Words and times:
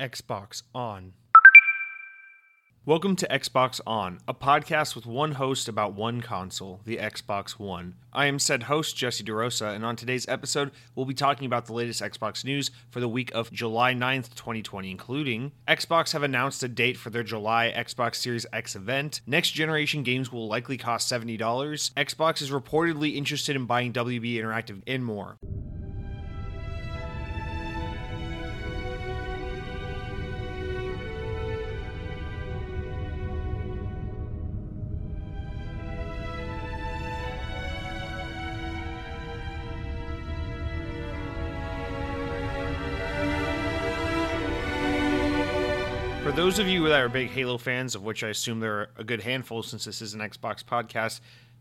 Xbox 0.00 0.64
On. 0.74 1.12
Welcome 2.84 3.14
to 3.16 3.28
Xbox 3.28 3.80
On, 3.86 4.18
a 4.26 4.34
podcast 4.34 4.96
with 4.96 5.06
one 5.06 5.32
host 5.32 5.68
about 5.68 5.94
one 5.94 6.20
console, 6.20 6.80
the 6.84 6.96
Xbox 6.96 7.52
One. 7.52 7.94
I 8.12 8.26
am 8.26 8.40
said 8.40 8.64
host, 8.64 8.96
Jesse 8.96 9.22
DeRosa, 9.22 9.72
and 9.72 9.84
on 9.84 9.94
today's 9.94 10.28
episode, 10.28 10.72
we'll 10.94 11.06
be 11.06 11.14
talking 11.14 11.46
about 11.46 11.66
the 11.66 11.72
latest 11.72 12.02
Xbox 12.02 12.44
news 12.44 12.72
for 12.90 12.98
the 12.98 13.08
week 13.08 13.30
of 13.34 13.52
July 13.52 13.94
9th, 13.94 14.34
2020, 14.34 14.90
including 14.90 15.52
Xbox 15.68 16.12
have 16.12 16.24
announced 16.24 16.62
a 16.64 16.68
date 16.68 16.96
for 16.96 17.10
their 17.10 17.22
July 17.22 17.72
Xbox 17.74 18.16
Series 18.16 18.46
X 18.52 18.74
event, 18.74 19.20
next 19.28 19.52
generation 19.52 20.02
games 20.02 20.32
will 20.32 20.48
likely 20.48 20.76
cost 20.76 21.10
$70, 21.10 21.38
Xbox 21.38 22.42
is 22.42 22.50
reportedly 22.50 23.14
interested 23.14 23.54
in 23.54 23.64
buying 23.64 23.92
WB 23.92 24.34
Interactive, 24.34 24.82
and 24.88 25.04
more. 25.04 25.38
Those 46.44 46.58
of 46.58 46.68
you 46.68 46.86
that 46.86 47.00
are 47.00 47.08
big 47.08 47.30
Halo 47.30 47.56
fans, 47.56 47.94
of 47.94 48.02
which 48.02 48.22
I 48.22 48.28
assume 48.28 48.60
there 48.60 48.74
are 48.74 48.90
a 48.98 49.02
good 49.02 49.22
handful 49.22 49.62
since 49.62 49.86
this 49.86 50.02
is 50.02 50.12
an 50.12 50.20
Xbox 50.20 50.62
podcast, 50.62 51.20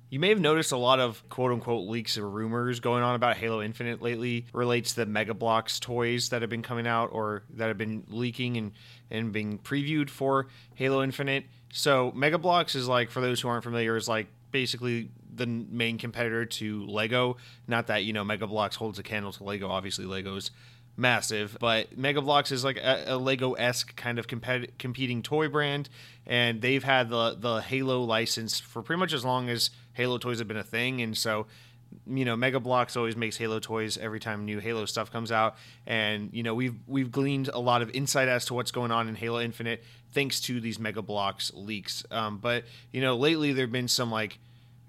you 0.09 0.19
may 0.19 0.27
have 0.27 0.41
noticed 0.41 0.73
a 0.73 0.77
lot 0.77 0.99
of 0.99 1.23
quote 1.29 1.53
unquote 1.53 1.87
leaks 1.87 2.17
or 2.17 2.29
rumors 2.29 2.81
going 2.81 3.01
on 3.01 3.15
about 3.15 3.37
Halo 3.37 3.61
Infinite 3.61 4.01
lately 4.01 4.45
relates 4.51 4.89
to 4.89 4.95
the 4.97 5.05
Mega 5.05 5.33
Bloks 5.33 5.79
toys 5.79 6.27
that 6.29 6.41
have 6.41 6.49
been 6.49 6.63
coming 6.63 6.85
out 6.85 7.11
or 7.13 7.43
that 7.51 7.69
have 7.69 7.77
been 7.77 8.03
leaking 8.09 8.57
and, 8.57 8.73
and 9.09 9.31
being 9.31 9.57
previewed 9.57 10.09
for 10.09 10.47
Halo 10.75 11.01
Infinite. 11.01 11.45
So 11.71 12.11
Mega 12.13 12.37
Bloks 12.37 12.75
is 12.75 12.85
like, 12.85 13.09
for 13.09 13.21
those 13.21 13.39
who 13.39 13.47
aren't 13.47 13.63
familiar, 13.63 13.95
is 13.95 14.09
like 14.09 14.27
basically 14.51 15.11
the 15.33 15.47
main 15.47 15.97
competitor 15.97 16.45
to 16.45 16.85
Lego. 16.87 17.37
Not 17.69 17.87
that, 17.87 18.03
you 18.03 18.11
know, 18.11 18.25
Mega 18.25 18.47
Bloks 18.47 18.75
holds 18.75 18.99
a 18.99 19.03
candle 19.03 19.31
to 19.31 19.45
Lego. 19.45 19.69
Obviously, 19.69 20.03
Lego's 20.03 20.51
massive. 20.97 21.57
But 21.59 21.97
Mega 21.97 22.21
Bloks 22.21 22.51
is 22.51 22.63
like 22.63 22.77
a, 22.77 23.03
a 23.07 23.17
Lego 23.17 23.53
esque 23.53 23.95
kind 23.95 24.19
of 24.19 24.27
compet- 24.27 24.77
competing 24.77 25.21
toy 25.21 25.47
brand, 25.47 25.89
and 26.25 26.61
they've 26.61 26.83
had 26.83 27.09
the 27.09 27.35
the 27.37 27.61
Halo 27.61 28.01
license 28.01 28.59
for 28.59 28.81
pretty 28.81 28.99
much 28.99 29.13
as 29.13 29.25
long 29.25 29.49
as 29.49 29.69
Halo 29.93 30.17
toys 30.17 30.39
have 30.39 30.47
been 30.47 30.57
a 30.57 30.63
thing, 30.63 31.01
and 31.01 31.17
so. 31.17 31.47
You 32.07 32.25
know, 32.25 32.35
Mega 32.35 32.59
Bloks 32.59 32.97
always 32.97 33.15
makes 33.15 33.37
Halo 33.37 33.59
toys 33.59 33.99
every 33.99 34.19
time 34.19 34.45
new 34.45 34.57
Halo 34.57 34.85
stuff 34.85 35.11
comes 35.11 35.31
out, 35.31 35.57
and 35.85 36.31
you 36.33 36.41
know 36.41 36.55
we've 36.55 36.73
we've 36.87 37.11
gleaned 37.11 37.49
a 37.49 37.59
lot 37.59 37.83
of 37.83 37.91
insight 37.91 38.27
as 38.27 38.45
to 38.45 38.55
what's 38.55 38.71
going 38.71 38.89
on 38.89 39.07
in 39.07 39.13
Halo 39.13 39.39
Infinite 39.39 39.83
thanks 40.11 40.39
to 40.41 40.59
these 40.59 40.79
Mega 40.79 41.01
Bloks 41.01 41.51
leaks. 41.53 42.03
Um, 42.09 42.37
but 42.37 42.63
you 42.91 43.01
know, 43.01 43.15
lately 43.15 43.53
there've 43.53 43.71
been 43.71 43.87
some 43.87 44.11
like 44.11 44.39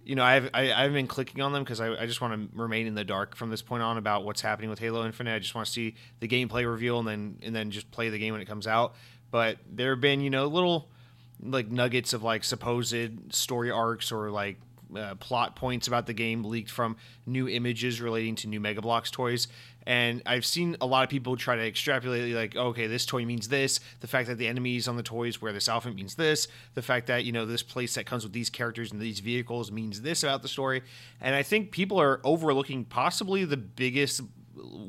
you 0.04 0.14
know, 0.14 0.24
I've 0.24 0.50
I, 0.52 0.72
I've 0.72 0.92
been 0.92 1.06
clicking 1.06 1.40
on 1.40 1.52
them 1.52 1.64
because 1.64 1.80
I, 1.80 1.94
I 1.94 2.06
just 2.06 2.20
want 2.20 2.52
to 2.52 2.58
remain 2.58 2.86
in 2.86 2.94
the 2.94 3.04
dark 3.04 3.36
from 3.36 3.50
this 3.50 3.62
point 3.62 3.82
on 3.82 3.96
about 3.96 4.24
what's 4.24 4.40
happening 4.40 4.70
with 4.70 4.78
Halo 4.78 5.04
Infinite. 5.04 5.34
I 5.34 5.38
just 5.38 5.54
want 5.54 5.66
to 5.66 5.72
see 5.72 5.94
the 6.20 6.28
gameplay 6.28 6.68
reveal 6.68 6.98
and 6.98 7.08
then 7.08 7.38
and 7.42 7.54
then 7.54 7.70
just 7.70 7.90
play 7.90 8.10
the 8.10 8.18
game 8.18 8.32
when 8.32 8.42
it 8.42 8.46
comes 8.46 8.66
out. 8.66 8.94
But 9.30 9.58
there 9.70 9.90
have 9.90 10.00
been 10.00 10.20
you 10.20 10.30
know 10.30 10.46
little 10.46 10.88
like 11.42 11.70
nuggets 11.70 12.12
of 12.12 12.22
like 12.22 12.44
supposed 12.44 13.34
story 13.34 13.70
arcs 13.70 14.12
or 14.12 14.30
like 14.30 14.58
uh, 14.96 15.14
plot 15.16 15.56
points 15.56 15.86
about 15.86 16.06
the 16.06 16.12
game 16.12 16.44
leaked 16.44 16.70
from 16.70 16.96
new 17.26 17.48
images 17.48 18.00
relating 18.00 18.34
to 18.36 18.48
new 18.48 18.60
Mega 18.60 18.80
Bloks 18.80 19.10
toys. 19.10 19.48
And 19.86 20.22
I've 20.24 20.46
seen 20.46 20.76
a 20.80 20.86
lot 20.86 21.04
of 21.04 21.10
people 21.10 21.36
try 21.36 21.56
to 21.56 21.66
extrapolate, 21.66 22.34
like, 22.34 22.56
okay, 22.56 22.86
this 22.86 23.04
toy 23.04 23.26
means 23.26 23.48
this. 23.48 23.80
The 24.00 24.06
fact 24.06 24.28
that 24.28 24.38
the 24.38 24.48
enemies 24.48 24.88
on 24.88 24.96
the 24.96 25.02
toys 25.02 25.42
wear 25.42 25.52
this 25.52 25.68
outfit 25.68 25.94
means 25.94 26.14
this. 26.14 26.48
The 26.74 26.82
fact 26.82 27.06
that, 27.08 27.24
you 27.24 27.32
know, 27.32 27.44
this 27.44 27.62
place 27.62 27.94
that 27.94 28.06
comes 28.06 28.24
with 28.24 28.32
these 28.32 28.48
characters 28.48 28.92
and 28.92 29.00
these 29.00 29.20
vehicles 29.20 29.70
means 29.70 30.00
this 30.00 30.22
about 30.22 30.40
the 30.40 30.48
story. 30.48 30.82
And 31.20 31.34
I 31.34 31.42
think 31.42 31.70
people 31.70 32.00
are 32.00 32.20
overlooking 32.24 32.84
possibly 32.84 33.44
the 33.44 33.58
biggest 33.58 34.22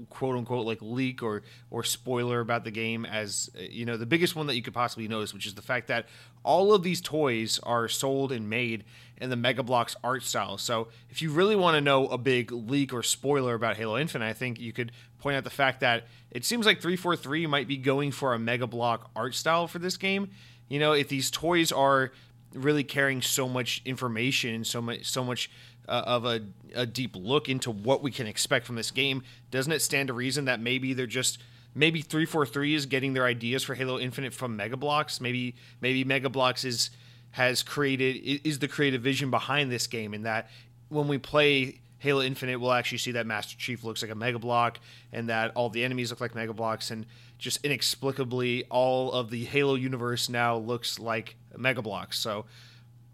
quote 0.10 0.36
unquote 0.36 0.66
like 0.66 0.80
leak 0.82 1.24
or 1.24 1.44
or 1.72 1.84
spoiler 1.84 2.40
about 2.40 2.64
the 2.64 2.72
game 2.72 3.06
as 3.06 3.50
you 3.58 3.86
know 3.86 3.98
the 3.98 4.06
biggest 4.06 4.36
one 4.36 4.48
that 4.48 4.56
you 4.56 4.62
could 4.62 4.74
possibly 4.74 5.08
notice 5.08 5.34
which 5.34 5.46
is 5.46 5.56
the 5.56 5.62
fact 5.62 5.88
that 5.88 6.08
all 6.44 6.74
of 6.74 6.84
these 6.84 7.02
toys 7.02 7.60
are 7.64 7.88
sold 7.88 8.32
and 8.32 8.50
made 8.50 8.84
in 9.18 9.30
the 9.30 9.36
Mega 9.36 9.64
Bloks 9.64 9.96
art 10.04 10.24
style. 10.24 10.58
So 10.58 10.90
if 11.10 11.22
you 11.22 11.32
really 11.32 11.56
want 11.56 11.76
to 11.76 11.82
know 11.82 12.08
a 12.08 12.18
big 12.18 12.52
leak 12.52 12.94
or 12.94 13.02
spoiler 13.02 13.56
about 13.56 13.78
Halo 13.78 13.98
Infinite 13.98 14.26
I 14.26 14.34
think 14.34 14.60
you 14.60 14.74
could 14.74 14.92
point 15.20 15.38
out 15.38 15.44
the 15.44 15.50
fact 15.50 15.80
that 15.80 16.06
it 16.32 16.46
seems 16.46 16.66
like 16.66 16.82
343 16.82 17.48
might 17.48 17.68
be 17.68 17.78
going 17.78 18.12
for 18.12 18.34
a 18.34 18.40
Mega 18.40 18.68
Blok 18.68 19.10
art 19.16 19.36
style 19.36 19.68
for 19.68 19.80
this 19.80 19.98
game. 19.98 20.30
You 20.68 20.80
know 20.80 20.94
if 20.94 21.08
these 21.08 21.32
toys 21.32 21.72
are 21.72 22.12
really 22.56 22.84
carrying 22.84 23.22
so 23.22 23.48
much 23.48 23.82
information 23.86 24.64
so 24.64 24.82
much 24.82 25.06
so 25.06 25.24
much 25.24 25.50
uh, 25.88 26.04
of 26.06 26.26
a, 26.26 26.42
a 26.74 26.86
deep 26.86 27.16
look 27.16 27.50
into 27.50 27.72
what 27.72 28.02
we 28.02 28.12
can 28.12 28.28
expect 28.28 28.66
from 28.66 28.76
this 28.76 28.92
game, 28.92 29.24
doesn't 29.52 29.72
it 29.72 29.82
stand 29.82 30.08
to 30.08 30.14
reason 30.14 30.46
that 30.46 30.60
maybe 30.60 30.94
they're 30.94 31.06
just 31.06 31.40
maybe 31.74 32.02
343 32.02 32.74
is 32.74 32.86
getting 32.86 33.14
their 33.14 33.26
ideas 33.26 33.64
for 33.64 33.76
Halo 33.76 34.00
Infinite 34.00 34.34
from 34.34 34.56
Mega 34.56 34.78
Bloks? 34.78 35.22
Maybe 35.22 35.56
maybe 35.82 36.04
Mega 36.04 36.30
Bloks 36.30 36.64
is 36.64 36.90
has 37.32 37.64
created 37.64 38.42
is 38.44 38.60
the 38.60 38.68
creative 38.68 39.02
vision 39.02 39.30
behind 39.30 39.72
this 39.72 39.88
game 39.88 40.14
and 40.14 40.26
that 40.26 40.50
when 40.90 41.08
we 41.08 41.18
play 41.18 41.82
Halo 42.00 42.22
Infinite, 42.22 42.58
we'll 42.60 42.74
actually 42.74 43.00
see 43.00 43.12
that 43.12 43.26
Master 43.26 43.58
Chief 43.58 43.84
looks 43.84 44.02
like 44.02 44.12
a 44.12 44.16
Mega 44.16 44.40
Blok 44.40 44.80
and 45.12 45.30
that 45.30 45.52
all 45.56 45.70
the 45.70 45.84
enemies 45.84 46.12
look 46.12 46.22
like 46.22 46.36
Mega 46.36 46.54
Bloks 46.54 46.92
and 46.92 47.06
just 47.38 47.64
inexplicably 47.66 48.64
all 48.70 49.12
of 49.12 49.30
the 49.30 49.44
Halo 49.46 49.76
universe 49.76 50.30
now 50.30 50.56
looks 50.56 51.00
like 51.00 51.36
Mega 51.58 51.82
Bloks. 51.82 52.20
So 52.20 52.46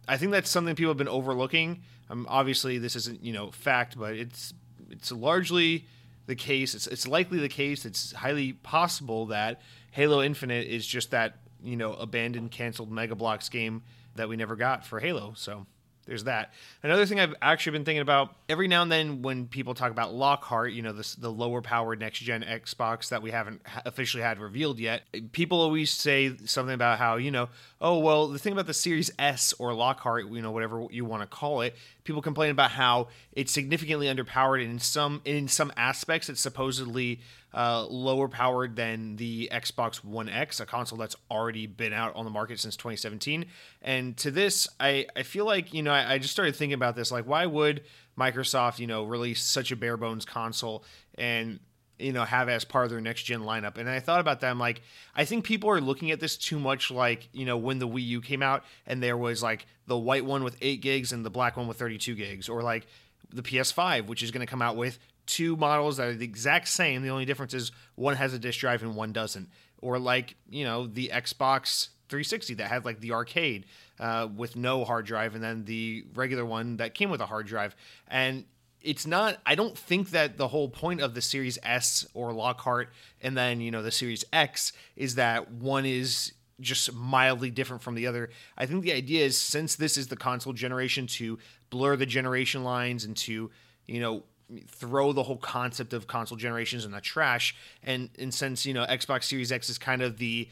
I 0.07 0.18
think 0.18 0.31
that's 0.31 0.50
something 0.50 0.75
people 0.75 0.91
have 0.91 0.97
been 0.97 1.07
overlooking. 1.07 1.81
Um, 2.09 2.25
obviously, 2.29 2.78
this 2.78 2.96
isn't 2.96 3.24
you 3.24 3.34
know 3.34 3.52
fact, 3.52 3.97
but 3.97 4.16
it's 4.16 4.53
it's 4.90 5.12
largely 5.12 5.85
the 6.28 6.35
case. 6.35 6.75
It's 6.75 6.88
it's 6.88 7.07
likely 7.07 7.40
the 7.40 7.50
case. 7.50 7.85
It's 7.85 8.12
highly 8.12 8.53
possible 8.53 9.28
that 9.28 9.62
Halo 9.91 10.22
Infinite 10.22 10.68
is 10.68 10.85
just 10.85 11.12
that 11.12 11.38
you 11.63 11.78
know 11.78 11.94
abandoned, 11.94 12.52
canceled 12.52 12.91
Mega 12.91 13.16
Bloks 13.16 13.50
game 13.50 13.84
that 14.16 14.28
we 14.28 14.35
never 14.35 14.56
got 14.56 14.85
for 14.85 15.00
Halo. 15.00 15.34
So 15.35 15.66
there's 16.06 16.23
that. 16.23 16.53
Another 16.84 17.06
thing 17.06 17.19
I've 17.19 17.35
actually 17.41 17.73
been 17.73 17.85
thinking 17.85 18.01
about 18.01 18.35
every 18.50 18.67
now 18.67 18.81
and 18.81 18.91
then 18.91 19.22
when 19.22 19.47
people 19.47 19.73
talk 19.73 19.91
about 19.91 20.13
Lockhart, 20.13 20.73
you 20.73 20.81
know, 20.81 20.94
this, 20.94 21.16
the 21.16 21.31
lower 21.31 21.62
powered 21.62 22.00
next 22.00 22.19
gen 22.19 22.44
Xbox 22.44 23.09
that 23.09 23.22
we 23.22 23.31
haven't 23.31 23.62
officially 23.85 24.23
had 24.23 24.40
revealed 24.40 24.79
yet, 24.79 25.03
people 25.31 25.61
always 25.61 25.91
say 25.91 26.35
something 26.45 26.73
about 26.73 26.97
how, 26.97 27.17
you 27.17 27.31
know, 27.31 27.50
oh, 27.79 28.00
well, 28.00 28.28
the 28.28 28.40
thing 28.40 28.53
about 28.53 28.67
the 28.67 28.73
Series 28.73 29.11
S 29.19 29.53
or 29.59 29.73
Lockhart, 29.73 30.28
you 30.28 30.41
know, 30.41 30.51
whatever 30.51 30.85
you 30.90 31.06
want 31.06 31.22
to 31.22 31.28
call 31.28 31.61
it, 31.61 31.75
people 32.03 32.22
complain 32.22 32.51
about 32.51 32.72
how 32.72 33.07
it's 33.34 33.51
significantly 33.51 34.07
underpowered 34.07 34.63
in 34.63 34.79
some 34.79 35.22
in 35.23 35.47
some 35.47 35.72
aspects 35.78 36.29
it's 36.29 36.41
supposedly 36.41 37.19
uh, 37.53 37.85
lower 37.85 38.28
powered 38.28 38.75
than 38.75 39.17
the 39.17 39.50
Xbox 39.51 40.03
One 40.03 40.29
X, 40.29 40.59
a 40.59 40.66
console 40.66 40.97
that's 40.97 41.16
already 41.29 41.67
been 41.67 41.94
out 41.94 42.16
on 42.16 42.25
the 42.25 42.31
market 42.31 42.59
since 42.59 42.75
2017. 42.75 43.45
And 43.81 44.16
to 44.17 44.31
this, 44.31 44.67
I, 44.79 45.07
I 45.16 45.23
feel 45.23 45.45
like, 45.45 45.73
you 45.73 45.84
know, 45.84 45.91
I, 45.91 46.13
I 46.13 46.17
just 46.17 46.34
started 46.34 46.56
thinking 46.56 46.73
about 46.73 46.95
this. 46.95 47.11
Like, 47.11 47.25
why 47.25 47.45
would 47.45 47.84
Microsoft, 48.17 48.79
you 48.79 48.88
know, 48.88 49.03
release 49.03 49.41
such 49.41 49.72
a 49.72 49.75
bare 49.75 49.97
bones 49.97 50.25
console 50.25 50.84
and 51.16 51.59
you 52.01 52.11
know 52.11 52.23
have 52.23 52.50
as 52.50 52.66
part 52.66 52.85
of 52.85 52.91
their 52.91 53.00
next 53.00 53.23
gen 53.23 53.41
lineup 53.41 53.78
and 53.78 53.88
i 53.88 54.00
thought 54.00 54.19
about 54.19 54.40
that 54.40 54.50
i'm 54.50 54.57
like 54.57 54.81
i 55.16 55.23
think 55.23 55.45
people 55.45 55.69
are 55.69 55.79
looking 55.79 56.09
at 56.09 56.19
this 56.19 56.35
too 56.35 56.57
much 56.57 56.90
like 56.90 57.29
you 57.31 57.45
know 57.45 57.57
when 57.57 57.78
the 57.78 57.88
wii 57.88 58.03
u 58.03 58.22
came 58.22 58.41
out 58.41 58.63
and 58.88 59.03
there 59.03 59.16
was 59.16 59.44
like 59.44 59.67
the 59.85 59.97
white 59.97 60.25
one 60.25 60.44
with 60.44 60.57
8 60.61 60.81
gigs 60.81 61.11
and 61.11 61.23
the 61.23 61.29
black 61.29 61.57
one 61.57 61.67
with 61.67 61.78
32 61.78 62.16
gigs 62.16 62.50
or 62.50 62.63
like 62.63 62.88
the 63.31 63.44
ps5 63.44 64.07
which 64.07 64.23
is 64.23 64.31
going 64.31 64.45
to 64.45 64.50
come 64.50 64.61
out 64.63 64.75
with 64.75 64.97
two 65.31 65.56
models 65.56 65.97
that 65.97 66.08
are 66.08 66.14
the 66.14 66.25
exact 66.25 66.68
same. 66.68 67.02
The 67.02 67.09
only 67.09 67.25
difference 67.25 67.53
is 67.53 67.72
one 67.96 68.16
has 68.18 68.34
a 68.34 68.40
disk 68.40 68.59
drive 68.59 68.84
and 68.84 68.96
one 68.96 69.14
doesn't. 69.14 69.50
Or 69.81 69.97
like 69.97 70.36
you 70.50 70.64
know 70.64 70.86
the 70.86 71.09
Xbox 71.14 71.90
360 72.09 72.55
that 72.55 72.67
had 72.67 72.85
like 72.85 73.00
the 73.00 73.14
arcade 73.14 73.66
uh, 74.00 74.28
with 74.35 74.55
no 74.55 74.84
hard 74.84 75.05
drive, 75.05 75.34
and 75.34 75.44
then 75.44 75.66
the 75.66 76.05
regular 76.14 76.46
one 76.46 76.78
that 76.78 76.94
came 76.94 77.09
with 77.09 77.22
a 77.22 77.26
hard 77.26 77.47
drive. 77.47 77.76
And 78.08 78.46
it's 78.82 79.08
not. 79.08 79.38
I 79.46 79.55
don't 79.55 79.78
think 79.78 80.11
that 80.11 80.38
the 80.38 80.50
whole 80.50 80.70
point 80.70 81.02
of 81.02 81.16
the 81.16 81.22
Series 81.22 81.58
S 81.64 82.05
or 82.14 82.34
Lockhart, 82.34 82.90
and 83.22 83.35
then 83.35 83.61
you 83.61 83.72
know 83.72 83.82
the 83.82 83.91
Series 83.91 84.26
X 84.34 84.73
is 84.96 85.16
that 85.16 85.52
one 85.52 85.85
is 85.85 86.34
just 86.59 86.94
mildly 86.94 87.50
different 87.50 87.82
from 87.82 87.96
the 87.96 88.05
other. 88.05 88.29
I 88.58 88.66
think 88.67 88.84
the 88.84 88.94
idea 88.94 89.26
is 89.26 89.40
since 89.40 89.76
this 89.76 89.97
is 89.97 90.08
the 90.08 90.16
console 90.16 90.53
generation 90.53 91.08
to 91.08 91.40
blur 91.72 91.96
the 91.96 92.05
generation 92.05 92.64
lines 92.64 93.03
and 93.03 93.17
to 93.17 93.50
you 93.88 94.00
know 94.00 94.23
throw 94.68 95.14
the 95.14 95.24
whole 95.24 95.38
concept 95.38 95.94
of 95.94 96.08
console 96.08 96.38
generations 96.38 96.86
in 96.86 96.92
the 96.92 97.02
trash. 97.02 97.56
And, 97.84 98.09
and 98.20 98.34
since, 98.34 98.66
you 98.66 98.74
know, 98.74 98.86
Xbox 98.86 99.26
Series 99.26 99.52
X 99.52 99.70
is 99.70 99.78
kind 99.78 100.02
of 100.02 100.18
the 100.18 100.50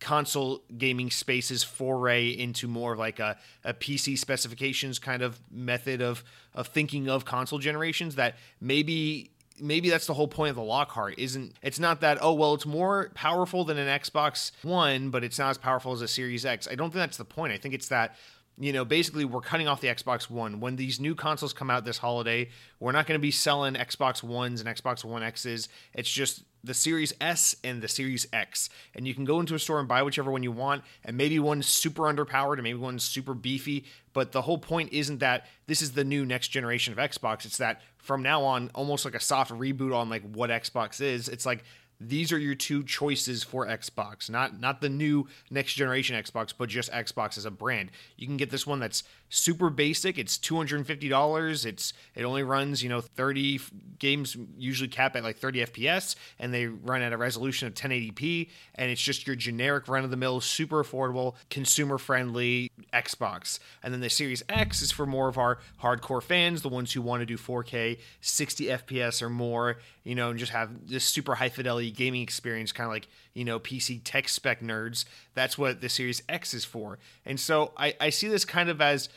console 0.00 0.62
gaming 0.76 1.10
space's 1.10 1.64
foray 1.64 2.28
into 2.28 2.68
more 2.68 2.92
of 2.92 2.98
like 2.98 3.18
a, 3.18 3.36
a 3.64 3.74
PC 3.74 4.18
specifications 4.18 4.98
kind 4.98 5.22
of 5.22 5.40
method 5.50 6.00
of, 6.00 6.22
of 6.54 6.68
thinking 6.68 7.08
of 7.08 7.24
console 7.24 7.58
generations, 7.58 8.14
that 8.14 8.36
maybe 8.60 9.30
maybe 9.60 9.90
that's 9.90 10.06
the 10.06 10.14
whole 10.14 10.28
point 10.28 10.50
of 10.50 10.56
the 10.56 10.62
Lockhart. 10.62 11.18
Isn't 11.18 11.54
it's 11.62 11.78
not 11.78 12.00
that 12.00 12.18
oh 12.20 12.32
well 12.32 12.54
it's 12.54 12.66
more 12.66 13.10
powerful 13.14 13.64
than 13.64 13.78
an 13.78 14.00
Xbox 14.00 14.52
One, 14.62 15.10
but 15.10 15.24
it's 15.24 15.38
not 15.38 15.50
as 15.50 15.58
powerful 15.58 15.92
as 15.92 16.02
a 16.02 16.08
Series 16.08 16.46
X. 16.46 16.68
I 16.70 16.74
don't 16.74 16.90
think 16.90 17.00
that's 17.00 17.16
the 17.16 17.24
point. 17.24 17.52
I 17.52 17.56
think 17.58 17.74
it's 17.74 17.88
that 17.88 18.16
you 18.60 18.72
know, 18.72 18.84
basically 18.84 19.24
we're 19.24 19.40
cutting 19.40 19.68
off 19.68 19.80
the 19.80 19.88
Xbox 19.88 20.28
One. 20.28 20.60
When 20.60 20.76
these 20.76 20.98
new 20.98 21.14
consoles 21.14 21.52
come 21.52 21.70
out 21.70 21.84
this 21.84 21.98
holiday, 21.98 22.48
we're 22.80 22.92
not 22.92 23.06
going 23.06 23.18
to 23.18 23.22
be 23.22 23.30
selling 23.30 23.74
Xbox 23.74 24.22
Ones 24.22 24.60
and 24.60 24.68
Xbox 24.68 25.04
One 25.04 25.22
X's. 25.22 25.68
It's 25.94 26.10
just 26.10 26.42
the 26.64 26.74
Series 26.74 27.12
S 27.20 27.54
and 27.62 27.80
the 27.80 27.88
Series 27.88 28.26
X. 28.32 28.68
And 28.96 29.06
you 29.06 29.14
can 29.14 29.24
go 29.24 29.38
into 29.38 29.54
a 29.54 29.58
store 29.60 29.78
and 29.78 29.86
buy 29.86 30.02
whichever 30.02 30.32
one 30.32 30.42
you 30.42 30.50
want. 30.50 30.82
And 31.04 31.16
maybe 31.16 31.38
one's 31.38 31.66
super 31.66 32.02
underpowered 32.02 32.54
and 32.54 32.64
maybe 32.64 32.78
one's 32.78 33.04
super 33.04 33.32
beefy. 33.32 33.84
But 34.12 34.32
the 34.32 34.42
whole 34.42 34.58
point 34.58 34.92
isn't 34.92 35.18
that 35.18 35.46
this 35.66 35.80
is 35.80 35.92
the 35.92 36.04
new 36.04 36.26
next 36.26 36.48
generation 36.48 36.92
of 36.92 36.98
Xbox. 36.98 37.44
It's 37.44 37.58
that 37.58 37.80
from 37.98 38.22
now 38.22 38.42
on, 38.42 38.70
almost 38.74 39.04
like 39.04 39.14
a 39.14 39.20
soft 39.20 39.52
reboot 39.52 39.94
on 39.94 40.10
like 40.10 40.22
what 40.32 40.50
Xbox 40.50 41.00
is. 41.00 41.28
It's 41.28 41.46
like 41.46 41.62
these 42.00 42.32
are 42.32 42.38
your 42.38 42.54
two 42.54 42.84
choices 42.84 43.42
for 43.42 43.66
Xbox, 43.66 44.30
not 44.30 44.60
not 44.60 44.80
the 44.80 44.88
new 44.88 45.26
next 45.50 45.74
generation 45.74 46.16
Xbox, 46.16 46.52
but 46.56 46.68
just 46.68 46.92
Xbox 46.92 47.36
as 47.36 47.44
a 47.44 47.50
brand. 47.50 47.90
You 48.16 48.26
can 48.26 48.36
get 48.36 48.50
this 48.50 48.66
one 48.66 48.78
that's 48.78 49.02
super 49.30 49.68
basic. 49.68 50.16
It's 50.16 50.38
two 50.38 50.56
hundred 50.56 50.76
and 50.76 50.86
fifty 50.86 51.08
dollars. 51.08 51.64
It's 51.64 51.92
it 52.14 52.24
only 52.24 52.42
runs 52.42 52.82
you 52.82 52.88
know 52.88 53.00
thirty 53.00 53.60
games 53.98 54.36
usually 54.56 54.88
cap 54.88 55.16
at 55.16 55.24
like 55.24 55.38
thirty 55.38 55.60
FPS, 55.60 56.14
and 56.38 56.54
they 56.54 56.66
run 56.66 57.02
at 57.02 57.12
a 57.12 57.16
resolution 57.16 57.66
of 57.66 57.74
1080p, 57.74 58.48
and 58.76 58.90
it's 58.90 59.02
just 59.02 59.26
your 59.26 59.36
generic 59.36 59.88
run 59.88 60.04
of 60.04 60.10
the 60.10 60.16
mill, 60.16 60.40
super 60.40 60.82
affordable, 60.82 61.34
consumer 61.50 61.98
friendly 61.98 62.70
Xbox. 62.92 63.58
And 63.82 63.92
then 63.92 64.00
the 64.00 64.10
Series 64.10 64.42
X 64.48 64.82
is 64.82 64.92
for 64.92 65.06
more 65.06 65.28
of 65.28 65.36
our 65.36 65.58
hardcore 65.82 66.22
fans, 66.22 66.62
the 66.62 66.68
ones 66.68 66.92
who 66.92 67.02
want 67.02 67.20
to 67.20 67.26
do 67.26 67.36
4K, 67.36 67.98
60 68.20 68.66
FPS 68.66 69.22
or 69.22 69.30
more, 69.30 69.78
you 70.04 70.14
know, 70.14 70.30
and 70.30 70.38
just 70.38 70.52
have 70.52 70.88
this 70.88 71.04
super 71.04 71.34
high 71.34 71.48
fidelity 71.48 71.87
gaming 71.90 72.22
experience, 72.22 72.72
kind 72.72 72.86
of 72.86 72.92
like, 72.92 73.08
you 73.34 73.44
know, 73.44 73.58
PC 73.58 74.00
tech 74.04 74.28
spec 74.28 74.60
nerds. 74.60 75.04
That's 75.34 75.56
what 75.56 75.80
the 75.80 75.88
Series 75.88 76.22
X 76.28 76.54
is 76.54 76.64
for. 76.64 76.98
And 77.24 77.38
so 77.38 77.72
I, 77.76 77.94
I 78.00 78.10
see 78.10 78.28
this 78.28 78.44
kind 78.44 78.68
of 78.68 78.80
as 78.80 79.08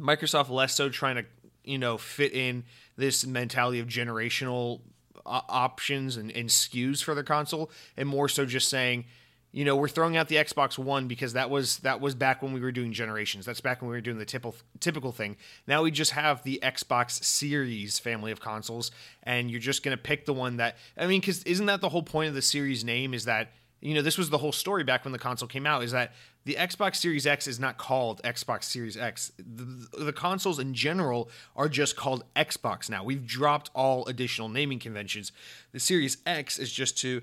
Microsoft 0.00 0.50
less 0.50 0.74
so 0.74 0.88
trying 0.88 1.16
to, 1.16 1.24
you 1.64 1.78
know, 1.78 1.98
fit 1.98 2.32
in 2.32 2.64
this 2.96 3.26
mentality 3.26 3.80
of 3.80 3.86
generational 3.86 4.80
uh, 5.24 5.40
options 5.48 6.16
and, 6.16 6.30
and 6.32 6.48
SKUs 6.48 7.02
for 7.02 7.14
their 7.14 7.24
console, 7.24 7.70
and 7.96 8.08
more 8.08 8.28
so 8.28 8.44
just 8.44 8.68
saying, 8.68 9.04
you 9.52 9.66
know, 9.66 9.76
we're 9.76 9.88
throwing 9.88 10.16
out 10.16 10.28
the 10.28 10.36
Xbox 10.36 10.78
One 10.78 11.06
because 11.08 11.34
that 11.34 11.50
was 11.50 11.78
that 11.80 12.00
was 12.00 12.14
back 12.14 12.42
when 12.42 12.54
we 12.54 12.60
were 12.60 12.72
doing 12.72 12.92
generations. 12.92 13.44
That's 13.44 13.60
back 13.60 13.82
when 13.82 13.90
we 13.90 13.96
were 13.96 14.00
doing 14.00 14.18
the 14.18 14.24
typical 14.24 14.56
typical 14.80 15.12
thing. 15.12 15.36
Now 15.66 15.82
we 15.82 15.90
just 15.90 16.12
have 16.12 16.42
the 16.42 16.58
Xbox 16.62 17.22
Series 17.22 17.98
family 17.98 18.32
of 18.32 18.40
consoles, 18.40 18.90
and 19.22 19.50
you're 19.50 19.60
just 19.60 19.82
gonna 19.82 19.98
pick 19.98 20.24
the 20.24 20.32
one 20.32 20.56
that 20.56 20.76
I 20.96 21.06
mean, 21.06 21.20
because 21.20 21.42
isn't 21.44 21.66
that 21.66 21.82
the 21.82 21.90
whole 21.90 22.02
point 22.02 22.30
of 22.30 22.34
the 22.34 22.42
series 22.42 22.82
name? 22.82 23.12
Is 23.12 23.26
that 23.26 23.52
you 23.82 23.94
know 23.94 24.00
this 24.00 24.16
was 24.16 24.30
the 24.30 24.38
whole 24.38 24.52
story 24.52 24.84
back 24.84 25.04
when 25.04 25.12
the 25.12 25.18
console 25.18 25.48
came 25.48 25.66
out? 25.66 25.82
Is 25.82 25.92
that 25.92 26.12
the 26.44 26.54
Xbox 26.54 26.96
Series 26.96 27.26
X 27.26 27.46
is 27.46 27.60
not 27.60 27.76
called 27.76 28.22
Xbox 28.22 28.64
Series 28.64 28.96
X. 28.96 29.32
The, 29.38 30.04
the 30.04 30.12
consoles 30.12 30.58
in 30.58 30.72
general 30.72 31.28
are 31.54 31.68
just 31.68 31.94
called 31.94 32.24
Xbox 32.34 32.88
now. 32.88 33.04
We've 33.04 33.26
dropped 33.26 33.70
all 33.74 34.06
additional 34.06 34.48
naming 34.48 34.78
conventions. 34.78 35.30
The 35.72 35.78
Series 35.78 36.16
X 36.26 36.58
is 36.58 36.72
just 36.72 36.96
to 36.98 37.22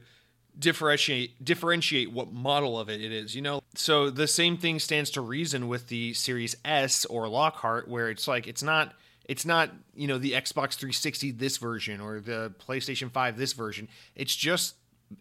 differentiate 0.59 1.43
differentiate 1.43 2.11
what 2.11 2.31
model 2.31 2.77
of 2.77 2.89
it 2.89 3.01
it 3.01 3.11
is 3.11 3.33
you 3.33 3.41
know? 3.41 3.61
So 3.75 4.09
the 4.09 4.27
same 4.27 4.57
thing 4.57 4.79
stands 4.79 5.09
to 5.11 5.21
reason 5.21 5.67
with 5.67 5.87
the 5.87 6.13
series 6.13 6.55
s 6.65 7.05
or 7.05 7.27
lockhart 7.27 7.87
where 7.87 8.09
it's 8.09 8.27
like 8.27 8.47
it's 8.47 8.63
not 8.63 8.93
it's 9.25 9.45
not 9.45 9.71
you 9.95 10.07
know 10.07 10.17
the 10.17 10.33
xbox 10.33 10.73
360 10.73 11.31
this 11.31 11.57
version 11.57 12.01
or 12.01 12.19
the 12.19 12.53
playstation 12.59 13.11
5 13.11 13.37
this 13.37 13.53
version. 13.53 13.87
It's 14.15 14.35
just 14.35 14.75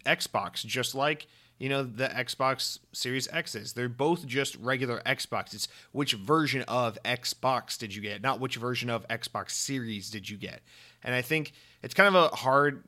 xbox 0.05 0.65
just 0.65 0.93
like 0.93 1.27
you 1.57 1.69
know 1.69 1.83
the 1.83 2.07
xbox 2.07 2.79
series 2.91 3.27
x 3.31 3.55
is. 3.55 3.73
They're 3.73 3.87
both 3.87 4.25
just 4.25 4.55
regular 4.55 5.01
xbox. 5.05 5.53
It's 5.53 5.67
which 5.91 6.13
version 6.13 6.63
of 6.63 6.97
xbox 7.03 7.77
did 7.77 7.95
you 7.95 8.01
get? 8.01 8.21
Not 8.21 8.39
which 8.39 8.55
version 8.57 8.89
of 8.89 9.07
xbox 9.07 9.51
series 9.51 10.09
did 10.09 10.29
you 10.29 10.37
get? 10.37 10.61
And 11.03 11.15
i 11.15 11.21
think 11.21 11.53
it's 11.81 11.93
kind 11.93 12.13
of 12.13 12.33
a 12.33 12.35
hard 12.35 12.83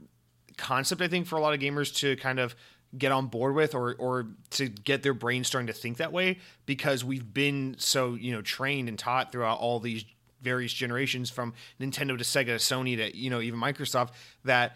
concept 0.57 1.01
I 1.01 1.07
think 1.07 1.27
for 1.27 1.36
a 1.36 1.42
lot 1.42 1.53
of 1.53 1.59
gamers 1.59 1.94
to 1.98 2.15
kind 2.18 2.39
of 2.39 2.56
get 2.98 3.12
on 3.12 3.27
board 3.27 3.56
with 3.56 3.74
or 3.74 3.95
or 3.95 4.27
to 4.51 4.68
get 4.68 5.03
their 5.03 5.13
brain 5.13 5.44
starting 5.44 5.68
to 5.68 5.74
think 5.74 5.98
that 5.98 6.12
way 6.12 6.38
because 6.65 7.03
we've 7.03 7.33
been 7.33 7.75
so 7.77 8.15
you 8.15 8.31
know 8.31 8.42
trained 8.42 8.89
and 8.89 9.00
taught 9.00 9.31
throughout 9.31 9.59
all 9.59 9.80
these 9.80 10.03
various 10.42 10.74
generations 10.74 11.30
from 11.30 11.53
Nintendo 11.80 12.18
to 12.18 12.24
Sega 12.24 12.45
to 12.45 12.56
Sony 12.56 12.98
to 12.98 13.15
you 13.15 13.30
know 13.30 13.42
even 13.42 13.59
Microsoft 13.59 14.09
that 14.44 14.75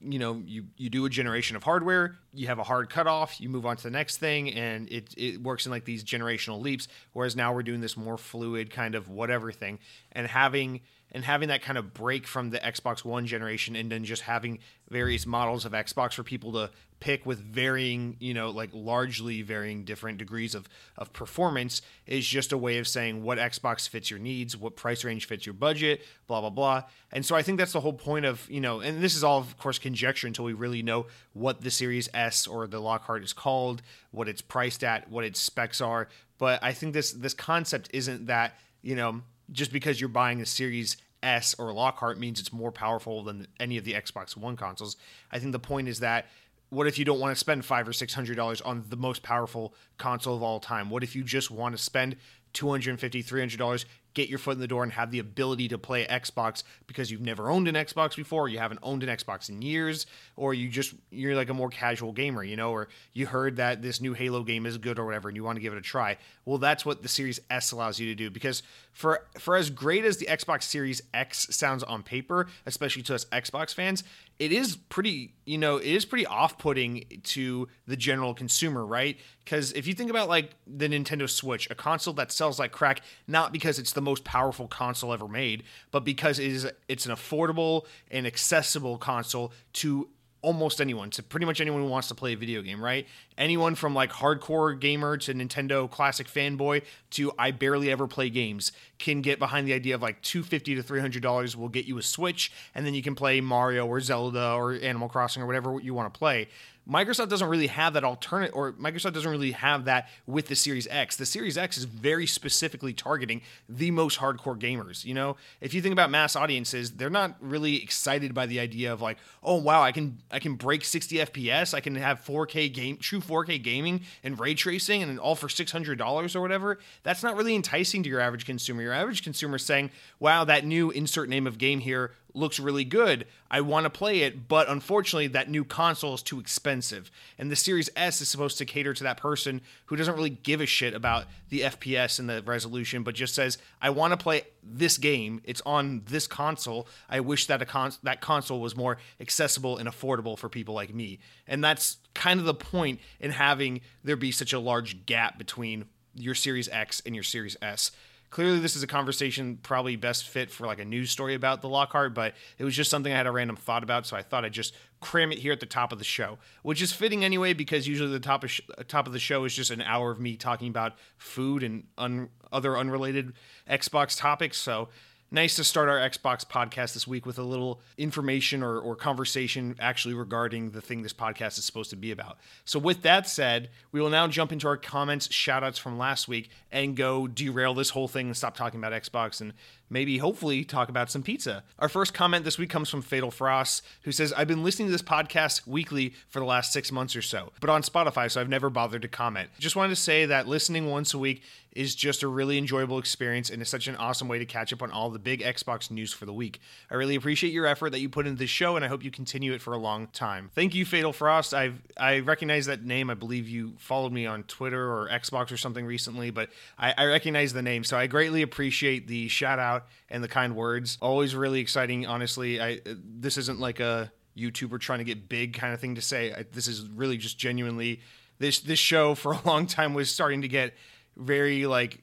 you 0.00 0.18
know 0.18 0.42
you 0.44 0.64
you 0.76 0.90
do 0.90 1.04
a 1.06 1.10
generation 1.10 1.54
of 1.54 1.62
hardware 1.62 2.16
you 2.34 2.48
have 2.48 2.58
a 2.58 2.64
hard 2.64 2.90
cutoff 2.90 3.40
you 3.40 3.48
move 3.48 3.64
on 3.64 3.76
to 3.76 3.84
the 3.84 3.90
next 3.90 4.16
thing 4.16 4.52
and 4.52 4.90
it 4.90 5.14
it 5.16 5.40
works 5.40 5.64
in 5.64 5.70
like 5.70 5.84
these 5.84 6.02
generational 6.02 6.60
leaps 6.60 6.88
whereas 7.12 7.36
now 7.36 7.54
we're 7.54 7.62
doing 7.62 7.80
this 7.80 7.96
more 7.96 8.18
fluid 8.18 8.70
kind 8.70 8.94
of 8.94 9.08
whatever 9.08 9.52
thing. 9.52 9.78
And 10.10 10.26
having 10.26 10.80
and 11.12 11.24
having 11.24 11.48
that 11.48 11.62
kind 11.62 11.78
of 11.78 11.94
break 11.94 12.26
from 12.26 12.50
the 12.50 12.58
Xbox 12.58 13.04
One 13.04 13.26
generation 13.26 13.76
and 13.76 13.92
then 13.92 14.04
just 14.04 14.22
having 14.22 14.58
various 14.90 15.26
models 15.26 15.64
of 15.64 15.72
Xbox 15.72 16.14
for 16.14 16.22
people 16.22 16.52
to 16.52 16.70
pick 17.00 17.26
with 17.26 17.38
varying, 17.40 18.16
you 18.20 18.32
know, 18.32 18.50
like 18.50 18.70
largely 18.72 19.42
varying 19.42 19.84
different 19.84 20.18
degrees 20.18 20.54
of, 20.54 20.68
of 20.96 21.12
performance 21.12 21.82
is 22.06 22.26
just 22.26 22.52
a 22.52 22.58
way 22.58 22.78
of 22.78 22.86
saying 22.86 23.22
what 23.22 23.38
Xbox 23.38 23.88
fits 23.88 24.10
your 24.10 24.20
needs, 24.20 24.56
what 24.56 24.76
price 24.76 25.04
range 25.04 25.26
fits 25.26 25.44
your 25.44 25.52
budget, 25.52 26.02
blah, 26.28 26.40
blah, 26.40 26.50
blah. 26.50 26.84
And 27.12 27.26
so 27.26 27.34
I 27.34 27.42
think 27.42 27.58
that's 27.58 27.72
the 27.72 27.80
whole 27.80 27.92
point 27.92 28.24
of, 28.24 28.48
you 28.48 28.60
know, 28.60 28.80
and 28.80 29.02
this 29.02 29.16
is 29.16 29.24
all, 29.24 29.38
of 29.38 29.58
course, 29.58 29.78
conjecture 29.78 30.26
until 30.26 30.44
we 30.44 30.52
really 30.52 30.82
know 30.82 31.06
what 31.32 31.60
the 31.60 31.70
Series 31.70 32.08
S 32.14 32.46
or 32.46 32.66
the 32.66 32.80
Lockhart 32.80 33.24
is 33.24 33.32
called, 33.32 33.82
what 34.12 34.28
it's 34.28 34.40
priced 34.40 34.84
at, 34.84 35.10
what 35.10 35.24
its 35.24 35.40
specs 35.40 35.80
are. 35.80 36.08
But 36.38 36.62
I 36.62 36.72
think 36.72 36.92
this 36.92 37.12
this 37.12 37.34
concept 37.34 37.90
isn't 37.92 38.26
that, 38.26 38.56
you 38.80 38.96
know, 38.96 39.22
just 39.52 39.72
because 39.72 40.00
you're 40.00 40.08
buying 40.08 40.40
a 40.40 40.46
Series 40.46 40.96
S 41.22 41.54
or 41.58 41.72
Lockhart 41.72 42.18
means 42.18 42.40
it's 42.40 42.52
more 42.52 42.72
powerful 42.72 43.22
than 43.22 43.46
any 43.60 43.78
of 43.78 43.84
the 43.84 43.92
Xbox 43.92 44.36
One 44.36 44.56
consoles. 44.56 44.96
I 45.30 45.38
think 45.38 45.52
the 45.52 45.58
point 45.58 45.88
is 45.88 46.00
that 46.00 46.26
what 46.70 46.86
if 46.86 46.98
you 46.98 47.04
don't 47.04 47.20
want 47.20 47.36
to 47.36 47.38
spend 47.38 47.64
five 47.64 47.86
or 47.86 47.92
six 47.92 48.14
hundred 48.14 48.36
dollars 48.36 48.60
on 48.60 48.84
the 48.88 48.96
most 48.96 49.22
powerful 49.22 49.74
console 49.98 50.34
of 50.34 50.42
all 50.42 50.58
time? 50.58 50.90
What 50.90 51.02
if 51.02 51.14
you 51.14 51.22
just 51.22 51.50
want 51.50 51.76
to 51.76 51.82
spend 51.82 52.16
250 52.54 53.22
$300 53.22 53.84
get 54.14 54.28
your 54.28 54.38
foot 54.38 54.52
in 54.52 54.60
the 54.60 54.66
door 54.66 54.82
and 54.82 54.92
have 54.92 55.10
the 55.10 55.18
ability 55.18 55.68
to 55.68 55.78
play 55.78 56.04
Xbox 56.06 56.62
because 56.86 57.10
you've 57.10 57.22
never 57.22 57.50
owned 57.50 57.66
an 57.66 57.74
Xbox 57.74 58.14
before, 58.14 58.48
you 58.48 58.58
haven't 58.58 58.80
owned 58.82 59.02
an 59.02 59.08
Xbox 59.08 59.48
in 59.48 59.62
years, 59.62 60.06
or 60.36 60.52
you 60.52 60.68
just 60.68 60.94
you're 61.10 61.34
like 61.34 61.48
a 61.48 61.54
more 61.54 61.70
casual 61.70 62.12
gamer, 62.12 62.44
you 62.44 62.56
know, 62.56 62.72
or 62.72 62.88
you 63.14 63.26
heard 63.26 63.56
that 63.56 63.80
this 63.80 64.00
new 64.00 64.12
Halo 64.12 64.42
game 64.42 64.66
is 64.66 64.76
good 64.78 64.98
or 64.98 65.06
whatever 65.06 65.28
and 65.28 65.36
you 65.36 65.44
want 65.44 65.56
to 65.56 65.62
give 65.62 65.72
it 65.72 65.78
a 65.78 65.82
try. 65.82 66.18
Well, 66.44 66.58
that's 66.58 66.84
what 66.84 67.02
the 67.02 67.08
Series 67.08 67.40
S 67.48 67.72
allows 67.72 67.98
you 67.98 68.06
to 68.08 68.14
do 68.14 68.30
because 68.30 68.62
for 68.92 69.26
for 69.38 69.56
as 69.56 69.70
great 69.70 70.04
as 70.04 70.18
the 70.18 70.26
Xbox 70.26 70.64
Series 70.64 71.02
X 71.12 71.48
sounds 71.50 71.82
on 71.82 72.02
paper, 72.02 72.46
especially 72.66 73.02
to 73.02 73.14
us 73.14 73.24
Xbox 73.26 73.74
fans, 73.74 74.04
it 74.38 74.52
is 74.52 74.76
pretty, 74.76 75.34
you 75.44 75.56
know, 75.58 75.78
it 75.78 75.86
is 75.86 76.04
pretty 76.04 76.26
off-putting 76.26 77.04
to 77.24 77.68
the 77.86 77.96
general 77.96 78.34
consumer, 78.34 78.84
right? 78.84 79.18
Because 79.44 79.72
if 79.72 79.86
you 79.86 79.94
think 79.94 80.10
about 80.10 80.28
like 80.28 80.50
the 80.66 80.88
Nintendo 80.88 81.28
Switch, 81.28 81.68
a 81.70 81.74
console 81.74 82.14
that 82.14 82.30
sells 82.30 82.58
like 82.58 82.72
crack, 82.72 83.00
not 83.26 83.52
because 83.52 83.78
it's 83.78 83.92
the 83.92 84.02
most 84.02 84.24
powerful 84.24 84.68
console 84.68 85.12
ever 85.12 85.28
made, 85.28 85.64
but 85.90 86.04
because 86.04 86.38
it 86.38 86.46
is 86.46 86.70
it's 86.88 87.06
an 87.06 87.12
affordable 87.12 87.86
and 88.10 88.26
accessible 88.26 88.98
console 88.98 89.52
to 89.74 90.08
almost 90.42 90.80
anyone 90.80 91.08
to 91.08 91.22
pretty 91.22 91.46
much 91.46 91.60
anyone 91.60 91.80
who 91.80 91.88
wants 91.88 92.08
to 92.08 92.14
play 92.14 92.32
a 92.32 92.36
video 92.36 92.60
game, 92.62 92.82
right? 92.82 93.06
Anyone 93.38 93.74
from 93.74 93.94
like 93.94 94.12
hardcore 94.12 94.78
gamer 94.78 95.16
to 95.18 95.34
Nintendo 95.34 95.90
classic 95.90 96.28
fanboy 96.28 96.82
to 97.10 97.32
I 97.38 97.50
barely 97.50 97.90
ever 97.90 98.06
play 98.06 98.30
games 98.30 98.72
can 98.98 99.20
get 99.20 99.38
behind 99.38 99.66
the 99.66 99.74
idea 99.74 99.94
of 99.94 100.02
like 100.02 100.22
250 100.22 100.76
to 100.76 100.82
300 100.82 101.22
dollars 101.22 101.56
will 101.56 101.68
get 101.68 101.86
you 101.86 101.98
a 101.98 102.02
Switch 102.02 102.52
and 102.74 102.86
then 102.86 102.94
you 102.94 103.02
can 103.02 103.14
play 103.14 103.40
Mario 103.40 103.86
or 103.86 104.00
Zelda 104.00 104.52
or 104.52 104.74
Animal 104.74 105.08
Crossing 105.08 105.42
or 105.42 105.46
whatever 105.46 105.78
you 105.80 105.94
want 105.94 106.12
to 106.12 106.18
play. 106.18 106.48
Microsoft 106.88 107.28
doesn't 107.28 107.48
really 107.48 107.68
have 107.68 107.92
that 107.92 108.02
alternate, 108.02 108.50
or 108.54 108.72
Microsoft 108.72 109.12
doesn't 109.12 109.30
really 109.30 109.52
have 109.52 109.84
that 109.84 110.08
with 110.26 110.48
the 110.48 110.56
Series 110.56 110.88
X. 110.88 111.16
The 111.16 111.26
Series 111.26 111.56
X 111.56 111.78
is 111.78 111.84
very 111.84 112.26
specifically 112.26 112.92
targeting 112.92 113.40
the 113.68 113.92
most 113.92 114.18
hardcore 114.18 114.58
gamers. 114.58 115.04
You 115.04 115.14
know, 115.14 115.36
if 115.60 115.74
you 115.74 115.80
think 115.80 115.92
about 115.92 116.10
mass 116.10 116.34
audiences, 116.34 116.92
they're 116.92 117.08
not 117.10 117.36
really 117.40 117.80
excited 117.80 118.34
by 118.34 118.46
the 118.46 118.58
idea 118.58 118.92
of 118.92 119.00
like, 119.00 119.18
oh 119.44 119.56
wow, 119.56 119.82
I 119.82 119.92
can 119.92 120.18
I 120.30 120.40
can 120.40 120.56
break 120.56 120.84
60 120.84 121.18
FPS, 121.18 121.72
I 121.72 121.80
can 121.80 121.94
have 121.94 122.24
4K 122.24 122.72
game, 122.72 122.96
true 122.96 123.20
4K 123.22 123.62
gaming 123.62 124.02
and 124.22 124.38
ray 124.38 124.54
tracing, 124.54 125.02
and 125.02 125.18
all 125.18 125.34
for 125.34 125.48
$600 125.48 126.36
or 126.36 126.40
whatever. 126.40 126.78
That's 127.02 127.22
not 127.22 127.36
really 127.36 127.54
enticing 127.54 128.02
to 128.02 128.08
your 128.08 128.20
average 128.20 128.46
consumer. 128.46 128.82
Your 128.82 128.92
average 128.92 129.22
consumer 129.22 129.56
is 129.56 129.64
saying, 129.64 129.90
wow, 130.20 130.44
that 130.44 130.64
new 130.64 130.90
insert 130.90 131.28
name 131.28 131.46
of 131.46 131.58
game 131.58 131.80
here 131.80 132.12
looks 132.34 132.58
really 132.58 132.84
good. 132.84 133.26
I 133.50 133.60
want 133.60 133.84
to 133.84 133.90
play 133.90 134.20
it, 134.20 134.48
but 134.48 134.68
unfortunately, 134.68 135.26
that 135.28 135.50
new 135.50 135.64
console 135.64 136.14
is 136.14 136.22
too 136.22 136.40
expensive. 136.40 137.10
And 137.38 137.50
the 137.50 137.56
Series 137.56 137.90
S 137.94 138.20
is 138.20 138.28
supposed 138.28 138.58
to 138.58 138.64
cater 138.64 138.94
to 138.94 139.04
that 139.04 139.18
person 139.18 139.60
who 139.86 139.96
doesn't 139.96 140.14
really 140.14 140.30
give 140.30 140.60
a 140.60 140.66
shit 140.66 140.94
about 140.94 141.26
the 141.50 141.60
FPS 141.60 142.18
and 142.18 142.28
the 142.28 142.42
resolution, 142.42 143.02
but 143.02 143.14
just 143.14 143.34
says, 143.34 143.58
"I 143.80 143.90
want 143.90 144.12
to 144.12 144.16
play 144.16 144.42
this 144.62 144.98
game. 144.98 145.42
It's 145.44 145.62
on 145.66 146.02
this 146.06 146.26
console. 146.26 146.88
I 147.08 147.20
wish 147.20 147.46
that 147.46 147.62
a 147.62 147.66
con- 147.66 147.92
that 148.02 148.20
console 148.20 148.60
was 148.60 148.76
more 148.76 148.98
accessible 149.20 149.76
and 149.76 149.88
affordable 149.88 150.38
for 150.38 150.48
people 150.48 150.74
like 150.74 150.94
me." 150.94 151.18
And 151.46 151.62
that's 151.62 151.98
kind 152.14 152.40
of 152.40 152.46
the 152.46 152.54
point 152.54 153.00
in 153.20 153.32
having 153.32 153.80
there 154.02 154.16
be 154.16 154.32
such 154.32 154.52
a 154.52 154.58
large 154.58 155.06
gap 155.06 155.38
between 155.38 155.86
your 156.14 156.34
Series 156.34 156.68
X 156.68 157.02
and 157.04 157.14
your 157.14 157.24
Series 157.24 157.56
S 157.62 157.90
clearly 158.32 158.58
this 158.58 158.74
is 158.74 158.82
a 158.82 158.86
conversation 158.86 159.58
probably 159.62 159.94
best 159.94 160.26
fit 160.26 160.50
for 160.50 160.66
like 160.66 160.80
a 160.80 160.84
news 160.84 161.10
story 161.10 161.34
about 161.34 161.60
the 161.60 161.68
Lockhart, 161.68 162.14
but 162.14 162.34
it 162.58 162.64
was 162.64 162.74
just 162.74 162.90
something 162.90 163.12
I 163.12 163.16
had 163.16 163.26
a 163.26 163.30
random 163.30 163.56
thought 163.56 163.82
about, 163.82 164.06
so 164.06 164.16
I 164.16 164.22
thought 164.22 164.44
I'd 164.44 164.52
just 164.52 164.74
cram 165.00 165.32
it 165.32 165.38
here 165.38 165.52
at 165.52 165.60
the 165.60 165.66
top 165.66 165.92
of 165.92 165.98
the 165.98 166.04
show, 166.04 166.38
which 166.62 166.80
is 166.80 166.92
fitting 166.92 167.24
anyway 167.24 167.52
because 167.52 167.86
usually 167.86 168.10
the 168.10 168.18
top 168.18 168.42
of 168.42 168.50
sh- 168.50 168.62
uh, 168.76 168.84
top 168.88 169.06
of 169.06 169.12
the 169.12 169.18
show 169.18 169.44
is 169.44 169.54
just 169.54 169.70
an 169.70 169.82
hour 169.82 170.10
of 170.10 170.18
me 170.18 170.36
talking 170.36 170.68
about 170.68 170.94
food 171.18 171.62
and 171.62 171.84
un- 171.98 172.30
other 172.50 172.76
unrelated 172.76 173.34
Xbox 173.68 174.18
topics. 174.18 174.56
So 174.56 174.88
nice 175.32 175.56
to 175.56 175.64
start 175.64 175.88
our 175.88 175.98
Xbox 175.98 176.46
podcast 176.46 176.92
this 176.92 177.06
week 177.06 177.24
with 177.24 177.38
a 177.38 177.42
little 177.42 177.80
information 177.96 178.62
or, 178.62 178.78
or 178.78 178.94
conversation 178.94 179.74
actually 179.80 180.14
regarding 180.14 180.70
the 180.70 180.80
thing 180.80 181.02
this 181.02 181.14
podcast 181.14 181.58
is 181.58 181.64
supposed 181.64 181.90
to 181.90 181.96
be 181.96 182.10
about. 182.10 182.38
So, 182.64 182.78
with 182.78 183.02
that 183.02 183.26
said, 183.26 183.70
we 183.90 184.00
will 184.00 184.10
now 184.10 184.28
jump 184.28 184.52
into 184.52 184.68
our 184.68 184.76
comments, 184.76 185.28
shoutouts 185.28 185.78
from 185.78 185.96
last 185.96 186.28
week, 186.28 186.50
and 186.70 186.96
go 186.96 187.26
derail 187.26 187.74
this 187.74 187.90
whole 187.90 188.08
thing 188.08 188.26
and 188.26 188.36
stop 188.36 188.56
talking 188.56 188.78
about 188.78 188.92
Xbox 188.92 189.40
and 189.40 189.54
maybe 189.88 190.18
hopefully 190.18 190.64
talk 190.64 190.88
about 190.88 191.10
some 191.10 191.22
pizza. 191.22 191.62
Our 191.78 191.88
first 191.88 192.14
comment 192.14 192.44
this 192.44 192.58
week 192.58 192.70
comes 192.70 192.88
from 192.88 193.02
Fatal 193.02 193.30
Frost, 193.30 193.84
who 194.02 194.12
says, 194.12 194.32
I've 194.32 194.48
been 194.48 194.64
listening 194.64 194.88
to 194.88 194.92
this 194.92 195.02
podcast 195.02 195.66
weekly 195.66 196.14
for 196.28 196.40
the 196.40 196.46
last 196.46 196.72
six 196.72 196.90
months 196.90 197.14
or 197.14 197.22
so, 197.22 197.52
but 197.60 197.70
on 197.70 197.82
Spotify, 197.82 198.30
so 198.30 198.40
I've 198.40 198.48
never 198.48 198.70
bothered 198.70 199.02
to 199.02 199.08
comment. 199.08 199.50
Just 199.58 199.76
wanted 199.76 199.90
to 199.90 200.00
say 200.00 200.26
that 200.26 200.48
listening 200.48 200.90
once 200.90 201.12
a 201.14 201.18
week 201.18 201.42
is 201.74 201.94
just 201.94 202.22
a 202.22 202.28
really 202.28 202.58
enjoyable 202.58 202.98
experience 202.98 203.50
and 203.50 203.62
is 203.62 203.68
such 203.68 203.88
an 203.88 203.96
awesome 203.96 204.28
way 204.28 204.38
to 204.38 204.44
catch 204.44 204.72
up 204.72 204.82
on 204.82 204.90
all 204.90 205.10
the 205.10 205.18
big 205.18 205.42
Xbox 205.42 205.90
news 205.90 206.12
for 206.12 206.26
the 206.26 206.32
week. 206.32 206.60
I 206.90 206.94
really 206.94 207.14
appreciate 207.14 207.52
your 207.52 207.66
effort 207.66 207.90
that 207.90 208.00
you 208.00 208.08
put 208.08 208.26
into 208.26 208.38
this 208.38 208.50
show, 208.50 208.76
and 208.76 208.84
I 208.84 208.88
hope 208.88 209.02
you 209.02 209.10
continue 209.10 209.52
it 209.52 209.62
for 209.62 209.72
a 209.72 209.78
long 209.78 210.08
time. 210.08 210.50
Thank 210.54 210.74
you, 210.74 210.84
Fatal 210.84 211.12
Frost. 211.12 211.54
i 211.54 211.72
I 211.96 212.20
recognize 212.20 212.66
that 212.66 212.84
name. 212.84 213.10
I 213.10 213.14
believe 213.14 213.48
you 213.48 213.74
followed 213.78 214.12
me 214.12 214.26
on 214.26 214.42
Twitter 214.44 214.92
or 214.92 215.08
Xbox 215.08 215.50
or 215.50 215.56
something 215.56 215.86
recently, 215.86 216.30
but 216.30 216.50
I, 216.78 216.94
I 216.96 217.04
recognize 217.06 217.52
the 217.52 217.62
name, 217.62 217.84
so 217.84 217.96
I 217.96 218.06
greatly 218.06 218.42
appreciate 218.42 219.08
the 219.08 219.28
shout 219.28 219.58
out 219.58 219.86
and 220.10 220.22
the 220.22 220.28
kind 220.28 220.54
words. 220.54 220.98
Always 221.00 221.34
really 221.34 221.60
exciting, 221.60 222.06
honestly. 222.06 222.60
I 222.60 222.80
this 222.84 223.38
isn't 223.38 223.60
like 223.60 223.80
a 223.80 224.12
YouTuber 224.36 224.80
trying 224.80 224.98
to 224.98 225.04
get 225.04 225.28
big 225.28 225.54
kind 225.54 225.74
of 225.74 225.80
thing 225.80 225.94
to 225.94 226.02
say. 226.02 226.32
I, 226.32 226.44
this 226.52 226.66
is 226.66 226.88
really 226.88 227.16
just 227.16 227.38
genuinely 227.38 228.00
this 228.38 228.60
this 228.60 228.78
show 228.78 229.14
for 229.14 229.32
a 229.32 229.40
long 229.46 229.66
time 229.66 229.94
was 229.94 230.10
starting 230.10 230.42
to 230.42 230.48
get 230.48 230.74
very 231.16 231.66
like 231.66 232.02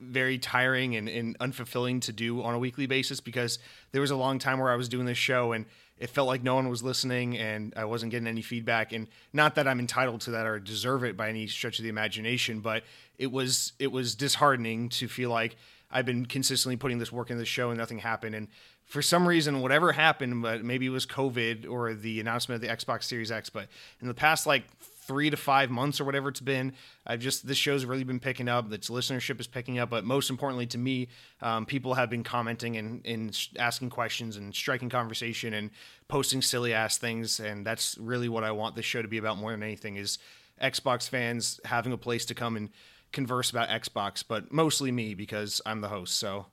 very 0.00 0.38
tiring 0.38 0.96
and, 0.96 1.08
and 1.08 1.38
unfulfilling 1.38 2.00
to 2.02 2.12
do 2.12 2.42
on 2.42 2.54
a 2.54 2.58
weekly 2.58 2.86
basis 2.86 3.20
because 3.20 3.58
there 3.92 4.00
was 4.00 4.10
a 4.10 4.16
long 4.16 4.38
time 4.38 4.58
where 4.58 4.70
I 4.70 4.76
was 4.76 4.88
doing 4.88 5.06
this 5.06 5.18
show 5.18 5.52
and 5.52 5.66
it 5.98 6.10
felt 6.10 6.28
like 6.28 6.42
no 6.42 6.54
one 6.54 6.68
was 6.68 6.82
listening 6.82 7.36
and 7.36 7.72
I 7.76 7.84
wasn't 7.84 8.12
getting 8.12 8.28
any 8.28 8.42
feedback. 8.42 8.92
And 8.92 9.08
not 9.32 9.56
that 9.56 9.66
I'm 9.66 9.80
entitled 9.80 10.20
to 10.22 10.30
that 10.32 10.46
or 10.46 10.60
deserve 10.60 11.02
it 11.02 11.16
by 11.16 11.28
any 11.28 11.48
stretch 11.48 11.78
of 11.78 11.82
the 11.82 11.88
imagination, 11.88 12.60
but 12.60 12.84
it 13.18 13.32
was 13.32 13.72
it 13.78 13.90
was 13.90 14.14
disheartening 14.14 14.88
to 14.90 15.08
feel 15.08 15.30
like 15.30 15.56
I've 15.90 16.06
been 16.06 16.26
consistently 16.26 16.76
putting 16.76 16.98
this 16.98 17.10
work 17.10 17.30
in 17.30 17.38
the 17.38 17.44
show 17.44 17.70
and 17.70 17.78
nothing 17.78 17.98
happened. 17.98 18.34
And 18.34 18.48
for 18.84 19.02
some 19.02 19.26
reason, 19.26 19.60
whatever 19.60 19.92
happened, 19.92 20.42
but 20.42 20.62
maybe 20.62 20.86
it 20.86 20.90
was 20.90 21.06
COVID 21.06 21.68
or 21.68 21.94
the 21.94 22.20
announcement 22.20 22.62
of 22.62 22.68
the 22.68 22.74
Xbox 22.74 23.04
Series 23.04 23.32
X. 23.32 23.50
But 23.50 23.68
in 24.00 24.06
the 24.06 24.14
past 24.14 24.46
like 24.46 24.64
three 25.08 25.30
to 25.30 25.36
five 25.36 25.70
months 25.70 26.00
or 26.00 26.04
whatever 26.04 26.28
it's 26.28 26.38
been, 26.38 26.74
I've 27.06 27.18
just 27.18 27.46
this 27.46 27.56
show's 27.58 27.84
really 27.84 28.04
been 28.04 28.20
picking 28.20 28.48
up. 28.48 28.70
Its 28.72 28.90
listenership 28.90 29.40
is 29.40 29.46
picking 29.48 29.78
up, 29.78 29.88
but 29.88 30.04
most 30.04 30.28
importantly 30.30 30.66
to 30.68 30.78
me, 30.78 31.08
um, 31.40 31.66
people 31.66 31.94
have 31.94 32.10
been 32.10 32.22
commenting 32.22 32.76
and, 32.76 33.04
and 33.06 33.48
asking 33.58 33.90
questions 33.90 34.36
and 34.36 34.54
striking 34.54 34.90
conversation 34.90 35.54
and 35.54 35.70
posting 36.06 36.42
silly 36.42 36.74
ass 36.74 36.98
things, 36.98 37.40
and 37.40 37.66
that's 37.66 37.96
really 37.98 38.28
what 38.28 38.44
I 38.44 38.52
want 38.52 38.76
this 38.76 38.84
show 38.84 39.02
to 39.02 39.08
be 39.08 39.18
about 39.18 39.38
more 39.38 39.50
than 39.50 39.62
anything 39.62 39.96
is 39.96 40.18
Xbox 40.62 41.08
fans 41.08 41.58
having 41.64 41.92
a 41.92 41.98
place 41.98 42.26
to 42.26 42.34
come 42.34 42.56
and 42.56 42.68
converse 43.10 43.50
about 43.50 43.68
Xbox, 43.70 44.22
but 44.26 44.52
mostly 44.52 44.92
me 44.92 45.14
because 45.14 45.62
I'm 45.64 45.80
the 45.80 45.88
host. 45.88 46.16
So 46.16 46.46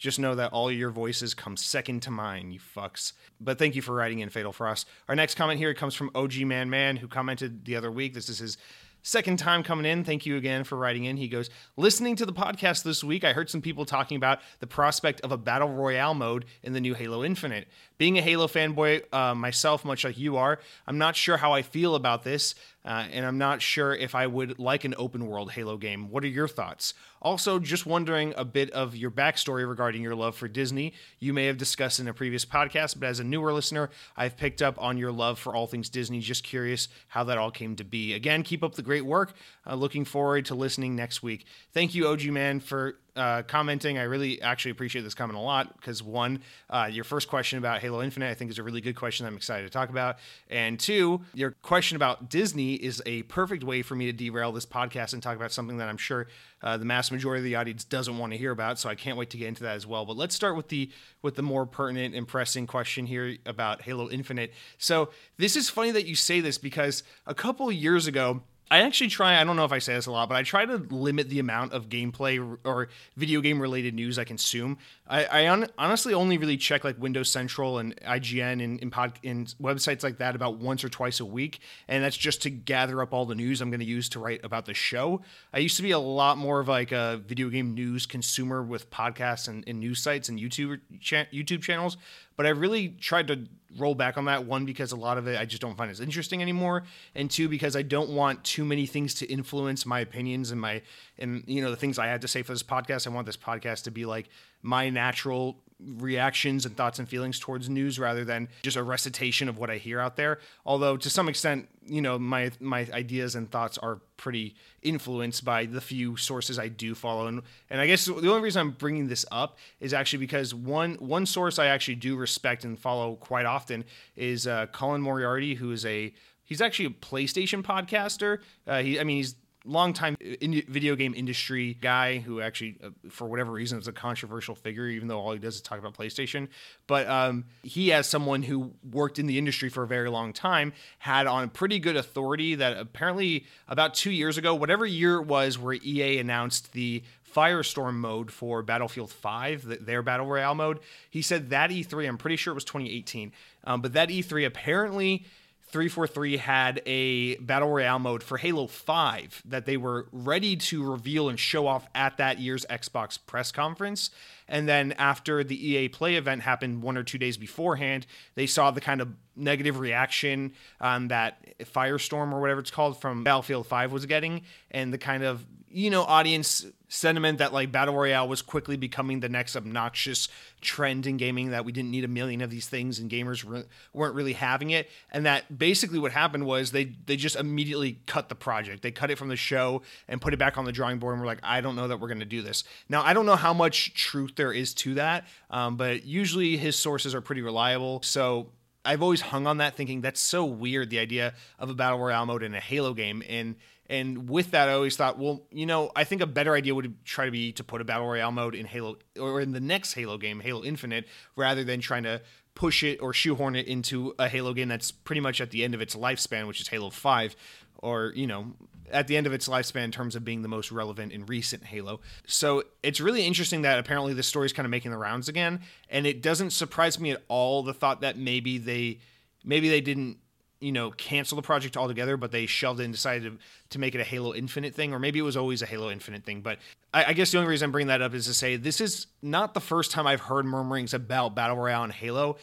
just 0.00 0.18
know 0.18 0.34
that 0.34 0.52
all 0.52 0.72
your 0.72 0.90
voices 0.90 1.34
come 1.34 1.58
second 1.58 2.00
to 2.00 2.10
mine, 2.10 2.50
you 2.50 2.58
fucks. 2.58 3.12
But 3.38 3.58
thank 3.58 3.76
you 3.76 3.82
for 3.82 3.94
writing 3.94 4.20
in 4.20 4.30
Fatal 4.30 4.52
Frost. 4.52 4.88
Our 5.08 5.14
next 5.14 5.34
comment 5.34 5.58
here 5.58 5.74
comes 5.74 5.94
from 5.94 6.10
OG 6.14 6.38
Man 6.40 6.70
Man, 6.70 6.96
who 6.96 7.06
commented 7.06 7.66
the 7.66 7.76
other 7.76 7.92
week. 7.92 8.14
This 8.14 8.30
is 8.30 8.38
his 8.38 8.56
second 9.02 9.38
time 9.38 9.62
coming 9.62 9.84
in. 9.84 10.02
Thank 10.02 10.24
you 10.24 10.38
again 10.38 10.64
for 10.64 10.76
writing 10.76 11.04
in. 11.04 11.18
He 11.18 11.28
goes, 11.28 11.50
Listening 11.76 12.16
to 12.16 12.24
the 12.24 12.32
podcast 12.32 12.82
this 12.82 13.04
week, 13.04 13.24
I 13.24 13.34
heard 13.34 13.50
some 13.50 13.60
people 13.60 13.84
talking 13.84 14.16
about 14.16 14.40
the 14.60 14.66
prospect 14.66 15.20
of 15.20 15.32
a 15.32 15.38
battle 15.38 15.68
royale 15.68 16.14
mode 16.14 16.46
in 16.62 16.72
the 16.72 16.80
new 16.80 16.94
Halo 16.94 17.22
Infinite. 17.22 17.68
Being 18.00 18.16
a 18.16 18.22
Halo 18.22 18.46
fanboy 18.46 19.02
uh, 19.12 19.34
myself, 19.34 19.84
much 19.84 20.06
like 20.06 20.16
you 20.16 20.38
are, 20.38 20.58
I'm 20.86 20.96
not 20.96 21.16
sure 21.16 21.36
how 21.36 21.52
I 21.52 21.60
feel 21.60 21.94
about 21.94 22.24
this, 22.24 22.54
uh, 22.82 23.04
and 23.12 23.26
I'm 23.26 23.36
not 23.36 23.60
sure 23.60 23.94
if 23.94 24.14
I 24.14 24.26
would 24.26 24.58
like 24.58 24.84
an 24.84 24.94
open 24.96 25.26
world 25.26 25.52
Halo 25.52 25.76
game. 25.76 26.08
What 26.08 26.24
are 26.24 26.28
your 26.28 26.48
thoughts? 26.48 26.94
Also, 27.20 27.58
just 27.58 27.84
wondering 27.84 28.32
a 28.38 28.44
bit 28.46 28.70
of 28.70 28.96
your 28.96 29.10
backstory 29.10 29.68
regarding 29.68 30.00
your 30.00 30.14
love 30.14 30.34
for 30.34 30.48
Disney. 30.48 30.94
You 31.18 31.34
may 31.34 31.44
have 31.44 31.58
discussed 31.58 32.00
in 32.00 32.08
a 32.08 32.14
previous 32.14 32.46
podcast, 32.46 32.98
but 32.98 33.06
as 33.06 33.20
a 33.20 33.24
newer 33.24 33.52
listener, 33.52 33.90
I've 34.16 34.38
picked 34.38 34.62
up 34.62 34.80
on 34.82 34.96
your 34.96 35.12
love 35.12 35.38
for 35.38 35.54
all 35.54 35.66
things 35.66 35.90
Disney. 35.90 36.20
Just 36.20 36.42
curious 36.42 36.88
how 37.08 37.24
that 37.24 37.36
all 37.36 37.50
came 37.50 37.76
to 37.76 37.84
be. 37.84 38.14
Again, 38.14 38.42
keep 38.44 38.64
up 38.64 38.76
the 38.76 38.82
great 38.82 39.04
work. 39.04 39.34
Uh, 39.66 39.74
looking 39.74 40.06
forward 40.06 40.46
to 40.46 40.54
listening 40.54 40.96
next 40.96 41.22
week. 41.22 41.44
Thank 41.74 41.94
you, 41.94 42.06
OG 42.06 42.22
Man, 42.28 42.60
for 42.60 42.96
uh, 43.20 43.42
commenting. 43.42 43.98
I 43.98 44.04
really 44.04 44.40
actually 44.40 44.70
appreciate 44.70 45.02
this 45.02 45.14
comment 45.14 45.38
a 45.38 45.42
lot 45.42 45.76
because 45.76 46.02
one, 46.02 46.40
uh, 46.70 46.88
your 46.90 47.04
first 47.04 47.28
question 47.28 47.58
about 47.58 47.80
Halo 47.80 48.02
Infinite, 48.02 48.30
I 48.30 48.34
think 48.34 48.50
is 48.50 48.58
a 48.58 48.62
really 48.62 48.80
good 48.80 48.96
question 48.96 49.24
that 49.24 49.28
I'm 49.28 49.36
excited 49.36 49.64
to 49.64 49.70
talk 49.70 49.90
about. 49.90 50.16
And 50.48 50.80
two, 50.80 51.20
your 51.34 51.50
question 51.62 51.96
about 51.96 52.30
Disney 52.30 52.74
is 52.74 53.02
a 53.04 53.22
perfect 53.24 53.62
way 53.62 53.82
for 53.82 53.94
me 53.94 54.06
to 54.06 54.12
derail 54.12 54.52
this 54.52 54.64
podcast 54.64 55.12
and 55.12 55.22
talk 55.22 55.36
about 55.36 55.52
something 55.52 55.76
that 55.76 55.88
I'm 55.88 55.98
sure 55.98 56.28
uh, 56.62 56.78
the 56.78 56.86
mass 56.86 57.10
majority 57.10 57.40
of 57.40 57.44
the 57.44 57.56
audience 57.56 57.84
doesn't 57.84 58.16
want 58.16 58.32
to 58.32 58.38
hear 58.38 58.52
about. 58.52 58.78
So 58.78 58.88
I 58.88 58.94
can't 58.94 59.18
wait 59.18 59.28
to 59.30 59.36
get 59.36 59.48
into 59.48 59.64
that 59.64 59.76
as 59.76 59.86
well. 59.86 60.06
But 60.06 60.16
let's 60.16 60.34
start 60.34 60.56
with 60.56 60.68
the 60.68 60.90
with 61.20 61.34
the 61.34 61.42
more 61.42 61.66
pertinent 61.66 62.14
and 62.14 62.26
pressing 62.26 62.66
question 62.66 63.04
here 63.04 63.36
about 63.44 63.82
Halo 63.82 64.08
Infinite. 64.08 64.54
So 64.78 65.10
this 65.36 65.56
is 65.56 65.68
funny 65.68 65.90
that 65.90 66.06
you 66.06 66.14
say 66.14 66.40
this 66.40 66.56
because 66.56 67.02
a 67.26 67.34
couple 67.34 67.70
years 67.70 68.06
ago 68.06 68.42
I 68.72 68.82
actually 68.82 69.08
try, 69.08 69.40
I 69.40 69.42
don't 69.42 69.56
know 69.56 69.64
if 69.64 69.72
I 69.72 69.80
say 69.80 69.94
this 69.94 70.06
a 70.06 70.12
lot, 70.12 70.28
but 70.28 70.36
I 70.36 70.44
try 70.44 70.64
to 70.64 70.76
limit 70.76 71.28
the 71.28 71.40
amount 71.40 71.72
of 71.72 71.88
gameplay 71.88 72.56
or 72.62 72.88
video 73.16 73.40
game 73.40 73.60
related 73.60 73.94
news 73.94 74.16
I 74.16 74.22
consume. 74.22 74.78
I, 75.08 75.24
I 75.24 75.48
on, 75.48 75.66
honestly 75.76 76.14
only 76.14 76.38
really 76.38 76.56
check 76.56 76.84
like 76.84 76.96
Windows 76.96 77.28
Central 77.28 77.78
and 77.78 77.96
IGN 78.02 78.62
and, 78.62 78.80
and, 78.80 78.92
pod, 78.92 79.18
and 79.24 79.52
websites 79.60 80.04
like 80.04 80.18
that 80.18 80.36
about 80.36 80.58
once 80.58 80.84
or 80.84 80.88
twice 80.88 81.18
a 81.18 81.24
week. 81.24 81.58
And 81.88 82.04
that's 82.04 82.16
just 82.16 82.42
to 82.42 82.50
gather 82.50 83.02
up 83.02 83.12
all 83.12 83.26
the 83.26 83.34
news 83.34 83.60
I'm 83.60 83.70
going 83.70 83.80
to 83.80 83.86
use 83.86 84.08
to 84.10 84.20
write 84.20 84.44
about 84.44 84.66
the 84.66 84.74
show. 84.74 85.22
I 85.52 85.58
used 85.58 85.76
to 85.78 85.82
be 85.82 85.90
a 85.90 85.98
lot 85.98 86.38
more 86.38 86.60
of 86.60 86.68
like 86.68 86.92
a 86.92 87.20
video 87.26 87.48
game 87.48 87.74
news 87.74 88.06
consumer 88.06 88.62
with 88.62 88.88
podcasts 88.88 89.48
and, 89.48 89.64
and 89.66 89.80
news 89.80 90.00
sites 90.00 90.28
and 90.28 90.38
YouTube, 90.38 90.78
cha- 91.00 91.26
YouTube 91.32 91.62
channels. 91.62 91.96
But 92.40 92.46
I 92.46 92.50
really 92.52 92.88
tried 92.88 93.28
to 93.28 93.44
roll 93.76 93.94
back 93.94 94.16
on 94.16 94.24
that 94.24 94.46
one 94.46 94.64
because 94.64 94.92
a 94.92 94.96
lot 94.96 95.18
of 95.18 95.28
it 95.28 95.38
I 95.38 95.44
just 95.44 95.60
don't 95.60 95.76
find 95.76 95.90
as 95.90 96.00
interesting 96.00 96.40
anymore, 96.40 96.84
and 97.14 97.30
two 97.30 97.50
because 97.50 97.76
I 97.76 97.82
don't 97.82 98.08
want 98.08 98.42
too 98.44 98.64
many 98.64 98.86
things 98.86 99.12
to 99.16 99.26
influence 99.26 99.84
my 99.84 100.00
opinions 100.00 100.50
and 100.50 100.58
my 100.58 100.80
and 101.18 101.44
you 101.46 101.60
know 101.60 101.70
the 101.70 101.76
things 101.76 101.98
I 101.98 102.06
had 102.06 102.22
to 102.22 102.28
say 102.28 102.40
for 102.40 102.52
this 102.52 102.62
podcast. 102.62 103.06
I 103.06 103.10
want 103.10 103.26
this 103.26 103.36
podcast 103.36 103.82
to 103.82 103.90
be 103.90 104.06
like 104.06 104.30
my 104.62 104.88
natural 104.88 105.58
reactions 105.86 106.66
and 106.66 106.76
thoughts 106.76 106.98
and 106.98 107.08
feelings 107.08 107.38
towards 107.38 107.68
news 107.68 107.98
rather 107.98 108.24
than 108.24 108.48
just 108.62 108.76
a 108.76 108.82
recitation 108.82 109.48
of 109.48 109.58
what 109.58 109.70
I 109.70 109.76
hear 109.76 110.00
out 110.00 110.16
there. 110.16 110.38
Although 110.64 110.96
to 110.98 111.10
some 111.10 111.28
extent, 111.28 111.68
you 111.86 112.02
know, 112.02 112.18
my 112.18 112.50
my 112.60 112.86
ideas 112.92 113.34
and 113.34 113.50
thoughts 113.50 113.78
are 113.78 114.00
pretty 114.16 114.54
influenced 114.82 115.44
by 115.44 115.66
the 115.66 115.80
few 115.80 116.16
sources 116.16 116.58
I 116.58 116.68
do 116.68 116.94
follow. 116.94 117.26
And 117.26 117.42
and 117.70 117.80
I 117.80 117.86
guess 117.86 118.04
the 118.04 118.14
only 118.14 118.42
reason 118.42 118.60
I'm 118.60 118.72
bringing 118.72 119.08
this 119.08 119.24
up 119.30 119.58
is 119.80 119.94
actually 119.94 120.18
because 120.20 120.54
one 120.54 120.94
one 120.94 121.26
source 121.26 121.58
I 121.58 121.66
actually 121.66 121.96
do 121.96 122.16
respect 122.16 122.64
and 122.64 122.78
follow 122.78 123.16
quite 123.16 123.46
often 123.46 123.84
is 124.16 124.46
uh, 124.46 124.66
Colin 124.66 125.02
Moriarty, 125.02 125.54
who 125.54 125.72
is 125.72 125.84
a 125.86 126.12
he's 126.44 126.60
actually 126.60 126.86
a 126.86 126.90
PlayStation 126.90 127.62
podcaster. 127.62 128.38
Uh, 128.66 128.82
he 128.82 129.00
I 129.00 129.04
mean 129.04 129.18
he's 129.18 129.34
longtime 129.64 130.16
video 130.20 130.96
game 130.96 131.14
industry 131.14 131.74
guy 131.80 132.18
who 132.18 132.40
actually, 132.40 132.76
uh, 132.82 132.90
for 133.10 133.26
whatever 133.26 133.52
reason, 133.52 133.78
is 133.78 133.88
a 133.88 133.92
controversial 133.92 134.54
figure, 134.54 134.86
even 134.86 135.08
though 135.08 135.20
all 135.20 135.32
he 135.32 135.38
does 135.38 135.56
is 135.56 135.60
talk 135.60 135.78
about 135.78 135.94
PlayStation. 135.94 136.48
But 136.86 137.06
um, 137.08 137.44
he, 137.62 137.92
as 137.92 138.08
someone 138.08 138.42
who 138.42 138.72
worked 138.90 139.18
in 139.18 139.26
the 139.26 139.38
industry 139.38 139.68
for 139.68 139.82
a 139.82 139.86
very 139.86 140.08
long 140.08 140.32
time, 140.32 140.72
had 140.98 141.26
on 141.26 141.50
pretty 141.50 141.78
good 141.78 141.96
authority 141.96 142.54
that 142.54 142.76
apparently 142.76 143.46
about 143.68 143.94
two 143.94 144.10
years 144.10 144.38
ago, 144.38 144.54
whatever 144.54 144.86
year 144.86 145.16
it 145.16 145.26
was 145.26 145.58
where 145.58 145.74
EA 145.74 146.18
announced 146.18 146.72
the 146.72 147.02
Firestorm 147.34 147.94
mode 147.94 148.32
for 148.32 148.62
Battlefield 148.62 149.10
5, 149.10 149.84
their 149.86 150.02
Battle 150.02 150.26
Royale 150.26 150.54
mode. 150.54 150.80
He 151.08 151.22
said 151.22 151.50
that 151.50 151.70
E3, 151.70 152.08
I'm 152.08 152.18
pretty 152.18 152.36
sure 152.36 152.52
it 152.52 152.54
was 152.54 152.64
2018, 152.64 153.32
um, 153.64 153.80
but 153.80 153.92
that 153.92 154.08
E3 154.08 154.46
apparently 154.46 155.24
343 155.70 156.36
had 156.36 156.82
a 156.86 157.36
battle 157.36 157.68
royale 157.68 157.98
mode 157.98 158.22
for 158.22 158.38
Halo 158.38 158.66
5 158.66 159.42
that 159.46 159.66
they 159.66 159.76
were 159.76 160.06
ready 160.12 160.56
to 160.56 160.90
reveal 160.90 161.28
and 161.28 161.38
show 161.38 161.66
off 161.66 161.86
at 161.94 162.16
that 162.16 162.38
year's 162.38 162.66
Xbox 162.66 163.18
press 163.24 163.52
conference. 163.52 164.10
And 164.50 164.68
then 164.68 164.92
after 164.98 165.42
the 165.42 165.68
EA 165.68 165.88
Play 165.88 166.16
event 166.16 166.42
happened 166.42 166.82
one 166.82 166.98
or 166.98 167.02
two 167.02 167.16
days 167.16 167.38
beforehand, 167.38 168.06
they 168.34 168.46
saw 168.46 168.70
the 168.70 168.80
kind 168.80 169.00
of 169.00 169.08
negative 169.36 169.78
reaction 169.78 170.52
um, 170.80 171.08
that 171.08 171.58
Firestorm 171.60 172.32
or 172.32 172.40
whatever 172.40 172.60
it's 172.60 172.70
called 172.70 173.00
from 173.00 173.24
Battlefield 173.24 173.66
5 173.66 173.92
was 173.92 174.04
getting, 174.04 174.42
and 174.70 174.92
the 174.92 174.98
kind 174.98 175.22
of 175.22 175.46
you 175.70 175.88
know 175.88 176.02
audience 176.02 176.66
sentiment 176.88 177.38
that 177.38 177.52
like 177.52 177.70
battle 177.70 177.94
royale 177.94 178.26
was 178.26 178.42
quickly 178.42 178.76
becoming 178.76 179.20
the 179.20 179.28
next 179.28 179.54
obnoxious 179.54 180.28
trend 180.60 181.06
in 181.06 181.16
gaming 181.16 181.50
that 181.50 181.64
we 181.64 181.70
didn't 181.70 181.92
need 181.92 182.02
a 182.02 182.08
million 182.08 182.40
of 182.40 182.50
these 182.50 182.66
things 182.66 182.98
and 182.98 183.08
gamers 183.08 183.48
re- 183.48 183.62
weren't 183.92 184.14
really 184.16 184.32
having 184.32 184.70
it. 184.70 184.90
And 185.12 185.24
that 185.24 185.56
basically 185.56 186.00
what 186.00 186.10
happened 186.10 186.44
was 186.44 186.72
they 186.72 186.96
they 187.06 187.16
just 187.16 187.36
immediately 187.36 188.00
cut 188.06 188.28
the 188.28 188.34
project. 188.34 188.82
They 188.82 188.90
cut 188.90 189.10
it 189.12 189.18
from 189.18 189.28
the 189.28 189.36
show 189.36 189.82
and 190.08 190.20
put 190.20 190.34
it 190.34 190.38
back 190.38 190.58
on 190.58 190.64
the 190.64 190.72
drawing 190.72 190.98
board 190.98 191.14
and 191.14 191.22
we're 191.22 191.28
like 191.28 191.40
i 191.44 191.60
don't 191.60 191.76
know 191.76 191.86
that 191.86 192.00
we're 192.00 192.08
going 192.08 192.18
to 192.18 192.26
do 192.26 192.42
this. 192.42 192.64
Now 192.88 193.02
i 193.02 193.12
don't 193.12 193.26
know 193.26 193.36
how 193.36 193.54
much 193.54 193.94
truth 193.94 194.34
there 194.40 194.52
is 194.52 194.72
to 194.74 194.94
that 194.94 195.26
um, 195.50 195.76
but 195.76 196.04
usually 196.04 196.56
his 196.56 196.76
sources 196.76 197.14
are 197.14 197.20
pretty 197.20 197.42
reliable. 197.42 198.00
So 198.02 198.50
I've 198.84 199.02
always 199.02 199.20
hung 199.20 199.46
on 199.46 199.58
that 199.58 199.76
thinking 199.76 200.00
that's 200.00 200.20
so 200.20 200.44
weird 200.44 200.90
the 200.90 200.98
idea 200.98 201.34
of 201.58 201.70
a 201.70 201.74
battle 201.74 201.98
royale 201.98 202.26
mode 202.26 202.42
in 202.42 202.54
a 202.54 202.60
Halo 202.60 202.94
game. 202.94 203.22
And 203.28 203.56
and 203.88 204.30
with 204.30 204.52
that, 204.52 204.68
I 204.68 204.74
always 204.74 204.96
thought, 204.96 205.18
well, 205.18 205.42
you 205.50 205.66
know, 205.66 205.90
I 205.96 206.04
think 206.04 206.22
a 206.22 206.26
better 206.26 206.54
idea 206.54 206.76
would 206.76 207.04
try 207.04 207.24
to 207.24 207.32
be 207.32 207.52
to 207.54 207.64
put 207.64 207.80
a 207.80 207.84
battle 207.84 208.06
royale 208.06 208.30
mode 208.30 208.54
in 208.54 208.64
Halo 208.66 208.96
or 209.18 209.40
in 209.40 209.50
the 209.52 209.60
next 209.60 209.94
Halo 209.94 210.16
game, 210.16 210.38
Halo 210.40 210.62
Infinite, 210.62 211.08
rather 211.34 211.64
than 211.64 211.80
trying 211.80 212.04
to 212.04 212.22
push 212.54 212.82
it 212.82 212.98
or 213.00 213.12
shoehorn 213.12 213.56
it 213.56 213.66
into 213.66 214.14
a 214.18 214.28
Halo 214.28 214.52
game 214.54 214.68
that's 214.68 214.92
pretty 214.92 215.20
much 215.20 215.40
at 215.40 215.50
the 215.50 215.64
end 215.64 215.74
of 215.74 215.80
its 215.80 215.96
lifespan, 215.96 216.46
which 216.46 216.60
is 216.60 216.68
Halo 216.68 216.90
5, 216.90 217.34
or, 217.80 218.12
you 218.14 218.26
know, 218.26 218.52
at 218.92 219.06
the 219.06 219.16
end 219.16 219.26
of 219.26 219.32
its 219.32 219.48
lifespan 219.48 219.84
in 219.84 219.90
terms 219.90 220.16
of 220.16 220.24
being 220.24 220.42
the 220.42 220.48
most 220.48 220.72
relevant 220.72 221.12
in 221.12 221.26
recent 221.26 221.64
Halo. 221.64 222.00
So 222.26 222.64
it's 222.82 223.00
really 223.00 223.26
interesting 223.26 223.62
that 223.62 223.78
apparently 223.78 224.14
this 224.14 224.26
story 224.26 224.46
is 224.46 224.52
kind 224.52 224.66
of 224.66 224.70
making 224.70 224.90
the 224.90 224.96
rounds 224.96 225.28
again. 225.28 225.60
And 225.88 226.06
it 226.06 226.22
doesn't 226.22 226.50
surprise 226.50 226.98
me 226.98 227.12
at 227.12 227.22
all 227.28 227.62
the 227.62 227.74
thought 227.74 228.00
that 228.00 228.18
maybe 228.18 228.58
they 228.58 228.98
maybe 229.44 229.68
they 229.68 229.80
didn't 229.80 230.18
you 230.60 230.72
know, 230.72 230.90
cancel 230.90 231.36
the 231.36 231.42
project 231.42 231.76
altogether, 231.76 232.16
but 232.16 232.32
they 232.32 232.46
shelved 232.46 232.80
it 232.80 232.84
and 232.84 232.92
decided 232.92 233.24
to, 233.24 233.38
to 233.70 233.78
make 233.78 233.94
it 233.94 234.00
a 234.00 234.04
Halo 234.04 234.34
Infinite 234.34 234.74
thing, 234.74 234.92
or 234.92 234.98
maybe 234.98 235.18
it 235.18 235.22
was 235.22 235.36
always 235.36 235.62
a 235.62 235.66
Halo 235.66 235.90
Infinite 235.90 236.22
thing. 236.22 236.42
But 236.42 236.58
I, 236.92 237.06
I, 237.06 237.12
guess 237.14 237.32
the 237.32 237.38
only 237.38 237.48
reason 237.48 237.66
I'm 237.66 237.72
bringing 237.72 237.88
that 237.88 238.02
up 238.02 238.12
is 238.12 238.26
to 238.26 238.34
say 238.34 238.56
this 238.56 238.80
is 238.80 239.06
not 239.22 239.54
the 239.54 239.60
first 239.60 239.90
time 239.90 240.06
I've 240.06 240.20
heard 240.20 240.44
murmurings 240.44 240.92
about 240.92 241.34
Battle 241.34 241.56
Royale 241.56 241.84
and 241.84 241.92
Halo. 241.92 242.36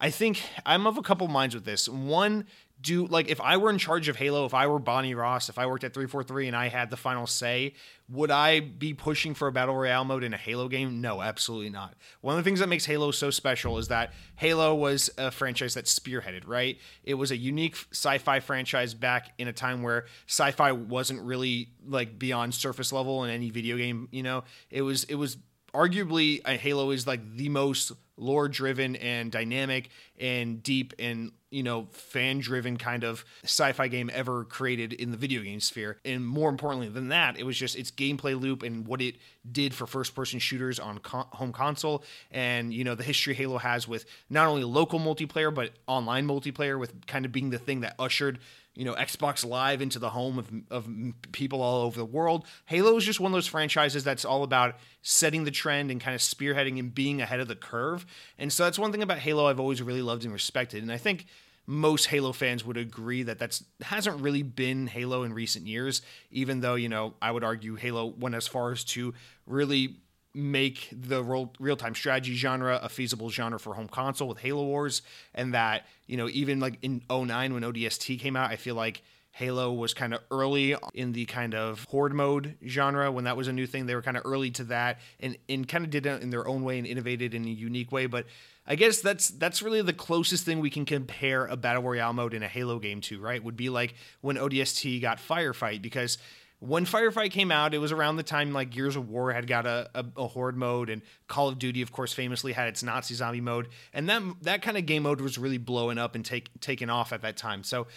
I 0.00 0.10
think 0.10 0.42
I'm 0.66 0.88
of 0.88 0.98
a 0.98 1.02
couple 1.02 1.28
minds 1.28 1.54
with 1.54 1.64
this. 1.64 1.88
One, 1.88 2.46
do 2.82 3.06
like 3.06 3.28
if 3.28 3.40
I 3.40 3.56
were 3.56 3.70
in 3.70 3.78
charge 3.78 4.08
of 4.08 4.16
Halo, 4.16 4.44
if 4.44 4.54
I 4.54 4.66
were 4.66 4.78
Bonnie 4.78 5.14
Ross, 5.14 5.48
if 5.48 5.58
I 5.58 5.66
worked 5.66 5.84
at 5.84 5.94
343 5.94 6.48
and 6.48 6.56
I 6.56 6.68
had 6.68 6.90
the 6.90 6.96
final 6.96 7.26
say, 7.26 7.74
would 8.08 8.30
I 8.30 8.60
be 8.60 8.92
pushing 8.92 9.34
for 9.34 9.48
a 9.48 9.52
battle 9.52 9.76
royale 9.76 10.04
mode 10.04 10.24
in 10.24 10.34
a 10.34 10.36
Halo 10.36 10.68
game? 10.68 11.00
No, 11.00 11.22
absolutely 11.22 11.70
not. 11.70 11.94
One 12.20 12.36
of 12.36 12.44
the 12.44 12.48
things 12.48 12.60
that 12.60 12.68
makes 12.68 12.84
Halo 12.84 13.10
so 13.10 13.30
special 13.30 13.78
is 13.78 13.88
that 13.88 14.12
Halo 14.36 14.74
was 14.74 15.10
a 15.16 15.30
franchise 15.30 15.74
that 15.74 15.84
spearheaded, 15.84 16.46
right? 16.46 16.78
It 17.04 17.14
was 17.14 17.30
a 17.30 17.36
unique 17.36 17.76
sci-fi 17.92 18.40
franchise 18.40 18.94
back 18.94 19.32
in 19.38 19.48
a 19.48 19.52
time 19.52 19.82
where 19.82 20.06
sci-fi 20.26 20.72
wasn't 20.72 21.22
really 21.22 21.68
like 21.86 22.18
beyond 22.18 22.54
surface 22.54 22.92
level 22.92 23.24
in 23.24 23.30
any 23.30 23.50
video 23.50 23.76
game, 23.76 24.08
you 24.10 24.22
know. 24.22 24.44
It 24.70 24.82
was 24.82 25.04
it 25.04 25.14
was 25.14 25.36
arguably 25.74 26.40
uh, 26.44 26.52
Halo 26.52 26.90
is 26.90 27.06
like 27.06 27.36
the 27.36 27.48
most 27.48 27.92
lore 28.22 28.48
driven 28.48 28.96
and 28.96 29.30
dynamic 29.32 29.90
and 30.18 30.62
deep 30.62 30.94
and 30.98 31.32
you 31.50 31.62
know 31.62 31.88
fan 31.90 32.38
driven 32.38 32.76
kind 32.76 33.04
of 33.04 33.24
sci-fi 33.42 33.88
game 33.88 34.10
ever 34.14 34.44
created 34.44 34.92
in 34.92 35.10
the 35.10 35.16
video 35.16 35.42
game 35.42 35.60
sphere. 35.60 35.98
And 36.04 36.26
more 36.26 36.48
importantly 36.48 36.88
than 36.88 37.08
that 37.08 37.38
it 37.38 37.44
was 37.44 37.56
just 37.56 37.76
its 37.76 37.90
gameplay 37.90 38.40
loop 38.40 38.62
and 38.62 38.86
what 38.86 39.02
it 39.02 39.16
did 39.50 39.74
for 39.74 39.86
first 39.86 40.14
person 40.14 40.38
shooters 40.38 40.78
on 40.78 41.00
home 41.04 41.52
console. 41.52 42.04
And 42.30 42.72
you 42.72 42.84
know 42.84 42.94
the 42.94 43.02
history 43.02 43.34
halo 43.34 43.58
has 43.58 43.86
with 43.86 44.06
not 44.30 44.46
only 44.46 44.64
local 44.64 45.00
multiplayer 45.00 45.54
but 45.54 45.72
online 45.86 46.26
multiplayer 46.26 46.78
with 46.78 47.06
kind 47.06 47.24
of 47.24 47.32
being 47.32 47.50
the 47.50 47.58
thing 47.58 47.80
that 47.80 47.94
ushered 47.98 48.38
you 48.74 48.84
know 48.84 48.94
Xbox 48.94 49.44
Live 49.44 49.82
into 49.82 49.98
the 49.98 50.10
home 50.10 50.38
of, 50.38 50.50
of 50.70 50.88
people 51.32 51.62
all 51.62 51.82
over 51.82 51.98
the 51.98 52.04
world. 52.04 52.46
Halo 52.66 52.96
is 52.96 53.04
just 53.04 53.20
one 53.20 53.32
of 53.32 53.36
those 53.36 53.46
franchises 53.46 54.04
that's 54.04 54.24
all 54.24 54.42
about 54.42 54.76
setting 55.02 55.44
the 55.44 55.50
trend 55.50 55.90
and 55.90 56.00
kind 56.00 56.14
of 56.14 56.20
spearheading 56.20 56.78
and 56.78 56.94
being 56.94 57.20
ahead 57.20 57.40
of 57.40 57.48
the 57.48 57.56
curve. 57.56 58.06
And 58.38 58.52
so 58.52 58.64
that's 58.64 58.78
one 58.78 58.92
thing 58.92 59.02
about 59.02 59.18
Halo 59.18 59.46
I've 59.46 59.60
always 59.60 59.82
really 59.82 60.02
loved 60.02 60.24
and 60.24 60.32
respected. 60.32 60.82
And 60.82 60.90
I 60.90 60.96
think 60.96 61.26
most 61.66 62.06
Halo 62.06 62.32
fans 62.32 62.64
would 62.64 62.76
agree 62.76 63.22
that 63.22 63.38
that's 63.38 63.62
hasn't 63.82 64.20
really 64.20 64.42
been 64.42 64.86
Halo 64.86 65.22
in 65.22 65.32
recent 65.32 65.66
years. 65.66 66.02
Even 66.30 66.60
though 66.60 66.74
you 66.74 66.88
know 66.88 67.14
I 67.20 67.30
would 67.30 67.44
argue 67.44 67.76
Halo 67.76 68.06
went 68.06 68.34
as 68.34 68.48
far 68.48 68.72
as 68.72 68.84
to 68.84 69.14
really 69.46 69.96
make 70.34 70.88
the 70.92 71.22
real 71.58 71.76
time 71.76 71.94
strategy 71.94 72.34
genre 72.34 72.78
a 72.82 72.88
feasible 72.88 73.30
genre 73.30 73.58
for 73.58 73.74
home 73.74 73.88
console 73.88 74.28
with 74.28 74.38
Halo 74.38 74.64
Wars, 74.64 75.02
and 75.34 75.54
that 75.54 75.86
you 76.06 76.16
know 76.16 76.28
even 76.28 76.60
like 76.60 76.78
in 76.82 77.02
09 77.10 77.54
when 77.54 77.62
ODST 77.62 78.18
came 78.20 78.36
out, 78.36 78.50
I 78.50 78.56
feel 78.56 78.74
like 78.74 79.02
Halo 79.32 79.72
was 79.72 79.94
kind 79.94 80.12
of 80.12 80.20
early 80.30 80.76
in 80.92 81.12
the 81.12 81.24
kind 81.24 81.54
of 81.54 81.84
horde 81.84 82.12
mode 82.12 82.56
genre 82.66 83.10
when 83.10 83.24
that 83.24 83.36
was 83.36 83.48
a 83.48 83.52
new 83.52 83.66
thing. 83.66 83.86
They 83.86 83.94
were 83.94 84.02
kind 84.02 84.18
of 84.18 84.24
early 84.26 84.50
to 84.52 84.64
that 84.64 85.00
and, 85.20 85.38
and 85.48 85.66
kind 85.66 85.84
of 85.84 85.90
did 85.90 86.04
it 86.04 86.22
in 86.22 86.28
their 86.28 86.46
own 86.46 86.64
way 86.64 86.76
and 86.76 86.86
innovated 86.86 87.32
in 87.32 87.46
a 87.46 87.48
unique 87.48 87.90
way. 87.90 88.04
But 88.04 88.26
I 88.66 88.76
guess 88.76 89.00
that's 89.00 89.28
that's 89.28 89.62
really 89.62 89.80
the 89.80 89.94
closest 89.94 90.44
thing 90.44 90.60
we 90.60 90.68
can 90.68 90.84
compare 90.84 91.46
a 91.46 91.56
battle 91.56 91.82
royale 91.82 92.12
mode 92.12 92.34
in 92.34 92.42
a 92.42 92.48
Halo 92.48 92.78
game 92.78 93.00
to, 93.02 93.20
right? 93.20 93.42
Would 93.42 93.56
be 93.56 93.70
like 93.70 93.94
when 94.20 94.36
ODST 94.36 95.00
got 95.00 95.18
Firefight 95.18 95.80
because 95.80 96.18
when 96.62 96.86
Firefight 96.86 97.32
came 97.32 97.50
out, 97.50 97.74
it 97.74 97.78
was 97.78 97.90
around 97.90 98.16
the 98.16 98.22
time 98.22 98.52
like 98.52 98.70
Gears 98.70 98.94
of 98.94 99.08
War 99.08 99.32
had 99.32 99.48
got 99.48 99.66
a, 99.66 99.90
a, 99.96 100.04
a, 100.16 100.28
horde 100.28 100.56
mode, 100.56 100.90
and 100.90 101.02
Call 101.26 101.48
of 101.48 101.58
Duty, 101.58 101.82
of 101.82 101.90
course, 101.90 102.12
famously 102.12 102.52
had 102.52 102.68
its 102.68 102.84
Nazi 102.84 103.14
zombie 103.14 103.40
mode, 103.40 103.68
and 103.92 104.08
that 104.08 104.22
that 104.42 104.62
kind 104.62 104.76
of 104.76 104.86
game 104.86 105.02
mode 105.02 105.20
was 105.20 105.38
really 105.38 105.58
blowing 105.58 105.98
up 105.98 106.14
and 106.14 106.24
take 106.24 106.48
taking 106.60 106.88
off 106.88 107.12
at 107.12 107.22
that 107.22 107.36
time. 107.36 107.64
So, 107.64 107.88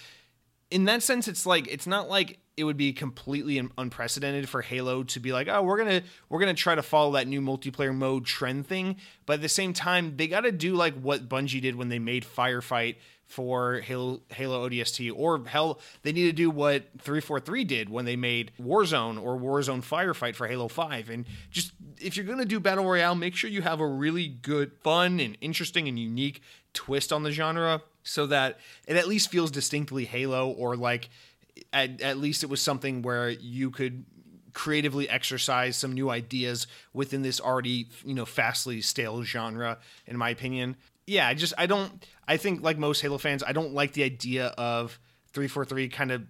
in 0.71 0.85
that 0.85 1.03
sense, 1.03 1.27
it's 1.27 1.45
like 1.45 1.67
it's 1.67 1.85
not 1.85 2.09
like 2.09 2.39
it 2.57 2.63
would 2.63 2.75
be 2.75 2.91
completely 2.91 3.61
unprecedented 3.77 4.49
for 4.49 4.63
Halo 4.63 5.03
to 5.03 5.19
be 5.19 5.31
like, 5.31 5.47
oh, 5.47 5.61
we're 5.61 5.77
gonna 5.77 6.01
we're 6.29 6.39
gonna 6.39 6.55
try 6.55 6.73
to 6.73 6.81
follow 6.81 7.11
that 7.11 7.27
new 7.27 7.41
multiplayer 7.41 7.93
mode 7.93 8.25
trend 8.25 8.65
thing, 8.65 8.95
but 9.27 9.33
at 9.33 9.41
the 9.43 9.49
same 9.49 9.73
time, 9.73 10.17
they 10.17 10.27
got 10.27 10.41
to 10.41 10.51
do 10.51 10.73
like 10.73 10.99
what 10.99 11.29
Bungie 11.29 11.61
did 11.61 11.75
when 11.75 11.89
they 11.89 11.99
made 11.99 12.25
Firefight 12.25 12.95
for 13.27 13.81
Halo, 13.81 14.21
Halo 14.29 14.69
ODST, 14.69 15.11
or 15.15 15.43
hell, 15.45 15.79
they 16.03 16.11
need 16.11 16.25
to 16.25 16.31
do 16.31 16.49
what 16.49 16.83
343 16.99 17.63
did 17.63 17.89
when 17.89 18.05
they 18.05 18.15
made 18.15 18.51
Warzone 18.61 19.21
or 19.21 19.37
Warzone 19.37 19.83
Firefight 19.83 20.35
for 20.35 20.47
Halo 20.47 20.67
5. 20.67 21.09
And 21.09 21.25
just 21.49 21.71
if 21.99 22.15
you're 22.15 22.25
going 22.25 22.39
to 22.39 22.45
do 22.45 22.59
Battle 22.59 22.85
Royale, 22.85 23.15
make 23.15 23.35
sure 23.35 23.49
you 23.49 23.61
have 23.61 23.79
a 23.79 23.87
really 23.87 24.27
good, 24.27 24.71
fun, 24.83 25.19
and 25.19 25.37
interesting 25.41 25.87
and 25.87 25.97
unique 25.97 26.41
twist 26.73 27.11
on 27.11 27.23
the 27.23 27.31
genre 27.31 27.81
so 28.03 28.27
that 28.27 28.59
it 28.87 28.95
at 28.95 29.07
least 29.07 29.31
feels 29.31 29.49
distinctly 29.49 30.05
Halo 30.05 30.49
or 30.49 30.75
like 30.75 31.09
at, 31.73 32.01
at 32.01 32.17
least 32.17 32.43
it 32.43 32.49
was 32.49 32.61
something 32.61 33.01
where 33.01 33.29
you 33.29 33.71
could 33.71 34.05
creatively 34.53 35.09
exercise 35.09 35.75
some 35.75 35.91
new 35.91 36.09
ideas 36.09 36.65
within 36.93 37.21
this 37.23 37.41
already 37.41 37.87
you 38.05 38.13
know 38.13 38.25
fastly 38.25 38.81
stale 38.81 39.21
genre 39.21 39.77
in 40.07 40.17
my 40.17 40.29
opinion 40.29 40.77
yeah, 41.07 41.27
I 41.27 41.33
just 41.33 41.53
I 41.57 41.65
don't 41.65 42.05
I 42.27 42.37
think 42.37 42.61
like 42.61 42.77
most 42.77 43.01
Halo 43.01 43.17
fans, 43.17 43.43
I 43.45 43.51
don't 43.51 43.73
like 43.73 43.93
the 43.93 44.03
idea 44.03 44.47
of 44.57 44.99
343 45.33 45.89
kind 45.89 46.11
of 46.11 46.23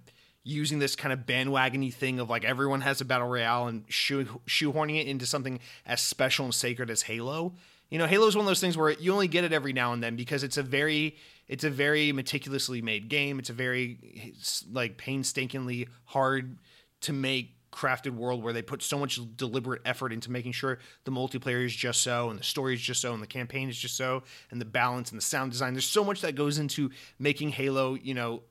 using 0.44 0.80
this 0.80 0.96
kind 0.96 1.12
of 1.12 1.20
bandwagony 1.20 1.94
thing 1.94 2.20
of 2.20 2.30
like 2.30 2.46
everyone 2.46 2.82
has 2.82 3.02
a 3.02 3.06
battle 3.06 3.28
royale 3.28 3.68
and 3.68 3.84
shoe, 3.88 4.26
shoehorning 4.48 5.02
it 5.02 5.08
into 5.08 5.26
something 5.26 5.60
as 5.86 6.02
special 6.02 6.46
and 6.46 6.54
sacred 6.54 6.90
as 6.90 7.02
Halo. 7.04 7.56
You 7.90 7.98
know, 7.98 8.08
Halo 8.08 8.28
is 8.28 8.36
one 8.36 8.46
of 8.46 8.48
those 8.48 8.62
things 8.62 8.78
where 8.78 8.92
you 8.92 9.12
only 9.12 9.28
get 9.28 9.44
it 9.44 9.54
every 9.54 9.74
now 9.74 9.94
and 9.94 10.04
then 10.04 10.16
because 10.16 10.44
it's 10.44 10.58
a 10.58 10.64
very 10.64 11.16
it's 11.48 11.64
a 11.64 11.70
very 11.70 12.12
meticulously 12.12 12.82
made 12.82 13.10
game. 13.10 13.40
It's 13.40 13.50
a 13.50 13.54
very 13.54 14.34
like 14.72 14.98
painstakingly 14.98 15.88
hard 16.06 16.58
to 17.02 17.14
make 17.14 17.55
crafted 17.76 18.12
world 18.12 18.42
where 18.42 18.54
they 18.54 18.62
put 18.62 18.82
so 18.82 18.98
much 18.98 19.20
deliberate 19.36 19.82
effort 19.84 20.14
into 20.14 20.32
making 20.32 20.54
sure 20.54 20.80
the 21.04 21.12
multiplayer 21.12 21.66
is 21.66 21.76
just 21.76 22.02
so 22.02 22.30
and 22.30 22.40
the 22.40 22.44
story 22.44 22.74
is 22.74 22.82
just 22.82 23.02
so 23.02 23.14
and 23.14 23.22
the 23.22 23.28
campaign 23.28 23.68
is 23.68 23.78
just 23.78 23.98
so 23.98 24.24
and 24.50 24.62
the 24.62 24.66
balance 24.66 25.12
and 25.12 25.20
the 25.20 25.26
sound 25.26 25.52
design 25.52 25.74
there's 25.74 25.86
so 25.86 26.04
much 26.04 26.22
that 26.22 26.36
goes 26.36 26.58
into 26.58 26.90
making 27.20 27.50
halo 27.50 27.96
you 27.96 28.14
know 28.14 28.42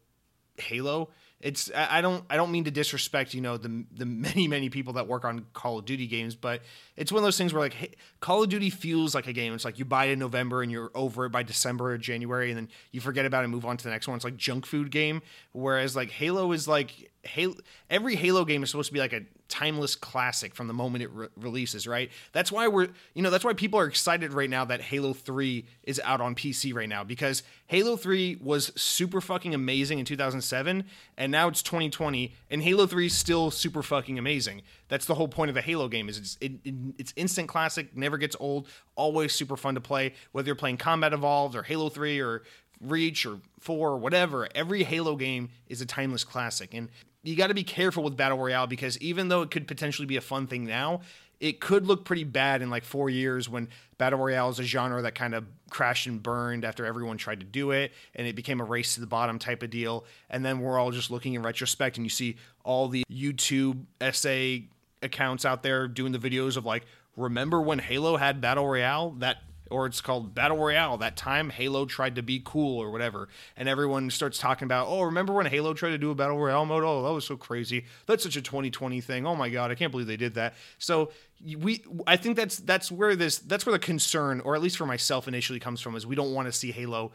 halo 0.58 1.08
it's 1.44 1.70
I 1.74 2.00
don't 2.00 2.24
I 2.30 2.36
don't 2.36 2.50
mean 2.50 2.64
to 2.64 2.70
disrespect 2.70 3.34
you 3.34 3.42
know 3.42 3.58
the 3.58 3.84
the 3.92 4.06
many 4.06 4.48
many 4.48 4.70
people 4.70 4.94
that 4.94 5.06
work 5.06 5.26
on 5.26 5.44
Call 5.52 5.78
of 5.78 5.84
Duty 5.84 6.06
games, 6.06 6.34
but 6.34 6.62
it's 6.96 7.12
one 7.12 7.18
of 7.18 7.24
those 7.24 7.36
things 7.36 7.52
where 7.52 7.60
like 7.60 7.74
hey, 7.74 7.90
Call 8.20 8.42
of 8.42 8.48
Duty 8.48 8.70
feels 8.70 9.14
like 9.14 9.26
a 9.26 9.32
game. 9.34 9.52
It's 9.52 9.64
like 9.64 9.78
you 9.78 9.84
buy 9.84 10.06
it 10.06 10.12
in 10.12 10.18
November 10.18 10.62
and 10.62 10.72
you're 10.72 10.90
over 10.94 11.26
it 11.26 11.30
by 11.30 11.42
December 11.42 11.92
or 11.92 11.98
January, 11.98 12.50
and 12.50 12.56
then 12.56 12.68
you 12.92 13.02
forget 13.02 13.26
about 13.26 13.40
it 13.40 13.44
and 13.44 13.52
move 13.52 13.66
on 13.66 13.76
to 13.76 13.84
the 13.84 13.90
next 13.90 14.08
one. 14.08 14.16
It's 14.16 14.24
like 14.24 14.38
junk 14.38 14.64
food 14.64 14.90
game. 14.90 15.20
Whereas 15.52 15.94
like 15.94 16.10
Halo 16.10 16.50
is 16.52 16.66
like 16.66 17.12
Halo, 17.26 17.54
every 17.90 18.16
Halo 18.16 18.44
game 18.44 18.62
is 18.62 18.70
supposed 18.70 18.88
to 18.88 18.92
be 18.92 19.00
like 19.00 19.12
a 19.12 19.22
timeless 19.48 19.94
classic 19.94 20.54
from 20.54 20.66
the 20.66 20.74
moment 20.74 21.04
it 21.04 21.10
re- 21.12 21.28
releases, 21.36 21.86
right? 21.86 22.10
That's 22.32 22.50
why 22.50 22.66
we're, 22.66 22.88
you 23.14 23.22
know, 23.22 23.30
that's 23.30 23.44
why 23.44 23.52
people 23.52 23.78
are 23.78 23.86
excited 23.86 24.32
right 24.32 24.50
now 24.50 24.64
that 24.64 24.80
Halo 24.80 25.12
3 25.12 25.64
is 25.84 26.00
out 26.04 26.20
on 26.20 26.34
PC 26.34 26.74
right 26.74 26.88
now 26.88 27.04
because 27.04 27.42
Halo 27.66 27.96
3 27.96 28.38
was 28.42 28.72
super 28.74 29.20
fucking 29.20 29.54
amazing 29.54 29.98
in 29.98 30.04
2007 30.04 30.84
and 31.16 31.32
now 31.32 31.48
it's 31.48 31.62
2020 31.62 32.34
and 32.50 32.62
Halo 32.62 32.86
3 32.86 33.06
is 33.06 33.14
still 33.14 33.50
super 33.50 33.82
fucking 33.82 34.18
amazing. 34.18 34.62
That's 34.88 35.06
the 35.06 35.14
whole 35.14 35.28
point 35.28 35.50
of 35.50 35.54
the 35.54 35.62
Halo 35.62 35.88
game 35.88 36.08
is 36.08 36.18
it's 36.18 36.38
it, 36.40 36.52
it, 36.64 36.74
it's 36.98 37.12
instant 37.16 37.48
classic, 37.48 37.96
never 37.96 38.18
gets 38.18 38.36
old, 38.40 38.68
always 38.96 39.34
super 39.34 39.56
fun 39.56 39.74
to 39.74 39.80
play 39.80 40.14
whether 40.32 40.46
you're 40.46 40.56
playing 40.56 40.78
Combat 40.78 41.12
Evolved 41.12 41.54
or 41.54 41.62
Halo 41.62 41.88
3 41.88 42.20
or 42.20 42.42
Reach 42.80 43.24
or 43.24 43.38
4 43.60 43.90
or 43.90 43.96
whatever. 43.96 44.48
Every 44.54 44.82
Halo 44.82 45.16
game 45.16 45.50
is 45.68 45.80
a 45.80 45.86
timeless 45.86 46.24
classic 46.24 46.74
and 46.74 46.88
you 47.24 47.36
got 47.36 47.48
to 47.48 47.54
be 47.54 47.64
careful 47.64 48.04
with 48.04 48.16
battle 48.16 48.38
royale 48.38 48.66
because 48.66 48.98
even 48.98 49.28
though 49.28 49.42
it 49.42 49.50
could 49.50 49.66
potentially 49.66 50.06
be 50.06 50.16
a 50.16 50.20
fun 50.20 50.46
thing 50.46 50.64
now, 50.64 51.00
it 51.40 51.58
could 51.58 51.86
look 51.86 52.04
pretty 52.04 52.24
bad 52.24 52.62
in 52.62 52.70
like 52.70 52.84
four 52.84 53.10
years 53.10 53.48
when 53.48 53.68
battle 53.98 54.18
royale 54.18 54.50
is 54.50 54.58
a 54.58 54.62
genre 54.62 55.02
that 55.02 55.14
kind 55.14 55.34
of 55.34 55.44
crashed 55.70 56.06
and 56.06 56.22
burned 56.22 56.64
after 56.64 56.84
everyone 56.84 57.16
tried 57.16 57.40
to 57.40 57.46
do 57.46 57.70
it 57.70 57.92
and 58.14 58.26
it 58.26 58.36
became 58.36 58.60
a 58.60 58.64
race 58.64 58.94
to 58.94 59.00
the 59.00 59.06
bottom 59.06 59.38
type 59.38 59.62
of 59.62 59.70
deal. 59.70 60.04
And 60.30 60.44
then 60.44 60.60
we're 60.60 60.78
all 60.78 60.90
just 60.90 61.10
looking 61.10 61.34
in 61.34 61.42
retrospect 61.42 61.96
and 61.96 62.06
you 62.06 62.10
see 62.10 62.36
all 62.62 62.88
the 62.88 63.02
YouTube 63.10 63.84
essay 64.00 64.66
accounts 65.02 65.44
out 65.44 65.62
there 65.62 65.88
doing 65.88 66.12
the 66.12 66.18
videos 66.18 66.56
of 66.56 66.64
like, 66.64 66.84
remember 67.16 67.60
when 67.60 67.78
Halo 67.78 68.16
had 68.16 68.40
battle 68.40 68.66
royale? 68.66 69.10
That 69.18 69.38
or 69.70 69.86
it's 69.86 70.00
called 70.00 70.34
Battle 70.34 70.58
Royale. 70.58 70.96
That 70.98 71.16
time 71.16 71.50
Halo 71.50 71.86
tried 71.86 72.16
to 72.16 72.22
be 72.22 72.42
cool 72.44 72.78
or 72.78 72.90
whatever, 72.90 73.28
and 73.56 73.68
everyone 73.68 74.10
starts 74.10 74.38
talking 74.38 74.66
about, 74.66 74.88
oh, 74.88 75.02
remember 75.02 75.32
when 75.32 75.46
Halo 75.46 75.74
tried 75.74 75.90
to 75.90 75.98
do 75.98 76.10
a 76.10 76.14
Battle 76.14 76.38
Royale 76.38 76.66
mode? 76.66 76.84
Oh, 76.84 77.02
that 77.02 77.12
was 77.12 77.26
so 77.26 77.36
crazy. 77.36 77.86
That's 78.06 78.22
such 78.22 78.36
a 78.36 78.42
2020 78.42 79.00
thing. 79.00 79.26
Oh 79.26 79.34
my 79.34 79.48
god, 79.48 79.70
I 79.70 79.74
can't 79.74 79.90
believe 79.90 80.06
they 80.06 80.16
did 80.16 80.34
that. 80.34 80.54
So 80.78 81.10
we, 81.56 81.84
I 82.06 82.16
think 82.16 82.36
that's 82.36 82.58
that's 82.58 82.90
where 82.90 83.16
this 83.16 83.38
that's 83.38 83.66
where 83.66 83.72
the 83.72 83.78
concern, 83.78 84.40
or 84.40 84.54
at 84.54 84.62
least 84.62 84.76
for 84.76 84.86
myself, 84.86 85.28
initially 85.28 85.60
comes 85.60 85.80
from, 85.80 85.96
is 85.96 86.06
we 86.06 86.16
don't 86.16 86.34
want 86.34 86.46
to 86.46 86.52
see 86.52 86.72
Halo 86.72 87.12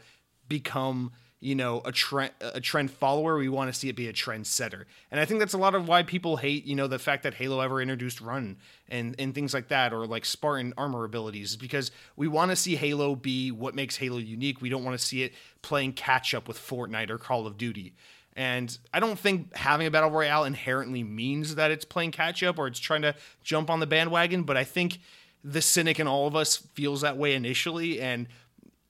become 0.48 1.12
you 1.40 1.54
know 1.54 1.80
a 1.84 1.92
trend 1.92 2.32
a 2.40 2.60
trend 2.60 2.90
follower 2.90 3.36
we 3.36 3.48
want 3.48 3.72
to 3.72 3.78
see 3.78 3.88
it 3.88 3.96
be 3.96 4.08
a 4.08 4.12
trend 4.12 4.46
setter 4.46 4.86
and 5.10 5.18
i 5.18 5.24
think 5.24 5.40
that's 5.40 5.54
a 5.54 5.58
lot 5.58 5.74
of 5.74 5.88
why 5.88 6.02
people 6.02 6.36
hate 6.36 6.64
you 6.66 6.74
know 6.74 6.86
the 6.86 6.98
fact 6.98 7.22
that 7.22 7.34
halo 7.34 7.60
ever 7.60 7.80
introduced 7.80 8.20
run 8.20 8.56
and 8.88 9.16
and 9.18 9.34
things 9.34 9.54
like 9.54 9.68
that 9.68 9.92
or 9.92 10.06
like 10.06 10.24
spartan 10.24 10.74
armor 10.76 11.04
abilities 11.04 11.56
because 11.56 11.90
we 12.16 12.28
want 12.28 12.50
to 12.50 12.56
see 12.56 12.76
halo 12.76 13.16
be 13.16 13.50
what 13.50 13.74
makes 13.74 13.96
halo 13.96 14.18
unique 14.18 14.60
we 14.60 14.68
don't 14.68 14.84
want 14.84 14.98
to 14.98 15.04
see 15.04 15.22
it 15.22 15.32
playing 15.62 15.92
catch 15.92 16.34
up 16.34 16.46
with 16.46 16.58
fortnite 16.58 17.10
or 17.10 17.18
call 17.18 17.46
of 17.46 17.56
duty 17.56 17.94
and 18.36 18.78
I 18.94 19.00
don't 19.00 19.18
think 19.18 19.54
having 19.56 19.86
a 19.86 19.90
battle 19.90 20.10
royale 20.10 20.44
inherently 20.44 21.02
means 21.02 21.56
that 21.56 21.70
it's 21.70 21.84
playing 21.84 22.12
catch 22.12 22.42
up 22.42 22.58
or 22.58 22.68
it's 22.68 22.78
trying 22.78 23.02
to 23.02 23.14
jump 23.42 23.68
on 23.68 23.80
the 23.80 23.86
bandwagon. 23.86 24.44
But 24.44 24.56
I 24.56 24.64
think 24.64 25.00
the 25.42 25.60
cynic 25.60 25.98
in 25.98 26.06
all 26.06 26.26
of 26.26 26.36
us 26.36 26.56
feels 26.56 27.00
that 27.00 27.16
way 27.16 27.34
initially. 27.34 28.00
And 28.00 28.28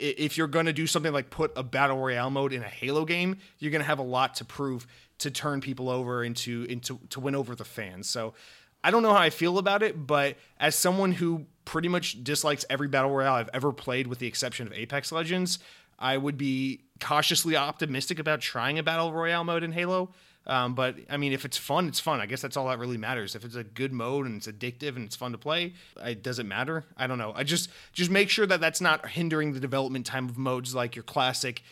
if 0.00 0.36
you're 0.36 0.46
going 0.46 0.66
to 0.66 0.72
do 0.72 0.86
something 0.86 1.12
like 1.12 1.30
put 1.30 1.52
a 1.56 1.62
battle 1.62 1.98
royale 1.98 2.30
mode 2.30 2.52
in 2.52 2.62
a 2.62 2.68
Halo 2.68 3.04
game, 3.04 3.38
you're 3.58 3.70
going 3.70 3.82
to 3.82 3.86
have 3.86 3.98
a 3.98 4.02
lot 4.02 4.34
to 4.36 4.44
prove 4.44 4.86
to 5.18 5.30
turn 5.30 5.60
people 5.60 5.88
over 5.88 6.24
into 6.24 6.64
into 6.68 6.98
to 7.10 7.20
win 7.20 7.34
over 7.34 7.54
the 7.54 7.64
fans. 7.64 8.08
So 8.08 8.34
I 8.82 8.90
don't 8.90 9.02
know 9.02 9.12
how 9.12 9.20
I 9.20 9.30
feel 9.30 9.58
about 9.58 9.82
it, 9.82 10.06
but 10.06 10.36
as 10.58 10.74
someone 10.74 11.12
who 11.12 11.46
pretty 11.64 11.88
much 11.88 12.24
dislikes 12.24 12.64
every 12.70 12.88
battle 12.88 13.10
royale 13.10 13.34
I've 13.34 13.50
ever 13.52 13.72
played 13.72 14.06
with 14.06 14.18
the 14.18 14.26
exception 14.26 14.66
of 14.66 14.72
Apex 14.72 15.12
Legends, 15.12 15.58
I 15.98 16.16
would 16.16 16.38
be 16.38 16.80
cautiously 16.98 17.56
optimistic 17.56 18.18
about 18.18 18.40
trying 18.40 18.78
a 18.78 18.82
battle 18.82 19.12
royale 19.12 19.44
mode 19.44 19.62
in 19.62 19.72
Halo. 19.72 20.10
Um, 20.50 20.74
but 20.74 20.96
I 21.08 21.16
mean, 21.16 21.32
if 21.32 21.44
it's 21.44 21.56
fun, 21.56 21.86
it's 21.86 22.00
fun. 22.00 22.20
I 22.20 22.26
guess 22.26 22.42
that's 22.42 22.56
all 22.56 22.66
that 22.68 22.80
really 22.80 22.96
matters. 22.96 23.36
If 23.36 23.44
it's 23.44 23.54
a 23.54 23.62
good 23.62 23.92
mode 23.92 24.26
and 24.26 24.36
it's 24.36 24.48
addictive 24.48 24.96
and 24.96 25.04
it's 25.04 25.14
fun 25.14 25.30
to 25.30 25.38
play, 25.38 25.74
it 26.04 26.24
doesn't 26.24 26.48
matter. 26.48 26.84
I 26.96 27.06
don't 27.06 27.18
know. 27.18 27.32
I 27.36 27.44
just 27.44 27.70
just 27.92 28.10
make 28.10 28.28
sure 28.28 28.46
that 28.46 28.60
that's 28.60 28.80
not 28.80 29.10
hindering 29.10 29.52
the 29.52 29.60
development 29.60 30.06
time 30.06 30.28
of 30.28 30.36
modes 30.36 30.74
like 30.74 30.96
your 30.96 31.04
classic 31.04 31.62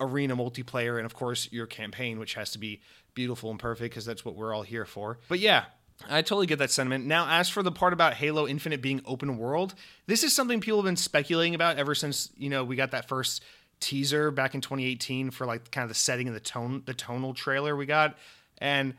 arena 0.00 0.34
multiplayer 0.34 0.96
and 0.96 1.04
of 1.04 1.12
course 1.12 1.52
your 1.52 1.66
campaign, 1.66 2.18
which 2.18 2.32
has 2.32 2.50
to 2.52 2.58
be 2.58 2.80
beautiful 3.12 3.50
and 3.50 3.58
perfect 3.60 3.92
because 3.92 4.06
that's 4.06 4.24
what 4.24 4.36
we're 4.36 4.54
all 4.54 4.62
here 4.62 4.86
for. 4.86 5.18
But 5.28 5.40
yeah, 5.40 5.66
I 6.08 6.22
totally 6.22 6.46
get 6.46 6.58
that 6.60 6.70
sentiment. 6.70 7.04
Now, 7.04 7.26
as 7.28 7.50
for 7.50 7.62
the 7.62 7.72
part 7.72 7.92
about 7.92 8.14
Halo 8.14 8.48
Infinite 8.48 8.80
being 8.80 9.02
open 9.04 9.36
world, 9.36 9.74
this 10.06 10.24
is 10.24 10.34
something 10.34 10.62
people 10.62 10.78
have 10.78 10.86
been 10.86 10.96
speculating 10.96 11.54
about 11.54 11.76
ever 11.76 11.94
since 11.94 12.30
you 12.38 12.48
know 12.48 12.64
we 12.64 12.74
got 12.74 12.92
that 12.92 13.06
first 13.06 13.42
teaser 13.84 14.30
back 14.30 14.54
in 14.54 14.60
2018 14.60 15.30
for 15.30 15.46
like 15.46 15.70
kind 15.70 15.82
of 15.82 15.90
the 15.90 15.94
setting 15.94 16.26
and 16.26 16.34
the 16.34 16.40
tone, 16.40 16.82
the 16.86 16.94
tonal 16.94 17.34
trailer 17.34 17.76
we 17.76 17.86
got. 17.86 18.16
And 18.58 18.94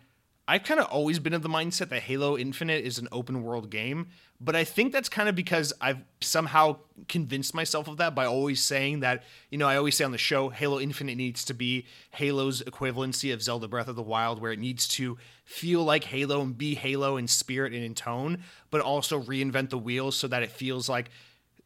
I've 0.48 0.64
kind 0.64 0.80
of 0.80 0.86
always 0.88 1.18
been 1.18 1.34
of 1.34 1.42
the 1.42 1.50
mindset 1.50 1.90
that 1.90 2.04
Halo 2.04 2.38
Infinite 2.38 2.86
is 2.86 3.00
an 3.00 3.08
open 3.12 3.44
world 3.44 3.72
game, 3.72 4.08
but 4.40 4.56
I 4.56 4.64
think 4.64 4.94
that's 4.94 5.10
kind 5.10 5.28
of 5.28 5.34
because 5.34 5.74
I've 5.82 6.04
somehow 6.22 6.78
convinced 7.08 7.56
myself 7.56 7.88
of 7.88 7.98
that 7.98 8.14
by 8.14 8.26
always 8.26 8.62
saying 8.62 9.00
that, 9.00 9.24
you 9.50 9.58
know, 9.58 9.68
I 9.68 9.78
always 9.78 9.96
say 9.96 10.04
on 10.04 10.12
the 10.12 10.20
show, 10.20 10.50
Halo 10.50 10.80
Infinite 10.80 11.16
needs 11.16 11.44
to 11.46 11.56
be 11.56 11.88
Halo's 12.12 12.62
equivalency 12.62 13.34
of 13.34 13.42
Zelda 13.42 13.68
Breath 13.68 13.88
of 13.88 13.96
the 13.96 14.04
Wild, 14.04 14.40
where 14.40 14.52
it 14.52 14.60
needs 14.60 14.88
to 14.90 15.18
feel 15.46 15.84
like 15.84 16.04
Halo 16.04 16.42
and 16.42 16.56
be 16.56 16.76
Halo 16.76 17.18
in 17.18 17.28
spirit 17.28 17.74
and 17.74 17.84
in 17.84 17.96
tone, 17.96 18.44
but 18.70 18.82
also 18.82 19.20
reinvent 19.20 19.72
the 19.72 19.80
wheels 19.80 20.16
so 20.16 20.28
that 20.28 20.44
it 20.44 20.52
feels 20.52 20.88
like 20.88 21.10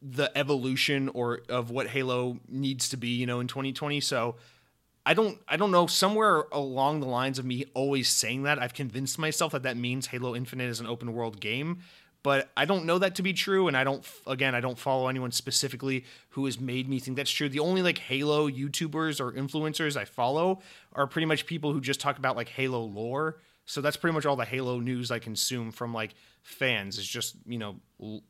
the 0.02 0.36
evolution 0.36 1.08
or 1.10 1.42
of 1.48 1.70
what 1.70 1.88
Halo 1.88 2.38
needs 2.48 2.88
to 2.90 2.96
be, 2.96 3.08
you 3.08 3.26
know, 3.26 3.40
in 3.40 3.46
2020. 3.46 4.00
So 4.00 4.36
I 5.04 5.14
don't 5.14 5.38
I 5.48 5.56
don't 5.56 5.70
know 5.70 5.86
somewhere 5.86 6.44
along 6.52 7.00
the 7.00 7.06
lines 7.06 7.38
of 7.38 7.44
me 7.44 7.64
always 7.74 8.08
saying 8.08 8.44
that 8.44 8.58
I've 8.58 8.74
convinced 8.74 9.18
myself 9.18 9.52
that 9.52 9.62
that 9.62 9.76
means 9.76 10.08
Halo 10.08 10.34
Infinite 10.34 10.68
is 10.68 10.80
an 10.80 10.86
open 10.86 11.12
world 11.12 11.40
game, 11.40 11.78
but 12.22 12.50
I 12.56 12.64
don't 12.64 12.84
know 12.84 12.98
that 12.98 13.14
to 13.16 13.22
be 13.22 13.32
true 13.32 13.66
and 13.66 13.76
I 13.76 13.84
don't 13.84 14.06
again 14.26 14.54
I 14.54 14.60
don't 14.60 14.78
follow 14.78 15.08
anyone 15.08 15.32
specifically 15.32 16.04
who 16.30 16.44
has 16.44 16.60
made 16.60 16.88
me 16.88 16.98
think 16.98 17.16
that's 17.16 17.30
true. 17.30 17.48
The 17.48 17.60
only 17.60 17.82
like 17.82 17.98
Halo 17.98 18.48
YouTubers 18.48 19.20
or 19.20 19.32
influencers 19.32 19.96
I 19.96 20.04
follow 20.04 20.60
are 20.94 21.06
pretty 21.06 21.26
much 21.26 21.46
people 21.46 21.72
who 21.72 21.80
just 21.80 22.00
talk 22.00 22.18
about 22.18 22.36
like 22.36 22.48
Halo 22.48 22.82
lore. 22.82 23.38
So 23.70 23.80
that's 23.80 23.96
pretty 23.96 24.14
much 24.14 24.26
all 24.26 24.34
the 24.34 24.44
Halo 24.44 24.80
news 24.80 25.12
I 25.12 25.20
consume 25.20 25.70
from 25.70 25.94
like 25.94 26.14
fans 26.42 26.98
is 26.98 27.06
just 27.06 27.36
you 27.46 27.58
know 27.58 27.76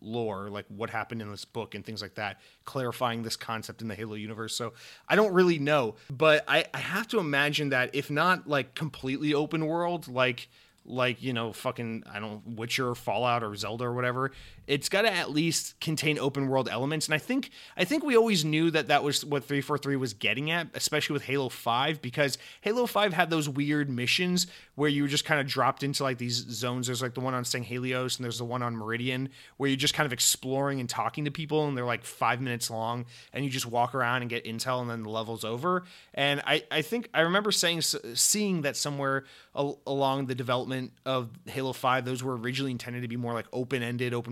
lore 0.01 0.51
like 0.51 0.67
what 0.69 0.91
happened 0.91 1.23
in 1.23 1.31
this 1.31 1.45
book 1.45 1.75
and 1.75 1.85
things 1.85 2.03
like 2.03 2.17
that 2.17 2.41
clarifying 2.65 3.23
this 3.23 3.37
concept 3.37 3.81
in 3.83 3.89
the 3.89 3.95
halo 3.95 4.15
universe. 4.15 4.55
So 4.55 4.73
i 5.09 5.17
don't 5.17 5.33
really 5.33 5.59
know 5.59 5.95
but 6.11 6.45
i, 6.49 6.65
I 6.75 6.79
have 6.79 7.07
to 7.09 7.21
imagine 7.21 7.71
that 7.71 7.95
if 7.95 8.11
not 8.11 8.49
like 8.49 8.75
completely 8.75 9.33
open 9.33 9.67
world 9.67 10.09
like 10.09 10.49
like 10.85 11.23
you 11.23 11.33
know 11.33 11.53
fucking 11.53 12.03
i 12.11 12.19
don't 12.19 12.47
witcher 12.57 12.95
fallout 12.95 13.43
or 13.43 13.55
zelda 13.55 13.85
or 13.85 13.93
whatever 13.93 14.31
it's 14.67 14.89
got 14.89 15.03
to 15.03 15.13
at 15.13 15.33
least 15.33 15.79
contain 15.81 16.17
open 16.19 16.49
world 16.49 16.69
elements. 16.69 17.07
And 17.07 17.15
i 17.15 17.19
think 17.19 17.51
i 17.77 17.85
think 17.85 18.05
we 18.05 18.17
always 18.17 18.45
knew 18.45 18.71
that 18.71 18.89
that 18.89 19.03
was 19.03 19.25
what 19.25 19.45
343 19.45 19.97
was 19.97 20.15
getting 20.15 20.51
at 20.51 20.69
especially 20.75 21.15
with 21.15 21.25
halo 21.25 21.49
5 21.49 22.01
because 22.01 22.39
halo 22.61 22.87
5 22.87 23.13
had 23.13 23.31
those 23.31 23.49
weird 23.49 23.91
missions 23.91 24.47
where 24.81 24.89
you 24.89 25.03
were 25.03 25.09
just 25.09 25.25
kind 25.25 25.41
of 25.41 25.47
dropped 25.47 25.83
into 25.83 26.03
like 26.03 26.17
these 26.17 26.37
zones. 26.37 26.87
There's 26.87 27.03
like 27.03 27.13
the 27.13 27.21
one 27.21 27.35
on 27.35 27.45
Sanghelios 27.45 28.17
and 28.17 28.25
there's 28.25 28.39
the 28.39 28.47
one 28.47 28.63
on 28.63 28.75
meridian 28.75 29.29
where 29.59 29.69
you're 29.69 29.77
just 29.77 29.93
kind 29.93 30.07
of 30.07 30.13
exploring 30.13 30.81
and 30.81 30.89
talking 30.89 31.27
to 31.27 31.31
people 31.31 31.69
and 31.69 31.77
they're 31.77 31.85
like 31.85 32.03
five 32.03 32.41
minutes 32.41 32.71
long 32.71 33.05
and 33.33 33.45
you 33.45 33.51
just 33.51 33.67
walk 33.67 33.95
around 33.95 34.23
and 34.23 34.31
get 34.31 34.45
intel 34.47 34.81
and 34.81 34.89
then 34.89 35.03
the 35.03 35.11
level's 35.11 35.45
over. 35.45 35.85
And 36.15 36.41
i 36.47 36.63
i 36.71 36.81
think 36.81 37.11
i 37.13 37.21
remember 37.21 37.53
saying 37.53 37.83
seeing 37.83 38.63
that 38.63 38.77
somewhere 38.77 39.25
along 39.55 40.27
the 40.27 40.35
development 40.35 40.93
of 41.05 41.29
halo 41.47 41.73
5 41.73 42.05
those 42.05 42.23
were 42.23 42.37
originally 42.37 42.71
intended 42.71 43.03
to 43.03 43.09
be 43.09 43.17
more 43.17 43.33
like 43.33 43.47
open 43.53 43.83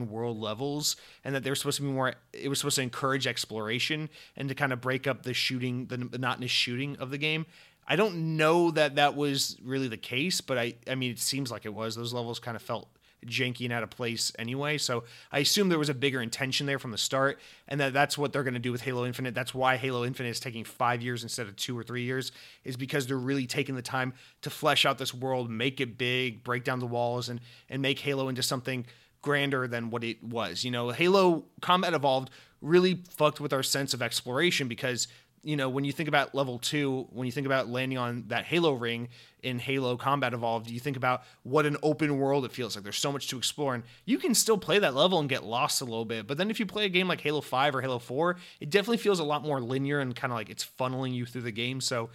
world 0.09 0.29
world 0.29 0.39
levels 0.39 0.97
and 1.25 1.35
that 1.35 1.43
they 1.43 1.51
were 1.51 1.57
supposed 1.57 1.77
to 1.77 1.83
be 1.83 1.89
more 1.89 2.15
it 2.33 2.49
was 2.49 2.59
supposed 2.59 2.77
to 2.77 2.83
encourage 2.83 3.27
exploration 3.27 4.09
and 4.37 4.49
to 4.49 4.55
kind 4.55 4.73
of 4.73 4.81
break 4.81 5.07
up 5.07 5.23
the 5.23 5.35
shooting 5.35 5.87
the 5.87 5.99
monotonous 5.99 6.51
shooting 6.51 6.97
of 6.97 7.11
the 7.11 7.19
game. 7.19 7.47
I 7.87 7.97
don't 7.97 8.37
know 8.37 8.71
that 8.73 8.97
that 8.97 9.17
was 9.17 9.57
really 9.63 9.89
the 9.89 9.97
case 9.97 10.41
but 10.41 10.59
i 10.59 10.75
i 10.89 10.95
mean 10.95 11.11
it 11.11 11.19
seems 11.19 11.51
like 11.51 11.65
it 11.65 11.75
was. 11.75 11.97
Those 11.97 12.13
levels 12.13 12.39
kind 12.39 12.57
of 12.57 12.63
felt 12.63 12.89
janky 13.27 13.65
and 13.65 13.73
out 13.73 13.83
of 13.83 13.91
place 13.91 14.33
anyway. 14.39 14.79
So 14.79 15.05
I 15.33 15.41
assume 15.41 15.69
there 15.69 15.79
was 15.79 15.89
a 15.89 15.95
bigger 15.95 16.21
intention 16.21 16.67
there 16.67 16.79
from 16.79 16.91
the 16.91 16.99
start, 16.99 17.39
and 17.67 17.81
that 17.81 17.93
that's 17.93 18.17
what 18.17 18.33
they're 18.33 18.43
going 18.43 18.55
to 18.55 18.61
do 18.61 18.73
with 18.73 18.83
Halo 18.83 19.07
Infinite. 19.07 19.35
That's 19.35 19.55
why 19.55 19.77
Halo 19.77 20.05
Infinite 20.05 20.31
is 20.31 20.41
taking 20.41 20.65
five 20.65 21.03
years 21.03 21.23
instead 21.23 21.47
of 21.47 21.57
two 21.57 21.79
or 21.79 21.83
three 21.83 22.03
years, 22.03 22.33
is 22.65 22.77
because 22.77 23.07
they're 23.07 23.17
really 23.17 23.47
taking 23.47 23.75
the 23.75 23.83
time 23.83 24.15
to 24.43 24.51
flesh 24.51 24.87
out 24.87 24.99
this 24.99 25.15
world, 25.15 25.51
make 25.51 25.81
it 25.81 25.99
big, 25.99 26.45
break 26.45 26.65
down 26.65 26.81
the 26.81 26.87
walls, 26.87 27.29
and 27.29 27.41
and 27.69 27.83
make 27.83 27.99
Halo 28.01 28.29
into 28.29 28.43
something 28.43 28.87
grander 29.23 29.67
than 29.67 29.91
what 29.91 30.05
it 30.05 30.23
was. 30.23 30.65
You 30.65 30.71
know, 30.71 30.91
Halo 30.91 31.45
Combat 31.61 31.95
Evolved 31.95 32.31
really 32.61 33.03
fucked 33.11 33.41
with 33.41 33.53
our 33.53 33.63
sense 33.63 33.95
of 33.95 34.03
exploration 34.03 34.69
because 34.69 35.09
you 35.43 35.57
know 35.57 35.69
when 35.69 35.85
you 35.85 35.93
think 35.93 36.09
about 36.09 36.35
level 36.35 36.59
two 36.59 37.07
when 37.11 37.27
you 37.27 37.33
think 37.33 37.47
about 37.47 37.69
landing 37.69 37.99
on 37.99 38.25
that 38.29 38.45
halo 38.45 38.73
ring 38.73 39.09
in 39.43 39.59
halo 39.59 39.97
combat 39.97 40.35
evolved 40.35 40.69
you 40.69 40.81
think 40.81 40.97
about 40.97 41.23
what 41.43 41.65
an 41.65 41.77
open 41.83 42.19
world 42.19 42.45
it 42.45 42.53
feels 42.53 42.75
like. 42.75 42.83
There's 42.83 42.99
so 42.99 43.13
much 43.13 43.29
to 43.29 43.39
explore 43.39 43.75
and 43.75 43.85
you 44.05 44.19
can 44.19 44.35
still 44.35 44.59
play 44.59 44.79
that 44.79 44.95
level 44.95 45.21
and 45.21 45.29
get 45.29 45.45
lost 45.45 45.81
a 45.81 45.85
little 45.85 46.05
bit. 46.05 46.27
But 46.27 46.39
then 46.39 46.51
if 46.51 46.59
you 46.59 46.67
play 46.67 46.85
a 46.85 46.89
game 46.89 47.09
like 47.09 47.21
halo 47.21 47.41
5 47.41 47.77
or 47.77 47.81
halo 47.81 47.99
4 47.99 48.37
it 48.61 48.71
definitely 48.71 48.99
feels 48.99 49.21
a 49.21 49.25
lot 49.25 49.43
more 49.43 49.61
linear 49.61 50.01
and 50.01 50.15
kind 50.15 50.33
of 50.33 50.37
like 50.37 50.51
it's 50.51 50.69
funneling 50.79 51.15
you 51.15 51.27
through 51.27 51.43
the 51.43 51.53
game. 51.53 51.81
So 51.81 52.11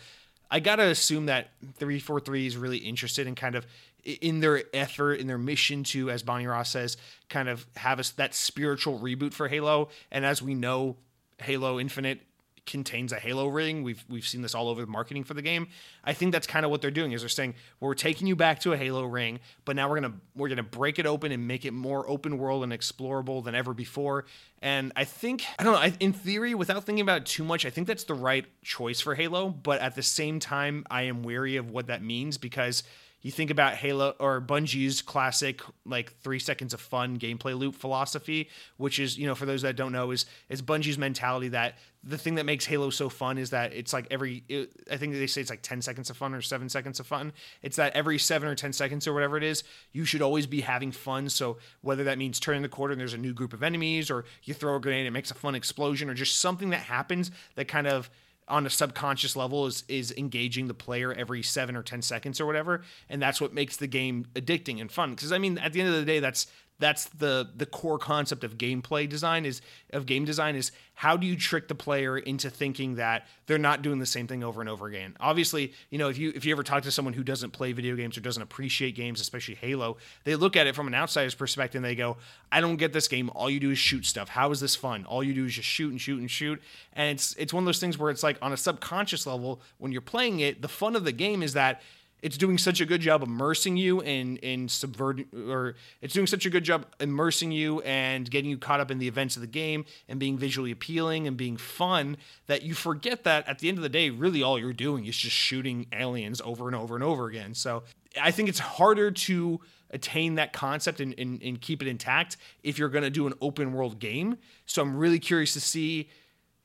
I 0.52 0.60
gotta 0.60 0.84
assume 0.84 1.26
that 1.28 1.50
343 1.78 2.46
is 2.46 2.58
really 2.58 2.78
interested 2.78 3.26
in 3.26 3.36
kind 3.36 3.56
of 3.56 3.66
in 4.04 4.40
their 4.42 4.64
effort, 4.74 5.16
in 5.16 5.28
their 5.28 5.38
mission 5.38 5.84
to, 5.86 6.10
as 6.12 6.24
Bonnie 6.24 6.46
Ross 6.46 6.72
says, 6.72 6.98
kind 7.30 7.50
of 7.50 7.66
have 7.78 8.00
us 8.00 8.12
that 8.12 8.36
spiritual 8.36 9.00
reboot 9.00 9.34
for 9.34 9.48
Halo. 9.48 9.90
And 10.12 10.26
as 10.26 10.42
we 10.42 10.54
know, 10.54 10.98
Halo 11.40 11.80
Infinite 11.80 12.22
contains 12.66 13.12
a 13.12 13.20
Halo 13.20 13.48
ring. 13.48 13.84
We've 13.84 14.04
we've 14.10 14.26
seen 14.26 14.42
this 14.42 14.56
all 14.56 14.70
over 14.70 14.82
the 14.82 14.88
marketing 14.88 15.24
for 15.24 15.34
the 15.34 15.42
game. 15.42 15.68
I 16.04 16.14
think 16.14 16.32
that's 16.32 16.48
kind 16.48 16.66
of 16.66 16.72
what 16.72 16.82
they're 16.82 16.92
doing 16.92 17.12
is 17.12 17.22
they're 17.22 17.30
saying 17.30 17.56
we're 17.80 17.94
taking 17.94 18.28
you 18.28 18.36
back 18.36 18.60
to 18.62 18.74
a 18.74 18.78
Halo 18.78 19.04
ring, 19.06 19.40
but 19.66 19.76
now 19.76 19.90
we're 19.90 20.00
gonna 20.00 20.14
we're 20.36 20.50
gonna 20.50 20.64
break 20.64 21.00
it 21.00 21.06
open 21.06 21.32
and 21.32 21.48
make 21.48 21.66
it 21.66 21.72
more 21.72 22.10
open 22.10 22.38
world 22.38 22.64
and 22.64 22.72
explorable 22.72 23.44
than 23.44 23.56
ever 23.56 23.74
before. 23.74 24.26
And 24.62 24.92
I 24.96 25.04
think 25.04 25.44
I 25.60 25.64
don't 25.64 25.74
know. 25.74 25.80
I, 25.80 25.94
in 26.00 26.14
theory, 26.14 26.56
without 26.56 26.84
thinking 26.86 27.02
about 27.02 27.22
it 27.22 27.26
too 27.26 27.44
much, 27.44 27.66
I 27.66 27.70
think 27.70 27.88
that's 27.88 28.06
the 28.06 28.14
right 28.14 28.46
choice 28.64 29.02
for 29.02 29.16
Halo. 29.16 29.50
But 29.50 29.82
at 29.82 29.96
the 29.96 30.04
same 30.04 30.40
time, 30.40 30.86
I 30.90 31.04
am 31.04 31.24
wary 31.24 31.58
of 31.58 31.70
what 31.70 31.88
that 31.88 32.02
means 32.02 32.38
because 32.38 32.84
you 33.24 33.32
think 33.32 33.50
about 33.50 33.76
Halo 33.76 34.14
or 34.20 34.40
Bungie's 34.42 35.02
classic 35.02 35.62
like 35.86 36.14
three 36.20 36.40
seconds 36.40 36.74
of 36.74 36.82
fun 36.82 37.18
gameplay 37.18 37.58
loop 37.58 37.74
philosophy, 37.74 38.50
which 38.78 39.00
is 39.00 39.18
you 39.18 39.26
know 39.26 39.34
for 39.34 39.46
those 39.46 39.64
that 39.64 39.76
don't 39.76 39.94
know 39.94 40.12
is 40.12 40.26
is 40.50 40.62
Bungie's 40.62 40.98
mentality 40.98 41.48
that 41.48 41.80
the 42.04 42.18
thing 42.18 42.36
that 42.36 42.46
makes 42.46 42.66
Halo 42.66 42.90
so 42.90 43.08
fun 43.08 43.38
is 43.38 43.52
that 43.52 43.72
it's 43.72 43.94
like 43.94 44.08
every 44.12 44.44
it, 44.50 44.72
I 44.92 44.98
think 44.98 45.14
they 45.14 45.26
say 45.26 45.40
it's 45.40 45.50
like 45.50 45.62
ten 45.62 45.82
seconds 45.82 46.10
of 46.10 46.18
fun 46.18 46.34
or 46.34 46.42
seven 46.42 46.68
seconds 46.68 47.00
of 47.00 47.08
fun. 47.08 47.32
It's 47.62 47.78
that 47.78 47.96
every 47.96 48.20
seven 48.20 48.50
or 48.50 48.56
ten 48.56 48.74
seconds 48.74 49.08
or 49.08 49.14
whatever 49.14 49.38
it 49.38 49.44
is, 49.44 49.64
you 49.94 50.04
should 50.04 50.22
always 50.22 50.46
be 50.46 50.60
having 50.60 50.92
fun. 50.92 51.30
So 51.30 51.58
whether 51.82 52.04
that 52.04 52.18
means 52.18 52.42
turning 52.42 52.62
the 52.62 52.70
corner 52.70 52.92
and 52.92 53.00
there's 53.00 53.14
a 53.14 53.18
new 53.18 53.34
group 53.34 53.54
of 53.54 53.64
enemies, 53.64 54.12
or 54.12 54.26
you 54.44 54.54
throw 54.54 54.76
a 54.76 54.82
grenade 54.82 55.00
and 55.00 55.08
it 55.08 55.12
makes 55.12 55.32
a 55.32 55.36
fun 55.36 55.56
explosion, 55.56 56.10
or 56.10 56.14
just 56.14 56.40
something 56.40 56.72
that 56.72 56.82
happens 56.82 57.32
that 57.56 57.70
kind 57.70 57.88
of 57.88 58.10
on 58.48 58.66
a 58.66 58.70
subconscious 58.70 59.36
level 59.36 59.66
is 59.66 59.84
is 59.88 60.12
engaging 60.18 60.68
the 60.68 60.74
player 60.74 61.14
every 61.14 61.44
seven 61.44 61.76
or 61.76 61.84
ten 61.84 62.02
seconds 62.02 62.40
or 62.42 62.46
whatever, 62.46 62.82
and 63.10 63.22
that's 63.22 63.40
what 63.40 63.54
makes 63.54 63.78
the 63.78 63.88
game 63.88 64.26
addicting 64.36 64.82
and 64.82 64.92
fun. 64.92 65.12
Because 65.12 65.32
I 65.32 65.38
mean, 65.38 65.58
at 65.58 65.74
the 65.74 65.82
end 65.82 65.90
of 65.90 65.96
the 65.96 66.06
day, 66.06 66.20
that's 66.20 66.48
that's 66.84 67.06
the 67.06 67.50
the 67.56 67.66
core 67.66 67.98
concept 67.98 68.44
of 68.44 68.58
gameplay 68.58 69.08
design 69.08 69.46
is 69.46 69.62
of 69.92 70.06
game 70.06 70.26
design 70.26 70.56
is 70.56 70.72
how 70.96 71.18
do 71.18 71.26
you 71.26 71.36
trick 71.36 71.68
the 71.68 71.76
player 71.76 72.18
into 72.18 72.50
thinking 72.50 72.96
that 72.96 73.26
they're 73.48 73.58
not 73.58 73.82
doing 73.82 74.00
the 74.00 74.06
same 74.06 74.28
thing 74.28 74.44
over 74.44 74.62
and 74.62 74.70
over 74.70 74.88
again? 74.88 75.16
Obviously 75.20 75.74
you 75.90 75.98
know 75.98 76.10
if 76.10 76.18
you 76.18 76.32
if 76.36 76.46
you 76.46 76.52
ever 76.52 76.64
talk 76.64 76.84
to 76.84 76.92
someone 76.92 77.14
who 77.14 77.24
doesn't 77.24 77.52
play 77.52 77.72
video 77.72 77.96
games 77.96 78.18
or 78.18 78.22
doesn't 78.22 78.44
appreciate 78.44 78.96
games 78.96 79.22
especially 79.22 79.56
halo 79.56 79.98
they 80.26 80.36
look 80.36 80.56
at 80.56 80.68
it 80.68 80.76
from 80.76 80.88
an 80.88 80.94
outsider's 80.94 81.36
perspective 81.36 81.80
and 81.80 81.86
they 81.86 81.96
go 81.96 82.18
i 82.52 82.60
don't 82.60 82.76
get 82.76 82.94
this 82.94 83.08
game. 83.08 83.30
All 83.36 83.50
you 83.50 83.60
do 83.60 83.72
is 83.72 83.78
shoot 83.78 84.06
stuff. 84.06 84.30
How 84.30 84.52
is 84.52 84.60
this 84.60 84.76
fun? 84.76 85.06
All 85.06 85.24
you 85.24 85.34
do 85.34 85.46
is 85.46 85.54
just 85.54 85.68
shoot 85.68 85.92
and 85.92 86.00
shoot 86.00 86.20
and 86.20 86.30
shoot. 86.30 86.62
And 86.94 87.10
it's 87.10 87.34
it's 87.36 87.54
one 87.54 87.64
of 87.64 87.66
those 87.66 87.80
things 87.80 87.98
where 87.98 88.10
it's 88.10 88.24
like 88.24 88.38
on 88.42 88.54
a 88.54 88.58
subconscious 88.58 89.26
level 89.26 89.62
when 89.78 89.92
you're 89.92 90.02
playing 90.02 90.40
it 90.40 90.62
the 90.62 90.68
fun 90.68 90.96
of 90.96 91.04
the 91.06 91.12
game 91.12 91.44
is 91.44 91.54
that 91.54 91.82
it's 92.24 92.38
doing 92.38 92.58
such 92.58 92.80
a 92.80 92.86
good 92.86 93.02
job 93.02 93.22
immersing 93.22 93.76
you 93.76 94.00
and 94.02 94.38
in 94.38 94.70
subverting 94.70 95.28
or 95.50 95.76
it's 96.02 96.14
doing 96.14 96.26
such 96.26 96.46
a 96.46 96.50
good 96.50 96.64
job 96.64 96.86
immersing 97.02 97.52
you 97.52 97.82
and 97.82 98.32
getting 98.32 98.50
you 98.50 98.58
caught 98.58 98.80
up 98.80 98.90
in 98.90 98.98
the 98.98 99.08
events 99.08 99.36
of 99.36 99.42
the 99.42 99.48
game 99.48 99.84
and 100.08 100.20
being 100.20 100.38
visually 100.38 100.72
appealing 100.72 101.28
and 101.28 101.36
being 101.36 101.58
fun 101.58 102.16
that 102.48 102.64
you 102.64 102.74
forget 102.74 103.26
that 103.26 103.48
at 103.48 103.60
the 103.60 103.68
end 103.68 103.78
of 103.78 103.84
the 103.84 103.90
day 103.90 104.10
really 104.10 104.42
all 104.42 104.58
you're 104.58 104.72
doing 104.72 105.06
is 105.06 105.18
just 105.18 105.36
shooting 105.36 105.86
aliens 105.92 106.42
over 106.46 106.68
and 106.68 106.76
over 106.76 106.96
and 106.96 107.04
over 107.04 107.28
again. 107.28 107.54
So 107.54 107.84
i 108.20 108.32
think 108.32 108.48
it's 108.48 108.60
harder 108.60 109.12
to 109.12 109.60
attain 109.90 110.36
that 110.36 110.54
concept 110.54 111.02
and, 111.02 111.14
and, 111.20 111.42
and 111.44 111.62
keep 111.62 111.82
it 111.82 111.88
intact 111.88 112.38
if 112.64 112.80
you're 112.80 112.90
going 112.90 113.04
to 113.04 113.12
do 113.12 113.28
an 113.28 113.34
open 113.42 113.74
world 113.74 114.00
game. 114.00 114.38
So 114.66 114.82
i'm 114.82 114.96
really 114.96 115.20
curious 115.20 115.54
to 115.54 115.62
see 115.62 116.10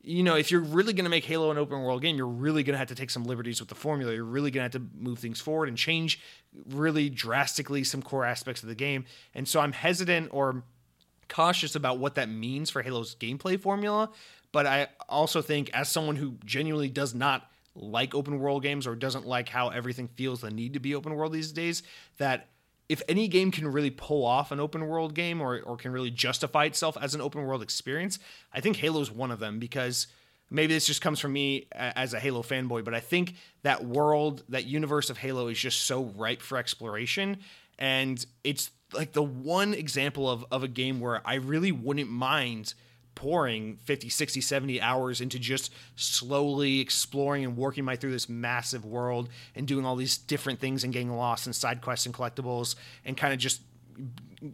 you 0.02 0.22
know, 0.22 0.36
if 0.36 0.50
you're 0.50 0.60
really 0.60 0.92
going 0.92 1.04
to 1.04 1.10
make 1.10 1.24
Halo 1.24 1.50
an 1.50 1.58
open 1.58 1.82
world 1.82 2.02
game, 2.02 2.16
you're 2.16 2.26
really 2.26 2.62
going 2.62 2.74
to 2.74 2.78
have 2.78 2.88
to 2.88 2.94
take 2.94 3.10
some 3.10 3.24
liberties 3.24 3.60
with 3.60 3.68
the 3.68 3.74
formula. 3.74 4.14
You're 4.14 4.24
really 4.24 4.50
going 4.50 4.68
to 4.68 4.78
have 4.78 4.82
to 4.82 4.96
move 4.96 5.18
things 5.18 5.40
forward 5.40 5.68
and 5.68 5.76
change 5.76 6.20
really 6.70 7.10
drastically 7.10 7.84
some 7.84 8.00
core 8.00 8.24
aspects 8.24 8.62
of 8.62 8.68
the 8.68 8.74
game. 8.74 9.04
And 9.34 9.48
so 9.48 9.60
I'm 9.60 9.72
hesitant 9.72 10.28
or 10.32 10.62
cautious 11.28 11.74
about 11.74 11.98
what 11.98 12.14
that 12.14 12.28
means 12.28 12.70
for 12.70 12.82
Halo's 12.82 13.14
gameplay 13.16 13.60
formula. 13.60 14.10
But 14.52 14.66
I 14.66 14.88
also 15.08 15.42
think, 15.42 15.70
as 15.74 15.90
someone 15.90 16.16
who 16.16 16.36
genuinely 16.44 16.88
does 16.88 17.14
not 17.14 17.50
like 17.74 18.14
open 18.14 18.38
world 18.38 18.62
games 18.62 18.86
or 18.86 18.94
doesn't 18.94 19.26
like 19.26 19.48
how 19.48 19.68
everything 19.68 20.08
feels 20.08 20.40
the 20.40 20.50
need 20.50 20.72
to 20.74 20.80
be 20.80 20.94
open 20.94 21.14
world 21.14 21.32
these 21.32 21.52
days, 21.52 21.82
that 22.16 22.48
if 22.88 23.02
any 23.08 23.28
game 23.28 23.50
can 23.50 23.68
really 23.68 23.90
pull 23.90 24.24
off 24.24 24.50
an 24.50 24.60
open 24.60 24.86
world 24.86 25.14
game 25.14 25.40
or, 25.40 25.60
or 25.60 25.76
can 25.76 25.92
really 25.92 26.10
justify 26.10 26.64
itself 26.64 26.96
as 27.00 27.14
an 27.14 27.20
open 27.20 27.42
world 27.42 27.62
experience, 27.62 28.18
I 28.52 28.60
think 28.60 28.76
Halo's 28.76 29.10
one 29.10 29.30
of 29.30 29.40
them 29.40 29.58
because 29.58 30.06
maybe 30.50 30.72
this 30.72 30.86
just 30.86 31.02
comes 31.02 31.20
from 31.20 31.32
me 31.32 31.66
as 31.72 32.14
a 32.14 32.20
Halo 32.20 32.42
fanboy, 32.42 32.84
but 32.84 32.94
I 32.94 33.00
think 33.00 33.34
that 33.62 33.84
world, 33.84 34.42
that 34.48 34.64
universe 34.64 35.10
of 35.10 35.18
Halo 35.18 35.48
is 35.48 35.58
just 35.58 35.82
so 35.82 36.04
ripe 36.16 36.40
for 36.40 36.56
exploration. 36.56 37.38
And 37.78 38.24
it's 38.42 38.70
like 38.92 39.12
the 39.12 39.22
one 39.22 39.74
example 39.74 40.28
of, 40.28 40.46
of 40.50 40.62
a 40.62 40.68
game 40.68 41.00
where 41.00 41.20
I 41.26 41.34
really 41.34 41.72
wouldn't 41.72 42.10
mind– 42.10 42.74
pouring 43.18 43.78
50, 43.78 44.08
60, 44.08 44.40
70 44.40 44.80
hours 44.80 45.20
into 45.20 45.40
just 45.40 45.72
slowly 45.96 46.78
exploring 46.78 47.44
and 47.44 47.56
working 47.56 47.84
my 47.84 47.96
through 47.96 48.12
this 48.12 48.28
massive 48.28 48.84
world 48.84 49.28
and 49.56 49.66
doing 49.66 49.84
all 49.84 49.96
these 49.96 50.16
different 50.16 50.60
things 50.60 50.84
and 50.84 50.92
getting 50.92 51.10
lost 51.10 51.44
in 51.48 51.52
side 51.52 51.80
quests 51.80 52.06
and 52.06 52.14
collectibles 52.14 52.76
and 53.04 53.16
kind 53.16 53.32
of 53.32 53.40
just 53.40 53.60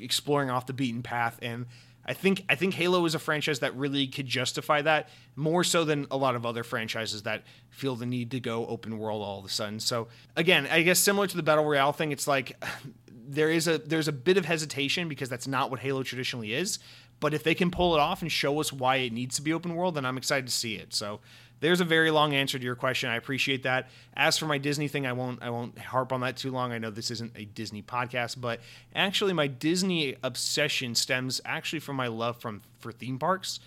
exploring 0.01 0.49
off 0.49 0.65
the 0.65 0.73
beaten 0.73 1.03
path 1.03 1.39
and 1.43 1.67
I 2.07 2.15
think 2.15 2.45
I 2.49 2.55
think 2.55 2.75
Halo 2.75 3.05
is 3.05 3.15
a 3.15 3.19
franchise 3.19 3.61
that 3.61 3.75
really 3.77 4.07
could 4.07 4.27
justify 4.27 4.83
that 4.83 5.09
more 5.37 5.65
so 5.65 5.85
than 5.85 6.07
a 6.11 6.17
lot 6.17 6.37
of 6.37 6.45
other 6.45 6.63
franchises 6.63 7.23
that 7.23 7.43
feel 7.71 7.97
the 7.97 8.07
need 8.07 8.31
to 8.33 8.41
go 8.41 8.67
open 8.67 8.99
world 8.99 9.23
all 9.23 9.39
of 9.39 9.45
a 9.45 9.49
sudden. 9.49 9.81
So 9.81 10.09
again, 10.37 10.69
I 10.71 10.83
guess 10.83 10.99
similar 10.99 11.27
to 11.27 11.37
the 11.37 11.43
battle 11.43 11.65
royale 11.65 11.93
thing, 11.93 12.13
it's 12.13 12.27
like 12.27 12.63
there 13.27 13.51
is 13.51 13.67
a 13.69 13.79
there's 13.79 14.09
a 14.09 14.13
bit 14.13 14.37
of 14.37 14.45
hesitation 14.45 15.09
because 15.09 15.29
that's 15.29 15.47
not 15.47 15.71
what 15.71 15.81
Halo 15.81 16.03
traditionally 16.03 16.53
is. 16.53 16.79
But 17.25 17.33
if 17.33 17.43
they 17.43 17.55
can 17.55 17.71
pull 17.71 17.95
it 17.95 18.01
off 18.01 18.21
and 18.21 18.31
show 18.31 18.61
us 18.61 18.71
why 18.71 18.97
it 18.97 19.11
needs 19.11 19.37
to 19.37 19.43
be 19.43 19.55
open 19.55 19.75
world, 19.75 19.95
then 19.95 20.05
I'm 20.05 20.19
excited 20.19 20.45
to 20.47 20.53
see 20.53 20.75
it. 20.75 20.93
So 20.93 21.21
there's 21.61 21.81
a 21.81 21.85
very 21.87 22.11
long 22.11 22.35
answer 22.35 22.59
to 22.59 22.65
your 22.67 22.75
question. 22.75 23.09
I 23.09 23.17
appreciate 23.17 23.63
that. 23.63 23.89
As 24.15 24.37
for 24.37 24.45
my 24.45 24.59
Disney 24.59 24.89
thing, 24.89 25.07
I 25.07 25.15
won't 25.15 25.43
I 25.43 25.49
won't 25.49 25.79
harp 25.79 26.13
on 26.13 26.21
that 26.21 26.37
too 26.37 26.51
long. 26.51 26.71
I 26.71 26.77
know 26.77 26.91
this 26.91 27.11
isn't 27.11 27.33
a 27.35 27.47
Disney 27.47 27.81
podcast, 27.81 28.43
but 28.43 28.61
actually 28.95 29.33
my 29.33 29.47
Disney 29.47 30.17
obsession 30.23 30.95
stems 30.95 31.41
actually 31.47 31.79
from 31.79 31.97
my 31.97 32.09
love 32.09 32.43
from 32.43 32.61
for 32.79 32.93
theme 32.93 33.19
parks. 33.19 33.59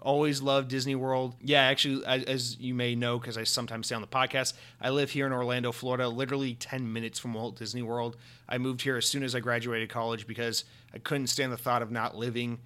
Always 0.00 0.42
loved 0.42 0.66
Disney 0.66 0.96
World. 0.96 1.36
Yeah, 1.40 1.62
actually, 1.62 2.04
as 2.04 2.58
you 2.58 2.74
may 2.74 2.96
know, 2.96 3.20
because 3.20 3.38
I 3.38 3.44
sometimes 3.44 3.86
say 3.86 3.94
on 3.94 4.00
the 4.00 4.08
podcast, 4.08 4.54
I 4.80 4.90
live 4.90 5.12
here 5.12 5.26
in 5.26 5.32
Orlando, 5.32 5.70
Florida, 5.70 6.08
literally 6.08 6.54
10 6.54 6.92
minutes 6.92 7.20
from 7.20 7.34
Walt 7.34 7.56
Disney 7.56 7.82
World. 7.82 8.16
I 8.48 8.58
moved 8.58 8.82
here 8.82 8.96
as 8.96 9.06
soon 9.06 9.22
as 9.22 9.36
I 9.36 9.38
graduated 9.38 9.90
college 9.90 10.26
because 10.26 10.64
I 10.92 10.98
couldn't 10.98 11.28
stand 11.28 11.52
the 11.52 11.56
thought 11.56 11.82
of 11.82 11.92
not 11.92 12.16
living 12.16 12.58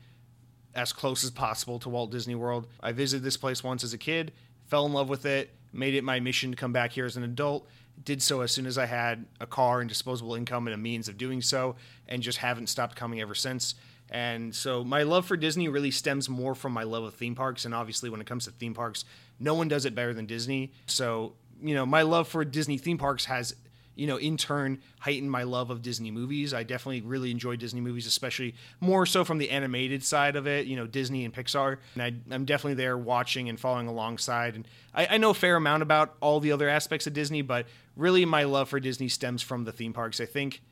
as 0.75 0.93
close 0.93 1.25
as 1.25 1.31
possible 1.31 1.79
to 1.81 1.89
Walt 1.89 2.11
Disney 2.11 2.35
World. 2.35 2.67
I 2.81 2.93
visited 2.93 3.25
this 3.25 3.37
place 3.37 3.65
once 3.65 3.85
as 3.85 3.93
a 3.93 3.99
kid, 3.99 4.33
fell 4.67 4.87
in 4.87 4.93
love 4.93 5.09
with 5.09 5.27
it, 5.27 5.51
made 5.73 5.95
it 5.95 6.05
my 6.05 6.21
mission 6.21 6.51
to 6.51 6.57
come 6.57 6.73
back 6.73 6.93
here 6.93 7.07
as 7.07 7.17
an 7.17 7.25
adult. 7.25 7.69
Did 8.03 8.23
so 8.23 8.41
as 8.41 8.51
soon 8.51 8.67
as 8.67 8.79
I 8.79 8.87
had 8.87 9.27
a 9.41 9.47
car 9.47 9.81
and 9.81 9.89
disposable 9.89 10.35
income 10.35 10.67
and 10.67 10.75
a 10.75 10.79
means 10.79 11.09
of 11.09 11.19
doing 11.19 11.43
so, 11.43 11.77
and 12.09 12.23
just 12.23 12.39
haven't 12.39 12.69
stopped 12.69 12.97
coming 12.97 13.21
ever 13.21 13.35
since. 13.35 13.75
And 14.09 14.55
so 14.55 14.83
my 14.83 15.03
love 15.03 15.27
for 15.27 15.37
Disney 15.37 15.69
really 15.69 15.91
stems 15.91 16.29
more 16.29 16.55
from 16.55 16.73
my 16.73 16.83
love 16.83 17.05
of 17.05 17.15
theme 17.15 17.35
parks. 17.35 17.65
And 17.65 17.75
obviously, 17.75 18.11
when 18.11 18.21
it 18.21 18.27
comes 18.27 18.47
to 18.47 18.51
theme 18.53 18.75
parks, 18.75 19.05
no 19.39 19.55
one 19.55 19.69
does 19.69 19.85
it 19.85 19.95
better 19.95 20.15
than 20.15 20.27
Disney. 20.27 20.73
So, 20.87 21.35
you 21.63 21.75
know, 21.75 21.87
my 21.87 22.03
love 22.03 22.27
for 22.27 22.45
Disney 22.45 22.79
theme 22.79 22.99
parks 22.99 23.27
has 23.27 23.55
you 24.01 24.07
know, 24.07 24.17
in 24.17 24.39
turn, 24.39 24.81
heightened 25.01 25.31
my 25.31 25.43
love 25.43 25.69
of 25.69 25.83
Disney 25.83 26.11
movies. 26.11 26.55
I 26.55 26.63
definitely 26.63 27.03
really 27.03 27.31
enjoy 27.31 27.57
Disney 27.57 27.83
movies, 27.83 28.07
especially 28.07 28.55
more 28.81 29.05
so 29.05 29.25
from 29.25 29.37
the 29.37 29.51
animated 29.51 30.03
side 30.03 30.37
of 30.37 30.47
it, 30.47 30.67
you 30.67 30.75
know, 30.75 30.87
Disney 30.87 31.27
and 31.27 31.35
Pixar. 31.35 31.77
And 31.95 32.03
I, 32.03 32.35
am 32.35 32.47
definitely 32.47 32.83
there 32.83 32.97
watching 32.97 33.51
and 33.51 33.61
following 33.61 33.89
alongside. 33.89 34.55
And 34.55 34.67
I, 34.95 35.07
I, 35.11 35.17
know 35.19 35.31
a 35.31 35.35
fair 35.35 35.55
amount 35.55 35.83
about 35.83 36.17
all 36.21 36.41
the 36.41 36.51
other 36.51 36.67
aspects 36.67 37.07
of 37.07 37.13
Disney, 37.13 37.43
but 37.43 37.67
really 37.95 38.25
my 38.25 38.45
love 38.45 38.71
for 38.71 38.81
Disney 38.81 39.09
stems 39.09 39.43
from 39.43 39.65
the 39.65 39.73
theme 39.73 39.93
parks. 39.93 40.19
I 40.19 40.25
think 40.25 40.63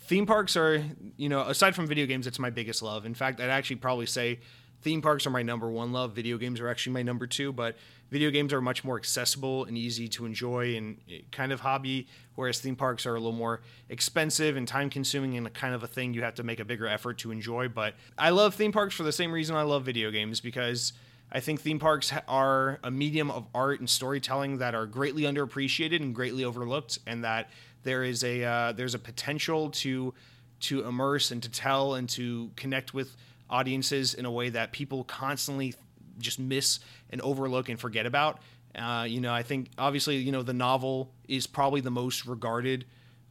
theme 0.00 0.26
parks 0.26 0.54
are, 0.54 0.84
you 1.16 1.30
know, 1.30 1.40
aside 1.40 1.74
from 1.74 1.86
video 1.86 2.04
games, 2.04 2.26
it's 2.26 2.38
my 2.38 2.50
biggest 2.50 2.82
love. 2.82 3.06
In 3.06 3.14
fact, 3.14 3.40
I'd 3.40 3.48
actually 3.48 3.76
probably 3.76 4.06
say 4.06 4.40
theme 4.84 5.00
parks 5.00 5.26
are 5.26 5.30
my 5.30 5.42
number 5.42 5.68
one 5.68 5.92
love. 5.92 6.12
Video 6.12 6.36
games 6.36 6.60
are 6.60 6.68
actually 6.68 6.92
my 6.92 7.02
number 7.02 7.26
two, 7.26 7.52
but 7.52 7.74
video 8.10 8.30
games 8.30 8.52
are 8.52 8.60
much 8.60 8.84
more 8.84 8.96
accessible 8.96 9.64
and 9.64 9.78
easy 9.78 10.06
to 10.08 10.26
enjoy 10.26 10.76
and 10.76 10.98
eh, 11.10 11.20
kind 11.32 11.52
of 11.52 11.60
hobby, 11.60 12.06
whereas 12.34 12.60
theme 12.60 12.76
parks 12.76 13.06
are 13.06 13.14
a 13.14 13.18
little 13.18 13.32
more 13.32 13.62
expensive 13.88 14.56
and 14.56 14.68
time 14.68 14.90
consuming 14.90 15.36
and 15.38 15.52
kind 15.54 15.74
of 15.74 15.82
a 15.82 15.86
thing 15.86 16.12
you 16.12 16.22
have 16.22 16.34
to 16.34 16.42
make 16.42 16.60
a 16.60 16.64
bigger 16.66 16.86
effort 16.86 17.16
to 17.18 17.32
enjoy. 17.32 17.66
But 17.66 17.94
I 18.18 18.28
love 18.30 18.54
theme 18.54 18.72
parks 18.72 18.94
for 18.94 19.02
the 19.04 19.12
same 19.12 19.32
reason 19.32 19.56
I 19.56 19.62
love 19.62 19.84
video 19.84 20.10
games 20.10 20.40
because 20.40 20.92
I 21.32 21.40
think 21.40 21.62
theme 21.62 21.78
parks 21.78 22.12
are 22.28 22.78
a 22.84 22.90
medium 22.90 23.30
of 23.30 23.46
art 23.54 23.80
and 23.80 23.88
storytelling 23.88 24.58
that 24.58 24.74
are 24.74 24.84
greatly 24.84 25.22
underappreciated 25.22 26.02
and 26.02 26.14
greatly 26.14 26.44
overlooked, 26.44 26.98
and 27.06 27.24
that 27.24 27.48
there 27.84 28.04
is 28.04 28.22
a 28.22 28.44
uh, 28.44 28.72
there's 28.72 28.94
a 28.94 28.98
potential 28.98 29.70
to 29.70 30.12
to 30.60 30.84
immerse 30.86 31.30
and 31.30 31.42
to 31.42 31.50
tell 31.50 31.94
and 31.94 32.08
to 32.10 32.50
connect 32.54 32.92
with 32.92 33.16
audiences 33.50 34.14
in 34.14 34.24
a 34.24 34.30
way 34.30 34.50
that 34.50 34.72
people 34.72 35.04
constantly 35.04 35.74
just 36.18 36.38
miss 36.38 36.80
and 37.10 37.20
overlook 37.20 37.68
and 37.68 37.78
forget 37.78 38.06
about. 38.06 38.40
Uh, 38.74 39.06
you 39.08 39.20
know, 39.20 39.32
I 39.32 39.42
think 39.42 39.68
obviously, 39.78 40.16
you 40.16 40.32
know, 40.32 40.42
the 40.42 40.52
novel 40.52 41.10
is 41.28 41.46
probably 41.46 41.80
the 41.80 41.90
most 41.90 42.26
regarded. 42.26 42.84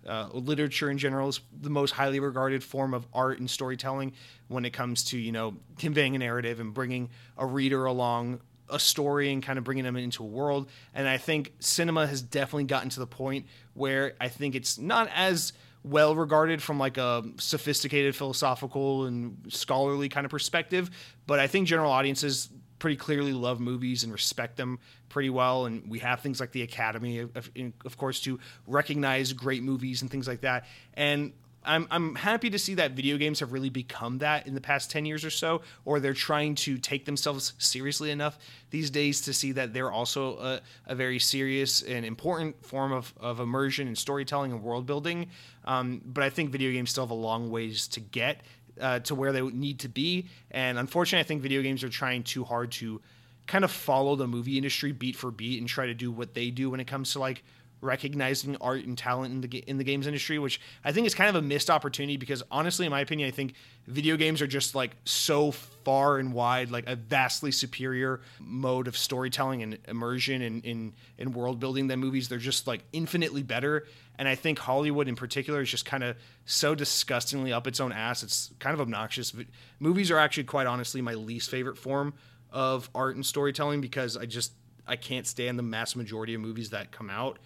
Uh, 0.08 0.28
literature 0.34 0.89
in 0.89 0.97
general 0.97 1.30
is 1.30 1.39
the 1.62 1.69
most 1.69 1.91
highly 1.91 2.19
regarded 2.19 2.62
form 2.62 2.93
of 2.93 3.08
art 3.13 3.39
and 3.39 3.49
storytelling 3.49 4.12
when 4.49 4.65
it 4.65 4.71
comes 4.71 5.02
to 5.02 5.17
you 5.17 5.32
know 5.32 5.56
conveying 5.78 6.13
a 6.13 6.19
narrative 6.19 6.60
and 6.60 6.73
bringing 6.73 7.10
a 7.38 7.45
reader 7.45 7.86
along 7.86 8.41
a 8.69 8.80
story 8.80 9.32
and 9.32 9.43
kind 9.43 9.58
of 9.58 9.63
bringing 9.63 9.84
them 9.84 9.95
into 9.95 10.23
a 10.23 10.28
world. 10.28 10.69
And 10.93 11.08
I 11.08 11.17
think 11.17 11.54
cinema 11.60 12.08
has 12.08 12.21
definitely 12.21 12.65
gotten 12.65 12.89
to 12.89 12.99
the 12.99 13.08
point 13.08 13.45
where 13.73 14.13
I 14.19 14.28
think 14.28 14.56
it's 14.56 14.78
not 14.78 15.10
as 15.13 15.54
well 15.84 16.15
regarded 16.15 16.62
from 16.62 16.80
like 16.80 16.98
a 16.98 17.24
sophisticated 17.38 18.15
philosophical 18.15 19.06
and 19.06 19.38
scholarly 19.50 20.10
kind 20.10 20.26
of 20.26 20.32
perspective, 20.32 20.89
but 21.28 21.39
I 21.39 21.48
think 21.48 21.67
general 21.67 21.91
audiences 21.91 22.50
pretty 22.80 22.98
clearly 22.98 23.32
love 23.32 23.62
movies 23.62 24.04
and 24.04 24.12
respect 24.12 24.58
them 24.58 24.78
pretty 25.08 25.30
well. 25.30 25.65
And 25.65 25.89
we 25.89 26.00
have 26.00 26.19
things 26.19 26.39
like 26.39 26.52
the 26.52 26.63
Academy, 26.63 27.19
of, 27.19 27.50
of 27.86 27.98
course, 27.98 28.19
to 28.22 28.39
recognize 28.67 29.32
great 29.32 29.63
movies 29.63 30.02
and 30.02 30.12
things 30.12 30.28
like 30.28 30.41
that. 30.41 30.65
And 30.93 31.32
I'm, 31.65 31.88
I'm 31.91 32.15
happy 32.15 32.49
to 32.49 32.60
see 32.60 32.76
that 32.76 32.91
video 32.91 33.17
games 33.17 33.39
have 33.39 33.52
really 33.52 33.69
become 33.69 34.19
that 34.19 34.47
in 34.47 34.54
the 34.54 34.62
past 34.62 34.91
10 34.91 35.06
years 35.06 35.23
or 35.23 35.30
so, 35.30 35.62
or 35.86 35.99
they're 35.99 36.13
trying 36.13 36.56
to 36.56 36.78
take 36.78 37.06
themselves 37.06 37.54
seriously 37.58 38.12
enough 38.12 38.38
these 38.69 38.89
days 38.89 39.21
to 39.21 39.34
see 39.34 39.52
that 39.54 39.73
they're 39.73 39.91
also 39.91 40.38
a, 40.39 40.62
a 40.88 40.95
very 40.95 41.19
serious 41.19 41.82
and 41.82 42.06
important 42.06 42.65
form 42.65 42.91
of, 42.91 43.13
of 43.17 43.39
immersion 43.39 43.88
and 43.88 43.97
storytelling 43.97 44.52
and 44.52 44.63
world 44.63 44.86
building. 44.86 45.28
Um, 45.65 46.02
but 46.06 46.23
I 46.23 46.30
think 46.30 46.52
video 46.52 46.71
games 46.71 46.91
still 46.91 47.06
have 47.06 47.12
a 47.12 47.15
long 47.15 47.49
ways 47.49 47.88
to 47.89 47.99
get 47.99 48.41
uh, 48.80 48.99
to 48.99 49.15
where 49.15 49.32
they 49.32 49.41
need 49.41 49.80
to 49.80 49.89
be. 49.89 50.28
And 50.52 50.78
unfortunately, 50.78 51.23
I 51.23 51.28
think 51.28 51.41
video 51.41 51.62
games 51.62 51.84
are 51.84 51.89
trying 51.89 52.23
too 52.23 52.43
hard 52.43 52.71
to 52.73 53.02
kind 53.47 53.63
of 53.63 53.71
follow 53.71 54.15
the 54.15 54.28
movie 54.28 54.58
industry 54.58 54.91
beat 54.91 55.15
for 55.15 55.32
beat 55.32 55.60
and 55.60 55.67
try 55.67 55.86
to 55.86 55.93
do 55.93 56.12
what 56.12 56.34
they 56.34 56.49
do 56.49 56.69
when 56.69 56.80
it 56.80 56.88
comes 56.88 57.12
to 57.13 57.19
like 57.19 57.43
recognizing 57.84 58.56
art 58.62 58.86
and 58.86 58.98
talent 58.98 59.34
in 59.34 59.41
the 59.41 59.58
in 59.67 59.78
the 59.78 59.84
games 59.84 60.08
industry, 60.08 60.39
which 60.39 60.60
I 60.84 60.91
think 60.91 61.06
is 61.06 61.13
kind 61.13 61.30
of 61.30 61.36
a 61.36 61.41
missed 61.41 61.69
opportunity 61.69 62.17
because 62.17 62.41
honestly, 62.50 62.86
in 62.86 62.91
my 62.91 63.02
opinion, 63.02 63.28
I 63.28 63.32
think 63.32 63.54
video 63.88 64.17
games 64.17 64.41
are 64.41 64.48
just 64.48 64.74
like 64.74 64.96
so 65.06 65.52
far 65.52 66.17
and 66.17 66.34
wide 66.34 66.72
like 66.72 66.88
a 66.88 66.96
vastly 66.96 67.52
superior 67.52 68.22
mode 68.39 68.88
of 68.88 68.98
storytelling 68.98 69.62
and 69.62 69.78
immersion 69.88 70.41
and 70.41 70.65
in 70.65 70.93
in 71.17 71.34
world 71.34 71.60
building 71.60 71.88
than 71.88 72.00
movies. 72.00 72.30
They're 72.30 72.39
just 72.39 72.65
like 72.65 72.84
infinitely 72.93 73.43
better. 73.43 73.86
And 74.17 74.28
I 74.28 74.36
think 74.36 74.60
Hollywood 74.60 75.08
in 75.08 75.15
particular 75.15 75.62
is 75.62 75.69
just 75.69 75.86
kind 75.86 76.04
of 76.04 76.15
so 76.46 76.76
disgustingly 76.76 77.52
up 77.52 77.65
its 77.67 77.80
own 77.80 77.91
ass. 77.91 78.24
It's 78.24 78.52
kind 78.60 78.74
of 78.74 78.82
obnoxious. 78.82 79.34
Movies 79.80 80.12
are 80.12 80.19
actually 80.19 80.43
quite 80.43 80.67
honestly 80.67 81.02
my 81.02 81.15
least 81.15 81.50
favorite 81.50 81.78
form 81.78 82.13
of 82.52 82.89
art 82.93 83.15
and 83.15 83.26
storytelling 83.26 83.82
because 83.82 84.15
I 84.15 84.26
just 84.26 84.54
I 84.86 84.96
can't 84.96 85.26
stand 85.26 85.58
the 85.58 85.63
mass 85.63 85.96
majority 85.96 86.34
of 86.34 86.41
movies 86.41 86.69
that 86.72 86.91
come 86.91 87.10
out 87.10 87.39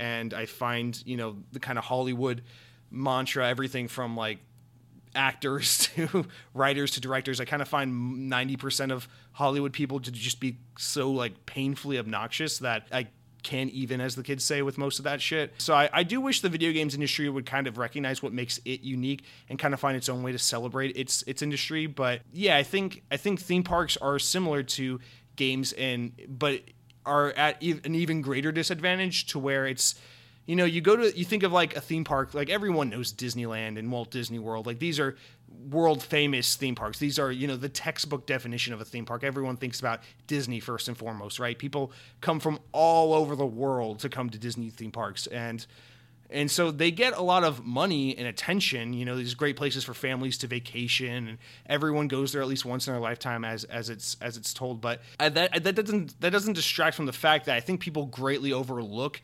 and 0.00 0.34
I 0.34 0.46
find 0.46 1.00
you 1.06 1.16
know 1.16 1.36
the 1.52 1.60
kind 1.60 1.78
of 1.78 1.84
Hollywood 1.84 2.42
mantra, 2.90 3.48
everything 3.48 3.86
from 3.86 4.16
like 4.16 4.38
actors 5.14 5.78
to 5.94 6.26
writers 6.54 6.92
to 6.92 7.00
directors. 7.00 7.40
I 7.40 7.44
kind 7.44 7.62
of 7.62 7.68
find 7.68 8.28
ninety 8.28 8.56
percent 8.56 8.90
of 8.90 9.06
Hollywood 9.32 9.72
people 9.72 10.00
to 10.00 10.10
just 10.10 10.40
be 10.40 10.58
so 10.78 11.10
like 11.12 11.46
painfully 11.46 11.98
obnoxious 11.98 12.58
that 12.58 12.88
I 12.90 13.08
can't 13.42 13.70
even, 13.70 14.00
as 14.00 14.16
the 14.16 14.22
kids 14.22 14.44
say, 14.44 14.62
with 14.62 14.78
most 14.78 14.98
of 14.98 15.04
that 15.04 15.20
shit. 15.20 15.54
So 15.58 15.74
I, 15.74 15.88
I, 15.92 16.02
do 16.02 16.20
wish 16.20 16.40
the 16.40 16.48
video 16.48 16.72
games 16.72 16.94
industry 16.94 17.28
would 17.28 17.46
kind 17.46 17.66
of 17.66 17.78
recognize 17.78 18.22
what 18.22 18.34
makes 18.34 18.60
it 18.66 18.82
unique 18.82 19.24
and 19.48 19.58
kind 19.58 19.72
of 19.72 19.80
find 19.80 19.96
its 19.96 20.08
own 20.08 20.22
way 20.22 20.32
to 20.32 20.38
celebrate 20.38 20.96
its 20.96 21.22
its 21.26 21.42
industry. 21.42 21.86
But 21.86 22.22
yeah, 22.32 22.56
I 22.56 22.62
think 22.62 23.02
I 23.10 23.16
think 23.16 23.40
theme 23.40 23.62
parks 23.62 23.96
are 23.96 24.18
similar 24.18 24.62
to 24.62 25.00
games, 25.36 25.72
and 25.72 26.12
but 26.28 26.60
are 27.06 27.30
at 27.32 27.62
an 27.62 27.94
even 27.94 28.22
greater 28.22 28.52
disadvantage 28.52 29.26
to 29.26 29.38
where 29.38 29.66
it's 29.66 29.94
you 30.46 30.56
know 30.56 30.64
you 30.64 30.80
go 30.80 30.96
to 30.96 31.16
you 31.16 31.24
think 31.24 31.42
of 31.42 31.52
like 31.52 31.76
a 31.76 31.80
theme 31.80 32.04
park 32.04 32.34
like 32.34 32.50
everyone 32.50 32.90
knows 32.90 33.12
disneyland 33.12 33.78
and 33.78 33.90
walt 33.90 34.10
disney 34.10 34.38
world. 34.38 34.66
Like 34.66 34.78
these 34.78 34.98
are 34.98 35.16
world 35.68 36.02
famous 36.02 36.56
theme 36.56 36.74
parks. 36.74 36.98
These 36.98 37.18
are 37.18 37.30
you 37.30 37.46
know 37.46 37.56
the 37.56 37.68
textbook 37.68 38.26
definition 38.26 38.72
of 38.72 38.80
a 38.80 38.84
theme 38.84 39.04
park. 39.04 39.24
Everyone 39.24 39.56
thinks 39.56 39.80
about 39.80 40.00
disney 40.26 40.60
first 40.60 40.88
and 40.88 40.96
foremost 40.96 41.38
right? 41.38 41.58
People 41.58 41.92
come 42.20 42.40
from 42.40 42.58
all 42.72 43.14
over 43.14 43.36
the 43.36 43.46
world 43.46 44.00
to 44.00 44.08
come 44.08 44.30
to 44.30 44.38
disney 44.38 44.70
theme 44.70 44.92
parks. 44.92 45.26
And 45.28 45.66
and 46.32 46.50
so 46.50 46.70
they 46.70 46.90
get 46.90 47.16
a 47.16 47.22
lot 47.22 47.44
of 47.44 47.64
money 47.64 48.16
and 48.16 48.26
attention. 48.26 48.92
You 48.92 49.04
know, 49.04 49.16
these 49.16 49.34
great 49.34 49.56
places 49.56 49.84
for 49.84 49.94
families 49.94 50.38
to 50.38 50.46
vacation, 50.46 51.28
and 51.28 51.38
everyone 51.66 52.08
goes 52.08 52.32
there 52.32 52.42
at 52.42 52.48
least 52.48 52.64
once 52.64 52.86
in 52.86 52.92
their 52.92 53.00
lifetime, 53.00 53.44
as 53.44 53.64
as 53.64 53.90
it's 53.90 54.16
as 54.20 54.36
it's 54.36 54.54
told. 54.54 54.80
But 54.80 55.00
uh, 55.18 55.28
that 55.30 55.64
that 55.64 55.74
doesn't 55.74 56.20
that 56.20 56.30
doesn't 56.30 56.54
distract 56.54 56.96
from 56.96 57.06
the 57.06 57.12
fact 57.12 57.46
that 57.46 57.56
I 57.56 57.60
think 57.60 57.80
people 57.80 58.06
greatly 58.06 58.52
overlook 58.52 59.20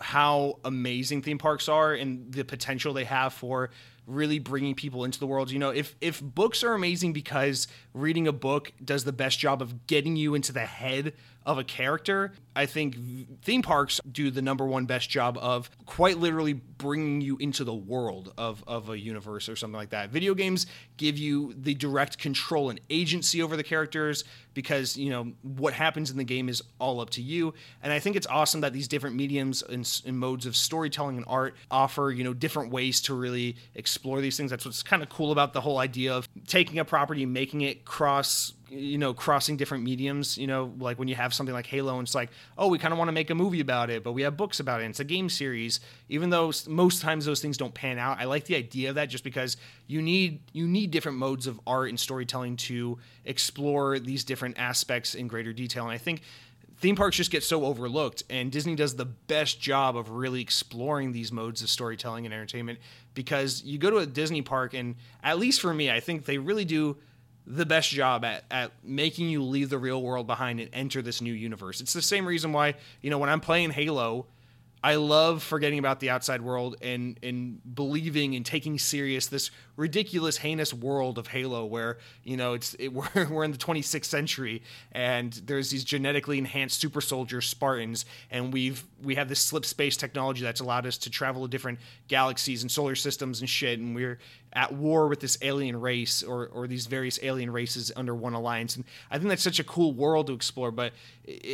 how 0.00 0.58
amazing 0.64 1.22
theme 1.22 1.38
parks 1.38 1.68
are 1.68 1.94
and 1.94 2.32
the 2.32 2.44
potential 2.44 2.92
they 2.92 3.04
have 3.04 3.32
for 3.32 3.70
really 4.06 4.38
bringing 4.38 4.74
people 4.74 5.04
into 5.04 5.18
the 5.18 5.26
world. 5.26 5.50
You 5.50 5.58
know, 5.58 5.70
if 5.70 5.94
if 6.00 6.20
books 6.20 6.62
are 6.64 6.74
amazing 6.74 7.12
because 7.12 7.68
reading 7.94 8.26
a 8.26 8.32
book 8.32 8.72
does 8.84 9.04
the 9.04 9.12
best 9.12 9.38
job 9.38 9.62
of 9.62 9.86
getting 9.86 10.16
you 10.16 10.34
into 10.34 10.52
the 10.52 10.66
head 10.66 11.12
of 11.44 11.58
a 11.58 11.64
character, 11.64 12.32
I 12.54 12.66
think 12.66 12.96
theme 13.42 13.62
parks 13.62 14.00
do 14.10 14.30
the 14.30 14.42
number 14.42 14.64
one 14.64 14.84
best 14.86 15.10
job 15.10 15.36
of 15.38 15.70
quite 15.86 16.18
literally 16.18 16.52
bringing 16.52 17.20
you 17.20 17.36
into 17.38 17.64
the 17.64 17.74
world 17.74 18.32
of, 18.38 18.62
of 18.66 18.90
a 18.90 18.98
universe 18.98 19.48
or 19.48 19.56
something 19.56 19.76
like 19.76 19.90
that. 19.90 20.10
Video 20.10 20.34
games 20.34 20.66
give 20.98 21.18
you 21.18 21.52
the 21.56 21.74
direct 21.74 22.18
control 22.18 22.70
and 22.70 22.80
agency 22.90 23.42
over 23.42 23.56
the 23.56 23.64
characters 23.64 24.22
because, 24.54 24.96
you 24.96 25.10
know, 25.10 25.32
what 25.42 25.72
happens 25.72 26.10
in 26.10 26.16
the 26.16 26.24
game 26.24 26.48
is 26.48 26.62
all 26.78 27.00
up 27.00 27.10
to 27.10 27.22
you. 27.22 27.54
And 27.82 27.92
I 27.92 27.98
think 27.98 28.14
it's 28.14 28.26
awesome 28.26 28.60
that 28.60 28.72
these 28.72 28.86
different 28.86 29.16
mediums 29.16 29.62
and, 29.62 30.02
and 30.06 30.18
modes 30.18 30.46
of 30.46 30.54
storytelling 30.54 31.16
and 31.16 31.24
art 31.26 31.56
offer, 31.70 32.12
you 32.12 32.22
know, 32.22 32.34
different 32.34 32.70
ways 32.70 33.00
to 33.02 33.14
really 33.14 33.56
explore 33.74 34.20
these 34.20 34.36
things. 34.36 34.50
That's 34.50 34.64
what's 34.64 34.82
kind 34.82 35.02
of 35.02 35.08
cool 35.08 35.32
about 35.32 35.54
the 35.54 35.60
whole 35.60 35.78
idea 35.78 36.14
of 36.14 36.28
taking 36.46 36.78
a 36.78 36.84
property, 36.84 37.24
and 37.24 37.32
making 37.32 37.62
it 37.62 37.81
cross 37.84 38.52
you 38.72 38.96
know 38.96 39.12
crossing 39.12 39.56
different 39.56 39.84
mediums 39.84 40.38
you 40.38 40.46
know 40.46 40.72
like 40.78 40.98
when 40.98 41.06
you 41.06 41.14
have 41.14 41.34
something 41.34 41.54
like 41.54 41.66
halo 41.66 41.98
and 41.98 42.06
it's 42.06 42.14
like 42.14 42.30
oh 42.56 42.68
we 42.68 42.78
kind 42.78 42.92
of 42.92 42.98
want 42.98 43.08
to 43.08 43.12
make 43.12 43.28
a 43.28 43.34
movie 43.34 43.60
about 43.60 43.90
it 43.90 44.02
but 44.02 44.12
we 44.12 44.22
have 44.22 44.36
books 44.36 44.60
about 44.60 44.80
it 44.80 44.84
and 44.84 44.92
it's 44.92 45.00
a 45.00 45.04
game 45.04 45.28
series. 45.28 45.80
Even 46.08 46.30
though 46.30 46.52
most 46.68 47.02
times 47.02 47.24
those 47.24 47.40
things 47.40 47.56
don't 47.56 47.74
pan 47.74 47.98
out 47.98 48.18
i 48.18 48.24
like 48.24 48.44
the 48.44 48.56
idea 48.56 48.88
of 48.88 48.94
that 48.94 49.06
just 49.06 49.24
because 49.24 49.56
you 49.86 50.00
need 50.00 50.40
you 50.52 50.66
need 50.66 50.90
different 50.90 51.18
modes 51.18 51.46
of 51.46 51.60
art 51.66 51.88
and 51.88 52.00
storytelling 52.00 52.56
to 52.56 52.98
explore 53.24 53.98
these 53.98 54.24
different 54.24 54.58
aspects 54.58 55.14
in 55.14 55.28
greater 55.28 55.52
detail 55.52 55.84
and 55.84 55.92
i 55.92 55.98
think 55.98 56.22
theme 56.78 56.96
parks 56.96 57.16
just 57.16 57.30
get 57.30 57.42
so 57.42 57.64
overlooked 57.64 58.22
and 58.28 58.50
disney 58.50 58.74
does 58.74 58.96
the 58.96 59.04
best 59.04 59.60
job 59.60 59.96
of 59.96 60.10
really 60.10 60.40
exploring 60.40 61.12
these 61.12 61.30
modes 61.32 61.62
of 61.62 61.68
storytelling 61.68 62.24
and 62.24 62.34
entertainment 62.34 62.78
because 63.14 63.62
you 63.64 63.78
go 63.78 63.90
to 63.90 63.98
a 63.98 64.06
disney 64.06 64.42
park 64.42 64.74
and 64.74 64.96
at 65.22 65.38
least 65.38 65.60
for 65.60 65.72
me 65.72 65.90
i 65.90 66.00
think 66.00 66.24
they 66.24 66.38
really 66.38 66.64
do 66.64 66.96
the 67.46 67.66
best 67.66 67.90
job 67.90 68.24
at, 68.24 68.44
at 68.50 68.72
making 68.84 69.28
you 69.28 69.42
leave 69.42 69.68
the 69.68 69.78
real 69.78 70.02
world 70.02 70.26
behind 70.26 70.60
and 70.60 70.70
enter 70.72 71.02
this 71.02 71.20
new 71.20 71.32
universe. 71.32 71.80
It's 71.80 71.92
the 71.92 72.02
same 72.02 72.26
reason 72.26 72.52
why, 72.52 72.74
you 73.00 73.10
know, 73.10 73.18
when 73.18 73.28
I'm 73.28 73.40
playing 73.40 73.70
Halo, 73.70 74.26
I 74.84 74.96
love 74.96 75.44
forgetting 75.44 75.78
about 75.78 76.00
the 76.00 76.10
outside 76.10 76.42
world 76.42 76.76
and 76.82 77.18
and 77.22 77.60
believing 77.74 78.34
and 78.34 78.44
taking 78.44 78.80
serious 78.80 79.28
this 79.28 79.52
ridiculous, 79.76 80.38
heinous 80.38 80.74
world 80.74 81.18
of 81.18 81.28
Halo, 81.28 81.64
where 81.64 81.98
you 82.24 82.36
know 82.36 82.54
it's 82.54 82.74
it, 82.80 82.88
we're 82.92 83.28
we're 83.28 83.44
in 83.44 83.52
the 83.52 83.58
26th 83.58 84.06
century 84.06 84.62
and 84.90 85.32
there's 85.46 85.70
these 85.70 85.84
genetically 85.84 86.38
enhanced 86.38 86.80
super 86.80 87.00
soldiers, 87.00 87.46
Spartans, 87.46 88.04
and 88.30 88.52
we've 88.52 88.84
we 89.02 89.14
have 89.14 89.28
this 89.28 89.38
slip 89.38 89.64
space 89.64 89.96
technology 89.96 90.42
that's 90.42 90.60
allowed 90.60 90.86
us 90.86 90.98
to 90.98 91.10
travel 91.10 91.42
to 91.42 91.48
different 91.48 91.78
galaxies 92.08 92.62
and 92.62 92.70
solar 92.70 92.96
systems 92.96 93.38
and 93.40 93.48
shit, 93.48 93.78
and 93.78 93.94
we're 93.94 94.18
at 94.52 94.72
war 94.72 95.08
with 95.08 95.20
this 95.20 95.38
alien 95.42 95.80
race 95.80 96.22
or, 96.22 96.46
or 96.48 96.66
these 96.66 96.86
various 96.86 97.18
alien 97.22 97.50
races 97.50 97.90
under 97.96 98.14
one 98.14 98.34
alliance. 98.34 98.76
And 98.76 98.84
I 99.10 99.18
think 99.18 99.28
that's 99.28 99.42
such 99.42 99.58
a 99.58 99.64
cool 99.64 99.92
world 99.92 100.26
to 100.28 100.32
explore. 100.32 100.70
But 100.70 100.92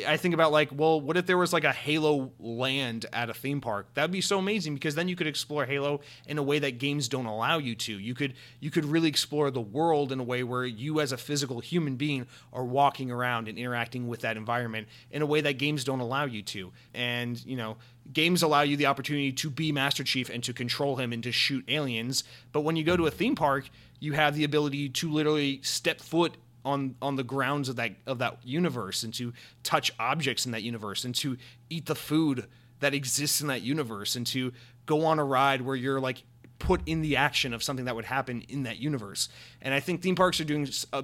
I 0.07 0.17
think 0.17 0.35
about 0.35 0.53
like, 0.53 0.71
well, 0.73 1.01
what 1.01 1.17
if 1.17 1.27
there 1.27 1.39
was 1.39 1.53
like 1.53 1.65
a 1.65 1.73
Halo 1.73 2.33
land 2.39 3.07
at 3.13 3.31
a 3.31 3.35
theme 3.35 3.61
park? 3.61 3.89
That'd 3.95 4.11
be 4.11 4.21
so 4.21 4.39
amazing 4.39 4.75
because 4.75 4.95
then 4.95 5.09
you 5.09 5.17
could 5.17 5.27
explore 5.27 5.67
Halo 5.67 6.01
in 6.27 6.39
a 6.39 6.43
way 6.43 6.59
that 6.59 6.79
games 6.79 7.09
don't 7.09 7.27
allow 7.27 7.59
you 7.59 7.75
to. 7.75 7.99
You 7.99 8.15
could 8.15 8.35
you 8.61 8.71
could 8.71 8.85
really 8.85 9.09
explore 9.09 9.51
the 9.51 9.61
world 9.61 10.13
in 10.13 10.21
a 10.21 10.25
way 10.25 10.43
where 10.43 10.65
you 10.65 11.01
as 11.01 11.13
a 11.13 11.17
physical 11.17 11.61
human 11.61 11.97
being 11.97 12.27
are 12.53 12.65
walking 12.65 13.11
around 13.11 13.49
and 13.49 13.59
interacting 13.59 14.09
with 14.09 14.21
that 14.21 14.37
environment 14.37 14.89
in 15.11 15.23
a 15.23 15.27
way 15.27 15.41
that 15.41 15.59
games 15.59 15.85
don't 15.85 16.01
allow 16.01 16.25
you 16.25 16.43
to. 16.43 16.73
And, 16.95 17.45
you 17.45 17.57
know, 17.57 17.77
games 18.13 18.43
allow 18.43 18.63
you 18.63 18.77
the 18.77 18.87
opportunity 18.87 19.33
to 19.33 19.51
be 19.51 19.73
Master 19.73 20.05
Chief 20.05 20.31
and 20.31 20.43
to 20.45 20.53
control 20.53 20.97
him 20.97 21.13
and 21.13 21.23
to 21.23 21.33
shoot 21.33 21.65
aliens. 21.69 22.25
But 22.53 22.63
when 22.63 22.77
you 22.77 22.85
go 22.85 22.97
to 22.97 23.07
a 23.07 23.11
theme 23.11 23.35
park, 23.35 23.69
you 24.01 24.13
have 24.13 24.35
the 24.35 24.45
ability 24.45 24.89
to 24.91 25.11
literally 25.11 25.61
step 25.63 26.01
foot 26.01 26.37
on 26.65 26.97
on 27.01 27.17
the 27.17 27.25
grounds 27.25 27.69
of 27.69 27.77
that 27.77 27.93
of 28.07 28.19
that 28.19 28.39
universe 28.45 29.03
and 29.03 29.15
to 29.15 29.33
touch 29.63 29.93
objects 29.99 30.45
in 30.45 30.53
that 30.53 30.63
universe 30.63 31.05
and 31.05 31.15
to 31.15 31.37
eat 31.71 31.87
the 31.87 31.95
food 31.95 32.47
that 32.81 32.95
exists 32.95 33.41
in 33.41 33.49
that 33.49 33.63
universe 33.63 34.17
and 34.17 34.27
to 34.27 34.53
go 34.87 35.05
on 35.05 35.19
a 35.19 35.25
ride 35.25 35.63
where 35.63 35.77
you're 35.77 36.01
like 36.01 36.23
put 36.59 36.81
in 36.87 37.03
the 37.03 37.17
action 37.17 37.55
of 37.55 37.63
something 37.63 37.85
that 37.85 37.95
would 37.95 38.05
happen 38.05 38.43
in 38.49 38.65
that 38.65 38.79
universe. 38.79 39.29
And 39.63 39.73
I 39.73 39.81
think 39.81 40.03
theme 40.03 40.17
parks 40.17 40.41
are 40.41 40.45
doing 40.45 40.69
a, 40.93 40.97
uh, 40.97 41.03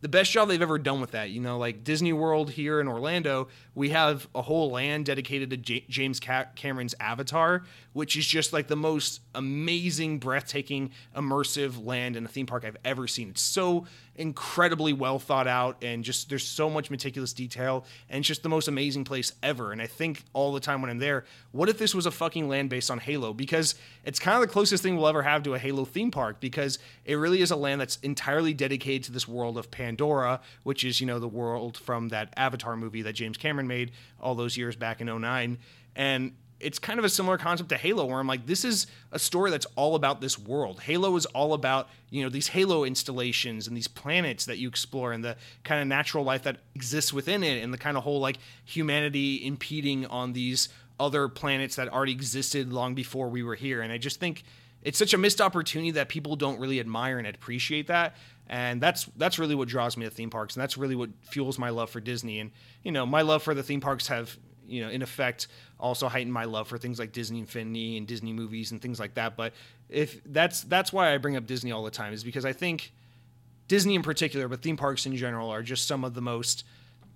the 0.00 0.08
best 0.08 0.30
job 0.30 0.48
they've 0.48 0.62
ever 0.62 0.78
done 0.78 1.00
with 1.00 1.12
that. 1.12 1.30
You 1.30 1.40
know, 1.40 1.58
like 1.58 1.82
Disney 1.82 2.12
World 2.12 2.50
here 2.50 2.80
in 2.80 2.86
Orlando, 2.86 3.48
we 3.74 3.90
have 3.90 4.28
a 4.34 4.42
whole 4.42 4.70
land 4.70 5.06
dedicated 5.06 5.50
to 5.50 5.56
J- 5.56 5.84
James 5.88 6.20
Cameron's 6.20 6.94
Avatar, 7.00 7.64
which 7.92 8.16
is 8.16 8.26
just 8.26 8.52
like 8.52 8.68
the 8.68 8.76
most 8.76 9.20
amazing, 9.34 10.18
breathtaking, 10.18 10.90
immersive 11.16 11.84
land 11.84 12.16
in 12.16 12.24
a 12.24 12.28
theme 12.28 12.46
park 12.46 12.64
I've 12.64 12.76
ever 12.84 13.06
seen. 13.06 13.30
It's 13.30 13.42
so 13.42 13.86
incredibly 14.14 14.92
well 14.92 15.18
thought 15.18 15.46
out 15.46 15.82
and 15.82 16.04
just 16.04 16.28
there's 16.28 16.46
so 16.46 16.68
much 16.68 16.90
meticulous 16.90 17.32
detail 17.32 17.86
and 18.10 18.18
it's 18.18 18.28
just 18.28 18.42
the 18.42 18.48
most 18.48 18.68
amazing 18.68 19.04
place 19.04 19.32
ever. 19.42 19.72
And 19.72 19.80
I 19.80 19.86
think 19.86 20.24
all 20.34 20.52
the 20.52 20.60
time 20.60 20.82
when 20.82 20.90
I'm 20.90 20.98
there, 20.98 21.24
what 21.52 21.68
if 21.68 21.78
this 21.78 21.94
was 21.94 22.04
a 22.04 22.10
fucking 22.10 22.48
land 22.48 22.68
based 22.68 22.90
on 22.90 22.98
Halo? 22.98 23.32
Because 23.32 23.74
it's 24.04 24.18
kind 24.18 24.34
of 24.34 24.42
the 24.42 24.52
closest 24.52 24.82
thing 24.82 24.96
we'll 24.96 25.08
ever 25.08 25.22
have 25.22 25.42
to 25.44 25.54
a 25.54 25.58
Halo 25.58 25.84
theme 25.84 26.10
park 26.10 26.40
because 26.40 26.78
it 27.04 27.14
really 27.14 27.40
is 27.40 27.50
a 27.50 27.56
land 27.56 27.80
that's 27.80 27.96
entirely 28.02 28.52
dedicated 28.52 29.04
to 29.04 29.12
this 29.12 29.26
world 29.26 29.56
of 29.56 29.70
Pandora, 29.70 30.40
which 30.62 30.84
is, 30.84 31.00
you 31.00 31.06
know, 31.06 31.18
the 31.18 31.28
world 31.28 31.78
from 31.78 32.08
that 32.08 32.32
Avatar 32.36 32.76
movie 32.76 33.02
that 33.02 33.14
James 33.14 33.38
Cameron 33.38 33.61
made 33.66 33.92
all 34.20 34.34
those 34.34 34.56
years 34.56 34.76
back 34.76 35.00
in 35.00 35.06
09. 35.06 35.58
And 35.96 36.32
it's 36.62 36.78
kind 36.78 36.98
of 36.98 37.04
a 37.04 37.08
similar 37.08 37.36
concept 37.36 37.68
to 37.70 37.76
Halo, 37.76 38.06
where 38.06 38.20
I'm 38.20 38.26
like, 38.26 38.46
this 38.46 38.64
is 38.64 38.86
a 39.10 39.18
story 39.18 39.50
that's 39.50 39.66
all 39.74 39.96
about 39.96 40.20
this 40.20 40.38
world. 40.38 40.80
Halo 40.80 41.16
is 41.16 41.26
all 41.26 41.54
about, 41.54 41.88
you 42.10 42.22
know, 42.22 42.28
these 42.28 42.48
Halo 42.48 42.84
installations 42.84 43.66
and 43.66 43.76
these 43.76 43.88
planets 43.88 44.46
that 44.46 44.58
you 44.58 44.68
explore 44.68 45.12
and 45.12 45.24
the 45.24 45.36
kind 45.64 45.80
of 45.80 45.88
natural 45.88 46.24
life 46.24 46.44
that 46.44 46.58
exists 46.74 47.12
within 47.12 47.42
it 47.42 47.62
and 47.62 47.74
the 47.74 47.78
kind 47.78 47.96
of 47.96 48.04
whole 48.04 48.20
like 48.20 48.38
humanity 48.64 49.44
impeding 49.44 50.06
on 50.06 50.32
these 50.32 50.68
other 51.00 51.26
planets 51.28 51.76
that 51.76 51.88
already 51.88 52.12
existed 52.12 52.72
long 52.72 52.94
before 52.94 53.28
we 53.28 53.42
were 53.42 53.56
here. 53.56 53.82
And 53.82 53.92
I 53.92 53.98
just 53.98 54.20
think 54.20 54.44
it's 54.82 54.98
such 54.98 55.14
a 55.14 55.18
missed 55.18 55.40
opportunity 55.40 55.90
that 55.92 56.08
people 56.08 56.36
don't 56.36 56.60
really 56.60 56.78
admire 56.78 57.18
and 57.18 57.26
appreciate 57.26 57.88
that. 57.88 58.16
And 58.48 58.80
that's 58.80 59.04
that's 59.16 59.38
really 59.38 59.54
what 59.54 59.68
draws 59.68 59.96
me 59.96 60.04
to 60.04 60.10
theme 60.10 60.30
parks, 60.30 60.56
and 60.56 60.62
that's 60.62 60.76
really 60.76 60.96
what 60.96 61.10
fuels 61.22 61.58
my 61.58 61.70
love 61.70 61.90
for 61.90 62.00
Disney. 62.00 62.40
And 62.40 62.50
you 62.82 62.92
know, 62.92 63.06
my 63.06 63.22
love 63.22 63.42
for 63.42 63.54
the 63.54 63.62
theme 63.62 63.80
parks 63.80 64.08
have 64.08 64.36
you 64.66 64.82
know, 64.82 64.90
in 64.90 65.02
effect, 65.02 65.48
also 65.78 66.08
heightened 66.08 66.32
my 66.32 66.44
love 66.44 66.68
for 66.68 66.78
things 66.78 66.98
like 66.98 67.12
Disney 67.12 67.40
Infinity 67.40 67.96
and 67.96 68.06
Disney 68.06 68.32
movies 68.32 68.72
and 68.72 68.80
things 68.80 68.98
like 68.98 69.14
that. 69.14 69.36
But 69.36 69.52
if 69.88 70.22
that's 70.24 70.62
that's 70.62 70.92
why 70.92 71.12
I 71.12 71.18
bring 71.18 71.36
up 71.36 71.46
Disney 71.46 71.72
all 71.72 71.84
the 71.84 71.90
time 71.90 72.12
is 72.12 72.24
because 72.24 72.44
I 72.44 72.52
think 72.52 72.92
Disney 73.68 73.94
in 73.94 74.02
particular, 74.02 74.48
but 74.48 74.62
theme 74.62 74.76
parks 74.76 75.06
in 75.06 75.16
general, 75.16 75.50
are 75.50 75.62
just 75.62 75.86
some 75.86 76.04
of 76.04 76.14
the 76.14 76.22
most 76.22 76.64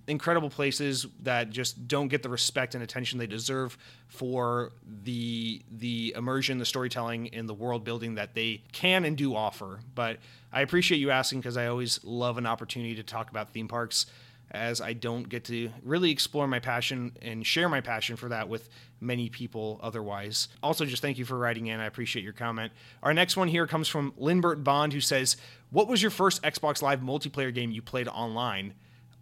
incredible 0.09 0.51
places 0.51 1.07
that 1.23 1.51
just 1.51 1.89
don't 1.89 2.09
get 2.09 2.23
the 2.23 2.29
respect 2.29 2.75
and 2.75 2.83
attention 2.83 3.19
they 3.19 3.27
deserve 3.27 3.77
for 4.09 4.73
the 5.03 5.63
the 5.71 6.15
immersion, 6.17 6.59
the 6.59 6.65
storytelling, 6.65 7.29
and 7.35 7.49
the 7.49 7.55
world 7.55 7.85
building 7.85 8.15
that 8.15 8.35
they 8.35 8.63
can 8.73 9.05
and 9.05 9.17
do 9.17 9.35
offer. 9.35 9.81
But 9.95 10.19
I 10.53 10.61
appreciate 10.61 10.99
you 10.99 11.11
asking 11.11 11.41
because 11.41 11.57
I 11.57 11.67
always 11.67 12.03
love 12.05 12.39
an 12.39 12.47
opportunity 12.47 12.95
to 12.97 13.03
talk 13.03 13.31
about 13.31 13.51
theme 13.51 13.69
parks 13.69 14.07
as 14.51 14.81
I 14.81 14.93
don't 14.93 15.29
get 15.29 15.45
to 15.47 15.71
really 15.83 16.11
explore 16.11 16.47
my 16.47 16.61
passion 16.61 17.17
and 17.21 17.45
share 17.45 17.69
my 17.69 17.81
passion 17.81 18.17
for 18.17 18.29
that 18.29 18.49
with 18.49 18.69
many 19.01 19.29
people 19.29 19.81
otherwise. 19.83 20.49
Also, 20.63 20.85
just 20.85 21.03
thank 21.03 21.19
you 21.19 21.25
for 21.25 21.37
writing 21.37 21.67
in. 21.67 21.81
I 21.81 21.87
appreciate 21.87 22.23
your 22.23 22.33
comment. 22.33 22.73
Our 23.03 23.13
next 23.13 23.37
one 23.37 23.49
here 23.49 23.67
comes 23.67 23.89
from 23.89 24.15
Lindbert 24.17 24.63
Bond, 24.63 24.93
who 24.93 25.01
says, 25.01 25.37
What 25.71 25.89
was 25.89 26.01
your 26.01 26.13
first 26.13 26.43
Xbox 26.43 26.81
Live 26.81 27.01
multiplayer 27.01 27.53
game 27.53 27.73
you 27.73 27.83
played 27.83 28.09
online? 28.09 28.75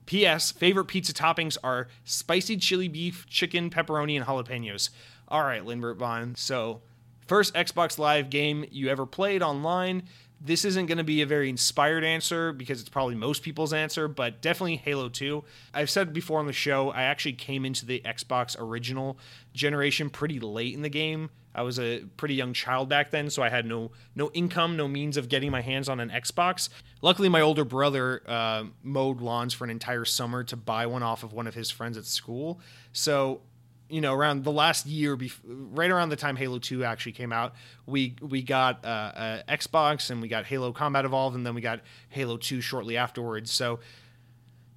P.S. 0.07 0.53
Favorite 0.53 0.87
pizza 0.87 1.13
toppings 1.13 1.57
are 1.65 1.89
spicy 2.05 2.57
chili 2.57 2.89
beef, 2.89 3.27
chicken, 3.29 3.71
pepperoni, 3.71 4.17
and 4.17 4.27
jalapenos. 4.27 4.91
All 5.29 5.43
right, 5.43 5.65
Lindbert 5.65 5.99
Bond. 5.99 6.37
So, 6.37 6.83
first 7.27 7.55
Xbox 7.55 7.99
Live 7.99 8.31
game 8.31 8.67
you 8.71 8.89
ever 8.89 9.07
played 9.07 9.43
online 9.43 10.03
this 10.45 10.65
isn't 10.67 10.87
going 10.87 10.99
to 10.99 11.05
be 11.05 11.23
a 11.23 11.27
very 11.27 11.49
inspired 11.49 12.05
answer 12.05 12.53
because 12.53 12.79
it's 12.81 12.91
probably 12.91 13.15
most 13.15 13.43
people's 13.43 13.73
answer, 13.73 14.09
but 14.09 14.43
definitely 14.43 14.77
Halo 14.77 15.09
2. 15.09 15.43
I've 15.73 15.89
said 15.89 16.13
before 16.13 16.39
on 16.39 16.47
the 16.47 16.53
show, 16.53 16.91
I 16.91 17.05
actually 17.05 17.33
came 17.33 17.65
into 17.65 17.87
the 17.87 18.03
Xbox 18.05 18.55
original 18.59 19.19
generation 19.55 20.11
pretty 20.11 20.39
late 20.39 20.75
in 20.75 20.83
the 20.83 20.91
game. 20.91 21.31
I 21.55 21.63
was 21.63 21.79
a 21.79 22.01
pretty 22.17 22.35
young 22.35 22.53
child 22.53 22.89
back 22.89 23.11
then, 23.11 23.31
so 23.31 23.43
I 23.43 23.49
had 23.49 23.67
no 23.67 23.93
no 24.15 24.31
income, 24.33 24.77
no 24.77 24.89
means 24.89 25.17
of 25.17 25.29
getting 25.29 25.51
my 25.51 25.61
hands 25.61 25.89
on 25.89 26.01
an 26.01 26.11
Xbox. 26.11 26.69
Luckily, 27.03 27.29
my 27.29 27.41
older 27.41 27.65
brother 27.65 28.23
uh, 28.27 28.65
mowed 28.83 29.21
lawns 29.21 29.55
for 29.55 29.65
an 29.65 29.71
entire 29.71 30.05
summer 30.05 30.43
to 30.45 30.57
buy 30.57 30.87
one 30.87 31.03
off 31.03 31.23
of 31.23 31.33
one 31.33 31.47
of 31.47 31.55
his 31.55 31.71
friends 31.71 31.97
at 31.97 32.07
school. 32.07 32.61
So 32.93 33.43
you 33.89 34.01
know 34.01 34.15
around 34.15 34.45
the 34.45 34.53
last 34.53 34.87
year 34.87 35.17
right 35.47 35.91
around 35.91 36.09
the 36.09 36.17
time 36.17 36.37
halo 36.37 36.59
2 36.59 36.85
actually 36.85 37.13
came 37.13 37.33
out 37.33 37.55
we 37.87 38.17
we 38.23 38.43
got 38.43 38.85
uh, 38.85 38.89
uh, 38.89 39.43
xbox 39.51 40.11
and 40.11 40.23
we 40.23 40.29
got 40.29 40.47
halo 40.47 40.73
combat 40.73 41.05
evolved 41.05 41.37
and 41.37 41.45
then 41.45 41.55
we 41.55 41.61
got 41.61 41.81
halo 42.09 42.37
2 42.37 42.61
shortly 42.61 42.97
afterwards 42.97 43.51
so 43.51 43.79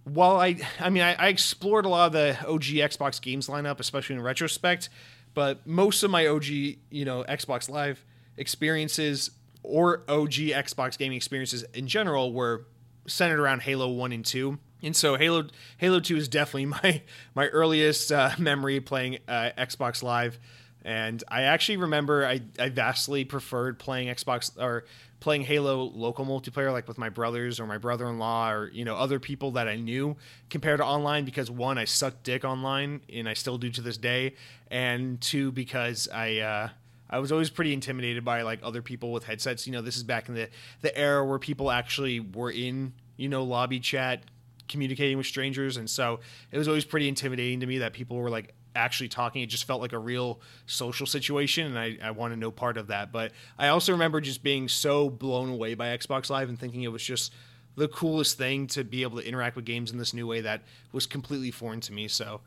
while 0.03 0.37
i 0.37 0.57
i 0.79 0.89
mean 0.89 1.03
I, 1.03 1.13
I 1.13 1.27
explored 1.29 1.85
a 1.85 1.89
lot 1.89 2.07
of 2.07 2.11
the 2.13 2.37
og 2.47 2.61
xbox 2.61 3.21
games 3.21 3.47
lineup 3.47 3.79
especially 3.79 4.17
in 4.17 4.21
retrospect 4.21 4.89
but 5.37 5.67
most 5.67 6.01
of 6.01 6.09
my 6.09 6.25
og 6.25 6.47
you 6.47 7.05
know 7.05 7.23
xbox 7.29 7.69
live 7.69 8.03
experiences 8.37 9.29
or 9.61 10.01
og 10.07 10.29
xbox 10.29 10.97
gaming 10.97 11.15
experiences 11.15 11.63
in 11.75 11.87
general 11.87 12.33
were 12.33 12.65
centered 13.05 13.39
around 13.39 13.61
halo 13.61 13.87
1 13.87 14.11
and 14.11 14.25
2 14.25 14.57
and 14.81 14.95
so 14.95 15.15
Halo 15.15 15.47
Halo 15.77 15.99
2 15.99 16.17
is 16.17 16.27
definitely 16.27 16.65
my 16.83 17.01
my 17.35 17.47
earliest 17.47 18.11
uh, 18.11 18.31
memory 18.37 18.79
playing 18.79 19.17
uh, 19.27 19.49
Xbox 19.57 20.03
Live, 20.03 20.37
and 20.85 21.23
I 21.27 21.43
actually 21.43 21.77
remember 21.77 22.23
I, 22.23 22.41
I 22.59 22.69
vastly 22.69 23.25
preferred 23.25 23.79
playing 23.79 24.09
Xbox 24.09 24.55
or 24.55 24.85
playing 25.19 25.43
Halo 25.43 25.83
local 25.83 26.25
multiplayer 26.25 26.71
like 26.71 26.87
with 26.87 26.97
my 26.97 27.09
brothers 27.09 27.59
or 27.59 27.65
my 27.65 27.77
brother-in-law 27.77 28.51
or 28.51 28.69
you 28.71 28.85
know 28.85 28.95
other 28.95 29.19
people 29.19 29.51
that 29.51 29.67
I 29.67 29.75
knew 29.75 30.15
compared 30.49 30.79
to 30.79 30.85
online 30.85 31.25
because 31.25 31.49
one 31.49 31.77
I 31.77 31.85
sucked 31.85 32.23
dick 32.23 32.45
online 32.45 33.01
and 33.11 33.27
I 33.27 33.33
still 33.33 33.57
do 33.57 33.69
to 33.71 33.81
this 33.81 33.97
day, 33.97 34.35
and 34.69 35.19
two 35.21 35.51
because 35.51 36.07
I. 36.13 36.37
Uh, 36.37 36.69
I 37.09 37.19
was 37.19 37.31
always 37.31 37.49
pretty 37.49 37.71
intimidated 37.71 38.25
by 38.25 38.41
like 38.41 38.59
other 38.61 38.81
people 38.81 39.13
with 39.13 39.23
headsets. 39.23 39.65
You 39.65 39.71
know, 39.71 39.81
this 39.81 39.95
is 39.95 40.03
back 40.03 40.27
in 40.27 40.35
the 40.35 40.49
the 40.81 40.95
era 40.97 41.25
where 41.25 41.39
people 41.39 41.71
actually 41.71 42.19
were 42.19 42.51
in 42.51 42.91
you 43.15 43.29
know 43.29 43.45
lobby 43.45 43.79
chat 43.79 44.23
communicating 44.67 45.17
with 45.17 45.25
strangers, 45.25 45.77
and 45.77 45.89
so 45.89 46.19
it 46.51 46.57
was 46.57 46.67
always 46.67 46.83
pretty 46.83 47.07
intimidating 47.07 47.61
to 47.61 47.65
me 47.65 47.77
that 47.77 47.93
people 47.93 48.17
were 48.17 48.29
like 48.29 48.53
actually 48.77 49.09
talking. 49.09 49.41
It 49.41 49.47
just 49.47 49.65
felt 49.65 49.81
like 49.81 49.93
a 49.93 49.99
real 49.99 50.39
social 50.65 51.05
situation, 51.05 51.67
and 51.67 51.77
I, 51.77 51.97
I 52.01 52.11
wanted 52.11 52.39
no 52.39 52.51
part 52.51 52.77
of 52.77 52.87
that. 52.87 53.11
But 53.11 53.31
I 53.57 53.67
also 53.69 53.91
remember 53.91 54.21
just 54.21 54.43
being 54.43 54.67
so 54.69 55.09
blown 55.09 55.49
away 55.49 55.73
by 55.73 55.97
Xbox 55.97 56.29
Live 56.29 56.49
and 56.49 56.59
thinking 56.59 56.83
it 56.83 56.91
was 56.91 57.03
just 57.03 57.33
the 57.75 57.87
coolest 57.87 58.37
thing 58.37 58.67
to 58.67 58.83
be 58.83 59.03
able 59.03 59.19
to 59.19 59.27
interact 59.27 59.55
with 59.55 59.65
games 59.65 59.91
in 59.91 59.97
this 59.97 60.13
new 60.13 60.25
way 60.25 60.41
that 60.41 60.63
was 60.91 61.05
completely 61.05 61.51
foreign 61.51 61.79
to 61.81 61.93
me. 61.93 62.07
So, 62.07 62.41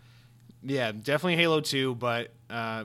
yeah, 0.63 0.93
definitely 0.93 1.37
Halo 1.37 1.61
2, 1.61 1.95
but 1.95 2.33
uh, 2.49 2.85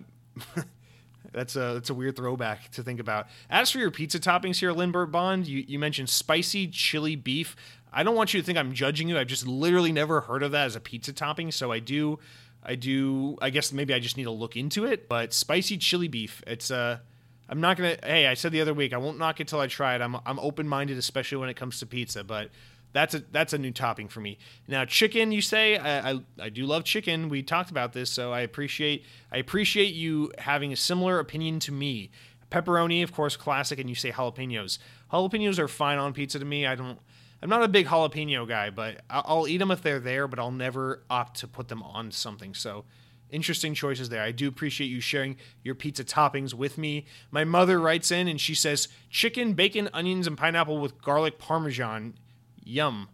that's 1.34 1.56
a 1.56 1.74
that's 1.74 1.90
a 1.90 1.94
weird 1.94 2.16
throwback 2.16 2.72
to 2.72 2.84
think 2.84 3.00
about. 3.00 3.28
As 3.50 3.72
for 3.72 3.80
your 3.80 3.92
pizza 3.92 4.20
toppings 4.20 4.58
here, 4.58 4.72
Lindbergh 4.72 5.12
Bond, 5.12 5.48
you, 5.48 5.64
you 5.68 5.80
mentioned 5.80 6.10
spicy 6.10 6.68
chili 6.68 7.16
beef. 7.16 7.56
I 7.92 8.04
don't 8.04 8.16
want 8.16 8.34
you 8.34 8.42
to 8.42 8.46
think 8.46 8.58
I'm 8.58 8.74
judging 8.74 9.08
you. 9.08 9.18
I've 9.18 9.28
just 9.28 9.48
literally 9.48 9.92
never 9.92 10.22
heard 10.22 10.44
of 10.44 10.52
that 10.52 10.66
as 10.66 10.76
a 10.76 10.82
pizza 10.82 11.14
topping. 11.14 11.52
So 11.52 11.72
I 11.72 11.80
do, 11.80 12.20
I 12.66 12.76
do. 12.76 13.38
I 13.42 13.52
guess 13.52 13.72
maybe 13.72 13.94
I 13.94 14.00
just 14.00 14.18
need 14.18 14.24
to 14.24 14.32
look 14.32 14.58
into 14.58 14.86
it. 14.86 15.08
But 15.08 15.34
spicy 15.34 15.78
chili 15.78 16.08
beef. 16.08 16.44
It's 16.48 16.72
uh, 16.72 17.00
I'm 17.48 17.62
not 17.62 17.78
gonna. 17.78 17.98
Hey, 18.04 18.28
I 18.28 18.34
said 18.34 18.52
the 18.52 18.62
other 18.62 18.74
week 18.74 18.94
I 18.94 18.98
won't 18.98 19.20
knock 19.20 19.40
it 19.40 19.48
till 19.48 19.60
I 19.60 19.68
try 19.68 19.96
it. 19.96 20.02
I'm 20.02 20.16
I'm 20.26 20.40
open 20.40 20.68
minded, 20.68 20.98
especially 20.98 21.38
when 21.38 21.50
it 21.50 21.56
comes 21.56 21.80
to 21.80 21.86
pizza. 21.86 22.24
But 22.24 22.50
that's 22.92 23.14
a 23.14 23.20
that's 23.32 23.54
a 23.54 23.58
new 23.58 23.72
topping 23.72 24.08
for 24.08 24.22
me. 24.22 24.40
Now 24.68 24.86
chicken, 24.86 25.32
you 25.32 25.42
say 25.42 25.78
I, 25.78 26.12
I, 26.12 26.20
I 26.40 26.50
do 26.50 26.66
love 26.66 26.86
chicken. 26.86 27.30
We 27.30 27.44
talked 27.44 27.70
about 27.70 27.94
this, 27.94 28.10
so 28.10 28.34
I 28.34 28.40
appreciate 28.40 29.06
I 29.32 29.38
appreciate 29.38 29.94
you 29.94 30.32
having 30.40 30.74
a 30.74 30.78
similar 30.78 31.20
opinion 31.20 31.60
to 31.62 31.72
me. 31.72 32.10
Pepperoni, 32.50 33.04
of 33.04 33.12
course, 33.12 33.36
classic, 33.36 33.80
and 33.80 33.90
you 33.90 33.96
say 33.96 34.12
jalapenos. 34.12 34.80
Jalapenos 35.12 35.60
are 35.60 35.68
fine 35.68 35.98
on 35.98 36.14
pizza 36.14 36.40
to 36.40 36.46
me. 36.46 36.66
I 36.66 36.76
don't 36.76 37.00
I'm 37.42 37.50
not 37.50 37.64
a 37.64 37.68
big 37.68 37.88
jalapeno 37.88 38.48
guy, 38.48 38.70
but 38.70 39.02
I'll 39.10 39.48
eat 39.48 39.58
them 39.58 39.72
if 39.72 39.82
they're 39.82 40.00
there, 40.00 40.28
but 40.28 40.40
I'll 40.40 40.52
never 40.52 41.04
opt 41.10 41.40
to 41.40 41.48
put 41.48 41.68
them 41.68 41.84
on 41.84 42.12
something. 42.12 42.54
So 42.54 42.86
interesting 43.30 43.74
choices 43.74 44.10
there. 44.10 44.24
I 44.24 44.32
do 44.32 44.48
appreciate 44.48 44.88
you 44.88 45.02
sharing 45.02 45.38
your 45.64 45.76
pizza 45.76 46.04
toppings 46.04 46.54
with 46.54 46.78
me. 46.78 47.06
My 47.32 47.44
mother 47.44 47.80
writes 47.80 48.12
in 48.12 48.28
and 48.28 48.40
she 48.40 48.56
says 48.56 48.88
chicken, 49.10 49.54
bacon, 49.54 49.90
onions, 49.94 50.28
and 50.28 50.38
pineapple 50.38 50.80
with 50.80 51.02
garlic 51.02 51.38
parmesan. 51.38 52.16
Yum. 52.64 53.10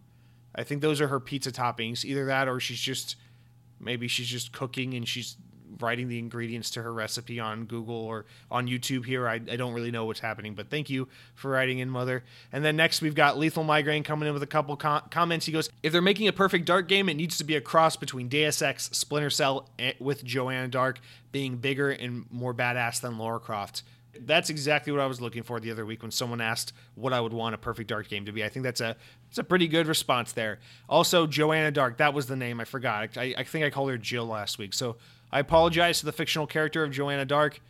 I 0.54 0.64
think 0.64 0.82
those 0.82 1.00
are 1.00 1.08
her 1.08 1.20
pizza 1.20 1.50
toppings. 1.50 2.04
Either 2.04 2.24
that 2.26 2.48
or 2.48 2.60
she's 2.60 2.80
just 2.80 3.16
maybe 3.80 4.06
she's 4.06 4.28
just 4.28 4.52
cooking 4.52 4.94
and 4.94 5.08
she's 5.08 5.36
writing 5.80 6.08
the 6.08 6.18
ingredients 6.18 6.70
to 6.70 6.82
her 6.82 6.92
recipe 6.92 7.40
on 7.40 7.64
Google 7.64 7.94
or 7.94 8.26
on 8.50 8.66
YouTube 8.66 9.04
here. 9.04 9.28
I, 9.28 9.34
I 9.34 9.56
don't 9.56 9.72
really 9.72 9.90
know 9.90 10.04
what's 10.04 10.20
happening, 10.20 10.54
but 10.54 10.70
thank 10.70 10.90
you 10.90 11.08
for 11.34 11.50
writing 11.50 11.78
in, 11.78 11.90
Mother. 11.90 12.24
And 12.52 12.64
then 12.64 12.76
next, 12.76 13.02
we've 13.02 13.14
got 13.14 13.38
Lethal 13.38 13.64
Migraine 13.64 14.02
coming 14.02 14.26
in 14.28 14.34
with 14.34 14.42
a 14.42 14.46
couple 14.48 14.76
com- 14.76 15.02
comments. 15.10 15.46
He 15.46 15.52
goes, 15.52 15.70
If 15.82 15.92
they're 15.92 16.02
making 16.02 16.28
a 16.28 16.32
perfect 16.32 16.66
Dark 16.66 16.88
game, 16.88 17.08
it 17.08 17.14
needs 17.14 17.38
to 17.38 17.44
be 17.44 17.56
a 17.56 17.60
cross 17.60 17.96
between 17.96 18.28
Deus 18.28 18.62
Ex, 18.62 18.90
Splinter 18.92 19.30
Cell, 19.30 19.68
eh, 19.78 19.92
with 19.98 20.24
Joanna 20.24 20.68
Dark 20.68 21.00
being 21.32 21.56
bigger 21.56 21.90
and 21.90 22.26
more 22.30 22.54
badass 22.54 23.00
than 23.00 23.18
Lara 23.18 23.40
Croft. 23.40 23.82
That's 24.20 24.50
exactly 24.50 24.92
what 24.92 25.00
I 25.00 25.06
was 25.06 25.22
looking 25.22 25.42
for 25.42 25.58
the 25.58 25.70
other 25.70 25.86
week 25.86 26.02
when 26.02 26.10
someone 26.10 26.42
asked 26.42 26.74
what 26.94 27.14
I 27.14 27.20
would 27.20 27.32
want 27.32 27.54
a 27.54 27.58
perfect 27.58 27.88
dark 27.88 28.08
game 28.08 28.26
to 28.26 28.32
be. 28.32 28.44
I 28.44 28.50
think 28.50 28.62
that's 28.62 28.82
a 28.82 28.96
it's 29.30 29.38
a 29.38 29.44
pretty 29.44 29.66
good 29.66 29.86
response 29.86 30.32
there. 30.32 30.58
Also, 30.86 31.26
Joanna 31.26 31.70
Dark, 31.70 31.96
that 31.96 32.12
was 32.12 32.26
the 32.26 32.36
name. 32.36 32.60
I 32.60 32.64
forgot. 32.64 33.16
I, 33.16 33.34
I 33.38 33.44
think 33.44 33.64
I 33.64 33.70
called 33.70 33.88
her 33.88 33.96
Jill 33.96 34.26
last 34.26 34.58
week. 34.58 34.74
So 34.74 34.96
I 35.32 35.40
apologize 35.40 36.00
to 36.00 36.06
the 36.06 36.12
fictional 36.12 36.46
character 36.46 36.84
of 36.84 36.90
Joanna 36.90 37.24
Dark. 37.24 37.60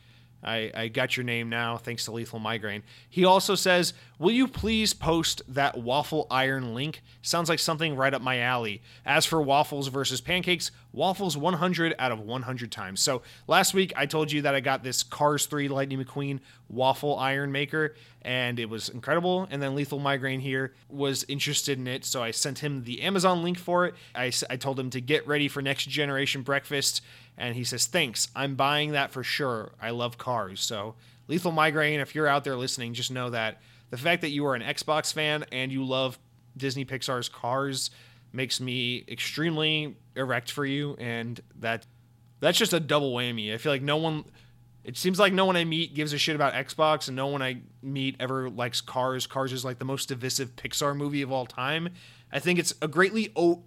I, 0.45 0.73
I 0.75 0.89
got 0.89 1.17
your 1.17 1.23
name 1.23 1.49
now, 1.49 1.77
thanks 1.77 2.05
to 2.07 2.13
Lethal 2.13 2.41
Migraine. 2.41 2.83
He 3.09 3.25
also 3.25 3.55
says, 3.55 3.95
Will 4.19 4.33
you 4.33 4.49
please 4.49 4.93
post 4.93 5.43
that 5.49 5.79
waffle 5.79 6.27
iron 6.31 6.75
link? 6.75 7.03
Sounds 7.23 7.49
like 7.49 7.59
something 7.59 7.97
right 7.97 8.13
up 8.13 8.23
my 8.23 8.41
alley. 8.41 8.83
As 9.05 9.25
for 9.25 9.41
waffles 9.41 9.89
versus 9.89 10.21
pancakes, 10.21 10.71
waffles 10.93 11.37
100 11.37 11.95
out 11.99 12.13
of 12.13 12.21
100 12.21 12.73
times. 12.73 13.01
So 13.01 13.23
last 13.47 13.75
week 13.75 13.93
I 13.97 14.07
told 14.07 14.31
you 14.33 14.43
that 14.43 14.55
I 14.55 14.61
got 14.61 14.83
this 14.83 15.03
Cars 15.03 15.47
3 15.47 15.69
Lightning 15.69 16.05
McQueen 16.05 16.41
waffle 16.69 17.17
iron 17.19 17.53
maker, 17.53 17.95
and 18.23 18.59
it 18.59 18.69
was 18.69 18.89
incredible. 18.89 19.47
And 19.51 19.63
then 19.63 19.75
Lethal 19.75 19.99
Migraine 19.99 20.41
here 20.41 20.73
was 20.89 21.25
interested 21.29 21.79
in 21.79 21.87
it, 21.87 22.05
so 22.05 22.23
I 22.23 22.31
sent 22.31 22.61
him 22.61 22.85
the 22.85 23.03
Amazon 23.03 23.43
link 23.43 23.59
for 23.59 23.87
it. 23.87 23.95
I, 24.15 24.33
I 24.49 24.57
told 24.57 24.79
him 24.79 24.91
to 24.91 25.01
get 25.01 25.27
ready 25.27 25.49
for 25.49 25.63
next 25.63 25.89
generation 25.89 26.43
breakfast 26.43 27.03
and 27.37 27.57
he 27.57 27.65
says, 27.65 27.87
Thanks, 27.87 28.29
I'm 28.37 28.55
buying 28.55 28.93
that 28.93 29.11
for 29.11 29.23
sure. 29.23 29.73
I 29.81 29.91
love 29.91 30.19
cars. 30.19 30.61
So, 30.61 30.95
Lethal 31.29 31.53
Migraine, 31.53 32.01
if 32.01 32.15
you're 32.15 32.29
out 32.29 32.45
there 32.45 32.57
listening, 32.57 32.95
just 32.95 33.11
know 33.11 33.31
that 33.31 33.61
the 33.91 33.97
fact 33.97 34.23
that 34.23 34.31
you 34.31 34.47
are 34.47 34.55
an 34.55 34.63
Xbox 34.63 35.13
fan 35.13 35.45
and 35.53 35.71
you 35.71 35.85
love 35.85 36.19
Disney 36.57 36.85
Pixar's 36.85 37.29
cars 37.29 37.91
makes 38.33 38.61
me 38.61 39.05
extremely 39.09 39.97
erect 40.17 40.51
for 40.51 40.65
you. 40.65 40.97
And 40.99 41.41
that 41.61 41.87
that's 42.41 42.59
just 42.59 42.73
a 42.73 42.81
double 42.81 43.13
whammy. 43.15 43.55
I 43.55 43.59
feel 43.59 43.73
like 43.73 43.83
no 43.83 43.97
one. 43.97 44.25
It 44.85 44.97
seems 44.97 45.21
like 45.21 45.33
no 45.33 45.45
one 45.45 45.57
I 45.57 45.65
meet 45.65 45.95
gives 45.95 46.13
a 46.13 46.19
shit 46.19 46.35
about 46.35 46.55
Xbox, 46.55 47.07
and 47.07 47.17
no 47.17 47.29
one 47.29 47.41
I 47.41 47.59
meet 47.83 48.17
ever 48.19 48.51
likes 48.51 48.81
Cars. 48.81 49.29
Cars 49.29 49.53
is 49.53 49.65
like 49.65 49.79
the 49.79 49.85
most 49.85 50.09
divisive 50.09 50.57
Pixar 50.57 50.97
movie 50.97 51.23
of 51.23 51.31
all 51.31 51.47
time. 51.47 51.91
I 52.33 52.41
think 52.41 52.59
it's 52.59 52.75
a 52.83 52.89
greatly 52.89 53.31
o- 53.37 53.63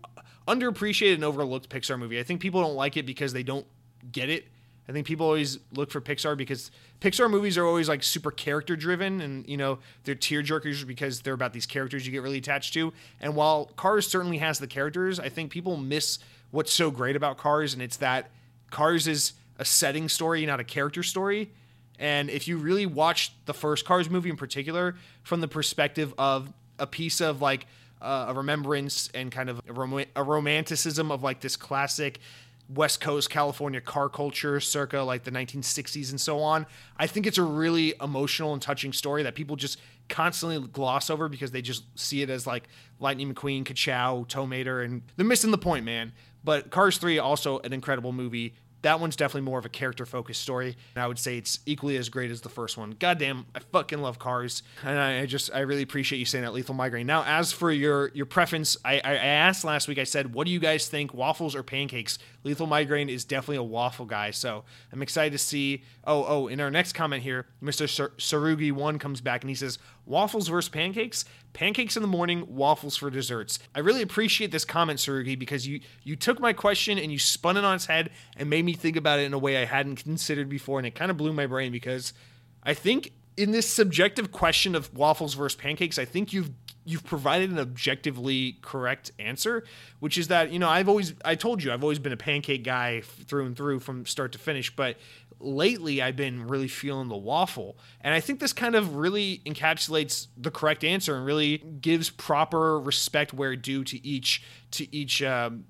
underappreciated 0.47 1.15
and 1.15 1.23
overlooked 1.23 1.69
Pixar 1.69 1.97
movie. 1.97 2.19
I 2.19 2.23
think 2.23 2.41
people 2.41 2.61
don't 2.61 2.75
like 2.75 2.97
it 2.97 3.05
because 3.05 3.33
they 3.33 3.43
don't 3.43 3.65
get 4.11 4.29
it. 4.29 4.45
I 4.87 4.91
think 4.91 5.07
people 5.07 5.25
always 5.25 5.57
look 5.73 5.89
for 5.89 5.99
Pixar 5.99 6.37
because 6.37 6.69
Pixar 7.01 7.29
movies 7.29 7.57
are 7.57 7.65
always 7.65 7.89
like 7.89 8.03
super 8.03 8.29
character 8.29 8.75
driven 8.75 9.19
and 9.19 9.47
you 9.49 9.57
know 9.57 9.79
they're 10.03 10.15
tear 10.15 10.43
jerkers 10.43 10.85
because 10.85 11.21
they're 11.21 11.33
about 11.33 11.53
these 11.53 11.65
characters 11.65 12.05
you 12.05 12.11
get 12.11 12.21
really 12.21 12.37
attached 12.37 12.73
to. 12.73 12.93
And 13.19 13.35
while 13.35 13.65
Cars 13.75 14.07
certainly 14.07 14.37
has 14.37 14.59
the 14.59 14.67
characters, 14.67 15.19
I 15.19 15.29
think 15.29 15.51
people 15.51 15.75
miss 15.77 16.19
what's 16.51 16.71
so 16.71 16.91
great 16.91 17.15
about 17.15 17.37
Cars 17.37 17.73
and 17.73 17.81
it's 17.81 17.97
that 17.97 18.29
Cars 18.69 19.07
is 19.07 19.33
a 19.57 19.65
setting 19.65 20.07
story, 20.07 20.45
not 20.45 20.59
a 20.59 20.63
character 20.63 21.01
story. 21.01 21.49
And 21.97 22.29
if 22.29 22.47
you 22.47 22.57
really 22.57 22.85
watch 22.85 23.31
the 23.45 23.53
first 23.53 23.85
Cars 23.85 24.09
movie 24.09 24.29
in 24.29 24.37
particular 24.37 24.95
from 25.23 25.41
the 25.41 25.47
perspective 25.47 26.13
of 26.17 26.51
a 26.77 26.85
piece 26.85 27.21
of 27.21 27.41
like 27.41 27.65
uh, 28.01 28.25
a 28.29 28.33
remembrance 28.33 29.09
and 29.13 29.31
kind 29.31 29.49
of 29.49 29.61
a, 29.67 29.73
rom- 29.73 30.05
a 30.15 30.23
romanticism 30.23 31.11
of 31.11 31.23
like 31.23 31.41
this 31.41 31.55
classic 31.55 32.19
West 32.67 32.99
Coast 32.99 33.29
California 33.29 33.79
car 33.79 34.09
culture 34.09 34.59
circa 34.59 35.01
like 35.01 35.23
the 35.23 35.31
1960s 35.31 36.09
and 36.09 36.19
so 36.19 36.39
on. 36.39 36.65
I 36.97 37.07
think 37.07 37.27
it's 37.27 37.37
a 37.37 37.43
really 37.43 37.93
emotional 38.01 38.53
and 38.53 38.61
touching 38.61 38.91
story 38.91 39.23
that 39.23 39.35
people 39.35 39.55
just 39.55 39.79
constantly 40.09 40.67
gloss 40.67 41.09
over 41.09 41.29
because 41.29 41.51
they 41.51 41.61
just 41.61 41.83
see 41.97 42.21
it 42.21 42.29
as 42.29 42.47
like 42.47 42.67
Lightning 42.99 43.33
McQueen, 43.33 43.65
Ka-Chow, 43.65 44.25
Tow 44.27 44.45
Mater, 44.47 44.81
and 44.81 45.03
they're 45.15 45.25
missing 45.25 45.51
the 45.51 45.57
point, 45.57 45.85
man. 45.85 46.11
But 46.43 46.69
Cars 46.69 46.97
3, 46.97 47.17
also 47.17 47.59
an 47.59 47.73
incredible 47.73 48.11
movie. 48.11 48.55
That 48.86 48.99
one's 48.99 49.15
definitely 49.15 49.49
more 49.49 49.57
of 49.57 49.65
a 49.65 49.69
character 49.69 50.05
focused 50.05 50.43
story. 50.43 50.77
And 50.93 51.03
I 51.03 51.07
would 51.07 51.17
say 51.17 51.39
it's 51.39 51.57
equally 51.65 51.97
as 51.97 52.07
great 52.07 52.29
as 52.29 52.41
the 52.41 52.49
first 52.49 52.77
one. 52.77 52.91
Goddamn, 52.99 53.47
I 53.55 53.59
fucking 53.59 53.99
love 53.99 54.19
cars. 54.19 54.61
And 54.83 54.99
I 54.99 55.25
just, 55.25 55.49
I 55.51 55.61
really 55.61 55.81
appreciate 55.81 56.19
you 56.19 56.25
saying 56.25 56.43
that 56.43 56.53
lethal 56.53 56.75
migraine. 56.75 57.07
Now, 57.07 57.23
as 57.25 57.51
for 57.51 57.71
your 57.71 58.11
your 58.13 58.27
preference, 58.27 58.77
I, 58.86 59.01
I 59.03 59.15
asked 59.15 59.65
last 59.65 59.88
week, 59.88 59.97
I 59.97 60.03
said, 60.03 60.36
what 60.36 60.45
do 60.45 60.53
you 60.53 60.59
guys 60.59 60.88
think, 60.88 61.15
waffles 61.15 61.55
or 61.55 61.63
pancakes? 61.63 62.19
Lethal 62.45 62.67
migraine 62.67 63.09
is 63.09 63.25
definitely 63.25 63.57
a 63.57 63.63
waffle 63.63 64.05
guy. 64.05 64.29
So 64.31 64.63
I'm 64.93 65.01
excited 65.01 65.31
to 65.31 65.37
see. 65.39 65.83
Oh, 66.05 66.23
oh, 66.25 66.47
in 66.47 66.61
our 66.61 66.69
next 66.69 66.93
comment 66.93 67.23
here, 67.23 67.47
Mr. 67.61 67.87
Sarugi1 68.17 68.99
comes 68.99 69.19
back 69.19 69.41
and 69.41 69.49
he 69.49 69.55
says, 69.55 69.79
waffles 70.05 70.47
versus 70.47 70.69
pancakes? 70.69 71.25
Pancakes 71.53 71.97
in 71.97 72.03
the 72.03 72.07
morning, 72.07 72.45
waffles 72.55 72.95
for 72.95 73.09
desserts. 73.09 73.57
I 73.73 73.79
really 73.79 74.03
appreciate 74.03 74.51
this 74.51 74.63
comment, 74.63 74.99
Sarugi, 74.99 75.37
because 75.37 75.67
you 75.67 75.81
you 76.03 76.15
took 76.15 76.39
my 76.39 76.53
question 76.53 76.99
and 76.99 77.11
you 77.11 77.17
spun 77.17 77.57
it 77.57 77.65
on 77.65 77.75
its 77.75 77.87
head 77.87 78.11
and 78.37 78.49
made 78.49 78.63
me 78.63 78.73
think 78.73 78.95
about 78.95 79.19
it 79.19 79.23
in 79.23 79.33
a 79.33 79.39
way 79.39 79.61
I 79.61 79.65
hadn't 79.65 80.03
considered 80.03 80.47
before, 80.47 80.77
and 80.77 80.85
it 80.85 80.93
kind 80.93 81.09
of 81.09 81.17
blew 81.17 81.33
my 81.33 81.47
brain 81.47 81.71
because 81.71 82.13
I 82.61 82.75
think 82.75 83.11
in 83.37 83.51
this 83.51 83.67
subjective 83.67 84.31
question 84.31 84.75
of 84.75 84.93
waffles 84.93 85.33
versus 85.33 85.55
pancakes, 85.55 85.97
I 85.97 86.05
think 86.05 86.31
you've 86.31 86.51
you've 86.86 87.03
provided 87.03 87.49
an 87.49 87.59
objectively 87.59 88.57
correct 88.61 89.11
answer, 89.19 89.63
which 89.99 90.17
is 90.17 90.29
that 90.29 90.51
you 90.51 90.59
know 90.59 90.69
I've 90.69 90.88
always 90.88 91.13
I 91.25 91.36
told 91.36 91.63
you 91.63 91.73
I've 91.73 91.83
always 91.83 91.99
been 91.99 92.13
a 92.13 92.17
pancake 92.17 92.63
guy 92.63 93.01
through 93.01 93.47
and 93.47 93.57
through 93.57 93.79
from 93.79 94.05
start 94.05 94.31
to 94.33 94.39
finish, 94.39 94.73
but 94.73 94.97
lately 95.39 96.01
I've 96.01 96.15
been 96.15 96.47
really 96.47 96.67
feeling 96.67 97.09
the 97.09 97.17
waffle, 97.17 97.77
and 98.01 98.13
I 98.13 98.19
think 98.19 98.39
this 98.39 98.53
kind 98.53 98.75
of 98.75 98.95
really 98.95 99.41
encapsulates 99.45 100.27
the 100.38 100.51
correct 100.51 100.83
answer 100.83 101.17
and 101.17 101.25
really 101.25 101.57
gives 101.57 102.09
proper 102.09 102.79
respect 102.79 103.33
where 103.33 103.55
due 103.55 103.83
to 103.83 104.05
each 104.05 104.43
to 104.71 104.95
each 104.95 105.23
um, 105.23 105.65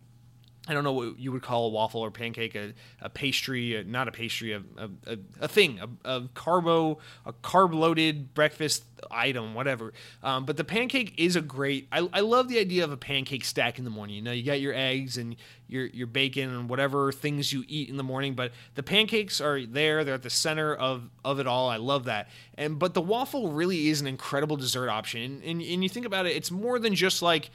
I 0.67 0.73
don't 0.73 0.83
know 0.83 0.93
what 0.93 1.19
you 1.19 1.31
would 1.31 1.43
call 1.43 1.67
a 1.67 1.69
waffle 1.69 2.01
or 2.01 2.09
pancake, 2.09 2.55
a, 2.55 2.73
a 2.99 3.09
pastry, 3.09 3.75
a, 3.75 3.83
not 3.83 4.07
a 4.07 4.11
pastry, 4.11 4.53
a, 4.53 4.63
a, 5.05 5.17
a 5.41 5.47
thing, 5.47 5.79
a, 5.79 6.09
a, 6.09 6.27
carbo, 6.33 6.97
a 7.25 7.33
carb 7.33 7.73
loaded 7.73 8.33
breakfast 8.33 8.83
item, 9.11 9.53
whatever. 9.53 9.93
Um, 10.23 10.45
but 10.45 10.57
the 10.57 10.63
pancake 10.63 11.13
is 11.17 11.35
a 11.35 11.41
great. 11.41 11.87
I, 11.91 12.09
I 12.11 12.21
love 12.21 12.47
the 12.47 12.57
idea 12.57 12.83
of 12.83 12.91
a 12.91 12.97
pancake 12.97 13.45
stack 13.45 13.77
in 13.77 13.83
the 13.83 13.91
morning. 13.91 14.15
You 14.15 14.21
know, 14.23 14.31
you 14.31 14.43
got 14.43 14.59
your 14.59 14.73
eggs 14.73 15.17
and 15.17 15.35
your 15.67 15.85
your 15.87 16.07
bacon 16.07 16.49
and 16.49 16.67
whatever 16.67 17.11
things 17.11 17.53
you 17.53 17.63
eat 17.67 17.89
in 17.89 17.97
the 17.97 18.03
morning, 18.03 18.33
but 18.33 18.51
the 18.73 18.83
pancakes 18.83 19.39
are 19.39 19.63
there. 19.65 20.03
They're 20.03 20.15
at 20.15 20.23
the 20.23 20.29
center 20.31 20.73
of 20.73 21.09
of 21.23 21.39
it 21.39 21.45
all. 21.45 21.69
I 21.69 21.77
love 21.77 22.05
that. 22.05 22.29
And 22.57 22.79
but 22.79 22.95
the 22.95 23.01
waffle 23.01 23.51
really 23.51 23.89
is 23.89 24.01
an 24.01 24.07
incredible 24.07 24.57
dessert 24.57 24.89
option. 24.89 25.21
And 25.21 25.43
and, 25.43 25.61
and 25.61 25.83
you 25.83 25.89
think 25.89 26.07
about 26.07 26.25
it, 26.25 26.35
it's 26.35 26.49
more 26.49 26.79
than 26.79 26.95
just 26.95 27.21
like 27.21 27.51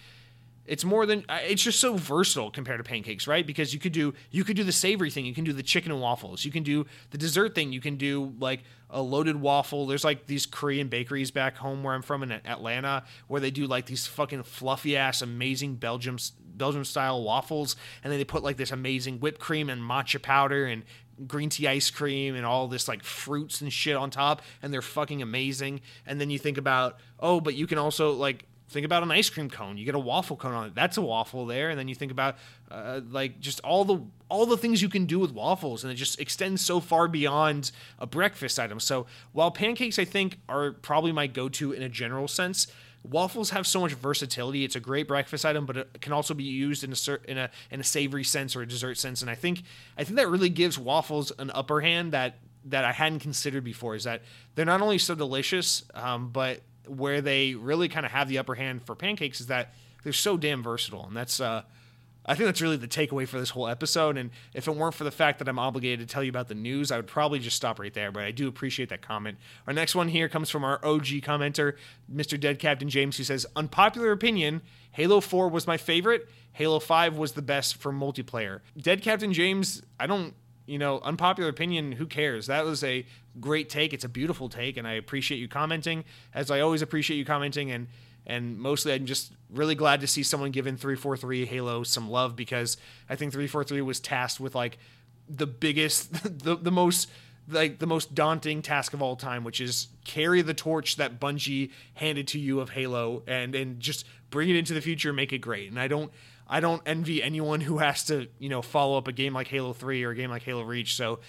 it's 0.70 0.84
more 0.84 1.04
than 1.04 1.24
uh, 1.28 1.40
it's 1.42 1.64
just 1.64 1.80
so 1.80 1.96
versatile 1.96 2.48
compared 2.48 2.78
to 2.78 2.84
pancakes, 2.84 3.26
right? 3.26 3.44
Because 3.44 3.74
you 3.74 3.80
could 3.80 3.90
do 3.90 4.14
you 4.30 4.44
could 4.44 4.54
do 4.54 4.62
the 4.62 4.70
savory 4.70 5.10
thing, 5.10 5.26
you 5.26 5.34
can 5.34 5.42
do 5.42 5.52
the 5.52 5.64
chicken 5.64 5.90
and 5.90 6.00
waffles, 6.00 6.44
you 6.44 6.52
can 6.52 6.62
do 6.62 6.86
the 7.10 7.18
dessert 7.18 7.56
thing, 7.56 7.72
you 7.72 7.80
can 7.80 7.96
do 7.96 8.32
like 8.38 8.62
a 8.88 9.02
loaded 9.02 9.34
waffle. 9.40 9.88
There's 9.88 10.04
like 10.04 10.26
these 10.26 10.46
Korean 10.46 10.86
bakeries 10.86 11.32
back 11.32 11.56
home 11.56 11.82
where 11.82 11.92
I'm 11.92 12.02
from 12.02 12.22
in 12.22 12.30
Atlanta 12.30 13.02
where 13.26 13.40
they 13.40 13.50
do 13.50 13.66
like 13.66 13.86
these 13.86 14.06
fucking 14.06 14.44
fluffy 14.44 14.96
ass 14.96 15.22
amazing 15.22 15.74
Belgium 15.74 16.18
Belgium 16.40 16.84
style 16.84 17.20
waffles 17.20 17.74
and 18.04 18.12
then 18.12 18.20
they 18.20 18.24
put 18.24 18.44
like 18.44 18.56
this 18.56 18.70
amazing 18.70 19.18
whipped 19.18 19.40
cream 19.40 19.68
and 19.68 19.82
matcha 19.82 20.22
powder 20.22 20.66
and 20.66 20.84
green 21.26 21.48
tea 21.48 21.66
ice 21.66 21.90
cream 21.90 22.36
and 22.36 22.46
all 22.46 22.68
this 22.68 22.86
like 22.86 23.02
fruits 23.02 23.60
and 23.60 23.72
shit 23.72 23.96
on 23.96 24.08
top 24.08 24.40
and 24.62 24.72
they're 24.72 24.82
fucking 24.82 25.20
amazing. 25.20 25.80
And 26.06 26.20
then 26.20 26.30
you 26.30 26.38
think 26.38 26.58
about, 26.58 27.00
oh, 27.18 27.40
but 27.40 27.56
you 27.56 27.66
can 27.66 27.76
also 27.76 28.12
like 28.12 28.46
think 28.70 28.86
about 28.86 29.02
an 29.02 29.10
ice 29.10 29.28
cream 29.28 29.50
cone. 29.50 29.76
You 29.76 29.84
get 29.84 29.94
a 29.94 30.00
waffle 30.00 30.36
cone 30.36 30.52
on 30.54 30.66
it. 30.68 30.74
That's 30.74 30.96
a 30.96 31.02
waffle 31.02 31.44
there. 31.44 31.70
And 31.70 31.78
then 31.78 31.88
you 31.88 31.94
think 31.94 32.12
about 32.12 32.36
uh, 32.70 33.00
like 33.10 33.40
just 33.40 33.60
all 33.60 33.84
the 33.84 34.02
all 34.28 34.46
the 34.46 34.56
things 34.56 34.80
you 34.80 34.88
can 34.88 35.06
do 35.06 35.18
with 35.18 35.32
waffles. 35.32 35.82
And 35.82 35.92
it 35.92 35.96
just 35.96 36.20
extends 36.20 36.64
so 36.64 36.80
far 36.80 37.08
beyond 37.08 37.72
a 37.98 38.06
breakfast 38.06 38.58
item. 38.58 38.80
So 38.80 39.06
while 39.32 39.50
pancakes 39.50 39.98
i 39.98 40.04
think 40.04 40.38
are 40.48 40.72
probably 40.72 41.12
my 41.12 41.26
go-to 41.26 41.72
in 41.72 41.82
a 41.82 41.88
general 41.88 42.28
sense 42.28 42.66
waffles 43.02 43.50
have 43.50 43.66
so 43.66 43.80
much 43.80 43.94
versatility. 43.94 44.62
It's 44.62 44.76
a 44.76 44.80
great 44.80 45.08
breakfast 45.08 45.44
item 45.44 45.66
but 45.66 45.76
it 45.76 46.00
can 46.00 46.12
also 46.12 46.34
be 46.34 46.44
used 46.44 46.84
in 46.84 46.92
a 46.92 47.30
in 47.30 47.38
a 47.38 47.50
in 47.70 47.80
a 47.80 47.84
savory 47.84 48.24
sense 48.24 48.54
or 48.54 48.62
a 48.62 48.68
dessert 48.68 48.98
sense. 48.98 49.20
And 49.20 49.30
i 49.30 49.34
think 49.34 49.62
i 49.98 50.04
think 50.04 50.16
that 50.16 50.28
really 50.28 50.50
gives 50.50 50.78
waffles 50.78 51.32
an 51.38 51.50
upper 51.54 51.80
hand 51.80 52.12
that 52.12 52.38
that 52.66 52.84
I 52.84 52.92
hadn't 52.92 53.20
considered 53.20 53.64
before 53.64 53.94
is 53.94 54.04
that 54.04 54.22
they're 54.54 54.66
not 54.66 54.82
only 54.82 54.98
so 54.98 55.14
delicious, 55.14 55.84
um, 55.94 56.28
but 56.28 56.60
where 56.90 57.20
they 57.20 57.54
really 57.54 57.88
kind 57.88 58.04
of 58.04 58.12
have 58.12 58.28
the 58.28 58.38
upper 58.38 58.54
hand 58.54 58.82
for 58.82 58.94
pancakes 58.94 59.40
is 59.40 59.46
that 59.46 59.72
they're 60.02 60.12
so 60.12 60.36
damn 60.36 60.62
versatile, 60.62 61.06
and 61.06 61.16
that's 61.16 61.40
uh, 61.40 61.62
I 62.24 62.34
think 62.34 62.46
that's 62.46 62.60
really 62.60 62.76
the 62.76 62.88
takeaway 62.88 63.26
for 63.26 63.38
this 63.38 63.50
whole 63.50 63.66
episode. 63.66 64.16
And 64.16 64.30
if 64.54 64.68
it 64.68 64.76
weren't 64.76 64.94
for 64.94 65.04
the 65.04 65.10
fact 65.10 65.38
that 65.38 65.48
I'm 65.48 65.58
obligated 65.58 66.06
to 66.06 66.12
tell 66.12 66.22
you 66.22 66.30
about 66.30 66.48
the 66.48 66.54
news, 66.54 66.92
I 66.92 66.96
would 66.96 67.06
probably 67.06 67.38
just 67.38 67.56
stop 67.56 67.78
right 67.78 67.92
there. 67.92 68.12
But 68.12 68.24
I 68.24 68.30
do 68.30 68.46
appreciate 68.46 68.88
that 68.90 69.02
comment. 69.02 69.38
Our 69.66 69.72
next 69.72 69.94
one 69.94 70.08
here 70.08 70.28
comes 70.28 70.50
from 70.50 70.62
our 70.64 70.84
OG 70.84 71.06
commenter, 71.22 71.76
Mr. 72.12 72.38
Dead 72.38 72.58
Captain 72.58 72.88
James, 72.88 73.16
who 73.16 73.24
says, 73.24 73.46
"Unpopular 73.56 74.12
opinion: 74.12 74.62
Halo 74.92 75.20
4 75.20 75.48
was 75.48 75.66
my 75.66 75.76
favorite. 75.76 76.28
Halo 76.52 76.78
5 76.78 77.16
was 77.16 77.32
the 77.32 77.42
best 77.42 77.76
for 77.76 77.92
multiplayer." 77.92 78.60
Dead 78.78 79.02
Captain 79.02 79.32
James, 79.32 79.82
I 79.98 80.06
don't 80.06 80.34
you 80.70 80.78
know, 80.78 81.00
unpopular 81.00 81.50
opinion, 81.50 81.92
who 81.92 82.06
cares? 82.06 82.46
That 82.46 82.64
was 82.64 82.84
a 82.84 83.04
great 83.40 83.68
take. 83.68 83.92
It's 83.92 84.04
a 84.04 84.08
beautiful 84.08 84.48
take, 84.48 84.76
and 84.76 84.86
I 84.86 84.92
appreciate 84.92 85.38
you 85.38 85.48
commenting, 85.48 86.04
as 86.32 86.50
I 86.50 86.60
always 86.60 86.80
appreciate 86.80 87.16
you 87.16 87.24
commenting. 87.24 87.72
And 87.72 87.88
and 88.24 88.56
mostly, 88.58 88.92
I'm 88.92 89.04
just 89.04 89.32
really 89.50 89.74
glad 89.74 90.00
to 90.02 90.06
see 90.06 90.22
someone 90.22 90.52
giving 90.52 90.76
343 90.76 91.44
Halo 91.46 91.82
some 91.82 92.08
love 92.08 92.36
because 92.36 92.76
I 93.08 93.16
think 93.16 93.32
343 93.32 93.80
was 93.82 93.98
tasked 93.98 94.38
with 94.38 94.54
like 94.54 94.78
the 95.28 95.46
biggest, 95.46 96.12
the, 96.44 96.56
the 96.56 96.70
most 96.70 97.10
like 97.48 97.80
the 97.80 97.86
most 97.86 98.14
daunting 98.14 98.62
task 98.62 98.94
of 98.94 99.02
all 99.02 99.16
time, 99.16 99.42
which 99.42 99.60
is 99.60 99.88
carry 100.04 100.40
the 100.40 100.54
torch 100.54 100.96
that 100.96 101.18
Bungie 101.18 101.72
handed 101.94 102.28
to 102.28 102.38
you 102.38 102.60
of 102.60 102.70
Halo 102.70 103.24
and 103.26 103.56
and 103.56 103.80
just 103.80 104.06
bring 104.30 104.48
it 104.48 104.54
into 104.54 104.72
the 104.72 104.80
future, 104.80 105.08
and 105.08 105.16
make 105.16 105.32
it 105.32 105.38
great. 105.38 105.68
And 105.68 105.80
I 105.80 105.88
don't 105.88 106.12
I 106.50 106.58
don't 106.58 106.82
envy 106.84 107.22
anyone 107.22 107.60
who 107.60 107.78
has 107.78 108.04
to, 108.06 108.26
you 108.40 108.48
know, 108.48 108.60
follow 108.60 108.98
up 108.98 109.06
a 109.06 109.12
game 109.12 109.32
like 109.32 109.46
Halo 109.46 109.72
3 109.72 110.02
or 110.02 110.10
a 110.10 110.14
game 110.16 110.30
like 110.30 110.42
Halo 110.42 110.62
Reach. 110.62 110.96
So 110.96 111.20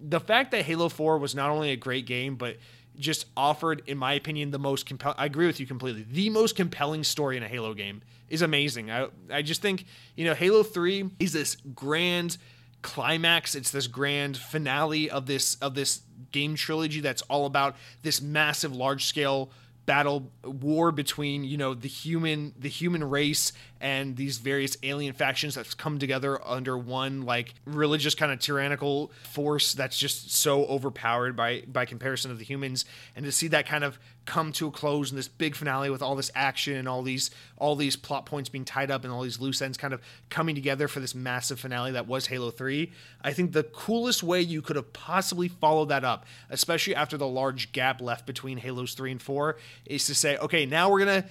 the 0.00 0.20
fact 0.20 0.50
that 0.50 0.66
Halo 0.66 0.90
4 0.90 1.16
was 1.16 1.34
not 1.34 1.50
only 1.50 1.70
a 1.70 1.76
great 1.76 2.04
game, 2.06 2.36
but 2.36 2.58
just 2.98 3.26
offered, 3.36 3.82
in 3.86 3.96
my 3.98 4.12
opinion, 4.12 4.50
the 4.50 4.58
most 4.58 4.86
compelling. 4.86 5.16
I 5.18 5.24
agree 5.24 5.46
with 5.46 5.60
you 5.60 5.66
completely. 5.66 6.06
The 6.08 6.30
most 6.30 6.56
compelling 6.56 7.04
story 7.04 7.36
in 7.36 7.42
a 7.42 7.48
Halo 7.48 7.74
game 7.74 8.02
is 8.28 8.42
amazing. 8.42 8.90
I 8.90 9.08
I 9.30 9.42
just 9.42 9.62
think 9.62 9.84
you 10.14 10.24
know 10.24 10.34
Halo 10.34 10.62
Three 10.62 11.10
is 11.18 11.32
this 11.32 11.56
grand 11.74 12.38
climax. 12.82 13.54
It's 13.54 13.70
this 13.70 13.86
grand 13.86 14.36
finale 14.36 15.10
of 15.10 15.26
this 15.26 15.56
of 15.56 15.74
this 15.74 16.02
game 16.32 16.54
trilogy 16.54 17.00
that's 17.00 17.22
all 17.22 17.46
about 17.46 17.76
this 18.02 18.20
massive, 18.20 18.74
large 18.74 19.04
scale 19.04 19.50
battle 19.86 20.32
war 20.44 20.90
between 20.90 21.44
you 21.44 21.56
know 21.56 21.72
the 21.72 21.88
human 21.88 22.52
the 22.58 22.68
human 22.68 23.04
race 23.04 23.52
and 23.80 24.16
these 24.16 24.38
various 24.38 24.76
alien 24.82 25.12
factions 25.12 25.54
that's 25.54 25.74
come 25.74 25.98
together 25.98 26.40
under 26.46 26.76
one 26.76 27.22
like 27.22 27.54
religious 27.64 28.14
kind 28.14 28.32
of 28.32 28.38
tyrannical 28.38 29.12
force 29.22 29.74
that's 29.74 29.98
just 29.98 30.34
so 30.34 30.64
overpowered 30.66 31.36
by 31.36 31.62
by 31.66 31.84
comparison 31.84 32.30
of 32.30 32.38
the 32.38 32.44
humans 32.44 32.84
and 33.14 33.24
to 33.24 33.32
see 33.32 33.48
that 33.48 33.66
kind 33.66 33.84
of 33.84 33.98
come 34.26 34.52
to 34.52 34.66
a 34.66 34.70
close 34.70 35.10
in 35.10 35.16
this 35.16 35.28
big 35.28 35.54
finale 35.54 35.88
with 35.88 36.02
all 36.02 36.16
this 36.16 36.30
action 36.34 36.74
and 36.74 36.88
all 36.88 37.02
these 37.02 37.30
all 37.58 37.76
these 37.76 37.96
plot 37.96 38.26
points 38.26 38.48
being 38.48 38.64
tied 38.64 38.90
up 38.90 39.04
and 39.04 39.12
all 39.12 39.22
these 39.22 39.40
loose 39.40 39.62
ends 39.62 39.78
kind 39.78 39.94
of 39.94 40.00
coming 40.28 40.54
together 40.54 40.88
for 40.88 41.00
this 41.00 41.14
massive 41.14 41.58
finale 41.58 41.92
that 41.92 42.06
was 42.06 42.26
Halo 42.26 42.50
3. 42.50 42.92
I 43.22 43.32
think 43.32 43.52
the 43.52 43.62
coolest 43.62 44.22
way 44.22 44.40
you 44.40 44.60
could 44.60 44.76
have 44.76 44.92
possibly 44.92 45.48
followed 45.48 45.88
that 45.88 46.04
up, 46.04 46.26
especially 46.50 46.94
after 46.94 47.16
the 47.16 47.26
large 47.26 47.72
gap 47.72 48.00
left 48.00 48.26
between 48.26 48.58
Halos 48.58 48.94
3 48.94 49.12
and 49.12 49.22
4, 49.22 49.56
is 49.86 50.06
to 50.06 50.14
say, 50.14 50.36
okay, 50.38 50.66
now 50.66 50.90
we're 50.90 51.04
going 51.04 51.22
to 51.22 51.28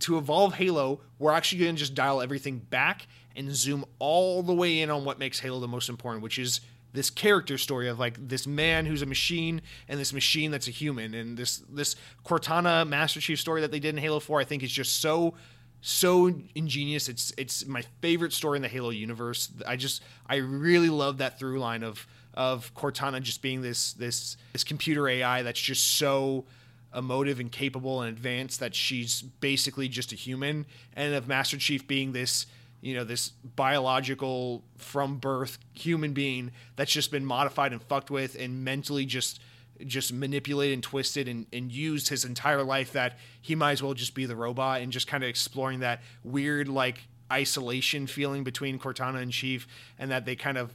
to 0.00 0.18
evolve 0.18 0.54
Halo, 0.54 1.00
we're 1.18 1.32
actually 1.32 1.62
going 1.62 1.76
to 1.76 1.78
just 1.78 1.87
dial 1.94 2.20
everything 2.20 2.58
back 2.58 3.06
and 3.36 3.54
zoom 3.54 3.84
all 3.98 4.42
the 4.42 4.54
way 4.54 4.80
in 4.80 4.90
on 4.90 5.04
what 5.04 5.18
makes 5.18 5.40
Halo 5.40 5.60
the 5.60 5.68
most 5.68 5.88
important, 5.88 6.22
which 6.22 6.38
is 6.38 6.60
this 6.92 7.10
character 7.10 7.58
story 7.58 7.88
of 7.88 7.98
like 7.98 8.28
this 8.28 8.46
man 8.46 8.86
who's 8.86 9.02
a 9.02 9.06
machine 9.06 9.60
and 9.88 10.00
this 10.00 10.12
machine 10.12 10.50
that's 10.50 10.68
a 10.68 10.72
human. 10.72 11.14
And 11.14 11.36
this 11.36 11.58
this 11.68 11.96
Cortana 12.24 12.86
Master 12.88 13.20
Chief 13.20 13.38
story 13.38 13.60
that 13.60 13.70
they 13.70 13.80
did 13.80 13.94
in 13.94 13.98
Halo 13.98 14.20
4 14.20 14.40
I 14.40 14.44
think 14.44 14.62
is 14.62 14.72
just 14.72 15.00
so 15.00 15.34
so 15.80 16.32
ingenious. 16.54 17.08
It's 17.08 17.32
it's 17.36 17.66
my 17.66 17.82
favorite 18.00 18.32
story 18.32 18.56
in 18.56 18.62
the 18.62 18.68
Halo 18.68 18.90
universe. 18.90 19.50
I 19.66 19.76
just 19.76 20.02
I 20.26 20.36
really 20.36 20.90
love 20.90 21.18
that 21.18 21.38
through 21.38 21.58
line 21.60 21.82
of 21.82 22.06
of 22.34 22.72
Cortana 22.74 23.20
just 23.22 23.42
being 23.42 23.62
this 23.62 23.92
this 23.94 24.36
this 24.52 24.64
computer 24.64 25.08
AI 25.08 25.42
that's 25.42 25.60
just 25.60 25.98
so 25.98 26.46
emotive 26.94 27.40
and 27.40 27.52
capable 27.52 28.02
and 28.02 28.16
advanced 28.16 28.60
that 28.60 28.74
she's 28.74 29.22
basically 29.22 29.88
just 29.88 30.12
a 30.12 30.16
human. 30.16 30.66
And 30.94 31.14
of 31.14 31.28
Master 31.28 31.56
Chief 31.56 31.86
being 31.86 32.12
this 32.12 32.46
you 32.80 32.94
know 32.94 33.04
this 33.04 33.30
biological 33.56 34.62
from 34.76 35.18
birth 35.18 35.58
human 35.72 36.12
being 36.12 36.52
that's 36.76 36.92
just 36.92 37.10
been 37.10 37.24
modified 37.24 37.72
and 37.72 37.82
fucked 37.82 38.10
with 38.10 38.36
and 38.36 38.64
mentally 38.64 39.04
just 39.04 39.40
just 39.86 40.12
manipulated 40.12 40.74
and 40.74 40.82
twisted 40.82 41.28
and, 41.28 41.46
and 41.52 41.70
used 41.70 42.08
his 42.08 42.24
entire 42.24 42.62
life 42.62 42.92
that 42.92 43.18
he 43.40 43.54
might 43.54 43.72
as 43.72 43.82
well 43.82 43.94
just 43.94 44.14
be 44.14 44.26
the 44.26 44.36
robot 44.36 44.80
and 44.80 44.92
just 44.92 45.06
kind 45.06 45.22
of 45.22 45.30
exploring 45.30 45.80
that 45.80 46.02
weird 46.24 46.68
like 46.68 47.08
isolation 47.32 48.06
feeling 48.06 48.42
between 48.42 48.78
Cortana 48.78 49.20
and 49.22 49.30
Chief 49.30 49.68
and 49.98 50.10
that 50.10 50.24
they 50.24 50.34
kind 50.34 50.58
of 50.58 50.74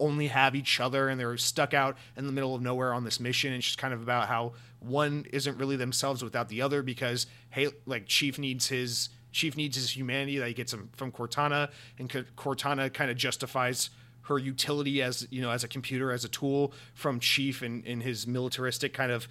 only 0.00 0.28
have 0.28 0.54
each 0.54 0.80
other 0.80 1.08
and 1.08 1.18
they're 1.20 1.36
stuck 1.36 1.74
out 1.74 1.96
in 2.16 2.26
the 2.26 2.32
middle 2.32 2.54
of 2.54 2.62
nowhere 2.62 2.92
on 2.92 3.04
this 3.04 3.20
mission. 3.20 3.52
It's 3.52 3.66
just 3.66 3.78
kind 3.78 3.94
of 3.94 4.02
about 4.02 4.28
how 4.28 4.52
one 4.80 5.26
isn't 5.32 5.58
really 5.58 5.76
themselves 5.76 6.24
without 6.24 6.48
the 6.48 6.62
other 6.62 6.82
because 6.82 7.26
hey 7.50 7.68
like 7.86 8.06
Chief 8.06 8.38
needs 8.38 8.68
his 8.68 9.08
Chief 9.32 9.56
needs 9.56 9.76
his 9.76 9.96
humanity 9.96 10.38
that 10.38 10.48
he 10.48 10.54
gets 10.54 10.72
him 10.72 10.90
from 10.92 11.10
Cortana, 11.10 11.70
and 11.98 12.10
Cortana 12.36 12.92
kind 12.92 13.10
of 13.10 13.16
justifies 13.16 13.88
her 14.22 14.38
utility 14.38 15.02
as 15.02 15.26
you 15.30 15.40
know 15.40 15.50
as 15.50 15.64
a 15.64 15.68
computer 15.68 16.12
as 16.12 16.24
a 16.24 16.28
tool 16.28 16.72
from 16.94 17.18
Chief 17.18 17.62
and 17.62 17.84
in 17.86 18.00
his 18.00 18.26
militaristic 18.26 18.92
kind 18.92 19.10
of 19.10 19.26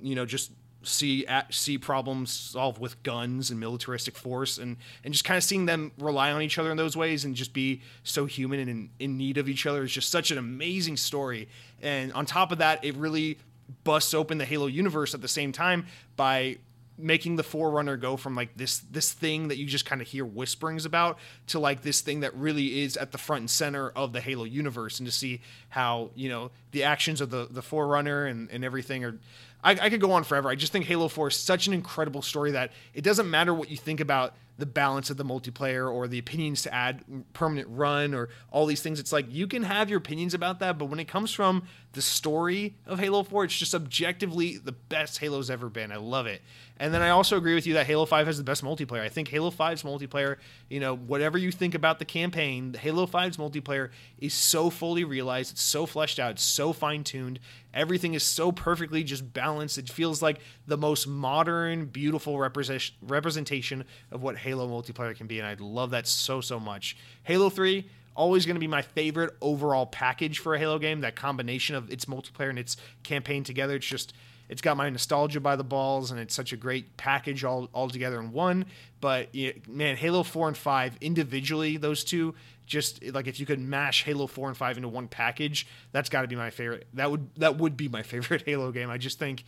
you 0.00 0.14
know 0.14 0.26
just 0.26 0.50
see 0.84 1.26
at, 1.26 1.52
see 1.52 1.78
problems 1.78 2.30
solved 2.30 2.80
with 2.80 3.02
guns 3.02 3.50
and 3.50 3.58
militaristic 3.58 4.16
force 4.16 4.58
and 4.58 4.76
and 5.04 5.12
just 5.12 5.24
kind 5.24 5.36
of 5.36 5.44
seeing 5.44 5.66
them 5.66 5.92
rely 5.98 6.32
on 6.32 6.42
each 6.42 6.58
other 6.58 6.70
in 6.70 6.76
those 6.76 6.96
ways 6.96 7.24
and 7.24 7.34
just 7.34 7.52
be 7.52 7.82
so 8.02 8.26
human 8.26 8.60
and 8.60 8.70
in, 8.70 8.90
in 8.98 9.16
need 9.16 9.38
of 9.38 9.48
each 9.48 9.66
other 9.66 9.82
is 9.84 9.92
just 9.92 10.10
such 10.10 10.30
an 10.30 10.38
amazing 10.38 10.96
story. 10.96 11.48
And 11.82 12.12
on 12.12 12.26
top 12.26 12.52
of 12.52 12.58
that 12.58 12.84
it 12.84 12.96
really 12.96 13.38
busts 13.82 14.14
open 14.14 14.38
the 14.38 14.44
Halo 14.44 14.66
universe 14.66 15.14
at 15.14 15.20
the 15.20 15.28
same 15.28 15.52
time 15.52 15.86
by 16.16 16.58
making 16.96 17.36
the 17.36 17.42
forerunner 17.42 17.96
go 17.96 18.16
from 18.16 18.34
like 18.34 18.56
this 18.56 18.78
this 18.90 19.12
thing 19.12 19.48
that 19.48 19.58
you 19.58 19.66
just 19.66 19.84
kind 19.84 20.00
of 20.00 20.06
hear 20.06 20.24
whisperings 20.24 20.84
about 20.84 21.18
to 21.46 21.58
like 21.58 21.82
this 21.82 22.00
thing 22.00 22.20
that 22.20 22.34
really 22.36 22.82
is 22.82 22.96
at 22.96 23.10
the 23.12 23.18
front 23.18 23.40
and 23.40 23.50
center 23.50 23.90
of 23.90 24.12
the 24.12 24.20
halo 24.20 24.44
universe 24.44 25.00
and 25.00 25.06
to 25.06 25.12
see 25.12 25.40
how 25.70 26.10
you 26.14 26.28
know 26.28 26.50
the 26.70 26.84
actions 26.84 27.20
of 27.20 27.30
the 27.30 27.48
the 27.50 27.62
forerunner 27.62 28.26
and, 28.26 28.48
and 28.50 28.64
everything 28.64 29.04
are 29.04 29.18
I, 29.64 29.72
I 29.72 29.90
could 29.90 30.00
go 30.00 30.12
on 30.12 30.24
forever 30.24 30.48
i 30.48 30.54
just 30.54 30.72
think 30.72 30.84
halo 30.84 31.08
4 31.08 31.28
is 31.28 31.36
such 31.36 31.66
an 31.66 31.72
incredible 31.72 32.22
story 32.22 32.52
that 32.52 32.72
it 32.92 33.02
doesn't 33.02 33.28
matter 33.28 33.52
what 33.52 33.70
you 33.70 33.76
think 33.76 34.00
about 34.00 34.34
the 34.56 34.66
balance 34.66 35.10
of 35.10 35.16
the 35.16 35.24
multiplayer 35.24 35.92
or 35.92 36.06
the 36.06 36.18
opinions 36.18 36.62
to 36.62 36.72
add 36.72 37.04
permanent 37.32 37.68
run 37.70 38.14
or 38.14 38.28
all 38.52 38.66
these 38.66 38.82
things. 38.82 39.00
It's 39.00 39.12
like 39.12 39.26
you 39.28 39.46
can 39.46 39.64
have 39.64 39.90
your 39.90 39.98
opinions 39.98 40.32
about 40.32 40.60
that, 40.60 40.78
but 40.78 40.86
when 40.86 41.00
it 41.00 41.08
comes 41.08 41.32
from 41.32 41.64
the 41.92 42.02
story 42.02 42.76
of 42.86 43.00
Halo 43.00 43.24
4, 43.24 43.44
it's 43.44 43.58
just 43.58 43.74
objectively 43.74 44.56
the 44.56 44.72
best 44.72 45.18
Halo's 45.18 45.50
ever 45.50 45.68
been. 45.68 45.90
I 45.90 45.96
love 45.96 46.26
it. 46.26 46.40
And 46.80 46.92
then 46.92 47.02
I 47.02 47.10
also 47.10 47.36
agree 47.36 47.54
with 47.54 47.68
you 47.68 47.74
that 47.74 47.86
Halo 47.86 48.04
5 48.04 48.26
has 48.26 48.36
the 48.36 48.42
best 48.42 48.64
multiplayer. 48.64 49.00
I 49.00 49.08
think 49.08 49.28
Halo 49.28 49.50
5's 49.50 49.84
multiplayer, 49.84 50.38
you 50.68 50.80
know, 50.80 50.96
whatever 50.96 51.38
you 51.38 51.52
think 51.52 51.74
about 51.76 52.00
the 52.00 52.04
campaign, 52.04 52.74
Halo 52.74 53.06
5's 53.06 53.36
multiplayer 53.36 53.90
is 54.18 54.34
so 54.34 54.70
fully 54.70 55.04
realized, 55.04 55.52
it's 55.52 55.62
so 55.62 55.86
fleshed 55.86 56.18
out, 56.18 56.32
it's 56.32 56.42
so 56.42 56.72
fine 56.72 57.04
tuned. 57.04 57.38
Everything 57.72 58.14
is 58.14 58.24
so 58.24 58.50
perfectly 58.50 59.04
just 59.04 59.32
balanced. 59.32 59.78
It 59.78 59.88
feels 59.88 60.20
like 60.20 60.40
the 60.66 60.76
most 60.76 61.06
modern, 61.06 61.86
beautiful 61.86 62.38
representation 62.38 63.84
of 64.10 64.22
what 64.22 64.36
Halo 64.36 64.66
multiplayer 64.66 65.16
can 65.16 65.28
be. 65.28 65.38
And 65.38 65.46
I 65.46 65.54
love 65.60 65.90
that 65.90 66.08
so, 66.08 66.40
so 66.40 66.58
much. 66.58 66.96
Halo 67.22 67.50
3, 67.50 67.88
always 68.16 68.46
going 68.46 68.56
to 68.56 68.60
be 68.60 68.66
my 68.66 68.82
favorite 68.82 69.36
overall 69.40 69.86
package 69.86 70.40
for 70.40 70.56
a 70.56 70.58
Halo 70.58 70.80
game. 70.80 71.02
That 71.02 71.14
combination 71.14 71.76
of 71.76 71.88
its 71.92 72.06
multiplayer 72.06 72.50
and 72.50 72.58
its 72.58 72.76
campaign 73.04 73.44
together. 73.44 73.76
It's 73.76 73.86
just 73.86 74.12
it's 74.54 74.62
got 74.62 74.76
my 74.76 74.88
nostalgia 74.88 75.40
by 75.40 75.56
the 75.56 75.64
balls, 75.64 76.12
and 76.12 76.20
it's 76.20 76.32
such 76.32 76.52
a 76.52 76.56
great 76.56 76.96
package 76.96 77.42
all, 77.42 77.68
all 77.72 77.90
together 77.90 78.20
in 78.20 78.30
one. 78.30 78.66
But 79.00 79.34
man, 79.66 79.96
Halo 79.96 80.22
4 80.22 80.46
and 80.46 80.56
5 80.56 80.98
individually, 81.00 81.76
those 81.76 82.04
two, 82.04 82.36
just 82.64 83.02
like 83.06 83.26
if 83.26 83.40
you 83.40 83.46
could 83.46 83.58
mash 83.58 84.04
Halo 84.04 84.28
4 84.28 84.46
and 84.50 84.56
5 84.56 84.76
into 84.76 84.88
one 84.88 85.08
package, 85.08 85.66
that's 85.90 86.08
got 86.08 86.22
to 86.22 86.28
be 86.28 86.36
my 86.36 86.50
favorite. 86.50 86.86
That 86.94 87.10
would 87.10 87.34
that 87.34 87.56
would 87.56 87.76
be 87.76 87.88
my 87.88 88.02
favorite 88.12 88.44
Halo 88.46 88.70
game. 88.70 88.90
I 88.90 88.96
just 88.96 89.18
think 89.18 89.42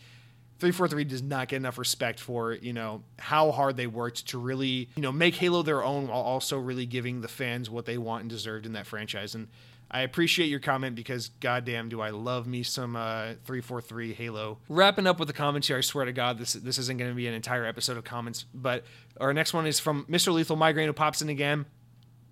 343 0.59 1.05
does 1.05 1.21
not 1.21 1.47
get 1.47 1.55
enough 1.55 1.77
respect 1.77 2.19
for 2.19 2.51
you 2.51 2.73
know 2.73 3.01
how 3.17 3.51
hard 3.51 3.77
they 3.77 3.87
worked 3.87 4.27
to 4.27 4.37
really 4.37 4.89
you 4.97 5.01
know 5.01 5.13
make 5.13 5.35
Halo 5.35 5.63
their 5.63 5.85
own 5.85 6.09
while 6.09 6.19
also 6.19 6.59
really 6.59 6.85
giving 6.85 7.21
the 7.21 7.29
fans 7.29 7.69
what 7.69 7.85
they 7.85 7.97
want 7.97 8.23
and 8.23 8.29
deserved 8.29 8.65
in 8.65 8.73
that 8.73 8.85
franchise. 8.85 9.35
And 9.35 9.47
I 9.89 10.01
appreciate 10.01 10.47
your 10.47 10.59
comment 10.59 10.95
because 10.95 11.29
goddamn 11.39 11.89
do 11.89 12.01
I 12.01 12.09
love 12.09 12.45
me 12.45 12.63
some 12.63 12.95
uh, 12.95 13.33
343 13.45 14.13
Halo. 14.13 14.57
Wrapping 14.67 15.07
up 15.07 15.19
with 15.19 15.27
the 15.27 15.33
comments 15.33 15.67
here, 15.67 15.77
I 15.77 15.81
swear 15.81 16.05
to 16.05 16.13
God, 16.13 16.37
this 16.37 16.53
this 16.53 16.77
isn't 16.77 16.97
going 16.97 17.11
to 17.11 17.15
be 17.15 17.27
an 17.27 17.33
entire 17.33 17.65
episode 17.65 17.97
of 17.97 18.03
comments, 18.03 18.45
but 18.53 18.83
our 19.19 19.33
next 19.33 19.53
one 19.53 19.65
is 19.65 19.79
from 19.79 20.05
Mr. 20.05 20.33
Lethal 20.33 20.57
Migraine 20.57 20.87
who 20.87 20.93
pops 20.93 21.21
in 21.21 21.29
again 21.29 21.65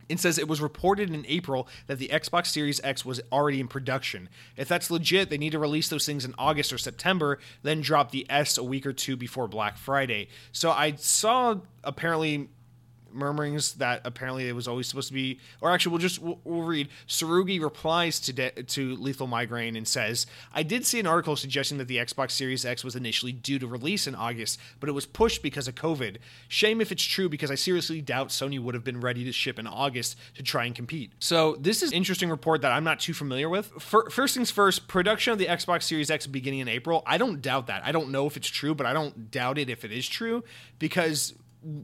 and 0.10 0.20
says 0.20 0.38
it 0.38 0.48
was 0.48 0.62
reported 0.62 1.10
in 1.10 1.26
April 1.28 1.68
that 1.88 1.98
the 1.98 2.10
Xbox 2.10 2.48
Series 2.48 2.80
X 2.84 3.06
was 3.06 3.22
already 3.32 3.60
in 3.60 3.68
production. 3.68 4.30
If 4.56 4.68
that's 4.68 4.92
legit, 4.92 5.30
they 5.30 5.38
need 5.38 5.52
to 5.52 5.60
release 5.60 5.90
those 5.90 6.06
things 6.06 6.26
in 6.26 6.36
August 6.38 6.72
or 6.72 6.78
September, 6.78 7.40
then 7.64 7.82
drop 7.82 8.12
the 8.12 8.26
S 8.30 8.58
a 8.58 8.64
week 8.64 8.86
or 8.86 8.94
two 8.94 9.16
before 9.16 9.48
Black 9.48 9.78
Friday. 9.78 10.28
So 10.52 10.72
I 10.72 10.96
saw 10.96 11.56
apparently 11.84 12.50
murmurings 13.16 13.74
that 13.74 14.02
apparently 14.06 14.48
it 14.48 14.54
was 14.54 14.68
always 14.68 14.88
supposed 14.88 15.08
to 15.08 15.14
be, 15.14 15.40
or 15.62 15.72
actually, 15.72 15.92
we'll 15.92 16.02
just 16.02 16.20
we'll, 16.20 16.40
we'll 16.44 16.62
read. 16.62 16.90
Tsurugi 17.08 17.62
replies 17.62 18.20
to 18.22 18.34
de- 18.34 18.64
to 18.64 18.96
Lethal 18.98 19.28
Migraine 19.28 19.76
and 19.76 19.88
says, 19.88 20.28
"I 20.54 20.64
did 20.64 20.86
see 20.86 21.00
an 21.00 21.08
article 21.08 21.36
suggesting 21.36 21.78
that 21.78 21.88
the 21.88 21.98
Xbox 21.98 22.32
Series 22.32 22.66
X 22.66 22.84
was 22.84 22.96
initially 22.96 23.32
due 23.32 23.60
to 23.60 23.68
release 23.68 24.08
in 24.08 24.16
August, 24.16 24.60
but 24.80 24.90
it 24.90 24.94
was 24.94 25.06
pushed 25.06 25.42
because 25.42 25.68
of 25.68 25.76
COVID. 25.76 26.18
Shame 26.48 26.82
if 26.82 26.92
it's 26.92 27.04
true 27.04 27.30
because 27.30 27.50
I 27.50 27.56
seriously 27.56 28.02
doubt 28.02 28.30
Sony 28.30 28.60
would 28.60 28.76
have 28.76 28.84
been 28.84 29.02
ready 29.02 29.24
to 29.24 29.32
ship 29.32 29.58
in 29.58 29.68
August 29.68 30.18
to 30.36 30.44
try 30.44 30.66
and 30.66 30.76
compete." 30.76 31.14
So 31.20 31.56
this 31.60 31.82
is 31.82 31.92
interesting 31.92 32.30
report 32.30 32.62
that 32.62 32.72
I'm 32.72 32.84
not 32.84 33.00
too 33.00 33.14
familiar 33.14 33.50
with. 33.50 33.72
first 33.80 34.36
things 34.36 34.52
first, 34.52 34.88
production 34.88 35.34
of 35.34 35.40
the 35.40 35.46
Xbox 35.46 35.84
Series 35.84 36.10
X 36.10 36.28
beginning 36.28 36.60
in 36.60 36.68
April. 36.68 37.04
I 37.06 37.18
don't 37.18 37.42
doubt 37.42 37.68
that. 37.68 37.84
I 37.86 37.92
don't 37.92 38.10
know 38.10 38.28
if 38.28 38.38
it's 38.38 38.48
true, 38.48 38.76
but 38.76 38.86
I 38.86 38.94
don't 38.94 39.32
doubt 39.32 39.58
it 39.58 39.70
if 39.70 39.86
it 39.86 39.92
is 39.92 40.08
true 40.08 40.44
because 40.80 41.34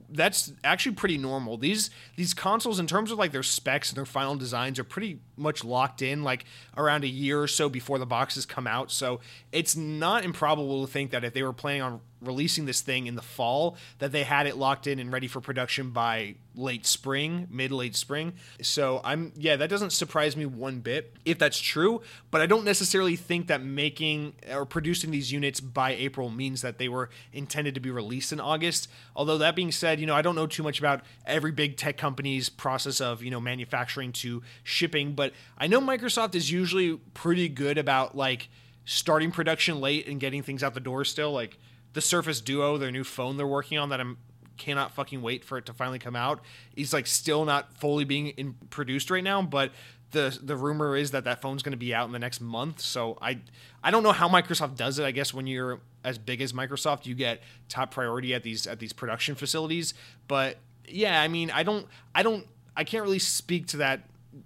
that's 0.09 0.53
actually 0.63 0.95
pretty 0.95 1.17
normal. 1.17 1.57
These 1.57 1.89
these 2.15 2.33
consoles, 2.33 2.79
in 2.79 2.87
terms 2.87 3.11
of 3.11 3.17
like 3.17 3.31
their 3.31 3.43
specs 3.43 3.89
and 3.89 3.97
their 3.97 4.05
final 4.05 4.35
designs, 4.35 4.77
are 4.79 4.83
pretty 4.83 5.19
much 5.41 5.63
locked 5.63 6.01
in, 6.01 6.23
like 6.23 6.45
around 6.77 7.03
a 7.03 7.07
year 7.07 7.41
or 7.41 7.47
so 7.47 7.67
before 7.67 7.99
the 7.99 8.05
boxes 8.05 8.45
come 8.45 8.67
out. 8.67 8.91
So 8.91 9.19
it's 9.51 9.75
not 9.75 10.23
improbable 10.23 10.85
to 10.85 10.91
think 10.91 11.11
that 11.11 11.23
if 11.23 11.33
they 11.33 11.43
were 11.43 11.53
planning 11.53 11.81
on 11.81 12.01
releasing 12.21 12.65
this 12.65 12.81
thing 12.81 13.07
in 13.07 13.15
the 13.15 13.21
fall, 13.21 13.75
that 13.99 14.11
they 14.11 14.23
had 14.23 14.45
it 14.45 14.55
locked 14.55 14.87
in 14.87 14.99
and 14.99 15.11
ready 15.11 15.27
for 15.27 15.41
production 15.41 15.89
by 15.89 16.35
late 16.55 16.85
spring, 16.85 17.47
mid 17.49 17.71
late 17.71 17.95
spring. 17.95 18.33
So 18.61 19.01
I'm 19.03 19.31
yeah, 19.35 19.55
that 19.55 19.69
doesn't 19.69 19.91
surprise 19.91 20.35
me 20.35 20.45
one 20.45 20.79
bit 20.79 21.15
if 21.25 21.39
that's 21.39 21.59
true, 21.59 22.01
but 22.29 22.41
I 22.41 22.45
don't 22.45 22.65
necessarily 22.65 23.15
think 23.15 23.47
that 23.47 23.63
making 23.63 24.33
or 24.51 24.65
producing 24.65 25.11
these 25.11 25.31
units 25.31 25.59
by 25.59 25.91
April 25.91 26.29
means 26.29 26.61
that 26.61 26.77
they 26.77 26.89
were 26.89 27.09
intended 27.33 27.73
to 27.75 27.81
be 27.81 27.89
released 27.89 28.31
in 28.31 28.39
August. 28.39 28.89
Although 29.15 29.37
that 29.39 29.55
being 29.55 29.71
said, 29.71 29.99
you 29.99 30.05
know, 30.05 30.15
I 30.15 30.21
don't 30.21 30.35
know 30.35 30.47
too 30.47 30.63
much 30.63 30.79
about 30.79 31.01
every 31.25 31.51
big 31.51 31.77
tech 31.77 31.97
company's 31.97 32.49
process 32.49 33.01
of, 33.01 33.23
you 33.23 33.31
know, 33.31 33.39
manufacturing 33.39 34.11
to 34.13 34.43
shipping, 34.63 35.13
but 35.13 35.30
I 35.57 35.67
know 35.67 35.79
Microsoft 35.79 36.35
is 36.35 36.51
usually 36.51 36.97
pretty 37.13 37.49
good 37.49 37.77
about 37.77 38.15
like 38.15 38.49
starting 38.85 39.31
production 39.31 39.79
late 39.79 40.07
and 40.07 40.19
getting 40.19 40.43
things 40.43 40.63
out 40.63 40.73
the 40.73 40.79
door 40.79 41.05
still 41.05 41.31
like 41.31 41.57
the 41.93 42.01
Surface 42.01 42.41
Duo, 42.41 42.77
their 42.77 42.91
new 42.91 43.03
phone 43.03 43.37
they're 43.37 43.47
working 43.47 43.77
on 43.77 43.89
that 43.89 43.99
I'm 43.99 44.17
cannot 44.57 44.91
fucking 44.91 45.21
wait 45.21 45.43
for 45.43 45.57
it 45.57 45.65
to 45.65 45.73
finally 45.73 45.97
come 45.97 46.15
out. 46.15 46.39
He's 46.75 46.93
like 46.93 47.07
still 47.07 47.45
not 47.45 47.75
fully 47.77 48.03
being 48.03 48.27
in, 48.27 48.53
produced 48.69 49.09
right 49.09 49.23
now, 49.23 49.41
but 49.41 49.71
the 50.11 50.37
the 50.41 50.55
rumor 50.55 50.95
is 50.95 51.11
that 51.11 51.23
that 51.23 51.41
phone's 51.41 51.63
going 51.63 51.71
to 51.71 51.77
be 51.77 51.93
out 51.93 52.05
in 52.05 52.11
the 52.11 52.19
next 52.19 52.41
month. 52.41 52.79
So 52.79 53.17
I 53.21 53.39
I 53.83 53.91
don't 53.91 54.03
know 54.03 54.11
how 54.11 54.29
Microsoft 54.29 54.75
does 54.75 54.99
it. 54.99 55.05
I 55.05 55.11
guess 55.11 55.33
when 55.33 55.47
you're 55.47 55.79
as 56.03 56.17
big 56.17 56.41
as 56.41 56.53
Microsoft, 56.53 57.05
you 57.05 57.15
get 57.15 57.41
top 57.69 57.91
priority 57.91 58.33
at 58.33 58.43
these 58.43 58.67
at 58.67 58.79
these 58.79 58.93
production 58.93 59.35
facilities. 59.35 59.93
But 60.27 60.57
yeah, 60.87 61.21
I 61.21 61.27
mean, 61.27 61.49
I 61.49 61.63
don't 61.63 61.87
I 62.13 62.21
don't 62.23 62.45
I 62.77 62.83
can't 62.83 63.03
really 63.03 63.19
speak 63.19 63.67
to 63.67 63.77
that 63.77 64.01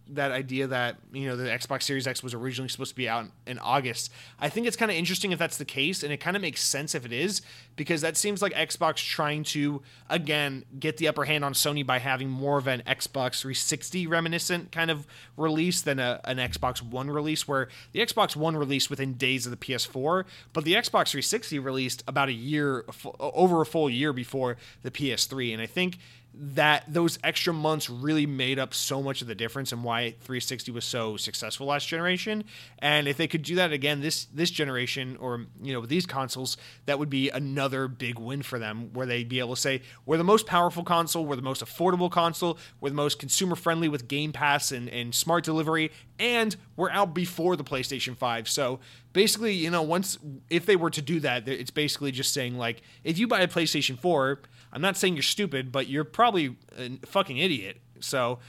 that 0.10 0.32
idea 0.32 0.68
that 0.68 0.98
you 1.12 1.28
know 1.28 1.36
the 1.36 1.46
Xbox 1.46 1.84
Series 1.84 2.08
X 2.08 2.24
was 2.24 2.34
originally 2.34 2.70
supposed 2.70 2.92
to 2.92 2.96
be 2.96 3.08
out 3.08 3.26
in 3.46 3.60
August. 3.60 4.12
I 4.40 4.50
think 4.50 4.68
it's 4.68 4.76
kind 4.76 4.90
of 4.90 4.98
interesting 4.98 5.32
if 5.32 5.40
that's 5.40 5.58
the 5.58 5.66
case, 5.66 6.04
and 6.04 6.12
it 6.12 6.18
kind 6.18 6.36
of 6.36 6.42
makes 6.42 6.62
sense 6.62 6.96
if 6.96 7.06
it 7.06 7.12
is 7.12 7.42
because 7.76 8.02
that 8.02 8.18
seems 8.18 8.42
like 8.42 8.54
Xbox 8.54 8.96
trying 8.96 9.44
to 9.44 9.82
again 10.10 10.66
get 10.80 10.98
the 10.98 11.08
upper 11.08 11.26
hand 11.26 11.46
on 11.46 11.54
Sony 11.54 11.86
by 11.86 12.00
having 12.00 12.30
more 12.30 12.58
of 12.58 12.68
an 12.68 12.82
Xbox 12.88 13.42
360 13.42 14.08
reminiscent 14.08 14.72
kind 14.72 14.90
of 14.90 15.06
release 15.38 15.82
than 15.82 16.00
a, 16.00 16.22
an 16.26 16.38
Xbox 16.38 16.82
One 16.82 17.10
release, 17.10 17.48
where 17.48 17.70
the 17.92 18.00
Xbox 18.00 18.36
One 18.36 18.56
released 18.56 18.90
within 18.90 19.14
days 19.14 19.46
of 19.46 19.52
the 19.52 19.58
PS4, 19.58 20.26
but 20.54 20.64
the 20.64 20.74
Xbox 20.74 21.12
360 21.12 21.60
released 21.60 22.04
about 22.08 22.30
a 22.30 22.34
year 22.34 22.86
over 23.20 23.62
a 23.62 23.66
full 23.66 23.90
year 23.90 24.14
before 24.14 24.58
the 24.84 24.92
PS3, 24.92 25.54
and 25.54 25.62
I 25.62 25.68
think 25.68 25.98
that 26.38 26.84
those 26.88 27.18
extra 27.24 27.54
months 27.54 27.90
really 27.90 28.26
made 28.26 28.60
up 28.60 28.74
so 28.74 29.02
much 29.02 29.22
of 29.22 29.28
the 29.28 29.36
difference 29.36 29.72
and 29.72 29.84
why 29.84 30.12
360 30.22 30.72
was 30.72 30.84
so 30.84 31.16
successful 31.18 31.68
last 31.68 31.88
generation. 31.88 32.44
And 32.80 33.08
if 33.08 33.18
they 33.18 33.28
could 33.28 33.42
do 33.42 33.56
that 33.56 33.72
again 33.72 34.02
this 34.02 34.26
this 34.26 34.52
generation 34.52 35.18
or 35.20 35.46
you 35.62 35.74
know 35.74 35.80
with 35.80 35.90
these 35.90 36.06
consoles, 36.06 36.58
that 36.86 37.00
would 37.00 37.10
be 37.10 37.30
another 37.30 37.88
big 37.88 38.20
win 38.20 38.42
for 38.42 38.60
them 38.60 38.90
where 38.94 39.06
they'd 39.06 39.30
be 39.30 39.40
able 39.40 39.56
to 39.56 39.62
say 39.62 39.82
we're 40.06 40.18
the 40.18 40.24
most 40.24 40.46
powerful 40.46 40.84
console, 40.84 41.26
we're 41.26 41.36
the 41.36 41.42
most 41.42 41.64
affordable 41.64 42.12
console, 42.12 42.58
we're 42.82 42.90
the 42.90 42.96
most 42.96 43.20
consumer 43.20 43.56
friendly 43.56 43.88
with 43.88 44.08
Game 44.08 44.34
Pass 44.34 44.72
and, 44.72 44.90
and 44.90 45.16
smart 45.16 45.44
delivery, 45.44 45.92
and 46.20 46.56
we're 46.76 46.92
out 46.92 47.14
before 47.14 47.56
the 47.56 47.64
PlayStation 47.64 48.16
5. 48.16 48.50
So 48.50 48.80
basically, 49.14 49.54
you 49.54 49.70
know, 49.70 49.82
once 49.82 50.18
if 50.50 50.66
they 50.66 50.76
were 50.76 50.90
to 50.90 51.02
do 51.02 51.20
that, 51.22 51.48
it's 51.48 51.72
basically 51.72 52.12
just 52.12 52.34
saying 52.34 52.58
like 52.58 52.82
if 53.04 53.18
you 53.18 53.28
buy 53.28 53.42
a 53.42 53.48
PlayStation 53.48 53.98
4 53.98 54.42
I'm 54.76 54.82
not 54.82 54.98
saying 54.98 55.16
you're 55.16 55.24
stupid, 55.24 55.72
but 55.72 55.88
you're 55.88 56.04
probably 56.04 56.58
a 56.78 56.90
fucking 57.06 57.38
idiot. 57.38 57.78
So 58.02 58.40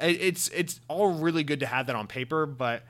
it's 0.00 0.48
it's 0.48 0.80
all 0.88 1.12
really 1.12 1.44
good 1.44 1.60
to 1.60 1.66
have 1.66 1.86
that 1.86 1.94
on 1.94 2.08
paper, 2.08 2.46
but 2.46 2.82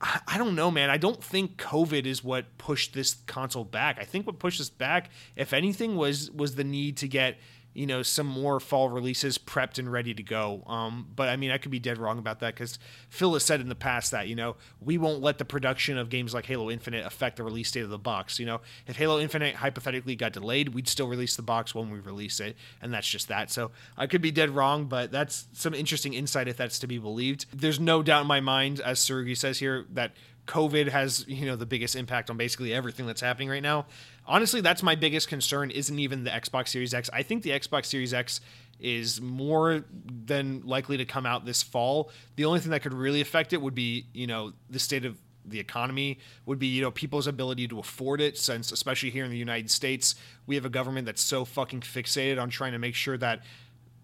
I, 0.00 0.36
don't 0.36 0.54
know, 0.54 0.70
man. 0.70 0.90
I 0.90 0.98
don't 0.98 1.22
think 1.22 1.56
COVID 1.56 2.04
is 2.04 2.22
what 2.22 2.58
pushed 2.58 2.92
this 2.92 3.14
console 3.26 3.64
back. 3.64 3.98
I 3.98 4.04
think 4.04 4.26
what 4.26 4.38
pushed 4.38 4.60
us 4.60 4.68
back, 4.68 5.10
if 5.36 5.52
anything, 5.52 5.96
was 5.96 6.30
was 6.30 6.56
the 6.56 6.64
need 6.64 6.96
to 6.98 7.08
get 7.08 7.38
you 7.74 7.86
know 7.86 8.02
some 8.02 8.26
more 8.26 8.60
fall 8.60 8.88
releases 8.88 9.36
prepped 9.36 9.78
and 9.78 9.90
ready 9.90 10.14
to 10.14 10.22
go. 10.22 10.62
Um, 10.66 11.08
but 11.14 11.28
I 11.28 11.36
mean, 11.36 11.50
I 11.50 11.58
could 11.58 11.70
be 11.70 11.80
dead 11.80 11.98
wrong 11.98 12.18
about 12.18 12.40
that 12.40 12.54
because 12.54 12.78
Phil 13.10 13.34
has 13.34 13.44
said 13.44 13.60
in 13.60 13.68
the 13.68 13.74
past 13.74 14.12
that 14.12 14.28
you 14.28 14.36
know 14.36 14.56
we 14.80 14.96
won't 14.96 15.20
let 15.20 15.38
the 15.38 15.44
production 15.44 15.98
of 15.98 16.08
games 16.08 16.32
like 16.32 16.46
Halo 16.46 16.70
Infinite 16.70 17.04
affect 17.04 17.36
the 17.36 17.42
release 17.42 17.70
date 17.70 17.80
of 17.80 17.90
the 17.90 17.98
box. 17.98 18.38
You 18.38 18.46
know, 18.46 18.60
if 18.86 18.96
Halo 18.96 19.20
Infinite 19.20 19.56
hypothetically 19.56 20.16
got 20.16 20.32
delayed, 20.32 20.70
we'd 20.70 20.88
still 20.88 21.08
release 21.08 21.36
the 21.36 21.42
box 21.42 21.74
when 21.74 21.90
we 21.90 21.98
release 21.98 22.40
it, 22.40 22.56
and 22.80 22.94
that's 22.94 23.08
just 23.08 23.28
that. 23.28 23.50
So 23.50 23.72
I 23.96 24.06
could 24.06 24.22
be 24.22 24.30
dead 24.30 24.50
wrong, 24.50 24.86
but 24.86 25.10
that's 25.10 25.48
some 25.52 25.74
interesting 25.74 26.14
insight 26.14 26.48
if 26.48 26.56
that's 26.56 26.78
to 26.78 26.86
be 26.86 26.98
believed. 26.98 27.46
There's 27.52 27.80
no 27.80 28.02
doubt 28.02 28.22
in 28.22 28.28
my 28.28 28.40
mind, 28.40 28.80
as 28.80 29.00
Sergey 29.00 29.34
says 29.34 29.58
here, 29.58 29.86
that 29.92 30.12
COVID 30.46 30.88
has 30.88 31.24
you 31.26 31.46
know 31.46 31.56
the 31.56 31.66
biggest 31.66 31.96
impact 31.96 32.30
on 32.30 32.36
basically 32.36 32.72
everything 32.72 33.06
that's 33.06 33.20
happening 33.20 33.48
right 33.48 33.62
now 33.62 33.86
honestly, 34.26 34.60
that's 34.60 34.82
my 34.82 34.94
biggest 34.94 35.28
concern. 35.28 35.70
Isn't 35.70 35.98
even 35.98 36.24
the 36.24 36.30
Xbox 36.30 36.68
Series 36.68 36.94
X. 36.94 37.10
I 37.12 37.22
think 37.22 37.42
the 37.42 37.50
Xbox 37.50 37.86
Series 37.86 38.14
X 38.14 38.40
is 38.80 39.20
more 39.20 39.84
than 40.26 40.62
likely 40.64 40.96
to 40.96 41.04
come 41.04 41.26
out 41.26 41.44
this 41.44 41.62
fall. 41.62 42.10
The 42.36 42.44
only 42.44 42.60
thing 42.60 42.70
that 42.72 42.82
could 42.82 42.94
really 42.94 43.20
affect 43.20 43.52
it 43.52 43.60
would 43.60 43.74
be, 43.74 44.06
you 44.12 44.26
know, 44.26 44.52
the 44.68 44.78
state 44.78 45.04
of 45.04 45.16
the 45.46 45.60
economy 45.60 46.18
would 46.46 46.58
be 46.58 46.68
you 46.68 46.80
know 46.80 46.90
people's 46.90 47.26
ability 47.26 47.68
to 47.68 47.78
afford 47.78 48.20
it 48.20 48.38
since 48.38 48.72
especially 48.72 49.10
here 49.10 49.26
in 49.26 49.30
the 49.30 49.36
United 49.36 49.70
States 49.70 50.14
we 50.46 50.54
have 50.54 50.64
a 50.64 50.70
government 50.70 51.04
that's 51.04 51.20
so 51.20 51.44
fucking 51.44 51.82
fixated 51.82 52.40
on 52.40 52.48
trying 52.48 52.72
to 52.72 52.78
make 52.78 52.94
sure 52.94 53.18
that 53.18 53.40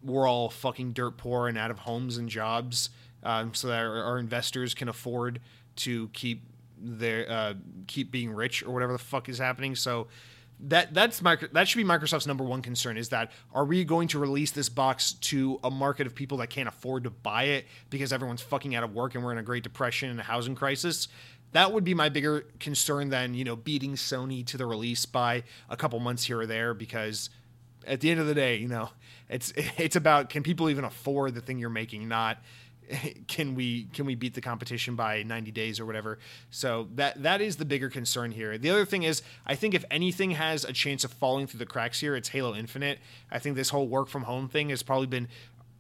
we're 0.03 0.29
all 0.29 0.51
fucking 0.51 0.93
dirt 0.93 1.17
poor 1.17 1.49
and 1.49 1.57
out 1.57 1.71
of 1.71 1.79
homes 1.79 2.19
and 2.19 2.29
jobs 2.29 2.91
um, 3.23 3.55
so 3.55 3.69
that 3.69 3.79
our, 3.79 4.03
our 4.03 4.19
investors 4.19 4.75
can 4.75 4.89
afford 4.89 5.41
to 5.77 6.09
keep 6.09 6.43
their 6.81 7.31
uh, 7.31 7.55
keep 7.87 8.11
being 8.11 8.33
rich 8.33 8.63
or 8.63 8.71
whatever 8.71 8.93
the 8.93 8.99
fuck 8.99 9.29
is 9.29 9.39
happening. 9.39 9.75
So 9.75 10.09
that 10.69 10.93
that's 10.93 11.23
micro, 11.23 11.49
that 11.53 11.69
should 11.69 11.79
be 11.79 11.85
Microsoft's 11.85 12.27
number 12.27 12.45
one 12.45 12.61
concern 12.63 12.97
is 12.97 13.09
that 13.11 13.33
are 13.53 13.65
we 13.65 13.85
going 13.85 14.09
to 14.09 14.19
release 14.19 14.51
this 14.51 14.69
box 14.69 15.15
to 15.15 15.59
a 15.65 15.71
market 15.71 16.07
of 16.07 16.15
people 16.15 16.39
that 16.39 16.49
can't 16.49 16.69
afford 16.69 17.05
to 17.05 17.11
buy 17.11 17.45
it 17.45 17.67
because 17.89 18.13
everyone's 18.13 18.43
fucking 18.43 18.75
out 18.75 18.85
of 18.85 18.95
work 18.95 19.15
and 19.15 19.25
we're 19.25 19.33
in 19.33 19.39
a 19.39 19.43
great 19.43 19.63
depression 19.63 20.11
and 20.11 20.21
a 20.21 20.23
housing 20.23 20.55
crisis 20.55 21.09
that 21.53 21.73
would 21.73 21.85
be 21.85 21.95
my 21.95 22.09
bigger 22.09 22.47
concern 22.59 23.09
than 23.09 23.35
you 23.35 23.45
know 23.45 23.57
beating 23.57 23.95
Sony 23.95 24.45
to 24.47 24.57
the 24.57 24.67
release 24.67 25.07
by 25.07 25.43
a 25.69 25.77
couple 25.77 25.99
months 25.99 26.25
here 26.25 26.41
or 26.41 26.47
there 26.47 26.75
because 26.75 27.31
at 27.87 28.01
the 28.01 28.11
end 28.11 28.21
of 28.21 28.27
the 28.27 28.35
day 28.35 28.57
you 28.57 28.69
know 28.69 28.91
it's 29.29 29.53
it's 29.79 29.97
about 29.97 30.29
can 30.29 30.43
people 30.43 30.69
even 30.69 30.85
afford 30.85 31.35
the 31.35 31.41
thing 31.41 31.59
you're 31.59 31.71
making 31.71 32.09
not 32.09 32.39
can 33.29 33.55
we 33.55 33.85
can 33.93 34.07
we 34.07 34.15
beat 34.15 34.35
the 34.35 34.41
competition 34.41 34.97
by 34.97 35.23
90 35.23 35.51
days 35.51 35.81
or 35.81 35.87
whatever? 35.87 36.19
So 36.51 36.89
that 36.95 37.23
that 37.23 37.41
is 37.41 37.57
the 37.57 37.65
bigger 37.65 37.89
concern 37.89 38.33
here. 38.33 38.59
The 38.59 38.71
other 38.71 38.85
thing 38.85 39.03
is 39.03 39.23
i 39.47 39.55
think 39.55 39.75
if 39.75 39.85
anything 39.91 40.33
has 40.33 40.65
a 40.65 40.73
chance 40.73 41.05
of 41.05 41.13
falling 41.13 41.47
through 41.47 41.59
the 41.59 41.67
cracks 41.67 42.01
here 42.01 42.17
it's 42.17 42.29
halo 42.29 42.55
infinite. 42.55 42.99
I 43.31 43.39
think 43.39 43.57
this 43.57 43.71
whole 43.71 43.89
work 43.89 44.09
from 44.09 44.23
home 44.23 44.49
thing 44.49 44.71
has 44.71 44.83
probably 44.83 45.07
been 45.07 45.29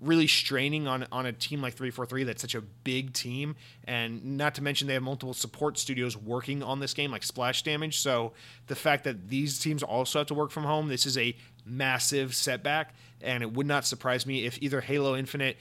really 0.01 0.27
straining 0.27 0.87
on 0.89 1.07
on 1.13 1.27
a 1.27 1.33
team 1.33 1.61
like 1.61 1.75
343 1.75 2.25
that's 2.25 2.41
such 2.41 2.55
a 2.55 2.61
big 2.61 3.13
team. 3.13 3.57
And 3.85 4.39
not 4.39 4.55
to 4.55 4.63
mention 4.63 4.89
they 4.89 4.95
have 4.95 5.03
multiple 5.03 5.35
support 5.35 5.79
studios 5.79 6.17
working 6.17 6.63
on 6.63 6.81
this 6.81 6.95
game 6.95 7.11
like 7.11 7.23
splash 7.23 7.63
damage. 7.63 8.01
So 8.01 8.33
the 8.67 8.77
fact 8.77 9.05
that 9.05 9.29
these 9.29 9.59
teams 9.59 9.83
also 9.83 10.21
have 10.21 10.29
to 10.29 10.35
work 10.35 10.51
from 10.51 10.65
home 10.65 10.89
this 10.89 11.07
is 11.07 11.19
a 11.19 11.37
massive 11.67 12.35
setback. 12.35 12.95
And 13.23 13.43
it 13.43 13.53
would 13.53 13.67
not 13.67 13.85
surprise 13.85 14.27
me 14.27 14.47
if 14.47 14.59
either 14.63 14.81
halo 14.81 15.15
infinite 15.15 15.59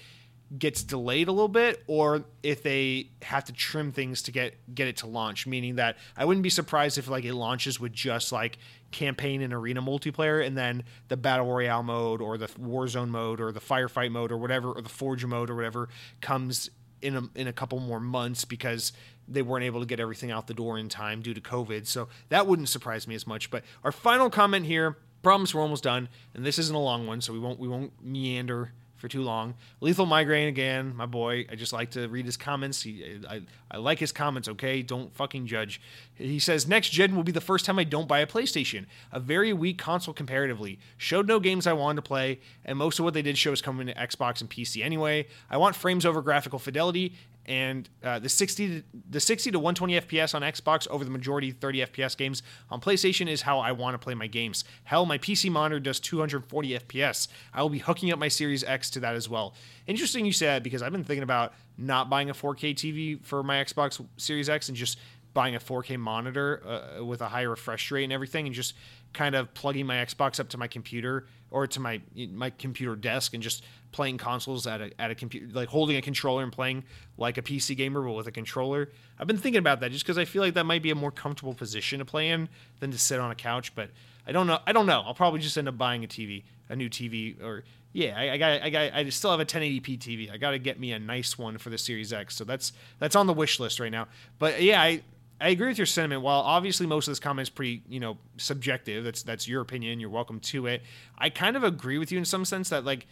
gets 0.58 0.84
delayed 0.84 1.28
a 1.28 1.32
little 1.32 1.48
bit 1.48 1.84
or 1.86 2.24
if 2.42 2.64
they 2.64 3.10
have 3.22 3.46
to 3.46 3.54
trim 3.54 3.92
things 3.92 4.24
to 4.24 4.32
get 4.32 4.56
get 4.74 4.88
it 4.88 4.98
to 4.98 5.06
launch 5.06 5.46
meaning 5.46 5.76
that 5.76 5.96
I 6.18 6.26
wouldn't 6.26 6.44
be 6.44 6.50
surprised 6.50 6.98
if 6.98 7.08
like 7.08 7.24
it 7.24 7.36
launches 7.36 7.80
with 7.80 7.94
just 7.94 8.32
like 8.32 8.58
campaign 8.90 9.44
and 9.44 9.54
arena 9.54 9.82
multiplayer 9.82 10.44
and 10.44 10.58
then 10.58 10.84
the 11.08 11.18
battle 11.18 11.46
royale 11.46 11.84
mode 11.84 12.20
or 12.20 12.38
the 12.38 12.48
warzone 12.48 13.10
mode 13.10 13.40
or 13.40 13.52
the 13.52 13.60
firefight 13.60 14.12
mode 14.12 14.32
or 14.32 14.38
whatever 14.38 14.72
or 14.72 14.82
the 14.82 14.90
forge 14.90 15.24
mode 15.24 15.52
or 15.52 15.56
whatever 15.56 15.88
comes 16.20 16.72
in 17.02 17.16
a, 17.16 17.24
in 17.36 17.48
a 17.48 17.54
couple 17.54 17.80
more 17.80 18.00
months 18.00 18.46
because 18.46 18.92
they 19.28 19.42
weren't 19.42 19.64
able 19.64 19.80
to 19.80 19.86
get 19.86 20.00
everything 20.00 20.32
out 20.32 20.48
the 20.48 20.54
door 20.54 20.78
in 20.78 20.90
time 20.90 21.22
due 21.22 21.34
to 21.34 21.42
covid. 21.42 21.86
So 21.88 22.10
that 22.30 22.48
wouldn't 22.48 22.70
surprise 22.70 23.08
me 23.08 23.16
as 23.16 23.28
much. 23.28 23.52
But 23.52 23.64
our 23.84 23.92
final 23.92 24.30
comment 24.30 24.66
here 24.66 24.98
promise 25.22 25.54
we're 25.54 25.62
almost 25.62 25.84
done 25.84 26.08
and 26.34 26.46
this 26.46 26.58
isn't 26.58 26.76
a 26.76 26.80
long 26.80 27.06
one 27.06 27.20
so 27.20 27.34
we 27.34 27.40
won't 27.40 27.60
we 27.60 27.68
won't 27.68 27.92
meander 28.02 28.72
for 29.00 29.08
too 29.08 29.22
long. 29.22 29.56
Lethal 29.80 30.06
Migraine 30.06 30.50
again, 30.50 30.96
my 30.96 31.06
boy. 31.06 31.46
I 31.50 31.56
just 31.56 31.74
like 31.74 31.92
to 31.92 32.08
read 32.08 32.26
his 32.26 32.38
comments. 32.38 32.84
He, 32.84 33.20
I, 33.28 33.42
I 33.72 33.78
like 33.78 33.98
his 33.98 34.12
comments, 34.12 34.48
okay? 34.50 34.82
Don't 34.82 35.16
fucking 35.16 35.48
judge. 35.48 35.82
He 36.16 36.38
says, 36.38 36.68
Next 36.68 36.90
gen 36.90 37.16
will 37.16 37.24
be 37.24 37.32
the 37.32 37.42
first 37.42 37.66
time 37.66 37.80
I 37.80 37.86
don't 37.86 38.08
buy 38.08 38.20
a 38.20 38.28
PlayStation. 38.28 38.86
A 39.12 39.20
very 39.20 39.54
weak 39.54 39.78
console 39.78 40.14
comparatively. 40.14 40.80
Showed 40.98 41.28
no 41.28 41.40
games 41.40 41.66
I 41.66 41.74
wanted 41.74 41.98
to 41.98 42.08
play, 42.08 42.40
and 42.66 42.78
most 42.78 43.00
of 43.00 43.06
what 43.06 43.14
they 43.14 43.22
did 43.22 43.38
show 43.38 43.54
is 43.54 43.62
coming 43.62 43.88
to 43.88 43.94
Xbox 43.94 44.42
and 44.42 44.50
PC 44.50 44.84
anyway. 44.84 45.28
I 45.50 45.58
want 45.58 45.76
frames 45.76 46.06
over 46.06 46.22
graphical 46.22 46.60
fidelity 46.60 47.14
and 47.50 47.90
uh, 48.04 48.20
the 48.20 48.30
60 48.30 48.68
to, 48.68 48.84
the 49.10 49.20
60 49.20 49.52
to 49.52 49.60
120 49.60 50.00
FPS 50.02 50.36
on 50.36 50.44
Xbox 50.44 50.88
over 50.90 51.04
the 51.04 51.10
majority 51.10 51.52
30 51.52 51.80
FPS 51.88 52.16
games 52.16 52.44
on 52.70 52.80
PlayStation 52.80 53.28
is 53.28 53.42
how 53.42 53.60
I 53.60 53.72
want 53.72 53.96
to 53.96 53.98
play 53.98 54.14
my 54.14 54.28
games. 54.28 54.64
Hell, 54.84 55.08
my 55.08 55.18
PC 55.18 55.52
monitor 55.52 55.80
does 55.80 56.00
240 56.00 56.80
FPS. 56.80 57.28
I 57.52 57.64
will 57.64 57.70
be 57.70 57.80
hooking 57.80 58.12
up 58.12 58.20
my 58.20 58.28
Series 58.28 58.64
X 58.64 58.92
to 58.92 59.00
that 59.00 59.16
as 59.16 59.28
well. 59.28 59.56
Interesting 59.88 60.26
you 60.26 60.32
said 60.32 60.62
because 60.62 60.84
I've 60.84 60.92
been 60.92 61.04
thinking 61.04 61.24
about 61.24 61.54
not 61.76 62.08
buying 62.10 62.30
a 62.30 62.34
4K 62.34 62.76
TV 62.76 63.26
for 63.26 63.42
my 63.42 63.64
Xbox 63.64 64.06
Series 64.18 64.48
X 64.48 64.70
and 64.70 64.78
just 64.78 65.00
buying 65.34 65.56
a 65.56 65.60
4K 65.60 65.98
monitor 66.00 66.62
uh, 67.00 67.04
with 67.04 67.22
a 67.22 67.28
high 67.28 67.44
refresh 67.44 67.92
rate 67.92 68.04
and 68.04 68.14
everything, 68.14 68.46
and 68.46 68.56
just 68.56 68.74
kind 69.14 69.36
of 69.36 69.54
plugging 69.54 69.86
my 69.86 69.96
Xbox 69.96 70.40
up 70.40 70.50
to 70.50 70.58
my 70.58 70.68
computer 70.68 71.26
or 71.52 71.66
to 71.68 71.80
my 71.80 72.02
my 72.32 72.50
computer 72.52 72.96
desk 72.96 73.34
and 73.34 73.42
just 73.42 73.64
playing 73.92 74.18
consoles 74.18 74.68
at 74.68 74.82
a 74.82 75.02
at 75.02 75.12
a 75.12 75.16
computer, 75.16 75.48
like 75.52 75.70
holding 75.70 75.98
a 75.98 76.02
controller 76.02 76.44
and 76.44 76.52
playing 76.52 76.84
like 77.18 77.38
a 77.38 77.42
PC 77.42 77.76
gamer 77.76 78.02
but 78.02 78.12
with 78.12 78.28
a 78.28 78.32
controller. 78.32 78.90
I've 79.18 79.28
been 79.28 79.38
thinking 79.38 79.60
about 79.60 79.80
that 79.82 79.92
just 79.92 80.06
because 80.06 80.18
I 80.18 80.26
feel 80.26 80.44
like 80.44 80.54
that 80.54 80.66
might 80.66 80.84
be 80.84 80.92
a 80.92 80.96
more 80.96 81.12
comfortable 81.12 81.54
position 81.54 82.00
to 82.00 82.06
play 82.06 82.30
in 82.30 82.50
than 82.80 82.92
to 82.92 82.98
sit 82.98 83.20
on 83.20 83.32
a 83.32 83.36
couch. 83.36 83.74
But 83.76 83.90
I 84.28 84.32
don't 84.32 84.48
know. 84.48 84.60
I 84.66 84.72
don't 84.72 84.86
know. 84.86 85.02
I'll 85.06 85.16
probably 85.16 85.40
just 85.40 85.58
end 85.58 85.68
up 85.68 85.78
buying 85.78 86.04
a 86.04 86.08
TV, 86.08 86.44
a 86.70 86.76
new 86.76 86.90
TV, 86.90 87.42
or 87.42 87.64
yeah, 87.94 88.14
I, 88.16 88.32
I 88.32 88.38
got 88.38 88.62
I 88.62 88.70
got 88.70 88.94
I 88.94 89.10
still 89.10 89.32
have 89.32 89.40
a 89.40 89.46
1080p 89.46 89.98
TV. 89.98 90.32
I 90.32 90.38
got 90.38 90.52
to 90.52 90.60
get 90.60 90.80
me 90.80 90.92
a 90.92 91.00
nice 91.00 91.38
one 91.38 91.58
for 91.58 91.70
the 91.70 91.78
Series 91.78 92.14
X. 92.14 92.36
So 92.36 92.44
that's 92.44 92.74
that's 93.00 93.16
on 93.16 93.26
the 93.26 93.34
wish 93.34 93.60
list 93.60 93.80
right 93.80 93.92
now. 93.92 94.08
But 94.38 94.62
yeah, 94.62 94.82
I 94.82 95.02
I 95.42 95.50
agree 95.50 95.68
with 95.68 95.78
your 95.78 95.88
sentiment. 95.88 96.22
While 96.22 96.42
obviously 96.42 96.86
most 96.86 97.08
of 97.08 97.12
this 97.12 97.20
comment 97.20 97.46
is 97.46 97.50
pretty, 97.50 97.84
you 97.88 98.00
know, 98.00 98.18
subjective. 98.38 99.04
That's 99.04 99.24
that's 99.24 99.48
your 99.48 99.62
opinion. 99.62 100.00
You're 100.00 100.10
welcome 100.10 100.40
to 100.42 100.68
it. 100.68 100.84
I 101.18 101.30
kind 101.30 101.56
of 101.56 101.64
agree 101.64 101.98
with 101.98 102.12
you 102.12 102.18
in 102.18 102.26
some 102.26 102.46
sense 102.46 102.70
that 102.70 102.84
like 102.84 103.08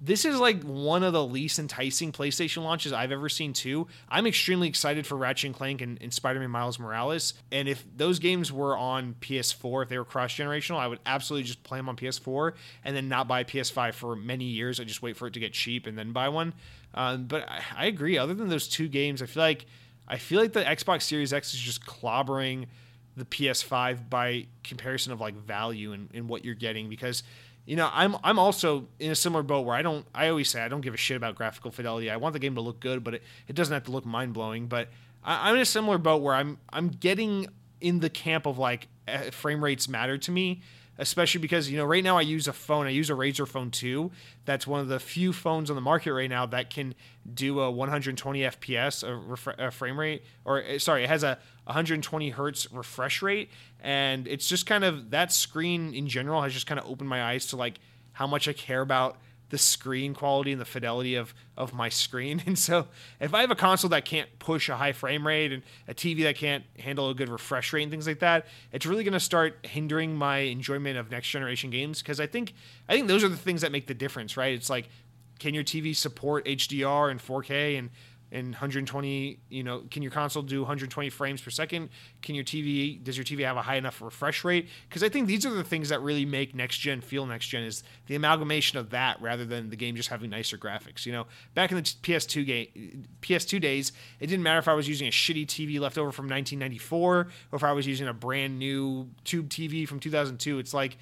this 0.00 0.24
is 0.24 0.38
like 0.38 0.62
one 0.62 1.02
of 1.02 1.12
the 1.12 1.24
least 1.24 1.58
enticing 1.58 2.12
PlayStation 2.12 2.62
launches 2.62 2.92
I've 2.92 3.12
ever 3.12 3.28
seen 3.28 3.52
too. 3.52 3.88
I'm 4.08 4.26
extremely 4.26 4.68
excited 4.68 5.06
for 5.06 5.16
Ratchet 5.16 5.48
and 5.48 5.54
Clank 5.54 5.80
and, 5.80 5.98
and 6.00 6.12
Spider-Man 6.12 6.50
Miles 6.50 6.78
Morales. 6.78 7.34
And 7.50 7.68
if 7.68 7.84
those 7.96 8.18
games 8.18 8.52
were 8.52 8.76
on 8.76 9.16
PS4, 9.20 9.82
if 9.82 9.88
they 9.88 9.98
were 9.98 10.04
cross-generational, 10.04 10.78
I 10.78 10.86
would 10.86 11.00
absolutely 11.04 11.48
just 11.48 11.64
play 11.64 11.78
them 11.78 11.88
on 11.88 11.96
PS4 11.96 12.52
and 12.84 12.94
then 12.94 13.08
not 13.08 13.26
buy 13.26 13.42
PS5 13.44 13.94
for 13.94 14.14
many 14.14 14.44
years. 14.44 14.78
I 14.78 14.84
just 14.84 15.02
wait 15.02 15.16
for 15.16 15.26
it 15.26 15.34
to 15.34 15.40
get 15.40 15.52
cheap 15.52 15.86
and 15.86 15.98
then 15.98 16.12
buy 16.12 16.28
one. 16.28 16.54
Um, 16.94 17.24
but 17.24 17.48
I, 17.48 17.62
I 17.76 17.86
agree. 17.86 18.18
Other 18.18 18.34
than 18.34 18.48
those 18.48 18.68
two 18.68 18.88
games, 18.88 19.20
I 19.20 19.26
feel 19.26 19.42
like 19.42 19.66
I 20.08 20.16
feel 20.16 20.40
like 20.40 20.52
the 20.52 20.64
Xbox 20.64 21.02
Series 21.02 21.32
X 21.32 21.54
is 21.54 21.60
just 21.60 21.84
clobbering 21.84 22.66
the 23.16 23.24
PS5 23.24 24.08
by 24.08 24.46
comparison 24.64 25.12
of 25.12 25.20
like 25.20 25.34
value 25.34 25.92
and, 25.92 26.28
what 26.28 26.44
you're 26.44 26.54
getting 26.54 26.88
because 26.88 27.22
you 27.66 27.76
know 27.76 27.90
I'm 27.92 28.16
I'm 28.22 28.38
also 28.38 28.86
in 28.98 29.10
a 29.10 29.14
similar 29.14 29.42
boat 29.42 29.66
where 29.66 29.74
I 29.74 29.82
don't 29.82 30.06
I 30.14 30.28
always 30.28 30.48
say 30.48 30.62
I 30.62 30.68
don't 30.68 30.80
give 30.80 30.94
a 30.94 30.98
shit 30.98 31.16
about 31.16 31.34
graphical 31.34 31.70
fidelity. 31.70 32.10
I 32.10 32.16
want 32.16 32.32
the 32.32 32.38
game 32.38 32.54
to 32.54 32.60
look 32.60 32.80
good, 32.80 33.04
but 33.04 33.14
it, 33.14 33.22
it 33.46 33.54
doesn't 33.54 33.72
have 33.72 33.84
to 33.84 33.90
look 33.90 34.06
mind 34.06 34.32
blowing. 34.32 34.66
But 34.66 34.88
I, 35.22 35.48
I'm 35.48 35.56
in 35.56 35.60
a 35.60 35.66
similar 35.66 35.98
boat 35.98 36.22
where 36.22 36.34
I'm 36.34 36.58
I'm 36.70 36.88
getting 36.88 37.48
in 37.80 38.00
the 38.00 38.10
camp 38.10 38.46
of 38.46 38.58
like 38.58 38.88
eh, 39.06 39.30
frame 39.30 39.62
rates 39.62 39.88
matter 39.88 40.16
to 40.18 40.30
me 40.30 40.62
especially 40.98 41.40
because 41.40 41.70
you 41.70 41.76
know 41.76 41.84
right 41.84 42.02
now 42.02 42.18
I 42.18 42.22
use 42.22 42.48
a 42.48 42.52
phone. 42.52 42.86
I 42.86 42.90
use 42.90 43.08
a 43.08 43.14
Razer 43.14 43.46
Phone 43.46 43.70
2. 43.70 44.10
That's 44.44 44.66
one 44.66 44.80
of 44.80 44.88
the 44.88 44.98
few 44.98 45.32
phones 45.32 45.70
on 45.70 45.76
the 45.76 45.82
market 45.82 46.12
right 46.12 46.28
now 46.28 46.44
that 46.46 46.70
can 46.70 46.94
do 47.32 47.60
a 47.60 47.70
120 47.70 48.40
FPS 48.40 49.02
a, 49.02 49.06
refre- 49.06 49.58
a 49.58 49.70
frame 49.70 49.98
rate, 49.98 50.24
or 50.44 50.62
eh, 50.62 50.78
sorry, 50.78 51.04
it 51.04 51.08
has 51.08 51.22
a 51.22 51.38
120 51.64 52.30
hertz 52.30 52.70
refresh 52.72 53.22
rate, 53.22 53.50
and 53.80 54.26
it's 54.26 54.48
just 54.48 54.66
kind 54.66 54.84
of 54.84 55.10
that 55.10 55.32
screen 55.32 55.94
in 55.94 56.08
general 56.08 56.42
has 56.42 56.52
just 56.52 56.66
kind 56.66 56.80
of 56.80 56.86
opened 56.86 57.08
my 57.08 57.22
eyes 57.22 57.46
to 57.46 57.56
like 57.56 57.78
how 58.12 58.26
much 58.26 58.48
I 58.48 58.52
care 58.52 58.80
about 58.80 59.16
the 59.50 59.58
screen 59.58 60.14
quality 60.14 60.52
and 60.52 60.60
the 60.60 60.66
fidelity 60.66 61.14
of 61.14 61.34
of 61.56 61.72
my 61.74 61.88
screen. 61.88 62.42
And 62.46 62.58
so 62.58 62.88
if 63.20 63.34
I 63.34 63.40
have 63.40 63.50
a 63.50 63.56
console 63.56 63.90
that 63.90 64.04
can't 64.04 64.28
push 64.38 64.68
a 64.68 64.76
high 64.76 64.92
frame 64.92 65.26
rate 65.26 65.52
and 65.52 65.62
a 65.86 65.94
TV 65.94 66.22
that 66.22 66.36
can't 66.36 66.64
handle 66.78 67.10
a 67.10 67.14
good 67.14 67.28
refresh 67.28 67.72
rate 67.72 67.82
and 67.82 67.90
things 67.90 68.06
like 68.06 68.20
that, 68.20 68.46
it's 68.72 68.86
really 68.86 69.04
going 69.04 69.12
to 69.12 69.20
start 69.20 69.58
hindering 69.66 70.14
my 70.14 70.38
enjoyment 70.38 70.96
of 70.96 71.10
next 71.10 71.28
generation 71.28 71.70
games 71.70 72.00
because 72.00 72.20
I 72.20 72.26
think 72.26 72.54
I 72.88 72.94
think 72.94 73.08
those 73.08 73.24
are 73.24 73.28
the 73.28 73.36
things 73.36 73.60
that 73.62 73.72
make 73.72 73.86
the 73.86 73.94
difference, 73.94 74.36
right? 74.36 74.54
It's 74.54 74.70
like 74.70 74.88
can 75.38 75.54
your 75.54 75.64
TV 75.64 75.94
support 75.94 76.44
HDR 76.46 77.10
and 77.10 77.20
4K 77.20 77.78
and 77.78 77.90
and 78.30 78.48
120 78.48 79.38
you 79.48 79.62
know 79.62 79.82
can 79.90 80.02
your 80.02 80.12
console 80.12 80.42
do 80.42 80.60
120 80.60 81.08
frames 81.10 81.40
per 81.40 81.50
second 81.50 81.88
can 82.22 82.34
your 82.34 82.44
tv 82.44 83.02
does 83.02 83.16
your 83.16 83.24
tv 83.24 83.44
have 83.44 83.56
a 83.56 83.62
high 83.62 83.76
enough 83.76 84.02
refresh 84.02 84.44
rate 84.44 84.68
because 84.88 85.02
i 85.02 85.08
think 85.08 85.26
these 85.26 85.46
are 85.46 85.50
the 85.50 85.64
things 85.64 85.88
that 85.88 86.00
really 86.02 86.24
make 86.24 86.54
next 86.54 86.78
gen 86.78 87.00
feel 87.00 87.24
next 87.24 87.46
gen 87.46 87.62
is 87.62 87.82
the 88.06 88.14
amalgamation 88.14 88.78
of 88.78 88.90
that 88.90 89.20
rather 89.20 89.44
than 89.44 89.70
the 89.70 89.76
game 89.76 89.96
just 89.96 90.08
having 90.08 90.30
nicer 90.30 90.58
graphics 90.58 91.06
you 91.06 91.12
know 91.12 91.26
back 91.54 91.70
in 91.70 91.76
the 91.76 91.82
ps2 91.82 92.46
game 92.46 93.06
ps2 93.22 93.60
days 93.60 93.92
it 94.20 94.26
didn't 94.26 94.42
matter 94.42 94.58
if 94.58 94.68
i 94.68 94.74
was 94.74 94.88
using 94.88 95.08
a 95.08 95.10
shitty 95.10 95.46
tv 95.46 95.80
left 95.80 95.96
over 95.96 96.12
from 96.12 96.26
1994 96.26 97.16
or 97.16 97.28
if 97.52 97.64
i 97.64 97.72
was 97.72 97.86
using 97.86 98.08
a 98.08 98.14
brand 98.14 98.58
new 98.58 99.08
tube 99.24 99.48
tv 99.48 99.88
from 99.88 99.98
2002 99.98 100.58
it's 100.58 100.74
like 100.74 100.98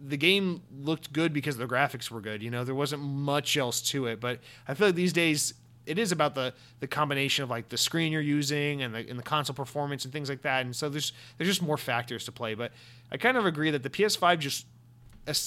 the 0.00 0.16
game 0.16 0.62
looked 0.80 1.12
good 1.12 1.32
because 1.32 1.56
the 1.56 1.66
graphics 1.66 2.10
were 2.10 2.20
good. 2.20 2.42
You 2.42 2.50
know, 2.50 2.64
there 2.64 2.74
wasn't 2.74 3.02
much 3.02 3.56
else 3.56 3.80
to 3.90 4.06
it. 4.06 4.20
But 4.20 4.40
I 4.66 4.74
feel 4.74 4.88
like 4.88 4.94
these 4.94 5.12
days 5.12 5.54
it 5.88 5.98
is 5.98 6.12
about 6.12 6.34
the 6.34 6.52
the 6.80 6.86
combination 6.86 7.42
of 7.42 7.50
like 7.50 7.70
the 7.70 7.78
screen 7.78 8.12
you're 8.12 8.20
using 8.20 8.82
and 8.82 8.94
the 8.94 9.08
and 9.08 9.18
the 9.18 9.22
console 9.22 9.54
performance 9.54 10.04
and 10.04 10.12
things 10.12 10.28
like 10.28 10.42
that. 10.42 10.64
And 10.64 10.76
so 10.76 10.88
there's 10.88 11.12
there's 11.36 11.48
just 11.48 11.62
more 11.62 11.76
factors 11.76 12.24
to 12.26 12.32
play. 12.32 12.54
But 12.54 12.72
I 13.10 13.16
kind 13.16 13.36
of 13.36 13.46
agree 13.46 13.70
that 13.70 13.82
the 13.82 13.90
PS5 13.90 14.38
just, 14.38 14.66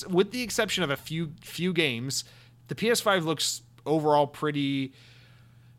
with 0.10 0.32
the 0.32 0.42
exception 0.42 0.84
of 0.84 0.90
a 0.90 0.98
few 0.98 1.34
few 1.42 1.72
games, 1.74 2.24
the 2.68 2.76
PS5 2.76 3.24
looks 3.24 3.62
overall 3.86 4.28
pretty 4.28 4.94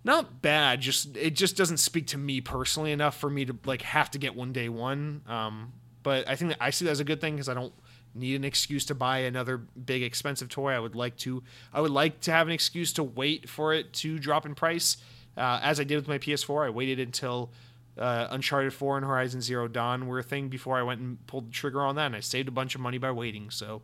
not 0.05 0.43
bad. 0.43 0.81
Just 0.81 1.17
it 1.17 1.35
just 1.35 1.57
doesn't 1.57 1.79
speak 1.79 2.07
to 2.09 2.19
me 2.19 2.41
personally 2.41 2.93
enough 2.93 3.17
for 3.17 3.31
me 3.31 3.45
to 3.45 3.57
like 3.65 3.83
have 3.83 4.11
to 4.13 4.19
get 4.19 4.35
one 4.35 4.53
day 4.53 4.69
one. 4.69 5.23
Um, 5.27 5.73
but 6.03 6.29
I 6.29 6.37
think 6.37 6.53
that 6.53 6.59
I 6.61 6.71
see 6.71 6.85
that 6.85 6.93
as 6.93 7.01
a 7.01 7.05
good 7.05 7.21
thing 7.21 7.35
because 7.35 7.49
I 7.49 7.55
don't 7.55 7.73
need 8.15 8.37
an 8.37 8.45
excuse 8.45 8.85
to 8.87 8.95
buy 8.95 9.19
another 9.19 9.59
big 9.59 10.03
expensive 10.03 10.49
toy. 10.49 10.73
I 10.73 10.79
would 10.79 10.95
like 10.95 11.17
to 11.19 11.43
I 11.73 11.81
would 11.81 11.91
like 11.91 12.21
to 12.23 12.33
have 12.33 12.47
an 12.47 12.53
excuse 12.53 12.93
to 12.95 13.03
wait 13.03 13.49
for 13.49 13.73
it 13.73 13.93
to 13.95 14.19
drop 14.19 14.47
in 14.47 14.55
price. 14.55 14.97
Uh, 15.37 15.61
as 15.63 15.81
I 15.81 15.85
did 15.85 15.97
with 15.97 16.09
my 16.09 16.19
PS4, 16.19 16.67
I 16.67 16.71
waited 16.71 17.01
until 17.01 17.51
uh, 17.99 18.29
Uncharted 18.31 18.73
4 18.73 18.99
and 18.99 19.07
Horizon 19.07 19.41
Zero 19.41 19.69
Dawn 19.69 20.07
were 20.07 20.19
a 20.19 20.23
thing 20.23 20.49
before 20.49 20.79
I 20.79 20.83
went 20.83 21.01
and 21.01 21.27
pulled 21.27 21.49
the 21.49 21.53
trigger 21.53 21.83
on 21.83 21.97
that, 21.97 22.07
and 22.07 22.17
I 22.17 22.21
saved 22.21 22.49
a 22.49 22.53
bunch 22.53 22.75
of 22.75 22.81
money 22.81 22.99
by 22.99 23.11
waiting. 23.11 23.51
So 23.51 23.83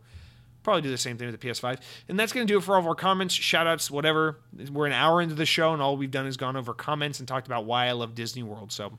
probably 0.63 0.81
do 0.81 0.89
the 0.89 0.97
same 0.97 1.17
thing 1.17 1.31
with 1.31 1.39
the 1.39 1.47
PS5. 1.47 1.79
And 2.07 2.19
that's 2.19 2.31
going 2.33 2.45
to 2.45 2.53
do 2.53 2.57
it 2.57 2.63
for 2.63 2.75
all 2.75 2.81
of 2.81 2.87
our 2.87 2.95
comments, 2.95 3.33
shout 3.33 3.67
outs, 3.67 3.89
whatever. 3.89 4.39
We're 4.71 4.87
an 4.87 4.93
hour 4.93 5.21
into 5.21 5.35
the 5.35 5.45
show, 5.45 5.73
and 5.73 5.81
all 5.81 5.97
we've 5.97 6.11
done 6.11 6.27
is 6.27 6.37
gone 6.37 6.55
over 6.55 6.73
comments 6.73 7.19
and 7.19 7.27
talked 7.27 7.47
about 7.47 7.65
why 7.65 7.87
I 7.87 7.93
love 7.93 8.15
Disney 8.15 8.43
World. 8.43 8.71
So, 8.71 8.97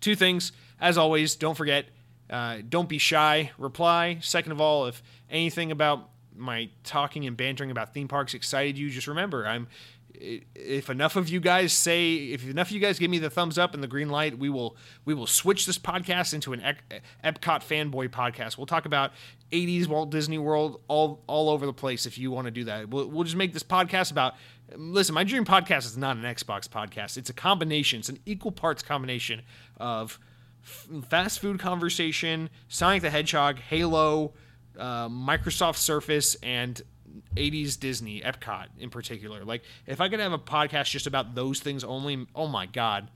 two 0.00 0.14
things. 0.14 0.52
As 0.80 0.96
always, 0.96 1.34
don't 1.34 1.56
forget 1.56 1.86
uh, 2.30 2.58
don't 2.68 2.88
be 2.88 2.98
shy. 2.98 3.50
Reply. 3.58 4.18
Second 4.20 4.52
of 4.52 4.60
all, 4.60 4.86
if 4.86 5.02
anything 5.30 5.70
about 5.70 6.10
my 6.36 6.70
talking 6.84 7.26
and 7.26 7.36
bantering 7.36 7.70
about 7.70 7.94
theme 7.94 8.08
parks 8.08 8.34
excited 8.34 8.78
you, 8.78 8.90
just 8.90 9.06
remember 9.06 9.46
I'm. 9.46 9.68
If 10.20 10.90
enough 10.90 11.14
of 11.14 11.28
you 11.28 11.38
guys 11.38 11.72
say, 11.72 12.14
if 12.16 12.48
enough 12.48 12.68
of 12.68 12.72
you 12.72 12.80
guys 12.80 12.98
give 12.98 13.08
me 13.08 13.18
the 13.18 13.30
thumbs 13.30 13.56
up 13.56 13.72
and 13.72 13.82
the 13.82 13.86
green 13.86 14.08
light, 14.08 14.36
we 14.36 14.48
will 14.48 14.76
we 15.04 15.14
will 15.14 15.28
switch 15.28 15.64
this 15.64 15.78
podcast 15.78 16.34
into 16.34 16.52
an 16.52 16.60
Epcot 17.22 17.62
fanboy 17.62 18.08
podcast. 18.08 18.58
We'll 18.58 18.66
talk 18.66 18.84
about 18.84 19.12
80s 19.52 19.86
Walt 19.86 20.10
Disney 20.10 20.38
World 20.38 20.80
all 20.88 21.22
all 21.28 21.48
over 21.48 21.66
the 21.66 21.72
place. 21.72 22.04
If 22.04 22.18
you 22.18 22.32
want 22.32 22.46
to 22.46 22.50
do 22.50 22.64
that, 22.64 22.88
we'll, 22.88 23.06
we'll 23.06 23.24
just 23.24 23.36
make 23.36 23.52
this 23.52 23.62
podcast 23.62 24.10
about. 24.10 24.34
Listen, 24.74 25.14
my 25.14 25.22
dream 25.24 25.44
podcast 25.44 25.86
is 25.86 25.96
not 25.96 26.16
an 26.16 26.24
Xbox 26.24 26.68
podcast. 26.68 27.16
It's 27.16 27.30
a 27.30 27.34
combination. 27.34 28.00
It's 28.00 28.08
an 28.08 28.18
equal 28.26 28.50
parts 28.50 28.82
combination 28.82 29.42
of 29.76 30.18
fast 30.62 31.40
food 31.40 31.58
conversation, 31.58 32.50
Sonic 32.68 33.02
the 33.02 33.10
Hedgehog, 33.10 33.58
Halo, 33.58 34.32
uh, 34.78 35.08
Microsoft 35.08 35.76
Surface, 35.76 36.36
and 36.42 36.80
80s 37.36 37.78
Disney, 37.78 38.20
Epcot 38.20 38.66
in 38.78 38.90
particular. 38.90 39.44
Like, 39.44 39.62
if 39.86 40.00
I 40.00 40.08
could 40.08 40.20
have 40.20 40.32
a 40.32 40.38
podcast 40.38 40.90
just 40.90 41.06
about 41.06 41.34
those 41.34 41.60
things 41.60 41.84
only, 41.84 42.26
oh 42.34 42.46
my 42.46 42.66
God. 42.66 43.10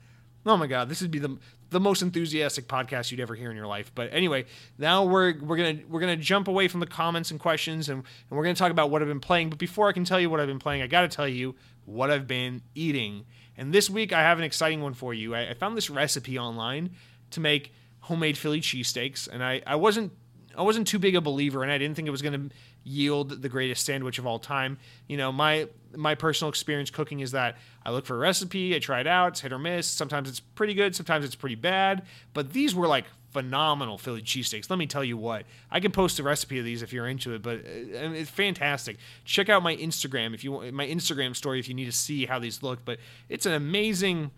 Oh 0.44 0.56
my 0.56 0.66
God, 0.66 0.88
this 0.88 1.00
would 1.00 1.12
be 1.12 1.20
the 1.20 1.38
the 1.70 1.80
most 1.80 2.02
enthusiastic 2.02 2.68
podcast 2.68 3.10
you'd 3.10 3.20
ever 3.20 3.34
hear 3.34 3.50
in 3.50 3.56
your 3.56 3.66
life. 3.66 3.90
But 3.94 4.12
anyway, 4.12 4.44
now 4.78 5.04
we're 5.04 5.34
we're 5.40 5.56
gonna 5.56 5.78
we're 5.88 6.00
gonna 6.00 6.16
jump 6.16 6.48
away 6.48 6.68
from 6.68 6.80
the 6.80 6.86
comments 6.86 7.30
and 7.30 7.40
questions, 7.40 7.88
and, 7.88 7.98
and 7.98 8.36
we're 8.36 8.42
gonna 8.42 8.54
talk 8.54 8.70
about 8.70 8.90
what 8.90 9.02
I've 9.02 9.08
been 9.08 9.20
playing. 9.20 9.50
But 9.50 9.58
before 9.58 9.88
I 9.88 9.92
can 9.92 10.04
tell 10.04 10.20
you 10.20 10.30
what 10.30 10.40
I've 10.40 10.48
been 10.48 10.58
playing, 10.58 10.82
I 10.82 10.86
gotta 10.86 11.08
tell 11.08 11.28
you 11.28 11.54
what 11.84 12.10
I've 12.10 12.26
been 12.26 12.62
eating. 12.74 13.24
And 13.56 13.72
this 13.72 13.88
week 13.90 14.12
I 14.12 14.20
have 14.20 14.38
an 14.38 14.44
exciting 14.44 14.80
one 14.82 14.94
for 14.94 15.12
you. 15.12 15.34
I, 15.34 15.50
I 15.50 15.54
found 15.54 15.76
this 15.76 15.90
recipe 15.90 16.38
online 16.38 16.90
to 17.32 17.40
make 17.40 17.72
homemade 18.00 18.36
Philly 18.36 18.60
cheesesteaks, 18.60 19.28
and 19.28 19.42
I, 19.42 19.62
I 19.66 19.76
wasn't 19.76 20.12
I 20.56 20.62
wasn't 20.62 20.86
too 20.86 20.98
big 20.98 21.16
a 21.16 21.20
believer, 21.20 21.62
and 21.62 21.72
I 21.72 21.78
didn't 21.78 21.96
think 21.96 22.08
it 22.08 22.10
was 22.10 22.22
going 22.22 22.50
to 22.50 22.54
yield 22.84 23.42
the 23.42 23.48
greatest 23.48 23.86
sandwich 23.86 24.18
of 24.18 24.26
all 24.26 24.38
time. 24.38 24.78
You 25.06 25.16
know, 25.16 25.32
my 25.32 25.68
my 25.94 26.14
personal 26.14 26.48
experience 26.48 26.90
cooking 26.90 27.20
is 27.20 27.32
that 27.32 27.56
I 27.84 27.90
look 27.90 28.06
for 28.06 28.14
a 28.14 28.18
recipe, 28.18 28.74
I 28.74 28.78
try 28.78 29.00
it 29.00 29.06
out, 29.06 29.28
it's 29.32 29.40
hit 29.40 29.52
or 29.52 29.58
miss. 29.58 29.86
Sometimes 29.86 30.28
it's 30.28 30.40
pretty 30.40 30.74
good, 30.74 30.94
sometimes 30.94 31.24
it's 31.24 31.34
pretty 31.34 31.54
bad. 31.54 32.02
But 32.34 32.52
these 32.52 32.74
were 32.74 32.86
like 32.86 33.04
phenomenal 33.30 33.98
Philly 33.98 34.22
cheesesteaks. 34.22 34.68
Let 34.68 34.78
me 34.78 34.86
tell 34.86 35.04
you 35.04 35.16
what. 35.16 35.44
I 35.70 35.80
can 35.80 35.90
post 35.90 36.18
a 36.18 36.22
recipe 36.22 36.58
of 36.58 36.64
these 36.64 36.82
if 36.82 36.92
you're 36.92 37.08
into 37.08 37.34
it, 37.34 37.42
but 37.42 37.58
uh, 37.58 38.12
it's 38.12 38.30
fantastic. 38.30 38.98
Check 39.24 39.48
out 39.48 39.62
my 39.62 39.76
Instagram 39.76 40.34
if 40.34 40.44
you 40.44 40.52
want 40.52 40.72
my 40.72 40.86
Instagram 40.86 41.34
story 41.34 41.58
if 41.58 41.68
you 41.68 41.74
need 41.74 41.86
to 41.86 41.92
see 41.92 42.26
how 42.26 42.38
these 42.38 42.62
look. 42.62 42.84
But 42.84 42.98
it's 43.28 43.46
an 43.46 43.52
amazing 43.52 44.32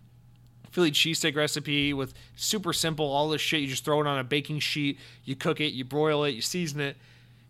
Philly 0.75 0.91
cheesesteak 0.91 1.37
recipe 1.37 1.95
with 1.95 2.15
super 2.35 2.73
simple 2.73 3.07
all 3.07 3.29
this 3.29 3.41
shit. 3.41 3.61
You 3.61 3.69
just 3.69 3.85
throw 3.85 4.01
it 4.01 4.09
on 4.09 4.19
a 4.19 4.25
baking 4.25 4.59
sheet, 4.59 4.99
you 5.25 5.37
cook 5.37 5.61
it, 5.61 5.73
you 5.73 5.85
broil 5.85 6.25
it, 6.25 6.31
you 6.31 6.43
season 6.43 6.81
it 6.81 6.97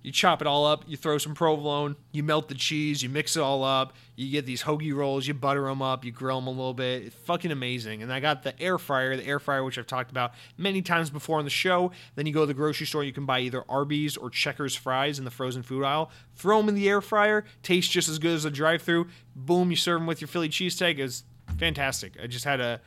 you 0.04 0.12
chop 0.12 0.42
it 0.42 0.46
all 0.46 0.66
up, 0.66 0.84
you 0.86 0.98
throw 0.98 1.16
some 1.16 1.34
provolone, 1.34 1.96
you 2.12 2.22
melt 2.22 2.48
the 2.48 2.54
cheese, 2.54 3.02
you 3.02 3.08
mix 3.08 3.38
it 3.38 3.40
all 3.40 3.64
up, 3.64 3.94
you 4.16 4.30
get 4.30 4.44
these 4.44 4.62
hoagie 4.62 4.94
rolls, 4.94 5.26
you 5.26 5.32
butter 5.32 5.62
them 5.62 5.80
up, 5.80 6.04
you 6.04 6.12
grill 6.12 6.38
them 6.38 6.46
a 6.46 6.50
little 6.50 6.74
bit. 6.74 7.04
It's 7.04 7.16
fucking 7.24 7.50
amazing. 7.50 8.02
And 8.02 8.12
I 8.12 8.20
got 8.20 8.42
the 8.42 8.60
air 8.60 8.76
fryer, 8.76 9.16
the 9.16 9.26
air 9.26 9.38
fryer 9.38 9.64
which 9.64 9.78
I've 9.78 9.86
talked 9.86 10.10
about 10.10 10.34
many 10.58 10.82
times 10.82 11.08
before 11.08 11.38
on 11.38 11.44
the 11.44 11.50
show. 11.50 11.90
Then 12.16 12.26
you 12.26 12.34
go 12.34 12.40
to 12.40 12.46
the 12.46 12.52
grocery 12.52 12.86
store, 12.86 13.02
you 13.02 13.14
can 13.14 13.24
buy 13.24 13.40
either 13.40 13.64
Arby's 13.66 14.18
or 14.18 14.28
Checkers 14.28 14.76
fries 14.76 15.18
in 15.18 15.24
the 15.24 15.30
frozen 15.30 15.62
food 15.62 15.82
aisle. 15.82 16.10
Throw 16.36 16.58
them 16.58 16.68
in 16.68 16.74
the 16.74 16.86
air 16.86 17.00
fryer, 17.00 17.46
tastes 17.62 17.90
just 17.90 18.10
as 18.10 18.18
good 18.18 18.34
as 18.34 18.44
a 18.44 18.50
drive-through. 18.50 19.08
Boom, 19.34 19.70
you 19.70 19.76
serve 19.76 20.00
them 20.00 20.06
with 20.06 20.20
your 20.20 20.28
Philly 20.28 20.50
cheesesteak. 20.50 20.98
It's 20.98 21.24
fantastic. 21.56 22.12
I 22.22 22.26
just 22.26 22.44
had 22.44 22.60
a 22.60 22.82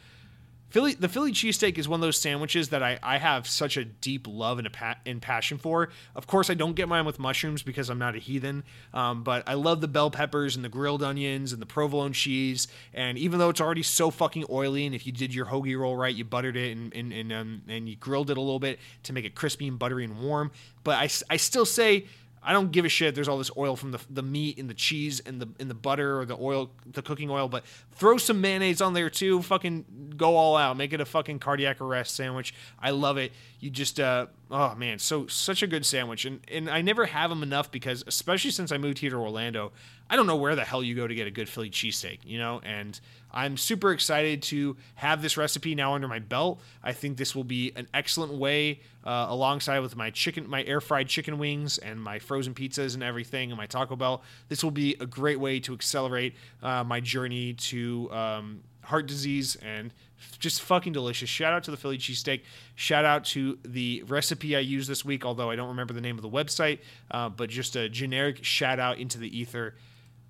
Philly, 0.70 0.94
the 0.94 1.08
Philly 1.08 1.32
cheesesteak 1.32 1.78
is 1.78 1.88
one 1.88 2.00
of 2.00 2.02
those 2.02 2.20
sandwiches 2.20 2.70
that 2.70 2.84
I, 2.84 3.00
I 3.02 3.18
have 3.20 3.48
such 3.48 3.78
a 3.78 3.86
deep 3.86 4.28
love 4.28 4.58
and 4.58 4.68
a 4.68 4.70
pa- 4.70 4.98
and 5.06 5.22
passion 5.22 5.58
for. 5.58 5.90
Of 6.14 6.28
course, 6.28 6.50
I 6.50 6.56
don't 6.56 6.76
get 6.76 6.90
mine 6.90 7.06
with 7.06 7.20
mushrooms 7.20 7.64
because 7.64 7.90
I'm 7.90 8.00
not 8.00 8.16
a 8.16 8.20
heathen, 8.20 8.66
um, 8.94 9.24
but 9.24 9.48
I 9.48 9.54
love 9.54 9.80
the 9.80 9.88
bell 9.88 10.12
peppers 10.12 10.58
and 10.58 10.66
the 10.66 10.70
grilled 10.70 11.04
onions 11.04 11.54
and 11.54 11.62
the 11.62 11.66
provolone 11.66 12.12
cheese. 12.12 12.68
And 12.94 13.18
even 13.18 13.40
though 13.40 13.50
it's 13.50 13.62
already 13.62 13.84
so 13.84 14.12
fucking 14.12 14.46
oily, 14.50 14.86
and 14.86 14.94
if 14.94 15.06
you 15.06 15.14
did 15.14 15.34
your 15.34 15.46
hoagie 15.46 15.80
roll 15.80 15.96
right, 15.96 16.14
you 16.14 16.26
buttered 16.26 16.58
it 16.58 16.76
and 16.76 16.94
and 16.94 17.14
and, 17.14 17.32
um, 17.32 17.62
and 17.70 17.88
you 17.88 17.96
grilled 17.96 18.30
it 18.30 18.38
a 18.38 18.42
little 18.42 18.60
bit 18.60 18.80
to 19.04 19.14
make 19.14 19.24
it 19.24 19.36
crispy 19.36 19.70
and 19.70 19.80
buttery 19.80 20.04
and 20.04 20.20
warm. 20.20 20.52
But 20.84 20.98
I, 20.98 21.10
I 21.34 21.38
still 21.38 21.66
say 21.66 22.08
I 22.42 22.54
don't 22.54 22.72
give 22.72 22.86
a 22.86 22.90
shit. 22.90 23.16
There's 23.16 23.28
all 23.28 23.38
this 23.38 23.52
oil 23.58 23.76
from 23.76 23.92
the, 23.92 24.00
the 24.10 24.24
meat 24.24 24.58
and 24.58 24.70
the 24.70 24.74
cheese 24.74 25.20
and 25.20 25.42
the 25.42 25.50
in 25.60 25.68
the 25.68 25.74
butter 25.74 26.20
or 26.20 26.26
the 26.26 26.38
oil, 26.40 26.72
the 26.86 27.02
cooking 27.02 27.30
oil. 27.30 27.50
But 27.50 27.66
throw 27.94 28.18
some 28.18 28.40
mayonnaise 28.42 28.82
on 28.82 28.94
there 28.94 29.10
too. 29.10 29.42
Fucking 29.42 30.14
go 30.16 30.36
all 30.36 30.56
out. 30.56 30.78
Make 30.78 30.94
it 30.94 31.02
a 31.02 31.06
fucking 31.06 31.40
cardiac 31.40 31.82
arrest 31.82 32.16
sandwich. 32.16 32.54
I 32.80 32.92
love 32.92 33.18
it. 33.18 33.32
You 33.60 33.70
just 33.70 34.00
uh, 34.00 34.28
oh 34.50 34.76
man, 34.76 35.00
so 35.00 35.28
such 35.28 35.64
a 35.64 35.68
good 35.68 35.86
sandwich. 35.86 36.26
And 36.26 36.40
and 36.50 36.70
I 36.70 36.82
never 36.82 37.08
have 37.08 37.30
them 37.30 37.44
enough 37.44 37.72
because 37.72 38.04
especially 38.08 38.52
since 38.52 38.72
I 38.72 38.78
moved 38.78 39.00
here 39.00 39.10
to 39.10 39.18
Orlando, 39.18 39.72
I 40.10 40.16
don't 40.16 40.28
know 40.28 40.36
where 40.36 40.56
the 40.56 40.64
hell 40.64 40.84
you 40.84 40.96
go 40.96 41.08
to 41.08 41.16
get 41.16 41.28
a 41.28 41.32
good 41.32 41.50
Philly 41.50 41.70
cheesesteak. 41.70 42.20
You 42.24 42.38
know, 42.40 42.62
and 42.64 43.00
I'm 43.32 43.58
super 43.58 43.92
excited 43.92 44.42
to 44.44 44.78
have 44.96 45.22
this 45.22 45.38
recipe 45.38 45.76
now 45.76 45.94
under 45.94 46.08
my 46.08 46.20
belt. 46.20 46.62
I 46.84 46.94
think 46.94 47.18
this 47.18 47.36
will 47.36 47.44
be 47.44 47.72
an 47.76 47.88
excellent 47.94 48.34
way, 48.34 48.82
uh, 49.04 49.28
alongside 49.30 49.80
with 49.80 49.96
my 49.96 50.10
chicken, 50.12 50.50
my 50.50 50.64
air 50.64 50.82
fried 50.82 51.08
chicken 51.08 51.38
wings, 51.38 51.78
and 51.78 52.02
my 52.02 52.20
frozen 52.20 52.54
pizzas 52.54 52.94
and 52.94 53.04
everything, 53.04 53.52
and 53.52 53.58
my 53.58 53.66
Taco 53.66 53.96
Bell. 53.96 54.24
This 54.50 54.64
will 54.64 54.72
be 54.72 54.96
a 55.00 55.06
great 55.06 55.40
way 55.40 55.60
to 55.62 55.74
accelerate 55.74 56.36
uh, 56.64 56.84
my 56.84 57.00
journey 57.00 57.54
to 57.54 58.12
um, 58.12 58.62
heart 58.82 59.06
disease 59.06 59.58
and 59.58 59.92
just 60.40 60.62
fucking 60.62 60.94
delicious. 60.94 61.30
Shout 61.30 61.54
out 61.54 61.64
to 61.66 61.72
the 61.72 61.78
Philly 61.78 61.98
cheesesteak. 61.98 62.42
Shout 62.76 63.06
out 63.06 63.26
to 63.26 63.60
the 63.64 64.04
recipe 64.08 64.56
I 64.56 64.60
used 64.60 64.90
this 64.90 65.04
week, 65.06 65.26
although 65.26 65.50
I 65.50 65.56
don't 65.56 65.68
remember 65.68 65.94
the 65.94 66.02
name 66.02 66.18
of 66.18 66.22
the 66.22 66.30
website, 66.30 66.80
uh, 67.12 67.30
but 67.30 67.50
just 67.50 67.76
a 67.76 67.90
generic 67.90 68.44
shout 68.44 68.80
out 68.80 68.98
into 68.98 69.18
the 69.20 69.38
ether. 69.38 69.76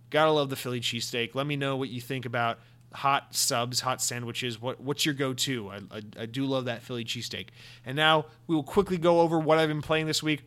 Gotta 0.09 0.31
love 0.31 0.49
the 0.49 0.55
Philly 0.55 0.79
cheesesteak. 0.79 1.35
Let 1.35 1.47
me 1.47 1.55
know 1.55 1.75
what 1.75 1.89
you 1.89 2.01
think 2.01 2.25
about 2.25 2.59
hot 2.93 3.35
subs, 3.35 3.81
hot 3.81 4.01
sandwiches. 4.01 4.61
What 4.61 4.79
what's 4.79 5.05
your 5.05 5.13
go-to? 5.13 5.69
I, 5.69 5.75
I, 5.91 6.01
I 6.21 6.25
do 6.25 6.45
love 6.45 6.65
that 6.65 6.81
Philly 6.83 7.03
cheesesteak. 7.03 7.47
And 7.85 7.95
now 7.95 8.25
we 8.47 8.55
will 8.55 8.63
quickly 8.63 8.97
go 8.97 9.21
over 9.21 9.39
what 9.39 9.57
I've 9.57 9.67
been 9.67 9.81
playing 9.81 10.07
this 10.07 10.23
week. 10.23 10.43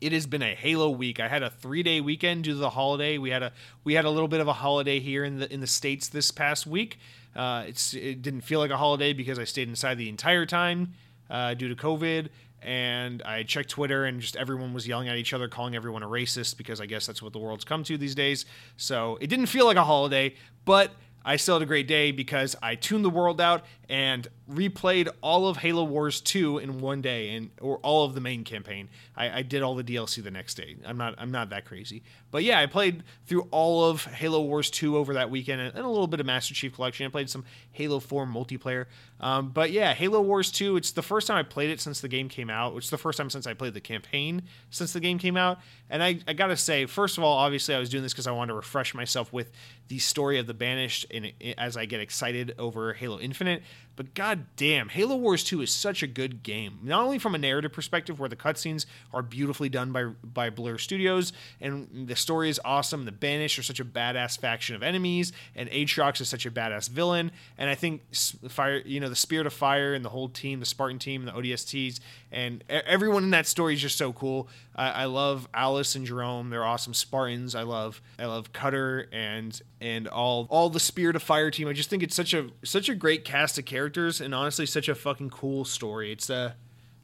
It 0.00 0.12
has 0.12 0.26
been 0.26 0.42
a 0.42 0.54
Halo 0.54 0.90
week. 0.90 1.18
I 1.18 1.26
had 1.26 1.42
a 1.42 1.50
three-day 1.50 2.00
weekend 2.00 2.44
due 2.44 2.52
to 2.52 2.58
the 2.58 2.70
holiday. 2.70 3.18
We 3.18 3.30
had 3.30 3.42
a 3.42 3.52
we 3.82 3.94
had 3.94 4.04
a 4.04 4.10
little 4.10 4.28
bit 4.28 4.40
of 4.40 4.46
a 4.46 4.52
holiday 4.52 5.00
here 5.00 5.24
in 5.24 5.40
the 5.40 5.52
in 5.52 5.60
the 5.60 5.66
states 5.66 6.08
this 6.08 6.30
past 6.30 6.66
week. 6.66 6.98
Uh, 7.34 7.64
it's 7.66 7.94
it 7.94 8.22
didn't 8.22 8.42
feel 8.42 8.60
like 8.60 8.70
a 8.70 8.76
holiday 8.76 9.12
because 9.12 9.38
I 9.38 9.44
stayed 9.44 9.68
inside 9.68 9.98
the 9.98 10.08
entire 10.08 10.46
time 10.46 10.94
uh, 11.28 11.54
due 11.54 11.68
to 11.68 11.74
COVID 11.74 12.28
and 12.68 13.22
I 13.22 13.44
checked 13.44 13.70
Twitter, 13.70 14.04
and 14.04 14.20
just 14.20 14.36
everyone 14.36 14.74
was 14.74 14.86
yelling 14.86 15.08
at 15.08 15.16
each 15.16 15.32
other, 15.32 15.48
calling 15.48 15.74
everyone 15.74 16.02
a 16.02 16.06
racist 16.06 16.58
because 16.58 16.82
I 16.82 16.86
guess 16.86 17.06
that's 17.06 17.22
what 17.22 17.32
the 17.32 17.38
world's 17.38 17.64
come 17.64 17.82
to 17.84 17.96
these 17.96 18.14
days. 18.14 18.44
So 18.76 19.16
it 19.22 19.28
didn't 19.28 19.46
feel 19.46 19.64
like 19.64 19.78
a 19.78 19.84
holiday, 19.84 20.34
but 20.66 20.90
I 21.24 21.36
still 21.36 21.54
had 21.54 21.62
a 21.62 21.66
great 21.66 21.88
day 21.88 22.10
because 22.10 22.56
I 22.62 22.74
tuned 22.74 23.06
the 23.06 23.10
world 23.10 23.40
out 23.40 23.64
and 23.88 24.28
replayed 24.50 25.08
all 25.20 25.46
of 25.46 25.58
Halo 25.58 25.84
Wars 25.84 26.20
2 26.20 26.58
in 26.58 26.80
one 26.80 27.02
day 27.02 27.34
and 27.34 27.50
or 27.60 27.76
all 27.78 28.04
of 28.04 28.14
the 28.14 28.20
main 28.20 28.44
campaign. 28.44 28.88
I, 29.14 29.38
I, 29.38 29.42
did 29.42 29.62
all 29.62 29.74
the 29.74 29.84
DLC 29.84 30.22
the 30.22 30.30
next 30.30 30.54
day. 30.54 30.76
I'm 30.86 30.96
not 30.96 31.14
I'm 31.18 31.30
not 31.30 31.50
that 31.50 31.66
crazy. 31.66 32.02
But 32.30 32.44
yeah, 32.44 32.58
I 32.58 32.66
played 32.66 33.04
through 33.26 33.48
all 33.50 33.84
of 33.84 34.04
Halo 34.04 34.40
Wars 34.42 34.70
2 34.70 34.96
over 34.96 35.14
that 35.14 35.30
weekend 35.30 35.60
and, 35.60 35.76
a 35.76 35.88
little 35.88 36.06
bit 36.06 36.20
of 36.20 36.26
Master 36.26 36.54
Chief 36.54 36.74
Collection. 36.74 37.06
I 37.06 37.10
played 37.10 37.28
some 37.28 37.44
Halo 37.72 38.00
4 38.00 38.26
multiplayer. 38.26 38.86
Um, 39.20 39.50
but 39.50 39.70
yeah, 39.70 39.94
Halo 39.94 40.20
Wars 40.20 40.50
2, 40.50 40.76
it's 40.76 40.92
the 40.92 41.02
first 41.02 41.26
time 41.26 41.36
I 41.36 41.42
played 41.42 41.70
it 41.70 41.80
since 41.80 42.00
the 42.00 42.08
game 42.08 42.28
came 42.28 42.48
out. 42.48 42.76
It's 42.76 42.90
the 42.90 42.98
first 42.98 43.18
time 43.18 43.30
since 43.30 43.46
I 43.46 43.54
played 43.54 43.74
the 43.74 43.80
campaign 43.80 44.42
since 44.70 44.92
the 44.92 45.00
game 45.00 45.18
came 45.18 45.36
out. 45.36 45.58
And 45.90 46.02
I, 46.02 46.20
I 46.26 46.32
gotta 46.32 46.56
say, 46.56 46.86
first 46.86 47.18
of 47.18 47.24
all, 47.24 47.36
obviously 47.36 47.74
I 47.74 47.78
was 47.78 47.88
doing 47.88 48.02
this 48.02 48.12
because 48.12 48.26
I 48.26 48.32
wanted 48.32 48.52
to 48.52 48.56
refresh 48.56 48.94
myself 48.94 49.32
with 49.32 49.50
the 49.88 49.98
story 49.98 50.38
of 50.38 50.46
the 50.46 50.54
Banished 50.54 51.06
and 51.10 51.32
as 51.56 51.76
I 51.76 51.86
get 51.86 52.00
excited 52.00 52.54
over 52.58 52.92
Halo 52.94 53.18
Infinite. 53.18 53.62
But 53.98 54.14
god 54.14 54.46
damn, 54.54 54.90
Halo 54.90 55.16
Wars 55.16 55.42
2 55.42 55.60
is 55.60 55.72
such 55.72 56.04
a 56.04 56.06
good 56.06 56.44
game. 56.44 56.78
Not 56.84 57.02
only 57.02 57.18
from 57.18 57.34
a 57.34 57.38
narrative 57.38 57.72
perspective, 57.72 58.20
where 58.20 58.28
the 58.28 58.36
cutscenes 58.36 58.86
are 59.12 59.22
beautifully 59.22 59.68
done 59.68 59.90
by 59.90 60.04
by 60.22 60.50
Blur 60.50 60.78
Studios, 60.78 61.32
and 61.60 62.06
the 62.06 62.14
story 62.14 62.48
is 62.48 62.60
awesome. 62.64 63.06
The 63.06 63.10
Banished 63.10 63.58
are 63.58 63.64
such 63.64 63.80
a 63.80 63.84
badass 63.84 64.38
faction 64.38 64.76
of 64.76 64.84
enemies, 64.84 65.32
and 65.56 65.68
Atriox 65.70 66.20
is 66.20 66.28
such 66.28 66.46
a 66.46 66.50
badass 66.52 66.88
villain. 66.88 67.32
And 67.58 67.68
I 67.68 67.74
think 67.74 68.02
fire, 68.48 68.82
you 68.86 69.00
know, 69.00 69.08
the 69.08 69.16
Spirit 69.16 69.48
of 69.48 69.52
Fire 69.52 69.94
and 69.94 70.04
the 70.04 70.10
whole 70.10 70.28
team, 70.28 70.60
the 70.60 70.66
Spartan 70.66 71.00
team, 71.00 71.24
the 71.24 71.32
ODSTs, 71.32 71.98
and 72.30 72.62
everyone 72.68 73.24
in 73.24 73.30
that 73.30 73.46
story 73.46 73.74
is 73.74 73.80
just 73.80 73.96
so 73.96 74.12
cool. 74.12 74.48
I, 74.74 74.90
I 74.90 75.04
love 75.06 75.48
Alice 75.54 75.94
and 75.94 76.06
Jerome; 76.06 76.50
they're 76.50 76.64
awesome 76.64 76.94
Spartans. 76.94 77.54
I 77.54 77.62
love 77.62 78.02
I 78.18 78.26
love 78.26 78.52
Cutter 78.52 79.08
and 79.12 79.60
and 79.80 80.08
all 80.08 80.46
all 80.50 80.70
the 80.70 80.80
Spirit 80.80 81.16
of 81.16 81.22
Fire 81.22 81.50
team. 81.50 81.68
I 81.68 81.72
just 81.72 81.90
think 81.90 82.02
it's 82.02 82.14
such 82.14 82.34
a 82.34 82.50
such 82.64 82.88
a 82.88 82.94
great 82.94 83.24
cast 83.24 83.58
of 83.58 83.64
characters, 83.64 84.20
and 84.20 84.34
honestly, 84.34 84.66
such 84.66 84.88
a 84.88 84.94
fucking 84.94 85.30
cool 85.30 85.64
story. 85.64 86.12
It's 86.12 86.28
a 86.28 86.36
uh, 86.36 86.52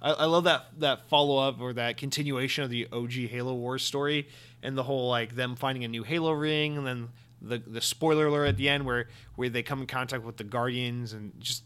I, 0.04 0.10
I 0.10 0.24
love 0.26 0.44
that 0.44 0.66
that 0.78 1.08
follow 1.08 1.38
up 1.38 1.60
or 1.60 1.72
that 1.72 1.96
continuation 1.96 2.62
of 2.62 2.70
the 2.70 2.86
OG 2.92 3.12
Halo 3.12 3.54
Wars 3.54 3.82
story, 3.82 4.28
and 4.62 4.76
the 4.76 4.82
whole 4.82 5.08
like 5.08 5.34
them 5.34 5.56
finding 5.56 5.84
a 5.84 5.88
new 5.88 6.04
Halo 6.04 6.32
ring, 6.32 6.76
and 6.76 6.86
then 6.86 7.08
the 7.40 7.58
the 7.58 7.80
spoiler 7.80 8.26
alert 8.26 8.46
at 8.46 8.56
the 8.56 8.68
end 8.68 8.84
where 8.84 9.08
where 9.36 9.48
they 9.48 9.62
come 9.62 9.80
in 9.80 9.86
contact 9.86 10.22
with 10.22 10.36
the 10.36 10.44
Guardians, 10.44 11.14
and 11.14 11.32
just 11.40 11.64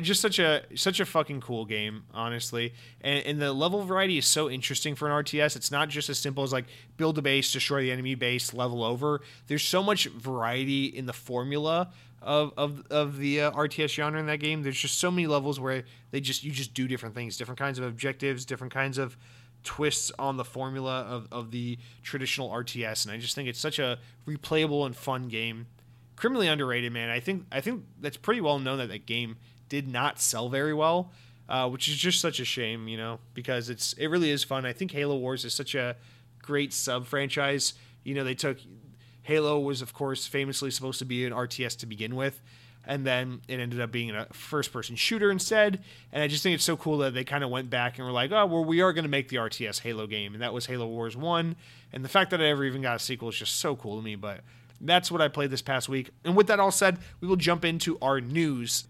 just 0.00 0.20
such 0.20 0.38
a 0.38 0.62
such 0.74 1.00
a 1.00 1.06
fucking 1.06 1.40
cool 1.40 1.64
game 1.64 2.04
honestly. 2.12 2.72
And, 3.00 3.24
and, 3.26 3.40
the 3.40 3.52
level 3.52 3.82
variety 3.84 4.18
is 4.18 4.26
so 4.26 4.48
interesting 4.50 4.94
for 4.94 5.08
an 5.08 5.24
rts 5.24 5.56
it's 5.56 5.70
not 5.70 5.88
just 5.88 6.08
as 6.08 6.18
simple 6.18 6.42
as 6.42 6.52
like 6.52 6.66
build 6.96 7.18
a 7.18 7.22
base 7.22 7.52
destroy 7.52 7.82
the 7.82 7.92
enemy 7.92 8.14
base 8.14 8.54
level 8.54 8.82
over. 8.82 9.20
There's 9.46 9.62
so 9.62 9.82
much 9.82 10.06
variety 10.06 10.86
in 10.86 11.06
the 11.06 11.12
formula 11.12 11.90
of 12.22 12.52
of, 12.56 12.84
of 12.90 13.18
the 13.18 13.42
uh, 13.42 13.52
rts 13.52 13.88
genre 13.90 14.18
in 14.18 14.26
that 14.26 14.40
game. 14.40 14.62
There's 14.62 14.80
just 14.80 14.98
so 14.98 15.10
many 15.10 15.26
levels 15.26 15.60
where 15.60 15.84
they 16.10 16.20
just 16.20 16.42
you 16.44 16.52
just 16.52 16.74
do 16.74 16.88
different 16.88 17.14
things 17.14 17.36
different 17.36 17.58
kinds 17.58 17.78
of 17.78 17.84
objectives 17.84 18.44
different 18.44 18.72
kinds 18.72 18.98
of 18.98 19.16
twists 19.62 20.10
on 20.18 20.38
the 20.38 20.44
formula 20.44 21.02
of, 21.02 21.28
of 21.30 21.50
the 21.50 21.76
traditional 22.02 22.48
rts 22.48 23.04
and 23.04 23.12
i 23.12 23.18
just 23.18 23.34
think 23.34 23.46
it's 23.46 23.58
such 23.58 23.78
a 23.78 23.98
replayable 24.26 24.86
and 24.86 24.96
fun 24.96 25.28
game. 25.28 25.66
Criminally 26.16 26.48
underrated, 26.48 26.92
man. 26.92 27.08
I 27.08 27.20
think 27.20 27.46
I 27.50 27.60
think 27.60 27.84
that's 28.00 28.16
pretty 28.16 28.40
well 28.40 28.58
known 28.58 28.78
that 28.78 28.88
that 28.88 29.06
game 29.06 29.36
did 29.70 29.88
not 29.88 30.20
sell 30.20 30.50
very 30.50 30.74
well, 30.74 31.10
uh, 31.48 31.66
which 31.70 31.88
is 31.88 31.96
just 31.96 32.20
such 32.20 32.38
a 32.38 32.44
shame, 32.44 32.86
you 32.86 32.98
know, 32.98 33.18
because 33.32 33.70
it's 33.70 33.94
it 33.94 34.08
really 34.08 34.30
is 34.30 34.44
fun. 34.44 34.66
I 34.66 34.74
think 34.74 34.90
Halo 34.90 35.16
Wars 35.16 35.46
is 35.46 35.54
such 35.54 35.74
a 35.74 35.96
great 36.42 36.74
sub 36.74 37.06
franchise. 37.06 37.72
You 38.04 38.14
know, 38.14 38.24
they 38.24 38.34
took 38.34 38.58
Halo 39.22 39.58
was 39.58 39.80
of 39.80 39.94
course 39.94 40.26
famously 40.26 40.70
supposed 40.70 40.98
to 40.98 41.06
be 41.06 41.24
an 41.24 41.32
RTS 41.32 41.78
to 41.78 41.86
begin 41.86 42.14
with, 42.14 42.42
and 42.84 43.06
then 43.06 43.40
it 43.48 43.60
ended 43.60 43.80
up 43.80 43.90
being 43.90 44.10
a 44.10 44.26
first 44.32 44.72
person 44.72 44.96
shooter 44.96 45.30
instead. 45.30 45.82
And 46.12 46.22
I 46.22 46.28
just 46.28 46.42
think 46.42 46.54
it's 46.54 46.64
so 46.64 46.76
cool 46.76 46.98
that 46.98 47.14
they 47.14 47.24
kind 47.24 47.44
of 47.44 47.50
went 47.50 47.70
back 47.70 47.98
and 47.98 48.06
were 48.06 48.12
like, 48.12 48.32
oh, 48.32 48.46
well, 48.46 48.64
we 48.64 48.82
are 48.82 48.92
going 48.92 49.04
to 49.04 49.10
make 49.10 49.28
the 49.28 49.36
RTS 49.36 49.80
Halo 49.80 50.06
game, 50.06 50.34
and 50.34 50.42
that 50.42 50.52
was 50.52 50.66
Halo 50.66 50.86
Wars 50.86 51.16
One. 51.16 51.56
And 51.92 52.04
the 52.04 52.08
fact 52.08 52.30
that 52.30 52.40
I 52.40 52.46
ever 52.46 52.64
even 52.64 52.82
got 52.82 52.96
a 52.96 52.98
sequel 52.98 53.28
is 53.28 53.36
just 53.36 53.56
so 53.56 53.76
cool 53.76 53.96
to 53.96 54.02
me. 54.02 54.16
But 54.16 54.40
that's 54.80 55.10
what 55.10 55.20
I 55.20 55.28
played 55.28 55.50
this 55.50 55.62
past 55.62 55.88
week. 55.88 56.10
And 56.24 56.34
with 56.34 56.46
that 56.46 56.58
all 56.60 56.70
said, 56.70 56.98
we 57.20 57.28
will 57.28 57.36
jump 57.36 57.64
into 57.64 57.98
our 58.00 58.20
news. 58.20 58.84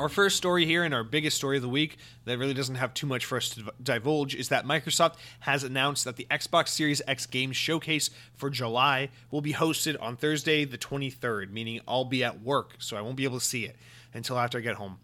Our 0.00 0.08
first 0.08 0.38
story 0.38 0.64
here 0.64 0.82
and 0.82 0.94
our 0.94 1.04
biggest 1.04 1.36
story 1.36 1.58
of 1.58 1.62
the 1.62 1.68
week 1.68 1.98
that 2.24 2.38
really 2.38 2.54
doesn't 2.54 2.76
have 2.76 2.94
too 2.94 3.06
much 3.06 3.26
for 3.26 3.36
us 3.36 3.50
to 3.50 3.70
divulge 3.82 4.34
is 4.34 4.48
that 4.48 4.64
Microsoft 4.64 5.16
has 5.40 5.62
announced 5.62 6.06
that 6.06 6.16
the 6.16 6.26
Xbox 6.30 6.68
Series 6.68 7.02
X 7.06 7.26
Games 7.26 7.54
Showcase 7.54 8.08
for 8.34 8.48
July 8.48 9.10
will 9.30 9.42
be 9.42 9.52
hosted 9.52 10.00
on 10.00 10.16
Thursday, 10.16 10.64
the 10.64 10.78
23rd, 10.78 11.50
meaning 11.50 11.82
I'll 11.86 12.06
be 12.06 12.24
at 12.24 12.40
work, 12.40 12.76
so 12.78 12.96
I 12.96 13.02
won't 13.02 13.16
be 13.16 13.24
able 13.24 13.40
to 13.40 13.44
see 13.44 13.66
it 13.66 13.76
until 14.14 14.38
after 14.38 14.56
I 14.56 14.62
get 14.62 14.76
home. 14.76 15.00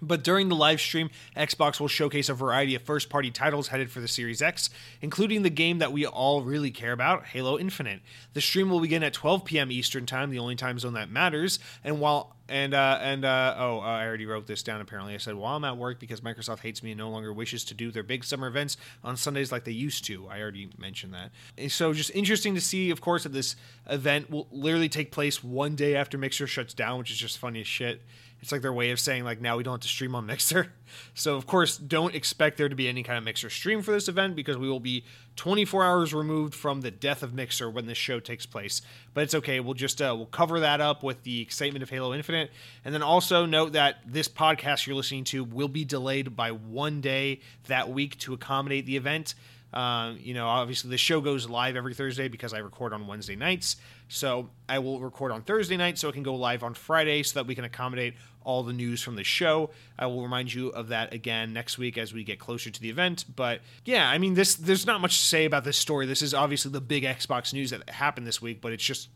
But 0.00 0.24
during 0.24 0.48
the 0.48 0.56
live 0.56 0.80
stream, 0.80 1.10
Xbox 1.36 1.78
will 1.78 1.86
showcase 1.86 2.28
a 2.28 2.34
variety 2.34 2.74
of 2.74 2.82
first 2.82 3.08
party 3.08 3.30
titles 3.30 3.68
headed 3.68 3.90
for 3.90 4.00
the 4.00 4.08
Series 4.08 4.42
X, 4.42 4.68
including 5.00 5.42
the 5.42 5.50
game 5.50 5.78
that 5.78 5.92
we 5.92 6.04
all 6.04 6.42
really 6.42 6.72
care 6.72 6.90
about, 6.90 7.26
Halo 7.26 7.56
Infinite. 7.56 8.00
The 8.32 8.40
stream 8.40 8.68
will 8.68 8.80
begin 8.80 9.04
at 9.04 9.12
12 9.12 9.44
p.m. 9.44 9.70
Eastern 9.70 10.04
Time, 10.04 10.30
the 10.30 10.40
only 10.40 10.56
time 10.56 10.80
zone 10.80 10.94
that 10.94 11.08
matters. 11.08 11.60
And 11.84 12.00
while 12.00 12.34
and 12.52 12.74
uh, 12.74 12.98
and 13.00 13.24
uh, 13.24 13.54
oh, 13.56 13.78
uh, 13.78 13.82
I 13.82 14.06
already 14.06 14.26
wrote 14.26 14.46
this 14.46 14.62
down. 14.62 14.82
Apparently, 14.82 15.14
I 15.14 15.16
said 15.16 15.34
while 15.34 15.56
I'm 15.56 15.64
at 15.64 15.78
work 15.78 15.98
because 15.98 16.20
Microsoft 16.20 16.60
hates 16.60 16.82
me 16.82 16.90
and 16.90 16.98
no 16.98 17.08
longer 17.08 17.32
wishes 17.32 17.64
to 17.64 17.74
do 17.74 17.90
their 17.90 18.02
big 18.02 18.24
summer 18.24 18.46
events 18.46 18.76
on 19.02 19.16
Sundays 19.16 19.50
like 19.50 19.64
they 19.64 19.72
used 19.72 20.04
to. 20.04 20.28
I 20.28 20.40
already 20.42 20.68
mentioned 20.76 21.14
that. 21.14 21.30
And 21.56 21.72
so 21.72 21.94
just 21.94 22.10
interesting 22.10 22.54
to 22.54 22.60
see, 22.60 22.90
of 22.90 23.00
course, 23.00 23.22
that 23.22 23.32
this 23.32 23.56
event 23.88 24.30
will 24.30 24.48
literally 24.52 24.90
take 24.90 25.10
place 25.10 25.42
one 25.42 25.74
day 25.74 25.96
after 25.96 26.18
Mixer 26.18 26.46
shuts 26.46 26.74
down, 26.74 26.98
which 26.98 27.10
is 27.10 27.16
just 27.16 27.38
funny 27.38 27.62
as 27.62 27.66
shit. 27.66 28.02
It's 28.42 28.50
like 28.50 28.60
their 28.60 28.72
way 28.72 28.90
of 28.90 28.98
saying 28.98 29.24
like 29.24 29.40
now 29.40 29.56
we 29.56 29.62
don't 29.62 29.74
have 29.74 29.80
to 29.80 29.88
stream 29.88 30.14
on 30.16 30.26
Mixer. 30.32 30.72
So 31.14 31.36
of 31.36 31.46
course, 31.46 31.76
don't 31.78 32.14
expect 32.14 32.58
there 32.58 32.68
to 32.68 32.74
be 32.74 32.88
any 32.88 33.02
kind 33.02 33.16
of 33.16 33.24
Mixer 33.24 33.48
stream 33.48 33.82
for 33.82 33.92
this 33.92 34.08
event 34.08 34.34
because 34.34 34.58
we 34.58 34.68
will 34.68 34.80
be 34.80 35.04
24 35.36 35.84
hours 35.84 36.12
removed 36.12 36.54
from 36.54 36.80
the 36.80 36.90
death 36.90 37.22
of 37.22 37.32
Mixer 37.32 37.70
when 37.70 37.86
this 37.86 37.96
show 37.96 38.18
takes 38.20 38.44
place. 38.44 38.82
But 39.14 39.22
it's 39.24 39.34
okay. 39.36 39.60
We'll 39.60 39.74
just 39.74 40.02
uh, 40.02 40.14
we'll 40.16 40.26
cover 40.26 40.60
that 40.60 40.80
up 40.80 41.04
with 41.04 41.22
the 41.22 41.40
excitement 41.40 41.84
of 41.84 41.90
Halo 41.90 42.12
Infinite, 42.12 42.50
and 42.84 42.92
then 42.92 43.02
also 43.02 43.46
note 43.46 43.72
that 43.72 43.98
this 44.04 44.28
podcast 44.28 44.86
you're 44.86 44.96
listening 44.96 45.24
to 45.24 45.44
will 45.44 45.68
be 45.68 45.84
delayed 45.84 46.36
by 46.36 46.50
one 46.50 47.00
day 47.00 47.40
that 47.68 47.90
week 47.90 48.18
to 48.18 48.34
accommodate 48.34 48.86
the 48.86 48.96
event. 48.96 49.34
Um, 49.72 50.18
you 50.20 50.34
know, 50.34 50.48
obviously 50.48 50.90
the 50.90 50.98
show 50.98 51.20
goes 51.20 51.48
live 51.48 51.76
every 51.76 51.94
Thursday 51.94 52.28
because 52.28 52.52
I 52.52 52.58
record 52.58 52.92
on 52.92 53.06
Wednesday 53.06 53.36
nights. 53.36 53.76
So 54.08 54.50
I 54.68 54.78
will 54.80 55.00
record 55.00 55.32
on 55.32 55.42
Thursday 55.42 55.78
night 55.78 55.98
so 55.98 56.08
it 56.08 56.12
can 56.12 56.22
go 56.22 56.34
live 56.34 56.62
on 56.62 56.74
Friday 56.74 57.22
so 57.22 57.40
that 57.40 57.46
we 57.46 57.54
can 57.54 57.64
accommodate 57.64 58.14
all 58.44 58.62
the 58.62 58.72
news 58.72 59.02
from 59.02 59.16
the 59.16 59.24
show. 59.24 59.70
I 59.98 60.06
will 60.06 60.22
remind 60.22 60.52
you 60.52 60.68
of 60.68 60.88
that 60.88 61.12
again 61.12 61.52
next 61.52 61.78
week 61.78 61.98
as 61.98 62.12
we 62.12 62.24
get 62.24 62.38
closer 62.38 62.70
to 62.70 62.80
the 62.80 62.90
event. 62.90 63.24
But 63.34 63.60
yeah, 63.84 64.08
I 64.08 64.18
mean, 64.18 64.34
this 64.34 64.54
there's 64.54 64.86
not 64.86 65.00
much 65.00 65.18
to 65.20 65.26
say 65.26 65.44
about 65.44 65.64
this 65.64 65.76
story. 65.76 66.06
This 66.06 66.22
is 66.22 66.34
obviously 66.34 66.70
the 66.70 66.80
big 66.80 67.04
Xbox 67.04 67.52
news 67.52 67.70
that 67.70 67.88
happened 67.90 68.26
this 68.26 68.42
week, 68.42 68.60
but 68.60 68.72
it's 68.72 68.84
just 68.84 69.08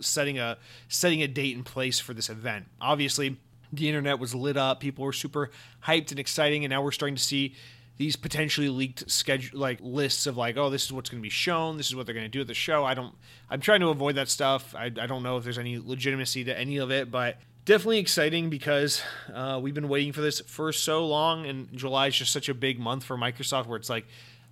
setting 0.00 0.38
a 0.38 0.58
setting 0.88 1.22
a 1.22 1.28
date 1.28 1.56
and 1.56 1.64
place 1.64 1.98
for 1.98 2.14
this 2.14 2.28
event. 2.28 2.66
Obviously, 2.80 3.36
the 3.72 3.88
internet 3.88 4.18
was 4.18 4.34
lit 4.34 4.56
up. 4.56 4.80
People 4.80 5.04
were 5.04 5.12
super 5.12 5.50
hyped 5.84 6.10
and 6.10 6.18
exciting, 6.18 6.64
and 6.64 6.70
now 6.70 6.82
we're 6.82 6.92
starting 6.92 7.16
to 7.16 7.22
see 7.22 7.54
these 7.98 8.14
potentially 8.14 8.68
leaked 8.68 9.10
schedule 9.10 9.58
like 9.58 9.78
lists 9.82 10.26
of 10.26 10.36
like 10.36 10.56
oh 10.56 10.70
this 10.70 10.84
is 10.84 10.92
what's 10.92 11.10
going 11.10 11.20
to 11.20 11.22
be 11.22 11.28
shown 11.28 11.76
this 11.76 11.88
is 11.88 11.96
what 11.96 12.06
they're 12.06 12.14
going 12.14 12.24
to 12.24 12.30
do 12.30 12.40
at 12.40 12.46
the 12.46 12.54
show 12.54 12.84
i 12.84 12.94
don't 12.94 13.14
i'm 13.50 13.60
trying 13.60 13.80
to 13.80 13.88
avoid 13.88 14.14
that 14.14 14.28
stuff 14.28 14.74
I, 14.74 14.84
I 14.84 15.06
don't 15.06 15.22
know 15.22 15.36
if 15.36 15.44
there's 15.44 15.58
any 15.58 15.78
legitimacy 15.78 16.44
to 16.44 16.56
any 16.56 16.78
of 16.78 16.90
it 16.90 17.10
but 17.10 17.38
definitely 17.68 17.98
exciting 17.98 18.48
because 18.48 19.02
uh, 19.34 19.60
we've 19.62 19.74
been 19.74 19.90
waiting 19.90 20.10
for 20.10 20.22
this 20.22 20.40
for 20.40 20.72
so 20.72 21.06
long 21.06 21.44
and 21.44 21.70
july 21.76 22.06
is 22.06 22.16
just 22.16 22.32
such 22.32 22.48
a 22.48 22.54
big 22.54 22.80
month 22.80 23.04
for 23.04 23.14
microsoft 23.18 23.66
where 23.66 23.76
it's 23.76 23.90
like 23.90 24.06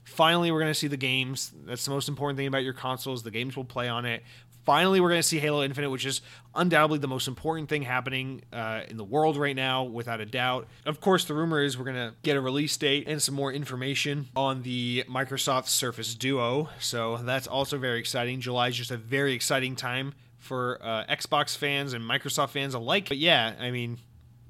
finally 0.05 0.53
we're 0.53 0.61
going 0.61 0.71
to 0.71 0.79
see 0.79 0.87
the 0.87 0.99
games 0.99 1.51
that's 1.65 1.87
the 1.87 1.91
most 1.91 2.11
important 2.11 2.37
thing 2.37 2.47
about 2.47 2.63
your 2.63 2.75
consoles 2.75 3.23
the 3.23 3.31
games 3.31 3.57
will 3.57 3.65
play 3.65 3.89
on 3.89 4.05
it 4.05 4.23
finally 4.67 5.01
we're 5.01 5.09
going 5.09 5.21
to 5.21 5.27
see 5.27 5.39
Halo 5.39 5.63
Infinite, 5.63 5.91
which 5.91 6.05
is 6.05 6.21
undoubtedly 6.53 6.99
the 6.99 7.07
most 7.07 7.29
important 7.29 7.69
thing 7.69 7.83
happening 7.83 8.43
uh, 8.53 8.81
in 8.89 8.97
the 8.97 9.05
world 9.05 9.37
right 9.37 9.55
now, 9.55 9.85
without 9.85 10.21
a 10.21 10.27
doubt. 10.27 10.67
Of 10.85 11.01
course, 11.01 11.25
the 11.25 11.35
rumor 11.35 11.63
is 11.63 11.79
we're 11.79 11.85
going 11.85 11.95
to 11.95 12.15
get 12.25 12.37
a 12.37 12.41
release 12.41 12.77
date 12.77 13.05
and 13.07 13.23
some 13.23 13.37
more 13.37 13.53
information 13.53 14.27
on 14.35 14.63
the 14.63 15.05
Microsoft 15.09 15.69
Surface 15.69 16.17
Duo. 16.17 16.69
So 16.81 17.19
that's 17.19 17.47
also 17.47 17.79
very 17.79 18.01
exciting. 18.01 18.41
July 18.41 18.69
is 18.69 18.77
just 18.77 18.91
a 18.91 18.97
very 18.97 19.35
exciting 19.35 19.77
time 19.77 20.15
for 20.47 20.79
uh, 20.83 21.05
Xbox 21.07 21.57
fans 21.57 21.93
and 21.93 22.05
Microsoft 22.05 22.51
fans 22.51 22.75
alike. 22.75 23.09
But 23.09 23.19
yeah, 23.19 23.55
I 23.61 23.71
mean, 23.71 23.99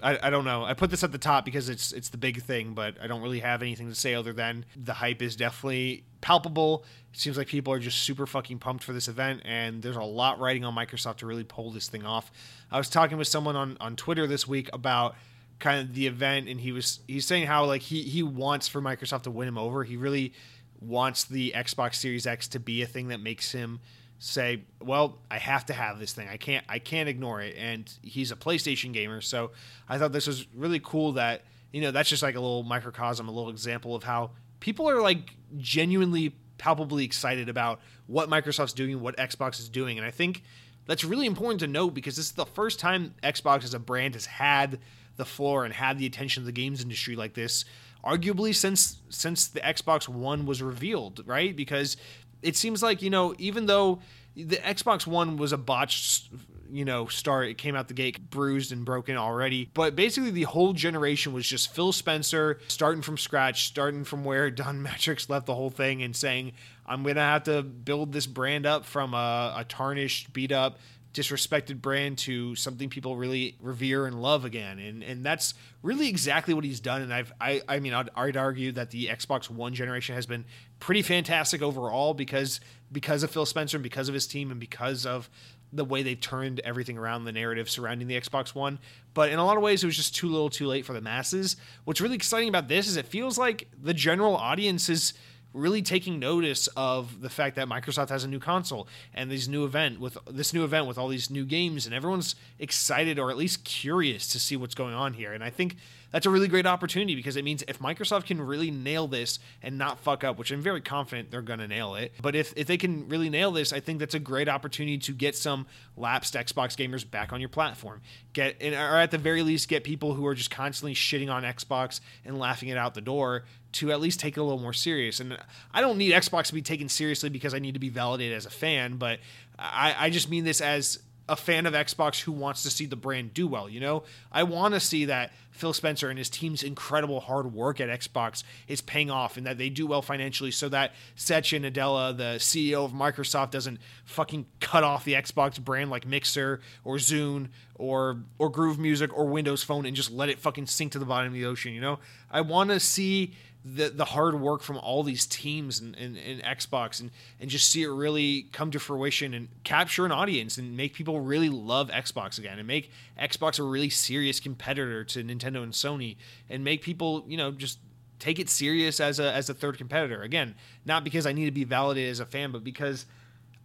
I, 0.03 0.19
I 0.23 0.31
don't 0.31 0.45
know. 0.45 0.65
I 0.65 0.75
put 0.75 0.91
this 0.91 1.03
at 1.03 1.13
the 1.13 1.19
top 1.19 1.45
because 1.45 1.69
it's 1.69 1.93
it's 1.93 2.11
the 2.11 2.19
big 2.19 2.43
thing, 2.43 2.75
but 2.75 2.97
I 3.03 3.07
don't 3.07 3.23
really 3.23 3.41
have 3.41 3.63
anything 3.63 3.89
to 3.89 3.95
say 3.95 4.15
other 4.15 4.33
than 4.33 4.67
the 4.77 4.93
hype 4.95 5.23
is 5.23 5.37
definitely 5.37 6.05
palpable. 6.21 6.85
It 7.13 7.19
seems 7.19 7.39
like 7.39 7.49
people 7.49 7.73
are 7.73 7.79
just 7.79 8.03
super 8.03 8.27
fucking 8.27 8.59
pumped 8.59 8.85
for 8.85 8.93
this 8.93 9.09
event, 9.09 9.43
and 9.45 9.83
there's 9.83 9.97
a 9.97 10.03
lot 10.03 10.39
riding 10.39 10.65
on 10.65 10.75
Microsoft 10.75 11.17
to 11.19 11.27
really 11.27 11.45
pull 11.45 11.71
this 11.71 11.89
thing 11.89 12.05
off. 12.05 12.31
I 12.71 12.77
was 12.77 12.91
talking 12.91 13.17
with 13.17 13.29
someone 13.29 13.57
on, 13.57 13.77
on 13.81 13.97
Twitter 13.97 14.27
this 14.27 14.47
week 14.47 14.69
about 14.73 15.17
kind 15.59 15.81
of 15.81 15.95
the 15.95 16.07
event, 16.07 16.49
and 16.49 16.61
he 16.61 16.73
was 16.73 17.01
he's 17.09 17.25
saying 17.25 17.47
how 17.47 17.65
like 17.65 17.83
he 17.83 18.03
he 18.03 18.23
wants 18.23 18.69
for 18.69 18.83
Microsoft 18.83 19.23
to 19.23 19.31
win 19.31 19.49
him 19.49 19.57
over. 19.57 19.85
He 19.85 19.97
really 19.97 20.35
wants 20.79 21.25
the 21.25 21.55
Xbox 21.57 21.95
Series 21.95 22.27
X 22.27 22.49
to 22.49 22.61
be 22.61 22.83
a 22.83 22.87
thing 22.87 23.09
that 23.09 23.21
makes 23.21 23.53
him 23.53 23.81
say, 24.19 24.65
"Well, 24.81 25.19
I 25.31 25.39
have 25.39 25.67
to 25.67 25.73
have 25.73 25.99
this 25.99 26.13
thing. 26.13 26.29
I 26.29 26.37
can't 26.37 26.65
I 26.69 26.79
can't 26.79 27.09
ignore 27.09 27.41
it." 27.41 27.57
And 27.57 27.93
he's 28.03 28.31
a 28.31 28.37
PlayStation 28.37 28.93
gamer, 28.93 29.21
so 29.21 29.53
I 29.89 29.99
thought 29.99 30.13
this 30.13 30.27
was 30.27 30.47
really 30.55 30.81
cool 30.81 31.13
that 31.13 31.45
you 31.73 31.81
know 31.81 31.91
that's 31.91 32.09
just 32.09 32.23
like 32.23 32.35
a 32.35 32.41
little 32.41 32.63
microcosm, 32.63 33.29
a 33.29 33.33
little 33.33 33.51
example 33.51 33.95
of 33.95 34.05
how 34.05 34.33
people 34.61 34.89
are 34.89 35.01
like 35.01 35.35
genuinely 35.59 36.35
palpably 36.59 37.05
excited 37.05 37.49
about 37.49 37.81
what 38.07 38.31
Microsoft's 38.31 38.73
doing, 38.73 39.01
what 39.01 39.17
Xbox 39.17 39.61
is 39.61 39.69
doing, 39.69 39.99
and 39.99 40.07
I 40.07 40.11
think 40.11 40.43
that's 40.87 41.05
really 41.05 41.27
important 41.27 41.61
to 41.61 41.67
note 41.67 41.91
because 41.91 42.17
this 42.17 42.27
is 42.27 42.33
the 42.33 42.47
first 42.47 42.79
time 42.79 43.15
Xbox 43.23 43.65
as 43.65 43.75
a 43.75 43.79
brand 43.79 44.15
has 44.15 44.27
had 44.27 44.79
the 45.17 45.25
floor 45.25 45.65
and 45.65 45.75
had 45.75 45.99
the 45.99 46.07
attention 46.07 46.43
of 46.43 46.47
the 46.47 46.53
games 46.53 46.83
industry 46.83 47.17
like 47.17 47.35
this 47.35 47.65
arguably 48.07 48.55
since 48.55 48.99
since 49.09 49.49
the 49.49 49.61
Xbox 49.61 50.09
One 50.09 50.47
was 50.47 50.63
revealed, 50.63 51.23
right? 51.27 51.55
Because 51.55 51.97
it 52.43 52.57
seems 52.57 52.83
like 52.83 53.03
you 53.03 53.11
know 53.11 53.35
even 53.39 53.67
though 53.67 54.01
the 54.35 54.57
Xbox 54.57 55.07
One 55.07 55.37
was 55.37 55.53
a 55.53 55.59
botched 55.59 56.29
you 56.71 56.85
know 56.85 57.07
start 57.07 57.49
it 57.49 57.59
came 57.59 57.75
out 57.77 57.89
the 57.89 57.95
gate 57.95 58.31
bruised 58.31 58.73
and 58.73 58.85
broken 58.85 59.17
already 59.17 59.71
but 59.75 59.95
basically 59.95 60.31
the 60.31 60.43
whole 60.43 60.73
generation 60.73 61.33
was 61.33 61.47
just 61.47 61.73
phil 61.73 61.93
spencer 61.93 62.59
starting 62.67 63.03
from 63.03 63.17
scratch 63.17 63.67
starting 63.69 64.05
from 64.05 64.25
where 64.25 64.51
don 64.51 64.85
Mattrick 64.85 65.29
left 65.29 65.47
the 65.47 65.55
whole 65.55 65.71
thing 65.71 66.03
and 66.03 66.15
saying 66.17 66.53
i'm 66.85 67.03
gonna 67.03 67.21
have 67.21 67.45
to 67.45 67.63
build 67.63 68.13
this 68.13 68.27
brand 68.27 68.67
up 68.67 68.85
from 68.85 69.15
a, 69.15 69.55
a 69.59 69.65
tarnished 69.65 70.33
beat 70.33 70.53
up 70.53 70.79
disrespected 71.17 71.81
brand 71.81 72.19
to 72.19 72.55
something 72.55 72.91
people 72.91 73.17
really 73.17 73.57
revere 73.63 74.07
and 74.07 74.21
love 74.21 74.45
again. 74.45 74.79
And 74.79 75.03
and 75.03 75.25
that's 75.25 75.55
really 75.83 76.09
exactly 76.09 76.53
what 76.53 76.63
he's 76.63 76.79
done. 76.79 77.01
And 77.01 77.13
I've 77.13 77.33
I 77.41 77.63
I 77.67 77.81
mean 77.81 77.95
I'd, 77.95 78.11
I'd 78.15 78.37
argue 78.37 78.73
that 78.73 78.91
the 78.91 79.07
Xbox 79.07 79.49
1 79.49 79.73
generation 79.73 80.15
has 80.15 80.27
been 80.27 80.45
pretty 80.79 81.03
fantastic 81.03 81.63
overall 81.63 82.15
because 82.15 82.61
because 82.93 83.23
of 83.23 83.31
Phil 83.31 83.47
Spencer 83.47 83.77
and 83.77 83.83
because 83.83 84.09
of 84.09 84.15
his 84.15 84.27
team 84.27 84.51
and 84.51 84.61
because 84.61 85.05
of 85.05 85.29
the 85.73 85.85
way 85.85 86.03
they 86.03 86.15
turned 86.15 86.61
everything 86.61 86.97
around 86.97 87.25
the 87.25 87.33
narrative 87.33 87.69
surrounding 87.69 88.09
the 88.09 88.19
Xbox 88.19 88.55
One. 88.55 88.79
But 89.15 89.31
in 89.31 89.39
a 89.39 89.45
lot 89.45 89.57
of 89.57 89.63
ways, 89.63 89.83
it 89.83 89.87
was 89.87 89.97
just 89.97 90.15
too 90.15 90.29
little, 90.29 90.49
too 90.51 90.67
late 90.67 90.85
for 90.85 90.93
the 90.93 91.01
masses. 91.01 91.57
What's 91.85 92.01
really 92.01 92.15
exciting 92.15 92.49
about 92.49 92.69
this 92.69 92.87
is 92.87 92.97
it 92.97 93.07
feels 93.07 93.37
like 93.37 93.69
the 93.81 93.95
general 93.95 94.37
audience 94.37 94.89
is 94.89 95.15
really 95.53 95.81
taking 95.83 96.19
notice 96.19 96.69
of 96.77 97.23
the 97.23 97.31
fact 97.31 97.57
that 97.57 97.67
Microsoft 97.67 98.11
has 98.11 98.25
a 98.25 98.29
new 98.29 98.39
console 98.39 98.87
and 99.15 99.31
this 99.31 99.49
new 99.49 99.65
event 99.65 99.99
with 99.99 100.19
this 100.31 100.53
new 100.53 100.65
event 100.65 100.87
with 100.87 100.99
all 100.99 101.09
these 101.09 101.31
new 101.31 101.47
games 101.47 101.87
and 101.87 101.95
everyone's 101.95 102.37
excited 102.59 103.19
or 103.19 103.31
at 103.31 103.39
least 103.39 103.65
curious 103.65 104.29
to 104.29 104.39
see 104.39 104.57
what's 104.57 104.75
going 104.75 104.95
on 104.95 105.15
here. 105.15 105.33
And 105.33 105.43
I 105.43 105.49
think 105.51 105.77
that's 106.11 106.27
a 106.27 106.31
really 106.31 106.49
great 106.49 106.67
opportunity 106.67 107.15
because 107.15 107.37
it 107.37 107.45
means 107.45 107.63
if 107.69 107.79
Microsoft 107.79 108.27
can 108.27 108.41
really 108.41 108.71
nail 108.71 109.07
this 109.07 109.39
and 109.63 109.77
not 109.79 109.99
fuck 110.01 110.25
up, 110.25 110.39
which 110.39 110.51
I'm 110.51 110.63
very 110.63 110.81
confident 110.81 111.31
they're 111.31 111.43
going 111.43 111.59
to 111.59 111.69
nail 111.69 111.95
it, 111.95 112.13
but 112.23 112.35
if, 112.35 112.53
if 112.57 112.67
they 112.67 112.77
can 112.77 113.09
really 113.09 113.29
nail 113.29 113.51
this, 113.51 113.73
I 113.73 113.81
think 113.81 113.99
that's 113.99 114.15
a 114.15 114.19
great 114.19 114.49
opportunity 114.49 114.99
to 114.99 115.13
get 115.13 115.37
some 115.37 115.67
lapsed 115.97 116.35
Xbox 116.35 116.77
gamers 116.77 117.09
back 117.09 117.33
on 117.33 117.41
your 117.41 117.49
platform. 117.49 118.01
Get 118.33 118.63
or 118.63 118.97
at 118.97 119.11
the 119.11 119.19
very 119.19 119.43
least 119.43 119.69
get 119.69 119.85
people 119.85 120.15
who 120.15 120.27
are 120.27 120.35
just 120.35 120.51
constantly 120.51 120.95
shitting 120.95 121.33
on 121.33 121.43
Xbox 121.43 122.01
and 122.25 122.39
laughing 122.39 122.69
it 122.69 122.79
out 122.79 122.95
the 122.95 123.01
door 123.01 123.45
to 123.73 123.93
at 123.93 124.01
least 124.01 124.21
take 124.21 124.37
it 124.37 124.41
a 124.41 124.43
little 124.43 124.61
more 124.61 124.73
serious. 124.73 125.21
And 125.21 125.37
I 125.73 125.81
don't 125.81 125.99
need 125.99 126.13
Xbox 126.13 126.47
to 126.47 126.55
be 126.55 126.63
taken 126.63 126.89
seriously 126.89 127.29
because 127.29 127.53
I 127.53 127.59
need 127.59 127.75
to 127.75 127.81
be 127.81 127.91
validated 127.91 128.37
as 128.37 128.47
a 128.47 128.51
fan, 128.51 128.97
but 128.97 129.19
I, 129.59 129.95
I 129.99 130.11
just 130.11 130.31
mean 130.31 130.45
this 130.45 130.61
as 130.61 130.99
a 131.29 131.37
fan 131.37 131.67
of 131.67 131.75
Xbox 131.75 132.21
who 132.21 132.33
wants 132.33 132.63
to 132.63 132.71
see 132.71 132.87
the 132.87 132.97
brand 132.97 133.35
do 133.35 133.49
well. 133.49 133.69
You 133.69 133.81
know, 133.81 134.05
I 134.31 134.45
want 134.45 134.75
to 134.75 134.81
see 134.81 135.07
that 135.07 135.33
Phil 135.51 135.73
Spencer 135.73 136.09
and 136.09 136.19
his 136.19 136.31
team's 136.31 136.63
incredible 136.63 137.21
hard 137.21 137.53
work 137.53 137.81
at 137.81 137.89
Xbox 137.89 138.45
is 138.69 138.81
paying 138.81 139.11
off 139.11 139.37
and 139.37 139.47
that 139.47 139.59
they 139.59 139.69
do 139.69 139.87
well 139.87 140.03
financially 140.03 140.51
so 140.51 140.69
that 140.69 140.93
Satya 141.17 141.61
Nadella, 141.61 142.17
the 142.17 142.37
CEO 142.39 142.85
of 142.85 142.93
Microsoft, 142.93 143.51
doesn't 143.51 143.81
fucking 144.05 144.47
cut 144.61 144.85
off 144.85 145.05
the 145.05 145.15
Xbox 145.15 145.59
brand 145.59 145.91
like 145.91 146.07
Mixer 146.07 146.61
or 146.85 146.97
Zune 146.97 147.49
or 147.75 148.19
or 148.39 148.49
Groove 148.49 148.79
Music 148.79 149.17
or 149.17 149.27
Windows 149.27 149.63
Phone 149.63 149.87
and 149.87 149.97
just 149.97 150.11
let 150.11 150.29
it 150.29 150.39
fucking 150.39 150.67
sink 150.67 150.93
to 150.93 150.99
the 150.99 151.07
bottom 151.07 151.29
of 151.29 151.33
the 151.33 151.47
ocean. 151.47 151.73
You 151.73 151.81
know, 151.81 151.99
I 152.31 152.43
want 152.43 152.71
to 152.71 152.79
see 152.79 153.35
the 153.75 153.89
the 153.89 154.05
hard 154.05 154.41
work 154.41 154.63
from 154.63 154.79
all 154.79 155.03
these 155.03 155.27
teams 155.27 155.81
and, 155.81 155.97
and, 155.97 156.17
and, 156.17 156.41
Xbox 156.43 157.01
and 157.01 157.11
and 157.41 157.51
just 157.51 157.69
see 157.69 157.83
it 157.83 157.89
really 157.89 158.47
come 158.53 158.71
to 158.71 158.79
fruition 158.79 159.35
and 159.35 159.49
capture 159.65 160.07
an 160.07 160.13
audience 160.13 160.57
and 160.57 160.77
make 160.77 160.95
people 160.95 161.21
really 161.21 161.49
love 161.49 161.91
Xbox 161.91 162.39
again 162.39 162.59
and 162.61 162.69
make 162.69 162.93
Xbox 163.21 163.59
a 163.59 163.65
really 163.65 163.91
serious 163.91 164.39
competitor 164.39 165.03
to 165.05 165.25
Nintendo 165.25 165.65
and 165.65 165.73
Sony 165.73 166.17
and 166.49 166.63
make 166.63 166.81
people 166.81 167.25
you 167.27 167.37
know 167.37 167.51
just 167.51 167.81
take 168.21 168.39
it 168.39 168.49
serious 168.49 169.01
as 169.01 169.19
a 169.19 169.33
as 169.33 169.51
a 169.51 169.55
third 169.55 169.79
competitor. 169.79 170.23
Again 170.23 170.55
not 170.85 171.03
because 171.03 171.27
I 171.27 171.33
need 171.33 171.47
to 171.47 171.51
be 171.51 171.65
validated 171.65 172.11
as 172.13 172.21
a 172.21 172.27
fan 172.27 172.53
but 172.53 172.63
because 172.63 173.05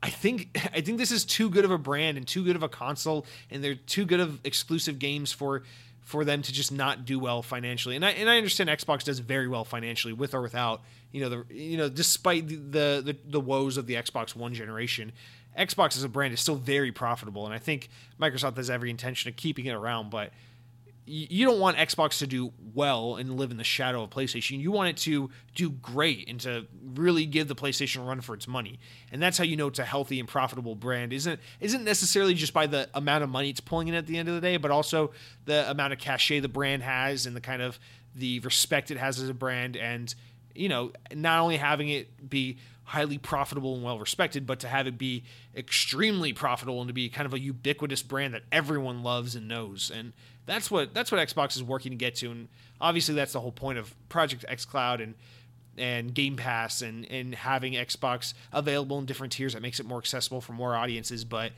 I 0.01 0.09
think 0.09 0.57
I 0.73 0.81
think 0.81 0.97
this 0.97 1.11
is 1.11 1.25
too 1.25 1.47
good 1.47 1.63
of 1.63 1.69
a 1.69 1.77
brand 1.77 2.17
and 2.17 2.27
too 2.27 2.43
good 2.43 2.55
of 2.55 2.63
a 2.63 2.69
console 2.69 3.27
and 3.51 3.63
they're 3.63 3.75
too 3.75 4.05
good 4.05 4.19
of 4.19 4.39
exclusive 4.43 4.97
games 4.97 5.31
for 5.31 5.61
for 6.01 6.25
them 6.25 6.41
to 6.41 6.51
just 6.51 6.71
not 6.71 7.05
do 7.05 7.19
well 7.19 7.41
financially. 7.41 7.95
And 7.95 8.05
I 8.05 8.11
and 8.11 8.29
I 8.29 8.37
understand 8.37 8.69
Xbox 8.69 9.03
does 9.03 9.19
very 9.19 9.47
well 9.47 9.63
financially 9.63 10.13
with 10.13 10.33
or 10.33 10.41
without, 10.41 10.81
you 11.11 11.21
know, 11.21 11.29
the 11.29 11.53
you 11.53 11.77
know, 11.77 11.89
despite 11.89 12.47
the 12.47 13.01
the 13.03 13.17
the, 13.25 13.39
woes 13.39 13.77
of 13.77 13.87
the 13.87 13.95
Xbox 13.95 14.35
One 14.35 14.53
generation. 14.53 15.11
Xbox 15.57 15.97
as 15.97 16.03
a 16.05 16.09
brand 16.09 16.33
is 16.33 16.39
still 16.39 16.55
very 16.55 16.93
profitable, 16.93 17.45
and 17.45 17.53
I 17.53 17.57
think 17.57 17.89
Microsoft 18.19 18.55
has 18.55 18.69
every 18.69 18.89
intention 18.89 19.27
of 19.27 19.35
keeping 19.35 19.65
it 19.65 19.73
around. 19.73 20.09
But 20.09 20.31
you 21.11 21.45
don't 21.45 21.59
want 21.59 21.75
Xbox 21.75 22.19
to 22.19 22.27
do 22.27 22.53
well 22.73 23.17
and 23.17 23.35
live 23.37 23.51
in 23.51 23.57
the 23.57 23.65
shadow 23.65 24.03
of 24.03 24.09
PlayStation. 24.09 24.59
You 24.61 24.71
want 24.71 24.89
it 24.89 24.97
to 25.03 25.29
do 25.55 25.69
great 25.69 26.29
and 26.29 26.39
to 26.41 26.67
really 26.93 27.25
give 27.25 27.49
the 27.49 27.55
PlayStation 27.55 27.97
a 27.97 28.03
run 28.03 28.21
for 28.21 28.33
its 28.33 28.47
money. 28.47 28.79
And 29.11 29.21
that's 29.21 29.37
how 29.37 29.43
you 29.43 29.57
know 29.57 29.67
it's 29.67 29.79
a 29.79 29.83
healthy 29.83 30.21
and 30.21 30.29
profitable 30.29 30.73
brand. 30.73 31.11
Isn't 31.11 31.39
isn't 31.59 31.83
necessarily 31.83 32.33
just 32.33 32.53
by 32.53 32.65
the 32.65 32.89
amount 32.93 33.25
of 33.25 33.29
money 33.29 33.49
it's 33.49 33.59
pulling 33.59 33.89
in 33.89 33.93
at 33.93 34.07
the 34.07 34.17
end 34.17 34.29
of 34.29 34.35
the 34.35 34.41
day, 34.41 34.55
but 34.55 34.71
also 34.71 35.11
the 35.43 35.69
amount 35.69 35.91
of 35.91 35.99
cachet 35.99 36.39
the 36.39 36.47
brand 36.47 36.81
has 36.83 37.25
and 37.25 37.35
the 37.35 37.41
kind 37.41 37.61
of 37.61 37.77
the 38.15 38.39
respect 38.39 38.89
it 38.89 38.97
has 38.97 39.19
as 39.19 39.27
a 39.27 39.33
brand 39.33 39.75
and 39.75 40.15
you 40.55 40.69
know, 40.69 40.91
not 41.13 41.39
only 41.39 41.57
having 41.57 41.89
it 41.89 42.29
be 42.29 42.57
highly 42.83 43.17
profitable 43.17 43.75
and 43.75 43.83
well 43.83 43.99
respected, 43.99 44.45
but 44.45 44.59
to 44.59 44.67
have 44.67 44.87
it 44.87 44.97
be 44.97 45.23
extremely 45.55 46.33
profitable 46.33 46.81
and 46.81 46.89
to 46.89 46.93
be 46.93 47.07
kind 47.09 47.25
of 47.25 47.33
a 47.33 47.39
ubiquitous 47.39 48.01
brand 48.01 48.33
that 48.33 48.43
everyone 48.51 49.01
loves 49.01 49.35
and 49.35 49.47
knows. 49.47 49.89
And 49.93 50.13
that's 50.45 50.71
what 50.71 50.93
that's 50.93 51.11
what 51.11 51.25
Xbox 51.25 51.55
is 51.55 51.63
working 51.63 51.91
to 51.91 51.95
get 51.95 52.15
to. 52.15 52.31
And 52.31 52.47
obviously 52.79 53.15
that's 53.15 53.33
the 53.33 53.39
whole 53.39 53.51
point 53.51 53.77
of 53.77 53.93
Project 54.09 54.45
xCloud 54.49 55.01
and 55.01 55.15
and 55.77 56.13
Game 56.13 56.35
Pass 56.35 56.81
and 56.81 57.05
and 57.09 57.35
having 57.35 57.73
Xbox 57.73 58.33
available 58.51 58.99
in 58.99 59.05
different 59.05 59.33
tiers 59.33 59.53
that 59.53 59.61
makes 59.61 59.79
it 59.79 59.85
more 59.85 59.99
accessible 59.99 60.41
for 60.41 60.53
more 60.53 60.75
audiences. 60.75 61.23
But 61.23 61.51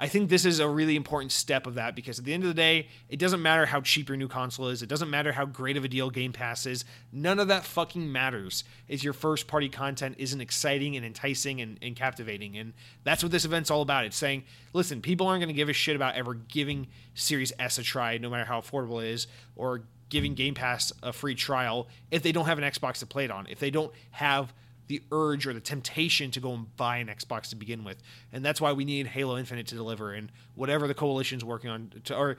I 0.00 0.06
think 0.06 0.30
this 0.30 0.44
is 0.44 0.60
a 0.60 0.68
really 0.68 0.94
important 0.94 1.32
step 1.32 1.66
of 1.66 1.74
that 1.74 1.96
because 1.96 2.18
at 2.18 2.24
the 2.24 2.32
end 2.32 2.44
of 2.44 2.48
the 2.48 2.54
day, 2.54 2.86
it 3.08 3.18
doesn't 3.18 3.42
matter 3.42 3.66
how 3.66 3.80
cheap 3.80 4.08
your 4.08 4.16
new 4.16 4.28
console 4.28 4.68
is. 4.68 4.80
It 4.80 4.88
doesn't 4.88 5.10
matter 5.10 5.32
how 5.32 5.44
great 5.44 5.76
of 5.76 5.84
a 5.84 5.88
deal 5.88 6.08
Game 6.08 6.32
Pass 6.32 6.66
is. 6.66 6.84
None 7.12 7.40
of 7.40 7.48
that 7.48 7.64
fucking 7.64 8.10
matters 8.10 8.62
if 8.86 9.02
your 9.02 9.12
first 9.12 9.48
party 9.48 9.68
content 9.68 10.14
isn't 10.18 10.40
exciting 10.40 10.96
and 10.96 11.04
enticing 11.04 11.60
and, 11.60 11.78
and 11.82 11.96
captivating. 11.96 12.56
And 12.56 12.74
that's 13.02 13.24
what 13.24 13.32
this 13.32 13.44
event's 13.44 13.70
all 13.70 13.82
about. 13.82 14.04
It's 14.04 14.16
saying, 14.16 14.44
listen, 14.72 15.00
people 15.00 15.26
aren't 15.26 15.40
going 15.40 15.48
to 15.48 15.54
give 15.54 15.68
a 15.68 15.72
shit 15.72 15.96
about 15.96 16.14
ever 16.14 16.34
giving 16.34 16.86
Series 17.14 17.52
S 17.58 17.78
a 17.78 17.82
try, 17.82 18.18
no 18.18 18.30
matter 18.30 18.44
how 18.44 18.60
affordable 18.60 19.02
it 19.02 19.08
is, 19.08 19.26
or 19.56 19.82
giving 20.10 20.34
Game 20.34 20.54
Pass 20.54 20.92
a 21.02 21.12
free 21.12 21.34
trial 21.34 21.88
if 22.12 22.22
they 22.22 22.30
don't 22.30 22.46
have 22.46 22.58
an 22.58 22.64
Xbox 22.64 22.98
to 23.00 23.06
play 23.06 23.24
it 23.24 23.30
on. 23.32 23.46
If 23.48 23.58
they 23.58 23.70
don't 23.70 23.92
have 24.12 24.52
the 24.88 25.02
urge 25.12 25.46
or 25.46 25.52
the 25.52 25.60
temptation 25.60 26.30
to 26.32 26.40
go 26.40 26.52
and 26.52 26.76
buy 26.76 26.96
an 26.96 27.06
Xbox 27.08 27.50
to 27.50 27.56
begin 27.56 27.84
with. 27.84 28.02
And 28.32 28.44
that's 28.44 28.60
why 28.60 28.72
we 28.72 28.84
need 28.84 29.06
Halo 29.06 29.38
Infinite 29.38 29.68
to 29.68 29.74
deliver 29.74 30.12
and 30.12 30.32
whatever 30.54 30.88
the 30.88 30.94
coalition's 30.94 31.44
working 31.44 31.70
on 31.70 31.92
to 32.04 32.16
or 32.16 32.36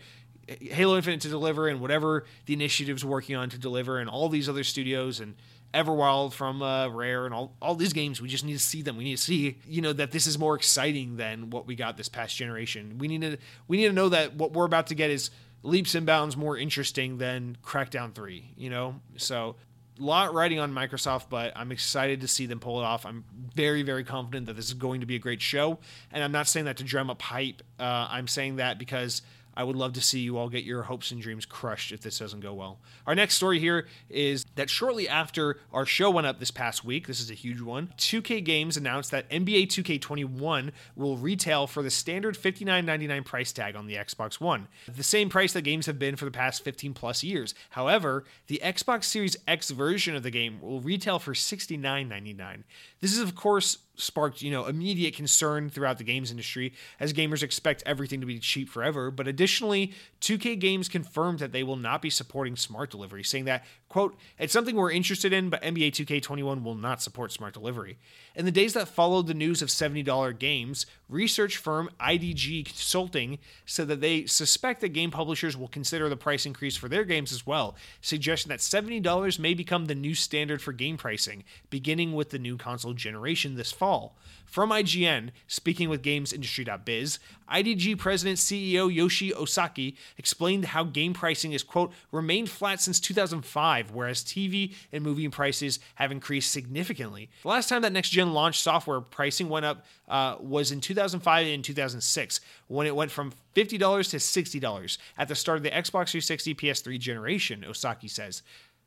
Halo 0.47 0.97
Infinite 0.97 1.21
to 1.21 1.29
deliver 1.29 1.67
and 1.67 1.79
whatever 1.79 2.25
the 2.45 2.53
initiative's 2.53 3.05
working 3.05 3.35
on 3.35 3.49
to 3.49 3.57
deliver 3.57 3.99
and 3.99 4.09
all 4.09 4.29
these 4.29 4.49
other 4.49 4.63
studios 4.63 5.19
and 5.19 5.35
Everwild 5.73 6.33
from 6.33 6.63
uh, 6.63 6.89
Rare 6.89 7.25
and 7.25 7.33
all, 7.33 7.53
all 7.61 7.75
these 7.75 7.93
games. 7.93 8.19
We 8.19 8.27
just 8.27 8.43
need 8.43 8.53
to 8.53 8.59
see 8.59 8.81
them. 8.81 8.97
We 8.97 9.03
need 9.03 9.17
to 9.17 9.23
see, 9.23 9.59
you 9.67 9.81
know, 9.81 9.93
that 9.93 10.11
this 10.11 10.25
is 10.25 10.39
more 10.39 10.55
exciting 10.55 11.17
than 11.17 11.51
what 11.51 11.67
we 11.67 11.75
got 11.75 11.95
this 11.95 12.09
past 12.09 12.35
generation. 12.35 12.97
We 12.97 13.07
need 13.07 13.21
to 13.21 13.37
we 13.67 13.77
need 13.77 13.87
to 13.87 13.93
know 13.93 14.09
that 14.09 14.33
what 14.35 14.53
we're 14.53 14.65
about 14.65 14.87
to 14.87 14.95
get 14.95 15.11
is 15.11 15.29
leaps 15.61 15.93
and 15.93 16.05
bounds 16.05 16.35
more 16.35 16.57
interesting 16.57 17.17
than 17.17 17.57
Crackdown 17.63 18.13
3, 18.13 18.53
you 18.57 18.69
know? 18.69 19.01
So 19.17 19.57
lot 19.99 20.33
riding 20.33 20.59
on 20.59 20.73
Microsoft, 20.73 21.25
but 21.29 21.53
I'm 21.55 21.71
excited 21.71 22.21
to 22.21 22.27
see 22.27 22.45
them 22.45 22.59
pull 22.59 22.79
it 22.79 22.83
off. 22.83 23.05
I'm 23.05 23.23
very, 23.55 23.83
very 23.83 24.03
confident 24.03 24.47
that 24.47 24.55
this 24.55 24.67
is 24.67 24.73
going 24.73 25.01
to 25.01 25.05
be 25.05 25.15
a 25.15 25.19
great 25.19 25.41
show. 25.41 25.79
And 26.11 26.23
I'm 26.23 26.31
not 26.31 26.47
saying 26.47 26.65
that 26.65 26.77
to 26.77 26.83
drum 26.83 27.09
up 27.09 27.21
hype. 27.21 27.61
Uh, 27.79 28.07
I'm 28.09 28.27
saying 28.27 28.57
that 28.57 28.79
because 28.79 29.21
I 29.59 29.63
would 29.63 29.75
love 29.75 29.91
to 29.93 30.01
see 30.01 30.21
you 30.21 30.37
all 30.37 30.47
get 30.47 30.63
your 30.63 30.83
hopes 30.83 31.11
and 31.11 31.21
dreams 31.21 31.45
crushed 31.45 31.91
if 31.91 31.99
this 31.99 32.19
doesn't 32.19 32.39
go 32.39 32.53
well. 32.53 32.79
Our 33.05 33.13
next 33.13 33.33
story 33.33 33.59
here 33.59 33.87
is 34.09 34.45
that 34.55 34.69
shortly 34.69 35.09
after 35.09 35.57
our 35.73 35.85
show 35.85 36.09
went 36.09 36.27
up 36.27 36.39
this 36.39 36.49
past 36.49 36.85
week, 36.85 37.07
this 37.07 37.19
is 37.19 37.29
a 37.29 37.33
huge 37.33 37.59
one, 37.59 37.91
2K 37.97 38.41
Games 38.41 38.77
announced 38.77 39.11
that 39.11 39.29
NBA 39.29 39.67
2K21 39.67 40.71
will 40.95 41.17
retail 41.17 41.67
for 41.67 41.83
the 41.83 41.89
standard 41.89 42.37
$59.99 42.37 43.25
price 43.25 43.51
tag 43.51 43.75
on 43.75 43.85
the 43.85 43.95
Xbox 43.95 44.39
One, 44.39 44.69
the 44.87 45.03
same 45.03 45.27
price 45.27 45.51
that 45.51 45.63
games 45.63 45.87
have 45.87 45.99
been 45.99 46.15
for 46.15 46.23
the 46.23 46.31
past 46.31 46.63
15 46.63 46.93
plus 46.93 47.21
years. 47.21 47.53
However, 47.71 48.23
the 48.47 48.61
Xbox 48.63 49.03
Series 49.03 49.35
X 49.45 49.71
version 49.71 50.15
of 50.15 50.23
the 50.23 50.31
game 50.31 50.61
will 50.61 50.79
retail 50.79 51.19
for 51.19 51.33
$69.99. 51.33 52.63
This 53.01 53.13
is, 53.13 53.19
of 53.19 53.35
course, 53.35 53.77
sparked 53.99 54.41
you 54.41 54.49
know 54.49 54.65
immediate 54.65 55.13
concern 55.13 55.69
throughout 55.69 55.97
the 55.97 56.03
games 56.03 56.31
industry 56.31 56.73
as 56.99 57.13
gamers 57.13 57.43
expect 57.43 57.83
everything 57.85 58.21
to 58.21 58.25
be 58.25 58.39
cheap 58.39 58.69
forever. 58.69 59.11
But 59.11 59.27
additionally 59.27 59.93
2k 60.21 60.59
games 60.59 60.87
confirmed 60.87 61.39
that 61.39 61.51
they 61.51 61.63
will 61.63 61.75
not 61.75 62.01
be 62.01 62.09
supporting 62.09 62.55
smart 62.55 62.89
delivery 62.89 63.23
saying 63.23 63.45
that 63.45 63.65
quote 63.89 64.17
it's 64.37 64.53
something 64.53 64.75
we're 64.75 64.91
interested 64.91 65.33
in 65.33 65.49
but 65.49 65.61
nba 65.61 65.91
2k21 65.91 66.63
will 66.63 66.75
not 66.75 67.01
support 67.01 67.31
smart 67.31 67.53
delivery. 67.53 67.97
In 68.35 68.45
the 68.45 68.51
days 68.51 68.73
that 68.73 68.87
followed 68.87 69.27
the 69.27 69.33
news 69.33 69.61
of 69.61 69.69
$70 69.69 70.39
games 70.39 70.85
research 71.09 71.57
firm 71.57 71.89
idg 71.99 72.65
consulting 72.65 73.39
said 73.65 73.87
that 73.89 74.01
they 74.01 74.25
suspect 74.25 74.81
that 74.81 74.89
game 74.89 75.11
publishers 75.11 75.57
will 75.57 75.67
consider 75.67 76.07
the 76.07 76.17
price 76.17 76.45
increase 76.45 76.77
for 76.77 76.87
their 76.87 77.03
games 77.03 77.31
as 77.31 77.45
well 77.45 77.75
suggesting 78.01 78.49
that 78.49 78.59
$70 78.59 79.39
may 79.39 79.53
become 79.53 79.85
the 79.85 79.95
new 79.95 80.15
standard 80.15 80.61
for 80.61 80.71
game 80.71 80.97
pricing 80.97 81.43
beginning 81.69 82.13
with 82.13 82.29
the 82.29 82.39
new 82.39 82.57
console 82.57 82.88
generation 82.93 83.55
this 83.55 83.71
fall. 83.71 84.15
From 84.49 84.71
IGN, 84.71 85.29
speaking 85.47 85.89
with 85.89 86.01
GamesIndustry.biz, 86.01 87.19
IDG 87.51 87.99
President 87.99 88.39
CEO 88.39 88.91
Yoshi 88.91 89.29
Osaki 89.29 89.95
explained 90.17 90.65
how 90.65 90.83
game 90.83 91.13
pricing 91.13 91.53
is, 91.53 91.61
quote, 91.61 91.93
remained 92.11 92.49
flat 92.49 92.81
since 92.81 92.99
2005, 92.99 93.91
whereas 93.91 94.23
TV 94.23 94.73
and 94.91 95.03
movie 95.03 95.29
prices 95.29 95.79
have 95.95 96.11
increased 96.11 96.51
significantly. 96.51 97.29
The 97.43 97.47
last 97.47 97.69
time 97.69 97.83
that 97.83 97.93
next 97.93 98.09
gen 98.09 98.33
launch 98.33 98.59
software 98.59 99.01
pricing 99.01 99.49
went 99.49 99.67
up 99.67 99.85
uh, 100.07 100.37
was 100.39 100.71
in 100.71 100.81
2005 100.81 101.45
and 101.45 101.63
2006, 101.63 102.41
when 102.67 102.87
it 102.87 102.95
went 102.95 103.11
from 103.11 103.33
$50 103.55 103.69
to 104.09 104.17
$60 104.17 104.97
at 105.15 105.27
the 105.27 105.35
start 105.35 105.57
of 105.57 105.63
the 105.63 105.69
Xbox 105.69 106.09
360 106.09 106.55
PS3 106.55 106.99
generation, 106.99 107.65
Osaki 107.67 108.09
says. 108.09 108.41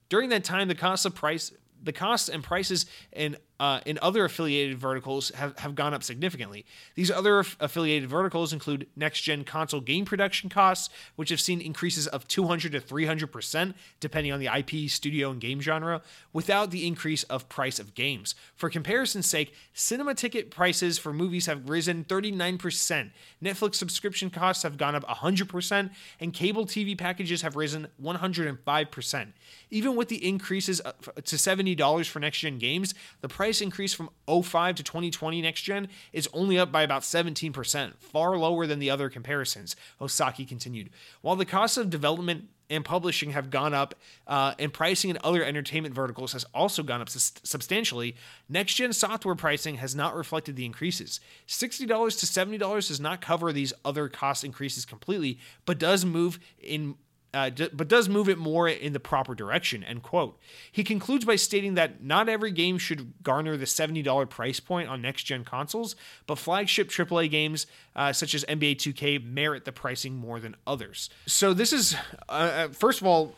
During 0.09 0.29
that 0.31 0.43
time, 0.43 0.67
the 0.67 0.75
cost 0.75 1.07
of 1.07 1.15
price 1.15 1.53
the 1.83 1.93
costs 1.93 2.29
and 2.29 2.43
prices 2.43 2.87
in 3.13 3.37
uh, 3.63 3.79
in 3.87 3.97
other 4.03 4.25
affiliated 4.25 4.77
verticals 4.77 5.31
have, 5.37 5.57
have 5.61 5.77
gone 5.77 5.95
up 5.95 6.03
significantly. 6.03 6.67
These 6.97 7.13
other 7.13 7.39
aff- 7.39 7.57
affiliated 7.61 8.11
verticals 8.11 8.53
include 8.53 8.89
next 8.97 9.21
gen 9.21 9.45
console 9.45 9.81
game 9.81 10.05
production 10.05 10.51
costs, 10.51 10.93
which 11.15 11.29
have 11.29 11.41
seen 11.41 11.61
increases 11.61 12.09
of 12.09 12.27
200 12.27 12.73
to 12.73 12.81
300%, 12.81 13.75
depending 14.01 14.33
on 14.33 14.41
the 14.41 14.49
IP, 14.53 14.91
studio, 14.91 15.31
and 15.31 15.41
game 15.41 15.61
genre, 15.61 16.03
without 16.33 16.73
the 16.73 16.85
increase 16.89 17.23
of 17.25 17.49
price 17.49 17.79
of 17.79 17.95
games. 17.95 18.35
For 18.57 18.69
comparison's 18.69 19.27
sake, 19.27 19.55
cinema 19.73 20.17
ticket 20.17 20.51
prices 20.51 20.99
for 20.99 21.13
movies 21.13 21.47
have 21.47 21.69
risen 21.71 22.05
39%, 22.05 23.11
Netflix 23.41 23.77
subscription 23.77 24.29
costs 24.29 24.65
have 24.65 24.77
gone 24.77 24.97
up 24.97 25.05
100%, 25.05 25.91
and 26.19 26.35
cable 26.35 26.67
TV 26.67 26.99
packages 26.99 27.43
have 27.43 27.55
risen 27.55 27.87
105%. 28.03 29.33
Even 29.71 29.95
with 29.95 30.09
the 30.09 30.27
increases 30.27 30.81
to 30.81 31.37
$70 31.37 32.09
for 32.09 32.19
next 32.19 32.39
gen 32.39 32.59
games, 32.59 32.93
the 33.21 33.29
price 33.29 33.52
price 33.53 33.61
increase 33.61 33.93
from 33.93 34.09
05 34.27 34.77
to 34.77 34.83
2020 34.83 35.43
next 35.43 35.61
gen 35.61 35.89
is 36.15 36.27
only 36.33 36.59
up 36.59 36.73
by 36.73 36.81
about 36.81 37.03
17%, 37.03 37.93
far 37.99 38.39
lower 38.39 38.67
than 38.67 38.79
the 38.79 38.89
other 38.89 39.11
comparisons, 39.11 39.77
Osaki 40.01 40.49
continued. 40.49 40.89
While 41.21 41.37
the 41.37 41.45
cost 41.45 41.77
of 41.77 41.91
development 41.91 42.49
and 42.71 42.83
publishing 42.83 43.33
have 43.33 43.51
gone 43.51 43.75
up, 43.75 43.95
uh, 44.27 44.55
and 44.59 44.73
pricing 44.73 45.11
in 45.11 45.19
other 45.23 45.45
entertainment 45.45 45.95
verticals 45.95 46.33
has 46.33 46.47
also 46.55 46.83
gone 46.83 47.03
up 47.03 47.11
substantially. 47.11 48.17
Next 48.49 48.77
gen 48.77 48.95
software 48.95 49.35
pricing 49.35 49.75
has 49.75 49.95
not 49.95 50.17
reflected 50.17 50.57
the 50.57 50.65
increases. 50.65 51.21
$60 51.47 51.87
to 51.87 52.59
$70 52.59 52.89
does 52.89 53.01
not 53.01 53.21
cover 53.21 53.53
these 53.53 53.75
other 53.85 54.09
cost 54.09 54.45
increases 54.45 54.87
completely, 54.87 55.39
but 55.67 55.79
does 55.79 56.07
move 56.07 56.39
in 56.59 56.95
uh, 57.35 57.49
d- 57.51 57.71
but 57.73 57.89
does 57.89 58.09
move 58.09 58.29
it 58.29 58.39
more 58.39 58.69
in 58.69 58.93
the 58.93 59.01
proper 59.01 59.35
direction. 59.35 59.83
End 59.83 60.03
quote. 60.03 60.39
He 60.71 60.85
concludes 60.85 61.25
by 61.25 61.37
stating 61.37 61.75
that 61.75 62.03
not 62.03 62.29
every 62.29 62.51
game 62.51 62.79
should 62.79 63.13
garner 63.23 63.57
the 63.57 63.65
$70 63.65 64.29
price 64.29 64.61
point 64.61 64.89
on 64.89 65.01
next 65.01 65.25
gen 65.25 65.45
consoles, 65.45 65.97
but 66.27 66.39
flagship 66.39 66.89
AAA 66.89 67.31
games 67.31 67.67
uh, 67.97 68.13
such 68.13 68.35
as 68.35 68.45
NBA 68.45 68.77
2K 68.77 69.25
merit 69.25 69.65
the 69.65 69.73
pricing 69.73 70.15
more 70.15 70.41
than 70.41 70.57
others. 70.67 71.09
So, 71.27 71.55
this 71.55 71.73
is, 71.73 71.95
uh, 72.29 72.33
uh 72.33 72.69
first 72.69 73.01
of 73.01 73.07
all, 73.07 73.35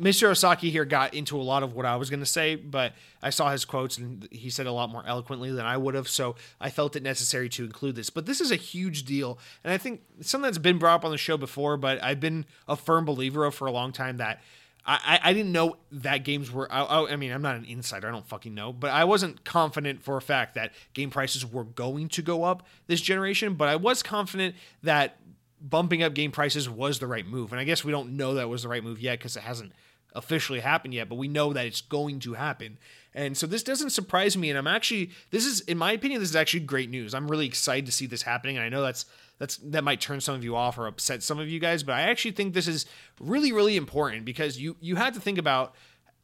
Mr. 0.00 0.30
Osaki 0.30 0.70
here 0.70 0.84
got 0.84 1.14
into 1.14 1.40
a 1.40 1.42
lot 1.42 1.62
of 1.62 1.74
what 1.74 1.86
I 1.86 1.96
was 1.96 2.10
going 2.10 2.20
to 2.20 2.26
say, 2.26 2.54
but 2.54 2.92
I 3.22 3.30
saw 3.30 3.50
his 3.50 3.64
quotes 3.64 3.98
and 3.98 4.28
he 4.30 4.50
said 4.50 4.66
a 4.66 4.72
lot 4.72 4.90
more 4.90 5.04
eloquently 5.06 5.50
than 5.52 5.64
I 5.64 5.76
would 5.76 5.94
have, 5.94 6.08
so 6.08 6.36
I 6.60 6.70
felt 6.70 6.96
it 6.96 7.02
necessary 7.02 7.48
to 7.50 7.64
include 7.64 7.96
this. 7.96 8.10
But 8.10 8.26
this 8.26 8.40
is 8.40 8.50
a 8.50 8.56
huge 8.56 9.04
deal, 9.04 9.38
and 9.64 9.72
I 9.72 9.78
think 9.78 10.02
something 10.20 10.46
that's 10.46 10.58
been 10.58 10.78
brought 10.78 10.96
up 10.96 11.04
on 11.04 11.10
the 11.10 11.18
show 11.18 11.36
before, 11.36 11.76
but 11.76 12.02
I've 12.02 12.20
been 12.20 12.46
a 12.68 12.76
firm 12.76 13.04
believer 13.04 13.44
of 13.44 13.54
for 13.54 13.66
a 13.66 13.72
long 13.72 13.92
time 13.92 14.18
that 14.18 14.40
I, 14.84 15.20
I 15.22 15.32
didn't 15.32 15.52
know 15.52 15.76
that 15.92 16.24
games 16.24 16.50
were. 16.50 16.70
I, 16.72 17.04
I 17.04 17.16
mean, 17.16 17.30
I'm 17.30 17.42
not 17.42 17.54
an 17.54 17.64
insider. 17.64 18.08
I 18.08 18.10
don't 18.10 18.26
fucking 18.26 18.52
know, 18.52 18.72
but 18.72 18.90
I 18.90 19.04
wasn't 19.04 19.44
confident 19.44 20.02
for 20.02 20.16
a 20.16 20.20
fact 20.20 20.56
that 20.56 20.72
game 20.92 21.10
prices 21.10 21.46
were 21.46 21.62
going 21.64 22.08
to 22.08 22.22
go 22.22 22.42
up 22.42 22.66
this 22.88 23.00
generation. 23.00 23.54
But 23.54 23.68
I 23.68 23.76
was 23.76 24.02
confident 24.02 24.56
that 24.82 25.18
bumping 25.60 26.02
up 26.02 26.14
game 26.14 26.32
prices 26.32 26.68
was 26.68 26.98
the 26.98 27.06
right 27.06 27.26
move. 27.26 27.52
And 27.52 27.60
I 27.60 27.64
guess 27.64 27.84
we 27.84 27.92
don't 27.92 28.16
know 28.16 28.34
that 28.34 28.48
was 28.48 28.64
the 28.64 28.68
right 28.68 28.82
move 28.82 29.00
yet 29.00 29.18
because 29.18 29.36
it 29.36 29.44
hasn't 29.44 29.72
officially 30.14 30.60
happened 30.60 30.94
yet, 30.94 31.08
but 31.08 31.16
we 31.16 31.28
know 31.28 31.52
that 31.52 31.66
it's 31.66 31.80
going 31.80 32.20
to 32.20 32.34
happen. 32.34 32.78
And 33.14 33.36
so 33.36 33.46
this 33.46 33.62
doesn't 33.62 33.90
surprise 33.90 34.36
me. 34.36 34.50
And 34.50 34.58
I'm 34.58 34.66
actually, 34.66 35.10
this 35.30 35.44
is, 35.44 35.60
in 35.60 35.76
my 35.76 35.92
opinion, 35.92 36.20
this 36.20 36.30
is 36.30 36.36
actually 36.36 36.60
great 36.60 36.90
news. 36.90 37.14
I'm 37.14 37.30
really 37.30 37.46
excited 37.46 37.86
to 37.86 37.92
see 37.92 38.06
this 38.06 38.22
happening. 38.22 38.56
And 38.56 38.64
I 38.64 38.68
know 38.68 38.82
that's, 38.82 39.04
that's, 39.38 39.56
that 39.58 39.84
might 39.84 40.00
turn 40.00 40.20
some 40.20 40.34
of 40.34 40.44
you 40.44 40.56
off 40.56 40.78
or 40.78 40.86
upset 40.86 41.22
some 41.22 41.38
of 41.38 41.48
you 41.48 41.60
guys, 41.60 41.82
but 41.82 41.94
I 41.94 42.02
actually 42.02 42.32
think 42.32 42.54
this 42.54 42.68
is 42.68 42.86
really, 43.20 43.52
really 43.52 43.76
important 43.76 44.24
because 44.24 44.60
you, 44.60 44.76
you 44.80 44.96
had 44.96 45.14
to 45.14 45.20
think 45.20 45.38
about 45.38 45.74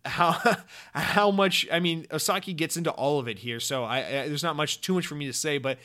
how, 0.04 0.40
how 0.94 1.30
much, 1.30 1.66
I 1.70 1.80
mean, 1.80 2.04
Osaki 2.06 2.56
gets 2.56 2.76
into 2.76 2.90
all 2.90 3.18
of 3.18 3.28
it 3.28 3.38
here. 3.40 3.60
So 3.60 3.84
I, 3.84 3.98
I 3.98 4.28
there's 4.28 4.42
not 4.42 4.56
much, 4.56 4.80
too 4.80 4.94
much 4.94 5.06
for 5.06 5.14
me 5.14 5.26
to 5.26 5.32
say, 5.32 5.58
but 5.58 5.78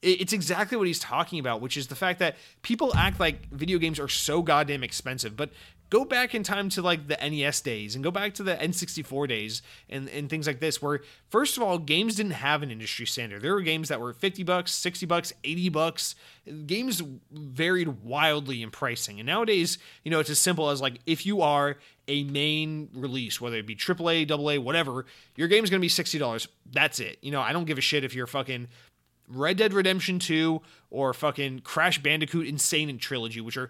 it's 0.00 0.32
exactly 0.32 0.78
what 0.78 0.86
he's 0.86 1.00
talking 1.00 1.40
about, 1.40 1.60
which 1.60 1.76
is 1.76 1.88
the 1.88 1.96
fact 1.96 2.20
that 2.20 2.36
people 2.62 2.94
act 2.94 3.18
like 3.18 3.48
video 3.50 3.78
games 3.78 3.98
are 3.98 4.08
so 4.08 4.42
goddamn 4.42 4.84
expensive. 4.84 5.36
But 5.36 5.50
go 5.90 6.04
back 6.04 6.34
in 6.34 6.42
time 6.42 6.68
to 6.70 6.82
like 6.82 7.08
the 7.08 7.16
NES 7.16 7.60
days 7.60 7.94
and 7.94 8.04
go 8.04 8.10
back 8.10 8.34
to 8.34 8.42
the 8.42 8.54
N64 8.56 9.28
days 9.28 9.62
and, 9.88 10.08
and 10.08 10.28
things 10.28 10.46
like 10.46 10.60
this, 10.60 10.82
where 10.82 11.00
first 11.30 11.56
of 11.56 11.62
all, 11.62 11.78
games 11.78 12.16
didn't 12.16 12.32
have 12.32 12.62
an 12.62 12.70
industry 12.70 13.06
standard. 13.06 13.42
There 13.42 13.54
were 13.54 13.62
games 13.62 13.88
that 13.88 14.00
were 14.00 14.12
50 14.12 14.42
bucks, 14.42 14.72
60 14.72 15.06
bucks, 15.06 15.32
80 15.44 15.68
bucks. 15.70 16.14
Games 16.66 17.02
varied 17.30 18.02
wildly 18.02 18.62
in 18.62 18.70
pricing. 18.70 19.18
And 19.20 19.26
nowadays, 19.26 19.78
you 20.04 20.10
know, 20.10 20.20
it's 20.20 20.30
as 20.30 20.38
simple 20.38 20.70
as 20.70 20.80
like 20.80 21.00
if 21.06 21.24
you 21.24 21.42
are 21.42 21.76
a 22.06 22.24
main 22.24 22.88
release, 22.94 23.40
whether 23.40 23.56
it 23.56 23.66
be 23.66 23.76
AAA, 23.76 24.30
AA, 24.30 24.60
whatever, 24.60 25.06
your 25.36 25.48
game's 25.48 25.70
gonna 25.70 25.80
be 25.80 25.88
$60. 25.88 26.48
That's 26.70 27.00
it. 27.00 27.18
You 27.22 27.30
know, 27.30 27.40
I 27.40 27.52
don't 27.52 27.64
give 27.64 27.78
a 27.78 27.82
shit 27.82 28.04
if 28.04 28.14
you're 28.14 28.26
fucking 28.26 28.68
Red 29.28 29.58
Dead 29.58 29.72
Redemption 29.72 30.18
2 30.18 30.60
or 30.90 31.12
fucking 31.12 31.60
Crash 31.60 32.02
Bandicoot 32.02 32.46
N. 32.46 32.58
Sane 32.58 32.88
and 32.88 33.00
Trilogy, 33.00 33.40
which 33.40 33.56
are 33.56 33.68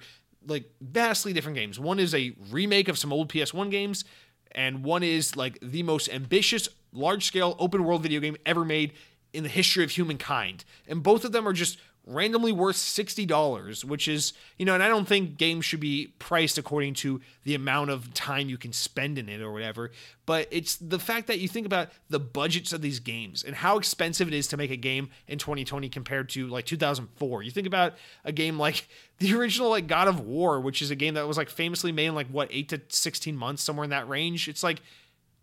like 0.49 0.71
vastly 0.81 1.33
different 1.33 1.57
games. 1.57 1.79
One 1.79 1.99
is 1.99 2.15
a 2.15 2.35
remake 2.51 2.89
of 2.89 2.99
some 2.99 3.13
old 3.13 3.29
PS1 3.29 3.71
games, 3.71 4.05
and 4.53 4.85
one 4.85 5.03
is 5.03 5.37
like 5.37 5.59
the 5.61 5.83
most 5.83 6.09
ambitious, 6.09 6.69
large 6.93 7.25
scale 7.25 7.55
open 7.59 7.85
world 7.85 8.03
video 8.03 8.21
game 8.21 8.37
ever 8.47 8.65
made 8.65 8.95
in 9.33 9.43
the 9.43 9.49
history 9.49 9.85
of 9.85 9.91
humankind. 9.91 10.65
And 10.87 11.03
both 11.03 11.25
of 11.25 11.33
them 11.33 11.47
are 11.47 11.53
just 11.53 11.79
randomly 12.09 12.53
worth 12.53 12.77
$60, 12.77 13.85
which 13.85 14.09
is, 14.09 14.33
you 14.57 14.65
know, 14.65 14.75
and 14.75 14.83
I 14.83 14.89
don't 14.89 15.07
think 15.07 15.37
games 15.37 15.65
should 15.65 15.81
be 15.81 16.15
priced 16.19 16.59
according 16.59 16.95
to 16.95 17.21
the 17.45 17.55
amount 17.55 17.91
of 17.91 18.13
time 18.15 18.49
you 18.49 18.59
can 18.59 18.73
spend 18.73 19.19
in 19.19 19.29
it 19.29 19.41
or 19.41 19.53
whatever, 19.53 19.91
but 20.27 20.49
it's 20.51 20.77
the 20.77 20.99
fact 20.99 21.27
that 21.27 21.39
you 21.39 21.49
think 21.49 21.67
about 21.67 21.91
the 22.09 22.19
budgets 22.19 22.73
of 22.73 22.81
these 22.81 22.99
games 22.99 23.43
and 23.43 23.57
how 23.57 23.79
expensive 23.79 24.29
it 24.29 24.35
is 24.35 24.47
to 24.49 24.57
make 24.57 24.71
a 24.71 24.77
game 24.77 25.11
in 25.27 25.39
2020 25.39 25.89
compared 25.89 26.29
to 26.31 26.49
like 26.49 26.65
2004. 26.65 27.43
You 27.43 27.51
think 27.51 27.67
about 27.67 27.95
a 28.25 28.33
game 28.33 28.59
like 28.59 28.89
the 29.19 29.35
original 29.35 29.71
like 29.71 29.87
God 29.87 30.09
of 30.09 30.21
War, 30.21 30.61
which 30.61 30.83
is 30.83 30.91
a 30.91 30.97
game 30.97 31.15
that 31.15 31.27
was 31.27 31.37
like 31.37 31.51
famously 31.51 31.93
made 31.93 32.07
in 32.07 32.15
like 32.15 32.29
what, 32.29 32.49
8 32.51 32.69
to 32.71 32.81
16 32.89 33.37
months 33.37 33.63
somewhere 33.63 33.85
in 33.85 33.91
that 33.91 34.09
range. 34.09 34.49
It's 34.49 34.63
like 34.63 34.81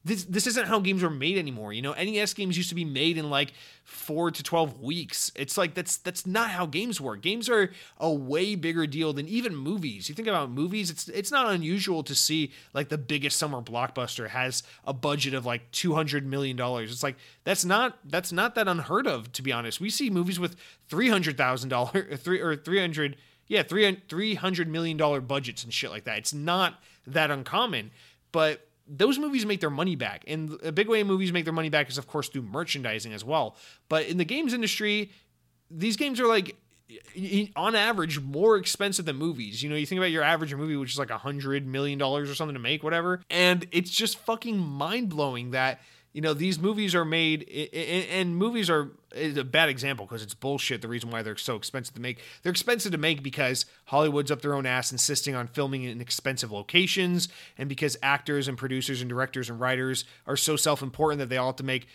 this 0.05 0.23
this 0.25 0.45
isn't 0.45 0.67
how 0.67 0.79
games 0.79 1.01
were 1.01 1.09
made 1.09 1.35
anymore. 1.35 1.73
You 1.73 1.81
know, 1.81 1.93
NES 1.93 2.35
games 2.35 2.55
used 2.55 2.69
to 2.69 2.75
be 2.75 2.85
made 2.85 3.17
in 3.17 3.31
like 3.31 3.53
four 3.83 4.29
to 4.29 4.43
twelve 4.43 4.79
weeks. 4.79 5.31
It's 5.35 5.57
like 5.57 5.73
that's 5.73 5.97
that's 5.97 6.27
not 6.27 6.51
how 6.51 6.67
games 6.67 7.01
work. 7.01 7.23
Games 7.23 7.49
are 7.49 7.71
a 7.97 8.13
way 8.13 8.53
bigger 8.53 8.85
deal 8.85 9.13
than 9.13 9.27
even 9.27 9.55
movies. 9.55 10.07
You 10.07 10.13
think 10.13 10.27
about 10.27 10.51
movies, 10.51 10.91
it's 10.91 11.09
it's 11.09 11.31
not 11.31 11.51
unusual 11.51 12.03
to 12.03 12.13
see 12.13 12.51
like 12.71 12.89
the 12.89 12.99
biggest 12.99 13.37
summer 13.37 13.61
blockbuster 13.61 14.29
has 14.29 14.61
a 14.85 14.93
budget 14.93 15.33
of 15.33 15.43
like 15.43 15.71
two 15.71 15.95
hundred 15.95 16.23
million 16.23 16.55
dollars. 16.55 16.91
It's 16.91 17.03
like 17.03 17.17
that's 17.43 17.65
not 17.65 17.97
that's 18.05 18.31
not 18.31 18.53
that 18.53 18.67
unheard 18.67 19.07
of 19.07 19.31
to 19.33 19.41
be 19.41 19.51
honest. 19.51 19.81
We 19.81 19.89
see 19.89 20.11
movies 20.11 20.39
with 20.39 20.55
three 20.87 21.09
hundred 21.09 21.35
thousand 21.35 21.69
dollars 21.69 22.19
three 22.21 22.39
or 22.39 22.55
three 22.55 22.79
hundred 22.79 23.17
yeah 23.47 23.63
three 23.63 23.99
three 24.07 24.35
hundred 24.35 24.67
million 24.67 24.97
dollar 24.97 25.19
budgets 25.19 25.63
and 25.63 25.73
shit 25.73 25.89
like 25.89 26.03
that. 26.03 26.19
It's 26.19 26.33
not 26.33 26.75
that 27.07 27.31
uncommon, 27.31 27.89
but 28.31 28.67
those 28.87 29.17
movies 29.17 29.45
make 29.45 29.61
their 29.61 29.69
money 29.69 29.95
back. 29.95 30.23
And 30.27 30.57
a 30.63 30.71
big 30.71 30.87
way 30.87 31.03
movies 31.03 31.31
make 31.31 31.43
their 31.43 31.53
money 31.53 31.69
back 31.69 31.89
is, 31.89 31.97
of 31.97 32.07
course, 32.07 32.29
through 32.29 32.43
merchandising 32.43 33.13
as 33.13 33.23
well. 33.23 33.55
But 33.89 34.05
in 34.05 34.17
the 34.17 34.25
games 34.25 34.53
industry, 34.53 35.11
these 35.71 35.97
games 35.97 36.19
are 36.19 36.27
like, 36.27 36.55
on 37.55 37.73
average, 37.75 38.19
more 38.19 38.57
expensive 38.57 39.05
than 39.05 39.15
movies. 39.15 39.63
You 39.63 39.69
know, 39.69 39.75
you 39.75 39.87
think 39.87 39.97
about 39.97 40.11
your 40.11 40.21
average 40.21 40.53
movie, 40.53 40.75
which 40.75 40.91
is 40.91 40.99
like 40.99 41.09
a 41.09 41.17
hundred 41.17 41.65
million 41.65 41.97
dollars 41.97 42.29
or 42.29 42.35
something 42.35 42.53
to 42.53 42.59
make, 42.59 42.83
whatever. 42.83 43.21
And 43.29 43.65
it's 43.71 43.89
just 43.89 44.19
fucking 44.19 44.57
mind 44.57 45.09
blowing 45.09 45.51
that 45.51 45.81
you 46.15 46.21
know 46.21 46.33
these 46.33 46.57
movies 46.57 46.95
are 46.95 47.03
made 47.03 47.43
and 47.73 48.37
movies 48.37 48.69
are 48.69 48.91
a 49.13 49.43
bad 49.43 49.67
example 49.67 50.05
because 50.05 50.23
it's 50.23 50.33
bullshit 50.33 50.81
the 50.81 50.87
reason 50.87 51.11
why 51.11 51.21
they're 51.21 51.35
so 51.35 51.57
expensive 51.57 51.93
to 51.95 51.99
make. 51.99 52.21
They're 52.41 52.53
expensive 52.53 52.93
to 52.93 52.97
make 52.97 53.21
because 53.21 53.65
hollywood's 53.87 54.31
up 54.31 54.41
their 54.41 54.53
own 54.53 54.65
ass 54.65 54.93
insisting 54.93 55.35
on 55.35 55.47
filming 55.47 55.83
in 55.83 55.99
expensive 55.99 56.53
locations 56.53 57.27
and 57.57 57.67
because 57.67 57.97
actors 58.01 58.47
and 58.47 58.57
producers 58.57 59.01
and 59.01 59.09
directors 59.09 59.49
and 59.49 59.59
writers 59.59 60.05
are 60.25 60.37
so 60.37 60.55
self-important 60.55 61.19
that 61.19 61.27
they 61.27 61.35
all 61.35 61.47
have 61.47 61.57
to 61.57 61.63
make 61.63 61.85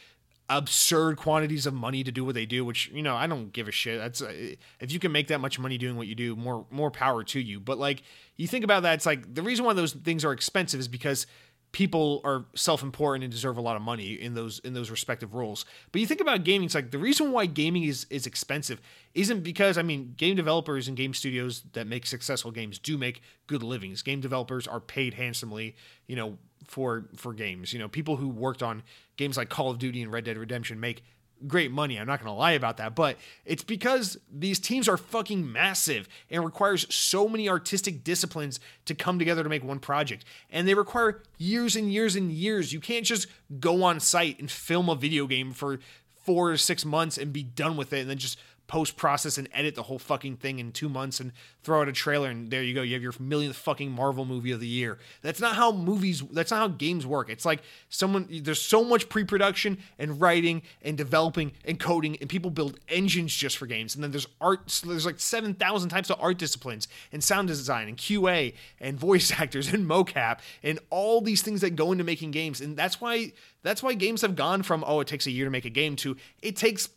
absurd 0.50 1.16
quantities 1.16 1.64
of 1.64 1.72
money 1.72 2.02
to 2.04 2.12
do 2.12 2.22
what 2.24 2.34
they 2.34 2.44
do 2.44 2.62
which 2.62 2.90
you 2.92 3.02
know 3.02 3.16
i 3.16 3.26
don't 3.26 3.54
give 3.54 3.68
a 3.68 3.72
shit. 3.72 3.98
That's 3.98 4.20
uh, 4.20 4.54
if 4.80 4.92
you 4.92 4.98
can 4.98 5.12
make 5.12 5.28
that 5.28 5.40
much 5.40 5.58
money 5.58 5.78
doing 5.78 5.96
what 5.96 6.08
you 6.08 6.14
do 6.14 6.36
more 6.36 6.66
more 6.70 6.90
power 6.90 7.24
to 7.24 7.40
you. 7.40 7.58
But 7.58 7.78
like 7.78 8.02
you 8.36 8.46
think 8.46 8.64
about 8.64 8.82
that 8.82 8.94
it's 8.94 9.06
like 9.06 9.34
the 9.34 9.42
reason 9.42 9.64
why 9.64 9.72
those 9.72 9.94
things 9.94 10.26
are 10.26 10.32
expensive 10.32 10.78
is 10.78 10.88
because 10.88 11.26
people 11.72 12.20
are 12.24 12.46
self-important 12.54 13.22
and 13.22 13.32
deserve 13.32 13.56
a 13.56 13.60
lot 13.60 13.76
of 13.76 13.82
money 13.82 14.12
in 14.12 14.34
those 14.34 14.58
in 14.60 14.74
those 14.74 14.90
respective 14.90 15.34
roles. 15.34 15.64
But 15.92 16.00
you 16.00 16.06
think 16.06 16.20
about 16.20 16.44
gaming, 16.44 16.66
it's 16.66 16.74
like 16.74 16.90
the 16.90 16.98
reason 16.98 17.32
why 17.32 17.46
gaming 17.46 17.84
is 17.84 18.06
is 18.10 18.26
expensive 18.26 18.80
isn't 19.14 19.42
because 19.42 19.78
I 19.78 19.82
mean 19.82 20.14
game 20.16 20.36
developers 20.36 20.88
and 20.88 20.96
game 20.96 21.14
studios 21.14 21.62
that 21.72 21.86
make 21.86 22.06
successful 22.06 22.50
games 22.50 22.78
do 22.78 22.98
make 22.98 23.22
good 23.46 23.62
livings. 23.62 24.02
Game 24.02 24.20
developers 24.20 24.66
are 24.66 24.80
paid 24.80 25.14
handsomely, 25.14 25.76
you 26.06 26.16
know, 26.16 26.38
for 26.66 27.06
for 27.16 27.32
games. 27.32 27.72
You 27.72 27.78
know, 27.78 27.88
people 27.88 28.16
who 28.16 28.28
worked 28.28 28.62
on 28.62 28.82
games 29.16 29.36
like 29.36 29.48
Call 29.48 29.70
of 29.70 29.78
Duty 29.78 30.02
and 30.02 30.12
Red 30.12 30.24
Dead 30.24 30.36
Redemption 30.36 30.80
make 30.80 31.04
great 31.46 31.70
money. 31.70 31.98
I'm 31.98 32.06
not 32.06 32.20
going 32.20 32.32
to 32.32 32.38
lie 32.38 32.52
about 32.52 32.76
that, 32.78 32.94
but 32.94 33.16
it's 33.44 33.64
because 33.64 34.18
these 34.32 34.58
teams 34.58 34.88
are 34.88 34.96
fucking 34.96 35.50
massive 35.50 36.08
and 36.30 36.44
requires 36.44 36.92
so 36.94 37.28
many 37.28 37.48
artistic 37.48 38.04
disciplines 38.04 38.60
to 38.86 38.94
come 38.94 39.18
together 39.18 39.42
to 39.42 39.48
make 39.48 39.64
one 39.64 39.78
project. 39.78 40.24
And 40.50 40.66
they 40.66 40.74
require 40.74 41.22
years 41.38 41.76
and 41.76 41.92
years 41.92 42.16
and 42.16 42.30
years. 42.30 42.72
You 42.72 42.80
can't 42.80 43.06
just 43.06 43.26
go 43.58 43.82
on 43.82 44.00
site 44.00 44.38
and 44.38 44.50
film 44.50 44.88
a 44.88 44.94
video 44.94 45.26
game 45.26 45.52
for 45.52 45.78
4 46.24 46.50
or 46.50 46.56
6 46.56 46.84
months 46.84 47.18
and 47.18 47.32
be 47.32 47.42
done 47.42 47.76
with 47.76 47.92
it 47.92 48.00
and 48.00 48.10
then 48.10 48.18
just 48.18 48.38
post 48.70 48.96
process 48.96 49.36
and 49.36 49.48
edit 49.52 49.74
the 49.74 49.82
whole 49.82 49.98
fucking 49.98 50.36
thing 50.36 50.60
in 50.60 50.70
two 50.70 50.88
months 50.88 51.18
and 51.18 51.32
throw 51.64 51.80
out 51.80 51.88
a 51.88 51.92
trailer 51.92 52.30
and 52.30 52.52
there 52.52 52.62
you 52.62 52.72
go 52.72 52.82
you 52.82 52.94
have 52.94 53.02
your 53.02 53.12
millionth 53.18 53.56
fucking 53.56 53.90
marvel 53.90 54.24
movie 54.24 54.52
of 54.52 54.60
the 54.60 54.66
year. 54.68 54.96
That's 55.22 55.40
not 55.40 55.56
how 55.56 55.72
movies 55.72 56.22
that's 56.30 56.52
not 56.52 56.58
how 56.58 56.68
games 56.68 57.04
work. 57.04 57.28
It's 57.30 57.44
like 57.44 57.62
someone 57.88 58.28
there's 58.30 58.62
so 58.62 58.84
much 58.84 59.08
pre-production 59.08 59.78
and 59.98 60.20
writing 60.20 60.62
and 60.82 60.96
developing 60.96 61.50
and 61.64 61.80
coding 61.80 62.16
and 62.20 62.30
people 62.30 62.48
build 62.48 62.78
engines 62.88 63.34
just 63.34 63.58
for 63.58 63.66
games. 63.66 63.96
And 63.96 64.04
then 64.04 64.12
there's 64.12 64.28
art 64.40 64.70
so 64.70 64.86
there's 64.86 65.04
like 65.04 65.18
7000 65.18 65.88
types 65.88 66.08
of 66.08 66.20
art 66.20 66.38
disciplines 66.38 66.86
and 67.10 67.24
sound 67.24 67.48
design 67.48 67.88
and 67.88 67.96
qa 67.96 68.54
and 68.78 69.00
voice 69.00 69.32
actors 69.36 69.72
and 69.72 69.84
mocap 69.84 70.38
and 70.62 70.78
all 70.90 71.20
these 71.20 71.42
things 71.42 71.60
that 71.62 71.74
go 71.74 71.90
into 71.90 72.04
making 72.04 72.30
games. 72.30 72.60
And 72.60 72.76
that's 72.76 73.00
why 73.00 73.32
that's 73.64 73.82
why 73.82 73.94
games 73.94 74.22
have 74.22 74.36
gone 74.36 74.62
from 74.62 74.84
oh 74.86 75.00
it 75.00 75.08
takes 75.08 75.26
a 75.26 75.32
year 75.32 75.46
to 75.46 75.50
make 75.50 75.64
a 75.64 75.70
game 75.70 75.96
to 75.96 76.16
it 76.40 76.54
takes 76.54 76.88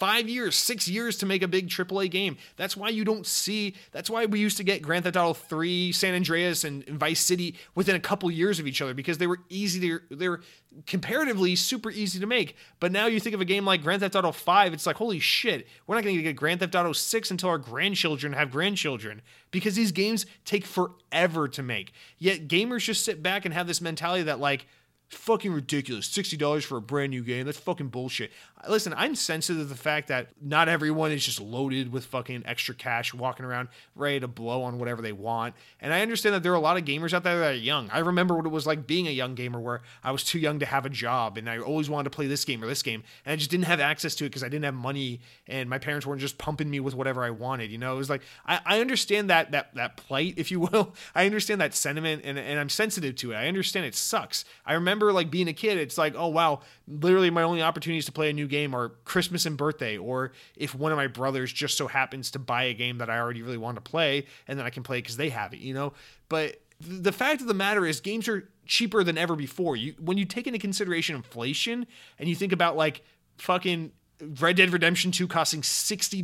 five 0.00 0.30
years, 0.30 0.56
six 0.56 0.88
years 0.88 1.18
to 1.18 1.26
make 1.26 1.42
a 1.42 1.48
big 1.48 1.68
AAA 1.68 2.10
game. 2.10 2.38
That's 2.56 2.74
why 2.74 2.88
you 2.88 3.04
don't 3.04 3.26
see. 3.26 3.74
That's 3.92 4.08
why 4.08 4.24
we 4.24 4.40
used 4.40 4.56
to 4.56 4.64
get 4.64 4.80
Grand 4.80 5.04
Theft 5.04 5.18
Auto 5.18 5.34
3, 5.34 5.92
San 5.92 6.14
Andreas, 6.14 6.64
and, 6.64 6.82
and 6.88 6.98
Vice 6.98 7.20
City 7.20 7.54
within 7.74 7.94
a 7.94 8.00
couple 8.00 8.30
years 8.30 8.58
of 8.58 8.66
each 8.66 8.80
other 8.80 8.94
because 8.94 9.18
they 9.18 9.26
were 9.26 9.40
easy 9.50 9.78
to. 9.80 10.00
They 10.16 10.30
were 10.30 10.40
comparatively 10.86 11.54
super 11.54 11.90
easy 11.90 12.18
to 12.18 12.26
make. 12.26 12.56
But 12.80 12.92
now 12.92 13.06
you 13.06 13.20
think 13.20 13.34
of 13.34 13.42
a 13.42 13.44
game 13.44 13.66
like 13.66 13.82
Grand 13.82 14.00
Theft 14.00 14.16
Auto 14.16 14.32
5, 14.32 14.72
it's 14.72 14.86
like 14.86 14.96
holy 14.96 15.18
shit, 15.18 15.68
we're 15.86 15.96
not 15.96 16.04
going 16.04 16.16
to 16.16 16.22
get 16.22 16.34
Grand 16.34 16.60
Theft 16.60 16.74
Auto 16.74 16.92
6 16.92 17.30
until 17.30 17.50
our 17.50 17.58
grandchildren 17.58 18.32
have 18.32 18.50
grandchildren 18.50 19.20
because 19.50 19.74
these 19.74 19.92
games 19.92 20.24
take 20.46 20.64
forever 20.64 21.46
to 21.48 21.62
make. 21.62 21.92
Yet 22.18 22.48
gamers 22.48 22.84
just 22.84 23.04
sit 23.04 23.22
back 23.22 23.44
and 23.44 23.52
have 23.52 23.66
this 23.66 23.82
mentality 23.82 24.22
that 24.22 24.40
like 24.40 24.66
fucking 25.10 25.52
ridiculous. 25.52 26.08
$60 26.08 26.64
for 26.64 26.78
a 26.78 26.80
brand 26.80 27.10
new 27.10 27.22
game. 27.22 27.46
That's 27.46 27.58
fucking 27.58 27.88
bullshit. 27.88 28.30
Listen, 28.68 28.92
I'm 28.96 29.14
sensitive 29.14 29.62
to 29.62 29.64
the 29.68 29.74
fact 29.74 30.08
that 30.08 30.28
not 30.40 30.68
everyone 30.68 31.12
is 31.12 31.24
just 31.24 31.40
loaded 31.40 31.92
with 31.92 32.04
fucking 32.04 32.42
extra 32.44 32.74
cash 32.74 33.14
walking 33.14 33.46
around 33.46 33.68
ready 33.94 34.20
to 34.20 34.28
blow 34.28 34.62
on 34.62 34.78
whatever 34.78 35.00
they 35.00 35.12
want. 35.12 35.54
And 35.80 35.94
I 35.94 36.02
understand 36.02 36.34
that 36.34 36.42
there 36.42 36.52
are 36.52 36.56
a 36.56 36.60
lot 36.60 36.76
of 36.76 36.84
gamers 36.84 37.14
out 37.14 37.22
there 37.22 37.38
that 37.38 37.52
are 37.52 37.54
young. 37.54 37.88
I 37.90 38.00
remember 38.00 38.34
what 38.34 38.44
it 38.44 38.50
was 38.50 38.66
like 38.66 38.86
being 38.86 39.06
a 39.06 39.10
young 39.10 39.34
gamer 39.34 39.58
where 39.60 39.80
I 40.04 40.12
was 40.12 40.24
too 40.24 40.38
young 40.38 40.58
to 40.58 40.66
have 40.66 40.84
a 40.84 40.90
job 40.90 41.38
and 41.38 41.48
I 41.48 41.58
always 41.58 41.88
wanted 41.88 42.04
to 42.04 42.16
play 42.16 42.26
this 42.26 42.44
game 42.44 42.62
or 42.62 42.66
this 42.66 42.82
game. 42.82 43.02
And 43.24 43.32
I 43.32 43.36
just 43.36 43.50
didn't 43.50 43.64
have 43.64 43.80
access 43.80 44.14
to 44.16 44.24
it 44.24 44.28
because 44.28 44.44
I 44.44 44.48
didn't 44.48 44.64
have 44.64 44.74
money 44.74 45.20
and 45.46 45.70
my 45.70 45.78
parents 45.78 46.06
weren't 46.06 46.20
just 46.20 46.36
pumping 46.36 46.68
me 46.68 46.80
with 46.80 46.94
whatever 46.94 47.24
I 47.24 47.30
wanted. 47.30 47.70
You 47.70 47.78
know, 47.78 47.94
it 47.94 47.98
was 47.98 48.10
like, 48.10 48.22
I, 48.46 48.60
I 48.66 48.80
understand 48.80 49.30
that, 49.30 49.52
that, 49.52 49.74
that 49.74 49.96
plight, 49.96 50.34
if 50.36 50.50
you 50.50 50.60
will. 50.60 50.94
I 51.14 51.24
understand 51.24 51.62
that 51.62 51.74
sentiment 51.74 52.22
and, 52.24 52.38
and 52.38 52.60
I'm 52.60 52.68
sensitive 52.68 53.14
to 53.16 53.32
it. 53.32 53.36
I 53.36 53.48
understand 53.48 53.86
it 53.86 53.94
sucks. 53.94 54.44
I 54.66 54.74
remember 54.74 55.12
like 55.12 55.30
being 55.30 55.48
a 55.48 55.54
kid, 55.54 55.78
it's 55.78 55.96
like, 55.96 56.14
oh 56.14 56.28
wow, 56.28 56.60
literally 56.86 57.30
my 57.30 57.42
only 57.42 57.62
opportunity 57.62 57.98
is 57.98 58.04
to 58.06 58.12
play 58.12 58.28
a 58.28 58.32
new 58.32 58.49
game 58.50 58.74
are 58.74 58.90
Christmas 59.04 59.46
and 59.46 59.56
birthday, 59.56 59.96
or 59.96 60.32
if 60.56 60.74
one 60.74 60.92
of 60.92 60.96
my 60.96 61.06
brothers 61.06 61.52
just 61.52 61.76
so 61.76 61.86
happens 61.86 62.30
to 62.32 62.38
buy 62.38 62.64
a 62.64 62.74
game 62.74 62.98
that 62.98 63.08
I 63.08 63.18
already 63.18 63.42
really 63.42 63.56
want 63.56 63.76
to 63.76 63.80
play, 63.80 64.26
and 64.46 64.58
then 64.58 64.66
I 64.66 64.70
can 64.70 64.82
play 64.82 64.98
because 64.98 65.16
they 65.16 65.30
have 65.30 65.54
it, 65.54 65.60
you 65.60 65.72
know. 65.72 65.92
But 66.28 66.60
the 66.80 67.12
fact 67.12 67.40
of 67.40 67.46
the 67.46 67.54
matter 67.54 67.86
is, 67.86 68.00
games 68.00 68.28
are 68.28 68.48
cheaper 68.66 69.02
than 69.02 69.18
ever 69.18 69.36
before. 69.36 69.76
You 69.76 69.94
when 69.98 70.18
you 70.18 70.24
take 70.24 70.46
into 70.46 70.58
consideration 70.58 71.16
inflation 71.16 71.86
and 72.18 72.28
you 72.28 72.34
think 72.34 72.52
about 72.52 72.76
like 72.76 73.02
fucking 73.38 73.92
Red 74.38 74.56
Dead 74.56 74.70
Redemption 74.70 75.12
2 75.12 75.26
costing 75.28 75.62
$60 75.62 76.20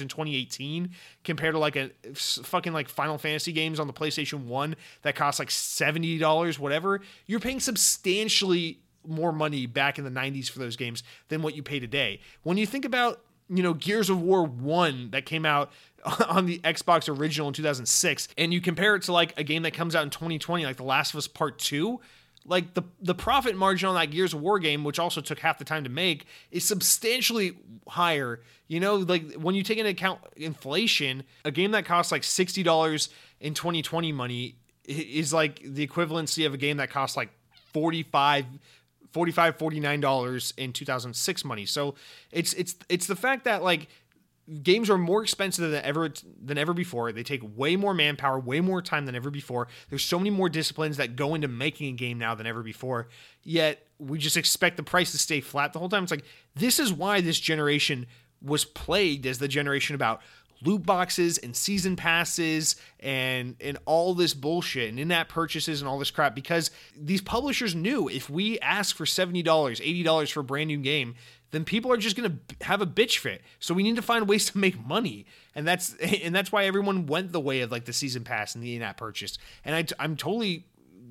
in 0.00 0.08
2018 0.08 0.90
compared 1.24 1.54
to 1.54 1.58
like 1.58 1.76
a 1.76 1.90
fucking 2.14 2.72
like 2.72 2.88
Final 2.88 3.18
Fantasy 3.18 3.52
games 3.52 3.80
on 3.80 3.86
the 3.86 3.92
PlayStation 3.92 4.44
1 4.44 4.76
that 5.02 5.16
cost 5.16 5.38
like 5.38 5.48
$70 5.48 6.58
whatever, 6.58 7.00
you're 7.26 7.40
paying 7.40 7.60
substantially 7.60 8.80
more 9.06 9.32
money 9.32 9.66
back 9.66 9.98
in 9.98 10.04
the 10.04 10.10
90s 10.10 10.50
for 10.50 10.58
those 10.58 10.76
games 10.76 11.02
than 11.28 11.42
what 11.42 11.54
you 11.54 11.62
pay 11.62 11.80
today. 11.80 12.20
When 12.42 12.56
you 12.56 12.66
think 12.66 12.84
about, 12.84 13.20
you 13.48 13.62
know, 13.62 13.74
Gears 13.74 14.10
of 14.10 14.20
War 14.20 14.44
1 14.44 15.10
that 15.10 15.26
came 15.26 15.44
out 15.44 15.72
on 16.28 16.46
the 16.46 16.58
Xbox 16.60 17.08
original 17.08 17.48
in 17.48 17.54
2006 17.54 18.28
and 18.38 18.52
you 18.52 18.60
compare 18.60 18.94
it 18.96 19.02
to 19.02 19.12
like 19.12 19.38
a 19.38 19.44
game 19.44 19.62
that 19.62 19.72
comes 19.72 19.94
out 19.94 20.02
in 20.02 20.10
2020 20.10 20.64
like 20.64 20.76
The 20.76 20.82
Last 20.82 21.14
of 21.14 21.18
Us 21.18 21.26
Part 21.26 21.58
2, 21.58 22.00
like 22.46 22.74
the 22.74 22.82
the 23.02 23.14
profit 23.14 23.54
margin 23.54 23.88
on 23.88 23.94
that 23.96 24.10
Gears 24.10 24.32
of 24.32 24.40
War 24.40 24.58
game, 24.58 24.82
which 24.82 24.98
also 24.98 25.20
took 25.20 25.38
half 25.40 25.58
the 25.58 25.64
time 25.64 25.84
to 25.84 25.90
make, 25.90 26.26
is 26.50 26.66
substantially 26.66 27.56
higher. 27.86 28.40
You 28.66 28.80
know, 28.80 28.96
like 28.96 29.34
when 29.34 29.54
you 29.54 29.62
take 29.62 29.78
into 29.78 29.90
account 29.90 30.20
inflation, 30.36 31.24
a 31.44 31.50
game 31.50 31.72
that 31.72 31.84
costs 31.84 32.10
like 32.10 32.24
sixty 32.24 32.62
dollars 32.62 33.10
in 33.40 33.52
2020 33.54 34.12
money 34.12 34.56
is 34.84 35.32
like 35.32 35.60
the 35.62 35.86
equivalency 35.86 36.46
of 36.46 36.54
a 36.54 36.56
game 36.56 36.78
that 36.78 36.90
costs 36.90 37.16
like 37.16 37.30
45 37.72 38.46
45 39.12 39.56
49 39.56 40.00
dollars 40.00 40.54
in 40.56 40.72
2006 40.72 41.44
money 41.44 41.66
so 41.66 41.94
it's 42.30 42.52
it's 42.54 42.76
it's 42.88 43.06
the 43.06 43.16
fact 43.16 43.44
that 43.44 43.62
like 43.62 43.88
games 44.62 44.90
are 44.90 44.98
more 44.98 45.22
expensive 45.22 45.70
than 45.70 45.84
ever 45.84 46.10
than 46.42 46.58
ever 46.58 46.72
before. 46.72 47.12
They 47.12 47.22
take 47.22 47.42
way 47.56 47.76
more 47.76 47.94
manpower, 47.94 48.38
way 48.38 48.60
more 48.60 48.82
time 48.82 49.06
than 49.06 49.14
ever 49.14 49.30
before. 49.30 49.68
There's 49.88 50.04
so 50.04 50.18
many 50.18 50.30
more 50.30 50.48
disciplines 50.48 50.96
that 50.96 51.16
go 51.16 51.34
into 51.34 51.48
making 51.48 51.94
a 51.94 51.96
game 51.96 52.18
now 52.18 52.34
than 52.34 52.46
ever 52.46 52.62
before. 52.62 53.08
Yet 53.42 53.86
we 53.98 54.18
just 54.18 54.36
expect 54.36 54.76
the 54.76 54.82
price 54.82 55.12
to 55.12 55.18
stay 55.18 55.40
flat 55.40 55.72
the 55.72 55.78
whole 55.78 55.88
time. 55.88 56.02
It's 56.02 56.10
like 56.10 56.24
this 56.54 56.78
is 56.78 56.92
why 56.92 57.20
this 57.20 57.38
generation 57.38 58.06
was 58.42 58.64
plagued 58.64 59.26
as 59.26 59.38
the 59.38 59.48
generation 59.48 59.94
about 59.94 60.20
loot 60.62 60.84
boxes 60.84 61.38
and 61.38 61.56
season 61.56 61.96
passes 61.96 62.76
and 63.00 63.56
and 63.60 63.78
all 63.86 64.14
this 64.14 64.34
bullshit 64.34 64.90
and 64.90 64.98
in-app 64.98 65.28
purchases 65.28 65.80
and 65.80 65.88
all 65.88 65.98
this 65.98 66.10
crap 66.10 66.34
because 66.34 66.70
these 66.96 67.20
publishers 67.20 67.74
knew 67.74 68.08
if 68.08 68.28
we 68.28 68.58
ask 68.60 68.94
for 68.96 69.04
$70 69.04 69.42
$80 69.44 70.32
for 70.32 70.40
a 70.40 70.44
brand 70.44 70.68
new 70.68 70.78
game 70.78 71.14
then 71.50 71.64
people 71.64 71.92
are 71.92 71.96
just 71.96 72.16
going 72.16 72.30
to 72.30 72.64
have 72.64 72.80
a 72.80 72.86
bitch 72.86 73.18
fit. 73.18 73.42
So 73.58 73.74
we 73.74 73.82
need 73.82 73.96
to 73.96 74.02
find 74.02 74.28
ways 74.28 74.50
to 74.50 74.58
make 74.58 74.84
money, 74.84 75.26
and 75.54 75.66
that's 75.66 75.94
and 76.00 76.34
that's 76.34 76.52
why 76.52 76.64
everyone 76.64 77.06
went 77.06 77.32
the 77.32 77.40
way 77.40 77.60
of 77.60 77.70
like 77.70 77.84
the 77.84 77.92
season 77.92 78.24
pass 78.24 78.54
and 78.54 78.62
the 78.62 78.74
in-app 78.74 78.96
purchase. 78.96 79.38
And 79.64 79.74
I, 79.74 79.84
I'm 80.02 80.16
totally 80.16 80.66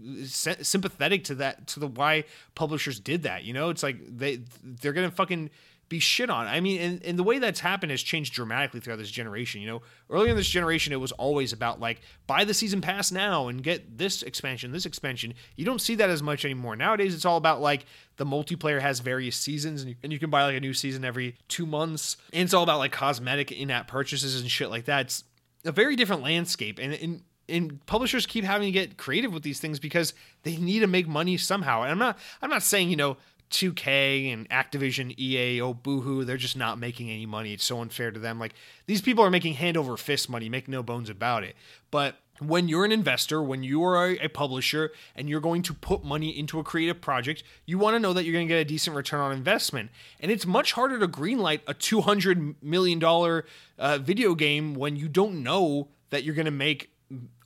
uh, 0.06 0.26
sympathetic 0.26 1.26
to 1.26 1.36
that 1.36 1.68
to 1.68 1.80
the 1.80 1.88
why 1.88 2.26
publishers 2.56 3.00
did 3.00 3.24
that. 3.24 3.44
You 3.44 3.54
know, 3.54 3.70
it's 3.70 3.84
like 3.84 3.98
they 4.18 4.42
they're 4.64 4.94
to 4.94 5.12
fucking 5.12 5.50
be 5.90 6.00
shit 6.00 6.30
on. 6.30 6.46
I 6.46 6.62
mean, 6.62 6.80
and, 6.80 7.04
and 7.04 7.20
the 7.20 7.24
way 7.24 7.40
that's 7.40 7.60
happened 7.60 7.92
has 7.92 8.02
changed 8.02 8.34
dramatically 8.34 8.80
throughout 8.80 9.00
this 9.00 9.10
generation. 9.10 9.60
You 9.60 9.68
know, 9.68 9.82
earlier 10.10 10.30
in 10.30 10.38
this 10.38 10.48
generation, 10.48 10.94
it 10.94 11.00
was 11.00 11.12
always 11.14 11.52
about 11.52 11.80
like 11.80 12.02
buy 12.28 12.46
the 12.46 12.54
season 12.54 12.80
pass 12.80 13.12
now 13.12 13.48
and 13.48 13.64
get 13.64 13.98
this 13.98 14.22
expansion, 14.22 14.72
this 14.72 14.86
expansion. 14.86 15.34
You 15.56 15.66
don't 15.66 15.82
see 15.82 15.96
that 15.96 16.10
as 16.10 16.22
much 16.22 16.46
anymore. 16.46 16.76
Nowadays, 16.76 17.16
it's 17.16 17.26
all 17.26 17.38
about 17.38 17.60
like 17.60 17.86
the 18.18 18.26
multiplayer 18.26 18.80
has 18.80 19.00
various 19.00 19.36
seasons 19.36 19.82
and 19.82 19.90
you, 19.90 19.96
and 20.04 20.14
you 20.14 20.20
can 20.20 20.30
buy 20.30 20.46
like 20.46 20.56
a 20.56 20.62
new 20.62 20.74
season 20.74 21.04
every 21.04 21.36
two 21.48 21.66
months. 21.66 22.18
And 22.32 22.44
it's 22.44 22.54
all 22.54 22.64
about 22.64 22.78
like 22.78 22.92
cosmetic 22.92 23.52
in 23.52 23.72
app 23.72 23.88
purchases 23.88 24.40
and 24.40 24.50
shit 24.50 24.70
like 24.70 24.86
that. 24.86 25.08
It's 25.08 25.24
a 25.66 25.72
very 25.72 25.96
different 25.96 26.22
landscape. 26.22 26.80
And, 26.80 26.94
and 26.94 27.24
and 27.50 27.84
publishers 27.88 28.28
keep 28.28 28.46
having 28.46 28.68
to 28.68 28.72
get 28.72 28.96
creative 28.98 29.34
with 29.34 29.42
these 29.42 29.60
things 29.60 29.80
because 29.80 30.14
they 30.44 30.56
need 30.58 30.82
to 30.82 30.88
make 30.88 31.08
money 31.08 31.36
somehow. 31.36 31.82
And 31.82 31.92
I'm 31.92 31.98
not 31.98 32.20
I'm 32.44 32.50
not 32.52 32.62
saying, 32.62 32.92
you 32.92 32.96
know, 32.96 33.18
2K 33.52 34.32
and 34.32 34.48
Activision, 34.50 35.18
EA, 35.18 35.62
oh 35.62 35.74
boohoo, 35.74 36.24
they're 36.24 36.38
just 36.38 36.58
not 36.58 36.78
making 36.78 37.10
any 37.10 37.26
money. 37.26 37.54
It's 37.54 37.66
so 37.66 37.82
unfair 37.82 38.12
to 38.12 38.20
them. 38.20 38.40
Like 38.40 38.54
these 38.86 39.02
people 39.02 39.24
are 39.24 39.32
making 39.32 39.56
hand 39.56 39.78
over 39.78 39.98
fist 39.98 40.30
money, 40.30 40.50
make 40.50 40.68
no 40.68 40.84
bones 40.84 41.10
about 41.10 41.44
it. 41.44 41.56
But 41.92 42.18
when 42.40 42.68
you're 42.68 42.86
an 42.86 42.92
investor, 42.92 43.42
when 43.42 43.64
you 43.64 43.84
are 43.84 44.12
a, 44.12 44.28
publisher 44.30 44.92
and 45.16 45.30
you're 45.30 45.42
going 45.42 45.62
to 45.64 45.74
put 45.74 46.04
money 46.04 46.38
into 46.38 46.60
a 46.60 46.64
creative 46.64 47.02
project, 47.02 47.44
you 47.66 47.78
want 47.78 47.96
to 47.96 48.00
know 48.00 48.14
that 48.14 48.24
you're 48.24 48.34
going 48.34 48.48
to 48.48 48.54
get 48.54 48.60
a 48.60 48.66
decent 48.66 48.96
return 48.96 49.20
on 49.20 49.32
investment. 49.32 49.92
And 50.20 50.32
it's 50.32 50.46
much 50.46 50.74
harder 50.74 51.00
to 51.00 51.08
greenlight 51.08 51.62
a 51.68 51.74
$200 51.74 52.56
million 52.62 53.04
uh, 53.78 53.98
video 53.98 54.36
game 54.36 54.74
when 54.74 54.96
you 54.96 55.10
don't 55.10 55.44
know 55.44 55.90
that 56.10 56.24
you're 56.24 56.36
going 56.36 56.46
to 56.46 56.52
make 56.52 56.92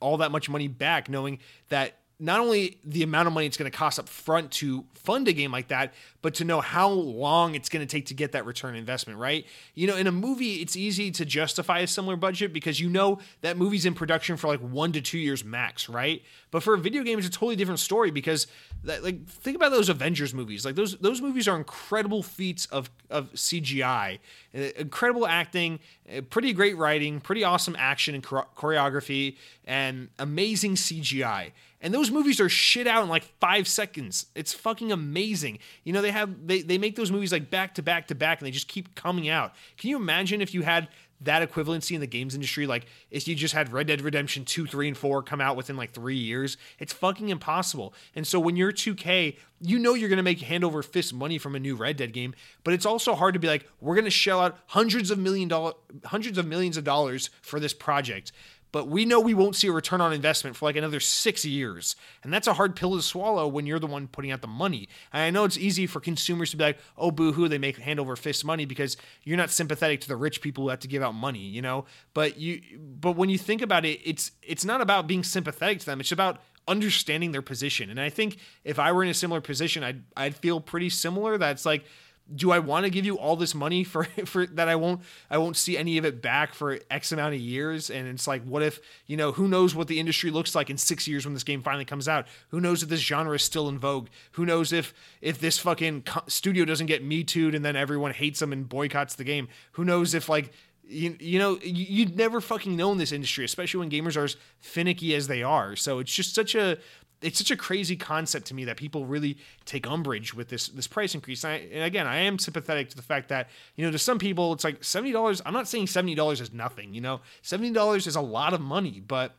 all 0.00 0.18
that 0.18 0.30
much 0.30 0.48
money 0.48 0.68
back, 0.68 1.08
knowing 1.08 1.38
that 1.68 1.98
not 2.18 2.40
only 2.40 2.78
the 2.84 3.02
amount 3.02 3.26
of 3.26 3.34
money 3.34 3.46
it's 3.46 3.56
going 3.56 3.70
to 3.70 3.76
cost 3.76 3.98
up 3.98 4.08
front 4.08 4.50
to 4.52 4.84
fund 4.94 5.28
a 5.28 5.32
game 5.32 5.50
like 5.50 5.68
that, 5.68 5.92
but 6.22 6.34
to 6.34 6.44
know 6.44 6.60
how 6.60 6.88
long 6.88 7.54
it's 7.54 7.68
going 7.68 7.86
to 7.86 7.90
take 7.90 8.06
to 8.06 8.14
get 8.14 8.32
that 8.32 8.46
return 8.46 8.74
investment, 8.74 9.18
right? 9.18 9.44
You 9.74 9.86
know, 9.86 9.96
in 9.96 10.06
a 10.06 10.12
movie, 10.12 10.54
it's 10.54 10.76
easy 10.76 11.10
to 11.10 11.24
justify 11.24 11.80
a 11.80 11.86
similar 11.86 12.16
budget 12.16 12.52
because 12.52 12.80
you 12.80 12.88
know 12.88 13.18
that 13.42 13.56
movie's 13.56 13.84
in 13.84 13.94
production 13.94 14.36
for 14.36 14.46
like 14.46 14.60
one 14.60 14.92
to 14.92 15.00
two 15.00 15.18
years 15.18 15.44
max, 15.44 15.88
right? 15.88 16.22
But 16.50 16.62
for 16.62 16.74
a 16.74 16.78
video 16.78 17.02
game, 17.02 17.18
it's 17.18 17.26
a 17.26 17.30
totally 17.30 17.56
different 17.56 17.80
story 17.80 18.10
because, 18.10 18.46
that, 18.84 19.02
like, 19.02 19.26
think 19.26 19.56
about 19.56 19.72
those 19.72 19.88
Avengers 19.88 20.32
movies. 20.32 20.64
Like 20.64 20.76
those 20.76 20.96
those 20.98 21.20
movies 21.20 21.48
are 21.48 21.56
incredible 21.56 22.22
feats 22.22 22.66
of 22.66 22.90
of 23.10 23.32
CGI, 23.32 24.18
uh, 24.54 24.58
incredible 24.76 25.26
acting, 25.26 25.80
Eh, 26.08 26.20
pretty 26.20 26.52
great 26.52 26.76
writing, 26.76 27.20
pretty 27.20 27.44
awesome 27.44 27.74
action 27.78 28.14
and 28.14 28.22
choreography, 28.22 29.36
and 29.64 30.08
amazing 30.18 30.74
CGI. 30.74 31.52
And 31.80 31.92
those 31.92 32.10
movies 32.10 32.40
are 32.40 32.48
shit 32.48 32.86
out 32.86 33.02
in 33.02 33.08
like 33.08 33.24
five 33.40 33.66
seconds. 33.68 34.26
It's 34.34 34.52
fucking 34.52 34.92
amazing. 34.92 35.58
You 35.82 35.92
know, 35.92 36.02
they 36.02 36.10
have 36.10 36.46
they, 36.46 36.62
they 36.62 36.78
make 36.78 36.96
those 36.96 37.10
movies 37.10 37.32
like 37.32 37.50
back 37.50 37.74
to 37.74 37.82
back 37.82 38.08
to 38.08 38.14
back 38.14 38.40
and 38.40 38.46
they 38.46 38.50
just 38.50 38.68
keep 38.68 38.94
coming 38.94 39.28
out. 39.28 39.52
Can 39.76 39.90
you 39.90 39.96
imagine 39.96 40.40
if 40.40 40.54
you 40.54 40.62
had 40.62 40.88
that 41.20 41.48
equivalency 41.48 41.94
in 41.94 42.00
the 42.00 42.06
games 42.06 42.34
industry. 42.34 42.66
Like, 42.66 42.86
if 43.10 43.26
you 43.26 43.34
just 43.34 43.54
had 43.54 43.72
Red 43.72 43.86
Dead 43.86 44.00
Redemption 44.00 44.44
2, 44.44 44.66
3, 44.66 44.88
and 44.88 44.96
4 44.96 45.22
come 45.22 45.40
out 45.40 45.56
within 45.56 45.76
like 45.76 45.92
three 45.92 46.16
years, 46.16 46.56
it's 46.78 46.92
fucking 46.92 47.28
impossible. 47.28 47.94
And 48.14 48.26
so 48.26 48.38
when 48.40 48.56
you're 48.56 48.72
2K, 48.72 49.36
you 49.60 49.78
know 49.78 49.94
you're 49.94 50.08
going 50.08 50.18
to 50.18 50.22
make 50.22 50.40
hand 50.40 50.64
over 50.64 50.82
fist 50.82 51.14
money 51.14 51.38
from 51.38 51.54
a 51.54 51.58
new 51.58 51.76
Red 51.76 51.96
Dead 51.96 52.12
game, 52.12 52.34
but 52.64 52.74
it's 52.74 52.86
also 52.86 53.14
hard 53.14 53.34
to 53.34 53.40
be 53.40 53.48
like, 53.48 53.66
we're 53.80 53.94
going 53.94 54.04
to 54.04 54.10
shell 54.10 54.40
out 54.40 54.58
hundreds 54.66 55.10
of 55.10 55.18
million 55.18 55.48
dollar, 55.48 55.72
hundreds 56.04 56.36
of 56.38 56.46
millions 56.46 56.76
of 56.76 56.84
dollars 56.84 57.30
for 57.40 57.58
this 57.58 57.72
project 57.72 58.32
but 58.74 58.88
we 58.88 59.04
know 59.04 59.20
we 59.20 59.34
won't 59.34 59.54
see 59.54 59.68
a 59.68 59.72
return 59.72 60.00
on 60.00 60.12
investment 60.12 60.56
for 60.56 60.64
like 60.64 60.74
another 60.74 60.98
six 60.98 61.44
years. 61.44 61.94
And 62.24 62.32
that's 62.32 62.48
a 62.48 62.54
hard 62.54 62.74
pill 62.74 62.96
to 62.96 63.02
swallow 63.02 63.46
when 63.46 63.66
you're 63.66 63.78
the 63.78 63.86
one 63.86 64.08
putting 64.08 64.32
out 64.32 64.40
the 64.40 64.48
money. 64.48 64.88
And 65.12 65.22
I 65.22 65.30
know 65.30 65.44
it's 65.44 65.56
easy 65.56 65.86
for 65.86 66.00
consumers 66.00 66.50
to 66.50 66.56
be 66.56 66.64
like, 66.64 66.78
oh, 66.98 67.12
boo 67.12 67.30
hoo, 67.30 67.46
they 67.46 67.56
make 67.56 67.78
hand 67.78 68.00
over 68.00 68.16
fist 68.16 68.44
money 68.44 68.64
because 68.64 68.96
you're 69.22 69.36
not 69.36 69.50
sympathetic 69.50 70.00
to 70.00 70.08
the 70.08 70.16
rich 70.16 70.40
people 70.40 70.64
who 70.64 70.70
have 70.70 70.80
to 70.80 70.88
give 70.88 71.04
out 71.04 71.14
money, 71.14 71.38
you 71.38 71.62
know? 71.62 71.84
But 72.14 72.36
you 72.36 72.62
but 72.80 73.12
when 73.12 73.28
you 73.30 73.38
think 73.38 73.62
about 73.62 73.84
it, 73.84 74.00
it's 74.04 74.32
it's 74.42 74.64
not 74.64 74.80
about 74.80 75.06
being 75.06 75.22
sympathetic 75.22 75.78
to 75.78 75.86
them. 75.86 76.00
It's 76.00 76.10
about 76.10 76.40
understanding 76.66 77.30
their 77.30 77.42
position. 77.42 77.90
And 77.90 78.00
I 78.00 78.10
think 78.10 78.38
if 78.64 78.80
I 78.80 78.90
were 78.90 79.04
in 79.04 79.08
a 79.08 79.14
similar 79.14 79.40
position, 79.40 79.84
I'd 79.84 80.02
I'd 80.16 80.34
feel 80.34 80.60
pretty 80.60 80.90
similar. 80.90 81.38
That's 81.38 81.64
like 81.64 81.84
do 82.32 82.50
I 82.50 82.58
want 82.58 82.84
to 82.84 82.90
give 82.90 83.04
you 83.04 83.18
all 83.18 83.36
this 83.36 83.54
money 83.54 83.84
for 83.84 84.04
for 84.24 84.46
that 84.46 84.68
I 84.68 84.76
won't 84.76 85.02
I 85.30 85.38
won't 85.38 85.56
see 85.56 85.76
any 85.76 85.98
of 85.98 86.04
it 86.04 86.22
back 86.22 86.54
for 86.54 86.78
X 86.90 87.12
amount 87.12 87.34
of 87.34 87.40
years? 87.40 87.90
And 87.90 88.08
it's 88.08 88.26
like, 88.26 88.42
what 88.44 88.62
if 88.62 88.80
you 89.06 89.16
know 89.16 89.32
who 89.32 89.48
knows 89.48 89.74
what 89.74 89.88
the 89.88 90.00
industry 90.00 90.30
looks 90.30 90.54
like 90.54 90.70
in 90.70 90.78
six 90.78 91.06
years 91.06 91.24
when 91.24 91.34
this 91.34 91.44
game 91.44 91.62
finally 91.62 91.84
comes 91.84 92.08
out? 92.08 92.26
Who 92.48 92.60
knows 92.60 92.82
if 92.82 92.88
this 92.88 93.00
genre 93.00 93.34
is 93.34 93.42
still 93.42 93.68
in 93.68 93.78
vogue? 93.78 94.08
Who 94.32 94.46
knows 94.46 94.72
if 94.72 94.94
if 95.20 95.38
this 95.38 95.58
fucking 95.58 96.04
studio 96.26 96.64
doesn't 96.64 96.86
get 96.86 97.04
me 97.04 97.24
tooed 97.24 97.54
and 97.54 97.64
then 97.64 97.76
everyone 97.76 98.12
hates 98.12 98.40
them 98.40 98.52
and 98.52 98.68
boycotts 98.68 99.14
the 99.16 99.24
game? 99.24 99.48
Who 99.72 99.84
knows 99.84 100.14
if 100.14 100.28
like 100.28 100.52
you, 100.86 101.16
you 101.18 101.38
know 101.38 101.58
you'd 101.62 102.16
never 102.16 102.40
fucking 102.40 102.76
know 102.76 102.92
in 102.92 102.98
this 102.98 103.12
industry 103.12 103.44
especially 103.44 103.80
when 103.80 103.90
gamers 103.90 104.16
are 104.16 104.24
as 104.24 104.36
finicky 104.60 105.14
as 105.14 105.28
they 105.28 105.42
are 105.42 105.76
so 105.76 105.98
it's 105.98 106.12
just 106.12 106.34
such 106.34 106.54
a 106.54 106.76
it's 107.24 107.38
such 107.38 107.50
a 107.50 107.56
crazy 107.56 107.96
concept 107.96 108.46
to 108.46 108.54
me 108.54 108.64
that 108.66 108.76
people 108.76 109.06
really 109.06 109.38
take 109.64 109.86
umbrage 109.86 110.34
with 110.34 110.48
this 110.48 110.68
this 110.68 110.86
price 110.86 111.14
increase. 111.14 111.42
And, 111.42 111.54
I, 111.54 111.56
and, 111.72 111.84
again, 111.84 112.06
I 112.06 112.18
am 112.18 112.38
sympathetic 112.38 112.90
to 112.90 112.96
the 112.96 113.02
fact 113.02 113.30
that 113.30 113.48
you 113.76 113.84
know 113.84 113.90
to 113.90 113.98
some 113.98 114.18
people 114.18 114.52
it's 114.52 114.64
like 114.64 114.84
seventy 114.84 115.12
dollars. 115.12 115.40
I'm 115.44 115.54
not 115.54 115.66
saying 115.66 115.86
seventy 115.86 116.14
dollars 116.14 116.40
is 116.40 116.52
nothing. 116.52 116.94
You 116.94 117.00
know, 117.00 117.20
seventy 117.42 117.72
dollars 117.72 118.06
is 118.06 118.16
a 118.16 118.20
lot 118.20 118.52
of 118.52 118.60
money, 118.60 119.02
but 119.06 119.34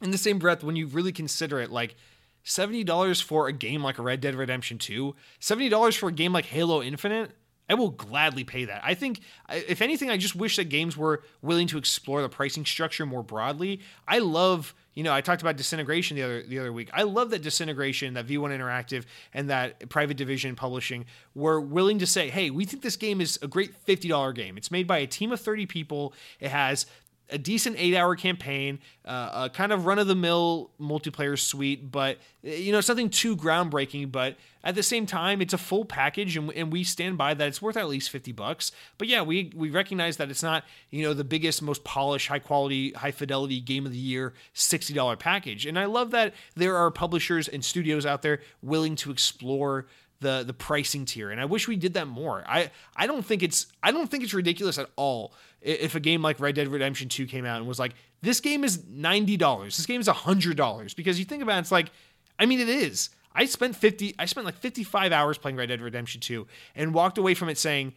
in 0.00 0.10
the 0.10 0.18
same 0.18 0.38
breath, 0.38 0.64
when 0.64 0.76
you 0.76 0.86
really 0.86 1.12
consider 1.12 1.60
it, 1.60 1.70
like 1.70 1.94
seventy 2.42 2.84
dollars 2.84 3.20
for 3.20 3.48
a 3.48 3.52
game 3.52 3.82
like 3.82 3.98
Red 3.98 4.20
Dead 4.20 4.34
Redemption 4.34 4.78
Two, 4.78 5.14
seventy 5.38 5.68
dollars 5.68 5.94
for 5.96 6.08
a 6.08 6.12
game 6.12 6.32
like 6.32 6.46
Halo 6.46 6.82
Infinite. 6.82 7.32
I 7.70 7.74
will 7.74 7.90
gladly 7.90 8.42
pay 8.42 8.64
that. 8.64 8.82
I 8.84 8.94
think, 8.94 9.20
if 9.48 9.80
anything, 9.80 10.10
I 10.10 10.16
just 10.16 10.34
wish 10.34 10.56
that 10.56 10.64
games 10.64 10.96
were 10.96 11.22
willing 11.40 11.68
to 11.68 11.78
explore 11.78 12.20
the 12.20 12.28
pricing 12.28 12.66
structure 12.66 13.06
more 13.06 13.22
broadly. 13.22 13.80
I 14.08 14.18
love, 14.18 14.74
you 14.94 15.04
know, 15.04 15.12
I 15.12 15.20
talked 15.20 15.40
about 15.40 15.56
disintegration 15.56 16.16
the 16.16 16.24
other 16.24 16.42
the 16.42 16.58
other 16.58 16.72
week. 16.72 16.90
I 16.92 17.04
love 17.04 17.30
that 17.30 17.42
disintegration, 17.42 18.14
that 18.14 18.26
V1 18.26 18.50
Interactive, 18.50 19.04
and 19.32 19.48
that 19.50 19.88
Private 19.88 20.16
Division 20.16 20.56
Publishing 20.56 21.04
were 21.34 21.60
willing 21.60 22.00
to 22.00 22.06
say, 22.06 22.28
hey, 22.28 22.50
we 22.50 22.64
think 22.64 22.82
this 22.82 22.96
game 22.96 23.20
is 23.20 23.38
a 23.40 23.46
great 23.46 23.74
fifty 23.76 24.08
dollar 24.08 24.32
game. 24.32 24.56
It's 24.56 24.72
made 24.72 24.88
by 24.88 24.98
a 24.98 25.06
team 25.06 25.30
of 25.30 25.40
thirty 25.40 25.66
people. 25.66 26.12
It 26.40 26.50
has 26.50 26.86
a 27.30 27.38
decent 27.38 27.76
eight 27.78 27.94
hour 27.94 28.16
campaign, 28.16 28.78
uh, 29.04 29.44
a 29.44 29.50
kind 29.50 29.72
of 29.72 29.86
run 29.86 29.98
of 29.98 30.06
the 30.06 30.14
mill 30.14 30.70
multiplayer 30.80 31.38
suite, 31.38 31.90
but 31.90 32.18
you 32.42 32.72
know 32.72 32.80
something 32.80 33.10
too 33.10 33.36
groundbreaking. 33.36 34.10
But 34.10 34.36
at 34.62 34.74
the 34.74 34.82
same 34.82 35.06
time, 35.06 35.40
it's 35.40 35.52
a 35.54 35.58
full 35.58 35.84
package, 35.84 36.36
and, 36.36 36.52
and 36.52 36.72
we 36.72 36.84
stand 36.84 37.16
by 37.16 37.34
that. 37.34 37.48
It's 37.48 37.62
worth 37.62 37.76
at 37.76 37.88
least 37.88 38.10
fifty 38.10 38.32
bucks. 38.32 38.72
But 38.98 39.08
yeah, 39.08 39.22
we 39.22 39.52
we 39.54 39.70
recognize 39.70 40.16
that 40.18 40.30
it's 40.30 40.42
not 40.42 40.64
you 40.90 41.02
know 41.02 41.14
the 41.14 41.24
biggest, 41.24 41.62
most 41.62 41.84
polished, 41.84 42.28
high 42.28 42.38
quality, 42.38 42.92
high 42.92 43.12
fidelity 43.12 43.60
game 43.60 43.86
of 43.86 43.92
the 43.92 43.98
year 43.98 44.34
sixty 44.52 44.94
dollar 44.94 45.16
package. 45.16 45.66
And 45.66 45.78
I 45.78 45.86
love 45.86 46.10
that 46.10 46.34
there 46.56 46.76
are 46.76 46.90
publishers 46.90 47.48
and 47.48 47.64
studios 47.64 48.04
out 48.04 48.22
there 48.22 48.40
willing 48.62 48.96
to 48.96 49.10
explore 49.10 49.86
the 50.20 50.44
the 50.46 50.52
pricing 50.52 51.04
tier 51.04 51.30
and 51.30 51.40
I 51.40 51.46
wish 51.46 51.66
we 51.66 51.76
did 51.76 51.94
that 51.94 52.06
more. 52.06 52.44
I 52.46 52.70
I 52.94 53.06
don't 53.06 53.24
think 53.24 53.42
it's 53.42 53.66
I 53.82 53.92
don't 53.92 54.10
think 54.10 54.22
it's 54.22 54.34
ridiculous 54.34 54.78
at 54.78 54.88
all 54.96 55.32
if 55.62 55.94
a 55.94 56.00
game 56.00 56.22
like 56.22 56.40
Red 56.40 56.54
Dead 56.54 56.68
Redemption 56.68 57.08
2 57.08 57.26
came 57.26 57.44
out 57.44 57.58
and 57.58 57.68
was 57.68 57.78
like, 57.78 57.94
this 58.22 58.40
game 58.40 58.64
is 58.64 58.78
$90, 58.78 59.64
this 59.64 59.86
game 59.86 60.00
is 60.00 60.08
$100. 60.08 60.96
Because 60.96 61.18
you 61.18 61.24
think 61.24 61.42
about 61.42 61.56
it, 61.56 61.60
it's 61.60 61.72
like, 61.72 61.90
I 62.38 62.46
mean, 62.46 62.60
it 62.60 62.68
is. 62.68 63.10
I 63.34 63.44
spent 63.44 63.76
50, 63.76 64.14
I 64.18 64.24
spent 64.24 64.46
like 64.46 64.56
55 64.56 65.12
hours 65.12 65.38
playing 65.38 65.56
Red 65.56 65.68
Dead 65.68 65.80
Redemption 65.80 66.20
2 66.20 66.46
and 66.74 66.94
walked 66.94 67.18
away 67.18 67.34
from 67.34 67.48
it 67.48 67.58
saying, 67.58 67.94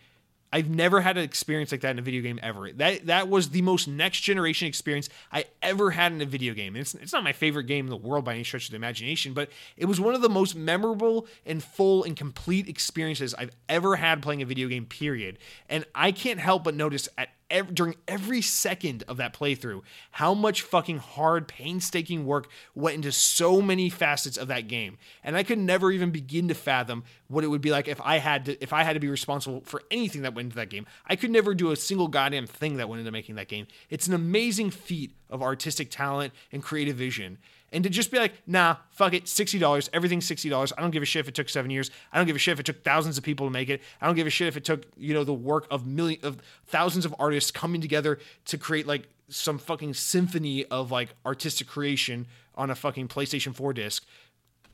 I've 0.53 0.69
never 0.69 1.01
had 1.01 1.17
an 1.17 1.23
experience 1.23 1.71
like 1.71 1.81
that 1.81 1.89
in 1.89 1.99
a 1.99 2.03
video 2.03 2.21
game 2.21 2.39
ever. 2.43 2.71
That 2.71 3.07
that 3.07 3.27
was 3.27 3.49
the 3.49 3.63
most 3.63 3.87
next 3.87 4.21
generation 4.21 4.67
experience 4.67 5.09
I 5.31 5.45
ever 5.63 5.89
had 5.89 6.11
in 6.11 6.21
a 6.21 6.27
video 6.27 6.53
game. 6.53 6.75
It's, 6.75 6.93
it's 6.93 7.11
not 7.11 7.23
my 7.23 7.33
favorite 7.33 7.63
game 7.63 7.87
in 7.87 7.89
the 7.89 7.97
world 7.97 8.23
by 8.23 8.35
any 8.35 8.43
stretch 8.43 8.65
of 8.65 8.69
the 8.69 8.75
imagination, 8.75 9.33
but 9.33 9.49
it 9.77 9.85
was 9.85 9.99
one 9.99 10.13
of 10.13 10.21
the 10.21 10.29
most 10.29 10.55
memorable 10.55 11.25
and 11.43 11.63
full 11.63 12.03
and 12.03 12.15
complete 12.15 12.69
experiences 12.69 13.33
I've 13.33 13.49
ever 13.67 13.95
had 13.95 14.21
playing 14.21 14.43
a 14.43 14.45
video 14.45 14.67
game, 14.67 14.85
period. 14.85 15.39
And 15.69 15.85
I 15.95 16.11
can't 16.11 16.39
help 16.39 16.65
but 16.65 16.75
notice 16.75 17.09
at 17.17 17.29
every, 17.53 17.73
during 17.73 17.95
every 18.07 18.41
second 18.41 19.03
of 19.07 19.17
that 19.17 19.33
playthrough 19.33 19.81
how 20.11 20.33
much 20.33 20.61
fucking 20.63 20.97
hard, 20.97 21.47
painstaking 21.47 22.25
work 22.25 22.49
went 22.75 22.95
into 22.95 23.11
so 23.11 23.61
many 23.61 23.89
facets 23.89 24.37
of 24.37 24.49
that 24.49 24.67
game. 24.67 24.97
And 25.23 25.37
I 25.37 25.43
could 25.43 25.59
never 25.59 25.91
even 25.91 26.11
begin 26.11 26.47
to 26.49 26.53
fathom 26.55 27.03
what 27.27 27.43
it 27.43 27.47
would 27.47 27.61
be 27.61 27.71
like 27.71 27.87
if 27.87 28.01
I 28.01 28.17
had 28.17 28.45
to 28.45 28.61
if 28.61 28.73
I 28.73 28.83
had 28.83 28.93
to 28.93 28.99
be 28.99 29.09
responsible 29.09 29.61
for 29.65 29.83
anything 29.91 30.23
that 30.23 30.33
went 30.33 30.47
into 30.47 30.55
that 30.57 30.69
game. 30.69 30.85
I 31.07 31.15
could 31.15 31.31
never 31.31 31.53
do 31.53 31.71
a 31.71 31.75
single 31.75 32.07
goddamn 32.07 32.47
thing 32.47 32.77
that 32.77 32.89
went 32.89 32.99
into 32.99 33.11
making 33.11 33.35
that 33.35 33.47
game. 33.47 33.67
It's 33.89 34.07
an 34.07 34.13
amazing 34.13 34.71
feat 34.71 35.15
of 35.29 35.41
artistic 35.41 35.89
talent 35.89 36.33
and 36.51 36.61
creative 36.61 36.97
vision. 36.97 37.37
And 37.73 37.83
to 37.83 37.89
just 37.89 38.11
be 38.11 38.19
like, 38.19 38.33
nah, 38.45 38.77
fuck 38.91 39.13
it, 39.13 39.25
$60, 39.25 39.89
everything's 39.91 40.29
$60. 40.29 40.71
I 40.77 40.81
don't 40.81 40.91
give 40.91 41.01
a 41.01 41.05
shit 41.05 41.19
if 41.21 41.27
it 41.27 41.33
took 41.33 41.49
seven 41.49 41.71
years. 41.71 41.89
I 42.11 42.17
don't 42.17 42.27
give 42.27 42.35
a 42.35 42.39
shit 42.39 42.53
if 42.53 42.59
it 42.59 42.65
took 42.65 42.83
thousands 42.83 43.17
of 43.17 43.23
people 43.23 43.47
to 43.47 43.51
make 43.51 43.69
it. 43.69 43.81
I 43.99 44.05
don't 44.05 44.15
give 44.15 44.27
a 44.27 44.29
shit 44.29 44.47
if 44.47 44.55
it 44.55 44.63
took, 44.63 44.85
you 44.95 45.13
know, 45.13 45.23
the 45.23 45.33
work 45.33 45.65
of 45.71 45.85
million 45.87 46.19
of 46.23 46.37
thousands 46.67 47.03
of 47.03 47.15
artists 47.17 47.49
coming 47.49 47.81
together 47.81 48.19
to 48.45 48.57
create 48.57 48.85
like 48.85 49.09
some 49.27 49.57
fucking 49.57 49.95
symphony 49.95 50.65
of 50.65 50.91
like 50.91 51.15
artistic 51.25 51.67
creation 51.67 52.27
on 52.55 52.69
a 52.69 52.75
fucking 52.75 53.07
PlayStation 53.07 53.55
4 53.55 53.73
disc. 53.73 54.05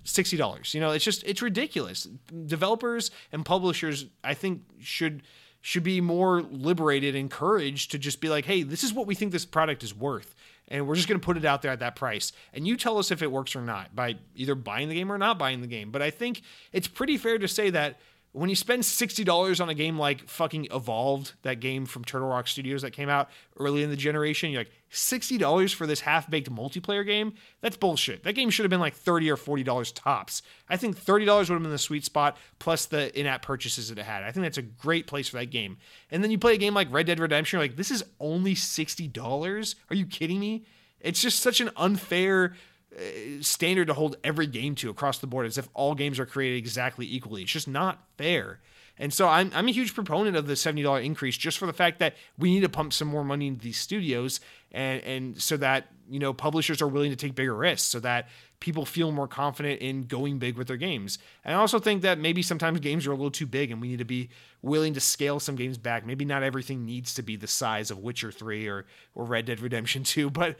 $60. 0.05 0.73
You 0.73 0.81
know, 0.81 0.91
it's 0.91 1.05
just 1.05 1.23
it's 1.23 1.41
ridiculous. 1.41 2.07
Developers 2.45 3.11
and 3.31 3.45
publishers 3.45 4.07
I 4.23 4.33
think 4.33 4.63
should 4.79 5.23
should 5.61 5.83
be 5.83 5.99
more 5.99 6.41
liberated, 6.41 7.15
encouraged 7.15 7.91
to 7.91 7.99
just 7.99 8.21
be 8.21 8.29
like, 8.29 8.45
"Hey, 8.45 8.63
this 8.63 8.83
is 8.83 8.93
what 8.93 9.07
we 9.07 9.15
think 9.15 9.31
this 9.31 9.45
product 9.45 9.83
is 9.83 9.93
worth." 9.93 10.33
And 10.69 10.87
we're 10.87 10.95
just 10.95 11.07
going 11.07 11.19
to 11.19 11.25
put 11.25 11.37
it 11.37 11.45
out 11.45 11.61
there 11.61 11.71
at 11.71 11.79
that 11.79 11.95
price. 11.95 12.31
And 12.53 12.67
you 12.67 12.77
tell 12.77 12.97
us 12.97 13.11
if 13.11 13.21
it 13.21 13.31
works 13.31 13.55
or 13.55 13.61
not 13.61 13.95
by 13.95 14.15
either 14.35 14.55
buying 14.55 14.89
the 14.89 14.95
game 14.95 15.11
or 15.11 15.17
not 15.17 15.37
buying 15.37 15.61
the 15.61 15.67
game. 15.67 15.91
But 15.91 16.01
I 16.01 16.11
think 16.11 16.41
it's 16.71 16.87
pretty 16.87 17.17
fair 17.17 17.37
to 17.37 17.47
say 17.47 17.69
that 17.71 17.99
when 18.31 18.49
you 18.49 18.55
spend 18.55 18.83
$60 18.83 19.59
on 19.59 19.69
a 19.69 19.73
game 19.73 19.97
like 19.97 20.27
fucking 20.29 20.67
Evolved, 20.71 21.33
that 21.41 21.59
game 21.59 21.85
from 21.85 22.03
Turtle 22.03 22.27
Rock 22.27 22.47
Studios 22.47 22.83
that 22.83 22.91
came 22.91 23.09
out 23.09 23.29
early 23.57 23.81
in 23.81 23.89
the 23.89 23.95
generation, 23.95 24.51
you're 24.51 24.61
like, 24.61 24.71
$60 24.91 25.73
for 25.73 25.87
this 25.87 26.01
half 26.01 26.29
baked 26.29 26.51
multiplayer 26.51 27.05
game? 27.05 27.33
That's 27.61 27.75
bullshit. 27.75 28.23
That 28.23 28.33
game 28.33 28.51
should 28.51 28.65
have 28.65 28.69
been 28.69 28.79
like 28.79 28.93
30 28.93 29.31
or 29.31 29.35
$40 29.35 29.91
tops. 29.95 30.43
I 30.69 30.77
think 30.77 30.97
$30 30.97 31.25
would 31.27 31.49
have 31.49 31.61
been 31.61 31.71
the 31.71 31.77
sweet 31.79 32.05
spot, 32.05 32.37
plus 32.59 32.85
the 32.85 33.17
in 33.19 33.25
app 33.25 33.41
purchases 33.41 33.89
that 33.89 33.97
it 33.97 34.05
had. 34.05 34.23
I 34.23 34.31
think 34.31 34.43
that's 34.43 34.57
a 34.59 34.63
great 34.63 35.07
place 35.07 35.29
for 35.29 35.37
that 35.37 35.49
game. 35.49 35.77
And 36.11 36.23
then 36.23 36.29
you 36.29 36.37
play 36.37 36.53
a 36.53 36.57
game 36.57 36.75
like 36.75 36.91
Red 36.91 37.07
Dead 37.07 37.19
Redemption, 37.19 37.57
you're 37.57 37.63
like, 37.63 37.77
this 37.77 37.91
is 37.91 38.03
only 38.19 38.53
$60? 38.53 39.75
Are 39.89 39.95
you 39.95 40.05
kidding 40.05 40.39
me? 40.39 40.65
It's 40.99 41.21
just 41.21 41.39
such 41.39 41.61
an 41.61 41.71
unfair 41.77 42.53
Uh, 42.99 43.41
standard 43.41 43.87
to 43.87 43.93
hold 43.93 44.17
every 44.23 44.47
game 44.47 44.75
to 44.75 44.89
across 44.89 45.19
the 45.19 45.27
board 45.27 45.45
as 45.45 45.57
if 45.57 45.69
all 45.73 45.95
games 45.95 46.19
are 46.19 46.25
created 46.25 46.57
exactly 46.57 47.05
equally. 47.09 47.43
It's 47.43 47.51
just 47.51 47.67
not 47.67 48.03
fair. 48.17 48.59
And 48.97 49.13
so 49.13 49.29
I'm, 49.29 49.49
I'm 49.55 49.69
a 49.69 49.71
huge 49.71 49.95
proponent 49.95 50.35
of 50.35 50.45
the 50.45 50.55
$70 50.55 51.03
increase 51.03 51.37
just 51.37 51.57
for 51.57 51.65
the 51.65 51.73
fact 51.73 51.99
that 51.99 52.15
we 52.37 52.53
need 52.53 52.61
to 52.61 52.69
pump 52.69 52.91
some 52.91 53.07
more 53.07 53.23
money 53.23 53.47
into 53.47 53.61
these 53.61 53.77
studios 53.77 54.41
and, 54.73 55.01
and 55.03 55.41
so 55.41 55.55
that, 55.57 55.87
you 56.09 56.19
know, 56.19 56.33
publishers 56.33 56.81
are 56.81 56.87
willing 56.87 57.09
to 57.09 57.15
take 57.15 57.33
bigger 57.33 57.55
risks 57.55 57.87
so 57.87 58.01
that 58.01 58.27
people 58.59 58.85
feel 58.85 59.13
more 59.13 59.27
confident 59.27 59.81
in 59.81 60.03
going 60.03 60.37
big 60.37 60.57
with 60.57 60.67
their 60.67 60.75
games. 60.75 61.17
And 61.45 61.55
I 61.55 61.59
also 61.59 61.79
think 61.79 62.01
that 62.01 62.19
maybe 62.19 62.41
sometimes 62.41 62.81
games 62.81 63.07
are 63.07 63.11
a 63.11 63.15
little 63.15 63.31
too 63.31 63.45
big 63.45 63.71
and 63.71 63.79
we 63.79 63.87
need 63.87 63.99
to 63.99 64.05
be 64.05 64.29
willing 64.61 64.93
to 64.95 64.99
scale 64.99 65.39
some 65.39 65.55
games 65.55 65.77
back. 65.77 66.05
Maybe 66.05 66.25
not 66.25 66.43
everything 66.43 66.85
needs 66.85 67.13
to 67.13 67.21
be 67.21 67.37
the 67.37 67.47
size 67.47 67.89
of 67.91 67.99
Witcher 67.99 68.33
3 68.33 68.67
or, 68.67 68.85
or 69.15 69.23
Red 69.23 69.45
Dead 69.45 69.61
Redemption 69.61 70.03
2, 70.03 70.29
but 70.31 70.57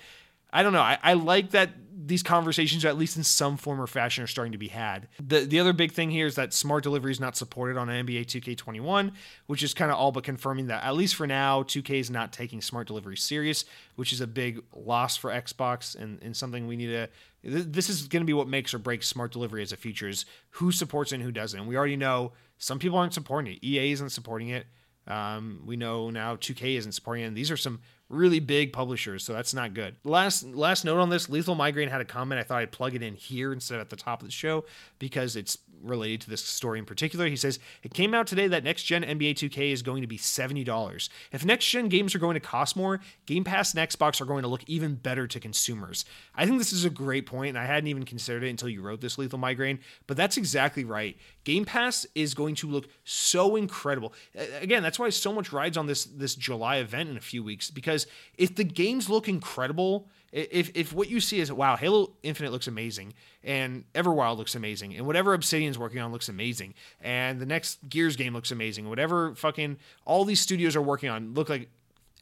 I 0.51 0.63
don't 0.63 0.73
know. 0.73 0.81
I, 0.81 0.97
I, 1.03 1.13
like 1.13 1.51
that 1.51 1.69
these 2.09 2.23
conversations, 2.23 2.83
at 2.85 2.97
least 2.97 3.17
in 3.17 3.23
some 3.23 3.55
form 3.55 3.79
or 3.79 3.87
fashion, 3.87 4.23
are 4.23 4.27
starting 4.27 4.51
to 4.51 4.57
be 4.57 4.69
had. 4.69 5.07
The 5.25 5.41
the 5.41 5.59
other 5.59 5.73
big 5.73 5.91
thing 5.91 6.09
here 6.09 6.25
is 6.25 6.35
that 6.35 6.53
smart 6.53 6.83
delivery 6.83 7.11
is 7.11 7.19
not 7.19 7.37
supported 7.37 7.77
on 7.77 7.87
NBA 7.87 8.25
2K21, 8.25 9.11
which 9.45 9.63
is 9.63 9.73
kind 9.73 9.91
of 9.91 9.97
all 9.97 10.11
but 10.11 10.23
confirming 10.23 10.67
that 10.67 10.83
at 10.83 10.95
least 10.95 11.15
for 11.15 11.27
now, 11.27 11.63
2K 11.63 11.99
is 11.99 12.09
not 12.09 12.33
taking 12.33 12.61
smart 12.61 12.87
delivery 12.87 13.15
serious, 13.15 13.63
which 13.95 14.11
is 14.11 14.21
a 14.21 14.27
big 14.27 14.61
loss 14.75 15.15
for 15.15 15.29
Xbox 15.29 15.95
and, 15.95 16.21
and 16.23 16.35
something 16.35 16.67
we 16.67 16.75
need 16.75 16.87
to. 16.87 17.07
This 17.43 17.87
is 17.87 18.07
going 18.07 18.21
to 18.21 18.27
be 18.27 18.33
what 18.33 18.47
makes 18.47 18.73
or 18.73 18.79
breaks 18.79 19.07
smart 19.07 19.31
delivery 19.31 19.61
as 19.61 19.71
a 19.71 19.77
feature: 19.77 20.09
is 20.09 20.25
who 20.51 20.71
supports 20.71 21.11
it 21.11 21.15
and 21.15 21.23
who 21.23 21.31
doesn't. 21.31 21.59
And 21.59 21.69
we 21.69 21.77
already 21.77 21.95
know 21.95 22.33
some 22.57 22.79
people 22.79 22.97
aren't 22.97 23.13
supporting 23.13 23.53
it. 23.53 23.63
EA 23.63 23.91
isn't 23.91 24.09
supporting 24.09 24.49
it. 24.49 24.65
Um, 25.07 25.63
we 25.65 25.75
know 25.75 26.09
now 26.09 26.35
2K 26.35 26.75
isn't 26.77 26.91
supporting 26.91 27.23
it. 27.23 27.27
And 27.27 27.37
these 27.37 27.51
are 27.51 27.57
some 27.57 27.79
really 28.09 28.39
big 28.39 28.73
publishers, 28.73 29.23
so 29.23 29.33
that's 29.33 29.53
not 29.53 29.73
good. 29.73 29.95
Last 30.03 30.43
last 30.43 30.83
note 30.83 30.99
on 30.99 31.09
this, 31.09 31.29
Lethal 31.29 31.55
Migraine 31.55 31.89
had 31.89 32.01
a 32.01 32.05
comment. 32.05 32.39
I 32.39 32.43
thought 32.43 32.59
I'd 32.59 32.71
plug 32.71 32.95
it 32.95 33.03
in 33.03 33.15
here 33.15 33.53
instead 33.53 33.75
of 33.75 33.81
at 33.81 33.89
the 33.89 33.95
top 33.95 34.21
of 34.21 34.27
the 34.27 34.31
show 34.31 34.65
because 34.97 35.35
it's 35.35 35.57
related 35.81 36.21
to 36.21 36.29
this 36.29 36.43
story 36.43 36.79
in 36.79 36.85
particular. 36.85 37.27
He 37.27 37.35
says, 37.35 37.59
It 37.83 37.93
came 37.93 38.13
out 38.13 38.27
today 38.27 38.47
that 38.47 38.63
next 38.63 38.83
gen 38.83 39.03
NBA 39.03 39.35
2K 39.35 39.71
is 39.71 39.81
going 39.81 40.01
to 40.01 40.07
be 40.07 40.17
$70. 40.17 41.09
If 41.31 41.45
next 41.45 41.67
gen 41.67 41.89
games 41.89 42.15
are 42.15 42.19
going 42.19 42.33
to 42.33 42.39
cost 42.39 42.75
more, 42.75 42.99
Game 43.25 43.43
Pass 43.43 43.73
and 43.73 43.87
Xbox 43.87 44.21
are 44.21 44.25
going 44.25 44.43
to 44.43 44.47
look 44.47 44.63
even 44.67 44.95
better 44.95 45.27
to 45.27 45.39
consumers. 45.39 46.05
I 46.35 46.45
think 46.45 46.57
this 46.57 46.73
is 46.73 46.85
a 46.85 46.89
great 46.89 47.25
point, 47.25 47.49
and 47.49 47.57
I 47.57 47.65
hadn't 47.65 47.87
even 47.87 48.03
considered 48.03 48.43
it 48.43 48.49
until 48.49 48.69
you 48.69 48.81
wrote 48.81 49.01
this 49.01 49.17
Lethal 49.17 49.39
Migraine, 49.39 49.79
but 50.07 50.17
that's 50.17 50.37
exactly 50.37 50.83
right. 50.83 51.17
Game 51.49 51.65
Pass 51.65 52.05
is 52.13 52.35
going 52.35 52.53
to 52.53 52.69
look 52.69 52.87
so 53.03 53.55
incredible. 53.55 54.13
Again, 54.61 54.83
that's 54.83 54.99
why 54.99 55.09
so 55.09 55.33
much 55.33 55.51
rides 55.51 55.77
on 55.77 55.87
this 55.87 56.05
this 56.05 56.35
July 56.35 56.77
event 56.77 57.09
in 57.09 57.17
a 57.17 57.21
few 57.21 57.43
weeks 57.43 57.71
because 57.71 58.05
if 58.37 58.53
the 58.53 58.63
games 58.63 59.09
look 59.09 59.27
incredible, 59.27 60.07
if 60.31 60.69
if 60.75 60.93
what 60.93 61.09
you 61.09 61.19
see 61.19 61.39
is 61.39 61.51
wow, 61.51 61.75
Halo 61.75 62.13
Infinite 62.21 62.51
looks 62.51 62.67
amazing, 62.67 63.15
and 63.43 63.83
Everwild 63.95 64.37
looks 64.37 64.53
amazing, 64.53 64.95
and 64.95 65.07
whatever 65.07 65.33
Obsidian's 65.33 65.79
working 65.79 65.99
on 65.99 66.11
looks 66.11 66.29
amazing, 66.29 66.75
and 67.01 67.39
the 67.39 67.47
next 67.47 67.79
Gears 67.89 68.15
game 68.15 68.35
looks 68.35 68.51
amazing, 68.51 68.87
whatever 68.87 69.33
fucking 69.33 69.77
all 70.05 70.25
these 70.25 70.39
studios 70.39 70.75
are 70.75 70.83
working 70.83 71.09
on 71.09 71.33
look 71.33 71.49
like 71.49 71.71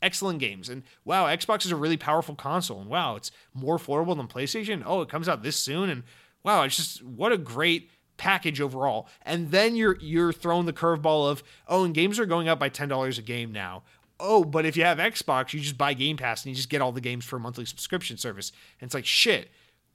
excellent 0.02 0.40
games. 0.40 0.70
And 0.70 0.84
wow, 1.04 1.26
Xbox 1.26 1.66
is 1.66 1.72
a 1.72 1.76
really 1.76 1.98
powerful 1.98 2.36
console, 2.36 2.80
and 2.80 2.90
wow, 2.90 3.18
it's 3.18 3.32
more 3.54 3.78
affordable 3.78 4.16
than 4.16 4.30
PlayStation. 4.30 4.84
Oh, 4.86 5.02
it 5.02 5.10
comes 5.10 5.28
out 5.28 5.44
this 5.44 5.58
soon, 5.58 5.90
and 5.90 6.04
wow, 6.44 6.64
it's 6.64 6.78
just 6.78 7.04
what 7.04 7.34
a 7.34 7.38
great 7.38 7.90
package 8.18 8.60
overall. 8.60 9.08
And 9.24 9.52
then 9.52 9.76
you're 9.76 9.98
you're 10.00 10.34
throwing 10.34 10.66
the 10.66 10.74
curveball 10.74 11.30
of 11.30 11.44
oh, 11.68 11.84
and 11.84 11.94
games 11.94 12.20
are 12.20 12.26
going 12.26 12.48
up 12.48 12.60
by 12.60 12.70
ten 12.70 12.90
dollars 12.90 13.18
a 13.18 13.22
game 13.22 13.52
now 13.52 13.84
oh, 14.20 14.44
but 14.44 14.66
if 14.66 14.76
you 14.76 14.84
have 14.84 14.98
Xbox, 14.98 15.54
you 15.54 15.60
just 15.60 15.78
buy 15.78 15.94
Game 15.94 16.18
Pass 16.18 16.44
and 16.44 16.50
you 16.50 16.56
just 16.56 16.70
get 16.70 16.82
all 16.82 16.92
the 16.92 17.02
games 17.02 17.26
for 17.26 17.36
a 17.36 17.40
monthly 17.40 17.66
subscription 17.66 18.18
service. 18.18 18.52
And 18.80 18.88
it's 18.88 18.94
like, 18.94 19.06
shit, 19.06 19.50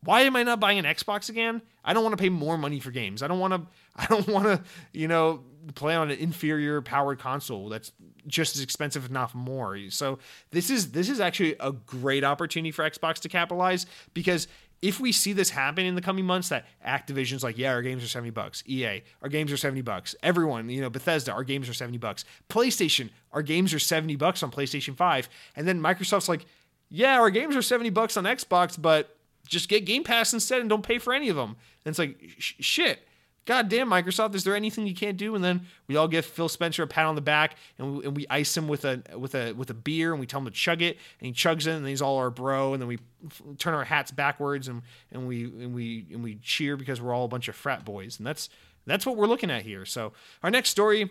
why 0.05 0.23
am 0.23 0.37
I 0.37 0.43
not 0.43 0.61
buying 0.61 0.79
an 0.79 0.85
Xbox 0.85 1.29
again? 1.29 1.63
I 1.85 1.93
don't 1.93 2.03
want 2.03 2.17
to 2.17 2.21
pay 2.21 2.29
more 2.29 2.59
money 2.59 2.81
for 2.81 2.91
games. 2.91 3.23
I 3.23 3.29
don't 3.29 3.39
want 3.39 3.55
to 3.55 3.63
I 3.97 4.07
don't 4.07 4.29
want 4.29 4.47
to, 4.47 4.63
you 4.93 5.09
know, 5.09 5.45
play 5.75 5.95
on 5.95 6.11
an 6.11 6.19
inferior 6.19 6.81
powered 6.81 7.19
console 7.19 7.69
that's 7.69 7.93
just 8.27 8.57
as 8.57 8.63
expensive 8.63 9.05
if 9.05 9.11
not 9.11 9.35
more. 9.35 9.79
So 9.91 10.19
this 10.51 10.71
is 10.71 10.93
this 10.93 11.09
is 11.09 11.21
actually 11.21 11.57
a 11.61 11.73
great 11.73 12.25
opportunity 12.25 12.73
for 12.73 12.89
Xbox 12.89 13.17
to 13.21 13.29
capitalize 13.29 13.87
because 14.15 14.49
if 14.83 14.99
we 14.99 15.13
see 15.13 15.33
this 15.33 15.51
happen 15.51 15.87
in 15.87 15.95
the 15.95 16.03
coming 16.03 16.27
months, 16.27 16.49
that 16.49 16.67
Activision's 16.85 17.45
like, 17.45 17.57
yeah, 17.57 17.73
our 17.73 17.83
games 17.83 18.03
are 18.03 18.09
70 18.09 18.31
bucks. 18.31 18.65
EA, 18.67 19.03
our 19.23 19.29
games 19.29 19.53
are 19.53 19.57
70 19.57 19.81
bucks. 19.83 20.17
Everyone, 20.25 20.69
you 20.69 20.81
know, 20.81 20.91
Bethesda, 20.91 21.33
our 21.33 21.45
games 21.45 21.69
are 21.69 21.75
70 21.75 21.99
bucks. 21.99 22.25
PlayStation, 22.51 23.11
our 23.33 23.43
games 23.43 23.73
are 23.73 23.79
70 23.79 24.17
bucks 24.17 24.43
on 24.43 24.51
PlayStation 24.51 24.97
5. 24.97 25.29
And 25.55 25.69
then 25.69 25.81
Microsoft's 25.81 26.29
like, 26.29 26.45
yeah, 26.89 27.19
our 27.21 27.31
games 27.31 27.55
are 27.55 27.63
70 27.63 27.91
bucks 27.91 28.17
on 28.17 28.25
Xbox, 28.25 28.81
but 28.81 29.17
just 29.47 29.69
get 29.69 29.87
Game 29.87 30.03
Pass 30.03 30.33
instead 30.35 30.61
and 30.61 30.69
don't 30.69 30.83
pay 30.83 30.99
for 30.99 31.15
any 31.15 31.29
of 31.29 31.37
them. 31.37 31.57
And 31.85 31.93
it's 31.93 31.99
like, 31.99 32.19
sh- 32.39 32.55
shit. 32.59 33.07
God 33.45 33.69
damn, 33.69 33.91
Microsoft, 33.91 34.37
is 34.37 34.45
there 34.45 34.55
anything 34.55 34.87
you 34.87 34.95
can't 34.95 35.17
do? 35.17 35.35
And 35.35 35.43
then 35.43 35.67
we 35.89 35.97
all 35.97 36.07
give 36.07 36.25
Phil 36.25 36.49
Spencer 36.49 36.85
a 36.85 36.87
pat 36.87 37.07
on 37.07 37.17
the 37.17 37.21
back 37.21 37.57
and 37.77 37.99
we, 37.99 38.05
and 38.07 38.17
we 38.17 38.27
ice 38.31 38.57
him 38.57 38.69
with 38.69 38.85
a 38.85 39.03
with 39.17 39.35
a 39.35 39.53
with 39.53 39.69
a 39.71 39.75
beer 39.75 40.13
and 40.13 40.21
we 40.21 40.27
tell 40.27 40.39
him 40.39 40.45
to 40.47 40.53
chug 40.53 40.81
it 40.81 40.97
and 41.19 41.27
he 41.27 41.33
chugs 41.33 41.67
it 41.67 41.73
and 41.73 41.87
he's 41.87 42.01
all 42.01 42.19
our 42.19 42.31
bro 42.31 42.73
and 42.73 42.81
then 42.81 42.89
we 42.89 42.99
f- 43.27 43.43
turn 43.59 43.75
our 43.75 43.85
hats 43.85 44.13
backwards 44.13 44.69
and 44.69 44.83
and 45.11 45.27
we 45.27 45.45
and 45.45 45.75
we 45.75 46.07
and 46.13 46.23
we 46.23 46.37
cheer 46.37 46.77
because 46.77 47.01
we're 47.01 47.13
all 47.13 47.25
a 47.25 47.29
bunch 47.29 47.49
of 47.49 47.57
frat 47.57 47.85
boys 47.85 48.19
and 48.19 48.27
that's 48.27 48.49
that's 48.87 49.07
what 49.07 49.17
we're 49.17 49.27
looking 49.27 49.51
at 49.51 49.63
here. 49.63 49.85
So 49.85 50.13
our 50.43 50.51
next 50.51 50.71
story 50.71 51.11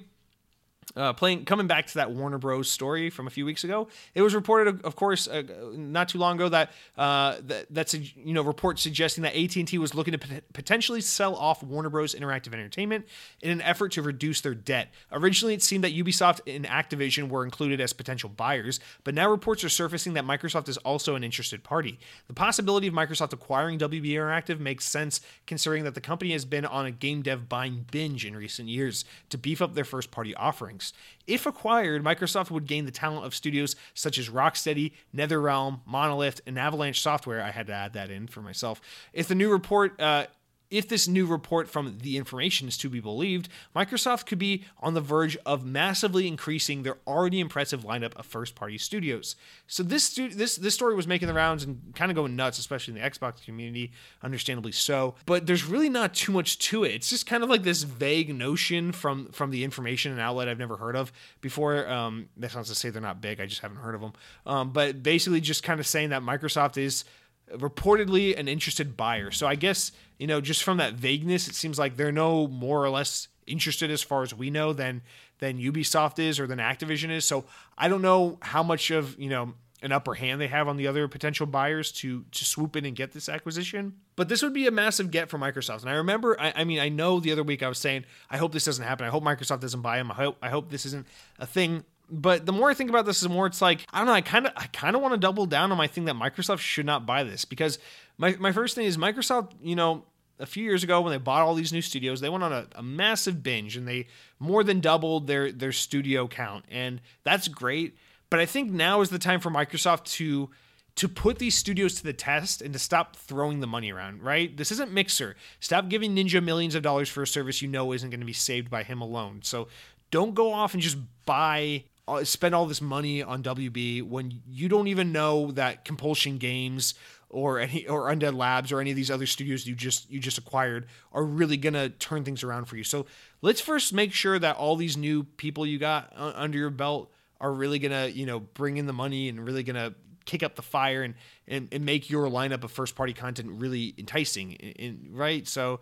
uh, 0.95 1.13
playing 1.13 1.45
coming 1.45 1.68
back 1.68 1.88
to 1.88 1.93
that 1.95 2.11
Warner 2.11 2.38
Bros. 2.38 2.69
story 2.69 3.09
from 3.09 3.27
a 3.27 3.30
few 3.30 3.45
weeks 3.45 3.63
ago, 3.63 3.88
it 4.13 4.22
was 4.22 4.35
reported, 4.35 4.84
of 4.84 4.95
course, 4.95 5.27
uh, 5.27 5.43
not 5.73 6.09
too 6.09 6.18
long 6.18 6.35
ago 6.35 6.49
that 6.49 6.72
uh, 6.97 7.38
that 7.47 7.68
that's 7.69 7.93
a 7.93 7.99
you 7.99 8.34
know 8.34 8.41
report 8.41 8.80
suggesting 8.80 9.23
that 9.23 9.35
AT 9.35 9.55
and 9.55 9.68
T 9.68 9.77
was 9.77 9.95
looking 9.95 10.11
to 10.11 10.18
pot- 10.18 10.43
potentially 10.53 11.01
sell 11.01 11.35
off 11.35 11.63
Warner 11.63 11.89
Bros. 11.89 12.15
Interactive 12.15 12.53
Entertainment 12.53 13.05
in 13.41 13.51
an 13.51 13.61
effort 13.61 13.91
to 13.93 14.01
reduce 14.01 14.41
their 14.41 14.53
debt. 14.53 14.89
Originally, 15.11 15.53
it 15.53 15.63
seemed 15.63 15.84
that 15.84 15.93
Ubisoft 15.93 16.41
and 16.53 16.65
Activision 16.65 17.30
were 17.30 17.43
included 17.43 17.80
as 17.80 17.93
potential 17.93 18.30
buyers, 18.30 18.80
but 19.03 19.13
now 19.13 19.30
reports 19.30 19.63
are 19.63 19.69
surfacing 19.69 20.13
that 20.13 20.26
Microsoft 20.26 20.68
is 20.68 20.77
also 20.77 21.15
an 21.15 21.23
interested 21.23 21.63
party. 21.63 21.99
The 22.27 22.34
possibility 22.34 22.88
of 22.88 22.93
Microsoft 22.93 23.34
acquiring 23.34 23.80
WB 23.80 24.11
Interactive 24.11 24.59
makes 24.59 24.85
sense 24.85 25.22
considering 25.47 25.84
that 25.84 25.95
the 25.95 26.01
company 26.01 26.31
has 26.31 26.45
been 26.45 26.65
on 26.65 26.85
a 26.85 26.91
game 26.91 27.22
dev 27.22 27.47
buying 27.47 27.85
binge 27.91 28.26
in 28.26 28.35
recent 28.35 28.68
years 28.68 29.05
to 29.30 29.38
beef 29.38 29.61
up 29.61 29.73
their 29.73 29.85
first 29.85 30.11
party 30.11 30.35
offerings. 30.35 30.81
If 31.28 31.45
acquired, 31.45 32.03
Microsoft 32.03 32.52
would 32.52 32.66
gain 32.66 32.86
the 32.86 32.91
talent 32.91 33.26
of 33.26 33.36
studios 33.36 33.76
such 33.94 34.18
as 34.18 34.30
Rocksteady, 34.30 34.91
NetherRealm, 35.16 35.82
Monolith, 35.86 36.41
and 36.45 36.58
Avalanche 36.58 37.02
Software. 37.02 37.41
I 37.41 37.52
had 37.52 37.68
to 37.68 37.74
add 37.74 37.94
that 37.94 38.10
in 38.10 38.28
for 38.28 38.41
myself. 38.41 38.82
If 39.14 39.28
the 39.28 39.36
new 39.36 39.52
report, 39.52 39.99
uh, 40.02 40.28
if 40.72 40.88
this 40.88 41.07
new 41.07 41.26
report 41.26 41.69
from 41.69 41.99
The 42.02 42.18
Information 42.18 42.68
is 42.68 42.77
to 42.77 42.89
be 42.89 43.02
believed, 43.02 43.49
Microsoft 43.76 44.26
could 44.26 44.39
be 44.39 44.64
on 44.80 44.93
the 44.93 45.02
verge 45.02 45.38
of 45.45 45.65
massively 45.65 46.27
increasing 46.27 46.84
their 46.84 46.98
already 47.06 47.39
impressive 47.39 47.81
lineup 47.81 48.15
of 48.15 48.26
first-party 48.26 48.77
studios. 48.77 49.35
So 49.68 49.84
this 49.84 50.06
stu- 50.06 50.30
this 50.30 50.56
this 50.56 50.73
story 50.73 50.95
was 50.95 51.06
making 51.06 51.27
the 51.27 51.34
rounds 51.34 51.64
and 51.64 51.93
kind 51.93 52.10
of 52.10 52.15
going 52.15 52.35
nuts, 52.35 52.57
especially 52.57 52.95
in 52.95 53.02
the 53.02 53.10
Xbox 53.10 53.43
community, 53.43 53.91
understandably 54.23 54.72
so. 54.72 55.15
But 55.26 55.45
there's 55.45 55.65
really 55.65 55.89
not 55.89 56.14
too 56.14 56.31
much 56.31 56.57
to 56.69 56.85
it. 56.85 56.93
It's 56.93 57.10
just 57.10 57.27
kind 57.27 57.43
of 57.43 57.49
like 57.49 57.64
this 57.64 57.84
vague 57.84 58.34
notion 58.34 58.93
from 58.93 59.27
from 59.34 59.52
The 59.52 59.64
Information, 59.64 60.14
an 60.14 60.19
outlet 60.19 60.48
I've 60.48 60.57
never 60.57 60.77
heard 60.77 60.95
of 60.95 61.11
before. 61.41 61.88
Um, 61.88 62.30
that's 62.38 62.56
not 62.56 62.65
to 62.65 62.76
say 62.76 62.89
they're 62.89 63.02
not 63.02 63.22
big. 63.22 63.41
I 63.41 63.45
just 63.45 63.61
haven't 63.61 63.77
heard 63.77 63.95
of 63.95 64.02
them. 64.02 64.14
Um, 64.45 64.72
but 64.72 65.03
basically, 65.03 65.41
just 65.41 65.64
kind 65.64 65.80
of 65.81 65.85
saying 65.85 66.10
that 66.10 66.22
Microsoft 66.22 66.77
is 66.77 67.03
reportedly 67.52 68.38
an 68.38 68.48
interested 68.48 68.95
buyer. 68.95 69.31
So 69.31 69.45
I 69.48 69.56
guess, 69.56 69.91
you 70.22 70.27
know, 70.27 70.39
just 70.39 70.64
from 70.64 70.77
that 70.77 70.93
vagueness, 70.93 71.48
it 71.48 71.56
seems 71.56 71.80
like 71.80 71.98
they're 71.98 72.11
no 72.11 72.48
more 72.48 72.85
or 72.85 72.91
less 72.91 73.27
interested 73.48 73.89
as 73.89 74.03
far 74.03 74.22
as 74.22 74.31
we 74.35 74.52
know 74.52 74.72
than 74.72 75.02
than 75.39 75.57
Ubisoft 75.57 76.19
is 76.19 76.39
or 76.39 76.45
than 76.45 76.60
Activision 76.60 77.10
is. 77.10 77.26
So 77.26 77.43
I 77.76 77.88
don't 77.88 78.03
know 78.03 78.38
how 78.43 78.61
much 78.61 78.91
of, 78.91 79.19
you 79.19 79.30
know, 79.30 79.56
an 79.81 79.91
upper 79.91 80.14
hand 80.14 80.39
they 80.39 80.48
have 80.48 80.68
on 80.68 80.77
the 80.77 80.85
other 80.85 81.07
potential 81.07 81.48
buyers 81.48 81.91
to 81.93 82.23
to 82.34 82.45
swoop 82.45 82.76
in 82.76 82.85
and 82.85 82.95
get 82.95 83.14
this 83.14 83.30
acquisition. 83.30 83.95
But 84.15 84.30
this 84.30 84.43
would 84.43 84.53
be 84.53 84.68
a 84.68 84.72
massive 84.72 85.10
get 85.10 85.27
for 85.27 85.39
Microsoft. 85.39 85.81
And 85.81 85.89
I 85.89 85.93
remember, 85.93 86.39
I, 86.39 86.53
I 86.57 86.64
mean, 86.65 86.77
I 86.77 86.89
know 86.89 87.19
the 87.19 87.31
other 87.31 87.41
week 87.41 87.64
I 87.64 87.68
was 87.68 87.80
saying, 87.80 88.06
I 88.30 88.38
hope 88.38 88.52
this 88.52 88.65
doesn't 88.65 88.85
happen. 88.85 89.07
I 89.07 89.10
hope 89.10 89.23
Microsoft 89.23 89.61
doesn't 89.61 89.81
buy 89.81 89.98
them. 89.98 90.11
I 90.11 90.15
hope 90.15 90.38
I 90.39 90.49
hope 90.49 90.69
this 90.69 90.85
isn't 90.85 91.07
a 91.39 91.48
thing 91.48 91.84
but 92.11 92.45
the 92.45 92.52
more 92.52 92.69
I 92.69 92.73
think 92.73 92.89
about 92.89 93.06
this, 93.06 93.22
the 93.22 93.30
more 93.30 93.48
it's 93.48 93.61
like 93.61 93.88
I 93.93 93.99
don't 93.99 94.07
know. 94.07 94.14
I 94.14 94.22
kind 94.22 94.45
of 94.45 94.52
I 94.57 94.68
kind 94.68 94.95
of 94.95 95.02
want 95.02 95.14
to 95.14 95.18
double 95.18 95.45
down 95.45 95.72
on 95.72 95.77
my 95.77 95.88
thing 95.88 96.06
that 96.06 96.15
Microsoft 96.15 96.60
should 96.60 96.85
not 96.85 97.06
buy 97.06 97.23
this 97.23 97.45
because 97.45 97.80
my 98.18 98.35
my 98.38 98.52
first 98.52 98.76
thing 98.76 98.85
is 98.85 98.98
Microsoft. 98.98 99.53
You 99.64 99.77
know, 99.77 100.03
a 100.41 100.45
few 100.45 100.63
years 100.63 100.84
ago 100.84 100.99
when 101.01 101.11
they 101.11 101.18
bought 101.18 101.43
all 101.43 101.53
these 101.53 101.72
new 101.72 101.81
studios, 101.81 102.19
they 102.19 102.30
went 102.30 102.43
on 102.43 102.51
a, 102.51 102.68
a 102.76 102.84
massive 102.84 103.43
binge 103.43 103.77
and 103.77 103.88
they 103.88 104.07
more 104.39 104.63
than 104.63 104.80
doubled 104.80 105.27
their 105.27 105.51
their 105.51 105.72
studio 105.72 106.27
count, 106.27 106.65
and 106.69 106.99
that's 107.23 107.47
great. 107.47 107.95
But 108.30 108.39
I 108.39 108.45
think 108.45 108.72
now 108.72 109.01
is 109.01 109.09
the 109.09 109.19
time 109.19 109.39
for 109.39 109.51
Microsoft 109.51 110.05
to 110.13 110.49
to 110.95 111.07
put 111.07 111.39
these 111.39 111.55
studios 111.55 111.95
to 111.95 112.03
the 112.03 112.13
test 112.13 112.61
and 112.61 112.73
to 112.73 112.80
stop 112.80 113.15
throwing 113.15 113.61
the 113.61 113.68
money 113.68 113.91
around, 113.91 114.22
right? 114.22 114.55
This 114.57 114.72
isn't 114.73 114.91
Mixer. 114.91 115.38
Stop 115.61 115.88
giving 115.88 116.15
Ninja 116.15 116.43
millions 116.43 116.76
of 116.76 116.84
dollars 116.84 117.07
for 117.07 117.23
a 117.23 117.27
service 117.27 117.61
you 117.61 117.69
know 117.69 117.93
isn't 117.93 118.09
going 118.09 118.19
to 118.19 118.26
be 118.26 118.34
saved 118.34 118.69
by 118.69 118.84
him 118.84 118.99
alone. 119.01 119.39
So 119.43 119.69
don't 120.09 120.35
go 120.35 120.51
off 120.51 120.73
and 120.73 120.84
just 120.84 120.97
buy 121.26 121.85
uh, 122.07 122.23
spend 122.23 122.53
all 122.53 122.65
this 122.65 122.81
money 122.81 123.23
on 123.23 123.41
WB 123.43 124.03
when 124.03 124.41
you 124.49 124.68
don't 124.68 124.88
even 124.88 125.11
know 125.11 125.51
that 125.51 125.85
Compulsion 125.85 126.38
Games 126.38 126.93
or 127.32 127.60
any 127.60 127.88
or 127.88 128.10
Undead 128.10 128.36
Labs 128.36 128.72
or 128.72 128.80
any 128.80 128.91
of 128.91 128.95
these 128.95 129.10
other 129.10 129.26
studios 129.26 129.66
you 129.66 129.76
just 129.76 130.10
you 130.10 130.20
just 130.20 130.38
acquired 130.38 130.88
are 131.12 131.24
really 131.24 131.58
gonna 131.58 131.90
turn 131.90 132.24
things 132.24 132.44
around 132.44 132.66
for 132.66 132.78
you. 132.78 132.84
So 132.84 133.06
let's 133.41 133.62
first 133.62 133.94
make 133.94 134.14
sure 134.14 134.38
that 134.38 134.58
all 134.58 134.76
these 134.76 134.98
new 134.98 135.24
people 135.24 135.66
you 135.66 135.80
got 135.80 136.14
under 136.16 136.58
your 136.58 136.70
belt 136.70 137.12
are 137.40 137.52
really 137.52 137.80
gonna 137.80 138.08
you 138.08 138.26
know 138.26 138.40
bring 138.40 138.78
in 138.78 138.86
the 138.86 138.94
money 138.94 139.30
and 139.30 139.44
really 139.44 139.64
gonna 139.64 139.95
kick 140.26 140.44
up 140.44 140.56
the 140.56 140.62
fire 140.62 141.03
and 141.03 141.16
and, 141.48 141.68
and 141.72 141.86
make 141.86 142.10
your 142.10 142.30
lineup 142.30 142.64
of 142.64 142.72
first 142.72 142.95
party 142.95 143.14
content 143.14 143.49
really 143.52 143.94
enticing, 143.98 144.53
in, 144.53 144.72
in, 144.72 145.10
right? 145.12 145.48
So 145.48 145.82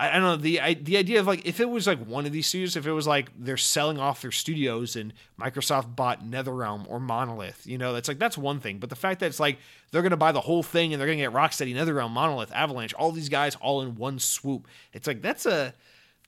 I, 0.00 0.12
don't 0.12 0.22
know 0.22 0.36
the 0.36 0.60
I, 0.60 0.74
the 0.74 0.96
idea 0.96 1.18
of 1.18 1.26
like 1.26 1.44
if 1.44 1.58
it 1.58 1.68
was 1.68 1.88
like 1.88 1.98
one 1.98 2.24
of 2.24 2.30
these 2.30 2.46
studios, 2.46 2.76
if 2.76 2.86
it 2.86 2.92
was 2.92 3.06
like 3.06 3.30
they're 3.36 3.56
selling 3.56 3.98
off 3.98 4.22
their 4.22 4.30
studios 4.30 4.94
and 4.94 5.12
Microsoft 5.40 5.96
bought 5.96 6.24
NetherRealm 6.24 6.88
or 6.88 7.00
Monolith, 7.00 7.66
you 7.66 7.78
know, 7.78 7.92
that's 7.92 8.06
like 8.06 8.20
that's 8.20 8.38
one 8.38 8.60
thing. 8.60 8.78
But 8.78 8.90
the 8.90 8.96
fact 8.96 9.18
that 9.20 9.26
it's 9.26 9.40
like 9.40 9.58
they're 9.90 10.02
gonna 10.02 10.16
buy 10.16 10.30
the 10.30 10.40
whole 10.40 10.62
thing 10.62 10.92
and 10.92 11.00
they're 11.00 11.08
gonna 11.08 11.18
get 11.18 11.32
Rocksteady, 11.32 11.74
NetherRealm, 11.74 12.10
Monolith, 12.10 12.52
Avalanche, 12.52 12.94
all 12.94 13.10
these 13.10 13.28
guys 13.28 13.56
all 13.56 13.82
in 13.82 13.96
one 13.96 14.20
swoop, 14.20 14.68
it's 14.92 15.08
like 15.08 15.20
that's 15.20 15.46
a 15.46 15.74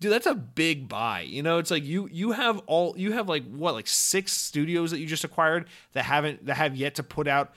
dude 0.00 0.10
that's 0.10 0.26
a 0.26 0.34
big 0.34 0.88
buy 0.88 1.20
you 1.20 1.42
know 1.42 1.58
it's 1.58 1.70
like 1.70 1.84
you 1.84 2.08
you 2.10 2.32
have 2.32 2.58
all 2.66 2.94
you 2.96 3.12
have 3.12 3.28
like 3.28 3.44
what 3.50 3.74
like 3.74 3.86
six 3.86 4.32
studios 4.32 4.90
that 4.90 4.98
you 4.98 5.06
just 5.06 5.24
acquired 5.24 5.66
that 5.92 6.06
haven't 6.06 6.46
that 6.46 6.56
have 6.56 6.74
yet 6.74 6.94
to 6.94 7.02
put 7.02 7.28
out 7.28 7.52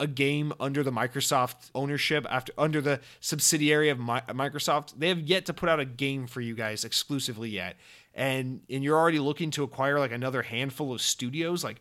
a 0.00 0.06
game 0.06 0.52
under 0.60 0.82
the 0.82 0.90
Microsoft 0.90 1.70
ownership 1.74 2.26
after 2.30 2.52
under 2.56 2.80
the 2.80 3.00
subsidiary 3.20 3.88
of 3.88 3.98
My, 3.98 4.20
Microsoft. 4.28 4.94
They 4.98 5.08
have 5.08 5.20
yet 5.20 5.46
to 5.46 5.54
put 5.54 5.68
out 5.68 5.80
a 5.80 5.84
game 5.84 6.26
for 6.26 6.40
you 6.40 6.54
guys 6.54 6.84
exclusively 6.84 7.50
yet. 7.50 7.76
And 8.14 8.60
and 8.70 8.84
you're 8.84 8.98
already 8.98 9.18
looking 9.18 9.50
to 9.52 9.64
acquire 9.64 9.98
like 9.98 10.12
another 10.12 10.42
handful 10.42 10.92
of 10.92 11.00
studios 11.00 11.64
like 11.64 11.80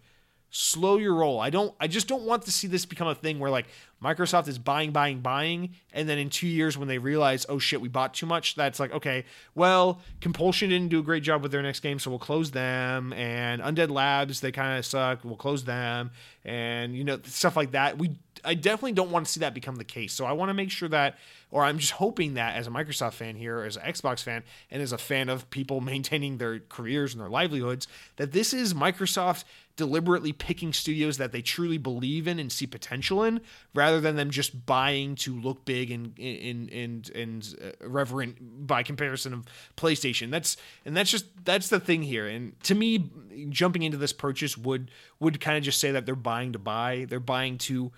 slow 0.49 0.97
your 0.97 1.15
roll. 1.15 1.39
I 1.39 1.49
don't 1.49 1.73
I 1.79 1.87
just 1.87 2.07
don't 2.07 2.23
want 2.23 2.43
to 2.43 2.51
see 2.51 2.67
this 2.67 2.85
become 2.85 3.07
a 3.07 3.15
thing 3.15 3.39
where 3.39 3.51
like 3.51 3.67
Microsoft 4.03 4.47
is 4.47 4.59
buying 4.59 4.91
buying 4.91 5.21
buying 5.21 5.71
and 5.93 6.09
then 6.09 6.17
in 6.17 6.29
2 6.29 6.47
years 6.47 6.77
when 6.77 6.87
they 6.87 6.97
realize 6.97 7.45
oh 7.47 7.59
shit 7.59 7.81
we 7.81 7.87
bought 7.87 8.13
too 8.13 8.25
much 8.25 8.55
that's 8.55 8.79
like 8.79 8.91
okay, 8.93 9.25
well, 9.55 10.01
Compulsion 10.21 10.69
didn't 10.69 10.89
do 10.89 10.99
a 10.99 11.03
great 11.03 11.23
job 11.23 11.41
with 11.41 11.51
their 11.51 11.61
next 11.61 11.79
game 11.79 11.99
so 11.99 12.09
we'll 12.09 12.19
close 12.19 12.51
them 12.51 13.13
and 13.13 13.61
Undead 13.61 13.89
Labs 13.89 14.41
they 14.41 14.51
kind 14.51 14.77
of 14.77 14.85
suck, 14.85 15.23
we'll 15.23 15.35
close 15.35 15.63
them 15.63 16.11
and 16.45 16.95
you 16.95 17.03
know 17.03 17.19
stuff 17.23 17.55
like 17.55 17.71
that. 17.71 17.97
We 17.97 18.17
I 18.43 18.55
definitely 18.55 18.93
don't 18.93 19.11
want 19.11 19.25
to 19.25 19.31
see 19.31 19.39
that 19.39 19.53
become 19.53 19.77
the 19.77 19.85
case. 19.85 20.13
So 20.13 20.25
I 20.25 20.33
want 20.33 20.49
to 20.49 20.53
make 20.53 20.71
sure 20.71 20.89
that 20.89 21.17
or 21.53 21.63
I'm 21.63 21.77
just 21.77 21.93
hoping 21.93 22.33
that 22.33 22.55
as 22.55 22.65
a 22.65 22.71
Microsoft 22.71 23.13
fan 23.13 23.35
here, 23.35 23.61
as 23.61 23.77
an 23.77 23.83
Xbox 23.83 24.23
fan, 24.23 24.43
and 24.71 24.81
as 24.81 24.91
a 24.91 24.97
fan 24.97 25.29
of 25.29 25.49
people 25.51 25.81
maintaining 25.93 26.39
their 26.39 26.59
careers 26.59 27.13
and 27.13 27.21
their 27.21 27.29
livelihoods, 27.29 27.87
that 28.15 28.31
this 28.31 28.53
is 28.53 28.73
Microsoft 28.73 29.43
deliberately 29.75 30.31
picking 30.31 30.71
studios 30.71 31.17
that 31.17 31.31
they 31.31 31.41
truly 31.41 31.77
believe 31.77 32.27
in 32.27 32.39
and 32.39 32.51
see 32.51 32.67
potential 32.67 33.23
in, 33.23 33.41
rather 33.73 33.99
than 33.99 34.15
them 34.15 34.29
just 34.29 34.65
buying 34.65 35.15
to 35.15 35.39
look 35.39 35.65
big 35.65 35.91
and 35.91 36.17
and 36.19 36.71
and 36.71 37.09
and 37.09 37.55
uh, 37.63 37.87
reverent 37.87 38.67
by 38.67 38.83
comparison 38.83 39.33
of 39.33 39.45
PlayStation. 39.75 40.29
That's 40.29 40.57
and 40.85 40.95
that's 40.95 41.09
just 41.09 41.25
that's 41.43 41.69
the 41.69 41.79
thing 41.79 42.03
here. 42.03 42.27
And 42.27 42.59
to 42.63 42.75
me, 42.75 43.09
jumping 43.49 43.83
into 43.83 43.97
this 43.97 44.13
purchase 44.13 44.57
would 44.57 44.91
would 45.19 45.41
kind 45.41 45.57
of 45.57 45.63
just 45.63 45.79
say 45.79 45.91
that 45.91 46.05
they're 46.05 46.15
buying 46.15 46.53
to 46.53 46.59
buy. 46.59 47.05
They're 47.09 47.19
buying 47.19 47.57
to 47.59 47.91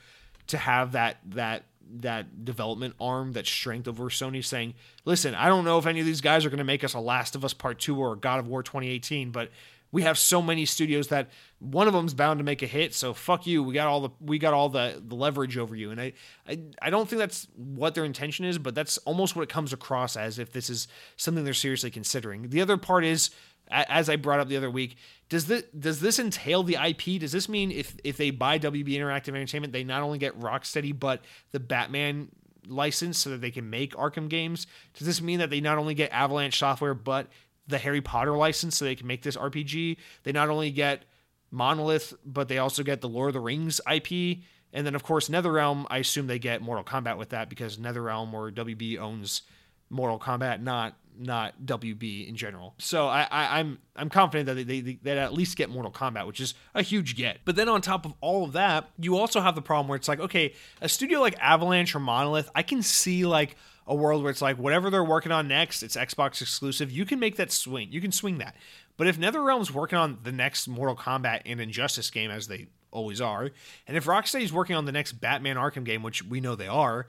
to 0.47 0.57
have 0.57 0.93
that 0.93 1.17
that 1.25 1.65
that 1.97 2.45
development 2.45 2.95
arm, 2.99 3.33
that 3.33 3.45
strength 3.45 3.87
over 3.87 4.05
Sony 4.05 4.43
saying, 4.43 4.73
listen, 5.05 5.35
I 5.35 5.47
don't 5.47 5.65
know 5.65 5.77
if 5.77 5.85
any 5.85 5.99
of 5.99 6.05
these 6.05 6.21
guys 6.21 6.45
are 6.45 6.49
going 6.49 6.57
to 6.57 6.63
make 6.63 6.83
us 6.83 6.93
a 6.93 6.99
Last 6.99 7.35
of 7.35 7.45
Us 7.45 7.53
Part 7.53 7.79
2 7.79 7.99
or 7.99 8.15
God 8.15 8.39
of 8.39 8.47
War 8.47 8.63
2018, 8.63 9.31
but 9.31 9.51
we 9.91 10.01
have 10.01 10.17
so 10.17 10.41
many 10.41 10.65
studios 10.65 11.07
that 11.07 11.29
one 11.71 11.87
of 11.87 11.93
them's 11.93 12.13
bound 12.13 12.39
to 12.39 12.43
make 12.43 12.61
a 12.61 12.67
hit. 12.67 12.93
So 12.93 13.13
fuck 13.13 13.47
you. 13.47 13.63
We 13.63 13.73
got 13.73 13.87
all 13.87 14.01
the 14.01 14.09
we 14.19 14.39
got 14.39 14.53
all 14.53 14.69
the, 14.69 15.01
the 15.05 15.15
leverage 15.15 15.57
over 15.57 15.75
you. 15.75 15.91
And 15.91 15.99
I, 15.99 16.13
I 16.47 16.59
I 16.81 16.89
don't 16.89 17.09
think 17.09 17.19
that's 17.19 17.47
what 17.55 17.95
their 17.95 18.05
intention 18.05 18.45
is, 18.45 18.57
but 18.57 18.75
that's 18.75 18.97
almost 18.99 19.35
what 19.35 19.43
it 19.43 19.49
comes 19.49 19.73
across 19.73 20.15
as 20.15 20.39
if 20.39 20.51
this 20.51 20.69
is 20.69 20.87
something 21.17 21.43
they're 21.43 21.53
seriously 21.53 21.91
considering. 21.91 22.49
The 22.49 22.61
other 22.61 22.77
part 22.77 23.05
is 23.05 23.31
as 23.69 24.09
I 24.09 24.15
brought 24.15 24.39
up 24.39 24.47
the 24.47 24.57
other 24.57 24.69
week, 24.69 24.97
does 25.29 25.47
this 25.47 25.63
does 25.77 25.99
this 25.99 26.19
entail 26.19 26.63
the 26.63 26.75
IP? 26.75 27.19
Does 27.19 27.31
this 27.31 27.49
mean 27.49 27.71
if 27.71 27.95
if 28.03 28.17
they 28.17 28.29
buy 28.29 28.59
WB 28.59 28.89
Interactive 28.89 29.29
Entertainment, 29.29 29.73
they 29.73 29.83
not 29.83 30.03
only 30.03 30.17
get 30.17 30.39
Rocksteady 30.39 30.97
but 30.97 31.21
the 31.51 31.59
Batman 31.59 32.29
license 32.67 33.17
so 33.17 33.31
that 33.31 33.41
they 33.41 33.51
can 33.51 33.69
make 33.69 33.95
Arkham 33.95 34.29
games? 34.29 34.67
Does 34.93 35.07
this 35.07 35.21
mean 35.21 35.39
that 35.39 35.49
they 35.49 35.61
not 35.61 35.77
only 35.77 35.93
get 35.93 36.11
Avalanche 36.11 36.59
software 36.59 36.93
but 36.93 37.27
the 37.67 37.79
Harry 37.79 38.01
Potter 38.01 38.37
license 38.37 38.77
so 38.77 38.85
they 38.85 38.95
can 38.95 39.07
make 39.07 39.23
this 39.23 39.37
RPG? 39.37 39.97
They 40.23 40.31
not 40.31 40.49
only 40.49 40.71
get 40.71 41.05
Monolith, 41.51 42.13
but 42.25 42.47
they 42.47 42.57
also 42.57 42.83
get 42.83 43.01
the 43.01 43.09
Lord 43.09 43.29
of 43.29 43.33
the 43.33 43.39
Rings 43.39 43.79
IP. 43.91 44.39
And 44.73 44.85
then, 44.85 44.95
of 44.95 45.03
course, 45.03 45.29
NetherRealm, 45.29 45.85
I 45.89 45.99
assume 45.99 46.27
they 46.27 46.39
get 46.39 46.61
Mortal 46.61 46.83
Kombat 46.83 47.17
with 47.17 47.29
that 47.29 47.49
because 47.49 47.77
NetherRealm 47.77 48.33
or 48.33 48.51
WB 48.51 48.97
owns 48.99 49.43
Mortal 49.89 50.19
Kombat, 50.19 50.61
not 50.61 50.95
not 51.17 51.53
WB 51.65 52.27
in 52.27 52.35
general. 52.35 52.75
So 52.77 53.07
I, 53.07 53.27
I 53.31 53.59
am 53.59 53.67
I'm, 53.67 53.79
I'm 53.95 54.09
confident 54.09 54.47
that 54.47 54.67
they, 54.67 54.81
they 54.81 55.17
at 55.17 55.33
least 55.33 55.55
get 55.55 55.69
Mortal 55.69 55.91
Kombat, 55.91 56.27
which 56.27 56.39
is 56.41 56.53
a 56.73 56.81
huge 56.81 57.15
get. 57.15 57.39
But 57.45 57.55
then 57.55 57.69
on 57.69 57.81
top 57.81 58.05
of 58.05 58.13
all 58.21 58.43
of 58.43 58.53
that, 58.53 58.89
you 58.99 59.17
also 59.17 59.39
have 59.39 59.55
the 59.55 59.61
problem 59.61 59.87
where 59.87 59.95
it's 59.95 60.07
like, 60.07 60.19
okay, 60.19 60.53
a 60.81 60.89
studio 60.89 61.21
like 61.21 61.37
Avalanche 61.39 61.95
or 61.95 61.99
Monolith, 61.99 62.49
I 62.53 62.63
can 62.63 62.81
see 62.81 63.25
like 63.25 63.55
a 63.87 63.95
world 63.95 64.23
where 64.23 64.31
it's 64.31 64.41
like 64.41 64.57
whatever 64.57 64.89
they're 64.89 65.03
working 65.03 65.31
on 65.31 65.47
next, 65.47 65.83
it's 65.83 65.95
Xbox 65.95 66.41
exclusive. 66.41 66.91
You 66.91 67.05
can 67.05 67.19
make 67.19 67.35
that 67.37 67.51
swing. 67.51 67.91
You 67.91 68.01
can 68.01 68.11
swing 68.11 68.39
that. 68.39 68.55
But 68.97 69.07
if 69.07 69.19
NetherRealm's 69.19 69.73
working 69.73 69.97
on 69.97 70.19
the 70.23 70.31
next 70.31 70.67
Mortal 70.67 70.95
Kombat 70.95 71.41
and 71.45 71.59
Injustice 71.59 72.09
game, 72.09 72.31
as 72.31 72.47
they 72.47 72.67
always 72.91 73.19
are, 73.19 73.51
and 73.87 73.97
if 73.97 74.05
Rocksteady's 74.05 74.53
working 74.53 74.75
on 74.75 74.85
the 74.85 74.91
next 74.91 75.13
Batman 75.13 75.57
Arkham 75.57 75.83
game, 75.83 76.01
which 76.01 76.23
we 76.23 76.39
know 76.39 76.55
they 76.55 76.67
are, 76.67 77.07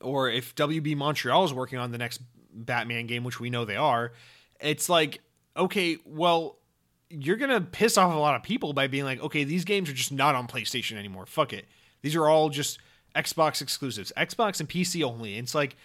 or 0.00 0.30
if 0.30 0.54
WB 0.54 0.96
Montreal 0.96 1.44
is 1.44 1.52
working 1.52 1.78
on 1.78 1.92
the 1.92 1.98
next 1.98 2.20
Batman 2.52 3.06
game, 3.06 3.24
which 3.24 3.38
we 3.38 3.50
know 3.50 3.64
they 3.64 3.76
are, 3.76 4.12
it's 4.60 4.88
like, 4.88 5.20
okay, 5.56 5.98
well, 6.06 6.58
you're 7.10 7.36
gonna 7.36 7.60
piss 7.60 7.98
off 7.98 8.14
a 8.14 8.18
lot 8.18 8.34
of 8.34 8.42
people 8.42 8.72
by 8.72 8.86
being 8.86 9.04
like, 9.04 9.20
okay, 9.22 9.44
these 9.44 9.64
games 9.64 9.90
are 9.90 9.94
just 9.94 10.12
not 10.12 10.34
on 10.34 10.48
PlayStation 10.48 10.96
anymore. 10.96 11.26
Fuck 11.26 11.52
it. 11.52 11.66
These 12.00 12.16
are 12.16 12.26
all 12.28 12.48
just 12.48 12.78
Xbox 13.14 13.60
exclusives, 13.60 14.12
Xbox 14.16 14.60
and 14.60 14.68
PC 14.68 15.02
only. 15.02 15.36
It's 15.36 15.54
like, 15.54 15.76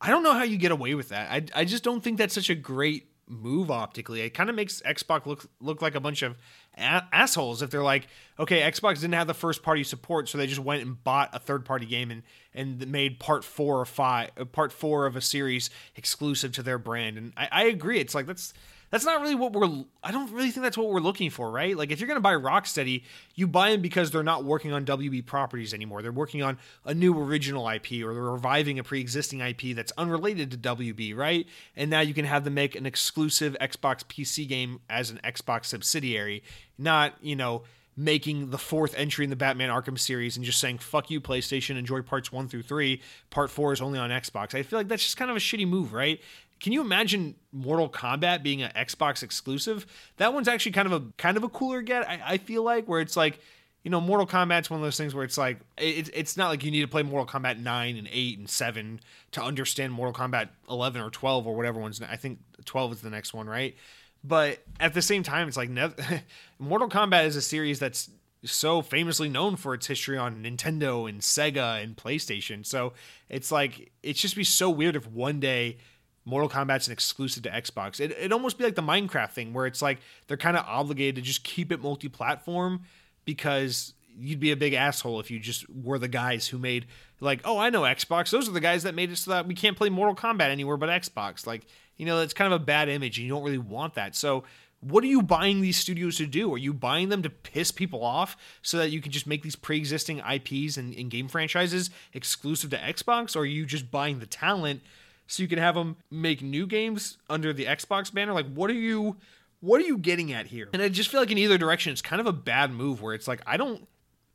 I 0.00 0.10
don't 0.10 0.24
know 0.24 0.32
how 0.32 0.42
you 0.42 0.56
get 0.56 0.72
away 0.72 0.94
with 0.94 1.10
that. 1.10 1.30
I, 1.30 1.60
I 1.60 1.64
just 1.64 1.84
don't 1.84 2.02
think 2.02 2.18
that's 2.18 2.34
such 2.34 2.50
a 2.50 2.54
great 2.54 3.06
move 3.28 3.70
optically. 3.70 4.20
It 4.20 4.30
kind 4.30 4.50
of 4.50 4.56
makes 4.56 4.80
Xbox 4.82 5.26
look 5.26 5.46
look 5.60 5.82
like 5.82 5.94
a 5.94 6.00
bunch 6.00 6.22
of 6.22 6.36
a- 6.76 7.04
assholes 7.12 7.62
if 7.62 7.70
they're 7.70 7.82
like, 7.82 8.08
okay, 8.38 8.60
Xbox 8.60 8.96
didn't 8.96 9.14
have 9.14 9.26
the 9.26 9.34
first 9.34 9.62
party 9.62 9.84
support, 9.84 10.28
so 10.28 10.38
they 10.38 10.46
just 10.46 10.60
went 10.60 10.82
and 10.82 11.02
bought 11.02 11.30
a 11.32 11.38
third 11.38 11.64
party 11.64 11.86
game 11.86 12.10
and 12.10 12.22
and 12.54 12.86
made 12.86 13.18
part 13.18 13.44
four 13.44 13.80
or 13.80 13.84
five, 13.84 14.30
uh, 14.38 14.44
part 14.44 14.72
four 14.72 15.06
of 15.06 15.16
a 15.16 15.20
series 15.20 15.70
exclusive 15.96 16.52
to 16.52 16.62
their 16.62 16.78
brand. 16.78 17.18
And 17.18 17.32
I, 17.36 17.48
I 17.50 17.64
agree, 17.64 17.98
it's 17.98 18.14
like 18.14 18.26
that's 18.26 18.54
that's 18.90 19.04
not 19.04 19.20
really 19.20 19.34
what 19.34 19.52
we're 19.52 19.84
I 20.02 20.10
don't 20.10 20.30
really 20.32 20.50
think 20.50 20.62
that's 20.62 20.78
what 20.78 20.88
we're 20.88 21.00
looking 21.00 21.30
for, 21.30 21.50
right? 21.50 21.76
Like 21.76 21.90
if 21.90 22.00
you're 22.00 22.06
going 22.06 22.16
to 22.16 22.20
buy 22.20 22.34
Rocksteady, 22.34 23.02
you 23.34 23.46
buy 23.46 23.70
them 23.70 23.80
because 23.80 24.10
they're 24.10 24.22
not 24.22 24.44
working 24.44 24.72
on 24.72 24.84
WB 24.84 25.26
properties 25.26 25.74
anymore. 25.74 26.02
They're 26.02 26.12
working 26.12 26.42
on 26.42 26.58
a 26.84 26.94
new 26.94 27.18
original 27.18 27.68
IP 27.68 28.04
or 28.04 28.14
they're 28.14 28.22
reviving 28.22 28.78
a 28.78 28.84
pre-existing 28.84 29.40
IP 29.40 29.74
that's 29.74 29.92
unrelated 29.98 30.50
to 30.52 30.56
WB, 30.56 31.16
right? 31.16 31.46
And 31.76 31.90
now 31.90 32.00
you 32.00 32.14
can 32.14 32.24
have 32.24 32.44
them 32.44 32.54
make 32.54 32.74
an 32.74 32.86
exclusive 32.86 33.56
Xbox 33.60 34.04
PC 34.04 34.48
game 34.48 34.80
as 34.88 35.10
an 35.10 35.20
Xbox 35.24 35.66
subsidiary, 35.66 36.42
not, 36.78 37.14
you 37.20 37.36
know, 37.36 37.62
making 37.96 38.50
the 38.50 38.58
fourth 38.58 38.94
entry 38.96 39.24
in 39.24 39.30
the 39.30 39.36
Batman 39.36 39.70
Arkham 39.70 39.98
series 39.98 40.36
and 40.36 40.44
just 40.44 40.60
saying 40.60 40.78
"fuck 40.78 41.10
you, 41.10 41.20
PlayStation." 41.20 41.76
Enjoy 41.76 42.02
parts 42.02 42.32
one 42.32 42.48
through 42.48 42.62
three. 42.62 43.00
Part 43.30 43.50
four 43.50 43.72
is 43.72 43.80
only 43.80 43.98
on 43.98 44.10
Xbox. 44.10 44.54
I 44.54 44.62
feel 44.62 44.78
like 44.78 44.88
that's 44.88 45.02
just 45.02 45.16
kind 45.16 45.30
of 45.30 45.36
a 45.36 45.40
shitty 45.40 45.66
move, 45.66 45.92
right? 45.92 46.20
Can 46.64 46.72
you 46.72 46.80
imagine 46.80 47.34
Mortal 47.52 47.90
Kombat 47.90 48.42
being 48.42 48.62
an 48.62 48.72
Xbox 48.74 49.22
exclusive? 49.22 49.84
That 50.16 50.32
one's 50.32 50.48
actually 50.48 50.72
kind 50.72 50.90
of 50.90 50.92
a 50.94 51.02
kind 51.18 51.36
of 51.36 51.44
a 51.44 51.50
cooler 51.50 51.82
get. 51.82 52.08
I, 52.08 52.22
I 52.24 52.38
feel 52.38 52.62
like 52.62 52.86
where 52.86 53.02
it's 53.02 53.18
like, 53.18 53.38
you 53.82 53.90
know, 53.90 54.00
Mortal 54.00 54.26
Kombat's 54.26 54.70
one 54.70 54.80
of 54.80 54.82
those 54.82 54.96
things 54.96 55.14
where 55.14 55.24
it's 55.24 55.36
like 55.36 55.58
it, 55.76 56.08
it's 56.14 56.38
not 56.38 56.48
like 56.48 56.64
you 56.64 56.70
need 56.70 56.80
to 56.80 56.88
play 56.88 57.02
Mortal 57.02 57.26
Kombat 57.26 57.58
nine 57.58 57.98
and 57.98 58.08
eight 58.10 58.38
and 58.38 58.48
seven 58.48 59.00
to 59.32 59.42
understand 59.42 59.92
Mortal 59.92 60.14
Kombat 60.14 60.48
eleven 60.66 61.02
or 61.02 61.10
twelve 61.10 61.46
or 61.46 61.54
whatever 61.54 61.78
one's. 61.78 62.00
I 62.00 62.16
think 62.16 62.38
twelve 62.64 62.92
is 62.92 63.02
the 63.02 63.10
next 63.10 63.34
one, 63.34 63.46
right? 63.46 63.76
But 64.24 64.60
at 64.80 64.94
the 64.94 65.02
same 65.02 65.22
time, 65.22 65.48
it's 65.48 65.58
like 65.58 65.68
Mortal 66.58 66.88
Kombat 66.88 67.26
is 67.26 67.36
a 67.36 67.42
series 67.42 67.78
that's 67.78 68.08
so 68.42 68.80
famously 68.80 69.28
known 69.28 69.56
for 69.56 69.74
its 69.74 69.86
history 69.86 70.16
on 70.16 70.42
Nintendo 70.42 71.06
and 71.06 71.20
Sega 71.20 71.82
and 71.82 71.94
PlayStation. 71.94 72.64
So 72.64 72.94
it's 73.28 73.52
like 73.52 73.92
it's 74.02 74.18
just 74.18 74.34
be 74.34 74.44
so 74.44 74.70
weird 74.70 74.96
if 74.96 75.06
one 75.06 75.40
day 75.40 75.76
Mortal 76.24 76.48
Kombat's 76.48 76.86
an 76.86 76.92
exclusive 76.92 77.42
to 77.44 77.50
Xbox. 77.50 78.00
It 78.00 78.12
it 78.12 78.32
almost 78.32 78.58
be 78.58 78.64
like 78.64 78.74
the 78.74 78.82
Minecraft 78.82 79.32
thing 79.32 79.52
where 79.52 79.66
it's 79.66 79.82
like 79.82 79.98
they're 80.26 80.36
kind 80.36 80.56
of 80.56 80.64
obligated 80.66 81.16
to 81.16 81.22
just 81.22 81.44
keep 81.44 81.70
it 81.70 81.82
multi-platform 81.82 82.82
because 83.24 83.94
you'd 84.16 84.40
be 84.40 84.52
a 84.52 84.56
big 84.56 84.74
asshole 84.74 85.20
if 85.20 85.30
you 85.30 85.38
just 85.38 85.68
were 85.68 85.98
the 85.98 86.08
guys 86.08 86.48
who 86.48 86.58
made 86.58 86.86
like, 87.20 87.40
oh, 87.44 87.58
I 87.58 87.70
know 87.70 87.82
Xbox. 87.82 88.30
Those 88.30 88.48
are 88.48 88.52
the 88.52 88.60
guys 88.60 88.84
that 88.84 88.94
made 88.94 89.10
it 89.10 89.16
so 89.16 89.32
that 89.32 89.46
we 89.46 89.54
can't 89.54 89.76
play 89.76 89.88
Mortal 89.88 90.14
Kombat 90.14 90.50
anywhere 90.50 90.76
but 90.76 90.88
Xbox. 90.88 91.46
Like, 91.46 91.66
you 91.96 92.06
know, 92.06 92.18
that's 92.18 92.34
kind 92.34 92.52
of 92.52 92.60
a 92.60 92.64
bad 92.64 92.88
image 92.88 93.18
and 93.18 93.26
you 93.26 93.32
don't 93.32 93.42
really 93.42 93.58
want 93.58 93.94
that. 93.94 94.14
So 94.14 94.44
what 94.80 95.02
are 95.02 95.08
you 95.08 95.22
buying 95.22 95.62
these 95.62 95.78
studios 95.78 96.18
to 96.18 96.26
do? 96.26 96.52
Are 96.52 96.58
you 96.58 96.74
buying 96.74 97.08
them 97.08 97.22
to 97.22 97.30
piss 97.30 97.70
people 97.70 98.04
off 98.04 98.36
so 98.62 98.76
that 98.78 98.90
you 98.90 99.00
can 99.00 99.12
just 99.12 99.26
make 99.26 99.42
these 99.42 99.56
pre-existing 99.56 100.18
IPs 100.18 100.76
and, 100.76 100.94
and 100.94 101.10
game 101.10 101.26
franchises 101.26 101.90
exclusive 102.12 102.70
to 102.70 102.76
Xbox? 102.76 103.34
Or 103.34 103.40
are 103.40 103.46
you 103.46 103.64
just 103.64 103.90
buying 103.90 104.20
the 104.20 104.26
talent 104.26 104.82
so 105.26 105.42
you 105.42 105.48
can 105.48 105.58
have 105.58 105.74
them 105.74 105.96
make 106.10 106.42
new 106.42 106.66
games 106.66 107.18
under 107.28 107.52
the 107.52 107.64
Xbox 107.66 108.12
banner? 108.12 108.32
Like, 108.32 108.52
what 108.52 108.70
are 108.70 108.74
you 108.74 109.16
what 109.60 109.80
are 109.80 109.84
you 109.84 109.96
getting 109.96 110.32
at 110.32 110.46
here? 110.46 110.68
And 110.74 110.82
I 110.82 110.90
just 110.90 111.10
feel 111.10 111.20
like 111.20 111.30
in 111.30 111.38
either 111.38 111.56
direction, 111.56 111.90
it's 111.92 112.02
kind 112.02 112.20
of 112.20 112.26
a 112.26 112.32
bad 112.32 112.70
move 112.70 113.00
where 113.00 113.14
it's 113.14 113.26
like 113.26 113.40
I 113.46 113.56
don't 113.56 113.86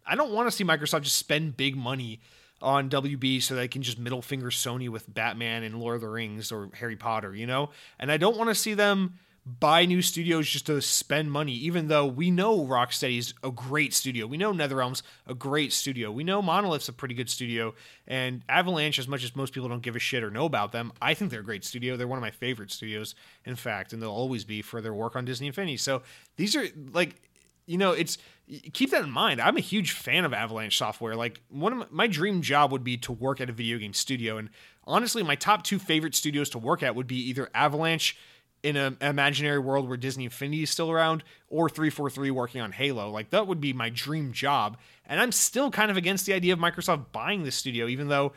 I 0.05 0.15
don't 0.15 0.31
want 0.31 0.47
to 0.47 0.51
see 0.51 0.63
Microsoft 0.63 1.03
just 1.03 1.17
spend 1.17 1.55
big 1.55 1.75
money 1.75 2.19
on 2.61 2.89
WB 2.89 3.41
so 3.41 3.55
they 3.55 3.67
can 3.67 3.81
just 3.81 3.99
middle 3.99 4.21
finger 4.21 4.49
Sony 4.49 4.89
with 4.89 5.11
Batman 5.13 5.63
and 5.63 5.79
Lord 5.79 5.95
of 5.95 6.01
the 6.01 6.09
Rings 6.09 6.51
or 6.51 6.69
Harry 6.73 6.95
Potter, 6.95 7.33
you 7.33 7.45
know? 7.45 7.69
And 7.99 8.11
I 8.11 8.17
don't 8.17 8.37
want 8.37 8.49
to 8.49 8.55
see 8.55 8.73
them 8.73 9.19
buy 9.45 9.85
new 9.85 10.01
studios 10.01 10.47
just 10.47 10.67
to 10.67 10.81
spend 10.81 11.31
money, 11.31 11.53
even 11.53 11.87
though 11.87 12.05
we 12.05 12.29
know 12.29 12.65
Rocksteady's 12.65 13.33
a 13.43 13.51
great 13.51 13.93
studio. 13.93 14.27
We 14.27 14.37
know 14.37 14.53
NetherRealm's 14.53 15.03
a 15.25 15.33
great 15.33 15.73
studio. 15.73 16.11
We 16.11 16.23
know 16.23 16.41
Monolith's 16.41 16.89
a 16.89 16.93
pretty 16.93 17.15
good 17.15 17.29
studio. 17.29 17.73
And 18.07 18.43
Avalanche, 18.47 18.99
as 18.99 19.07
much 19.07 19.23
as 19.23 19.35
most 19.35 19.53
people 19.53 19.69
don't 19.69 19.81
give 19.81 19.95
a 19.95 19.99
shit 19.99 20.23
or 20.23 20.29
know 20.29 20.45
about 20.45 20.71
them, 20.71 20.91
I 21.01 21.13
think 21.13 21.31
they're 21.31 21.39
a 21.39 21.43
great 21.43 21.65
studio. 21.65 21.97
They're 21.97 22.07
one 22.07 22.17
of 22.17 22.23
my 22.23 22.31
favorite 22.31 22.71
studios, 22.71 23.15
in 23.45 23.55
fact, 23.55 23.93
and 23.93 24.01
they'll 24.01 24.11
always 24.11 24.43
be 24.43 24.61
for 24.61 24.81
their 24.81 24.93
work 24.93 25.15
on 25.15 25.25
Disney 25.25 25.47
Infinity. 25.47 25.77
So 25.77 26.03
these 26.35 26.55
are 26.55 26.65
like 26.93 27.15
you 27.69 27.77
know, 27.77 27.91
it's 27.91 28.17
keep 28.73 28.89
that 28.89 29.03
in 29.03 29.11
mind. 29.11 29.39
I'm 29.39 29.55
a 29.55 29.61
huge 29.61 29.91
fan 29.91 30.25
of 30.25 30.33
Avalanche 30.33 30.75
software. 30.75 31.15
Like 31.15 31.39
one 31.49 31.73
of 31.73 31.79
my, 31.79 31.85
my, 31.91 32.07
dream 32.07 32.41
job 32.41 32.71
would 32.71 32.83
be 32.83 32.97
to 32.97 33.11
work 33.11 33.39
at 33.39 33.47
a 33.47 33.53
video 33.53 33.77
game 33.77 33.93
studio, 33.93 34.39
and 34.39 34.49
honestly, 34.85 35.21
my 35.21 35.35
top 35.35 35.63
two 35.63 35.77
favorite 35.77 36.15
studios 36.15 36.49
to 36.49 36.57
work 36.57 36.81
at 36.81 36.95
would 36.95 37.05
be 37.05 37.29
either 37.29 37.47
Avalanche 37.53 38.17
in 38.63 38.75
an 38.75 38.97
imaginary 39.01 39.59
world 39.59 39.87
where 39.87 39.97
Disney 39.97 40.25
Infinity 40.25 40.63
is 40.63 40.69
still 40.69 40.91
around, 40.91 41.23
or 41.49 41.69
343 41.69 42.31
working 42.31 42.61
on 42.61 42.71
Halo. 42.71 43.09
Like 43.09 43.29
that 43.29 43.47
would 43.47 43.61
be 43.61 43.73
my 43.73 43.89
dream 43.89 44.31
job. 44.31 44.77
And 45.05 45.19
I'm 45.19 45.31
still 45.31 45.71
kind 45.71 45.89
of 45.89 45.97
against 45.97 46.25
the 46.25 46.33
idea 46.33 46.53
of 46.53 46.59
Microsoft 46.59 47.11
buying 47.11 47.43
this 47.43 47.55
studio, 47.55 47.87
even 47.87 48.07
though 48.07 48.33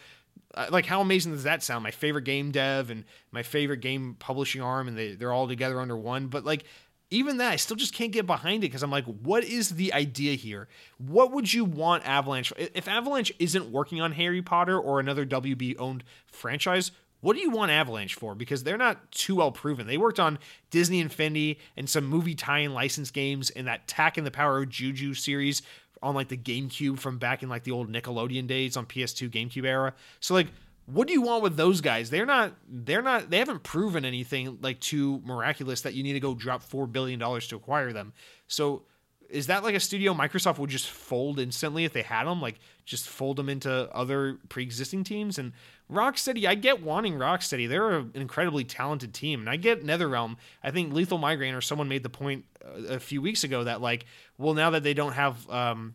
uh, 0.54 0.66
like 0.70 0.86
how 0.86 1.00
amazing 1.00 1.32
does 1.32 1.44
that 1.44 1.62
sound 1.62 1.82
my 1.82 1.90
favorite 1.90 2.24
game 2.24 2.50
dev 2.50 2.90
and 2.90 3.04
my 3.30 3.42
favorite 3.42 3.78
game 3.78 4.16
publishing 4.18 4.60
arm 4.60 4.86
and 4.86 4.98
they, 4.98 5.14
they're 5.14 5.32
all 5.32 5.48
together 5.48 5.80
under 5.80 5.96
one 5.96 6.26
but 6.26 6.44
like 6.44 6.64
even 7.12 7.36
that, 7.36 7.52
I 7.52 7.56
still 7.56 7.76
just 7.76 7.94
can't 7.94 8.10
get 8.10 8.26
behind 8.26 8.64
it 8.64 8.68
because 8.68 8.82
I'm 8.82 8.90
like, 8.90 9.04
what 9.04 9.44
is 9.44 9.70
the 9.70 9.92
idea 9.92 10.34
here? 10.34 10.66
What 10.96 11.30
would 11.32 11.52
you 11.52 11.64
want 11.64 12.08
Avalanche? 12.08 12.52
If 12.56 12.88
Avalanche 12.88 13.30
isn't 13.38 13.70
working 13.70 14.00
on 14.00 14.12
Harry 14.12 14.40
Potter 14.40 14.78
or 14.78 14.98
another 14.98 15.26
WB 15.26 15.76
owned 15.78 16.04
franchise, 16.26 16.90
what 17.22 17.36
do 17.36 17.40
you 17.40 17.50
want 17.50 17.70
Avalanche 17.70 18.16
for? 18.16 18.34
Because 18.34 18.64
they're 18.64 18.76
not 18.76 19.10
too 19.12 19.36
well 19.36 19.52
proven. 19.52 19.86
They 19.86 19.96
worked 19.96 20.20
on 20.20 20.38
Disney 20.70 21.00
Infinity 21.00 21.60
and 21.76 21.88
some 21.88 22.04
movie 22.04 22.34
tie-in 22.34 22.74
license 22.74 23.10
games 23.10 23.48
and 23.50 23.68
that 23.68 23.86
Tak 23.86 24.18
and 24.18 24.26
the 24.26 24.30
Power 24.30 24.58
of 24.62 24.68
Juju 24.68 25.14
series 25.14 25.62
on 26.02 26.16
like 26.16 26.28
the 26.28 26.36
GameCube 26.36 26.98
from 26.98 27.18
back 27.18 27.44
in 27.44 27.48
like 27.48 27.62
the 27.62 27.70
old 27.70 27.90
Nickelodeon 27.90 28.48
days 28.48 28.76
on 28.76 28.86
PS2 28.86 29.30
GameCube 29.30 29.64
era. 29.64 29.94
So 30.18 30.34
like 30.34 30.48
what 30.86 31.06
do 31.06 31.12
you 31.12 31.22
want 31.22 31.44
with 31.44 31.56
those 31.56 31.80
guys? 31.80 32.10
They're 32.10 32.26
not 32.26 32.54
they're 32.68 33.02
not 33.02 33.30
they 33.30 33.38
haven't 33.38 33.62
proven 33.62 34.04
anything 34.04 34.58
like 34.60 34.80
too 34.80 35.22
miraculous 35.24 35.82
that 35.82 35.94
you 35.94 36.02
need 36.02 36.14
to 36.14 36.20
go 36.20 36.34
drop 36.34 36.60
4 36.62 36.88
billion 36.88 37.20
dollars 37.20 37.46
to 37.48 37.56
acquire 37.56 37.92
them. 37.92 38.12
So 38.48 38.82
is 39.30 39.46
that 39.46 39.62
like 39.62 39.76
a 39.76 39.80
studio 39.80 40.12
Microsoft 40.12 40.58
would 40.58 40.70
just 40.70 40.90
fold 40.90 41.38
instantly 41.38 41.84
if 41.84 41.92
they 41.92 42.02
had 42.02 42.24
them 42.24 42.42
like 42.42 42.58
just 42.84 43.08
fold 43.08 43.36
them 43.36 43.48
into 43.48 43.88
other 43.94 44.38
pre-existing 44.48 45.04
teams 45.04 45.38
and 45.38 45.52
Rocksteady, 45.92 46.46
I 46.46 46.54
get 46.54 46.82
wanting 46.82 47.14
Rocksteady. 47.14 47.68
They're 47.68 47.90
an 47.90 48.12
incredibly 48.14 48.64
talented 48.64 49.12
team, 49.12 49.40
and 49.40 49.50
I 49.50 49.56
get 49.56 49.84
NetherRealm. 49.84 50.36
I 50.62 50.70
think 50.70 50.92
Lethal 50.92 51.18
Migraine 51.18 51.54
or 51.54 51.60
someone 51.60 51.88
made 51.88 52.02
the 52.02 52.08
point 52.08 52.46
a 52.88 52.98
few 52.98 53.20
weeks 53.20 53.44
ago 53.44 53.64
that 53.64 53.80
like, 53.80 54.06
well, 54.38 54.54
now 54.54 54.70
that 54.70 54.82
they 54.82 54.94
don't 54.94 55.12
have 55.12 55.48
um, 55.50 55.94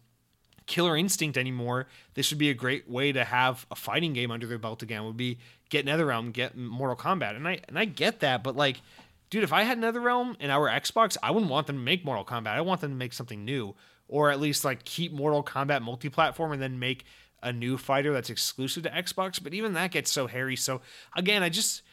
Killer 0.68 0.96
Instinct 0.96 1.38
anymore, 1.38 1.88
this 2.14 2.30
would 2.32 2.38
be 2.38 2.50
a 2.50 2.54
great 2.54 2.90
way 2.90 3.12
to 3.12 3.24
have 3.24 3.66
a 3.72 3.76
fighting 3.76 4.14
game 4.14 4.30
under 4.30 4.46
their 4.46 4.60
belt 4.60 4.84
again. 4.84 5.04
Would 5.06 5.18
be 5.18 5.40
get 5.70 5.86
NetherRealm, 5.86 6.32
get 6.32 6.56
Mortal 6.56 6.96
Kombat, 6.96 7.36
and 7.36 7.48
I 7.48 7.60
and 7.68 7.80
I 7.80 7.86
get 7.86 8.20
that, 8.20 8.44
but 8.44 8.56
like, 8.56 8.82
dude, 9.30 9.44
if 9.44 9.54
I 9.54 9.64
had 9.64 9.80
NetherRealm 9.80 10.36
and 10.40 10.52
our 10.52 10.70
Xbox, 10.70 11.18
I 11.24 11.32
wouldn't 11.32 11.52
want 11.52 11.68
them 11.68 11.78
to 11.78 11.82
make 11.82 12.06
Mortal 12.06 12.26
Kombat. 12.26 12.48
I 12.50 12.62
want 12.62 12.82
them 12.82 12.92
to 12.92 12.98
make 12.98 13.14
something 13.14 13.44
new, 13.44 13.74
or 14.08 14.32
at 14.32 14.40
least 14.40 14.66
like 14.66 14.84
keep 14.84 15.12
Mortal 15.12 15.44
Kombat 15.44 15.82
multi-platform 15.82 16.52
and 16.52 16.62
then 16.62 16.80
make 16.80 17.06
a 17.44 17.54
new 17.54 17.78
fighter 17.78 18.14
that's 18.14 18.30
exclusive 18.30 18.84
to 18.84 18.90
Xbox, 18.90 19.42
but 19.42 19.54
even 19.54 19.74
that 19.74 19.92
gets 19.92 20.12
so 20.12 20.28
hairy. 20.28 20.56
So 20.56 20.82
again, 21.16 21.44
I 21.44 21.50
just 21.50 21.84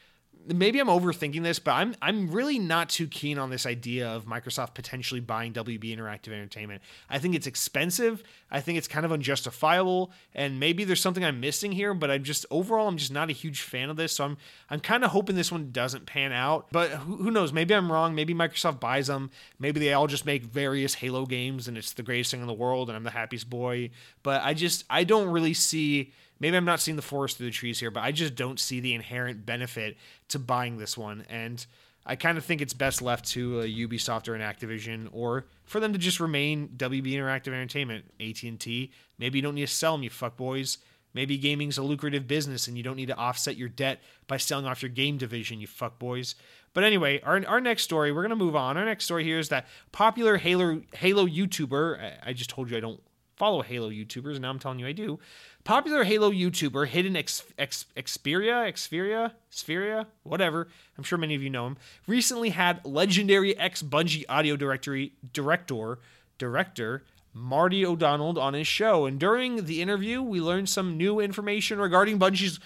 maybe 0.46 0.78
I'm 0.78 0.88
overthinking 0.88 1.42
this, 1.42 1.58
but 1.58 1.72
I'm 1.72 1.94
I'm 2.02 2.30
really 2.30 2.58
not 2.58 2.88
too 2.88 3.06
keen 3.06 3.38
on 3.38 3.50
this 3.50 3.66
idea 3.66 4.08
of 4.08 4.26
Microsoft 4.26 4.74
potentially 4.74 5.20
buying 5.20 5.52
WB 5.52 5.96
Interactive 5.96 6.32
Entertainment. 6.32 6.82
I 7.08 7.18
think 7.18 7.34
it's 7.34 7.46
expensive. 7.46 8.22
I 8.50 8.60
think 8.60 8.78
it's 8.78 8.88
kind 8.88 9.06
of 9.06 9.12
unjustifiable, 9.12 10.12
and 10.34 10.60
maybe 10.60 10.84
there's 10.84 11.00
something 11.00 11.24
I'm 11.24 11.40
missing 11.40 11.72
here. 11.72 11.94
But 11.94 12.10
I'm 12.10 12.22
just 12.22 12.46
overall, 12.50 12.88
I'm 12.88 12.96
just 12.96 13.12
not 13.12 13.30
a 13.30 13.32
huge 13.32 13.62
fan 13.62 13.90
of 13.90 13.96
this. 13.96 14.16
So 14.16 14.24
I'm 14.24 14.36
I'm 14.70 14.80
kind 14.80 15.04
of 15.04 15.10
hoping 15.10 15.36
this 15.36 15.52
one 15.52 15.70
doesn't 15.70 16.06
pan 16.06 16.32
out. 16.32 16.68
But 16.72 16.90
who, 16.90 17.16
who 17.16 17.30
knows? 17.30 17.52
Maybe 17.52 17.74
I'm 17.74 17.90
wrong. 17.90 18.14
Maybe 18.14 18.34
Microsoft 18.34 18.80
buys 18.80 19.06
them. 19.06 19.30
Maybe 19.58 19.80
they 19.80 19.92
all 19.92 20.06
just 20.06 20.26
make 20.26 20.44
various 20.44 20.94
Halo 20.94 21.26
games, 21.26 21.68
and 21.68 21.78
it's 21.78 21.92
the 21.92 22.02
greatest 22.02 22.30
thing 22.30 22.40
in 22.40 22.46
the 22.46 22.52
world, 22.52 22.88
and 22.88 22.96
I'm 22.96 23.04
the 23.04 23.10
happiest 23.10 23.48
boy. 23.48 23.90
But 24.22 24.42
I 24.42 24.54
just 24.54 24.84
I 24.90 25.04
don't 25.04 25.28
really 25.28 25.54
see 25.54 26.12
maybe 26.40 26.56
I'm 26.56 26.64
not 26.64 26.80
seeing 26.80 26.96
the 26.96 27.02
forest 27.02 27.36
through 27.36 27.46
the 27.46 27.52
trees 27.52 27.80
here, 27.80 27.90
but 27.90 28.02
I 28.02 28.12
just 28.12 28.34
don't 28.34 28.60
see 28.60 28.80
the 28.80 28.94
inherent 28.94 29.46
benefit 29.46 29.96
to 30.28 30.38
buying 30.38 30.78
this 30.78 30.96
one. 30.96 31.24
And 31.28 31.64
I 32.06 32.16
kind 32.16 32.36
of 32.36 32.44
think 32.44 32.60
it's 32.60 32.74
best 32.74 33.00
left 33.00 33.26
to 33.30 33.60
a 33.60 33.64
Ubisoft 33.64 34.28
or 34.28 34.34
an 34.34 34.42
Activision, 34.42 35.08
or 35.12 35.46
for 35.64 35.80
them 35.80 35.92
to 35.92 35.98
just 35.98 36.20
remain 36.20 36.68
WB 36.76 37.12
Interactive 37.12 37.48
Entertainment, 37.48 38.04
AT&T. 38.20 38.92
Maybe 39.18 39.38
you 39.38 39.42
don't 39.42 39.54
need 39.54 39.66
to 39.66 39.72
sell 39.72 39.92
them, 39.92 40.02
you 40.02 40.10
fuck 40.10 40.36
boys. 40.36 40.78
Maybe 41.14 41.38
gaming's 41.38 41.78
a 41.78 41.82
lucrative 41.82 42.26
business 42.26 42.66
and 42.66 42.76
you 42.76 42.82
don't 42.82 42.96
need 42.96 43.06
to 43.06 43.16
offset 43.16 43.56
your 43.56 43.68
debt 43.68 44.02
by 44.26 44.36
selling 44.36 44.66
off 44.66 44.82
your 44.82 44.90
game 44.90 45.16
division, 45.16 45.60
you 45.60 45.68
fuck 45.68 45.98
boys. 45.98 46.34
But 46.74 46.82
anyway, 46.82 47.20
our, 47.22 47.46
our 47.46 47.60
next 47.60 47.84
story, 47.84 48.10
we're 48.10 48.22
gonna 48.22 48.34
move 48.34 48.56
on. 48.56 48.76
Our 48.76 48.84
next 48.84 49.04
story 49.04 49.22
here 49.22 49.38
is 49.38 49.48
that 49.50 49.68
popular 49.92 50.36
Halo 50.36 50.82
Halo 50.92 51.26
YouTuber. 51.26 52.18
I 52.26 52.32
just 52.32 52.50
told 52.50 52.68
you 52.68 52.76
I 52.76 52.80
don't 52.80 53.00
follow 53.36 53.62
Halo 53.62 53.90
YouTubers, 53.90 54.32
and 54.32 54.42
now 54.42 54.50
I'm 54.50 54.58
telling 54.58 54.80
you 54.80 54.86
I 54.88 54.92
do. 54.92 55.20
Popular 55.64 56.04
Halo 56.04 56.30
YouTuber 56.30 56.88
Hidden 56.88 57.16
Ex, 57.16 57.42
Ex, 57.56 57.86
Xperia, 57.96 58.70
Xperia, 58.70 59.32
Spheria, 59.50 60.04
whatever. 60.22 60.68
I'm 60.98 61.04
sure 61.04 61.16
many 61.16 61.34
of 61.34 61.42
you 61.42 61.48
know 61.48 61.66
him. 61.66 61.78
Recently 62.06 62.50
had 62.50 62.84
legendary 62.84 63.56
ex 63.56 63.82
Bungie 63.82 64.26
audio 64.28 64.56
directory 64.56 65.14
director 65.32 65.98
director 66.36 67.02
Marty 67.32 67.84
O'Donnell 67.84 68.38
on 68.38 68.52
his 68.52 68.66
show, 68.66 69.06
and 69.06 69.18
during 69.18 69.64
the 69.64 69.80
interview, 69.80 70.22
we 70.22 70.40
learned 70.40 70.68
some 70.68 70.98
new 70.98 71.18
information 71.18 71.78
regarding 71.78 72.18
Bungie's 72.18 72.60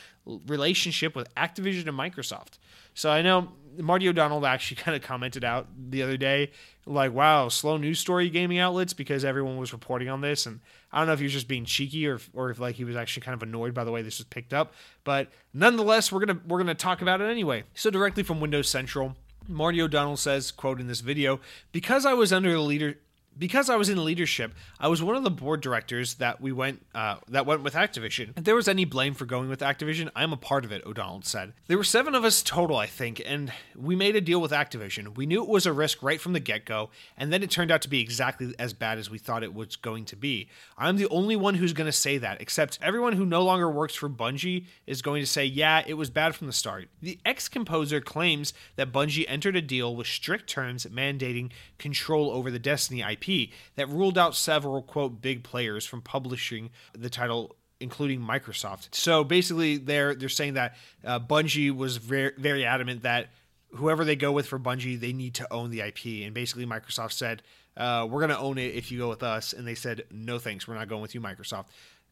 relationship 0.47 1.15
with 1.15 1.33
Activision 1.37 1.87
and 1.87 1.97
Microsoft. 1.97 2.59
So 2.95 3.11
I 3.11 3.23
know 3.23 3.53
Marty 3.79 4.09
O'Donnell 4.09 4.45
actually 4.45 4.77
kind 4.83 4.97
of 4.97 5.03
commented 5.03 5.45
out 5.45 5.69
the 5.77 6.03
other 6.03 6.17
day, 6.17 6.51
like, 6.87 7.13
wow, 7.13 7.49
slow 7.49 7.77
news 7.77 7.99
story 7.99 8.29
gaming 8.31 8.59
outlets 8.59 8.93
because 8.93 9.25
everyone 9.25 9.57
was 9.57 9.73
reporting 9.73 10.09
on 10.09 10.21
this. 10.21 10.47
And 10.47 10.61
I 10.93 10.99
don't 10.99 11.07
know 11.07 11.13
if 11.13 11.19
he 11.19 11.25
was 11.25 11.33
just 11.33 11.49
being 11.49 11.65
cheeky 11.65 12.07
or 12.07 12.15
if, 12.15 12.31
or 12.33 12.51
if 12.51 12.59
like 12.59 12.77
he 12.77 12.85
was 12.85 12.97
actually 12.97 13.23
kind 13.23 13.35
of 13.35 13.43
annoyed 13.43 13.75
by 13.75 13.85
the 13.85 13.93
way 13.93 14.03
this 14.03 14.19
was 14.19 14.27
picked 14.27 14.53
up. 14.53 14.75
But 15.05 15.29
nonetheless, 15.53 16.11
we're 16.11 16.25
gonna 16.25 16.41
we're 16.47 16.59
gonna 16.59 16.75
talk 16.75 17.03
about 17.03 17.21
it 17.21 17.31
anyway. 17.31 17.65
So 17.75 17.91
directly 17.91 18.23
from 18.23 18.41
Windows 18.41 18.69
Central. 18.69 19.17
Marty 19.51 19.81
O'Donnell 19.81 20.19
says, 20.19 20.51
quote 20.51 20.79
in 20.79 20.89
this 20.89 21.01
video, 21.01 21.41
because 21.73 22.05
I 22.05 22.13
was 22.13 22.35
under 22.35 22.53
the 22.53 22.61
leader 22.61 22.99
because 23.39 23.71
I 23.71 23.77
was 23.77 23.89
in 23.89 24.05
leadership, 24.05 24.53
I 24.81 24.89
was 24.89 25.03
one 25.03 25.17
of 25.17 25.25
the 25.25 25.31
board 25.31 25.61
directors 25.61 26.15
that 26.15 26.41
we 26.41 26.53
went 26.53 26.85
uh, 26.95 27.17
that 27.29 27.47
went 27.47 27.63
with 27.63 27.75
Activision. 27.75 28.37
If 28.37 28.45
there 28.45 28.55
was 28.55 28.69
any 28.69 28.85
blame 28.85 29.15
for 29.15 29.27
going 29.27 29.49
with 29.49 29.61
Activision, 29.61 30.11
I 30.17 30.23
am 30.23 30.33
a 30.33 30.37
part 30.37 30.65
of 30.65 30.73
it. 30.73 30.85
O'Donnell 30.85 31.23
said. 31.23 31.53
There 31.67 31.79
were 31.79 31.85
seven 31.85 32.15
of 32.15 32.25
us 32.25 32.43
total, 32.43 32.77
I 32.77 32.87
think, 32.87 33.23
and 33.25 33.53
we 33.77 33.95
made 33.95 34.17
a 34.17 34.21
deal 34.21 34.41
with 34.41 34.51
Activision. 34.51 35.17
We 35.17 35.27
knew 35.27 35.43
it 35.43 35.49
was 35.49 35.67
a 35.67 35.73
risk 35.73 36.03
right 36.03 36.21
from 36.21 36.33
the 36.33 36.41
get 36.41 36.65
go, 36.65 36.91
and 37.17 37.33
then 37.33 37.43
it 37.43 37.51
turned 37.51 37.71
out 37.71 37.83
to 37.83 37.89
be 37.89 38.01
exactly 38.01 38.55
as 38.59 38.73
bad 38.73 38.99
as 38.99 39.11
we 39.11 39.19
thought 39.19 39.43
it 39.43 39.55
was 39.55 39.77
going 39.77 40.05
to 40.07 40.17
be. 40.17 40.49
I'm 40.77 40.97
the 40.97 41.09
only 41.09 41.37
one 41.37 41.55
who's 41.55 41.73
going 41.73 41.87
to 41.87 41.93
say 41.93 42.19
that, 42.19 42.41
except 42.41 42.79
everyone 42.83 43.13
who 43.13 43.25
no 43.25 43.43
longer 43.43 43.71
works 43.71 43.95
for 43.95 44.09
Bungie 44.09 44.67
is 44.87 45.03
going 45.03 45.23
to 45.23 45.27
say, 45.27 45.45
yeah, 45.45 45.83
it 45.87 45.95
was 45.95 46.11
bad 46.11 46.35
from 46.35 46.47
the 46.47 46.53
start. 46.53 46.89
The 47.01 47.19
ex 47.25 47.49
composer 47.49 48.01
claims 48.01 48.53
that 48.77 48.93
Bungie 48.93 49.27
entered 49.29 49.57
a 49.57 49.63
deal 49.63 49.95
with 49.95 50.07
strict 50.07 50.49
terms 50.49 50.87
mandating 50.87 51.51
control 51.79 52.31
over 52.31 52.51
the 52.51 52.59
Destiny 52.59 53.03
IP 53.03 53.28
that 53.77 53.89
ruled 53.89 54.19
out 54.19 54.35
several, 54.35 54.83
quote, 54.83 55.21
big 55.21 55.43
players 55.43 55.85
from 55.87 56.03
publishing 56.03 56.71
the 56.93 57.11
title 57.11 57.57
including 57.81 58.21
Microsoft. 58.21 58.89
So 58.93 59.25
basically, 59.25 59.77
they're 59.77 60.15
they're 60.15 60.29
saying 60.29 60.55
that 60.55 60.77
uh, 61.05 61.21
Bungie 61.21 61.75
was 61.75 61.97
very 61.97 62.33
very 62.37 62.65
adamant 62.65 63.03
that 63.03 63.29
whoever 63.75 64.05
they 64.05 64.17
go 64.17 64.33
with 64.33 64.47
for 64.47 64.59
Bungie, 64.59 64.99
they 64.99 65.13
need 65.13 65.35
to 65.35 65.53
own 65.53 65.71
the 65.71 65.81
IP. 65.81 66.25
And 66.25 66.35
basically, 66.35 66.67
Microsoft 66.67 67.13
said, 67.13 67.43
uh, 67.77 68.07
"We're 68.11 68.21
going 68.21 68.31
to 68.31 68.39
own 68.39 68.59
it 68.59 68.75
if 68.75 68.91
you 68.91 68.99
go 68.99 69.09
with 69.09 69.23
us," 69.23 69.53
and 69.53 69.67
they 69.67 69.75
said, 69.75 70.05
"No 70.11 70.39
thanks, 70.39 70.67
we're 70.67 70.75
not 70.75 70.89
going 70.89 71.03
with 71.03 71.15
you, 71.15 71.21
Microsoft." 71.21 71.67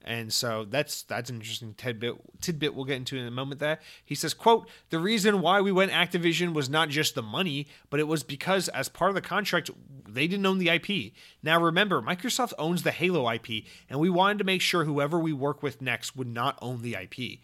And 0.05 0.33
so 0.33 0.65
that's 0.65 1.03
that's 1.03 1.31
an 1.31 1.37
interesting 1.37 1.75
tidbit 1.75 2.15
tidbit 2.41 2.75
we'll 2.75 2.85
get 2.85 2.97
into 2.97 3.17
in 3.17 3.27
a 3.27 3.31
moment 3.31 3.61
there. 3.61 3.81
He 4.05 4.15
says, 4.15 4.35
quote, 4.35 4.69
the 4.91 5.01
reason 5.01 5.41
why 5.41 5.61
we 5.61 5.73
went 5.73 5.91
Activision 5.91 6.53
was 6.53 6.71
not 6.71 6.91
just 6.91 7.17
the 7.17 7.23
money, 7.23 7.67
but 7.91 7.99
it 7.99 8.07
was 8.07 8.23
because 8.23 8.69
as 8.69 8.89
part 8.89 9.11
of 9.11 9.17
the 9.17 9.21
contract, 9.21 9.71
they 10.09 10.29
didn't 10.29 10.47
own 10.47 10.59
the 10.59 10.69
IP. 10.69 11.13
Now 11.43 11.61
remember, 11.61 12.01
Microsoft 12.01 12.53
owns 12.57 12.85
the 12.85 12.93
Halo 12.93 13.29
IP, 13.31 13.65
and 13.91 13.99
we 13.99 14.09
wanted 14.09 14.39
to 14.39 14.45
make 14.45 14.61
sure 14.61 14.85
whoever 14.85 15.19
we 15.19 15.33
work 15.33 15.63
with 15.63 15.83
next 15.83 16.17
would 16.17 16.29
not 16.29 16.57
own 16.63 16.83
the 16.83 16.95
IP. 16.95 17.41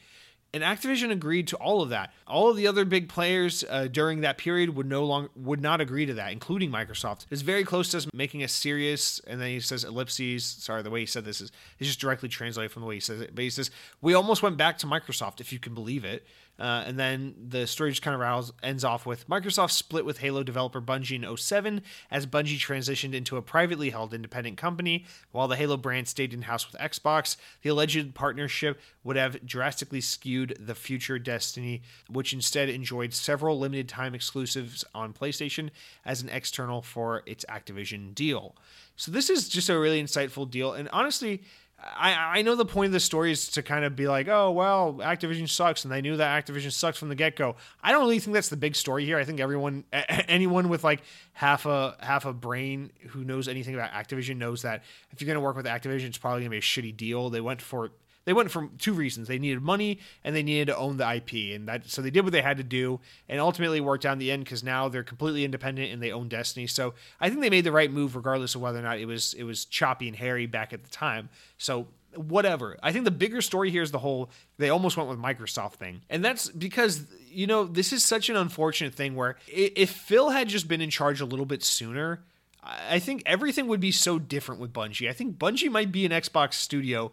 And 0.55 0.63
Activision 0.63 1.11
agreed 1.11 1.49
to 1.49 1.57
all 1.57 1.81
of 1.81 1.89
that. 1.89 2.13
All 2.27 2.51
of 2.51 2.57
the 2.57 2.67
other 2.67 2.85
big 2.85 3.09
players 3.09 3.65
uh, 3.71 3.89
during 3.91 4.21
that 4.21 4.37
period 4.37 4.77
would 4.77 4.87
no 4.87 5.05
longer 5.05 5.31
would 5.35 5.63
not 5.63 5.81
agree 5.81 6.05
to 6.05 6.15
that, 6.15 6.31
including 6.31 6.71
Microsoft. 6.71 7.25
It's 7.31 7.41
very 7.41 7.65
close 7.65 7.91
to 7.93 7.97
us 7.97 8.07
making 8.13 8.43
a 8.43 8.49
serious, 8.49 9.19
and 9.27 9.41
then 9.41 9.49
he 9.49 9.61
says 9.61 9.83
ellipses. 9.83 10.45
Sorry, 10.45 10.83
the 10.83 10.91
way 10.91 11.01
he 11.01 11.07
said 11.07 11.25
this 11.25 11.41
is 11.41 11.51
is 11.79 11.87
just 11.87 12.01
directly 12.01 12.29
translated 12.29 12.71
from 12.71 12.83
the 12.83 12.89
way 12.89 12.97
he 12.97 13.01
says 13.01 13.23
it. 13.23 13.35
But 13.35 13.45
he 13.45 13.51
says 13.51 13.71
we 14.03 14.13
almost 14.13 14.43
went 14.43 14.59
back 14.59 14.77
to 14.79 14.87
Microsoft, 14.87 15.41
if 15.41 15.55
you 15.55 15.59
can 15.59 15.73
believe 15.73 16.05
it. 16.05 16.27
Uh, 16.63 16.85
and 16.87 16.97
then 16.97 17.35
the 17.49 17.67
story 17.67 17.91
just 17.91 18.03
kind 18.03 18.15
of 18.15 18.21
rouse, 18.21 18.53
ends 18.63 18.85
off 18.85 19.05
with 19.05 19.29
Microsoft 19.29 19.73
split 19.73 20.05
with 20.05 20.19
Halo 20.19 20.45
developer 20.45 20.81
Bungie 20.81 21.21
in 21.21 21.37
07 21.37 21.83
as 22.09 22.25
Bungie 22.25 22.57
transitioned 22.57 23.15
into 23.15 23.37
a 23.37 23.43
privately 23.43 23.91
held 23.91 24.15
independent 24.15 24.59
company, 24.59 25.05
while 25.33 25.49
the 25.49 25.57
Halo 25.57 25.77
brand 25.77 26.07
stayed 26.07 26.33
in 26.33 26.43
house 26.43 26.71
with 26.71 26.81
Xbox. 26.81 27.37
The 27.63 27.71
alleged 27.71 28.15
partnership 28.15 28.81
would 29.03 29.17
have 29.17 29.45
drastically 29.45 30.01
skewed 30.01 30.57
the 30.61 30.77
future 30.77 31.19
Destiny, 31.19 31.83
which 32.09 32.33
instead 32.33 32.69
enjoyed 32.69 33.13
several 33.13 33.59
limited 33.59 33.89
time 33.89 34.15
exclusives 34.15 34.85
on 34.95 35.13
PlayStation 35.13 35.71
as 36.05 36.23
an 36.23 36.29
external 36.29 36.81
for 36.81 37.25
its 37.27 37.45
Activision 37.49 38.15
deal. 38.15 38.55
So 38.95 39.11
this 39.11 39.31
is 39.31 39.49
just 39.49 39.69
a 39.69 39.77
really 39.77 40.01
insightful 40.01 40.49
deal, 40.49 40.75
and 40.75 40.89
honestly, 40.93 41.43
I, 41.85 42.39
I 42.39 42.43
know 42.43 42.55
the 42.55 42.65
point 42.65 42.87
of 42.87 42.93
the 42.93 43.01
story 43.01 43.33
is 43.33 43.49
to 43.51 43.63
kind 43.63 43.85
of 43.85 43.97
be 43.97 44.07
like, 44.07 44.29
oh 44.29 44.53
well, 44.53 44.95
Activision 45.01 45.49
sucks, 45.49 45.85
and 45.85 45.93
they 45.93 46.01
knew 46.01 46.17
that 46.17 46.45
Activision 46.45 46.71
sucks 46.71 46.99
from 46.99 47.09
the 47.09 47.15
get 47.15 47.35
go. 47.35 47.57
I 47.83 47.91
don't 47.91 48.03
really 48.03 48.21
think 48.21 48.35
that's 48.35 48.51
the 48.51 48.57
big 48.57 48.77
story 48.77 49.05
here. 49.05 49.19
I 49.19 49.25
think 49.25 49.41
everyone, 49.41 49.85
anyone 49.93 50.69
with 50.69 50.85
like 50.85 51.03
half 51.33 51.67
a 51.67 51.97
half 52.01 52.25
a 52.25 52.33
brain 52.33 52.93
who 53.09 53.25
knows 53.25 53.49
anything 53.49 53.75
about 53.75 53.91
Activision 53.91 54.37
knows 54.37 54.63
that 54.63 54.85
if 55.11 55.21
you're 55.21 55.27
going 55.27 55.37
to 55.37 55.41
work 55.41 55.57
with 55.57 55.67
Activision, 55.67 56.07
it's 56.07 56.19
probably 56.19 56.41
going 56.41 56.51
to 56.51 56.51
be 56.51 56.59
a 56.59 56.61
shitty 56.61 56.97
deal. 56.97 57.31
They 57.31 57.41
went 57.41 57.61
for 57.61 57.91
they 58.25 58.33
went 58.33 58.51
for 58.51 58.69
two 58.79 58.93
reasons. 58.93 59.29
They 59.29 59.39
needed 59.39 59.63
money 59.63 59.99
and 60.25 60.35
they 60.35 60.43
needed 60.43 60.67
to 60.67 60.77
own 60.77 60.97
the 60.97 61.15
IP. 61.17 61.55
And 61.55 61.69
that 61.69 61.89
so 61.89 62.03
they 62.03 62.11
did 62.11 62.23
what 62.23 62.33
they 62.33 62.43
had 62.43 62.59
to 62.59 62.63
do 62.63 63.01
and 63.29 63.41
ultimately 63.41 63.81
worked 63.81 64.07
out 64.07 64.13
in 64.13 64.19
the 64.19 64.31
end 64.31 64.45
because 64.45 64.63
now 64.63 64.89
they're 64.89 65.03
completely 65.03 65.45
independent 65.45 65.93
and 65.93 66.03
they 66.03 66.13
own 66.13 66.29
Destiny. 66.29 66.67
So 66.67 66.95
I 67.21 67.29
think 67.29 67.41
they 67.41 67.51
made 67.51 67.65
the 67.65 67.73
right 67.73 67.91
move 67.91 68.17
regardless 68.17 68.55
of 68.55 68.61
whether 68.61 68.79
or 68.79 68.83
not 68.83 68.99
it 68.99 69.07
was 69.07 69.35
it 69.35 69.45
was 69.45 69.65
choppy 69.65 70.09
and 70.09 70.17
hairy 70.17 70.47
back 70.47 70.73
at 70.73 70.85
the 70.85 70.91
time. 70.91 71.29
So 71.59 71.89
whatever. 72.15 72.77
I 72.83 72.93
think 72.93 73.05
the 73.05 73.11
bigger 73.11 73.41
story 73.41 73.71
here 73.71 73.83
is 73.83 73.91
the 73.91 73.99
whole 73.99 74.31
they 74.59 74.71
almost 74.71 74.97
went 74.97 75.09
with 75.09 75.19
Microsoft 75.19 75.75
thing. 75.75 76.03
And 76.09 76.25
that's 76.25 76.49
because 76.49 77.07
you 77.29 77.47
know, 77.47 77.65
this 77.65 77.93
is 77.93 78.05
such 78.05 78.29
an 78.29 78.37
unfortunate 78.37 78.95
thing 78.95 79.17
where 79.17 79.37
if 79.49 79.91
Phil 79.91 80.31
had 80.31 80.49
just 80.49 80.69
been 80.69 80.81
in 80.81 80.91
charge 80.91 81.21
a 81.21 81.25
little 81.25 81.47
bit 81.47 81.63
sooner, 81.63 82.23
I 82.63 83.01
think 83.01 83.23
everything 83.27 83.67
would 83.67 83.81
be 83.81 83.91
so 83.91 84.19
different 84.19 84.61
with 84.61 84.73
Bungie. 84.73 85.09
I 85.09 85.13
think 85.13 85.37
Bungie 85.37 85.71
might 85.71 85.91
be 85.91 86.07
an 86.07 86.13
Xbox 86.13 86.55
studio 86.55 87.11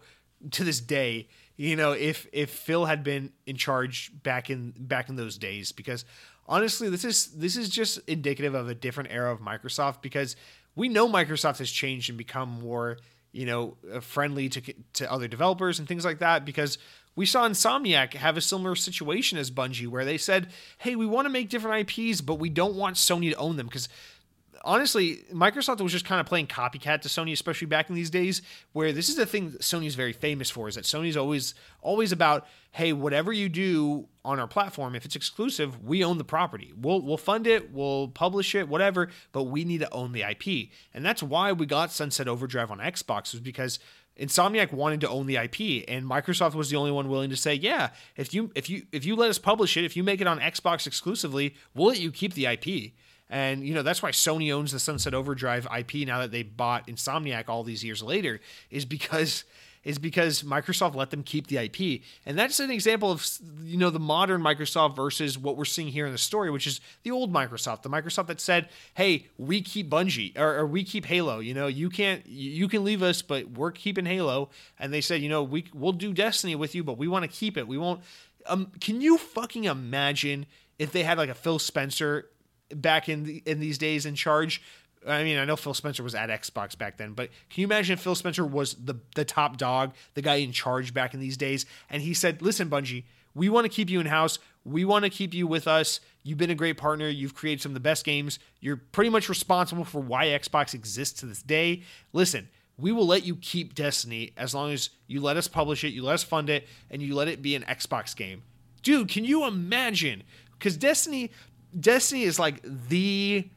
to 0.51 0.63
this 0.63 0.79
day, 0.79 1.27
you 1.55 1.75
know, 1.75 1.91
if 1.91 2.27
if 2.31 2.49
Phil 2.49 2.85
had 2.85 3.03
been 3.03 3.31
in 3.45 3.57
charge 3.57 4.11
back 4.23 4.49
in 4.49 4.73
back 4.77 5.09
in 5.09 5.15
those 5.15 5.37
days, 5.37 5.71
because 5.71 6.05
honestly, 6.47 6.89
this 6.89 7.03
is 7.03 7.27
this 7.27 7.57
is 7.57 7.69
just 7.69 7.99
indicative 8.07 8.55
of 8.55 8.69
a 8.69 8.75
different 8.75 9.11
era 9.11 9.31
of 9.31 9.39
Microsoft 9.39 10.01
because 10.01 10.35
we 10.75 10.87
know 10.89 11.07
Microsoft 11.07 11.59
has 11.59 11.69
changed 11.69 12.09
and 12.09 12.17
become 12.17 12.49
more 12.49 12.97
you 13.31 13.45
know 13.45 13.77
uh, 13.93 13.99
friendly 13.99 14.49
to 14.49 14.73
to 14.93 15.11
other 15.11 15.27
developers 15.27 15.79
and 15.79 15.87
things 15.87 16.05
like 16.05 16.19
that 16.19 16.45
because 16.45 16.77
we 17.15 17.25
saw 17.25 17.47
Insomniac 17.47 18.13
have 18.13 18.37
a 18.37 18.41
similar 18.41 18.75
situation 18.75 19.37
as 19.37 19.51
Bungie 19.51 19.87
where 19.87 20.05
they 20.05 20.17
said, 20.17 20.47
"Hey, 20.77 20.95
we 20.95 21.05
want 21.05 21.25
to 21.25 21.29
make 21.29 21.49
different 21.49 21.89
IPs, 21.89 22.21
but 22.21 22.35
we 22.35 22.49
don't 22.49 22.75
want 22.75 22.95
Sony 22.95 23.31
to 23.31 23.35
own 23.35 23.57
them. 23.57 23.67
Because 23.67 23.89
honestly, 24.63 25.23
Microsoft 25.33 25.81
was 25.81 25.91
just 25.91 26.05
kind 26.05 26.19
of 26.19 26.27
playing 26.27 26.47
copycat 26.47 27.01
to 27.01 27.09
Sony, 27.09 27.31
especially 27.31 27.67
back 27.67 27.89
in 27.89 27.95
these 27.95 28.09
days, 28.09 28.41
where 28.73 28.91
this 28.91 29.09
is 29.09 29.15
the 29.15 29.25
thing 29.25 29.51
that 29.51 29.61
Sony's 29.61 29.95
very 29.95 30.13
famous 30.13 30.49
for, 30.49 30.67
is 30.67 30.75
that 30.75 30.83
Sony's 30.83 31.17
always 31.17 31.53
always 31.81 32.11
about, 32.11 32.47
hey, 32.71 32.93
whatever 32.93 33.31
you 33.31 33.49
do 33.49 34.07
on 34.25 34.39
our 34.39 34.47
platform, 34.47 34.95
if 34.95 35.05
it's 35.05 35.15
exclusive, 35.15 35.83
we 35.83 36.03
own 36.03 36.17
the 36.17 36.23
property. 36.23 36.73
We'll 36.79 37.01
we'll 37.01 37.17
fund 37.17 37.47
it, 37.47 37.71
we'll 37.71 38.09
publish 38.09 38.55
it, 38.55 38.67
whatever, 38.67 39.09
but 39.31 39.43
we 39.43 39.63
need 39.63 39.79
to 39.79 39.93
own 39.93 40.11
the 40.11 40.23
IP. 40.23 40.69
And 40.93 41.05
that's 41.05 41.23
why 41.23 41.51
we 41.51 41.65
got 41.65 41.91
Sunset 41.91 42.27
Overdrive 42.27 42.71
on 42.71 42.79
Xbox, 42.79 43.33
was 43.33 43.41
because 43.41 43.79
Insomniac 44.19 44.73
wanted 44.73 45.01
to 45.01 45.09
own 45.09 45.27
the 45.27 45.37
IP, 45.37 45.85
and 45.87 46.05
Microsoft 46.05 46.53
was 46.53 46.69
the 46.69 46.75
only 46.75 46.91
one 46.91 47.07
willing 47.07 47.29
to 47.29 47.37
say, 47.37 47.53
"Yeah, 47.53 47.89
if 48.17 48.33
you 48.33 48.51
if 48.53 48.69
you 48.69 48.83
if 48.91 49.05
you 49.05 49.15
let 49.15 49.29
us 49.29 49.39
publish 49.39 49.77
it, 49.77 49.85
if 49.85 49.95
you 49.95 50.03
make 50.03 50.19
it 50.19 50.27
on 50.27 50.39
Xbox 50.39 50.85
exclusively, 50.85 51.55
we'll 51.73 51.87
let 51.87 51.99
you 51.99 52.11
keep 52.11 52.33
the 52.33 52.45
IP." 52.45 52.93
And 53.29 53.63
you 53.63 53.73
know 53.73 53.83
that's 53.83 54.01
why 54.01 54.11
Sony 54.11 54.53
owns 54.53 54.71
the 54.71 54.79
Sunset 54.79 55.13
Overdrive 55.13 55.67
IP 55.77 56.07
now 56.07 56.19
that 56.19 56.31
they 56.31 56.43
bought 56.43 56.87
Insomniac 56.87 57.45
all 57.47 57.63
these 57.63 57.83
years 57.83 58.01
later, 58.01 58.39
is 58.71 58.85
because 58.85 59.43
is 59.83 59.97
because 59.97 60.43
Microsoft 60.43 60.95
let 60.95 61.09
them 61.09 61.23
keep 61.23 61.47
the 61.47 61.57
IP. 61.57 62.01
And 62.25 62.37
that's 62.37 62.59
an 62.59 62.69
example 62.69 63.11
of 63.11 63.27
you 63.63 63.77
know 63.77 63.89
the 63.89 63.99
modern 63.99 64.41
Microsoft 64.41 64.95
versus 64.95 65.37
what 65.37 65.57
we're 65.57 65.65
seeing 65.65 65.87
here 65.89 66.05
in 66.05 66.11
the 66.11 66.17
story, 66.17 66.49
which 66.49 66.67
is 66.67 66.81
the 67.03 67.11
old 67.11 67.31
Microsoft, 67.33 67.83
the 67.83 67.89
Microsoft 67.89 68.27
that 68.27 68.41
said, 68.41 68.69
"Hey, 68.95 69.27
we 69.37 69.61
keep 69.61 69.89
Bungie 69.89 70.37
or, 70.37 70.57
or 70.59 70.65
we 70.65 70.83
keep 70.83 71.05
Halo. 71.05 71.39
You 71.39 71.53
know, 71.53 71.67
you 71.67 71.89
can't 71.89 72.25
you 72.27 72.67
can 72.67 72.83
leave 72.83 73.01
us, 73.01 73.21
but 73.21 73.51
we're 73.51 73.71
keeping 73.71 74.05
Halo." 74.05 74.49
And 74.77 74.93
they 74.93 75.01
said, 75.01 75.21
"You 75.21 75.29
know, 75.29 75.43
we 75.43 75.65
we'll 75.73 75.93
do 75.93 76.13
Destiny 76.13 76.55
with 76.55 76.75
you, 76.75 76.83
but 76.83 76.97
we 76.97 77.07
want 77.07 77.23
to 77.23 77.29
keep 77.29 77.57
it. 77.57 77.67
We 77.67 77.77
won't." 77.77 78.01
Um, 78.47 78.71
can 78.81 79.01
you 79.01 79.17
fucking 79.17 79.65
imagine 79.65 80.45
if 80.77 80.91
they 80.91 81.03
had 81.03 81.17
like 81.17 81.29
a 81.29 81.35
Phil 81.35 81.59
Spencer 81.59 82.29
back 82.75 83.09
in 83.09 83.23
the, 83.23 83.43
in 83.45 83.59
these 83.59 83.77
days 83.77 84.05
in 84.05 84.15
charge 84.15 84.61
I 85.07 85.23
mean, 85.23 85.37
I 85.37 85.45
know 85.45 85.55
Phil 85.55 85.73
Spencer 85.73 86.03
was 86.03 86.15
at 86.15 86.29
Xbox 86.29 86.77
back 86.77 86.97
then, 86.97 87.13
but 87.13 87.29
can 87.49 87.61
you 87.61 87.67
imagine 87.67 87.93
if 87.93 88.01
Phil 88.01 88.15
Spencer 88.15 88.45
was 88.45 88.73
the 88.73 88.95
the 89.15 89.25
top 89.25 89.57
dog, 89.57 89.93
the 90.13 90.21
guy 90.21 90.35
in 90.35 90.51
charge 90.51 90.93
back 90.93 91.13
in 91.13 91.19
these 91.19 91.37
days, 91.37 91.65
and 91.89 92.01
he 92.01 92.13
said, 92.13 92.41
"Listen, 92.41 92.69
Bungie, 92.69 93.05
we 93.33 93.49
want 93.49 93.65
to 93.65 93.69
keep 93.69 93.89
you 93.89 93.99
in 93.99 94.07
house. 94.07 94.39
We 94.65 94.83
want 94.85 95.05
to 95.05 95.09
keep 95.09 95.33
you 95.33 95.47
with 95.47 95.67
us. 95.67 96.01
You've 96.23 96.37
been 96.37 96.49
a 96.49 96.55
great 96.55 96.77
partner. 96.77 97.07
You've 97.07 97.33
created 97.33 97.61
some 97.61 97.71
of 97.71 97.75
the 97.75 97.79
best 97.79 98.03
games. 98.03 98.39
You're 98.59 98.77
pretty 98.77 99.09
much 99.09 99.29
responsible 99.29 99.85
for 99.85 100.01
why 100.01 100.27
Xbox 100.27 100.73
exists 100.73 101.19
to 101.21 101.25
this 101.25 101.41
day. 101.41 101.83
Listen." 102.13 102.49
We 102.77 102.93
will 102.93 103.05
let 103.05 103.25
you 103.25 103.35
keep 103.35 103.75
Destiny 103.75 104.31
as 104.37 104.55
long 104.55 104.71
as 104.71 104.91
you 105.05 105.19
let 105.19 105.35
us 105.35 105.49
publish 105.49 105.83
it, 105.83 105.89
you 105.89 106.01
let 106.01 106.13
us 106.13 106.23
fund 106.23 106.49
it, 106.49 106.65
and 106.89 107.01
you 107.01 107.13
let 107.13 107.27
it 107.27 107.41
be 107.41 107.53
an 107.53 107.63
Xbox 107.63 108.15
game. 108.15 108.43
Dude, 108.83 109.09
can 109.09 109.25
you 109.25 109.45
imagine? 109.45 110.23
Because 110.59 110.77
Destiny, 110.77 111.29
Destiny 111.77 112.23
is 112.23 112.39
like 112.39 112.61
the 112.63 113.47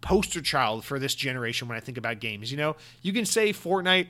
poster 0.00 0.42
child 0.42 0.84
for 0.84 0.98
this 0.98 1.14
generation 1.14 1.68
when 1.68 1.76
I 1.76 1.80
think 1.80 1.96
about 1.96 2.20
games. 2.20 2.50
You 2.50 2.58
know, 2.58 2.76
you 3.02 3.12
can 3.12 3.24
say 3.24 3.52
Fortnite 3.52 4.08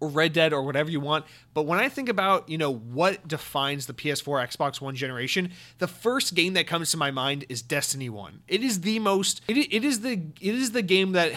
Red 0.00 0.32
Dead 0.32 0.52
or 0.52 0.62
whatever 0.62 0.90
you 0.90 1.00
want. 1.00 1.24
But 1.54 1.62
when 1.62 1.78
I 1.78 1.88
think 1.88 2.08
about, 2.08 2.48
you 2.48 2.58
know, 2.58 2.72
what 2.72 3.26
defines 3.26 3.86
the 3.86 3.94
PS4 3.94 4.46
Xbox 4.48 4.80
One 4.80 4.94
generation, 4.94 5.52
the 5.78 5.88
first 5.88 6.34
game 6.34 6.52
that 6.52 6.66
comes 6.66 6.90
to 6.90 6.96
my 6.96 7.10
mind 7.10 7.46
is 7.48 7.62
Destiny 7.62 8.10
1. 8.10 8.42
It 8.46 8.62
is 8.62 8.82
the 8.82 8.98
most 8.98 9.40
it, 9.48 9.56
it 9.56 9.84
is 9.84 10.00
the 10.00 10.20
it 10.40 10.54
is 10.54 10.72
the 10.72 10.82
game 10.82 11.12
that 11.12 11.32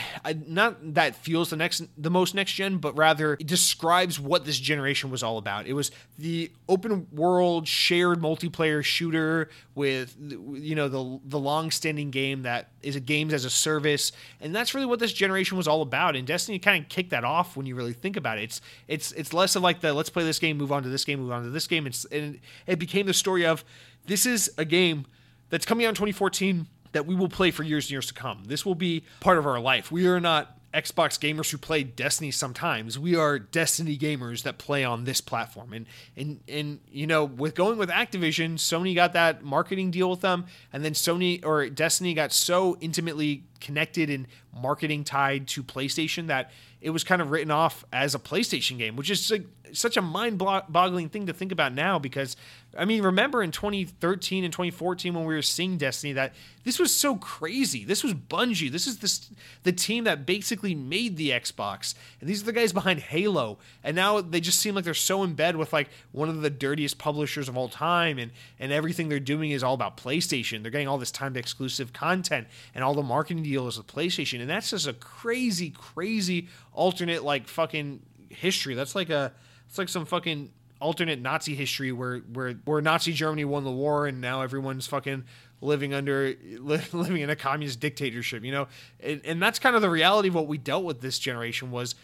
not 0.48 0.95
that 0.95 1.15
feels 1.15 1.49
the 1.49 1.56
next 1.56 1.84
the 1.98 2.11
most 2.11 2.36
next 2.36 2.53
gen, 2.53 2.77
but 2.77 2.98
rather 2.98 3.34
it 3.34 3.48
describes 3.48 4.19
what 4.19 4.45
this 4.45 4.60
generation 4.60 5.10
was 5.10 5.23
all 5.23 5.38
about. 5.38 5.68
It 5.68 5.73
was 5.73 5.91
the 6.18 6.52
open 6.68 7.07
world 7.11 7.68
shared 7.68 8.19
multiplayer 8.19 8.84
shooter 8.84 9.49
with 9.73 10.18
you 10.19 10.76
know 10.76 10.90
the 10.90 11.19
the 11.26 11.40
long-standing 11.40 12.11
game 12.11 12.41
that 12.41 12.72
is 12.81 12.95
a 12.95 12.99
games 12.99 13.34
as 13.34 13.45
a 13.45 13.49
service, 13.49 14.11
and 14.41 14.53
that's 14.53 14.73
really 14.73 14.86
what 14.86 14.99
this 14.99 15.14
generation 15.14 15.57
was 15.57 15.68
all 15.68 15.81
about. 15.81 16.15
And 16.15 16.27
Destiny 16.27 16.60
kind 16.60 16.84
of 16.84 16.90
kicked 16.90 17.11
that 17.11 17.23
off 17.23 17.56
when 17.56 17.65
you 17.65 17.76
really 17.76 17.94
think 17.94 18.18
about 18.18 18.38
it 18.38 18.48
it's 18.49 18.61
it's 18.88 19.11
it's 19.11 19.34
less 19.34 19.55
of 19.55 19.61
like 19.61 19.81
the 19.81 19.93
let's 19.93 20.09
play 20.09 20.23
this 20.23 20.39
game, 20.39 20.57
move 20.57 20.71
on 20.71 20.84
to 20.84 20.89
this 20.89 21.05
game, 21.05 21.19
move 21.19 21.31
on 21.31 21.43
to 21.43 21.49
this 21.49 21.67
game. 21.67 21.85
It's 21.85 22.05
and 22.05 22.39
it 22.65 22.80
became 22.80 23.05
the 23.05 23.13
story 23.13 23.45
of 23.45 23.63
this 24.07 24.26
is 24.26 24.51
a 24.57 24.65
game 24.65 25.05
that's 25.49 25.65
coming 25.65 25.85
out 25.85 25.89
in 25.89 25.95
2014 25.95 26.67
that 26.91 27.05
we 27.05 27.15
will 27.15 27.30
play 27.30 27.51
for 27.51 27.63
years 27.63 27.85
and 27.85 27.91
years 27.91 28.07
to 28.07 28.13
come. 28.13 28.43
This 28.47 28.65
will 28.65 28.76
be 28.76 29.03
part 29.19 29.38
of 29.38 29.45
our 29.45 29.59
life. 29.59 29.91
We 29.91 30.07
are 30.07 30.19
not 30.19 30.57
Xbox 30.73 31.19
gamers 31.19 31.51
who 31.51 31.57
play 31.57 31.84
Destiny 31.84 32.31
sometimes. 32.31 32.97
We 32.97 33.15
are 33.15 33.38
Destiny 33.38 33.97
gamers 33.97 34.43
that 34.43 34.57
play 34.57 34.84
on 34.84 35.03
this 35.03 35.21
platform. 35.21 35.73
And 35.73 35.85
and 36.17 36.39
and 36.47 36.80
you 36.91 37.05
know, 37.05 37.26
with 37.26 37.53
going 37.53 37.77
with 37.77 37.89
Activision, 37.89 38.55
Sony 38.55 38.95
got 38.95 39.13
that 39.13 39.43
marketing 39.43 39.91
deal 39.91 40.09
with 40.09 40.21
them, 40.21 40.45
and 40.73 40.84
then 40.84 40.93
Sony 40.93 41.45
or 41.45 41.69
Destiny 41.69 42.15
got 42.15 42.31
so 42.31 42.77
intimately 42.81 43.43
connected 43.60 44.10
and 44.10 44.27
marketing 44.53 45.03
tied 45.03 45.48
to 45.49 45.64
PlayStation 45.64 46.27
that 46.27 46.52
it 46.81 46.91
was 46.91 47.03
kind 47.03 47.22
of 47.22 47.31
written 47.31 47.52
off 47.52 47.84
as 47.91 48.15
a 48.15 48.19
PlayStation 48.19 48.77
game, 48.77 48.95
which 48.95 49.10
is 49.10 49.30
like 49.30 49.45
such 49.73 49.98
a 49.98 50.02
mind-boggling 50.02 51.10
thing 51.10 51.27
to 51.27 51.34
think 51.34 51.52
about 51.52 51.73
now 51.73 51.99
because 51.99 52.36
I 52.77 52.86
mean, 52.86 53.02
remember 53.02 53.41
in 53.41 53.52
2013 53.52 54.44
and 54.44 54.53
2014 54.53 55.14
when 55.14 55.26
we 55.26 55.34
were 55.34 55.41
seeing 55.41 55.77
Destiny 55.77 56.14
that 56.14 56.36
this 56.64 56.77
was 56.77 56.95
so 56.95 57.15
crazy. 57.15 57.84
This 57.84 58.03
was 58.03 58.14
Bungie. 58.14 58.72
This 58.72 58.86
is 58.86 58.99
this 58.99 59.30
the 59.64 59.72
team 59.72 60.03
that 60.03 60.26
basically 60.26 60.76
made 60.76 61.18
the 61.18 61.31
Xbox. 61.31 61.95
And 62.19 62.30
these 62.30 62.44
are 62.44 62.45
the 62.45 62.53
guys 62.53 62.72
behind 62.72 62.99
Halo. 62.99 63.57
And 63.84 63.95
now 63.95 64.22
they 64.22 64.40
just 64.40 64.60
seem 64.60 64.76
like 64.76 64.84
they're 64.86 64.94
so 64.94 65.23
in 65.23 65.34
bed 65.34 65.56
with 65.56 65.73
like 65.73 65.90
one 66.11 66.30
of 66.30 66.41
the 66.41 66.49
dirtiest 66.52 66.99
publishers 66.99 67.49
of 67.49 67.57
all 67.57 67.69
time 67.69 68.19
and 68.19 68.31
and 68.60 68.72
everything 68.72 69.10
they're 69.10 69.19
doing 69.19 69.49
is 69.49 69.64
all 69.64 69.73
about 69.73 69.98
PlayStation. 69.98 70.61
They're 70.61 70.72
getting 70.72 70.88
all 70.88 70.99
this 70.99 71.11
timed 71.11 71.38
exclusive 71.38 71.91
content 71.91 72.48
and 72.76 72.84
all 72.84 72.94
the 72.94 73.02
marketing 73.02 73.45
deals 73.49 73.77
with 73.77 73.88
PlayStation. 73.88 74.41
And 74.41 74.49
that's 74.49 74.69
just 74.69 74.88
a 74.88 74.93
crazy 74.93 75.71
crazy 75.71 76.47
alternate 76.71 77.23
like 77.23 77.47
fucking 77.47 78.01
history. 78.30 78.76
That's 78.76 78.95
like 78.95 79.09
a 79.09 79.34
it's 79.67 79.77
like 79.77 79.89
some 79.89 80.05
fucking 80.05 80.51
alternate 80.80 81.19
Nazi 81.19 81.55
history 81.55 81.91
where 81.91 82.19
where 82.19 82.53
where 82.65 82.81
Nazi 82.81 83.11
Germany 83.13 83.45
won 83.45 83.63
the 83.63 83.71
war 83.71 84.07
and 84.07 84.21
now 84.21 84.41
everyone's 84.41 84.88
fucking 84.88 85.23
living 85.61 85.93
under 85.93 86.35
living 86.59 87.21
in 87.21 87.30
a 87.30 87.35
communist 87.35 87.80
dictatorship, 87.80 88.43
you 88.43 88.51
know. 88.51 88.67
And, 88.99 89.21
and 89.26 89.41
that's 89.41 89.59
kind 89.59 89.76
of 89.76 89.81
the 89.81 89.89
reality 89.89 90.30
of 90.30 90.35
what 90.35 90.47
we 90.47 90.57
dealt 90.57 90.84
with 90.84 91.01
this 91.01 91.17
generation 91.17 91.71
was 91.71 91.95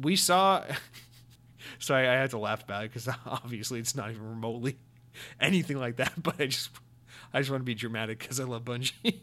we 0.00 0.16
saw 0.16 0.62
so 1.78 1.94
I, 1.94 2.00
I 2.00 2.14
had 2.14 2.30
to 2.30 2.38
laugh 2.38 2.62
about 2.62 2.84
it 2.84 2.92
because 2.92 3.08
obviously 3.26 3.80
it's 3.80 3.94
not 3.94 4.10
even 4.10 4.28
remotely 4.28 4.76
anything 5.40 5.78
like 5.78 5.96
that, 5.96 6.22
but 6.22 6.38
I 6.38 6.46
just 6.46 6.70
I 7.32 7.40
just 7.40 7.50
want 7.50 7.62
to 7.62 7.64
be 7.64 7.74
dramatic 7.74 8.18
because 8.18 8.38
I 8.38 8.44
love 8.44 8.64
Bungie 8.64 9.20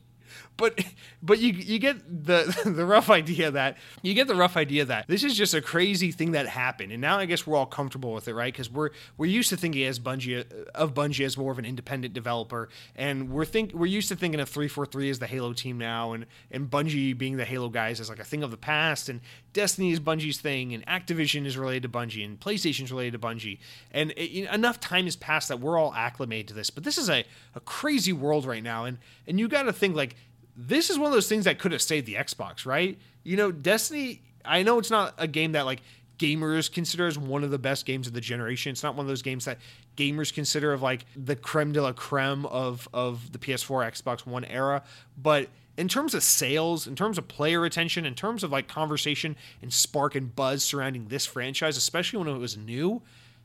but 0.57 0.83
but 1.21 1.39
you 1.39 1.53
you 1.53 1.79
get 1.79 2.25
the 2.25 2.55
the 2.65 2.85
rough 2.85 3.09
idea 3.09 3.49
that 3.51 3.77
you 4.01 4.13
get 4.13 4.27
the 4.27 4.35
rough 4.35 4.57
idea 4.57 4.85
that 4.85 5.07
this 5.07 5.23
is 5.23 5.35
just 5.35 5.53
a 5.53 5.61
crazy 5.61 6.11
thing 6.11 6.31
that 6.31 6.47
happened, 6.47 6.91
and 6.91 7.01
now 7.01 7.17
I 7.17 7.25
guess 7.25 7.47
we're 7.47 7.57
all 7.57 7.65
comfortable 7.65 8.13
with 8.13 8.27
it, 8.27 8.33
right? 8.33 8.53
Because 8.53 8.69
we're 8.69 8.89
we're 9.17 9.27
used 9.27 9.49
to 9.49 9.57
thinking 9.57 9.85
as 9.85 9.99
Bungie 9.99 10.45
of 10.75 10.93
Bungie 10.93 11.25
as 11.25 11.37
more 11.37 11.51
of 11.51 11.59
an 11.59 11.65
independent 11.65 12.13
developer, 12.13 12.69
and 12.95 13.29
we're 13.29 13.45
think 13.45 13.73
we're 13.73 13.85
used 13.85 14.09
to 14.09 14.15
thinking 14.15 14.39
of 14.39 14.49
three 14.49 14.67
four 14.67 14.85
three 14.85 15.09
as 15.09 15.19
the 15.19 15.27
Halo 15.27 15.53
team 15.53 15.77
now, 15.77 16.11
and 16.11 16.25
and 16.51 16.69
Bungie 16.69 17.17
being 17.17 17.37
the 17.37 17.45
Halo 17.45 17.69
guys 17.69 17.99
as 17.99 18.09
like 18.09 18.19
a 18.19 18.25
thing 18.25 18.43
of 18.43 18.51
the 18.51 18.57
past, 18.57 19.09
and 19.09 19.21
Destiny 19.53 19.91
is 19.91 19.99
Bungie's 19.99 20.39
thing, 20.39 20.73
and 20.73 20.85
Activision 20.85 21.45
is 21.45 21.57
related 21.57 21.83
to 21.83 21.89
Bungie, 21.89 22.25
and 22.25 22.39
PlayStation 22.39 22.83
is 22.83 22.91
related 22.91 23.19
to 23.19 23.27
Bungie, 23.27 23.59
and 23.91 24.11
it, 24.11 24.29
you 24.29 24.45
know, 24.45 24.51
enough 24.51 24.79
time 24.79 25.05
has 25.05 25.15
passed 25.15 25.47
that 25.47 25.59
we're 25.59 25.77
all 25.77 25.93
acclimated 25.93 26.49
to 26.49 26.53
this. 26.53 26.69
But 26.69 26.83
this 26.83 26.97
is 26.97 27.09
a 27.09 27.23
a 27.55 27.59
crazy 27.61 28.13
world 28.13 28.45
right 28.45 28.63
now, 28.63 28.85
and 28.85 28.97
and 29.27 29.39
you 29.39 29.47
got 29.47 29.63
to 29.63 29.73
think 29.73 29.95
like 29.95 30.15
this 30.61 30.89
is 30.89 30.99
one 30.99 31.07
of 31.07 31.13
those 31.13 31.29
things 31.29 31.45
that 31.45 31.57
could 31.57 31.71
have 31.71 31.81
saved 31.81 32.05
the 32.05 32.15
Xbox, 32.15 32.65
right? 32.65 32.99
You 33.23 33.37
know, 33.37 33.49
Destiny, 33.49 34.21
I 34.43 34.61
know 34.61 34.77
it's 34.77 34.91
not 34.91 35.13
a 35.17 35.27
game 35.27 35.53
that 35.53 35.65
like 35.65 35.81
gamers 36.17 36.69
consider 36.69 37.07
as 37.07 37.17
one 37.17 37.45
of 37.45 37.49
the 37.49 37.57
best 37.57 37.85
games 37.85 38.07
of 38.07 38.13
the 38.13 38.19
generation. 38.19 38.71
It's 38.71 38.83
not 38.83 38.95
one 38.95 39.05
of 39.05 39.07
those 39.07 39.21
games 39.21 39.45
that 39.45 39.57
gamers 39.95 40.33
consider 40.33 40.73
of 40.73 40.81
like 40.81 41.05
the 41.15 41.37
creme 41.37 41.71
de 41.71 41.81
la 41.81 41.93
creme 41.93 42.45
of 42.45 42.89
of 42.93 43.31
the 43.31 43.37
PS4, 43.39 43.89
Xbox 43.89 44.25
One 44.25 44.43
era, 44.43 44.83
but 45.17 45.47
in 45.77 45.87
terms 45.87 46.13
of 46.13 46.23
sales, 46.23 46.87
in 46.87 46.95
terms 46.97 47.17
of 47.17 47.29
player 47.29 47.63
attention, 47.63 48.05
in 48.05 48.13
terms 48.13 48.43
of 48.43 48.51
like 48.51 48.67
conversation 48.67 49.37
and 49.61 49.71
spark 49.71 50.13
and 50.13 50.35
buzz 50.35 50.61
surrounding 50.61 51.07
this 51.07 51.25
franchise, 51.25 51.77
especially 51.77 52.19
when 52.19 52.27
it 52.27 52.37
was 52.37 52.57
new, 52.57 53.01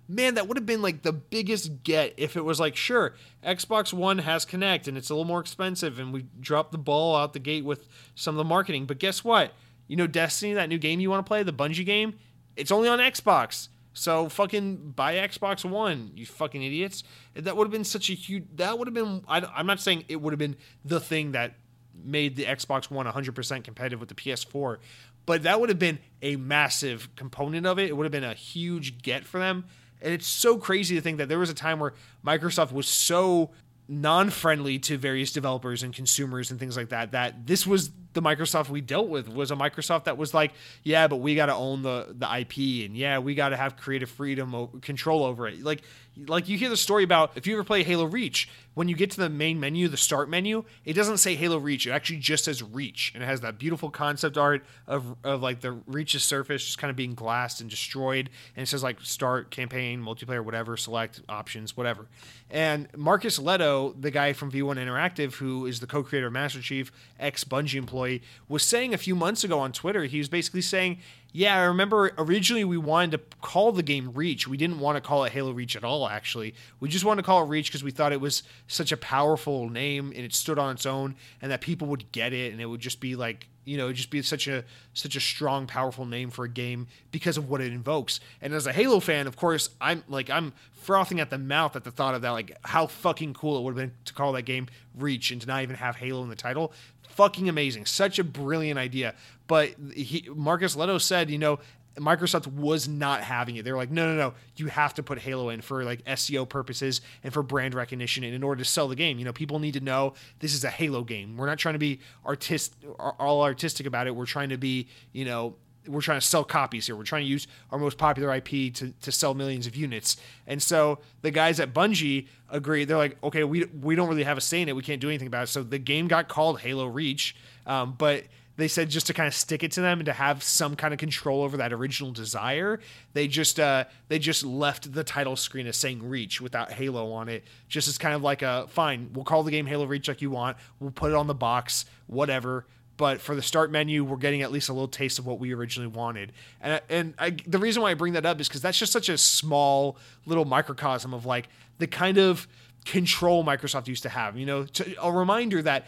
man, 0.08 0.34
that 0.34 0.48
would 0.48 0.56
have 0.56 0.66
been 0.66 0.82
like 0.82 1.02
the 1.02 1.12
biggest 1.12 1.82
get 1.82 2.14
if 2.16 2.36
it 2.36 2.44
was 2.44 2.60
like, 2.60 2.76
sure, 2.76 3.14
Xbox 3.44 3.92
One 3.92 4.18
has 4.18 4.44
Kinect 4.44 4.88
and 4.88 4.96
it's 4.96 5.10
a 5.10 5.14
little 5.14 5.26
more 5.26 5.40
expensive, 5.40 5.98
and 5.98 6.12
we 6.12 6.26
dropped 6.40 6.72
the 6.72 6.78
ball 6.78 7.16
out 7.16 7.32
the 7.32 7.38
gate 7.38 7.64
with 7.64 7.88
some 8.14 8.34
of 8.34 8.38
the 8.38 8.44
marketing. 8.44 8.86
But 8.86 8.98
guess 8.98 9.24
what? 9.24 9.52
You 9.86 9.96
know, 9.96 10.06
Destiny, 10.06 10.54
that 10.54 10.68
new 10.68 10.78
game 10.78 11.00
you 11.00 11.10
want 11.10 11.24
to 11.24 11.28
play, 11.28 11.42
the 11.42 11.52
Bungie 11.52 11.84
game, 11.84 12.14
it's 12.56 12.70
only 12.70 12.88
on 12.88 12.98
Xbox. 12.98 13.68
So 13.92 14.28
fucking 14.28 14.90
buy 14.96 15.14
Xbox 15.14 15.64
One, 15.64 16.10
you 16.14 16.26
fucking 16.26 16.62
idiots. 16.62 17.04
That 17.34 17.56
would 17.56 17.66
have 17.66 17.72
been 17.72 17.84
such 17.84 18.10
a 18.10 18.14
huge. 18.14 18.44
That 18.56 18.78
would 18.78 18.88
have 18.88 18.94
been. 18.94 19.22
I, 19.28 19.40
I'm 19.54 19.66
not 19.66 19.80
saying 19.80 20.04
it 20.08 20.20
would 20.20 20.32
have 20.32 20.38
been 20.38 20.56
the 20.84 21.00
thing 21.00 21.32
that 21.32 21.54
made 21.94 22.34
the 22.34 22.44
Xbox 22.44 22.90
One 22.90 23.06
100% 23.06 23.62
competitive 23.62 24.00
with 24.00 24.08
the 24.08 24.16
PS4, 24.16 24.78
but 25.26 25.44
that 25.44 25.60
would 25.60 25.68
have 25.68 25.78
been 25.78 26.00
a 26.22 26.34
massive 26.34 27.14
component 27.14 27.66
of 27.66 27.78
it. 27.78 27.88
It 27.88 27.96
would 27.96 28.04
have 28.04 28.12
been 28.12 28.24
a 28.24 28.34
huge 28.34 29.00
get 29.00 29.24
for 29.24 29.38
them. 29.38 29.64
And 30.04 30.12
it's 30.12 30.26
so 30.26 30.58
crazy 30.58 30.94
to 30.94 31.00
think 31.00 31.18
that 31.18 31.28
there 31.28 31.38
was 31.38 31.50
a 31.50 31.54
time 31.54 31.80
where 31.80 31.94
Microsoft 32.24 32.72
was 32.72 32.86
so 32.86 33.50
non-friendly 33.88 34.78
to 34.78 34.98
various 34.98 35.32
developers 35.32 35.82
and 35.82 35.94
consumers 35.94 36.50
and 36.50 36.60
things 36.60 36.76
like 36.76 36.90
that 36.90 37.12
that 37.12 37.46
this 37.46 37.66
was 37.66 37.90
the 38.14 38.22
Microsoft 38.22 38.68
we 38.68 38.80
dealt 38.80 39.08
with 39.08 39.28
was 39.28 39.50
a 39.50 39.56
Microsoft 39.56 40.04
that 40.04 40.16
was 40.16 40.32
like, 40.32 40.52
yeah, 40.82 41.06
but 41.08 41.16
we 41.16 41.34
got 41.34 41.46
to 41.46 41.54
own 41.54 41.82
the 41.82 42.14
the 42.16 42.26
IP 42.38 42.86
and 42.86 42.96
yeah, 42.96 43.18
we 43.18 43.34
got 43.34 43.50
to 43.50 43.56
have 43.56 43.76
creative 43.76 44.10
freedom 44.10 44.80
control 44.80 45.24
over 45.24 45.46
it. 45.46 45.62
Like 45.62 45.82
like 46.26 46.48
you 46.48 46.56
hear 46.56 46.68
the 46.68 46.76
story 46.76 47.04
about 47.04 47.32
if 47.36 47.46
you 47.46 47.54
ever 47.54 47.64
play 47.64 47.82
Halo 47.82 48.04
Reach, 48.04 48.48
when 48.74 48.88
you 48.88 48.96
get 48.96 49.10
to 49.12 49.20
the 49.20 49.28
main 49.28 49.58
menu, 49.58 49.88
the 49.88 49.96
start 49.96 50.28
menu, 50.28 50.64
it 50.84 50.94
doesn't 50.94 51.18
say 51.18 51.34
Halo 51.34 51.58
Reach. 51.58 51.86
It 51.86 51.90
actually 51.90 52.18
just 52.18 52.44
says 52.44 52.62
Reach, 52.62 53.12
and 53.14 53.22
it 53.22 53.26
has 53.26 53.40
that 53.40 53.58
beautiful 53.58 53.90
concept 53.90 54.36
art 54.36 54.64
of, 54.86 55.16
of 55.24 55.42
like 55.42 55.60
the 55.60 55.72
Reach's 55.86 56.24
surface 56.24 56.64
just 56.64 56.78
kind 56.78 56.90
of 56.90 56.96
being 56.96 57.14
glassed 57.14 57.60
and 57.60 57.70
destroyed, 57.70 58.30
and 58.56 58.64
it 58.64 58.66
says 58.66 58.82
like 58.82 59.00
Start, 59.02 59.50
Campaign, 59.50 60.02
Multiplayer, 60.02 60.44
whatever, 60.44 60.76
Select, 60.76 61.20
Options, 61.28 61.76
whatever. 61.76 62.06
And 62.50 62.88
Marcus 62.96 63.38
Lehto, 63.38 64.00
the 64.00 64.10
guy 64.10 64.32
from 64.32 64.50
V1 64.50 64.76
Interactive, 64.76 65.34
who 65.34 65.66
is 65.66 65.80
the 65.80 65.86
co-creator 65.86 66.28
of 66.28 66.32
Master 66.32 66.60
Chief, 66.60 66.92
ex 67.18 67.44
Bungie 67.44 67.76
employee, 67.76 68.03
was 68.48 68.62
saying 68.62 68.94
a 68.94 68.98
few 68.98 69.14
months 69.14 69.44
ago 69.44 69.58
on 69.58 69.72
Twitter, 69.72 70.04
he 70.04 70.18
was 70.18 70.28
basically 70.28 70.62
saying 70.62 70.98
yeah, 71.36 71.56
I 71.56 71.64
remember 71.64 72.12
originally 72.16 72.64
we 72.64 72.78
wanted 72.78 73.10
to 73.10 73.36
call 73.40 73.72
the 73.72 73.82
game 73.82 74.12
Reach. 74.14 74.46
We 74.46 74.56
didn't 74.56 74.78
want 74.78 74.94
to 74.94 75.00
call 75.00 75.24
it 75.24 75.32
Halo 75.32 75.50
Reach 75.50 75.74
at 75.74 75.82
all, 75.82 76.08
actually. 76.08 76.54
We 76.78 76.88
just 76.88 77.04
wanted 77.04 77.22
to 77.22 77.26
call 77.26 77.42
it 77.42 77.48
Reach 77.48 77.66
because 77.66 77.82
we 77.82 77.90
thought 77.90 78.12
it 78.12 78.20
was 78.20 78.44
such 78.68 78.92
a 78.92 78.96
powerful 78.96 79.68
name 79.68 80.12
and 80.14 80.24
it 80.24 80.32
stood 80.32 80.60
on 80.60 80.76
its 80.76 80.86
own 80.86 81.16
and 81.42 81.50
that 81.50 81.60
people 81.60 81.88
would 81.88 82.12
get 82.12 82.32
it 82.32 82.52
and 82.52 82.60
it 82.60 82.66
would 82.66 82.78
just 82.78 83.00
be 83.00 83.16
like, 83.16 83.48
you 83.64 83.76
know, 83.76 83.92
just 83.92 84.10
be 84.10 84.22
such 84.22 84.46
a 84.46 84.62
such 84.92 85.16
a 85.16 85.20
strong, 85.20 85.66
powerful 85.66 86.06
name 86.06 86.30
for 86.30 86.44
a 86.44 86.48
game 86.48 86.86
because 87.10 87.36
of 87.36 87.50
what 87.50 87.60
it 87.60 87.72
invokes. 87.72 88.20
And 88.40 88.54
as 88.54 88.68
a 88.68 88.72
Halo 88.72 89.00
fan, 89.00 89.26
of 89.26 89.34
course, 89.34 89.70
I'm 89.80 90.04
like 90.06 90.30
I'm 90.30 90.52
frothing 90.72 91.18
at 91.18 91.30
the 91.30 91.38
mouth 91.38 91.74
at 91.74 91.82
the 91.82 91.90
thought 91.90 92.14
of 92.14 92.22
that, 92.22 92.30
like 92.30 92.56
how 92.62 92.86
fucking 92.86 93.34
cool 93.34 93.58
it 93.58 93.62
would 93.62 93.76
have 93.76 93.88
been 93.88 93.96
to 94.04 94.14
call 94.14 94.32
that 94.34 94.42
game 94.42 94.68
Reach 94.96 95.32
and 95.32 95.40
to 95.40 95.48
not 95.48 95.64
even 95.64 95.74
have 95.74 95.96
Halo 95.96 96.22
in 96.22 96.28
the 96.28 96.36
title 96.36 96.72
fucking 97.14 97.48
amazing. 97.48 97.86
Such 97.86 98.18
a 98.18 98.24
brilliant 98.24 98.78
idea. 98.78 99.14
But 99.46 99.74
he, 99.94 100.28
Marcus 100.34 100.76
Lehto 100.76 101.00
said, 101.00 101.30
you 101.30 101.38
know, 101.38 101.58
Microsoft 101.96 102.46
was 102.48 102.88
not 102.88 103.22
having 103.22 103.56
it. 103.56 103.64
They're 103.64 103.76
like, 103.76 103.90
no, 103.90 104.06
no, 104.06 104.16
no, 104.16 104.34
you 104.56 104.66
have 104.66 104.94
to 104.94 105.02
put 105.02 105.18
Halo 105.18 105.50
in 105.50 105.60
for 105.60 105.84
like 105.84 106.04
SEO 106.04 106.48
purposes 106.48 107.00
and 107.22 107.32
for 107.32 107.42
brand 107.42 107.74
recognition 107.74 108.24
and 108.24 108.34
in 108.34 108.42
order 108.42 108.62
to 108.62 108.68
sell 108.68 108.88
the 108.88 108.96
game. 108.96 109.18
You 109.18 109.24
know, 109.24 109.32
people 109.32 109.58
need 109.58 109.74
to 109.74 109.80
know 109.80 110.14
this 110.40 110.54
is 110.54 110.64
a 110.64 110.70
Halo 110.70 111.04
game. 111.04 111.36
We're 111.36 111.46
not 111.46 111.58
trying 111.58 111.74
to 111.74 111.78
be 111.78 112.00
artist 112.24 112.74
all 112.98 113.42
artistic 113.42 113.86
about 113.86 114.06
it. 114.06 114.16
We're 114.16 114.26
trying 114.26 114.48
to 114.48 114.58
be, 114.58 114.88
you 115.12 115.24
know, 115.24 115.54
we're 115.86 116.00
trying 116.00 116.20
to 116.20 116.26
sell 116.26 116.44
copies 116.44 116.86
here. 116.86 116.96
We're 116.96 117.04
trying 117.04 117.24
to 117.24 117.28
use 117.28 117.46
our 117.70 117.78
most 117.78 117.98
popular 117.98 118.34
IP 118.34 118.72
to, 118.74 118.92
to 119.02 119.12
sell 119.12 119.34
millions 119.34 119.66
of 119.66 119.76
units. 119.76 120.16
And 120.46 120.62
so 120.62 120.98
the 121.22 121.30
guys 121.30 121.60
at 121.60 121.74
Bungie 121.74 122.26
agree. 122.48 122.84
They're 122.84 122.96
like, 122.96 123.18
okay, 123.22 123.44
we 123.44 123.66
we 123.66 123.94
don't 123.94 124.08
really 124.08 124.24
have 124.24 124.38
a 124.38 124.40
say 124.40 124.62
in 124.62 124.68
it. 124.68 124.76
We 124.76 124.82
can't 124.82 125.00
do 125.00 125.08
anything 125.08 125.26
about 125.26 125.44
it. 125.44 125.48
So 125.48 125.62
the 125.62 125.78
game 125.78 126.08
got 126.08 126.28
called 126.28 126.60
Halo 126.60 126.86
Reach, 126.86 127.36
um, 127.66 127.94
but 127.98 128.24
they 128.56 128.68
said 128.68 128.88
just 128.88 129.06
to 129.06 129.14
kind 129.14 129.26
of 129.26 129.34
stick 129.34 129.62
it 129.62 129.72
to 129.72 129.80
them 129.80 129.98
and 129.98 130.06
to 130.06 130.12
have 130.12 130.42
some 130.42 130.76
kind 130.76 130.94
of 130.94 131.00
control 131.00 131.42
over 131.42 131.56
that 131.56 131.72
original 131.72 132.12
desire 132.12 132.80
they 133.12 133.26
just 133.26 133.58
uh, 133.58 133.84
they 134.08 134.18
just 134.18 134.44
left 134.44 134.92
the 134.92 135.04
title 135.04 135.36
screen 135.36 135.66
as 135.66 135.76
saying 135.76 136.08
reach 136.08 136.40
without 136.40 136.72
halo 136.72 137.12
on 137.12 137.28
it 137.28 137.44
just 137.68 137.88
as 137.88 137.98
kind 137.98 138.14
of 138.14 138.22
like 138.22 138.42
a 138.42 138.66
fine 138.68 139.10
we'll 139.12 139.24
call 139.24 139.42
the 139.42 139.50
game 139.50 139.66
halo 139.66 139.84
reach 139.84 140.08
like 140.08 140.22
you 140.22 140.30
want 140.30 140.56
we'll 140.80 140.90
put 140.90 141.10
it 141.10 141.16
on 141.16 141.26
the 141.26 141.34
box 141.34 141.84
whatever 142.06 142.66
but 142.96 143.20
for 143.20 143.34
the 143.34 143.42
start 143.42 143.70
menu, 143.70 144.04
we're 144.04 144.16
getting 144.16 144.42
at 144.42 144.52
least 144.52 144.68
a 144.68 144.72
little 144.72 144.88
taste 144.88 145.18
of 145.18 145.26
what 145.26 145.40
we 145.40 145.52
originally 145.52 145.88
wanted. 145.88 146.32
And 146.60 146.80
and 146.88 147.14
I, 147.18 147.30
the 147.30 147.58
reason 147.58 147.82
why 147.82 147.90
I 147.90 147.94
bring 147.94 148.12
that 148.12 148.24
up 148.24 148.40
is 148.40 148.48
because 148.48 148.62
that's 148.62 148.78
just 148.78 148.92
such 148.92 149.08
a 149.08 149.18
small 149.18 149.96
little 150.26 150.44
microcosm 150.44 151.12
of 151.12 151.26
like 151.26 151.48
the 151.78 151.86
kind 151.86 152.18
of 152.18 152.46
control 152.84 153.44
Microsoft 153.44 153.88
used 153.88 154.02
to 154.04 154.08
have. 154.08 154.36
You 154.36 154.46
know, 154.46 154.64
to, 154.64 154.94
a 155.02 155.10
reminder 155.10 155.62
that 155.62 155.86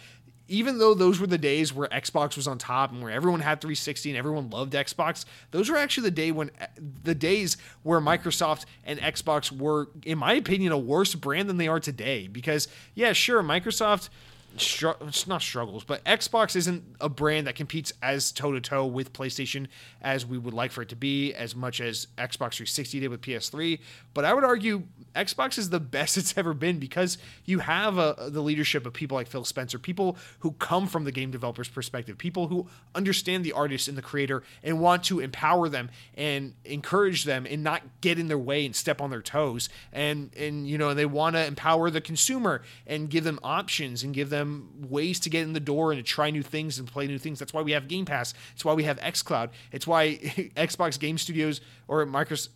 even 0.48 0.78
though 0.78 0.94
those 0.94 1.20
were 1.20 1.26
the 1.26 1.38
days 1.38 1.72
where 1.72 1.88
Xbox 1.88 2.36
was 2.36 2.46
on 2.46 2.58
top 2.58 2.92
and 2.92 3.02
where 3.02 3.12
everyone 3.12 3.40
had 3.40 3.60
360 3.60 4.10
and 4.10 4.18
everyone 4.18 4.50
loved 4.50 4.72
Xbox, 4.72 5.24
those 5.50 5.68
were 5.68 5.76
actually 5.76 6.04
the 6.04 6.12
day 6.12 6.32
when 6.32 6.50
eh, 6.60 6.66
the 7.02 7.14
days 7.14 7.56
where 7.82 8.00
Microsoft 8.00 8.64
and 8.84 8.98
Xbox 9.00 9.50
were, 9.50 9.88
in 10.04 10.18
my 10.18 10.34
opinion, 10.34 10.72
a 10.72 10.78
worse 10.78 11.14
brand 11.14 11.48
than 11.48 11.56
they 11.56 11.68
are 11.68 11.80
today. 11.80 12.28
Because 12.28 12.68
yeah, 12.94 13.12
sure, 13.12 13.42
Microsoft 13.42 14.08
it's 14.56 15.26
not 15.26 15.42
struggles, 15.42 15.84
but 15.84 16.02
Xbox 16.04 16.56
isn't 16.56 16.82
a 17.00 17.08
brand 17.08 17.46
that 17.46 17.54
competes 17.54 17.92
as 18.02 18.32
toe 18.32 18.52
to 18.52 18.60
toe 18.60 18.86
with 18.86 19.12
PlayStation 19.12 19.66
as 20.00 20.24
we 20.24 20.38
would 20.38 20.54
like 20.54 20.70
for 20.70 20.82
it 20.82 20.88
to 20.88 20.96
be, 20.96 21.34
as 21.34 21.54
much 21.54 21.80
as 21.80 22.06
Xbox 22.16 22.56
360 22.56 23.00
did 23.00 23.08
with 23.08 23.20
PS3. 23.20 23.78
But 24.14 24.24
I 24.24 24.32
would 24.32 24.44
argue 24.44 24.84
Xbox 25.16 25.58
is 25.58 25.70
the 25.70 25.80
best 25.96 26.16
it's 26.16 26.36
ever 26.38 26.54
been 26.54 26.78
because 26.78 27.18
you 27.44 27.58
have 27.58 27.98
a, 27.98 28.28
the 28.30 28.40
leadership 28.40 28.86
of 28.86 28.92
people 28.92 29.16
like 29.16 29.26
Phil 29.26 29.44
Spencer, 29.44 29.78
people 29.78 30.16
who 30.40 30.52
come 30.52 30.86
from 30.86 31.04
the 31.04 31.12
game 31.12 31.30
developer's 31.30 31.68
perspective, 31.68 32.16
people 32.16 32.48
who 32.48 32.68
understand 32.94 33.44
the 33.44 33.52
artist 33.52 33.88
and 33.88 33.98
the 33.98 34.02
creator 34.02 34.44
and 34.62 34.80
want 34.80 35.02
to 35.04 35.18
empower 35.18 35.68
them 35.68 35.90
and 36.14 36.54
encourage 36.64 37.24
them 37.24 37.46
and 37.48 37.64
not 37.64 37.82
get 38.00 38.18
in 38.18 38.28
their 38.28 38.38
way 38.38 38.64
and 38.64 38.76
step 38.76 39.00
on 39.00 39.10
their 39.10 39.22
toes. 39.22 39.68
And 39.92 40.30
and 40.36 40.68
you 40.68 40.78
know 40.78 40.94
they 40.94 41.06
want 41.06 41.34
to 41.34 41.44
empower 41.44 41.90
the 41.90 42.00
consumer 42.00 42.62
and 42.86 43.10
give 43.10 43.24
them 43.24 43.40
options 43.42 44.04
and 44.04 44.14
give 44.14 44.30
them 44.30 44.36
them 44.36 44.86
ways 44.88 45.20
to 45.20 45.30
get 45.30 45.42
in 45.42 45.52
the 45.52 45.60
door 45.60 45.92
and 45.92 45.98
to 45.98 46.08
try 46.08 46.30
new 46.30 46.42
things 46.42 46.78
and 46.78 46.88
play 46.88 47.06
new 47.06 47.18
things. 47.18 47.38
That's 47.38 47.52
why 47.52 47.62
we 47.62 47.72
have 47.72 47.88
Game 47.88 48.04
Pass. 48.04 48.34
It's 48.54 48.64
why 48.64 48.74
we 48.74 48.84
have 48.84 48.98
XCloud. 49.00 49.50
It's 49.72 49.86
why 49.86 50.16
Xbox 50.56 50.98
Game 50.98 51.18
Studios 51.18 51.60
or 51.88 52.04
Microsoft 52.06 52.50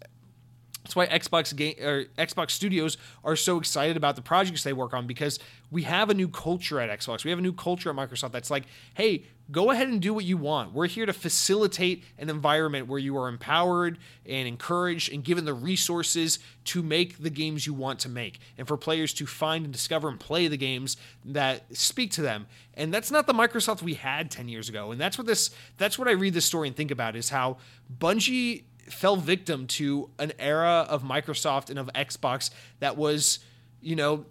that's 0.91 0.97
why 0.97 1.07
Xbox 1.07 1.55
game 1.55 1.77
or 1.81 2.05
Xbox 2.19 2.51
Studios 2.51 2.97
are 3.23 3.37
so 3.37 3.59
excited 3.59 3.97
about 3.97 4.17
the 4.17 4.23
projects 4.23 4.65
they 4.65 4.73
work 4.73 4.93
on 4.93 5.07
because 5.07 5.39
we 5.71 5.85
have 5.85 6.11
a 6.11 6.15
new 6.15 6.27
culture 6.27 6.81
at 6.81 6.91
Xbox. 6.99 7.23
We 7.23 7.31
have 7.31 7.39
a 7.39 7.43
new 7.43 7.53
culture 7.53 7.91
at 7.91 7.97
Microsoft 7.97 8.33
that's 8.33 8.51
like, 8.51 8.65
hey, 8.95 9.25
go 9.53 9.71
ahead 9.71 9.87
and 9.87 10.01
do 10.01 10.12
what 10.12 10.25
you 10.25 10.37
want. 10.37 10.73
We're 10.73 10.89
here 10.89 11.07
to 11.07 11.12
facilitate 11.12 12.05
an 12.19 12.29
environment 12.29 12.89
where 12.89 12.99
you 12.99 13.17
are 13.17 13.29
empowered 13.29 13.99
and 14.27 14.49
encouraged 14.49 15.12
and 15.12 15.23
given 15.23 15.45
the 15.45 15.55
resources 15.55 16.41
to 16.65 16.83
make 16.83 17.19
the 17.19 17.31
games 17.31 17.67
you 17.69 17.75
want 17.75 18.01
to 18.01 18.09
make 18.09 18.41
and 18.59 18.67
for 18.67 18.77
players 18.77 19.15
to 19.15 19.27
find 19.27 19.65
and 19.65 19.73
discover 19.73 20.09
and 20.09 20.19
play 20.19 20.49
the 20.49 20.57
games 20.57 20.97
that 21.25 21.65
speak 21.77 22.11
to 22.12 22.23
them. 22.23 22.47
And 22.75 22.93
that's 22.93 23.12
not 23.12 23.29
the 23.29 23.33
Microsoft 23.33 23.83
we 23.83 23.95
had 23.95 24.29
10 24.29 24.49
years 24.49 24.69
ago. 24.69 24.91
And 24.91 25.01
that's 25.01 25.17
what 25.17 25.29
this 25.29 25.51
that's 25.77 26.01
what 26.01 26.09
I 26.09 26.12
read 26.12 26.35
this 26.35 26.47
story 26.47 26.67
and 26.67 26.77
think 26.77 26.91
about 26.91 27.15
is 27.15 27.29
how 27.29 27.59
Bungie 27.97 28.65
fell 28.93 29.17
victim 29.17 29.67
to 29.67 30.11
an 30.19 30.33
era 30.39 30.87
of 30.89 31.03
Microsoft 31.03 31.71
and 31.71 31.79
of 31.79 31.91
Xbox 31.95 32.51
that 32.81 32.97
was, 32.97 33.41
you 33.81 33.97
know, 33.97 34.27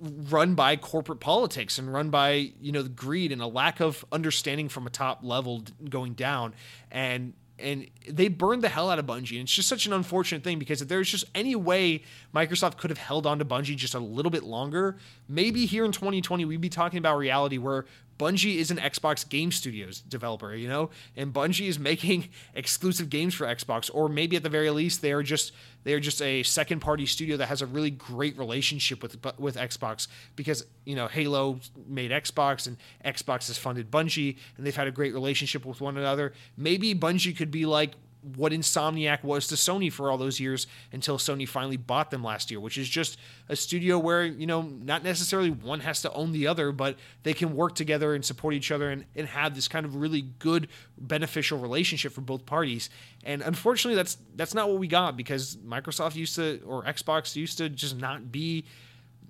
run 0.00 0.54
by 0.54 0.76
corporate 0.76 1.20
politics 1.20 1.78
and 1.78 1.92
run 1.92 2.10
by 2.10 2.52
you 2.60 2.72
know 2.72 2.82
the 2.82 2.88
greed 2.88 3.32
and 3.32 3.40
a 3.40 3.46
lack 3.46 3.80
of 3.80 4.04
understanding 4.12 4.68
from 4.68 4.86
a 4.86 4.90
top 4.90 5.20
level 5.22 5.62
going 5.88 6.12
down 6.12 6.52
and 6.90 7.32
and 7.58 7.88
they 8.08 8.28
burned 8.28 8.62
the 8.62 8.68
hell 8.68 8.90
out 8.90 8.98
of 8.98 9.06
Bungie. 9.06 9.32
And 9.32 9.42
it's 9.42 9.52
just 9.52 9.68
such 9.68 9.86
an 9.86 9.92
unfortunate 9.92 10.42
thing 10.42 10.58
because 10.58 10.82
if 10.82 10.88
there's 10.88 11.08
just 11.08 11.24
any 11.34 11.54
way 11.54 12.02
Microsoft 12.34 12.78
could 12.78 12.90
have 12.90 12.98
held 12.98 13.26
on 13.26 13.38
to 13.38 13.44
Bungie 13.44 13.76
just 13.76 13.94
a 13.94 14.00
little 14.00 14.30
bit 14.30 14.42
longer, 14.42 14.96
maybe 15.28 15.64
here 15.64 15.84
in 15.84 15.92
2020 15.92 16.44
we'd 16.44 16.60
be 16.60 16.68
talking 16.68 16.98
about 16.98 17.16
reality 17.16 17.58
where 17.58 17.86
Bungie 18.18 18.56
is 18.56 18.70
an 18.70 18.78
Xbox 18.78 19.28
Game 19.28 19.50
Studios 19.50 20.00
developer, 20.00 20.54
you 20.54 20.68
know, 20.68 20.90
and 21.16 21.32
Bungie 21.32 21.68
is 21.68 21.78
making 21.78 22.28
exclusive 22.54 23.10
games 23.10 23.34
for 23.34 23.46
Xbox, 23.46 23.90
or 23.92 24.08
maybe 24.08 24.36
at 24.36 24.42
the 24.42 24.48
very 24.48 24.70
least 24.70 25.02
they 25.02 25.12
are 25.12 25.22
just 25.22 25.52
they 25.84 25.92
are 25.92 26.00
just 26.00 26.22
a 26.22 26.42
second 26.42 26.80
party 26.80 27.06
studio 27.06 27.36
that 27.36 27.46
has 27.46 27.60
a 27.62 27.66
really 27.66 27.90
great 27.90 28.36
relationship 28.38 29.02
with 29.02 29.16
with 29.38 29.56
Xbox 29.56 30.08
because 30.36 30.64
you 30.84 30.96
know 30.96 31.08
Halo 31.08 31.60
made 31.86 32.10
Xbox 32.10 32.66
and 32.66 32.76
Xbox 33.04 33.48
has 33.48 33.58
funded 33.58 33.90
Bungie 33.90 34.36
and 34.56 34.66
they've 34.66 34.76
had 34.76 34.88
a 34.88 34.92
great 34.92 35.12
relationship 35.12 35.64
with 35.64 35.80
one 35.80 35.96
another. 35.96 36.32
Maybe 36.56 36.94
Bungie 36.94 37.36
could 37.36 37.50
be 37.50 37.66
like 37.66 37.92
what 38.36 38.52
Insomniac 38.52 39.22
was 39.22 39.46
to 39.48 39.54
Sony 39.54 39.92
for 39.92 40.10
all 40.10 40.16
those 40.16 40.40
years 40.40 40.66
until 40.92 41.18
Sony 41.18 41.46
finally 41.46 41.76
bought 41.76 42.10
them 42.10 42.24
last 42.24 42.50
year, 42.50 42.58
which 42.58 42.78
is 42.78 42.88
just 42.88 43.18
a 43.48 43.56
studio 43.56 43.98
where, 43.98 44.24
you 44.24 44.46
know, 44.46 44.62
not 44.62 45.04
necessarily 45.04 45.50
one 45.50 45.80
has 45.80 46.00
to 46.02 46.12
own 46.12 46.32
the 46.32 46.46
other, 46.46 46.72
but 46.72 46.96
they 47.22 47.34
can 47.34 47.54
work 47.54 47.74
together 47.74 48.14
and 48.14 48.24
support 48.24 48.54
each 48.54 48.70
other 48.70 48.90
and, 48.90 49.04
and 49.14 49.28
have 49.28 49.54
this 49.54 49.68
kind 49.68 49.84
of 49.84 49.96
really 49.96 50.22
good 50.38 50.68
beneficial 50.96 51.58
relationship 51.58 52.12
for 52.12 52.22
both 52.22 52.46
parties. 52.46 52.88
And 53.24 53.42
unfortunately 53.42 53.96
that's 53.96 54.16
that's 54.34 54.54
not 54.54 54.68
what 54.68 54.78
we 54.78 54.88
got 54.88 55.16
because 55.16 55.56
Microsoft 55.56 56.14
used 56.16 56.34
to 56.36 56.60
or 56.64 56.82
Xbox 56.84 57.36
used 57.36 57.58
to 57.58 57.68
just 57.68 57.98
not 57.98 58.32
be 58.32 58.64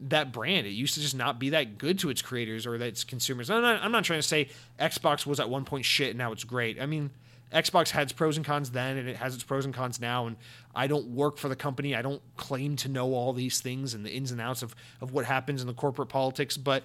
that 0.01 0.33
brand. 0.33 0.67
It 0.67 0.71
used 0.71 0.95
to 0.95 1.01
just 1.01 1.17
not 1.17 1.39
be 1.39 1.51
that 1.51 1.79
good 1.79 1.99
to 2.01 2.11
its 2.11 2.23
creators 2.23 2.67
or 2.67 2.77
its 2.77 3.05
consumers. 3.05 3.51
I'm 3.51 3.63
not, 3.63 3.83
I'm 3.83 3.93
not 3.93 4.05
trying 4.05 4.21
to 4.21 4.27
say 4.27 4.49
Xbox 4.79 5.27
was 5.27 5.41
at 5.41 5.49
one 5.49 5.65
point 5.65 5.85
shit 5.85 6.11
and 6.11 6.19
now 6.19 6.33
it's 6.33 6.45
great. 6.45 6.81
I 6.81 6.87
mean, 6.87 7.11
Xbox 7.55 7.91
had 7.91 8.03
its 8.03 8.13
pros 8.13 8.37
and 8.37 8.45
cons 8.45 8.71
then, 8.71 8.97
and 8.97 9.09
it 9.09 9.17
has 9.17 9.35
its 9.35 9.45
pros 9.45 9.65
and 9.65 9.73
cons 9.73 10.01
now. 10.01 10.27
And 10.27 10.37
I 10.75 10.87
don't 10.87 11.07
work 11.09 11.39
for 11.39 11.49
the 11.49 11.57
company. 11.57 11.95
I 11.95 12.03
don't 12.03 12.21
claim 12.37 12.77
to 12.77 12.89
know 12.89 13.15
all 13.15 13.33
these 13.33 13.61
things 13.61 13.95
and 13.95 14.05
the 14.05 14.11
ins 14.11 14.33
and 14.33 14.41
outs 14.41 14.63
of, 14.63 14.75
of 15.01 15.13
what 15.13 15.25
happens 15.25 15.61
in 15.61 15.67
the 15.67 15.75
corporate 15.75 16.09
politics. 16.09 16.57
But 16.57 16.83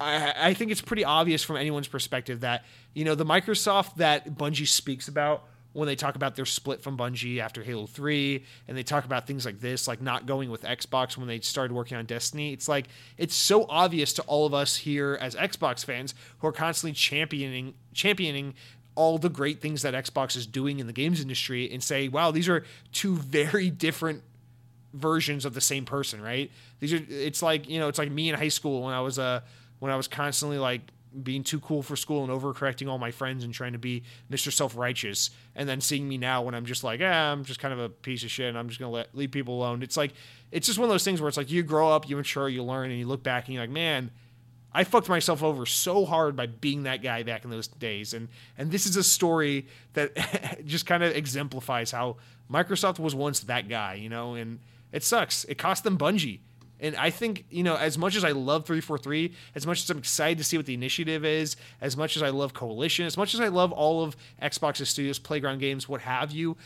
I, 0.00 0.32
I 0.36 0.54
think 0.54 0.70
it's 0.70 0.80
pretty 0.80 1.04
obvious 1.04 1.42
from 1.42 1.56
anyone's 1.56 1.88
perspective 1.88 2.40
that, 2.40 2.64
you 2.94 3.04
know, 3.04 3.14
the 3.14 3.26
Microsoft 3.26 3.96
that 3.96 4.34
Bungie 4.36 4.66
speaks 4.66 5.06
about 5.08 5.44
when 5.72 5.86
they 5.86 5.94
talk 5.94 6.16
about 6.16 6.34
their 6.34 6.44
split 6.44 6.82
from 6.82 6.96
Bungie 6.96 7.38
after 7.38 7.62
Halo 7.62 7.86
3 7.86 8.44
and 8.66 8.76
they 8.76 8.82
talk 8.82 9.04
about 9.04 9.26
things 9.26 9.46
like 9.46 9.60
this 9.60 9.86
like 9.86 10.00
not 10.00 10.26
going 10.26 10.50
with 10.50 10.62
Xbox 10.62 11.16
when 11.16 11.28
they 11.28 11.40
started 11.40 11.72
working 11.72 11.96
on 11.96 12.06
Destiny 12.06 12.52
it's 12.52 12.68
like 12.68 12.88
it's 13.16 13.34
so 13.34 13.66
obvious 13.68 14.12
to 14.14 14.22
all 14.22 14.46
of 14.46 14.54
us 14.54 14.76
here 14.76 15.16
as 15.20 15.34
Xbox 15.36 15.84
fans 15.84 16.14
who 16.38 16.48
are 16.48 16.52
constantly 16.52 16.92
championing 16.92 17.74
championing 17.94 18.54
all 19.00 19.16
the 19.16 19.30
great 19.30 19.62
things 19.62 19.80
that 19.80 19.94
Xbox 19.94 20.36
is 20.36 20.46
doing 20.46 20.78
in 20.78 20.86
the 20.86 20.92
games 20.92 21.22
industry 21.22 21.72
and 21.72 21.82
say 21.82 22.06
wow 22.08 22.30
these 22.30 22.50
are 22.50 22.64
two 22.92 23.16
very 23.16 23.70
different 23.70 24.22
versions 24.92 25.46
of 25.46 25.54
the 25.54 25.60
same 25.60 25.86
person 25.86 26.20
right 26.20 26.50
these 26.80 26.92
are 26.92 27.00
it's 27.08 27.42
like 27.42 27.66
you 27.66 27.80
know 27.80 27.88
it's 27.88 27.98
like 27.98 28.10
me 28.10 28.28
in 28.28 28.34
high 28.34 28.48
school 28.48 28.82
when 28.82 28.92
I 28.92 29.00
was 29.00 29.18
uh 29.18 29.40
when 29.78 29.90
I 29.90 29.96
was 29.96 30.06
constantly 30.06 30.58
like 30.58 30.82
being 31.22 31.42
too 31.42 31.60
cool 31.60 31.82
for 31.82 31.96
school 31.96 32.22
and 32.22 32.30
overcorrecting 32.30 32.88
all 32.88 32.98
my 32.98 33.10
friends 33.10 33.42
and 33.42 33.52
trying 33.52 33.72
to 33.72 33.78
be 33.78 34.02
Mr. 34.30 34.52
Self 34.52 34.76
Righteous, 34.76 35.30
and 35.56 35.68
then 35.68 35.80
seeing 35.80 36.08
me 36.08 36.18
now 36.18 36.42
when 36.42 36.54
I'm 36.54 36.66
just 36.66 36.84
like, 36.84 37.00
ah, 37.02 37.32
I'm 37.32 37.44
just 37.44 37.58
kind 37.58 37.72
of 37.72 37.80
a 37.80 37.88
piece 37.88 38.22
of 38.22 38.30
shit 38.30 38.48
and 38.48 38.56
I'm 38.56 38.68
just 38.68 38.78
gonna 38.78 38.92
let 38.92 39.14
leave 39.16 39.30
people 39.30 39.56
alone. 39.56 39.82
It's 39.82 39.96
like 39.96 40.12
it's 40.52 40.66
just 40.66 40.78
one 40.78 40.88
of 40.88 40.92
those 40.92 41.04
things 41.04 41.20
where 41.20 41.28
it's 41.28 41.36
like 41.36 41.50
you 41.50 41.62
grow 41.62 41.90
up, 41.90 42.08
you 42.08 42.16
mature, 42.16 42.48
you 42.48 42.62
learn, 42.62 42.90
and 42.90 42.98
you 42.98 43.06
look 43.06 43.22
back 43.22 43.46
and 43.46 43.54
you're 43.54 43.62
like, 43.62 43.70
man, 43.70 44.10
I 44.72 44.84
fucked 44.84 45.08
myself 45.08 45.42
over 45.42 45.66
so 45.66 46.04
hard 46.04 46.36
by 46.36 46.46
being 46.46 46.84
that 46.84 47.02
guy 47.02 47.22
back 47.22 47.44
in 47.44 47.50
those 47.50 47.68
days. 47.68 48.14
And 48.14 48.28
and 48.56 48.70
this 48.70 48.86
is 48.86 48.96
a 48.96 49.02
story 49.02 49.66
that 49.94 50.60
just 50.66 50.86
kind 50.86 51.02
of 51.02 51.14
exemplifies 51.14 51.90
how 51.90 52.16
Microsoft 52.50 52.98
was 52.98 53.14
once 53.14 53.40
that 53.40 53.68
guy, 53.68 53.94
you 53.94 54.08
know, 54.08 54.34
and 54.34 54.60
it 54.92 55.02
sucks. 55.02 55.44
It 55.44 55.58
cost 55.58 55.84
them 55.84 55.98
Bungie. 55.98 56.40
And 56.82 56.96
I 56.96 57.10
think, 57.10 57.44
you 57.50 57.62
know, 57.62 57.76
as 57.76 57.98
much 57.98 58.16
as 58.16 58.24
I 58.24 58.30
love 58.30 58.64
343, 58.64 59.34
as 59.54 59.66
much 59.66 59.82
as 59.82 59.90
I'm 59.90 59.98
excited 59.98 60.38
to 60.38 60.44
see 60.44 60.56
what 60.56 60.64
the 60.64 60.72
initiative 60.72 61.26
is, 61.26 61.56
as 61.80 61.94
much 61.94 62.16
as 62.16 62.22
I 62.22 62.30
love 62.30 62.54
Coalition, 62.54 63.04
as 63.04 63.18
much 63.18 63.34
as 63.34 63.40
I 63.40 63.48
love 63.48 63.70
all 63.70 64.02
of 64.02 64.16
Xbox's 64.42 64.88
studios, 64.88 65.18
Playground 65.18 65.58
Games, 65.58 65.88
what 65.88 66.00
have 66.00 66.32
you, 66.32 66.56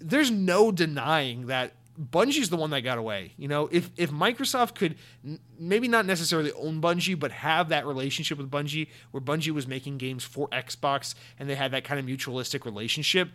there's 0.00 0.30
no 0.30 0.72
denying 0.72 1.46
that 1.46 1.72
Bungie's 2.00 2.50
the 2.50 2.56
one 2.56 2.70
that 2.70 2.80
got 2.80 2.98
away. 2.98 3.32
You 3.36 3.48
know, 3.48 3.68
if 3.70 3.90
if 3.96 4.10
Microsoft 4.10 4.74
could 4.74 4.96
n- 5.24 5.38
maybe 5.58 5.86
not 5.88 6.06
necessarily 6.06 6.52
own 6.52 6.80
Bungie, 6.80 7.18
but 7.18 7.30
have 7.30 7.68
that 7.68 7.86
relationship 7.86 8.38
with 8.38 8.50
Bungie 8.50 8.88
where 9.12 9.20
Bungie 9.20 9.52
was 9.52 9.66
making 9.66 9.98
games 9.98 10.24
for 10.24 10.48
Xbox 10.48 11.14
and 11.38 11.48
they 11.48 11.54
had 11.54 11.70
that 11.70 11.84
kind 11.84 12.00
of 12.00 12.06
mutualistic 12.06 12.64
relationship, 12.64 13.30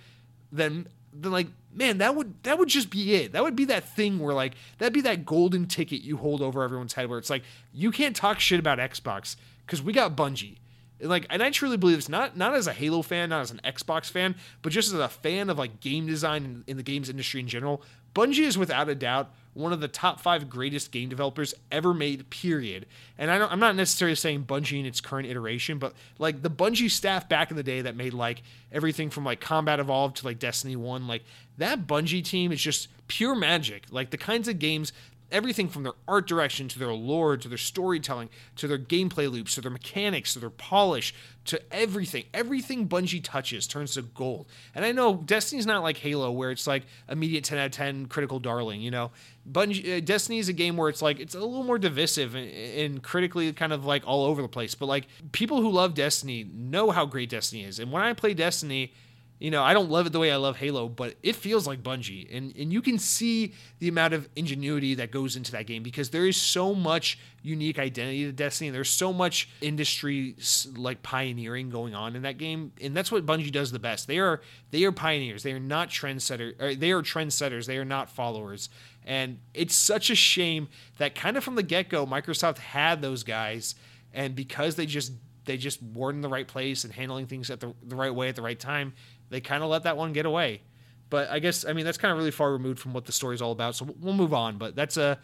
then 0.52 0.88
then 1.14 1.32
like 1.32 1.48
man 1.74 1.98
that 2.00 2.16
would 2.16 2.42
that 2.44 2.58
would 2.58 2.70
just 2.70 2.90
be 2.90 3.16
it 3.16 3.32
that 3.32 3.44
would 3.44 3.56
be 3.56 3.66
that 3.66 3.84
thing 3.96 4.20
where 4.20 4.34
like 4.34 4.54
that'd 4.78 4.94
be 4.94 5.02
that 5.02 5.26
golden 5.26 5.66
ticket 5.66 6.02
you 6.02 6.18
hold 6.18 6.42
over 6.42 6.64
everyone's 6.64 6.94
head 6.94 7.10
where 7.10 7.20
it's 7.20 7.30
like 7.30 7.44
you 7.74 7.92
can't 7.92 8.16
talk 8.16 8.40
shit 8.40 8.60
about 8.60 8.78
xbox 8.80 9.36
because 9.66 9.82
we 9.82 9.94
got 9.94 10.16
bungie 10.16 10.58
and 11.00 11.10
like 11.10 11.26
and 11.30 11.42
i 11.42 11.50
truly 11.50 11.78
believe 11.78 11.98
it's 11.98 12.10
not 12.10 12.38
not 12.38 12.54
as 12.54 12.68
a 12.68 12.74
halo 12.74 13.02
fan 13.02 13.30
not 13.30 13.42
as 13.42 13.52
an 13.52 13.62
xbox 13.66 14.10
fan 14.12 14.36
but 14.62 14.72
just 14.72 14.94
as 14.94 15.00
a 15.00 15.10
fan 15.10 15.50
of 15.50 15.58
like 15.58 15.80
game 15.80 16.06
design 16.06 16.46
in, 16.46 16.64
in 16.68 16.78
the 16.78 16.84
games 16.84 17.10
industry 17.10 17.40
in 17.40 17.48
general 17.48 17.82
bungie 18.14 18.46
is 18.46 18.58
without 18.58 18.90
a 18.90 18.96
doubt 18.96 19.32
one 19.54 19.74
of 19.74 19.80
the 19.80 19.88
top 19.88 20.20
five 20.20 20.50
greatest 20.50 20.92
game 20.92 21.10
developers 21.10 21.54
ever 21.72 21.94
made, 21.94 22.30
period. 22.30 22.86
And 23.18 23.30
I 23.32 23.52
am 23.52 23.60
not 23.60 23.76
necessarily 23.76 24.16
saying 24.16 24.46
Bungie 24.46 24.80
in 24.80 24.86
its 24.86 25.02
current 25.02 25.28
iteration, 25.28 25.80
but 25.80 25.94
like 26.18 26.42
the 26.42 26.50
Bungie 26.50 26.90
staff 26.90 27.28
back 27.28 27.52
in 27.52 27.58
the 27.58 27.64
day 27.64 27.82
that 27.82 27.96
made 27.96 28.14
like 28.14 28.44
everything 28.72 29.10
from 29.10 29.26
like 29.26 29.42
Combat 29.42 29.80
Evolved 29.80 30.18
to 30.18 30.26
like 30.26 30.40
Destiny 30.40 30.76
1, 30.76 31.08
like 31.08 31.24
that 31.58 31.88
Bungie 31.88 32.24
team 32.24 32.52
is 32.52 32.62
just 32.62 32.88
pure 33.08 33.36
magic. 33.36 33.86
Like 33.92 34.12
the 34.12 34.18
kinds 34.18 34.48
of 34.48 34.60
games 34.60 34.94
everything 35.32 35.68
from 35.68 35.84
their 35.84 35.94
art 36.08 36.28
direction 36.28 36.68
to 36.68 36.80
their 36.80 36.94
lore 36.94 37.38
to 37.38 37.48
their 37.48 37.58
storytelling 37.58 38.30
to 38.56 38.68
their 38.68 38.78
gameplay 38.78 39.32
loops 39.32 39.56
to 39.56 39.62
their 39.62 39.72
mechanics 39.72 40.34
to 40.34 40.40
their 40.40 40.50
polish 40.50 41.14
to 41.46 41.62
everything. 41.74 42.26
Everything 42.34 42.88
bungie 42.88 43.24
touches 43.24 43.66
turns 43.66 43.94
to 43.94 44.02
gold. 44.02 44.48
And 44.76 44.86
i 44.86 44.92
know 44.92 45.16
destiny's 45.16 45.66
not 45.66 45.84
like 45.84 45.98
halo 45.98 46.32
where 46.32 46.52
it's 46.52 46.68
like 46.68 46.84
immediate 47.08 47.44
10 47.44 47.58
out 47.58 47.66
of 47.68 47.72
10 47.72 48.08
critical 48.08 48.40
darling 48.40 48.82
you 48.82 48.92
know? 48.92 49.12
Bungie 49.50 49.98
uh, 49.98 50.00
destiny 50.00 50.40
is 50.40 50.50
a 50.50 50.54
game 50.54 50.78
where 50.78 50.90
it's 50.90 51.02
like 51.02 51.20
it's 51.20 51.36
a 51.36 51.40
little 51.40 51.64
more 51.64 51.80
divisive 51.80 52.36
and, 52.36 52.50
and 52.52 53.04
critically 53.04 53.52
kind 53.54 53.74
of 53.74 53.86
like 53.86 54.04
all 54.06 54.26
over 54.26 54.42
the 54.42 54.48
place. 54.48 54.76
But 54.76 54.86
like 54.86 55.08
people 55.32 55.62
who 55.62 55.72
love 55.72 55.94
destiny 55.94 56.48
know 56.54 56.92
how 56.92 57.06
great 57.06 57.30
destiny 57.30 57.64
is. 57.64 57.80
And 57.80 57.92
when 57.92 58.04
i 58.04 58.14
play 58.14 58.34
destiny 58.34 58.94
you 59.40 59.52
know, 59.52 59.64
I 59.64 59.74
don't 59.74 59.90
love 59.90 60.06
it 60.06 60.12
the 60.12 60.20
way 60.20 60.32
I 60.32 60.36
love 60.36 60.58
Halo, 60.58 60.90
but 60.90 61.16
it 61.24 61.36
feels 61.36 61.66
like 61.66 61.82
Bungie. 61.82 62.28
And 62.36 62.54
and 62.58 62.74
you 62.74 62.82
can 62.82 63.00
see 63.00 63.54
the 63.80 63.88
amount 63.88 64.14
of 64.14 64.28
ingenuity 64.36 64.96
that 64.96 65.12
goes 65.12 65.38
into 65.38 65.54
that 65.54 65.66
game 65.66 65.82
because 65.82 66.10
there 66.10 66.28
is 66.28 66.36
so 66.36 66.76
much 66.76 67.18
unique 67.42 67.80
identity 67.80 68.26
to 68.26 68.34
Destiny. 68.34 68.70
There's 68.70 68.90
so 68.90 69.14
much 69.14 69.50
industry 69.62 70.36
like 70.76 71.02
pioneering 71.04 71.70
going 71.70 71.96
on 71.96 72.18
in 72.18 72.24
that 72.24 72.38
game. 72.38 72.74
And 72.82 72.96
that's 72.96 73.14
what 73.14 73.26
Bungie 73.26 73.52
does 73.52 73.72
the 73.72 73.80
best. 73.80 74.08
They 74.08 74.20
are 74.20 74.42
they 74.72 74.84
are 74.84 74.92
pioneers. 74.92 75.44
They 75.44 75.54
are 75.54 75.60
not 75.60 75.90
trendsetters. 75.90 76.78
They 76.78 76.92
are 76.92 77.02
trendsetters. 77.02 77.66
They 77.66 77.78
are 77.78 77.86
not 77.86 78.10
followers. 78.10 78.70
And 79.06 79.40
it's 79.54 79.74
such 79.74 80.10
a 80.10 80.16
shame 80.16 80.68
that 80.98 81.16
kind 81.16 81.38
of 81.38 81.44
from 81.46 81.56
the 81.56 81.64
get-go 81.64 82.06
Microsoft 82.06 82.58
had 82.58 83.02
those 83.02 83.24
guys 83.24 83.76
and 84.14 84.36
because 84.36 84.76
they 84.76 84.86
just 84.86 85.14
they 85.46 85.58
just 85.58 85.82
weren't 85.82 86.18
in 86.18 86.22
the 86.22 86.30
right 86.30 86.48
place 86.48 86.84
and 86.84 86.94
handling 86.94 87.26
things 87.26 87.50
at 87.50 87.60
the, 87.60 87.74
the 87.84 87.96
right 87.96 88.14
way 88.14 88.30
at 88.30 88.36
the 88.36 88.42
right 88.42 88.60
time 88.60 88.94
they 89.30 89.42
kind 89.42 89.64
of 89.64 89.70
let 89.70 89.84
that 89.84 89.98
one 89.98 90.14
get 90.14 90.26
away. 90.26 90.62
But 91.10 91.30
I 91.30 91.40
guess 91.40 91.66
I 91.66 91.74
mean 91.74 91.86
that's 91.86 91.98
kind 91.98 92.12
of 92.12 92.18
really 92.18 92.32
far 92.32 92.52
removed 92.52 92.80
from 92.80 92.94
what 92.94 93.06
the 93.06 93.12
story's 93.12 93.42
all 93.42 93.52
about. 93.52 93.76
So 93.76 93.88
we'll 94.00 94.14
move 94.14 94.34
on. 94.34 94.58
But 94.58 94.76
that's 94.76 94.98
a 94.98 95.20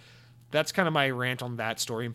that's 0.51 0.71
kind 0.71 0.87
of 0.87 0.93
my 0.93 1.09
rant 1.09 1.41
on 1.41 1.57
that 1.57 1.79
story. 1.79 2.13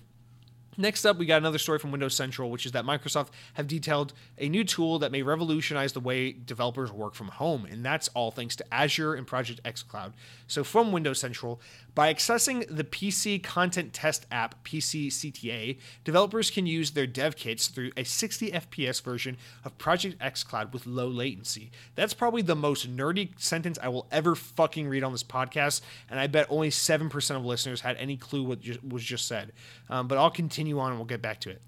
Next 0.77 1.05
up, 1.05 1.19
we 1.19 1.27
got 1.27 1.39
another 1.39 1.59
story 1.59 1.79
from 1.79 1.91
Windows 1.91 2.15
Central, 2.15 2.51
which 2.51 2.65
is 2.65 2.73
that 2.73 2.85
Microsoft 2.85 3.29
have 3.55 3.67
detailed 3.67 4.15
a 4.39 4.49
new 4.49 4.65
tool 4.65 5.01
that 5.01 5.11
may 5.11 5.21
revolutionize 5.21 5.93
the 5.93 6.01
way 6.01 6.33
developers 6.33 6.93
work 6.93 7.15
from 7.15 7.29
home, 7.29 7.67
and 7.67 7.85
that's 7.85 8.09
all 8.09 8.31
thanks 8.31 8.55
to 8.57 8.75
Azure 8.75 9.15
and 9.15 9.27
Project 9.27 9.61
xCloud. 9.65 10.13
So, 10.47 10.63
from 10.63 10.93
Windows 10.93 11.19
Central, 11.19 11.61
by 11.95 12.13
accessing 12.13 12.65
the 12.69 12.85
PC 12.85 13.43
Content 13.43 13.93
Test 13.93 14.27
app, 14.31 14.65
PC 14.65 15.09
CTA, 15.09 15.79
developers 16.05 16.51
can 16.51 16.67
use 16.67 16.93
their 16.93 17.07
dev 17.07 17.37
kits 17.37 17.69
through 17.69 17.91
a 17.97 18.05
60 18.05 18.51
FPS 18.53 19.03
version 19.03 19.37
of 19.65 19.77
Project 19.79 20.19
xCloud 20.21 20.73
with 20.73 20.87
low 20.87 21.09
latency. 21.09 21.71
That's 21.95 22.15
probably 22.15 22.43
the 22.43 22.57
most 22.57 22.95
nerdy 22.95 23.31
sentence 23.39 23.79
I 23.83 23.89
will 23.89 24.07
ever 24.11 24.35
fucking 24.35 24.89
read 24.89 25.05
on 25.05 25.13
this 25.13 25.25
podcast, 25.25 25.81
and 26.09 26.21
I 26.21 26.27
bet 26.27 26.47
only 26.51 26.71
7% 26.71 27.37
of 27.37 27.45
listeners 27.45 27.81
had 27.81 27.97
any 27.97 28.17
clue 28.17 28.43
what 28.45 28.61
was 28.87 29.05
just 29.05 29.27
said. 29.27 29.53
Um, 29.89 30.09
but 30.09 30.19
I'll 30.19 30.31
continue 30.31 30.79
on 30.79 30.91
and 30.91 30.99
we'll 30.99 31.07
get 31.07 31.23
back 31.23 31.41
to 31.41 31.51
it. 31.51 31.63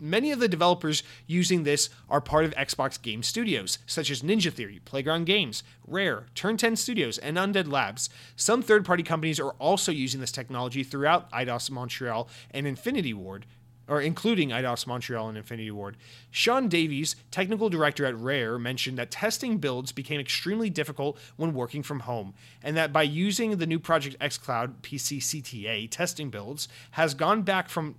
Many 0.00 0.30
of 0.30 0.40
the 0.40 0.48
developers 0.48 1.02
using 1.26 1.62
this 1.62 1.88
are 2.10 2.20
part 2.20 2.44
of 2.44 2.54
Xbox 2.54 3.00
Game 3.00 3.22
Studios, 3.22 3.78
such 3.86 4.10
as 4.10 4.22
Ninja 4.22 4.52
Theory, 4.52 4.80
Playground 4.84 5.24
Games, 5.24 5.62
Rare, 5.86 6.26
Turn 6.34 6.58
10 6.58 6.76
Studios, 6.76 7.16
and 7.16 7.38
Undead 7.38 7.70
Labs. 7.70 8.10
Some 8.36 8.60
third 8.60 8.84
party 8.84 9.02
companies 9.02 9.40
are 9.40 9.52
also 9.52 9.90
using 9.92 10.20
this 10.20 10.32
technology 10.32 10.82
throughout 10.82 11.30
Eidos 11.32 11.70
Montreal 11.70 12.28
and 12.50 12.66
Infinity 12.66 13.14
Ward, 13.14 13.46
or 13.88 14.00
including 14.00 14.50
Eidos 14.50 14.86
Montreal 14.86 15.28
and 15.28 15.38
Infinity 15.38 15.70
Ward. 15.70 15.96
Sean 16.30 16.68
Davies, 16.68 17.16
technical 17.30 17.70
director 17.70 18.04
at 18.04 18.18
Rare, 18.18 18.58
mentioned 18.58 18.98
that 18.98 19.10
testing 19.10 19.58
builds 19.58 19.92
became 19.92 20.20
extremely 20.20 20.68
difficult 20.68 21.18
when 21.36 21.54
working 21.54 21.82
from 21.82 22.00
home, 22.00 22.34
and 22.62 22.76
that 22.76 22.92
by 22.92 23.02
using 23.02 23.56
the 23.56 23.66
new 23.66 23.78
Project 23.78 24.18
xCloud 24.18 24.74
PC 24.82 25.18
CTA 25.18 25.88
testing 25.90 26.30
builds 26.30 26.68
has 26.92 27.14
gone 27.14 27.42
back 27.42 27.68
from 27.68 27.94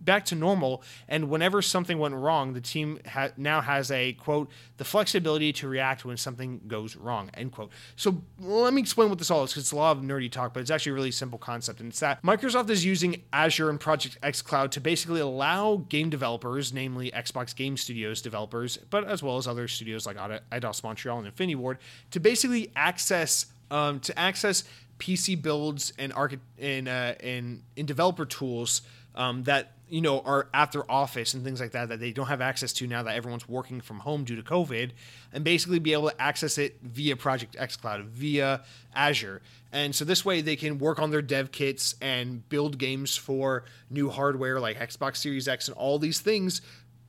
back 0.00 0.24
to 0.26 0.34
normal. 0.34 0.82
And 1.08 1.28
whenever 1.30 1.62
something 1.62 1.98
went 1.98 2.14
wrong, 2.14 2.52
the 2.52 2.60
team 2.60 3.00
ha- 3.06 3.30
now 3.36 3.60
has 3.60 3.90
a 3.90 4.12
quote 4.14 4.50
the 4.76 4.84
flexibility 4.84 5.52
to 5.54 5.68
react 5.68 6.04
when 6.04 6.16
something 6.16 6.60
goes 6.66 6.96
wrong 6.96 7.30
end 7.34 7.52
quote. 7.52 7.70
So 7.96 8.22
let 8.38 8.72
me 8.72 8.80
explain 8.80 9.08
what 9.08 9.18
this 9.18 9.30
all 9.30 9.44
is 9.44 9.50
because 9.50 9.64
it's 9.64 9.72
a 9.72 9.76
lot 9.76 9.96
of 9.96 10.02
nerdy 10.02 10.30
talk, 10.30 10.54
but 10.54 10.60
it's 10.60 10.70
actually 10.70 10.92
a 10.92 10.94
really 10.94 11.10
simple 11.10 11.38
concept. 11.38 11.80
And 11.80 11.90
it's 11.90 12.00
that 12.00 12.22
Microsoft 12.22 12.70
is 12.70 12.84
using 12.84 13.22
Azure 13.32 13.70
and 13.70 13.78
Project 13.78 14.20
xCloud 14.22 14.70
to 14.72 14.80
basically 14.80 15.20
allow 15.20 15.84
game 15.88 16.10
developers, 16.10 16.72
namely 16.72 17.10
Xbox 17.10 17.54
Game 17.54 17.76
Studios 17.76 18.22
developers, 18.22 18.76
but 18.90 19.04
as 19.04 19.22
well 19.22 19.36
as 19.36 19.46
other 19.46 19.68
studios 19.68 20.06
like 20.06 20.16
Eidos 20.16 20.82
Montreal 20.82 21.18
and 21.18 21.26
Infinity 21.26 21.54
Ward, 21.54 21.78
to 22.10 22.20
basically 22.20 22.70
access 22.76 23.46
um, 23.70 24.00
to 24.00 24.18
access 24.18 24.64
PC 24.98 25.40
builds 25.40 25.92
and 25.98 26.12
archi- 26.12 26.40
in, 26.58 26.88
uh, 26.88 27.14
in 27.20 27.62
in 27.76 27.86
developer 27.86 28.24
tools 28.24 28.82
um, 29.18 29.42
that 29.42 29.72
you 29.90 30.00
know 30.00 30.20
are 30.20 30.48
at 30.54 30.72
their 30.72 30.90
office 30.90 31.34
and 31.34 31.44
things 31.44 31.60
like 31.60 31.72
that 31.72 31.88
that 31.88 32.00
they 32.00 32.12
don't 32.12 32.28
have 32.28 32.40
access 32.40 32.72
to 32.74 32.86
now 32.86 33.02
that 33.02 33.16
everyone's 33.16 33.48
working 33.48 33.80
from 33.80 33.98
home 33.98 34.24
due 34.24 34.36
to 34.36 34.42
COVID, 34.42 34.92
and 35.32 35.44
basically 35.44 35.78
be 35.78 35.92
able 35.92 36.08
to 36.08 36.22
access 36.22 36.56
it 36.56 36.78
via 36.82 37.16
Project 37.16 37.56
xCloud 37.56 38.04
via 38.06 38.62
Azure. 38.94 39.42
And 39.70 39.94
so 39.94 40.06
this 40.06 40.24
way 40.24 40.40
they 40.40 40.56
can 40.56 40.78
work 40.78 40.98
on 40.98 41.10
their 41.10 41.20
dev 41.20 41.52
kits 41.52 41.94
and 42.00 42.48
build 42.48 42.78
games 42.78 43.16
for 43.16 43.64
new 43.90 44.08
hardware 44.08 44.60
like 44.60 44.78
Xbox 44.78 45.16
Series 45.16 45.46
X 45.46 45.68
and 45.68 45.76
all 45.76 45.98
these 45.98 46.20
things 46.20 46.62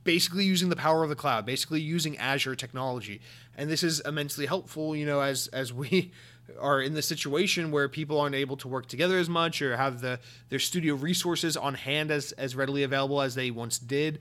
basically 0.04 0.44
using 0.44 0.70
the 0.70 0.76
power 0.76 1.02
of 1.02 1.08
the 1.08 1.16
cloud, 1.16 1.44
basically 1.44 1.80
using 1.80 2.16
Azure 2.18 2.56
technology. 2.56 3.20
And 3.56 3.70
this 3.70 3.82
is 3.82 4.00
immensely 4.00 4.46
helpful, 4.46 4.96
you 4.96 5.06
know, 5.06 5.20
as 5.20 5.46
as 5.48 5.72
we 5.72 6.12
are 6.58 6.80
in 6.80 6.94
the 6.94 7.02
situation 7.02 7.70
where 7.70 7.88
people 7.88 8.20
aren't 8.20 8.34
able 8.34 8.56
to 8.56 8.68
work 8.68 8.86
together 8.86 9.18
as 9.18 9.28
much 9.28 9.60
or 9.62 9.76
have 9.76 10.00
the 10.00 10.18
their 10.48 10.58
studio 10.58 10.94
resources 10.94 11.56
on 11.56 11.74
hand 11.74 12.10
as 12.10 12.32
as 12.32 12.56
readily 12.56 12.82
available 12.82 13.20
as 13.20 13.34
they 13.34 13.50
once 13.50 13.78
did 13.78 14.20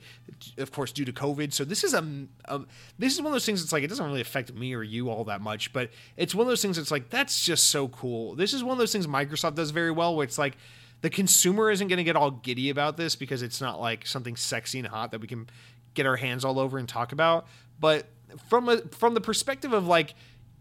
of 0.58 0.72
course 0.72 0.92
due 0.92 1.06
to 1.06 1.14
covid. 1.14 1.54
So 1.54 1.64
this 1.64 1.84
is 1.84 1.94
a, 1.94 2.28
a 2.46 2.62
this 2.98 3.14
is 3.14 3.22
one 3.22 3.28
of 3.28 3.34
those 3.34 3.46
things 3.46 3.62
that's 3.62 3.74
like 3.74 3.84
it 3.84 3.88
doesn't 3.88 4.06
really 4.06 4.22
affect 4.22 4.54
me 4.54 4.74
or 4.74 4.84
you 4.84 5.10
all 5.10 5.24
that 5.26 5.42
much 5.42 5.72
but 5.74 5.90
it's 6.18 6.36
one 6.36 6.46
of 6.46 6.50
those 6.50 6.62
things 6.62 6.78
that's 6.78 6.92
like 6.92 7.10
that's 7.10 7.44
just 7.44 7.68
so 7.68 7.88
cool. 7.88 8.36
This 8.36 8.54
is 8.54 8.64
one 8.64 8.74
of 8.74 8.80
those 8.80 8.92
things 8.92 9.08
microsoft 9.08 9.56
does 9.56 9.72
very 9.72 9.92
well 9.92 10.16
where 10.16 10.24
it's 10.24 10.38
like 10.38 10.58
the 11.02 11.10
consumer 11.10 11.72
isn't 11.72 11.88
going 11.88 11.98
to 11.98 12.04
get 12.04 12.16
all 12.16 12.32
giddy 12.32 12.70
about 12.70 12.98
this 12.98 13.16
because 13.16 13.42
it's 13.42 13.62
not 13.62 13.80
like 13.80 14.06
something 14.06 14.36
sexy 14.36 14.80
and 14.80 14.88
hot 14.88 15.12
that 15.12 15.22
we 15.22 15.28
can 15.28 15.48
get 15.94 16.06
our 16.06 16.18
hands 16.18 16.44
all 16.44 16.60
over 16.60 16.78
and 16.78 16.90
talk 16.90 17.12
about. 17.12 17.48
But 17.80 18.08
from 18.48 18.70
a 18.70 18.80
from 18.90 19.14
the 19.14 19.22
perspective 19.22 19.74
of 19.74 19.88
like 19.88 20.14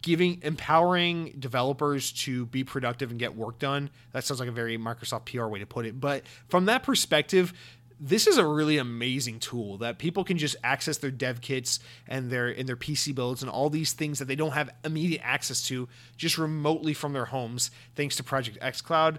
giving 0.02 0.40
empowering 0.42 1.34
developers 1.38 2.12
to 2.12 2.46
be 2.46 2.64
productive 2.64 3.10
and 3.10 3.18
get 3.18 3.36
work 3.36 3.58
done. 3.58 3.90
That 4.12 4.24
sounds 4.24 4.40
like 4.40 4.48
a 4.48 4.52
very 4.52 4.78
Microsoft 4.78 5.26
PR 5.26 5.46
way 5.46 5.58
to 5.58 5.66
put 5.66 5.86
it, 5.86 6.00
but 6.00 6.24
from 6.48 6.66
that 6.66 6.82
perspective, 6.82 7.52
this 8.00 8.26
is 8.26 8.38
a 8.38 8.46
really 8.46 8.78
amazing 8.78 9.40
tool 9.40 9.78
that 9.78 9.98
people 9.98 10.22
can 10.22 10.38
just 10.38 10.56
access 10.62 10.98
their 10.98 11.10
dev 11.10 11.40
kits 11.40 11.80
and 12.06 12.30
their 12.30 12.48
in 12.48 12.66
their 12.66 12.76
PC 12.76 13.14
builds 13.14 13.42
and 13.42 13.50
all 13.50 13.70
these 13.70 13.92
things 13.92 14.18
that 14.18 14.26
they 14.26 14.36
don't 14.36 14.52
have 14.52 14.70
immediate 14.84 15.20
access 15.24 15.62
to 15.64 15.88
just 16.16 16.38
remotely 16.38 16.94
from 16.94 17.12
their 17.12 17.26
homes 17.26 17.70
thanks 17.96 18.16
to 18.16 18.22
Project 18.22 18.58
xCloud. 18.60 19.18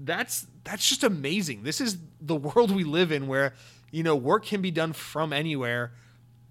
That's 0.00 0.46
that's 0.64 0.88
just 0.88 1.04
amazing. 1.04 1.64
This 1.64 1.80
is 1.80 1.98
the 2.20 2.36
world 2.36 2.70
we 2.70 2.84
live 2.84 3.12
in 3.12 3.26
where 3.26 3.54
you 3.90 4.02
know 4.02 4.16
work 4.16 4.46
can 4.46 4.62
be 4.62 4.70
done 4.70 4.94
from 4.94 5.32
anywhere 5.32 5.92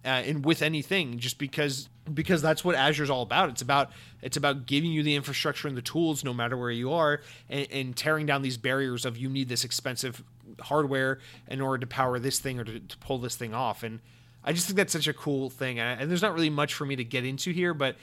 uh, 0.05 0.09
and 0.09 0.45
with 0.45 0.61
anything 0.61 1.17
just 1.17 1.39
because 1.39 1.89
because 2.11 2.41
that's 2.41 2.65
what 2.65 2.75
Azure's 2.75 3.09
all 3.09 3.21
about. 3.21 3.49
It's 3.49 3.61
about 3.61 3.91
it's 4.21 4.37
about 4.37 4.65
giving 4.65 4.91
you 4.91 5.03
the 5.03 5.15
infrastructure 5.15 5.67
and 5.67 5.77
the 5.77 5.81
tools 5.81 6.23
no 6.23 6.33
matter 6.33 6.57
where 6.57 6.71
you 6.71 6.91
are 6.91 7.21
and, 7.49 7.67
and 7.71 7.95
tearing 7.95 8.25
down 8.25 8.41
these 8.41 8.57
barriers 8.57 9.05
of 9.05 9.17
you 9.17 9.29
need 9.29 9.49
this 9.49 9.63
expensive 9.63 10.23
hardware 10.61 11.19
in 11.47 11.61
order 11.61 11.79
to 11.79 11.87
power 11.87 12.19
this 12.19 12.39
thing 12.39 12.59
or 12.59 12.63
to, 12.63 12.79
to 12.79 12.97
pull 12.97 13.19
this 13.19 13.35
thing 13.35 13.53
off. 13.53 13.83
And 13.83 13.99
I 14.43 14.53
just 14.53 14.67
think 14.67 14.77
that's 14.77 14.93
such 14.93 15.07
a 15.07 15.13
cool 15.13 15.49
thing. 15.49 15.79
And, 15.79 16.01
and 16.01 16.09
there's 16.09 16.21
not 16.21 16.33
really 16.33 16.49
much 16.49 16.73
for 16.73 16.85
me 16.85 16.95
to 16.95 17.03
get 17.03 17.25
into 17.25 17.51
here, 17.51 17.73
but 17.73 17.95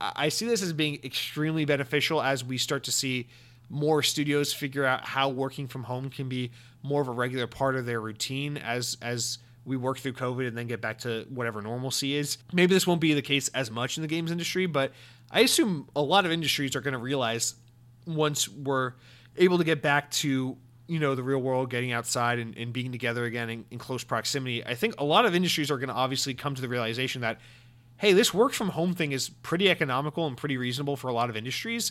I 0.00 0.28
see 0.28 0.46
this 0.46 0.62
as 0.62 0.72
being 0.72 0.98
extremely 1.04 1.64
beneficial 1.64 2.20
as 2.20 2.44
we 2.44 2.58
start 2.58 2.84
to 2.84 2.92
see 2.92 3.28
more 3.68 4.02
studios 4.02 4.52
figure 4.52 4.84
out 4.84 5.04
how 5.04 5.28
working 5.28 5.66
from 5.66 5.84
home 5.84 6.10
can 6.10 6.28
be 6.28 6.50
more 6.82 7.00
of 7.02 7.08
a 7.08 7.12
regular 7.12 7.46
part 7.46 7.74
of 7.76 7.86
their 7.86 8.00
routine 8.00 8.56
as 8.56 8.96
as 9.02 9.38
we 9.66 9.76
work 9.76 9.98
through 9.98 10.12
COVID 10.12 10.46
and 10.46 10.56
then 10.56 10.68
get 10.68 10.80
back 10.80 10.98
to 11.00 11.26
whatever 11.28 11.60
normalcy 11.60 12.14
is. 12.14 12.38
Maybe 12.52 12.72
this 12.72 12.86
won't 12.86 13.00
be 13.00 13.12
the 13.12 13.22
case 13.22 13.48
as 13.48 13.70
much 13.70 13.98
in 13.98 14.02
the 14.02 14.08
games 14.08 14.30
industry, 14.30 14.66
but 14.66 14.92
I 15.30 15.40
assume 15.40 15.88
a 15.96 16.00
lot 16.00 16.24
of 16.24 16.30
industries 16.30 16.76
are 16.76 16.80
going 16.80 16.92
to 16.92 16.98
realize 16.98 17.56
once 18.06 18.48
we're 18.48 18.92
able 19.36 19.58
to 19.58 19.64
get 19.64 19.82
back 19.82 20.10
to 20.12 20.56
you 20.86 21.00
know 21.00 21.16
the 21.16 21.22
real 21.22 21.40
world 21.40 21.68
getting 21.68 21.90
outside 21.90 22.38
and, 22.38 22.56
and 22.56 22.72
being 22.72 22.92
together 22.92 23.24
again 23.24 23.50
in, 23.50 23.64
in 23.72 23.78
close 23.78 24.04
proximity 24.04 24.64
i 24.64 24.72
think 24.72 24.94
a 25.00 25.04
lot 25.04 25.26
of 25.26 25.34
industries 25.34 25.68
are 25.68 25.78
going 25.78 25.88
to 25.88 25.94
obviously 25.94 26.32
come 26.32 26.54
to 26.54 26.62
the 26.62 26.68
realization 26.68 27.22
that 27.22 27.40
hey 27.96 28.12
this 28.12 28.32
work 28.32 28.52
from 28.52 28.68
home 28.68 28.94
thing 28.94 29.10
is 29.10 29.28
pretty 29.28 29.68
economical 29.68 30.28
and 30.28 30.36
pretty 30.36 30.56
reasonable 30.56 30.96
for 30.96 31.08
a 31.08 31.12
lot 31.12 31.28
of 31.28 31.36
industries 31.36 31.90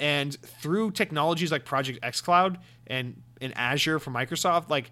and 0.00 0.40
through 0.40 0.90
technologies 0.90 1.52
like 1.52 1.66
project 1.66 2.00
xcloud 2.02 2.56
and, 2.86 3.22
and 3.42 3.52
azure 3.56 3.98
from 3.98 4.14
microsoft 4.14 4.70
like 4.70 4.90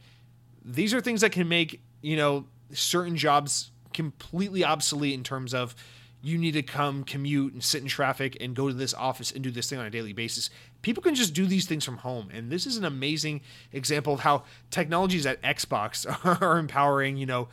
these 0.62 0.92
are 0.92 1.00
things 1.00 1.22
that 1.22 1.32
can 1.32 1.48
make 1.48 1.80
you 2.02 2.16
know, 2.16 2.44
certain 2.72 3.16
jobs 3.16 3.70
completely 3.94 4.64
obsolete 4.64 5.14
in 5.14 5.22
terms 5.22 5.54
of 5.54 5.74
you 6.22 6.38
need 6.38 6.52
to 6.52 6.62
come 6.62 7.02
commute 7.02 7.52
and 7.52 7.62
sit 7.62 7.82
in 7.82 7.88
traffic 7.88 8.36
and 8.40 8.54
go 8.54 8.68
to 8.68 8.74
this 8.74 8.94
office 8.94 9.32
and 9.32 9.42
do 9.42 9.50
this 9.50 9.68
thing 9.68 9.78
on 9.78 9.86
a 9.86 9.90
daily 9.90 10.12
basis. 10.12 10.50
People 10.80 11.02
can 11.02 11.16
just 11.16 11.34
do 11.34 11.46
these 11.46 11.66
things 11.66 11.84
from 11.84 11.98
home. 11.98 12.28
And 12.32 12.50
this 12.50 12.64
is 12.64 12.76
an 12.76 12.84
amazing 12.84 13.40
example 13.72 14.14
of 14.14 14.20
how 14.20 14.44
technologies 14.70 15.26
at 15.26 15.42
Xbox 15.42 16.06
are 16.42 16.58
empowering, 16.58 17.16
you 17.16 17.26
know, 17.26 17.48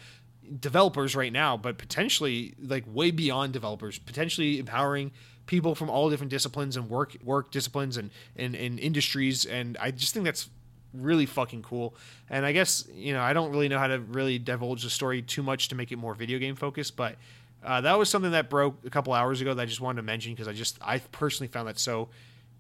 developers 0.59 1.15
right 1.15 1.34
now, 1.34 1.57
but 1.57 1.77
potentially 1.80 2.53
like 2.61 2.84
way 2.88 3.09
beyond 3.09 3.53
developers, 3.53 3.97
potentially 3.97 4.59
empowering 4.59 5.11
people 5.47 5.73
from 5.73 5.89
all 5.89 6.11
different 6.11 6.30
disciplines 6.30 6.77
and 6.77 6.89
work 6.89 7.17
work 7.23 7.49
disciplines 7.49 7.97
and, 7.97 8.11
and, 8.35 8.55
and 8.55 8.80
industries. 8.80 9.45
And 9.45 9.77
I 9.80 9.89
just 9.89 10.13
think 10.13 10.26
that's 10.26 10.47
really 10.94 11.26
fucking 11.26 11.64
cool. 11.64 11.95
And 12.30 12.45
I 12.45 12.52
guess 12.52 12.88
you 12.94 13.14
know 13.14 13.22
I 13.22 13.34
don't 13.34 13.52
really 13.52 13.68
know 13.68 13.80
how 13.80 13.88
to 13.88 13.99
really 13.99 14.40
divulge 14.40 14.84
the 14.84 14.90
story 14.90 15.22
too 15.22 15.44
much 15.44 15.68
to 15.70 15.76
make 15.76 15.91
it 15.91 15.98
more 15.98 16.14
video 16.14 16.40
game 16.40 16.56
focused, 16.56 16.95
but 16.95 17.16
uh, 17.64 17.82
that 17.82 17.98
was 17.98 18.10
something 18.10 18.32
that 18.32 18.49
broke 18.49 18.86
a 18.86 18.90
couple 18.90 19.14
hours 19.14 19.41
ago 19.41 19.53
that 19.53 19.61
I 19.61 19.66
just 19.66 19.82
wanted 19.82 19.98
to 19.98 20.03
mention 20.03 20.34
because 20.34 20.48
I 20.48 20.53
just 20.53 20.78
I 20.82 20.99
personally 20.99 21.49
found 21.49 21.68
that 21.68 21.80
so 21.80 22.10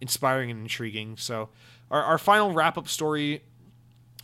inspiring 0.01 0.51
and 0.51 0.61
intriguing. 0.61 1.17
So 1.17 1.49
our, 1.91 2.03
our 2.03 2.17
final 2.17 2.53
wrap 2.53 2.77
up 2.77 2.87
story 2.87 3.41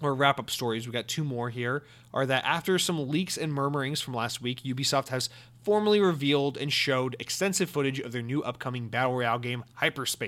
or 0.01 0.13
wrap 0.13 0.39
up 0.39 0.49
stories, 0.49 0.85
we 0.85 0.93
got 0.93 1.07
two 1.07 1.23
more 1.23 1.49
here, 1.49 1.83
are 2.13 2.25
that 2.25 2.43
after 2.45 2.77
some 2.77 3.09
leaks 3.09 3.37
and 3.37 3.53
murmurings 3.53 4.01
from 4.01 4.13
last 4.13 4.41
week, 4.41 4.61
Ubisoft 4.63 5.09
has 5.09 5.29
formally 5.65 5.99
revealed 5.99 6.57
and 6.57 6.71
showed 6.71 7.15
extensive 7.19 7.67
footage 7.67 7.99
of 7.99 8.11
their 8.11 8.21
new 8.21 8.43
upcoming 8.43 8.87
Battle 8.87 9.15
Royale 9.15 9.39
game, 9.39 9.63
Hyper 9.73 10.05
Scape. 10.05 10.25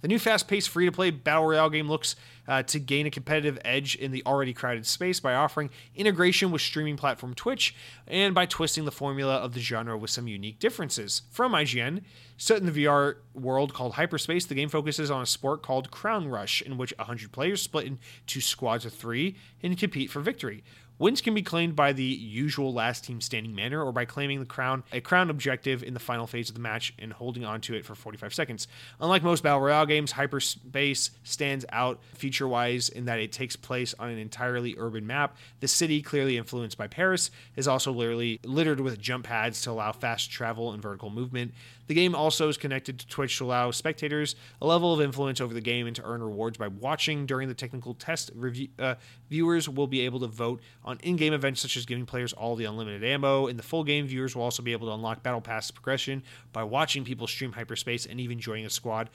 The 0.00 0.08
new 0.08 0.18
fast 0.18 0.48
paced 0.48 0.70
free 0.70 0.86
to 0.86 0.92
play 0.92 1.10
Battle 1.10 1.46
Royale 1.46 1.68
game 1.68 1.86
looks 1.86 2.16
uh, 2.48 2.62
to 2.62 2.80
gain 2.80 3.06
a 3.06 3.10
competitive 3.10 3.58
edge 3.62 3.94
in 3.94 4.10
the 4.10 4.22
already 4.24 4.54
crowded 4.54 4.86
space 4.86 5.20
by 5.20 5.34
offering 5.34 5.68
integration 5.94 6.50
with 6.50 6.62
streaming 6.62 6.96
platform 6.96 7.34
Twitch 7.34 7.74
and 8.06 8.34
by 8.34 8.46
twisting 8.46 8.86
the 8.86 8.90
formula 8.90 9.36
of 9.36 9.52
the 9.52 9.60
genre 9.60 9.98
with 9.98 10.10
some 10.10 10.26
unique 10.26 10.58
differences. 10.58 11.22
From 11.30 11.52
IGN, 11.52 12.02
set 12.38 12.58
in 12.58 12.66
the 12.66 12.84
VR 12.84 13.16
world 13.34 13.74
called 13.74 13.92
Hyper 13.92 14.16
Scape, 14.18 14.48
the 14.48 14.54
game 14.54 14.70
focuses 14.70 15.10
on 15.10 15.20
a 15.20 15.26
sport 15.26 15.62
called 15.62 15.90
Crown 15.90 16.28
Rush, 16.28 16.62
in 16.62 16.78
which 16.78 16.94
100 16.96 17.32
players 17.32 17.60
split 17.60 17.86
into 17.86 18.40
squads 18.40 18.86
of 18.86 18.94
three 18.94 19.36
and 19.62 19.76
compete 19.76 20.10
for 20.10 20.20
victory. 20.20 20.64
Wins 21.00 21.22
can 21.22 21.32
be 21.32 21.40
claimed 21.40 21.74
by 21.74 21.94
the 21.94 22.04
usual 22.04 22.74
last 22.74 23.04
team 23.04 23.22
standing 23.22 23.54
manner 23.54 23.82
or 23.82 23.90
by 23.90 24.04
claiming 24.04 24.38
the 24.38 24.44
crown, 24.44 24.82
a 24.92 25.00
crown 25.00 25.30
objective 25.30 25.82
in 25.82 25.94
the 25.94 25.98
final 25.98 26.26
phase 26.26 26.50
of 26.50 26.54
the 26.54 26.60
match 26.60 26.92
and 26.98 27.10
holding 27.10 27.42
on 27.42 27.62
to 27.62 27.74
it 27.74 27.86
for 27.86 27.94
45 27.94 28.34
seconds. 28.34 28.68
Unlike 29.00 29.22
most 29.22 29.42
Battle 29.42 29.62
Royale 29.62 29.86
games, 29.86 30.12
Hyper 30.12 30.40
Scape 30.40 30.98
stands 31.24 31.64
out 31.70 32.00
feature 32.12 32.46
wise 32.46 32.90
in 32.90 33.06
that 33.06 33.18
it 33.18 33.32
takes 33.32 33.56
place 33.56 33.94
on 33.98 34.10
an 34.10 34.18
entirely 34.18 34.74
urban 34.76 35.06
map. 35.06 35.38
The 35.60 35.68
city, 35.68 36.02
clearly 36.02 36.36
influenced 36.36 36.76
by 36.76 36.86
Paris, 36.86 37.30
is 37.56 37.66
also 37.66 37.92
literally 37.92 38.38
littered 38.44 38.80
with 38.80 39.00
jump 39.00 39.24
pads 39.24 39.62
to 39.62 39.70
allow 39.70 39.92
fast 39.92 40.30
travel 40.30 40.70
and 40.70 40.82
vertical 40.82 41.08
movement. 41.08 41.54
The 41.90 41.94
game 41.94 42.14
also 42.14 42.48
is 42.48 42.56
connected 42.56 43.00
to 43.00 43.08
Twitch 43.08 43.38
to 43.38 43.44
allow 43.46 43.72
spectators 43.72 44.36
a 44.62 44.66
level 44.66 44.94
of 44.94 45.00
influence 45.00 45.40
over 45.40 45.52
the 45.52 45.60
game 45.60 45.88
and 45.88 45.96
to 45.96 46.04
earn 46.04 46.22
rewards 46.22 46.56
by 46.56 46.68
watching 46.68 47.26
during 47.26 47.48
the 47.48 47.54
technical 47.54 47.94
test. 47.94 48.30
Review, 48.36 48.68
uh, 48.78 48.94
viewers 49.28 49.68
will 49.68 49.88
be 49.88 50.02
able 50.02 50.20
to 50.20 50.28
vote 50.28 50.60
in 51.02 51.16
game 51.16 51.32
events 51.32 51.60
such 51.60 51.76
as 51.76 51.86
giving 51.86 52.06
players 52.06 52.32
all 52.32 52.56
the 52.56 52.64
unlimited 52.64 53.04
ammo. 53.04 53.46
In 53.46 53.56
the 53.56 53.62
full 53.62 53.84
game, 53.84 54.06
viewers 54.06 54.34
will 54.34 54.42
also 54.42 54.62
be 54.62 54.72
able 54.72 54.88
to 54.88 54.94
unlock 54.94 55.22
Battle 55.22 55.40
Pass 55.40 55.70
progression 55.70 56.22
by 56.52 56.64
watching 56.64 57.04
people 57.04 57.26
stream 57.26 57.52
Hyper 57.52 57.76
Scape 57.76 58.06
and 58.08 58.20
even 58.20 58.38
joining 58.40 58.66
a 58.66 58.70
squad 58.70 59.10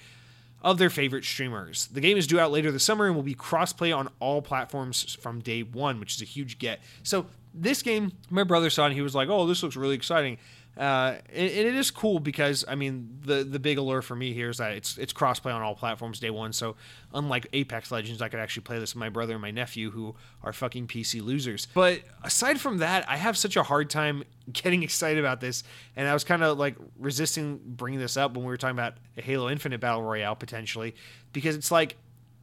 of 0.61 0.77
their 0.77 0.89
favorite 0.89 1.23
streamers. 1.23 1.87
The 1.87 2.01
game 2.01 2.17
is 2.17 2.25
due 2.25 2.39
out 2.39 2.51
later 2.51 2.71
this 2.71 2.83
summer 2.83 3.05
and 3.05 3.15
will 3.15 3.23
be 3.23 3.35
crossplay 3.35 3.95
on 3.95 4.09
all 4.19 4.41
platforms 4.41 5.15
from 5.21 5.39
day 5.39 5.61
one, 5.61 5.99
which 5.99 6.15
is 6.15 6.21
a 6.21 6.25
huge 6.25 6.57
get. 6.57 6.81
So, 7.03 7.27
this 7.53 7.81
game, 7.81 8.11
my 8.29 8.43
brother 8.43 8.69
saw 8.69 8.85
and 8.85 8.93
he 8.93 9.01
was 9.01 9.15
like, 9.15 9.29
oh, 9.29 9.45
this 9.45 9.63
looks 9.63 9.77
really 9.77 9.95
exciting. 9.95 10.37
Uh, 10.77 11.15
and, 11.33 11.49
it 11.49 11.75
is 11.75 11.89
cool 11.89 12.19
because 12.19 12.65
I 12.67 12.75
mean 12.75 13.19
the 13.21 13.43
the 13.43 13.59
big 13.59 13.77
allure 13.77 14.01
for 14.01 14.15
me 14.15 14.33
here 14.33 14.49
is 14.49 14.57
that 14.57 14.73
it's 14.73 14.97
it's 14.97 15.13
crossplay 15.13 15.53
on 15.53 15.61
all 15.61 15.75
platforms 15.75 16.19
day 16.19 16.29
one. 16.29 16.51
So 16.51 16.75
unlike 17.13 17.47
Apex 17.53 17.91
Legends, 17.91 18.21
I 18.21 18.27
could 18.27 18.39
actually 18.39 18.63
play 18.63 18.79
this 18.79 18.93
with 18.93 18.99
my 18.99 19.09
brother 19.09 19.33
and 19.33 19.41
my 19.41 19.51
nephew 19.51 19.91
who 19.91 20.15
are 20.43 20.51
fucking 20.51 20.87
PC 20.87 21.23
losers. 21.23 21.67
But 21.73 22.01
aside 22.23 22.59
from 22.59 22.79
that, 22.79 23.09
I 23.09 23.15
have 23.15 23.37
such 23.37 23.55
a 23.55 23.63
hard 23.63 23.89
time 23.89 24.23
getting 24.51 24.83
excited 24.83 25.19
about 25.19 25.39
this, 25.39 25.63
and 25.95 26.07
I 26.07 26.13
was 26.13 26.23
kind 26.23 26.43
of 26.43 26.57
like 26.57 26.75
resisting 26.99 27.61
bringing 27.63 27.99
this 27.99 28.17
up 28.17 28.33
when 28.33 28.43
we 28.43 28.49
were 28.49 28.57
talking 28.57 28.75
about 28.75 28.95
a 29.17 29.21
Halo 29.21 29.49
Infinite 29.49 29.79
battle 29.79 30.03
royale 30.03 30.35
potentially 30.35 30.95
because 31.31 31.55
it's 31.55 31.71
like 31.71 31.95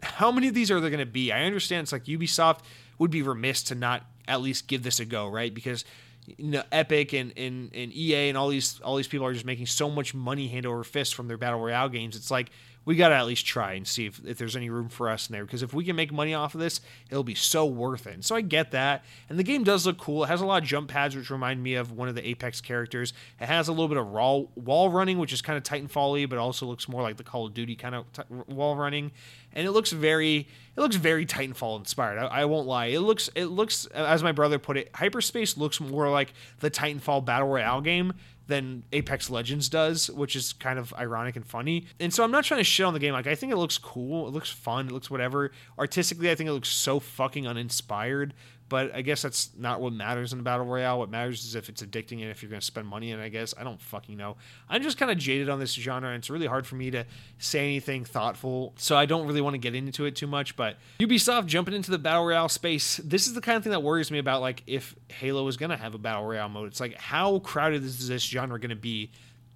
how 0.02 0.32
many 0.32 0.48
of 0.48 0.54
these 0.54 0.70
are 0.70 0.80
there 0.80 0.90
going 0.90 1.00
to 1.00 1.06
be? 1.06 1.32
I 1.32 1.44
understand 1.44 1.84
it's 1.84 1.92
like 1.92 2.04
Ubisoft 2.04 2.60
would 2.98 3.10
be 3.10 3.22
remiss 3.22 3.62
to 3.64 3.74
not 3.74 4.04
at 4.28 4.40
least 4.40 4.66
give 4.66 4.82
this 4.82 5.00
a 5.00 5.04
go, 5.04 5.28
right? 5.28 5.52
Because 5.52 5.84
you 6.26 6.50
know, 6.50 6.62
Epic 6.70 7.12
and, 7.12 7.32
and, 7.36 7.70
and 7.74 7.92
EA 7.92 8.28
and 8.28 8.38
all 8.38 8.48
these 8.48 8.80
all 8.80 8.96
these 8.96 9.08
people 9.08 9.26
are 9.26 9.32
just 9.32 9.44
making 9.44 9.66
so 9.66 9.90
much 9.90 10.14
money 10.14 10.48
hand 10.48 10.66
over 10.66 10.84
fist 10.84 11.14
from 11.14 11.28
their 11.28 11.36
battle 11.36 11.60
royale 11.60 11.88
games. 11.88 12.16
It's 12.16 12.30
like 12.30 12.50
we 12.84 12.96
got 12.96 13.10
to 13.10 13.14
at 13.14 13.26
least 13.26 13.46
try 13.46 13.74
and 13.74 13.86
see 13.86 14.06
if, 14.06 14.20
if 14.24 14.38
there's 14.38 14.56
any 14.56 14.68
room 14.68 14.88
for 14.88 15.09
us 15.09 15.28
in 15.28 15.32
there 15.32 15.44
because 15.44 15.62
if 15.62 15.72
we 15.72 15.84
can 15.84 15.94
make 15.94 16.12
money 16.12 16.34
off 16.34 16.54
of 16.54 16.60
this, 16.60 16.80
it'll 17.10 17.22
be 17.22 17.34
so 17.34 17.64
worth 17.64 18.06
it. 18.06 18.24
So 18.24 18.34
I 18.34 18.40
get 18.40 18.72
that. 18.72 19.04
And 19.28 19.38
the 19.38 19.44
game 19.44 19.62
does 19.64 19.86
look 19.86 19.98
cool. 19.98 20.24
It 20.24 20.28
has 20.28 20.40
a 20.40 20.46
lot 20.46 20.62
of 20.62 20.68
jump 20.68 20.88
pads, 20.88 21.14
which 21.14 21.30
remind 21.30 21.62
me 21.62 21.74
of 21.74 21.92
one 21.92 22.09
of 22.09 22.14
the 22.14 22.26
Apex 22.26 22.60
characters. 22.60 23.12
It 23.40 23.46
has 23.46 23.68
a 23.68 23.72
little 23.72 23.88
bit 23.88 23.98
of 23.98 24.09
raw 24.09 24.42
wall 24.56 24.88
running, 24.90 25.18
which 25.18 25.32
is 25.32 25.42
kind 25.42 25.56
of 25.56 25.62
Titanfall 25.62 26.28
but 26.28 26.38
also 26.38 26.66
looks 26.66 26.88
more 26.88 27.02
like 27.02 27.16
the 27.16 27.24
Call 27.24 27.46
of 27.46 27.54
Duty 27.54 27.76
kind 27.76 27.94
of 27.94 28.12
t- 28.12 28.22
wall 28.48 28.76
running. 28.76 29.12
And 29.52 29.66
it 29.66 29.70
looks 29.70 29.92
very, 29.92 30.48
it 30.76 30.80
looks 30.80 30.96
very 30.96 31.26
Titanfall 31.26 31.78
inspired. 31.78 32.18
I, 32.18 32.26
I 32.26 32.44
won't 32.46 32.66
lie. 32.66 32.86
It 32.86 33.00
looks, 33.00 33.30
it 33.34 33.46
looks, 33.46 33.86
as 33.86 34.22
my 34.22 34.32
brother 34.32 34.59
put 34.59 34.76
it, 34.76 34.90
Hyper 34.94 35.20
Scape 35.20 35.56
looks 35.56 35.80
more 35.80 36.10
like 36.10 36.32
the 36.60 36.70
Titanfall 36.70 37.24
battle 37.24 37.48
royale 37.48 37.80
game 37.80 38.12
than 38.47 38.82
Apex 38.93 39.31
Legends 39.31 39.69
does, 39.69 40.10
which 40.10 40.36
is 40.36 40.52
kind 40.52 40.78
of 40.78 40.93
ironic 40.94 41.36
and 41.36 41.47
funny. 41.47 41.86
And 42.01 42.12
so 42.12 42.24
I'm 42.24 42.31
not 42.31 42.44
trying 42.44 42.60
to 42.60 42.64
shit 42.64 42.85
on 42.85 42.94
the 42.94 43.01
game. 43.01 43.12
Like 43.12 43.27
I 43.27 43.35
think 43.35 43.52
it 43.52 43.56
looks 43.56 43.78
cool, 43.78 44.27
it 44.28 44.32
looks 44.32 44.51
fun, 44.51 44.89
it 44.89 44.93
looks 44.93 45.10
whatever. 45.10 45.52
Artistically, 45.78 46.31
I 46.31 46.35
think 46.35 46.48
it 46.48 46.52
looks 46.52 46.69
so 46.69 47.01
fucking 47.01 47.47
uninspired. 47.47 48.35
But 48.72 48.94
I 48.94 49.02
guess 49.02 49.20
that's 49.20 49.50
not 49.54 49.82
what 49.82 49.92
matters 49.92 50.32
in 50.32 50.40
a 50.40 50.42
battle 50.42 50.64
royale. 50.64 50.98
What 50.98 51.10
matters 51.10 51.44
is 51.44 51.54
if 51.54 51.68
it's 51.68 51.82
addicting 51.82 52.22
and 52.22 52.30
if 52.30 52.42
you're 52.42 52.48
going 52.48 52.58
to 52.58 52.66
spend 52.66 52.88
money 52.88 53.10
it, 53.10 53.20
I 53.20 53.28
guess 53.28 53.52
I 53.60 53.64
don't 53.64 53.78
fucking 53.78 54.16
know. 54.16 54.38
I'm 54.66 54.82
just 54.82 54.96
kind 54.96 55.10
of 55.10 55.18
jaded 55.18 55.50
on 55.50 55.60
this 55.60 55.74
genre, 55.74 56.08
and 56.08 56.16
it's 56.16 56.30
really 56.30 56.46
hard 56.46 56.66
for 56.66 56.76
me 56.76 56.90
to 56.92 57.04
say 57.36 57.60
anything 57.60 58.06
thoughtful. 58.06 58.72
So 58.78 58.96
I 58.96 59.04
don't 59.04 59.26
really 59.26 59.42
want 59.42 59.52
to 59.52 59.58
get 59.58 59.74
into 59.74 60.06
it 60.06 60.16
too 60.16 60.26
much. 60.26 60.56
But 60.56 60.78
Ubisoft 61.00 61.44
jumping 61.44 61.74
into 61.74 61.90
the 61.90 61.98
battle 61.98 62.24
royale 62.24 62.48
space. 62.48 62.96
This 62.96 63.26
is 63.26 63.34
the 63.34 63.42
kind 63.42 63.58
of 63.58 63.62
thing 63.62 63.72
that 63.72 63.82
worries 63.82 64.10
me 64.10 64.18
about 64.18 64.40
like 64.40 64.62
if 64.66 64.94
Halo 65.08 65.46
is 65.48 65.58
going 65.58 65.68
to 65.68 65.76
have 65.76 65.94
a 65.94 65.98
battle 65.98 66.24
royale 66.24 66.48
mode. 66.48 66.68
It's 66.68 66.80
like 66.80 66.96
how 66.98 67.40
crowded 67.40 67.84
is 67.84 68.08
this 68.08 68.22
genre 68.22 68.58
going 68.58 68.70
to 68.70 68.76
be? 68.76 69.10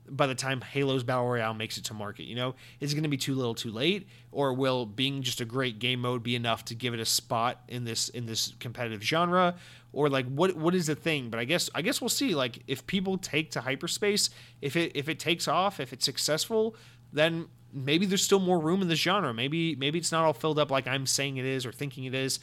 By 0.08 0.26
the 0.26 0.34
time 0.34 0.60
Halo's 0.60 1.02
Battle 1.02 1.26
Royale 1.26 1.54
makes 1.54 1.78
it 1.78 1.84
to 1.84 1.94
market? 1.94 2.24
You 2.24 2.36
know, 2.36 2.54
is 2.80 2.92
it 2.92 2.94
going 2.94 3.02
to 3.04 3.08
be 3.08 3.16
too 3.16 3.34
little, 3.34 3.54
too 3.54 3.70
late, 3.70 4.08
or 4.32 4.52
will 4.52 4.86
being 4.86 5.22
just 5.22 5.40
a 5.40 5.44
great 5.44 5.78
game 5.78 6.00
mode 6.00 6.22
be 6.22 6.36
enough 6.36 6.64
to 6.66 6.74
give 6.74 6.94
it 6.94 7.00
a 7.00 7.04
spot 7.04 7.62
in 7.68 7.84
this 7.84 8.08
in 8.08 8.26
this 8.26 8.52
competitive 8.60 9.02
genre? 9.02 9.56
Or 9.92 10.08
like 10.08 10.26
what 10.26 10.56
what 10.56 10.74
is 10.74 10.86
the 10.86 10.94
thing? 10.94 11.30
But 11.30 11.40
I 11.40 11.44
guess 11.44 11.70
I 11.74 11.82
guess 11.82 12.00
we'll 12.00 12.08
see. 12.08 12.34
Like 12.34 12.62
if 12.66 12.86
people 12.86 13.18
take 13.18 13.50
to 13.52 13.60
Hyper 13.60 13.88
Scape, 13.88 14.20
if 14.60 14.76
it 14.76 14.92
if 14.94 15.08
it 15.08 15.18
takes 15.18 15.48
off, 15.48 15.80
if 15.80 15.92
it's 15.92 16.04
successful, 16.04 16.76
then 17.12 17.48
maybe 17.72 18.06
there's 18.06 18.22
still 18.22 18.40
more 18.40 18.58
room 18.58 18.82
in 18.82 18.88
this 18.88 18.98
genre. 18.98 19.32
Maybe 19.32 19.74
maybe 19.76 19.98
it's 19.98 20.12
not 20.12 20.24
all 20.24 20.32
filled 20.32 20.58
up 20.58 20.70
like 20.70 20.86
I'm 20.86 21.06
saying 21.06 21.36
it 21.36 21.44
is 21.44 21.66
or 21.66 21.72
thinking 21.72 22.04
it 22.04 22.14
is. 22.14 22.40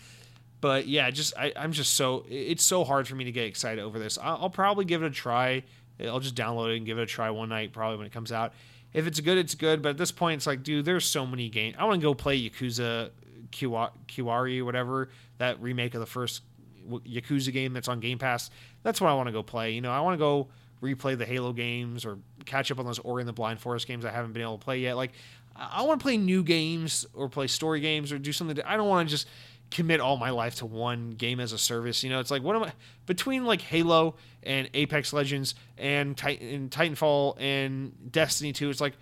But 0.61 0.87
yeah, 0.87 1.09
just 1.11 1.33
I, 1.37 1.51
I'm 1.57 1.73
just 1.73 1.95
so 1.95 2.25
it's 2.29 2.63
so 2.63 2.83
hard 2.83 3.07
for 3.07 3.15
me 3.15 3.25
to 3.25 3.31
get 3.31 3.45
excited 3.45 3.83
over 3.83 3.99
this. 3.99 4.17
I'll, 4.17 4.43
I'll 4.43 4.49
probably 4.49 4.85
give 4.85 5.03
it 5.03 5.07
a 5.07 5.11
try 5.11 5.63
I'll 5.99 6.19
just 6.19 6.35
download 6.35 6.73
it 6.73 6.77
and 6.77 6.85
give 6.85 6.97
it 6.97 7.03
a 7.03 7.05
try 7.05 7.29
one 7.29 7.49
night, 7.49 7.73
probably 7.73 7.97
when 7.97 8.07
it 8.07 8.13
comes 8.13 8.31
out. 8.31 8.53
If 8.93 9.07
it's 9.07 9.19
good, 9.19 9.37
it's 9.37 9.55
good. 9.55 9.81
But 9.81 9.89
at 9.89 9.97
this 9.97 10.11
point, 10.11 10.39
it's 10.39 10.47
like, 10.47 10.63
dude, 10.63 10.85
there's 10.85 11.05
so 11.05 11.25
many 11.25 11.49
games. 11.49 11.75
I 11.79 11.85
want 11.85 12.01
to 12.01 12.05
go 12.05 12.13
play 12.13 12.39
Yakuza 12.49 13.11
Kiwami, 13.51 14.63
whatever 14.63 15.09
that 15.37 15.61
remake 15.61 15.93
of 15.93 15.99
the 15.99 16.05
first 16.05 16.41
Yakuza 16.89 17.51
game 17.53 17.73
that's 17.73 17.87
on 17.87 17.99
Game 17.99 18.19
Pass. 18.19 18.49
That's 18.83 18.99
what 18.99 19.09
I 19.09 19.13
want 19.15 19.27
to 19.27 19.33
go 19.33 19.43
play. 19.43 19.71
You 19.71 19.81
know, 19.81 19.91
I 19.91 20.01
want 20.01 20.15
to 20.15 20.19
go 20.19 20.49
replay 20.81 21.17
the 21.17 21.25
Halo 21.25 21.53
games 21.53 22.05
or 22.05 22.17
catch 22.45 22.69
up 22.71 22.79
on 22.79 22.85
those 22.85 22.99
Ori 22.99 23.21
and 23.21 23.29
the 23.29 23.33
Blind 23.33 23.59
Forest 23.59 23.87
games 23.87 24.03
I 24.03 24.11
haven't 24.11 24.33
been 24.33 24.41
able 24.41 24.57
to 24.57 24.63
play 24.63 24.79
yet. 24.79 24.97
Like, 24.97 25.13
I 25.55 25.83
want 25.83 25.99
to 25.99 26.03
play 26.03 26.17
new 26.17 26.43
games 26.43 27.05
or 27.13 27.29
play 27.29 27.47
story 27.47 27.79
games 27.79 28.11
or 28.11 28.17
do 28.17 28.33
something. 28.33 28.59
I 28.65 28.75
don't 28.75 28.89
want 28.89 29.07
to 29.07 29.11
just 29.11 29.27
commit 29.73 29.99
all 29.99 30.17
my 30.17 30.29
life 30.29 30.55
to 30.55 30.65
one 30.65 31.11
game 31.11 31.39
as 31.39 31.51
a 31.51 31.57
service. 31.57 32.03
You 32.03 32.09
know, 32.09 32.19
it's 32.19 32.31
like 32.31 32.43
what 32.43 32.55
am 32.55 32.63
I 32.63 32.73
between 33.05 33.45
like 33.45 33.61
Halo 33.61 34.15
and 34.43 34.69
Apex 34.73 35.13
Legends 35.13 35.55
and, 35.77 36.15
Titan, 36.15 36.47
and 36.47 36.71
Titanfall 36.71 37.35
and 37.39 38.11
Destiny 38.11 38.53
2, 38.53 38.69
it's 38.69 38.81
like 38.81 38.93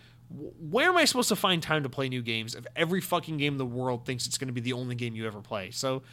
where 0.60 0.90
am 0.90 0.98
I 0.98 1.06
supposed 1.06 1.30
to 1.30 1.36
find 1.36 1.62
time 1.62 1.84
to 1.84 1.90
play 1.90 2.08
new 2.08 2.22
games 2.22 2.56
if 2.56 2.66
every 2.76 3.02
fucking 3.02 3.38
game 3.38 3.56
in 3.56 3.58
the 3.58 3.66
world 3.66 4.06
thinks 4.06 4.28
it's 4.28 4.38
going 4.38 4.48
to 4.48 4.54
be 4.54 4.62
the 4.62 4.74
only 4.74 4.96
game 4.96 5.16
you 5.16 5.28
ever 5.28 5.42
play? 5.42 5.72
So 5.72 6.04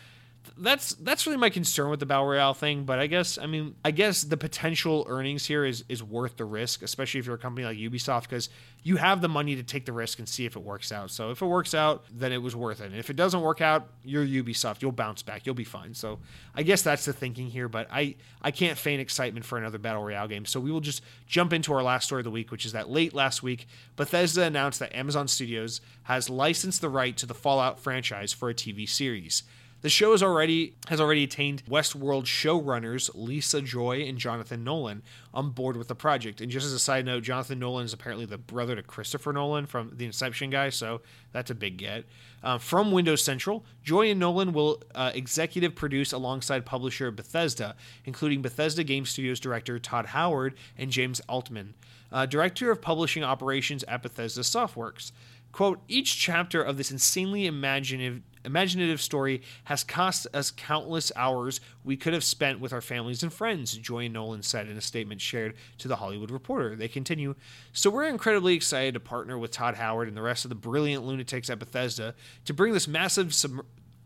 that's 0.56 0.94
that's 0.94 1.26
really 1.26 1.38
my 1.38 1.50
concern 1.50 1.90
with 1.90 2.00
the 2.00 2.06
battle 2.06 2.26
royale 2.26 2.54
thing. 2.54 2.84
But 2.84 2.98
I 2.98 3.06
guess 3.06 3.38
I 3.38 3.46
mean 3.46 3.74
I 3.84 3.90
guess 3.90 4.22
the 4.22 4.36
potential 4.36 5.06
earnings 5.08 5.46
here 5.46 5.64
is 5.64 5.84
is 5.88 6.02
worth 6.02 6.36
the 6.36 6.44
risk, 6.44 6.82
especially 6.82 7.20
if 7.20 7.26
you're 7.26 7.36
a 7.36 7.38
company 7.38 7.66
like 7.66 7.76
Ubisoft, 7.76 8.22
because 8.22 8.48
you 8.82 8.96
have 8.96 9.20
the 9.20 9.28
money 9.28 9.56
to 9.56 9.62
take 9.62 9.86
the 9.86 9.92
risk 9.92 10.18
and 10.18 10.28
see 10.28 10.46
if 10.46 10.56
it 10.56 10.62
works 10.62 10.92
out. 10.92 11.10
So 11.10 11.30
if 11.30 11.42
it 11.42 11.46
works 11.46 11.74
out, 11.74 12.04
then 12.12 12.32
it 12.32 12.38
was 12.38 12.54
worth 12.56 12.80
it. 12.80 12.86
And 12.86 12.96
if 12.96 13.10
it 13.10 13.16
doesn't 13.16 13.40
work 13.40 13.60
out, 13.60 13.88
you're 14.04 14.24
Ubisoft. 14.24 14.82
You'll 14.82 14.92
bounce 14.92 15.22
back. 15.22 15.46
You'll 15.46 15.54
be 15.54 15.64
fine. 15.64 15.94
So 15.94 16.18
I 16.54 16.62
guess 16.62 16.82
that's 16.82 17.04
the 17.04 17.12
thinking 17.12 17.48
here. 17.48 17.68
But 17.68 17.88
I 17.90 18.16
I 18.42 18.50
can't 18.50 18.78
feign 18.78 19.00
excitement 19.00 19.44
for 19.44 19.58
another 19.58 19.78
battle 19.78 20.02
royale 20.02 20.28
game. 20.28 20.44
So 20.44 20.60
we 20.60 20.70
will 20.70 20.80
just 20.80 21.02
jump 21.26 21.52
into 21.52 21.72
our 21.72 21.82
last 21.82 22.06
story 22.06 22.20
of 22.20 22.24
the 22.24 22.30
week, 22.30 22.50
which 22.50 22.66
is 22.66 22.72
that 22.72 22.88
late 22.88 23.14
last 23.14 23.42
week, 23.42 23.66
Bethesda 23.96 24.42
announced 24.42 24.80
that 24.80 24.94
Amazon 24.94 25.28
Studios 25.28 25.80
has 26.04 26.30
licensed 26.30 26.80
the 26.80 26.88
right 26.88 27.16
to 27.16 27.26
the 27.26 27.34
Fallout 27.34 27.78
franchise 27.80 28.32
for 28.32 28.48
a 28.48 28.54
TV 28.54 28.88
series. 28.88 29.42
The 29.80 29.88
show 29.88 30.10
has 30.10 30.24
already 30.24 30.74
has 30.88 31.00
already 31.00 31.22
attained 31.22 31.62
Westworld 31.66 32.24
showrunners 32.24 33.10
Lisa 33.14 33.62
Joy 33.62 34.02
and 34.02 34.18
Jonathan 34.18 34.64
Nolan 34.64 35.02
on 35.32 35.50
board 35.50 35.76
with 35.76 35.86
the 35.86 35.94
project. 35.94 36.40
And 36.40 36.50
just 36.50 36.66
as 36.66 36.72
a 36.72 36.80
side 36.80 37.04
note, 37.04 37.22
Jonathan 37.22 37.60
Nolan 37.60 37.84
is 37.84 37.92
apparently 37.92 38.26
the 38.26 38.38
brother 38.38 38.74
to 38.74 38.82
Christopher 38.82 39.32
Nolan 39.32 39.66
from 39.66 39.92
the 39.94 40.04
Inception 40.04 40.50
guy, 40.50 40.70
so 40.70 41.00
that's 41.30 41.52
a 41.52 41.54
big 41.54 41.76
get. 41.76 42.06
Uh, 42.42 42.58
from 42.58 42.90
Windows 42.90 43.22
Central, 43.22 43.64
Joy 43.84 44.10
and 44.10 44.18
Nolan 44.18 44.52
will 44.52 44.82
uh, 44.96 45.12
executive 45.14 45.76
produce 45.76 46.12
alongside 46.12 46.66
publisher 46.66 47.12
Bethesda, 47.12 47.76
including 48.04 48.42
Bethesda 48.42 48.82
Game 48.82 49.04
Studios 49.04 49.38
director 49.38 49.78
Todd 49.78 50.06
Howard 50.06 50.54
and 50.76 50.90
James 50.90 51.20
Altman, 51.28 51.74
uh, 52.10 52.26
director 52.26 52.72
of 52.72 52.82
publishing 52.82 53.22
operations 53.22 53.84
at 53.84 54.02
Bethesda 54.02 54.40
Softworks. 54.40 55.12
Quote, 55.52 55.80
each 55.88 56.18
chapter 56.18 56.62
of 56.62 56.76
this 56.76 56.90
insanely 56.90 57.46
imaginative 57.46 58.22
imaginative 58.44 59.00
story 59.00 59.42
has 59.64 59.84
cost 59.84 60.26
us 60.32 60.50
countless 60.50 61.12
hours 61.16 61.60
we 61.84 61.96
could 61.96 62.12
have 62.12 62.24
spent 62.24 62.60
with 62.60 62.72
our 62.72 62.80
families 62.80 63.22
and 63.22 63.32
friends, 63.32 63.76
Joy 63.76 64.04
and 64.04 64.14
Nolan 64.14 64.42
said 64.42 64.68
in 64.68 64.76
a 64.76 64.80
statement 64.80 65.20
shared 65.20 65.54
to 65.78 65.88
The 65.88 65.96
Hollywood 65.96 66.30
Reporter. 66.30 66.76
They 66.76 66.88
continue, 66.88 67.34
So 67.72 67.90
we're 67.90 68.08
incredibly 68.08 68.54
excited 68.54 68.94
to 68.94 69.00
partner 69.00 69.38
with 69.38 69.50
Todd 69.50 69.76
Howard 69.76 70.08
and 70.08 70.16
the 70.16 70.22
rest 70.22 70.44
of 70.44 70.48
the 70.48 70.54
brilliant 70.54 71.04
lunatics 71.04 71.50
at 71.50 71.58
Bethesda 71.58 72.14
to 72.44 72.54
bring 72.54 72.72
this 72.72 72.88
massive 72.88 73.34
sub- 73.34 73.64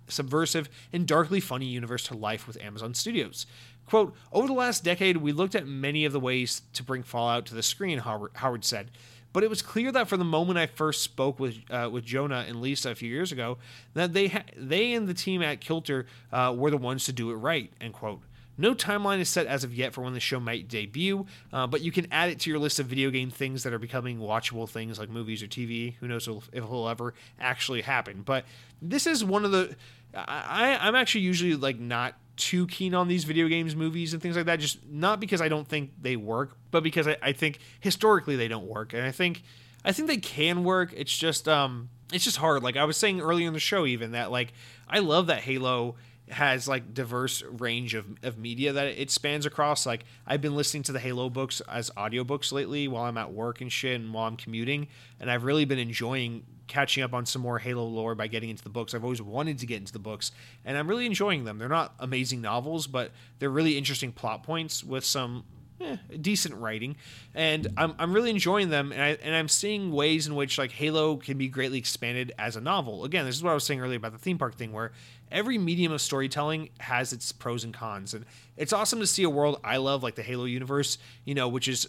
subversive 0.08 0.68
and 0.92 1.06
darkly 1.06 1.40
funny 1.40 1.66
universe 1.66 2.04
to 2.04 2.16
life 2.16 2.46
with 2.46 2.60
Amazon 2.62 2.94
Studios. 2.94 3.46
Quote, 3.86 4.14
over 4.32 4.46
the 4.46 4.52
last 4.52 4.84
decade, 4.84 5.16
we 5.16 5.32
looked 5.32 5.54
at 5.54 5.66
many 5.66 6.04
of 6.04 6.12
the 6.12 6.20
ways 6.20 6.62
to 6.72 6.82
bring 6.82 7.02
Fallout 7.02 7.46
to 7.46 7.54
the 7.54 7.62
screen, 7.62 7.98
Howard 7.98 8.64
said. 8.64 8.90
But 9.32 9.44
it 9.44 9.50
was 9.50 9.62
clear 9.62 9.90
that 9.92 10.08
from 10.08 10.18
the 10.18 10.24
moment 10.24 10.58
I 10.58 10.66
first 10.66 11.02
spoke 11.02 11.40
with 11.40 11.58
uh, 11.70 11.88
with 11.90 12.04
Jonah 12.04 12.44
and 12.46 12.60
Lisa 12.60 12.90
a 12.90 12.94
few 12.94 13.08
years 13.08 13.32
ago, 13.32 13.58
that 13.94 14.12
they 14.12 14.28
ha- 14.28 14.44
they 14.56 14.92
and 14.92 15.08
the 15.08 15.14
team 15.14 15.42
at 15.42 15.60
Kilter 15.60 16.06
uh, 16.32 16.54
were 16.56 16.70
the 16.70 16.76
ones 16.76 17.04
to 17.06 17.12
do 17.12 17.30
it 17.30 17.34
right. 17.34 17.72
End 17.80 17.94
quote. 17.94 18.20
No 18.58 18.74
timeline 18.74 19.18
is 19.18 19.30
set 19.30 19.46
as 19.46 19.64
of 19.64 19.74
yet 19.74 19.94
for 19.94 20.02
when 20.02 20.12
the 20.12 20.20
show 20.20 20.38
might 20.38 20.68
debut, 20.68 21.26
uh, 21.52 21.66
but 21.66 21.80
you 21.80 21.90
can 21.90 22.06
add 22.12 22.28
it 22.28 22.38
to 22.40 22.50
your 22.50 22.58
list 22.58 22.78
of 22.78 22.86
video 22.86 23.10
game 23.10 23.30
things 23.30 23.62
that 23.62 23.72
are 23.72 23.78
becoming 23.78 24.18
watchable 24.18 24.68
things 24.68 24.98
like 24.98 25.08
movies 25.08 25.42
or 25.42 25.46
TV. 25.46 25.94
Who 26.00 26.08
knows 26.08 26.28
if 26.28 26.48
it'll 26.52 26.88
ever 26.88 27.14
actually 27.40 27.80
happen? 27.80 28.22
But 28.22 28.44
this 28.80 29.06
is 29.06 29.24
one 29.24 29.44
of 29.44 29.52
the. 29.52 29.74
I, 30.14 30.76
I'm 30.80 30.94
actually 30.94 31.22
usually 31.22 31.54
like 31.54 31.78
not 31.78 32.14
too 32.36 32.66
keen 32.66 32.94
on 32.94 33.08
these 33.08 33.24
video 33.24 33.48
games, 33.48 33.76
movies, 33.76 34.12
and 34.12 34.22
things 34.22 34.36
like 34.36 34.46
that. 34.46 34.58
Just 34.60 34.86
not 34.86 35.20
because 35.20 35.40
I 35.40 35.48
don't 35.48 35.66
think 35.66 35.92
they 36.00 36.16
work, 36.16 36.56
but 36.70 36.82
because 36.82 37.06
I, 37.06 37.16
I 37.22 37.32
think 37.32 37.58
historically 37.80 38.36
they 38.36 38.48
don't 38.48 38.66
work, 38.66 38.92
and 38.92 39.02
I 39.02 39.12
think 39.12 39.42
I 39.84 39.92
think 39.92 40.08
they 40.08 40.16
can 40.16 40.64
work. 40.64 40.92
It's 40.96 41.16
just 41.16 41.48
um, 41.48 41.90
it's 42.12 42.24
just 42.24 42.38
hard. 42.38 42.62
Like 42.62 42.76
I 42.76 42.84
was 42.84 42.96
saying 42.96 43.20
earlier 43.20 43.46
in 43.46 43.54
the 43.54 43.60
show, 43.60 43.86
even 43.86 44.12
that 44.12 44.30
like 44.30 44.52
I 44.88 45.00
love 45.00 45.26
that 45.28 45.42
Halo 45.42 45.96
has 46.28 46.66
like 46.66 46.94
diverse 46.94 47.42
range 47.42 47.94
of, 47.94 48.06
of 48.22 48.38
media 48.38 48.72
that 48.72 48.86
it 48.86 49.10
spans 49.10 49.44
across 49.44 49.84
like 49.84 50.04
i've 50.26 50.40
been 50.40 50.54
listening 50.54 50.82
to 50.82 50.92
the 50.92 51.00
halo 51.00 51.28
books 51.28 51.60
as 51.68 51.90
audiobooks 51.90 52.52
lately 52.52 52.88
while 52.88 53.04
i'm 53.04 53.18
at 53.18 53.32
work 53.32 53.60
and 53.60 53.72
shit 53.72 54.00
and 54.00 54.14
while 54.14 54.26
i'm 54.26 54.36
commuting 54.36 54.88
and 55.20 55.30
i've 55.30 55.44
really 55.44 55.64
been 55.64 55.78
enjoying 55.78 56.44
catching 56.72 57.02
up 57.02 57.12
on 57.12 57.26
some 57.26 57.42
more 57.42 57.58
halo 57.58 57.84
lore 57.84 58.14
by 58.14 58.26
getting 58.26 58.48
into 58.48 58.62
the 58.62 58.70
books 58.70 58.94
i've 58.94 59.04
always 59.04 59.20
wanted 59.20 59.58
to 59.58 59.66
get 59.66 59.76
into 59.76 59.92
the 59.92 59.98
books 59.98 60.32
and 60.64 60.78
i'm 60.78 60.88
really 60.88 61.04
enjoying 61.04 61.44
them 61.44 61.58
they're 61.58 61.68
not 61.68 61.94
amazing 61.98 62.40
novels 62.40 62.86
but 62.86 63.10
they're 63.38 63.50
really 63.50 63.76
interesting 63.76 64.10
plot 64.10 64.42
points 64.42 64.82
with 64.82 65.04
some 65.04 65.44
eh, 65.82 65.96
decent 66.20 66.54
writing, 66.54 66.96
and 67.34 67.66
I'm, 67.76 67.94
I'm 67.98 68.12
really 68.12 68.30
enjoying 68.30 68.70
them, 68.70 68.92
and, 68.92 69.02
I, 69.02 69.08
and 69.22 69.34
I'm 69.34 69.48
seeing 69.48 69.92
ways 69.92 70.26
in 70.26 70.34
which 70.34 70.56
like 70.56 70.70
Halo 70.70 71.16
can 71.16 71.36
be 71.36 71.48
greatly 71.48 71.76
expanded 71.76 72.32
as 72.38 72.56
a 72.56 72.60
novel. 72.60 73.04
Again, 73.04 73.26
this 73.26 73.34
is 73.34 73.42
what 73.42 73.50
I 73.50 73.54
was 73.54 73.64
saying 73.64 73.80
earlier 73.80 73.96
about 73.96 74.12
the 74.12 74.18
theme 74.18 74.38
park 74.38 74.54
thing, 74.54 74.72
where 74.72 74.92
every 75.30 75.58
medium 75.58 75.90
of 75.90 76.00
storytelling 76.00 76.70
has 76.78 77.12
its 77.12 77.32
pros 77.32 77.64
and 77.64 77.74
cons. 77.74 78.14
And 78.14 78.24
it's 78.56 78.72
awesome 78.72 79.00
to 79.00 79.06
see 79.06 79.24
a 79.24 79.30
world 79.30 79.60
I 79.64 79.78
love, 79.78 80.04
like 80.04 80.14
the 80.14 80.22
Halo 80.22 80.44
universe, 80.44 80.98
you 81.24 81.34
know, 81.34 81.48
which 81.48 81.66
is 81.66 81.88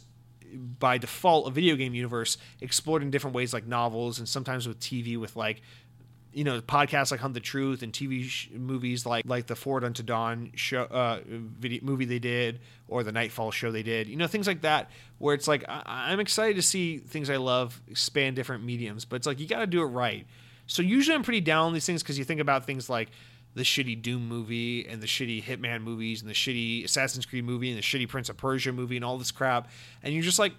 by 0.54 0.98
default 0.98 1.48
a 1.48 1.52
video 1.52 1.76
game 1.76 1.94
universe 1.94 2.38
explored 2.62 3.02
in 3.02 3.12
different 3.12 3.36
ways, 3.36 3.54
like 3.54 3.68
novels 3.68 4.20
and 4.20 4.28
sometimes 4.28 4.68
with 4.68 4.80
TV, 4.80 5.18
with 5.18 5.36
like 5.36 5.62
you 6.34 6.44
know 6.44 6.60
podcasts 6.62 7.12
like 7.12 7.20
Hunt 7.20 7.34
the 7.36 7.40
Truth 7.40 7.84
and 7.84 7.94
TV 7.94 8.24
sh- 8.26 8.50
movies 8.52 9.06
like 9.06 9.24
like 9.28 9.48
the 9.48 9.56
Forward 9.56 9.84
Unto 9.84 10.02
Dawn 10.04 10.52
show 10.56 10.84
uh, 10.84 11.20
video 11.28 11.84
movie 11.84 12.06
they 12.06 12.20
did 12.20 12.60
or 12.88 13.04
the 13.04 13.12
Nightfall 13.12 13.52
show 13.52 13.72
they 13.72 13.84
did. 13.84 14.08
You 14.08 14.16
know 14.16 14.28
things 14.28 14.48
like 14.48 14.62
that 14.62 14.90
where 15.20 15.36
it's 15.36 15.48
like 15.48 15.64
I- 15.68 16.12
I'm 16.12 16.20
excited 16.20 16.56
to 16.56 16.62
see 16.64 16.98
things 16.98 17.30
I 17.30 17.38
love 17.38 17.82
span 17.94 18.34
different 18.34 18.64
mediums, 18.64 19.06
but 19.06 19.18
it's 19.18 19.28
like 19.28 19.40
you 19.40 19.48
got 19.48 19.60
to 19.60 19.68
do 19.68 19.82
it 19.82 19.86
right. 19.88 20.26
So 20.66 20.82
usually 20.82 21.16
I'm 21.16 21.24
pretty 21.24 21.42
down 21.42 21.68
on 21.68 21.74
these 21.74 21.86
things 21.86 22.02
because 22.02 22.18
you 22.18 22.24
think 22.24 22.40
about 22.40 22.66
things 22.66 22.90
like 22.90 23.10
the 23.56 23.64
shitty 23.64 24.02
Doom 24.02 24.28
movie 24.28 24.88
and 24.88 25.02
the 25.02 25.08
shitty 25.08 25.44
Hitman 25.44 25.82
movies 25.82 26.22
and 26.22 26.30
the 26.30 26.34
shitty 26.34 26.84
Assassin's 26.86 27.26
Creed 27.26 27.46
movie 27.46 27.70
and 27.70 27.78
the 27.78 27.84
shitty 27.84 28.08
Prince 28.08 28.30
of 28.30 28.38
Persia 28.38 28.72
movie 28.72 28.96
and 28.96 29.06
all 29.06 29.18
this 29.18 29.32
crap. 29.32 29.70
And 30.02 30.14
you're 30.14 30.24
just 30.24 30.40
like, 30.40 30.54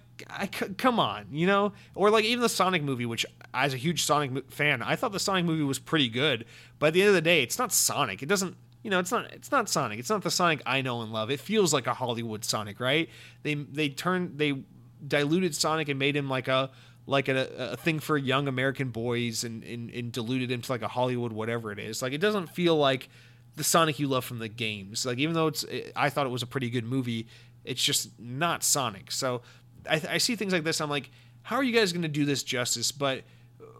come 0.77 0.99
on, 0.99 1.25
you 1.31 1.45
know? 1.45 1.73
Or 1.93 2.09
like 2.09 2.25
even 2.25 2.41
the 2.41 2.49
Sonic 2.49 2.83
movie, 2.83 3.05
which 3.05 3.25
as 3.53 3.73
a 3.73 3.77
huge 3.77 4.03
Sonic 4.03 4.51
fan, 4.51 4.81
I 4.81 4.95
thought 4.95 5.11
the 5.11 5.19
Sonic 5.19 5.45
movie 5.45 5.63
was 5.63 5.79
pretty 5.79 6.07
good. 6.07 6.45
But 6.79 6.87
at 6.87 6.93
the 6.93 7.01
end 7.01 7.09
of 7.09 7.15
the 7.15 7.21
day, 7.21 7.43
it's 7.43 7.59
not 7.59 7.73
Sonic. 7.73 8.23
It 8.23 8.27
doesn't 8.27 8.55
you 8.85 8.91
know, 8.91 8.99
it's 8.99 9.11
not 9.11 9.33
it's 9.33 9.51
not 9.51 9.67
Sonic. 9.67 9.97
It's 9.97 10.11
not 10.11 10.21
the 10.21 10.29
Sonic 10.29 10.61
I 10.63 10.83
know 10.83 11.01
and 11.01 11.11
love. 11.11 11.31
It 11.31 11.39
feels 11.39 11.73
like 11.73 11.87
a 11.87 11.93
Hollywood 11.95 12.45
Sonic, 12.45 12.79
right? 12.79 13.09
They 13.41 13.55
they 13.55 13.89
turned 13.89 14.37
they 14.37 14.63
diluted 15.05 15.55
Sonic 15.55 15.89
and 15.89 15.97
made 15.97 16.15
him 16.15 16.29
like 16.29 16.47
a 16.47 16.69
like 17.07 17.27
a, 17.27 17.71
a 17.71 17.77
thing 17.77 17.99
for 17.99 18.17
young 18.17 18.47
American 18.47 18.89
boys 18.89 19.43
and, 19.43 19.63
and, 19.63 19.89
and 19.91 20.11
diluted 20.11 20.51
into 20.51 20.71
like 20.71 20.81
a 20.81 20.87
Hollywood 20.87 21.31
whatever 21.31 21.71
it 21.71 21.79
is. 21.79 22.01
Like 22.01 22.13
it 22.13 22.19
doesn't 22.19 22.47
feel 22.47 22.75
like 22.75 23.09
the 23.55 23.63
Sonic 23.63 23.99
you 23.99 24.07
love 24.07 24.25
from 24.25 24.39
the 24.39 24.49
games. 24.49 25.05
Like 25.05 25.17
even 25.19 25.33
though 25.33 25.47
it's 25.47 25.65
I 25.95 26.09
thought 26.09 26.25
it 26.25 26.29
was 26.29 26.43
a 26.43 26.47
pretty 26.47 26.69
good 26.69 26.85
movie, 26.85 27.27
it's 27.63 27.83
just 27.83 28.19
not 28.19 28.63
Sonic. 28.63 29.11
So 29.11 29.41
I, 29.89 30.01
I 30.09 30.17
see 30.17 30.35
things 30.35 30.53
like 30.53 30.63
this. 30.63 30.81
I'm 30.81 30.89
like, 30.89 31.11
how 31.43 31.57
are 31.57 31.63
you 31.63 31.73
guys 31.73 31.91
going 31.93 32.01
to 32.01 32.07
do 32.07 32.25
this 32.25 32.43
justice? 32.43 32.91
But 32.91 33.23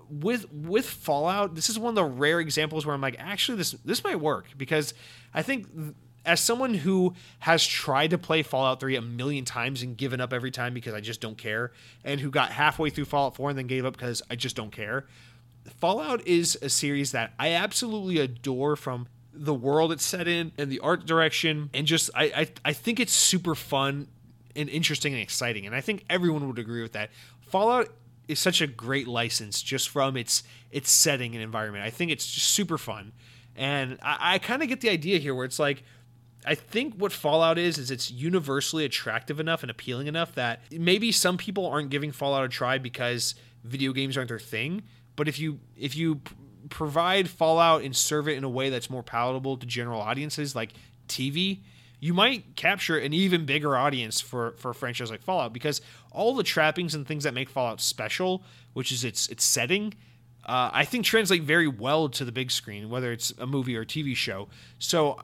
with 0.09 0.51
with 0.51 0.87
Fallout, 0.87 1.55
this 1.55 1.69
is 1.69 1.79
one 1.79 1.89
of 1.89 1.95
the 1.95 2.03
rare 2.03 2.39
examples 2.39 2.85
where 2.85 2.93
I'm 2.93 3.01
like, 3.01 3.15
actually, 3.19 3.57
this 3.57 3.71
this 3.83 4.03
might 4.03 4.19
work 4.19 4.47
because 4.57 4.93
I 5.33 5.41
think 5.41 5.67
as 6.25 6.39
someone 6.39 6.73
who 6.73 7.13
has 7.39 7.65
tried 7.65 8.09
to 8.11 8.17
play 8.17 8.43
Fallout 8.43 8.79
3 8.79 8.95
a 8.95 9.01
million 9.01 9.45
times 9.45 9.81
and 9.81 9.95
given 9.95 10.19
up 10.19 10.33
every 10.33 10.51
time 10.51 10.73
because 10.73 10.93
I 10.93 11.01
just 11.01 11.21
don't 11.21 11.37
care, 11.37 11.71
and 12.03 12.19
who 12.19 12.29
got 12.29 12.51
halfway 12.51 12.89
through 12.89 13.05
Fallout 13.05 13.35
4 13.35 13.51
and 13.51 13.59
then 13.59 13.67
gave 13.67 13.85
up 13.85 13.93
because 13.93 14.21
I 14.29 14.35
just 14.35 14.55
don't 14.55 14.71
care. 14.71 15.05
Fallout 15.79 16.25
is 16.27 16.57
a 16.61 16.69
series 16.69 17.11
that 17.11 17.33
I 17.39 17.51
absolutely 17.51 18.19
adore 18.19 18.75
from 18.75 19.07
the 19.33 19.53
world 19.53 19.91
it's 19.91 20.05
set 20.05 20.27
in 20.27 20.51
and 20.57 20.71
the 20.71 20.79
art 20.79 21.05
direction 21.05 21.69
and 21.73 21.85
just 21.85 22.09
I, 22.15 22.23
I 22.23 22.47
I 22.69 22.73
think 22.73 23.01
it's 23.01 23.11
super 23.11 23.53
fun 23.53 24.07
and 24.55 24.69
interesting 24.69 25.13
and 25.13 25.21
exciting 25.21 25.65
and 25.65 25.75
I 25.75 25.81
think 25.81 26.05
everyone 26.09 26.47
would 26.47 26.59
agree 26.59 26.81
with 26.81 26.93
that. 26.93 27.09
Fallout 27.41 27.89
is 28.27 28.39
such 28.39 28.61
a 28.61 28.67
great 28.67 29.07
license 29.07 29.61
just 29.61 29.89
from 29.89 30.15
its 30.17 30.43
its 30.71 30.91
setting 30.91 31.33
and 31.35 31.43
environment. 31.43 31.83
I 31.83 31.89
think 31.89 32.11
it's 32.11 32.29
just 32.29 32.47
super 32.47 32.77
fun. 32.77 33.11
And 33.55 33.97
I, 34.01 34.35
I 34.35 34.39
kind 34.39 34.61
of 34.61 34.69
get 34.69 34.81
the 34.81 34.89
idea 34.89 35.19
here 35.19 35.35
where 35.35 35.45
it's 35.45 35.59
like 35.59 35.83
I 36.45 36.55
think 36.55 36.95
what 36.95 37.11
Fallout 37.11 37.57
is 37.57 37.77
is 37.77 37.91
it's 37.91 38.11
universally 38.11 38.85
attractive 38.85 39.39
enough 39.39 39.63
and 39.63 39.71
appealing 39.71 40.07
enough 40.07 40.35
that 40.35 40.61
maybe 40.71 41.11
some 41.11 41.37
people 41.37 41.65
aren't 41.65 41.89
giving 41.89 42.11
Fallout 42.11 42.45
a 42.45 42.49
try 42.49 42.77
because 42.77 43.35
video 43.63 43.93
games 43.93 44.15
aren't 44.17 44.29
their 44.29 44.39
thing. 44.39 44.83
But 45.15 45.27
if 45.27 45.39
you 45.39 45.59
if 45.77 45.95
you 45.95 46.21
provide 46.69 47.29
Fallout 47.29 47.83
and 47.83 47.95
serve 47.95 48.27
it 48.27 48.37
in 48.37 48.43
a 48.43 48.49
way 48.49 48.69
that's 48.69 48.89
more 48.89 49.03
palatable 49.03 49.57
to 49.57 49.65
general 49.65 50.01
audiences 50.01 50.55
like 50.55 50.73
TV, 51.07 51.59
you 51.99 52.13
might 52.13 52.55
capture 52.55 52.97
an 52.97 53.13
even 53.13 53.45
bigger 53.45 53.75
audience 53.75 54.21
for 54.21 54.51
for 54.57 54.71
a 54.71 54.75
franchise 54.75 55.09
like 55.09 55.21
Fallout 55.21 55.53
because 55.53 55.81
all 56.11 56.35
the 56.35 56.43
trappings 56.43 56.93
and 56.95 57.07
things 57.07 57.23
that 57.23 57.33
make 57.33 57.49
Fallout 57.49 57.81
special, 57.81 58.43
which 58.73 58.91
is 58.91 59.03
its 59.03 59.27
its 59.29 59.43
setting, 59.43 59.93
uh, 60.45 60.69
I 60.71 60.85
think 60.85 61.05
translate 61.05 61.43
very 61.43 61.67
well 61.67 62.09
to 62.09 62.25
the 62.25 62.31
big 62.31 62.51
screen, 62.51 62.89
whether 62.89 63.11
it's 63.11 63.33
a 63.39 63.47
movie 63.47 63.75
or 63.75 63.81
a 63.81 63.85
TV 63.85 64.15
show. 64.15 64.47
So 64.79 65.19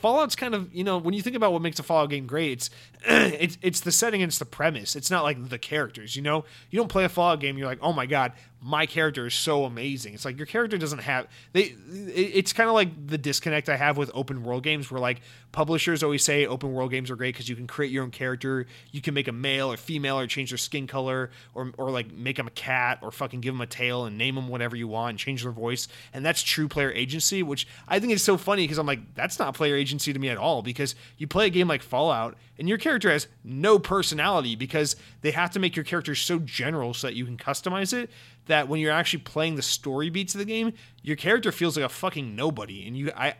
Fallout's 0.00 0.36
kind 0.36 0.54
of 0.54 0.74
you 0.74 0.84
know 0.84 0.98
when 0.98 1.14
you 1.14 1.22
think 1.22 1.36
about 1.36 1.52
what 1.52 1.62
makes 1.62 1.78
a 1.78 1.82
Fallout 1.82 2.10
game 2.10 2.26
great, 2.26 2.52
it's 2.52 2.70
it's 3.06 3.58
it's 3.62 3.80
the 3.80 3.92
setting, 3.92 4.22
and 4.22 4.30
it's 4.30 4.38
the 4.38 4.44
premise. 4.44 4.96
It's 4.96 5.10
not 5.10 5.22
like 5.22 5.48
the 5.48 5.58
characters. 5.58 6.16
You 6.16 6.22
know, 6.22 6.44
you 6.70 6.78
don't 6.78 6.88
play 6.88 7.04
a 7.04 7.08
Fallout 7.08 7.40
game, 7.40 7.56
you're 7.56 7.66
like, 7.66 7.78
oh 7.80 7.92
my 7.92 8.06
god, 8.06 8.32
my 8.60 8.86
character 8.86 9.26
is 9.26 9.34
so 9.34 9.64
amazing. 9.64 10.14
It's 10.14 10.24
like 10.24 10.36
your 10.36 10.46
character 10.46 10.76
doesn't 10.78 11.00
have 11.00 11.28
they. 11.52 11.74
It's 11.88 12.52
kind 12.52 12.68
of 12.68 12.74
like 12.74 13.06
the 13.06 13.18
disconnect 13.18 13.68
I 13.68 13.76
have 13.76 13.96
with 13.96 14.10
open 14.14 14.42
world 14.42 14.64
games, 14.64 14.90
where 14.90 15.00
like 15.00 15.20
publishers 15.52 16.02
always 16.02 16.24
say 16.24 16.44
open 16.44 16.72
world 16.72 16.90
games 16.90 17.10
are 17.10 17.16
great 17.16 17.34
because 17.34 17.48
you 17.48 17.54
can 17.54 17.68
create 17.68 17.92
your 17.92 18.02
own 18.02 18.10
character, 18.10 18.66
you 18.90 19.00
can 19.00 19.14
make 19.14 19.28
a 19.28 19.32
male 19.32 19.70
or 19.70 19.76
female 19.76 20.18
or 20.18 20.26
change 20.26 20.50
their 20.50 20.58
skin 20.58 20.88
color, 20.88 21.30
or 21.54 21.72
or 21.78 21.90
like 21.90 22.12
make 22.12 22.36
them 22.36 22.48
a 22.48 22.52
cat 22.52 22.98
or 23.02 23.12
fucking 23.12 23.40
give 23.40 23.54
them 23.54 23.60
a 23.60 23.66
tail 23.66 24.06
and 24.06 24.18
name 24.18 24.34
them 24.34 24.48
whatever 24.48 24.74
you 24.74 24.88
want 24.88 25.10
and 25.10 25.18
change 25.20 25.44
their 25.44 25.52
voice, 25.52 25.86
and 26.12 26.26
that's 26.26 26.42
true 26.42 26.66
player 26.66 26.90
agency, 26.90 27.44
which 27.44 27.68
I 27.86 28.00
think 28.00 28.12
is 28.12 28.24
so 28.24 28.36
funny 28.36 28.64
because 28.64 28.78
I'm 28.78 28.86
like 28.86 29.14
that's 29.14 29.38
not 29.38 29.54
player 29.54 29.76
agency 29.76 30.12
to 30.12 30.18
me 30.18 30.30
at 30.30 30.36
all 30.36 30.62
because 30.62 30.96
you 31.16 31.28
play 31.28 31.46
a 31.46 31.50
game 31.50 31.68
like 31.68 31.82
Fallout 31.82 32.36
and 32.58 32.68
your 32.68 32.78
character 32.78 32.87
has 33.10 33.28
no 33.44 33.78
personality 33.78 34.56
because 34.56 34.96
they 35.20 35.30
have 35.30 35.50
to 35.50 35.58
make 35.58 35.76
your 35.76 35.84
character 35.84 36.14
so 36.14 36.38
general 36.38 36.94
so 36.94 37.06
that 37.06 37.14
you 37.14 37.24
can 37.24 37.36
customize 37.36 37.92
it 37.92 38.10
that 38.46 38.68
when 38.68 38.80
you're 38.80 38.92
actually 38.92 39.20
playing 39.20 39.56
the 39.56 39.62
story 39.62 40.10
beats 40.10 40.34
of 40.34 40.38
the 40.38 40.44
game, 40.44 40.72
your 41.02 41.16
character 41.16 41.52
feels 41.52 41.76
like 41.76 41.84
a 41.84 41.88
fucking 41.88 42.34
nobody. 42.34 42.86
And 42.86 42.96
you, 42.96 43.12
I, 43.16 43.34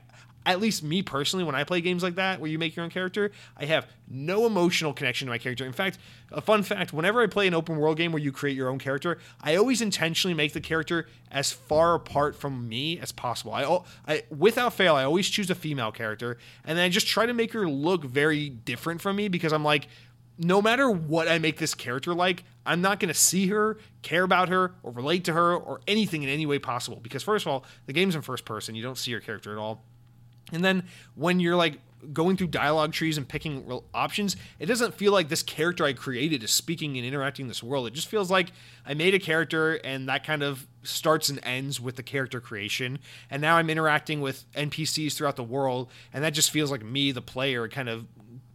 at 0.49 0.61
least 0.61 0.83
me 0.83 1.03
personally, 1.03 1.45
when 1.45 1.55
I 1.55 1.63
play 1.65 1.83
games 1.83 2.03
like 2.03 2.15
that 2.15 2.41
where 2.41 2.51
you 2.51 2.59
make 2.59 2.75
your 2.75 2.85
own 2.85 2.91
character, 2.91 3.31
I 3.59 3.67
have 3.67 3.87
no 4.09 4.47
emotional 4.47 4.95
connection 4.95 5.27
to 5.27 5.31
my 5.31 5.37
character. 5.37 5.67
In 5.67 5.75
fact, 5.75 5.99
a 6.33 6.41
fun 6.41 6.63
fact 6.63 6.95
whenever 6.95 7.23
I 7.23 7.27
play 7.27 7.47
an 7.47 7.53
open 7.53 7.77
world 7.77 7.99
game 7.99 8.13
where 8.13 8.23
you 8.23 8.33
create 8.33 8.57
your 8.57 8.71
own 8.71 8.79
character, 8.79 9.19
I 9.43 9.57
always 9.57 9.83
intentionally 9.83 10.33
make 10.33 10.55
the 10.55 10.63
character 10.63 11.07
as 11.31 11.53
far 11.53 11.95
apart 11.95 12.35
from 12.35 12.67
me 12.67 12.99
as 12.99 13.13
possible. 13.13 13.53
I, 13.53 13.81
I 14.07 14.23
without 14.31 14.73
fail, 14.73 14.97
I 14.97 15.05
always 15.05 15.29
choose 15.29 15.51
a 15.51 15.55
female 15.55 15.93
character 15.93 16.39
and 16.65 16.79
then 16.79 16.85
I 16.87 16.89
just 16.89 17.07
try 17.07 17.27
to 17.27 17.35
make 17.35 17.53
her 17.53 17.69
look 17.69 18.05
very 18.05 18.49
different 18.49 19.03
from 19.03 19.17
me 19.17 19.29
because 19.29 19.53
I'm 19.53 19.65
like, 19.65 19.87
no 20.39 20.63
matter 20.63 20.91
what 20.91 21.29
I 21.29 21.39
make 21.39 21.59
this 21.59 21.75
character 21.75 22.15
like, 22.15 22.45
I'm 22.65 22.81
not 22.81 23.01
going 23.01 23.09
to 23.09 23.15
see 23.15 23.49
her, 23.49 23.77
care 24.03 24.23
about 24.23 24.49
her, 24.49 24.75
or 24.83 24.93
relate 24.93 25.25
to 25.25 25.33
her, 25.33 25.55
or 25.55 25.81
anything 25.89 26.23
in 26.23 26.29
any 26.29 26.47
way 26.47 26.61
possible. 26.61 27.01
Because, 27.03 27.25
first 27.25 27.45
of 27.45 27.53
all, 27.53 27.65
the 27.87 27.93
game's 27.93 28.15
in 28.15 28.23
first 28.23 28.45
person. 28.45 28.77
You 28.77 28.83
don't 28.83 28.97
see 28.97 29.11
your 29.11 29.21
character 29.21 29.51
at 29.51 29.59
all. 29.59 29.85
And 30.53 30.65
then 30.65 30.85
when 31.15 31.41
you're 31.41 31.57
like 31.57 31.81
going 32.13 32.37
through 32.37 32.47
dialogue 32.47 32.93
trees 32.93 33.19
and 33.19 33.29
picking 33.29 33.69
options, 33.93 34.37
it 34.59 34.67
doesn't 34.67 34.95
feel 34.95 35.13
like 35.13 35.29
this 35.29 35.43
character 35.43 35.85
I 35.85 35.93
created 35.93 36.43
is 36.43 36.51
speaking 36.51 36.97
and 36.97 37.05
interacting 37.05 37.45
in 37.45 37.49
this 37.49 37.63
world. 37.63 37.87
It 37.87 37.93
just 37.93 38.09
feels 38.09 38.31
like 38.31 38.53
I 38.87 38.95
made 38.95 39.15
a 39.15 39.19
character 39.19 39.75
and 39.75 40.09
that 40.09 40.25
kind 40.25 40.43
of 40.43 40.67
starts 40.83 41.29
and 41.29 41.41
ends 41.43 41.81
with 41.81 41.97
the 41.97 42.03
character 42.03 42.41
creation. 42.41 42.99
And 43.31 43.43
now 43.43 43.57
I'm 43.57 43.69
interacting 43.69 44.21
with 44.21 44.51
NPCs 44.53 45.17
throughout 45.17 45.37
the 45.37 45.45
world, 45.45 45.91
and 46.13 46.25
that 46.25 46.31
just 46.31 46.51
feels 46.51 46.71
like 46.71 46.85
me, 46.85 47.13
the 47.13 47.21
player, 47.21 47.69
kind 47.69 47.89
of 47.89 48.07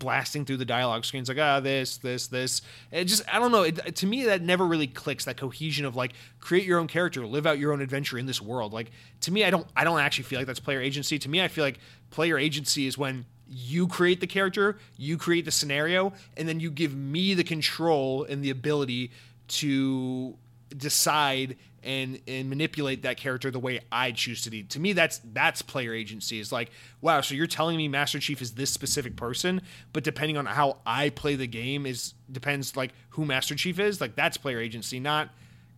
blasting 0.03 0.43
through 0.43 0.57
the 0.57 0.65
dialogue 0.65 1.05
screens 1.05 1.29
like 1.29 1.37
ah 1.37 1.61
this 1.61 1.97
this 1.97 2.27
this. 2.27 2.61
It 2.91 3.05
just 3.05 3.23
i 3.31 3.39
don't 3.39 3.51
know 3.51 3.63
it, 3.63 3.95
to 3.95 4.05
me 4.05 4.25
that 4.25 4.41
never 4.41 4.67
really 4.67 4.87
clicks 4.87 5.25
that 5.25 5.37
cohesion 5.37 5.85
of 5.85 5.95
like 5.95 6.11
create 6.41 6.65
your 6.65 6.79
own 6.79 6.87
character 6.87 7.25
live 7.25 7.45
out 7.45 7.57
your 7.57 7.71
own 7.71 7.81
adventure 7.81 8.17
in 8.17 8.25
this 8.25 8.41
world. 8.41 8.73
Like 8.73 8.91
to 9.21 9.31
me 9.31 9.45
i 9.45 9.49
don't 9.49 9.65
i 9.75 9.83
don't 9.85 9.99
actually 9.99 10.25
feel 10.25 10.39
like 10.39 10.47
that's 10.47 10.59
player 10.59 10.81
agency. 10.81 11.17
To 11.19 11.29
me 11.29 11.41
i 11.41 11.47
feel 11.47 11.63
like 11.63 11.79
player 12.09 12.37
agency 12.37 12.85
is 12.85 12.97
when 12.97 13.25
you 13.47 13.87
create 13.87 14.19
the 14.19 14.27
character 14.27 14.77
you 14.97 15.17
create 15.17 15.45
the 15.45 15.51
scenario 15.51 16.11
and 16.35 16.47
then 16.47 16.59
you 16.59 16.69
give 16.69 16.95
me 16.95 17.33
the 17.33 17.43
control 17.43 18.25
and 18.25 18.43
the 18.43 18.49
ability 18.49 19.11
to 19.47 20.35
decide 20.77 21.57
and 21.83 22.19
and 22.27 22.49
manipulate 22.49 23.03
that 23.03 23.17
character 23.17 23.51
the 23.51 23.59
way 23.59 23.81
I 23.91 24.11
choose 24.11 24.41
to 24.43 24.49
do. 24.49 24.63
To 24.63 24.79
me, 24.79 24.93
that's 24.93 25.19
that's 25.33 25.61
player 25.61 25.93
agency. 25.93 26.39
Is 26.39 26.51
like, 26.51 26.71
wow, 27.01 27.21
so 27.21 27.35
you're 27.35 27.47
telling 27.47 27.77
me 27.77 27.87
Master 27.87 28.19
Chief 28.19 28.41
is 28.41 28.53
this 28.53 28.71
specific 28.71 29.15
person, 29.15 29.61
but 29.91 30.03
depending 30.03 30.37
on 30.37 30.45
how 30.45 30.77
I 30.85 31.09
play 31.09 31.35
the 31.35 31.47
game 31.47 31.85
is 31.85 32.13
depends 32.31 32.75
like 32.75 32.93
who 33.09 33.25
Master 33.25 33.55
Chief 33.55 33.79
is. 33.79 33.99
Like 33.99 34.15
that's 34.15 34.37
player 34.37 34.59
agency, 34.59 34.99
not 34.99 35.29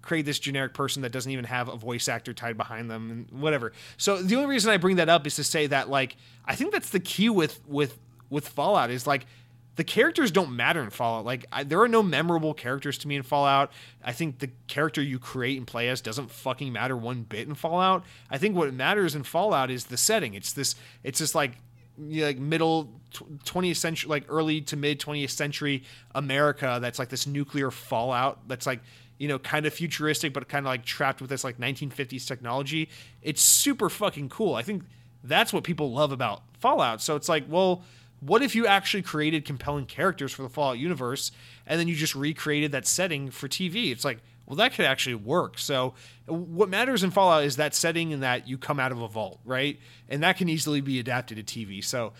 create 0.02 0.26
this 0.26 0.38
generic 0.38 0.76
person 0.76 1.02
that 1.02 1.12
doesn't 1.12 1.32
even 1.32 1.46
have 1.46 1.68
a 1.68 1.76
voice 1.76 2.08
actor 2.08 2.32
tied 2.32 2.56
behind 2.56 2.92
them 2.92 3.10
and 3.32 3.42
whatever. 3.42 3.74
So 3.98 4.22
the 4.22 4.36
only 4.36 4.48
reason 4.48 4.72
I 4.72 4.78
bring 4.78 4.98
that 4.98 5.10
up 5.10 5.26
is 5.26 5.36
to 5.38 5.44
say 5.44 5.68
that 5.68 5.90
like 5.90 6.16
I 6.46 6.56
think 6.56 6.72
that's 6.72 6.90
the 6.90 7.00
key 7.00 7.30
with 7.30 7.60
with 7.68 7.98
with 8.30 8.48
Fallout 8.48 8.92
is 8.92 9.08
like 9.08 9.26
the 9.76 9.84
characters 9.84 10.31
don't 10.31 10.56
matter 10.56 10.81
in 10.81 10.89
Fallout. 10.89 11.26
Like 11.26 11.45
I, 11.52 11.64
there 11.64 11.81
are 11.81 11.88
no 11.88 12.02
memorable 12.02 12.53
characters 12.53 12.97
to 12.99 13.07
me 13.07 13.15
in 13.15 13.23
Fallout. 13.23 13.72
I 14.03 14.14
think 14.14 14.39
the 14.39 14.49
character 14.68 15.02
you 15.02 15.19
create 15.19 15.57
and 15.57 15.68
play 15.68 15.89
as 15.89 16.02
doesn't 16.02 16.31
fucking 16.31 16.72
matter 16.72 16.95
one 16.95 17.23
bit 17.23 17.47
in 17.47 17.56
Fallout. 17.56 18.03
I 18.30 18.38
think 18.38 18.56
what 18.56 18.73
matters 18.73 19.15
in 19.15 19.23
Fallout 19.23 19.69
is 19.69 19.85
the 19.85 19.97
setting. 19.97 20.34
It's 20.34 20.53
this. 20.53 20.76
It's 21.03 21.19
this 21.19 21.35
like 21.35 21.57
like 21.97 22.38
middle 22.38 22.91
20th 23.14 23.77
century, 23.77 24.10
like 24.10 24.26
early 24.30 24.61
to 24.61 24.76
mid 24.77 24.99
20th 24.99 25.30
century 25.30 25.84
America. 26.14 26.80
That's 26.81 26.99
like 26.99 27.10
this 27.10 27.27
nuclear 27.27 27.72
fallout. 27.72 28.47
That's 28.47 28.65
like 28.65 28.81
you 29.18 29.27
know 29.27 29.39
kind 29.39 29.65
of 29.65 29.73
futuristic, 29.73 30.34
but 30.34 30.47
kind 30.47 30.65
of 30.65 30.69
like 30.69 30.85
trapped 30.85 31.22
with 31.22 31.30
this 31.30 31.43
like 31.43 31.57
1950s 31.57 32.26
technology. 32.26 32.89
It's 33.22 33.41
super 33.41 33.89
fucking 33.89 34.30
cool. 34.30 34.56
I 34.56 34.61
think 34.61 34.84
that's 35.23 35.52
what 35.52 35.64
people 35.64 35.91
love 35.91 36.11
about 36.11 36.43
Fallout. 36.60 37.02
So 37.02 37.15
it's 37.15 37.27
like 37.27 37.45
well 37.49 37.84
what 38.26 38.41
if 38.41 38.56
you 38.56 38.65
actually 38.65 39.03
created 39.03 39.45
compelling 39.45 39.85
characters 39.85 40.31
for 40.31 40.41
the 40.41 40.49
Fallout 40.49 40.80
universe 40.80 41.31
and 41.68 41.80
then 41.80 41.88
you 41.88 41.95
just 41.95 42.15
recreated 42.15 42.72
that 42.72 42.88
setting 42.88 43.30
for 43.30 43.47
TV? 43.47 43.91
It's 43.91 44.03
like, 44.03 44.19
well, 44.45 44.56
that 44.57 44.73
could 44.73 44.85
actually 44.85 45.15
work. 45.15 45.57
So, 45.57 45.93
what 46.27 46.69
matters 46.69 47.03
in 47.03 47.11
Fallout 47.11 47.43
is 47.43 47.56
that 47.57 47.73
setting 47.73 48.14
and 48.14 48.23
that 48.23 48.47
you 48.47 48.57
come 48.57 48.80
out 48.80 48.91
of 48.91 49.02
a 49.02 49.07
vault, 49.07 49.39
right? 49.43 49.80
And 50.07 50.23
that 50.23 50.38
can 50.38 50.49
easily 50.49 50.81
be 50.81 50.99
adapted 50.99 51.45
to 51.45 51.60
TV. 51.60 51.84
So, 51.84 52.14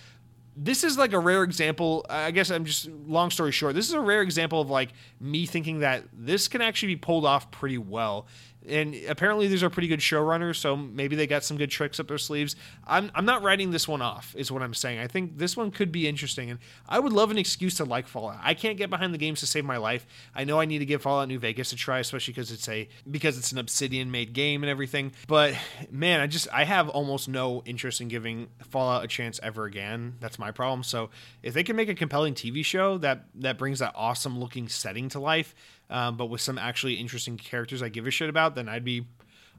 this 0.58 0.84
is 0.84 0.98
like 0.98 1.14
a 1.14 1.20
rare 1.20 1.44
example. 1.44 2.06
I 2.10 2.32
guess 2.32 2.50
I'm 2.50 2.66
just 2.66 2.88
long 2.88 3.30
story 3.30 3.52
short. 3.52 3.76
This 3.76 3.88
is 3.88 3.94
a 3.94 4.00
rare 4.00 4.22
example 4.22 4.62
of 4.62 4.70
like 4.70 4.94
me 5.20 5.46
thinking 5.46 5.80
that 5.80 6.06
this 6.14 6.48
can 6.48 6.62
actually 6.62 6.94
be 6.94 6.96
pulled 6.98 7.26
off 7.26 7.52
pretty 7.52 7.78
well. 7.78 8.28
And 8.68 8.96
apparently 9.08 9.48
these 9.48 9.64
are 9.64 9.70
pretty 9.70 9.88
good 9.88 10.00
showrunners, 10.00 10.58
so 10.58 10.76
maybe 10.76 11.16
they 11.16 11.28
got 11.28 11.44
some 11.44 11.58
good 11.58 11.70
tricks 11.72 12.00
up 12.00 12.08
their 12.08 12.18
sleeves. 12.18 12.56
I'm, 12.86 13.12
I'm 13.16 13.26
not 13.26 13.44
writing 13.44 13.72
this 13.72 13.88
one 13.88 14.02
off, 14.02 14.36
is 14.38 14.52
what 14.52 14.62
I'm 14.62 14.74
saying. 14.74 15.00
I 15.00 15.08
think 15.08 15.38
this 15.38 15.56
one 15.56 15.72
could 15.72 15.92
be 15.92 16.08
interesting, 16.08 16.50
and 16.50 16.60
I 16.88 17.00
would 17.00 17.14
love 17.14 17.32
an 17.32 17.38
excuse 17.38 17.76
to 17.76 17.86
like 17.86 18.08
Fallout. 18.08 18.40
I 18.42 18.54
can't 18.54 18.78
get 18.78 18.90
behind 18.90 19.14
the 19.14 19.18
games 19.18 19.40
to 19.42 19.48
save 19.48 19.66
my 19.66 19.78
life. 19.78 20.06
I 20.34 20.44
know 20.44 20.60
I 20.60 20.66
need 20.66 20.80
to 20.80 20.86
give 20.86 21.02
Fallout 21.02 21.28
New 21.28 21.40
Vegas 21.40 21.72
a 21.74 21.76
try, 21.76 22.00
especially 22.00 22.34
because 22.34 22.52
it's 22.52 22.68
a 22.70 22.88
because 23.10 23.38
it's 23.38 23.52
an 23.52 23.58
Obsidian 23.58 24.12
made 24.12 24.34
game 24.34 24.64
and 24.64 24.70
everything. 24.70 25.12
But 25.28 25.56
man, 25.92 26.20
I 26.20 26.28
just 26.28 26.48
I 26.52 26.64
have 26.64 26.90
almost 26.90 27.28
no 27.28 27.62
interest 27.66 28.02
in 28.02 28.08
giving 28.08 28.48
Fallout 28.70 29.04
a 29.04 29.08
chance 29.08 29.40
ever 29.44 29.66
again. 29.66 30.16
That's 30.20 30.40
my 30.40 30.52
problem. 30.52 30.84
So 30.84 31.10
if 31.44 31.54
they 31.54 31.64
can 31.64 31.76
make 31.76 31.90
a 31.90 31.96
compelling 31.96 32.34
TV 32.34 32.64
show 32.64 32.98
that 33.00 33.26
that 33.36 33.58
brings 33.58 33.80
that 33.80 33.94
awesome 33.96 34.40
looking 34.40 34.68
setting 34.68 35.10
to 35.10 35.20
life 35.20 35.56
um, 35.90 36.18
but 36.18 36.28
with 36.28 36.42
some 36.42 36.58
actually 36.58 36.96
interesting 36.96 37.38
characters 37.38 37.82
I 37.82 37.90
give 37.90 38.08
a 38.08 38.12
shit 38.12 38.30
about, 38.30 38.56
then 38.56 38.68
I'd 38.70 38.84
be 38.86 39.06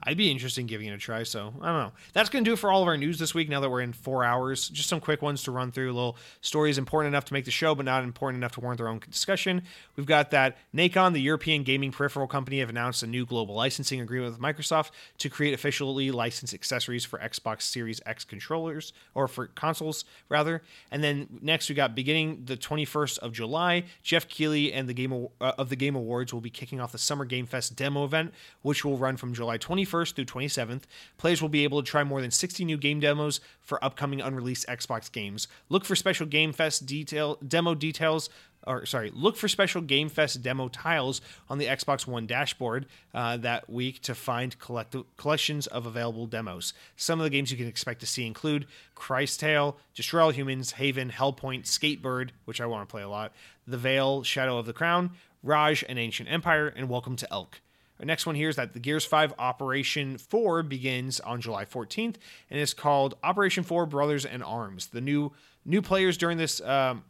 I'd 0.02 0.16
be 0.16 0.30
interested 0.30 0.60
in 0.60 0.66
giving 0.68 0.86
it 0.86 0.92
a 0.92 0.98
try. 0.98 1.24
So 1.24 1.52
I 1.60 1.66
don't 1.66 1.80
know. 1.80 1.92
That's 2.12 2.28
going 2.28 2.44
to 2.44 2.48
do 2.48 2.54
it 2.54 2.58
for 2.58 2.70
all 2.70 2.82
of 2.82 2.88
our 2.88 2.96
news 2.96 3.18
this 3.18 3.34
week. 3.34 3.48
Now 3.48 3.60
that 3.60 3.70
we're 3.70 3.80
in 3.80 3.92
four 3.92 4.24
hours, 4.24 4.68
just 4.68 4.88
some 4.88 5.00
quick 5.00 5.20
ones 5.20 5.42
to 5.44 5.50
run 5.50 5.72
through. 5.72 5.92
Little 5.92 6.16
stories 6.40 6.78
important 6.78 7.12
enough 7.12 7.24
to 7.26 7.32
make 7.32 7.44
the 7.44 7.50
show, 7.50 7.74
but 7.74 7.84
not 7.84 8.04
important 8.04 8.40
enough 8.40 8.52
to 8.52 8.60
warrant 8.60 8.78
their 8.78 8.88
own 8.88 9.00
discussion. 9.10 9.62
We've 9.96 10.06
got 10.06 10.30
that 10.30 10.58
Nacon, 10.74 11.12
the 11.12 11.20
European 11.20 11.64
gaming 11.64 11.90
peripheral 11.90 12.28
company, 12.28 12.60
have 12.60 12.68
announced 12.68 13.02
a 13.02 13.06
new 13.06 13.26
global 13.26 13.54
licensing 13.54 14.00
agreement 14.00 14.32
with 14.32 14.40
Microsoft 14.40 14.90
to 15.18 15.28
create 15.28 15.54
officially 15.54 16.10
licensed 16.10 16.54
accessories 16.54 17.04
for 17.04 17.18
Xbox 17.18 17.62
Series 17.62 18.00
X 18.06 18.24
controllers 18.24 18.92
or 19.14 19.26
for 19.26 19.48
consoles 19.48 20.04
rather. 20.28 20.62
And 20.90 21.02
then 21.02 21.40
next 21.42 21.68
we 21.68 21.74
got 21.74 21.94
beginning 21.94 22.42
the 22.44 22.56
21st 22.56 23.18
of 23.18 23.32
July, 23.32 23.84
Geoff 24.02 24.28
Keighley 24.28 24.72
and 24.72 24.88
the 24.88 24.94
game 24.94 25.28
uh, 25.40 25.52
of 25.58 25.68
the 25.68 25.76
Game 25.76 25.96
Awards 25.96 26.32
will 26.32 26.40
be 26.40 26.50
kicking 26.50 26.80
off 26.80 26.92
the 26.92 26.98
Summer 26.98 27.24
Game 27.24 27.46
Fest 27.46 27.74
demo 27.74 28.04
event, 28.04 28.32
which 28.62 28.84
will 28.84 28.98
run 28.98 29.16
from 29.16 29.34
July 29.34 29.58
21st 29.58 29.85
21st 29.86 30.14
through 30.14 30.24
27th. 30.24 30.82
Players 31.18 31.40
will 31.40 31.48
be 31.48 31.64
able 31.64 31.82
to 31.82 31.88
try 31.90 32.04
more 32.04 32.20
than 32.20 32.30
60 32.30 32.64
new 32.64 32.76
game 32.76 33.00
demos 33.00 33.40
for 33.60 33.82
upcoming 33.84 34.20
unreleased 34.20 34.66
Xbox 34.68 35.10
games. 35.10 35.48
Look 35.68 35.84
for 35.84 35.96
special 35.96 36.26
Game 36.26 36.52
Fest 36.52 36.86
detail 36.86 37.38
demo 37.46 37.74
details 37.74 38.28
or 38.66 38.84
sorry, 38.84 39.12
look 39.14 39.36
for 39.36 39.48
special 39.48 39.80
Game 39.80 40.08
Fest 40.08 40.42
demo 40.42 40.68
tiles 40.68 41.20
on 41.48 41.58
the 41.58 41.66
Xbox 41.66 42.06
One 42.06 42.26
dashboard 42.26 42.86
uh, 43.14 43.36
that 43.38 43.70
week 43.70 44.02
to 44.02 44.14
find 44.14 44.58
collect- 44.58 44.96
collections 45.16 45.66
of 45.68 45.86
available 45.86 46.26
demos. 46.26 46.74
Some 46.96 47.20
of 47.20 47.24
the 47.24 47.30
games 47.30 47.50
you 47.50 47.56
can 47.56 47.68
expect 47.68 48.00
to 48.00 48.06
see 48.06 48.26
include 48.26 48.66
Cris 48.94 49.36
Tale, 49.36 49.76
Destroy 49.94 50.24
All 50.24 50.30
Humans, 50.30 50.72
Haven, 50.72 51.10
Hellpoint, 51.10 51.62
Skatebird, 51.62 52.30
which 52.44 52.60
I 52.60 52.66
want 52.66 52.88
to 52.88 52.90
play 52.90 53.02
a 53.02 53.08
lot, 53.08 53.32
The 53.66 53.78
Vale, 53.78 54.24
Shadow 54.24 54.58
of 54.58 54.66
the 54.66 54.72
Crown, 54.72 55.12
Raj, 55.42 55.84
and 55.88 55.98
Ancient 55.98 56.28
Empire, 56.30 56.66
and 56.66 56.88
Welcome 56.88 57.14
to 57.16 57.32
Elk. 57.32 57.60
Next 58.00 58.26
one 58.26 58.34
here 58.34 58.48
is 58.48 58.56
that 58.56 58.72
the 58.72 58.78
Gears 58.78 59.04
5 59.04 59.34
Operation 59.38 60.18
4 60.18 60.62
begins 60.62 61.18
on 61.20 61.40
July 61.40 61.64
14th 61.64 62.16
and 62.50 62.60
is 62.60 62.74
called 62.74 63.16
Operation 63.22 63.64
4 63.64 63.86
Brothers 63.86 64.24
in 64.24 64.42
Arms. 64.42 64.88
The 64.88 65.00
new 65.00 65.32
new 65.64 65.82
players 65.82 66.16
during 66.16 66.38
this 66.38 66.60
um, 66.60 67.04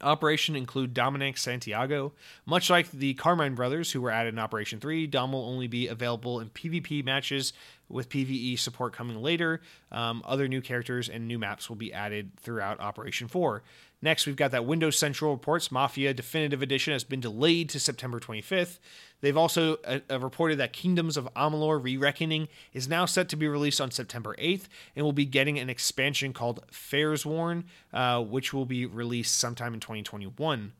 operation 0.00 0.56
include 0.56 0.94
Dominic 0.94 1.36
Santiago. 1.36 2.12
Much 2.46 2.70
like 2.70 2.90
the 2.90 3.14
Carmine 3.14 3.54
brothers 3.54 3.92
who 3.92 4.00
were 4.00 4.10
added 4.10 4.34
in 4.34 4.38
Operation 4.38 4.80
3, 4.80 5.06
Dom 5.06 5.32
will 5.32 5.44
only 5.44 5.66
be 5.66 5.88
available 5.88 6.40
in 6.40 6.50
PvP 6.50 7.04
matches 7.04 7.52
with 7.88 8.08
PvE 8.08 8.58
support 8.58 8.92
coming 8.92 9.20
later. 9.22 9.60
Um, 9.90 10.22
other 10.26 10.48
new 10.48 10.60
characters 10.60 11.08
and 11.08 11.26
new 11.26 11.38
maps 11.38 11.68
will 11.68 11.76
be 11.76 11.92
added 11.92 12.32
throughout 12.38 12.80
Operation 12.80 13.28
4. 13.28 13.62
Next, 14.00 14.26
we've 14.26 14.36
got 14.36 14.52
that 14.52 14.64
Windows 14.64 14.96
Central 14.96 15.32
reports 15.32 15.72
Mafia 15.72 16.14
Definitive 16.14 16.62
Edition 16.62 16.92
has 16.92 17.02
been 17.02 17.20
delayed 17.20 17.68
to 17.70 17.80
September 17.80 18.20
25th. 18.20 18.78
They've 19.20 19.36
also 19.36 19.78
uh, 19.84 19.98
uh, 20.08 20.20
reported 20.20 20.58
that 20.58 20.72
Kingdoms 20.72 21.16
of 21.16 21.28
Amalur 21.34 21.82
Re 21.82 21.96
Reckoning 21.96 22.46
is 22.72 22.88
now 22.88 23.06
set 23.06 23.28
to 23.30 23.36
be 23.36 23.48
released 23.48 23.80
on 23.80 23.90
September 23.90 24.36
8th 24.38 24.66
and 24.94 25.04
will 25.04 25.12
be 25.12 25.24
getting 25.24 25.58
an 25.58 25.68
expansion 25.68 26.32
called 26.32 26.64
Fatesworn, 26.70 27.64
uh, 27.92 28.22
which 28.22 28.52
will 28.52 28.66
be 28.66 28.86
released 28.86 29.36
sometime 29.36 29.74
in 29.74 29.80
2021. 29.80 30.72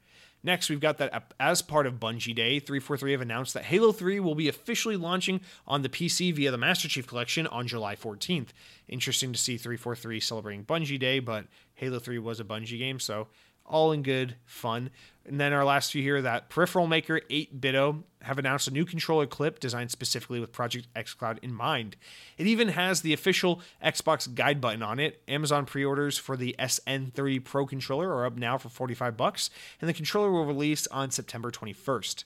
Next, 0.42 0.70
we've 0.70 0.80
got 0.80 0.98
that 0.98 1.32
as 1.40 1.62
part 1.62 1.86
of 1.86 1.94
Bungie 1.94 2.34
Day, 2.34 2.60
343 2.60 3.12
have 3.12 3.20
announced 3.20 3.54
that 3.54 3.64
Halo 3.64 3.90
3 3.90 4.20
will 4.20 4.36
be 4.36 4.48
officially 4.48 4.96
launching 4.96 5.40
on 5.66 5.82
the 5.82 5.88
PC 5.88 6.32
via 6.32 6.50
the 6.50 6.58
Master 6.58 6.88
Chief 6.88 7.06
Collection 7.06 7.46
on 7.48 7.66
July 7.66 7.96
14th. 7.96 8.48
Interesting 8.86 9.32
to 9.32 9.38
see 9.38 9.56
343 9.56 10.20
celebrating 10.20 10.64
Bungie 10.64 10.98
Day, 10.98 11.18
but 11.18 11.46
Halo 11.74 11.98
3 11.98 12.18
was 12.20 12.38
a 12.38 12.44
Bungie 12.44 12.78
game, 12.78 13.00
so 13.00 13.26
all 13.68 13.92
in 13.92 14.02
good 14.02 14.36
fun. 14.44 14.90
And 15.24 15.38
then 15.38 15.52
our 15.52 15.64
last 15.64 15.92
few 15.92 16.02
here 16.02 16.22
that 16.22 16.48
peripheral 16.48 16.86
maker 16.86 17.20
8BitDo 17.30 18.02
have 18.22 18.38
announced 18.38 18.66
a 18.66 18.72
new 18.72 18.84
controller 18.84 19.26
clip 19.26 19.60
designed 19.60 19.90
specifically 19.90 20.40
with 20.40 20.52
Project 20.52 20.88
xCloud 20.96 21.38
in 21.42 21.52
mind. 21.52 21.96
It 22.38 22.46
even 22.46 22.68
has 22.68 23.02
the 23.02 23.12
official 23.12 23.60
Xbox 23.84 24.34
guide 24.34 24.60
button 24.60 24.82
on 24.82 24.98
it. 24.98 25.22
Amazon 25.28 25.66
pre-orders 25.66 26.16
for 26.18 26.36
the 26.36 26.56
SN30 26.58 27.44
Pro 27.44 27.66
controller 27.66 28.10
are 28.10 28.26
up 28.26 28.36
now 28.36 28.56
for 28.56 28.70
45 28.70 29.16
bucks, 29.16 29.50
and 29.80 29.88
the 29.88 29.94
controller 29.94 30.32
will 30.32 30.46
release 30.46 30.86
on 30.88 31.10
September 31.10 31.50
21st. 31.50 32.24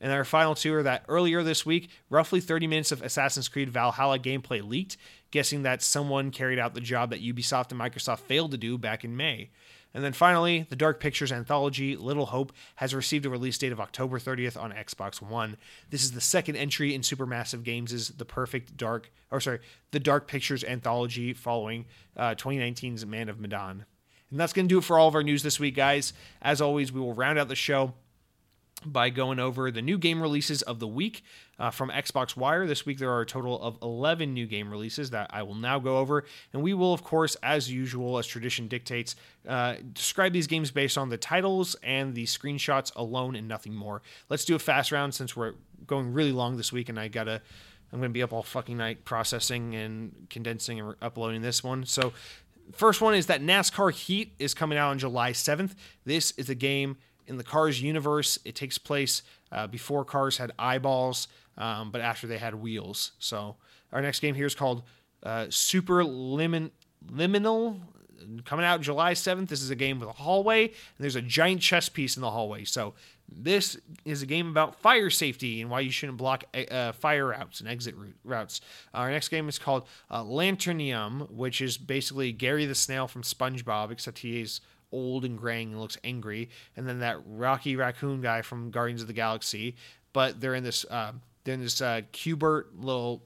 And 0.00 0.12
our 0.12 0.24
final 0.24 0.54
two 0.54 0.74
are 0.74 0.82
that 0.82 1.04
earlier 1.08 1.42
this 1.42 1.64
week, 1.64 1.88
roughly 2.10 2.40
30 2.40 2.66
minutes 2.66 2.92
of 2.92 3.00
Assassin's 3.00 3.48
Creed 3.48 3.70
Valhalla 3.70 4.18
gameplay 4.18 4.62
leaked, 4.62 4.98
guessing 5.30 5.62
that 5.62 5.82
someone 5.82 6.30
carried 6.30 6.58
out 6.58 6.74
the 6.74 6.80
job 6.80 7.10
that 7.10 7.22
Ubisoft 7.22 7.70
and 7.70 7.80
Microsoft 7.80 8.18
failed 8.20 8.50
to 8.50 8.58
do 8.58 8.76
back 8.76 9.02
in 9.02 9.16
May. 9.16 9.50
And 9.94 10.02
then 10.02 10.12
finally, 10.12 10.66
the 10.68 10.76
Dark 10.76 10.98
Pictures 10.98 11.30
anthology, 11.30 11.96
Little 11.96 12.26
Hope, 12.26 12.52
has 12.76 12.92
received 12.92 13.24
a 13.26 13.30
release 13.30 13.56
date 13.56 13.70
of 13.70 13.80
October 13.80 14.18
30th 14.18 14.60
on 14.60 14.72
Xbox 14.72 15.22
One. 15.22 15.56
This 15.90 16.02
is 16.02 16.12
the 16.12 16.20
second 16.20 16.56
entry 16.56 16.92
in 16.92 17.02
Supermassive 17.02 17.62
Games' 17.62 18.08
The 18.08 18.24
Perfect 18.24 18.76
Dark, 18.76 19.12
or 19.30 19.40
sorry, 19.40 19.60
the 19.92 20.00
Dark 20.00 20.26
Pictures 20.26 20.64
anthology 20.64 21.32
following 21.32 21.86
uh, 22.16 22.34
2019's 22.34 23.06
Man 23.06 23.28
of 23.28 23.38
Medan. 23.38 23.84
And 24.30 24.40
that's 24.40 24.52
going 24.52 24.66
to 24.66 24.72
do 24.74 24.78
it 24.78 24.84
for 24.84 24.98
all 24.98 25.06
of 25.06 25.14
our 25.14 25.22
news 25.22 25.44
this 25.44 25.60
week, 25.60 25.76
guys. 25.76 26.12
As 26.42 26.60
always, 26.60 26.90
we 26.90 27.00
will 27.00 27.14
round 27.14 27.38
out 27.38 27.46
the 27.46 27.54
show 27.54 27.94
by 28.86 29.10
going 29.10 29.38
over 29.38 29.70
the 29.70 29.82
new 29.82 29.98
game 29.98 30.20
releases 30.20 30.62
of 30.62 30.78
the 30.78 30.86
week 30.86 31.22
uh, 31.58 31.70
from 31.70 31.90
Xbox 31.90 32.36
Wire. 32.36 32.66
This 32.66 32.84
week 32.86 32.98
there 32.98 33.10
are 33.10 33.22
a 33.22 33.26
total 33.26 33.60
of 33.60 33.78
11 33.82 34.32
new 34.32 34.46
game 34.46 34.70
releases 34.70 35.10
that 35.10 35.30
I 35.32 35.42
will 35.42 35.54
now 35.54 35.78
go 35.78 35.98
over. 35.98 36.24
And 36.52 36.62
we 36.62 36.74
will, 36.74 36.92
of 36.92 37.02
course, 37.02 37.36
as 37.42 37.70
usual, 37.70 38.18
as 38.18 38.26
tradition 38.26 38.68
dictates, 38.68 39.16
uh, 39.48 39.76
describe 39.92 40.32
these 40.32 40.46
games 40.46 40.70
based 40.70 40.98
on 40.98 41.08
the 41.08 41.18
titles 41.18 41.76
and 41.82 42.14
the 42.14 42.24
screenshots 42.24 42.94
alone 42.96 43.36
and 43.36 43.48
nothing 43.48 43.74
more. 43.74 44.02
Let's 44.28 44.44
do 44.44 44.54
a 44.54 44.58
fast 44.58 44.92
round 44.92 45.14
since 45.14 45.36
we're 45.36 45.54
going 45.86 46.12
really 46.12 46.32
long 46.32 46.56
this 46.56 46.72
week 46.72 46.88
and 46.88 46.98
I 46.98 47.08
gotta. 47.08 47.42
I'm 47.92 48.00
going 48.00 48.10
to 48.10 48.14
be 48.14 48.24
up 48.24 48.32
all 48.32 48.42
fucking 48.42 48.76
night 48.76 49.04
processing 49.04 49.76
and 49.76 50.26
condensing 50.28 50.80
and 50.80 50.96
uploading 51.00 51.42
this 51.42 51.62
one. 51.62 51.86
So, 51.86 52.12
first 52.72 53.00
one 53.00 53.14
is 53.14 53.26
that 53.26 53.40
NASCAR 53.40 53.92
Heat 53.92 54.32
is 54.40 54.52
coming 54.52 54.76
out 54.76 54.90
on 54.90 54.98
July 54.98 55.30
7th. 55.30 55.76
This 56.04 56.32
is 56.32 56.48
a 56.48 56.56
game 56.56 56.96
in 57.26 57.36
the 57.36 57.44
Cars 57.44 57.80
universe. 57.80 58.38
It 58.44 58.54
takes 58.54 58.78
place 58.78 59.22
uh, 59.52 59.66
before 59.66 60.04
cars 60.04 60.36
had 60.36 60.52
eyeballs, 60.58 61.28
um, 61.56 61.90
but 61.90 62.00
after 62.00 62.26
they 62.26 62.38
had 62.38 62.54
wheels. 62.54 63.12
So 63.18 63.56
our 63.92 64.02
next 64.02 64.20
game 64.20 64.34
here 64.34 64.46
is 64.46 64.54
called 64.54 64.82
uh, 65.22 65.46
Super 65.48 66.02
Liminal. 66.04 67.80
Coming 68.46 68.64
out 68.64 68.80
July 68.80 69.12
7th. 69.12 69.48
This 69.48 69.60
is 69.60 69.68
a 69.68 69.74
game 69.74 70.00
with 70.00 70.08
a 70.08 70.12
hallway, 70.12 70.64
and 70.64 70.74
there's 70.98 71.16
a 71.16 71.20
giant 71.20 71.60
chess 71.60 71.90
piece 71.90 72.16
in 72.16 72.22
the 72.22 72.30
hallway. 72.30 72.64
So 72.64 72.94
this 73.28 73.76
is 74.04 74.22
a 74.22 74.26
game 74.26 74.48
about 74.48 74.80
fire 74.80 75.10
safety 75.10 75.60
and 75.60 75.70
why 75.70 75.80
you 75.80 75.90
shouldn't 75.90 76.16
block 76.18 76.44
uh, 76.70 76.92
fire 76.92 77.26
routes 77.28 77.60
and 77.60 77.68
exit 77.68 77.94
routes. 78.24 78.60
Our 78.94 79.10
next 79.10 79.28
game 79.28 79.48
is 79.48 79.58
called 79.58 79.86
uh, 80.10 80.22
Lanternium, 80.22 81.30
which 81.30 81.60
is 81.60 81.76
basically 81.76 82.32
Gary 82.32 82.64
the 82.64 82.74
Snail 82.74 83.08
from 83.08 83.22
SpongeBob, 83.22 83.90
except 83.90 84.20
he 84.20 84.40
is 84.40 84.60
old 84.94 85.24
and 85.24 85.36
graying 85.38 85.72
and 85.72 85.80
looks 85.80 85.98
angry, 86.04 86.48
and 86.76 86.88
then 86.88 87.00
that 87.00 87.18
Rocky 87.26 87.76
Raccoon 87.76 88.20
guy 88.20 88.42
from 88.42 88.70
Guardians 88.70 89.02
of 89.02 89.08
the 89.08 89.12
Galaxy. 89.12 89.76
But 90.12 90.40
they're 90.40 90.54
in 90.54 90.62
this 90.62 90.84
uh, 90.88 91.12
they're 91.44 91.54
in 91.54 91.60
this 91.60 91.80
uh, 91.82 92.00
Q*bert 92.12 92.74
little 92.78 93.22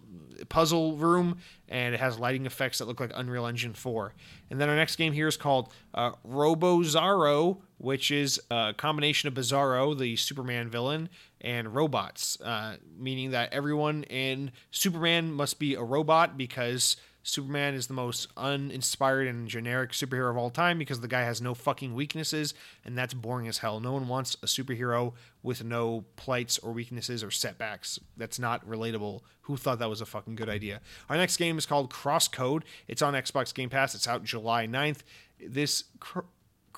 puzzle 0.48 0.96
room, 0.96 1.38
and 1.68 1.94
it 1.94 2.00
has 2.00 2.18
lighting 2.18 2.46
effects 2.46 2.78
that 2.78 2.86
look 2.86 2.98
like 3.00 3.12
Unreal 3.14 3.46
Engine 3.46 3.74
4. 3.74 4.12
And 4.50 4.60
then 4.60 4.68
our 4.68 4.76
next 4.76 4.96
game 4.96 5.12
here 5.12 5.28
is 5.28 5.36
called 5.36 5.72
uh, 5.94 6.12
Robozarro, 6.28 7.58
which 7.78 8.10
is 8.10 8.40
a 8.50 8.74
combination 8.76 9.28
of 9.28 9.34
Bizarro, 9.34 9.96
the 9.96 10.16
Superman 10.16 10.68
villain, 10.68 11.08
and 11.40 11.74
robots, 11.74 12.40
uh, 12.40 12.76
meaning 12.98 13.30
that 13.30 13.52
everyone 13.52 14.02
in 14.04 14.50
Superman 14.72 15.32
must 15.32 15.60
be 15.60 15.74
a 15.74 15.82
robot 15.82 16.36
because 16.36 16.96
Superman 17.22 17.74
is 17.74 17.88
the 17.88 17.94
most 17.94 18.28
uninspired 18.36 19.26
and 19.28 19.48
generic 19.48 19.90
superhero 19.90 20.30
of 20.30 20.36
all 20.38 20.50
time 20.50 20.78
because 20.78 21.00
the 21.00 21.08
guy 21.08 21.22
has 21.22 21.42
no 21.42 21.52
fucking 21.54 21.94
weaknesses, 21.94 22.54
and 22.84 22.96
that's 22.96 23.12
boring 23.14 23.48
as 23.48 23.58
hell. 23.58 23.80
No 23.80 23.92
one 23.92 24.08
wants 24.08 24.36
a 24.42 24.46
superhero 24.46 25.12
with 25.42 25.62
no 25.64 26.04
plights 26.16 26.58
or 26.58 26.72
weaknesses 26.72 27.22
or 27.22 27.30
setbacks. 27.30 27.98
That's 28.16 28.38
not 28.38 28.66
relatable. 28.66 29.20
Who 29.42 29.56
thought 29.56 29.78
that 29.78 29.90
was 29.90 30.00
a 30.00 30.06
fucking 30.06 30.36
good 30.36 30.48
idea? 30.48 30.80
Our 31.08 31.16
next 31.16 31.36
game 31.36 31.58
is 31.58 31.66
called 31.66 31.90
Crosscode. 31.90 32.62
It's 32.86 33.02
on 33.02 33.14
Xbox 33.14 33.52
Game 33.54 33.70
Pass. 33.70 33.94
It's 33.94 34.08
out 34.08 34.24
July 34.24 34.66
9th. 34.66 35.00
This 35.40 35.84
cr- 36.00 36.20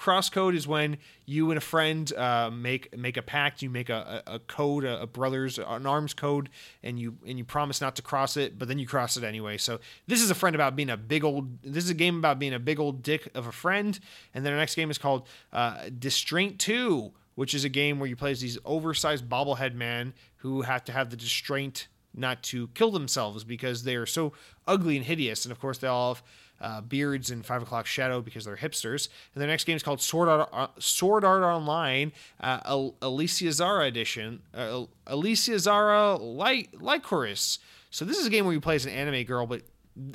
Crosscode 0.00 0.56
is 0.56 0.66
when 0.66 0.96
you 1.26 1.50
and 1.50 1.58
a 1.58 1.60
friend 1.60 2.10
uh, 2.14 2.50
make 2.50 2.96
make 2.96 3.18
a 3.18 3.22
pact. 3.22 3.60
You 3.60 3.68
make 3.68 3.90
a, 3.90 4.22
a, 4.26 4.38
code, 4.38 4.84
a, 4.84 5.02
a, 5.02 5.06
brothers, 5.06 5.58
an 5.58 5.86
arms 5.86 6.14
code, 6.14 6.48
and 6.82 6.98
you 6.98 7.18
and 7.26 7.36
you 7.36 7.44
promise 7.44 7.82
not 7.82 7.96
to 7.96 8.02
cross 8.02 8.38
it, 8.38 8.58
but 8.58 8.66
then 8.66 8.78
you 8.78 8.86
cross 8.86 9.18
it 9.18 9.24
anyway. 9.24 9.58
So 9.58 9.78
this 10.06 10.22
is 10.22 10.30
a 10.30 10.34
friend 10.34 10.54
about 10.54 10.74
being 10.74 10.88
a 10.88 10.96
big 10.96 11.22
old. 11.22 11.62
This 11.62 11.84
is 11.84 11.90
a 11.90 11.94
game 11.94 12.16
about 12.16 12.38
being 12.38 12.54
a 12.54 12.58
big 12.58 12.80
old 12.80 13.02
dick 13.02 13.28
of 13.34 13.46
a 13.46 13.52
friend. 13.52 13.98
And 14.32 14.44
then 14.44 14.54
our 14.54 14.58
next 14.58 14.74
game 14.74 14.90
is 14.90 14.96
called 14.96 15.28
uh, 15.52 15.90
Distraint 15.98 16.58
Two, 16.58 17.12
which 17.34 17.54
is 17.54 17.64
a 17.64 17.68
game 17.68 18.00
where 18.00 18.08
you 18.08 18.16
play 18.16 18.30
as 18.30 18.40
these 18.40 18.56
oversized 18.64 19.28
bobblehead 19.28 19.74
men 19.74 20.14
who 20.36 20.62
have 20.62 20.82
to 20.84 20.92
have 20.92 21.10
the 21.10 21.16
distraint 21.16 21.88
not 22.14 22.42
to 22.42 22.68
kill 22.68 22.90
themselves 22.90 23.44
because 23.44 23.84
they 23.84 23.96
are 23.96 24.06
so 24.06 24.32
ugly 24.66 24.96
and 24.96 25.04
hideous. 25.04 25.44
And 25.44 25.52
of 25.52 25.60
course, 25.60 25.78
they 25.78 25.88
all 25.88 26.14
have 26.14 26.22
uh, 26.60 26.80
beards 26.80 27.30
in 27.30 27.42
Five 27.42 27.62
O'clock 27.62 27.86
Shadow 27.86 28.20
because 28.20 28.44
they're 28.44 28.56
hipsters. 28.56 29.08
And 29.34 29.40
their 29.40 29.48
next 29.48 29.64
game 29.64 29.76
is 29.76 29.82
called 29.82 30.00
Sword 30.00 30.28
Art, 30.28 30.48
uh, 30.52 30.68
Sword 30.78 31.24
Art 31.24 31.42
Online, 31.42 32.12
uh, 32.40 32.60
Alicization 33.02 33.86
edition, 33.86 34.42
uh, 34.54 34.84
Alicization 35.06 36.36
Light 36.36 36.72
Lycoris. 36.72 37.58
So 37.90 38.04
this 38.04 38.18
is 38.18 38.26
a 38.26 38.30
game 38.30 38.44
where 38.44 38.54
you 38.54 38.60
play 38.60 38.76
as 38.76 38.86
an 38.86 38.92
anime 38.92 39.24
girl, 39.24 39.46
but 39.46 39.62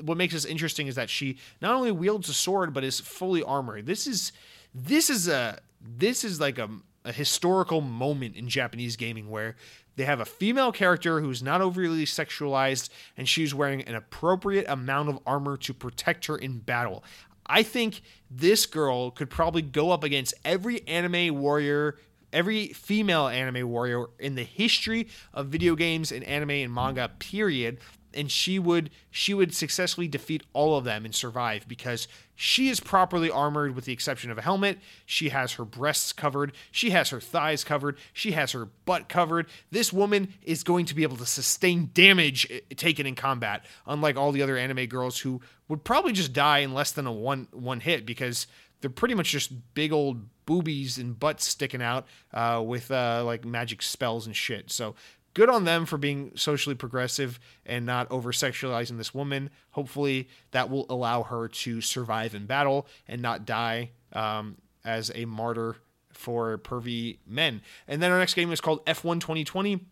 what 0.02 0.18
makes 0.18 0.34
this 0.34 0.46
interesting 0.46 0.88
is 0.88 0.96
that 0.96 1.10
she 1.10 1.38
not 1.62 1.76
only 1.76 1.92
wields 1.92 2.30
a 2.30 2.34
sword 2.34 2.74
but 2.74 2.84
is 2.84 3.00
fully 3.00 3.44
armored. 3.44 3.86
This 3.86 4.08
is 4.08 4.32
this 4.74 5.10
is 5.10 5.28
a 5.28 5.60
this 5.82 6.24
is 6.24 6.40
like 6.40 6.58
a, 6.58 6.70
a 7.04 7.12
historical 7.12 7.82
moment 7.82 8.36
in 8.36 8.48
Japanese 8.48 8.96
gaming 8.96 9.30
where 9.30 9.56
they 9.96 10.06
have 10.06 10.20
a 10.20 10.26
female 10.26 10.72
character 10.72 11.22
who's 11.22 11.42
not 11.42 11.62
overly 11.62 12.06
sexualized, 12.06 12.90
and 13.18 13.28
she's 13.28 13.54
wearing 13.54 13.82
an 13.84 13.96
appropriate 13.96 14.66
amount 14.68 15.10
of 15.10 15.20
armor 15.26 15.58
to 15.58 15.74
protect 15.74 16.26
her 16.26 16.38
in 16.38 16.60
battle. 16.60 17.04
I 17.46 17.64
think 17.64 18.02
this 18.30 18.66
girl 18.66 19.12
could 19.12 19.30
probably 19.30 19.62
go 19.62 19.92
up 19.92 20.04
against 20.04 20.34
every 20.44 20.86
anime 20.88 21.40
warrior, 21.40 21.98
every 22.34 22.70
female 22.70 23.28
anime 23.28 23.70
warrior 23.70 24.08
in 24.20 24.36
the 24.36 24.44
history 24.44 25.08
of 25.34 25.48
video 25.48 25.76
games 25.76 26.12
and 26.12 26.24
anime 26.24 26.52
and 26.52 26.74
manga, 26.74 27.10
period 27.20 27.80
and 28.16 28.32
she 28.32 28.58
would 28.60 28.90
she 29.12 29.34
would 29.34 29.54
successfully 29.54 30.08
defeat 30.08 30.44
all 30.54 30.78
of 30.78 30.84
them 30.84 31.06
and 31.06 31.14
survive 31.14 31.68
because 31.68 32.08
she 32.36 32.70
is 32.70 32.80
properly 32.80 33.30
armored 33.30 33.76
with 33.76 33.86
the 33.86 33.94
exception 33.94 34.30
of 34.30 34.38
a 34.38 34.42
helmet. 34.42 34.80
She 35.06 35.30
has 35.30 35.54
her 35.54 35.66
breasts 35.66 36.12
covered, 36.12 36.54
she 36.72 36.90
has 36.92 37.10
her 37.10 37.22
thighs 37.22 37.64
covered, 37.64 37.98
she 38.14 38.32
has 38.32 38.52
her 38.52 38.66
butt 38.86 39.08
covered. 39.08 39.48
This 39.72 39.94
woman 39.94 40.34
is 40.44 40.64
going 40.64 40.86
to 40.88 40.96
be 40.96 41.04
able 41.04 41.18
to 41.18 41.26
sustain 41.26 41.90
damage 41.94 42.48
eh, 42.50 42.60
taken 42.76 43.06
in 43.06 43.16
combat, 43.16 43.64
unlike 43.86 44.18
all 44.18 44.32
the 44.32 44.42
other 44.42 44.58
anime 44.58 44.86
girls 44.88 45.20
who 45.20 45.42
would 45.68 45.84
probably 45.84 46.14
just 46.14 46.34
die 46.34 46.60
in 46.60 46.74
less 46.74 46.92
than 46.92 47.08
a 47.08 47.12
one 47.12 47.48
one 47.52 47.80
hit 47.80 48.06
because 48.06 48.48
they're 48.82 48.90
pretty 48.90 49.16
much 49.16 49.32
just 49.32 49.74
big 49.74 49.92
old 49.92 50.26
boobies 50.46 50.98
and 50.98 51.20
butts 51.20 51.46
sticking 51.46 51.82
out 51.82 52.06
uh, 52.34 52.62
with 52.64 52.92
uh, 52.92 53.24
like 53.26 53.46
magic 53.46 53.82
spells 53.82 54.28
and 54.28 54.36
shit. 54.36 54.72
So 54.72 54.96
good 55.36 55.50
on 55.50 55.66
them 55.66 55.86
for 55.86 56.00
being 56.00 56.32
socially 56.36 56.76
progressive 56.76 57.40
and 57.66 57.86
not 57.86 58.10
over 58.10 58.32
sexualizing 58.32 58.98
this 58.98 59.14
woman. 59.14 59.52
Hopefully, 59.72 60.28
that 60.52 60.72
will 60.72 60.88
allow 60.90 61.22
her 61.22 61.48
to 61.48 61.82
survive 61.82 62.34
in 62.34 62.48
battle 62.48 62.88
and 63.08 63.22
not 63.22 63.46
die 63.46 63.92
um, 64.14 64.58
as 64.84 65.12
a 65.14 65.26
martyr 65.26 65.76
for 66.12 66.58
pervy 66.58 67.20
men. 67.28 67.62
And 67.88 68.02
then 68.02 68.12
our 68.12 68.18
next 68.18 68.34
game 68.34 68.52
is 68.52 68.62
called 68.62 68.84
F1 68.86 69.20
2020. 69.20 69.86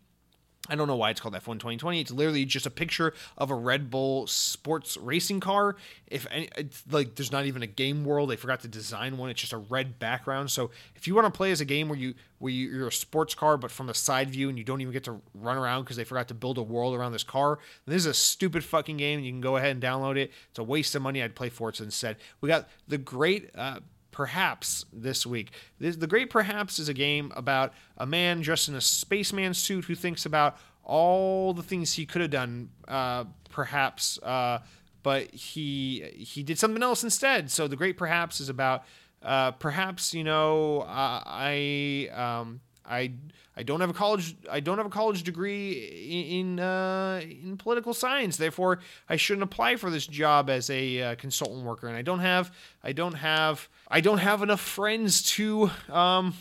I 0.68 0.76
don't 0.76 0.88
know 0.88 0.96
why 0.96 1.10
it's 1.10 1.20
called 1.20 1.34
F1 1.34 1.54
2020. 1.54 2.00
It's 2.00 2.10
literally 2.10 2.44
just 2.46 2.64
a 2.64 2.70
picture 2.70 3.12
of 3.36 3.50
a 3.50 3.54
Red 3.54 3.90
Bull 3.90 4.26
sports 4.26 4.96
racing 4.96 5.40
car. 5.40 5.76
If 6.06 6.26
any, 6.30 6.48
it's 6.56 6.82
like 6.90 7.16
there's 7.16 7.32
not 7.32 7.44
even 7.44 7.62
a 7.62 7.66
game 7.66 8.04
world, 8.04 8.30
they 8.30 8.36
forgot 8.36 8.60
to 8.60 8.68
design 8.68 9.18
one. 9.18 9.28
It's 9.28 9.40
just 9.40 9.52
a 9.52 9.58
red 9.58 9.98
background. 9.98 10.50
So 10.50 10.70
if 10.96 11.06
you 11.06 11.14
want 11.14 11.26
to 11.26 11.36
play 11.36 11.50
as 11.50 11.60
a 11.60 11.66
game 11.66 11.88
where 11.88 11.98
you 11.98 12.14
where 12.38 12.52
you're 12.52 12.88
a 12.88 12.92
sports 12.92 13.34
car 13.34 13.56
but 13.56 13.70
from 13.70 13.88
a 13.88 13.94
side 13.94 14.30
view 14.30 14.48
and 14.48 14.58
you 14.58 14.64
don't 14.64 14.80
even 14.80 14.92
get 14.92 15.04
to 15.04 15.20
run 15.34 15.56
around 15.56 15.84
because 15.84 15.96
they 15.96 16.04
forgot 16.04 16.28
to 16.28 16.34
build 16.34 16.58
a 16.58 16.62
world 16.62 16.94
around 16.94 17.12
this 17.12 17.24
car, 17.24 17.58
this 17.86 17.96
is 17.96 18.06
a 18.06 18.14
stupid 18.14 18.64
fucking 18.64 18.96
game. 18.96 19.20
You 19.20 19.32
can 19.32 19.40
go 19.40 19.56
ahead 19.56 19.70
and 19.70 19.82
download 19.82 20.16
it. 20.16 20.32
It's 20.50 20.58
a 20.58 20.64
waste 20.64 20.94
of 20.94 21.02
money. 21.02 21.22
I'd 21.22 21.34
play 21.34 21.50
Forza 21.50 21.84
instead. 21.84 22.16
We 22.40 22.48
got 22.48 22.68
the 22.88 22.98
great 22.98 23.50
uh, 23.54 23.80
Perhaps 24.14 24.84
this 24.92 25.26
week. 25.26 25.50
This, 25.80 25.96
the 25.96 26.06
Great 26.06 26.30
Perhaps 26.30 26.78
is 26.78 26.88
a 26.88 26.94
game 26.94 27.32
about 27.34 27.72
a 27.98 28.06
man 28.06 28.42
dressed 28.42 28.68
in 28.68 28.76
a 28.76 28.80
spaceman 28.80 29.54
suit 29.54 29.86
who 29.86 29.96
thinks 29.96 30.24
about 30.24 30.56
all 30.84 31.52
the 31.52 31.64
things 31.64 31.94
he 31.94 32.06
could 32.06 32.22
have 32.22 32.30
done, 32.30 32.68
uh, 32.86 33.24
perhaps, 33.50 34.20
uh, 34.22 34.60
but 35.02 35.34
he 35.34 36.04
he 36.16 36.44
did 36.44 36.60
something 36.60 36.80
else 36.80 37.02
instead. 37.02 37.50
So 37.50 37.66
the 37.66 37.74
Great 37.74 37.96
Perhaps 37.96 38.40
is 38.40 38.48
about 38.48 38.84
uh, 39.20 39.50
perhaps 39.50 40.14
you 40.14 40.22
know 40.22 40.84
I 40.86 42.08
um, 42.14 42.60
I 42.86 43.12
I 43.56 43.62
don't 43.62 43.80
have 43.80 43.90
a 43.90 43.94
college 43.94 44.36
I 44.50 44.60
don't 44.60 44.78
have 44.78 44.86
a 44.86 44.90
college 44.90 45.22
degree 45.22 46.38
in 46.40 46.60
uh, 46.60 47.20
in 47.22 47.56
political 47.56 47.94
science. 47.94 48.36
Therefore, 48.36 48.80
I 49.08 49.16
shouldn't 49.16 49.42
apply 49.44 49.76
for 49.76 49.90
this 49.90 50.06
job 50.06 50.50
as 50.50 50.70
a 50.70 51.02
uh, 51.02 51.14
consultant 51.16 51.64
worker. 51.64 51.88
And 51.88 51.96
I 51.96 52.02
don't 52.02 52.20
have 52.20 52.52
I 52.82 52.92
don't 52.92 53.14
have 53.14 53.68
I 53.88 54.00
don't 54.00 54.18
have 54.18 54.42
enough 54.42 54.60
friends 54.60 55.22
to 55.34 55.70
um, 55.88 56.34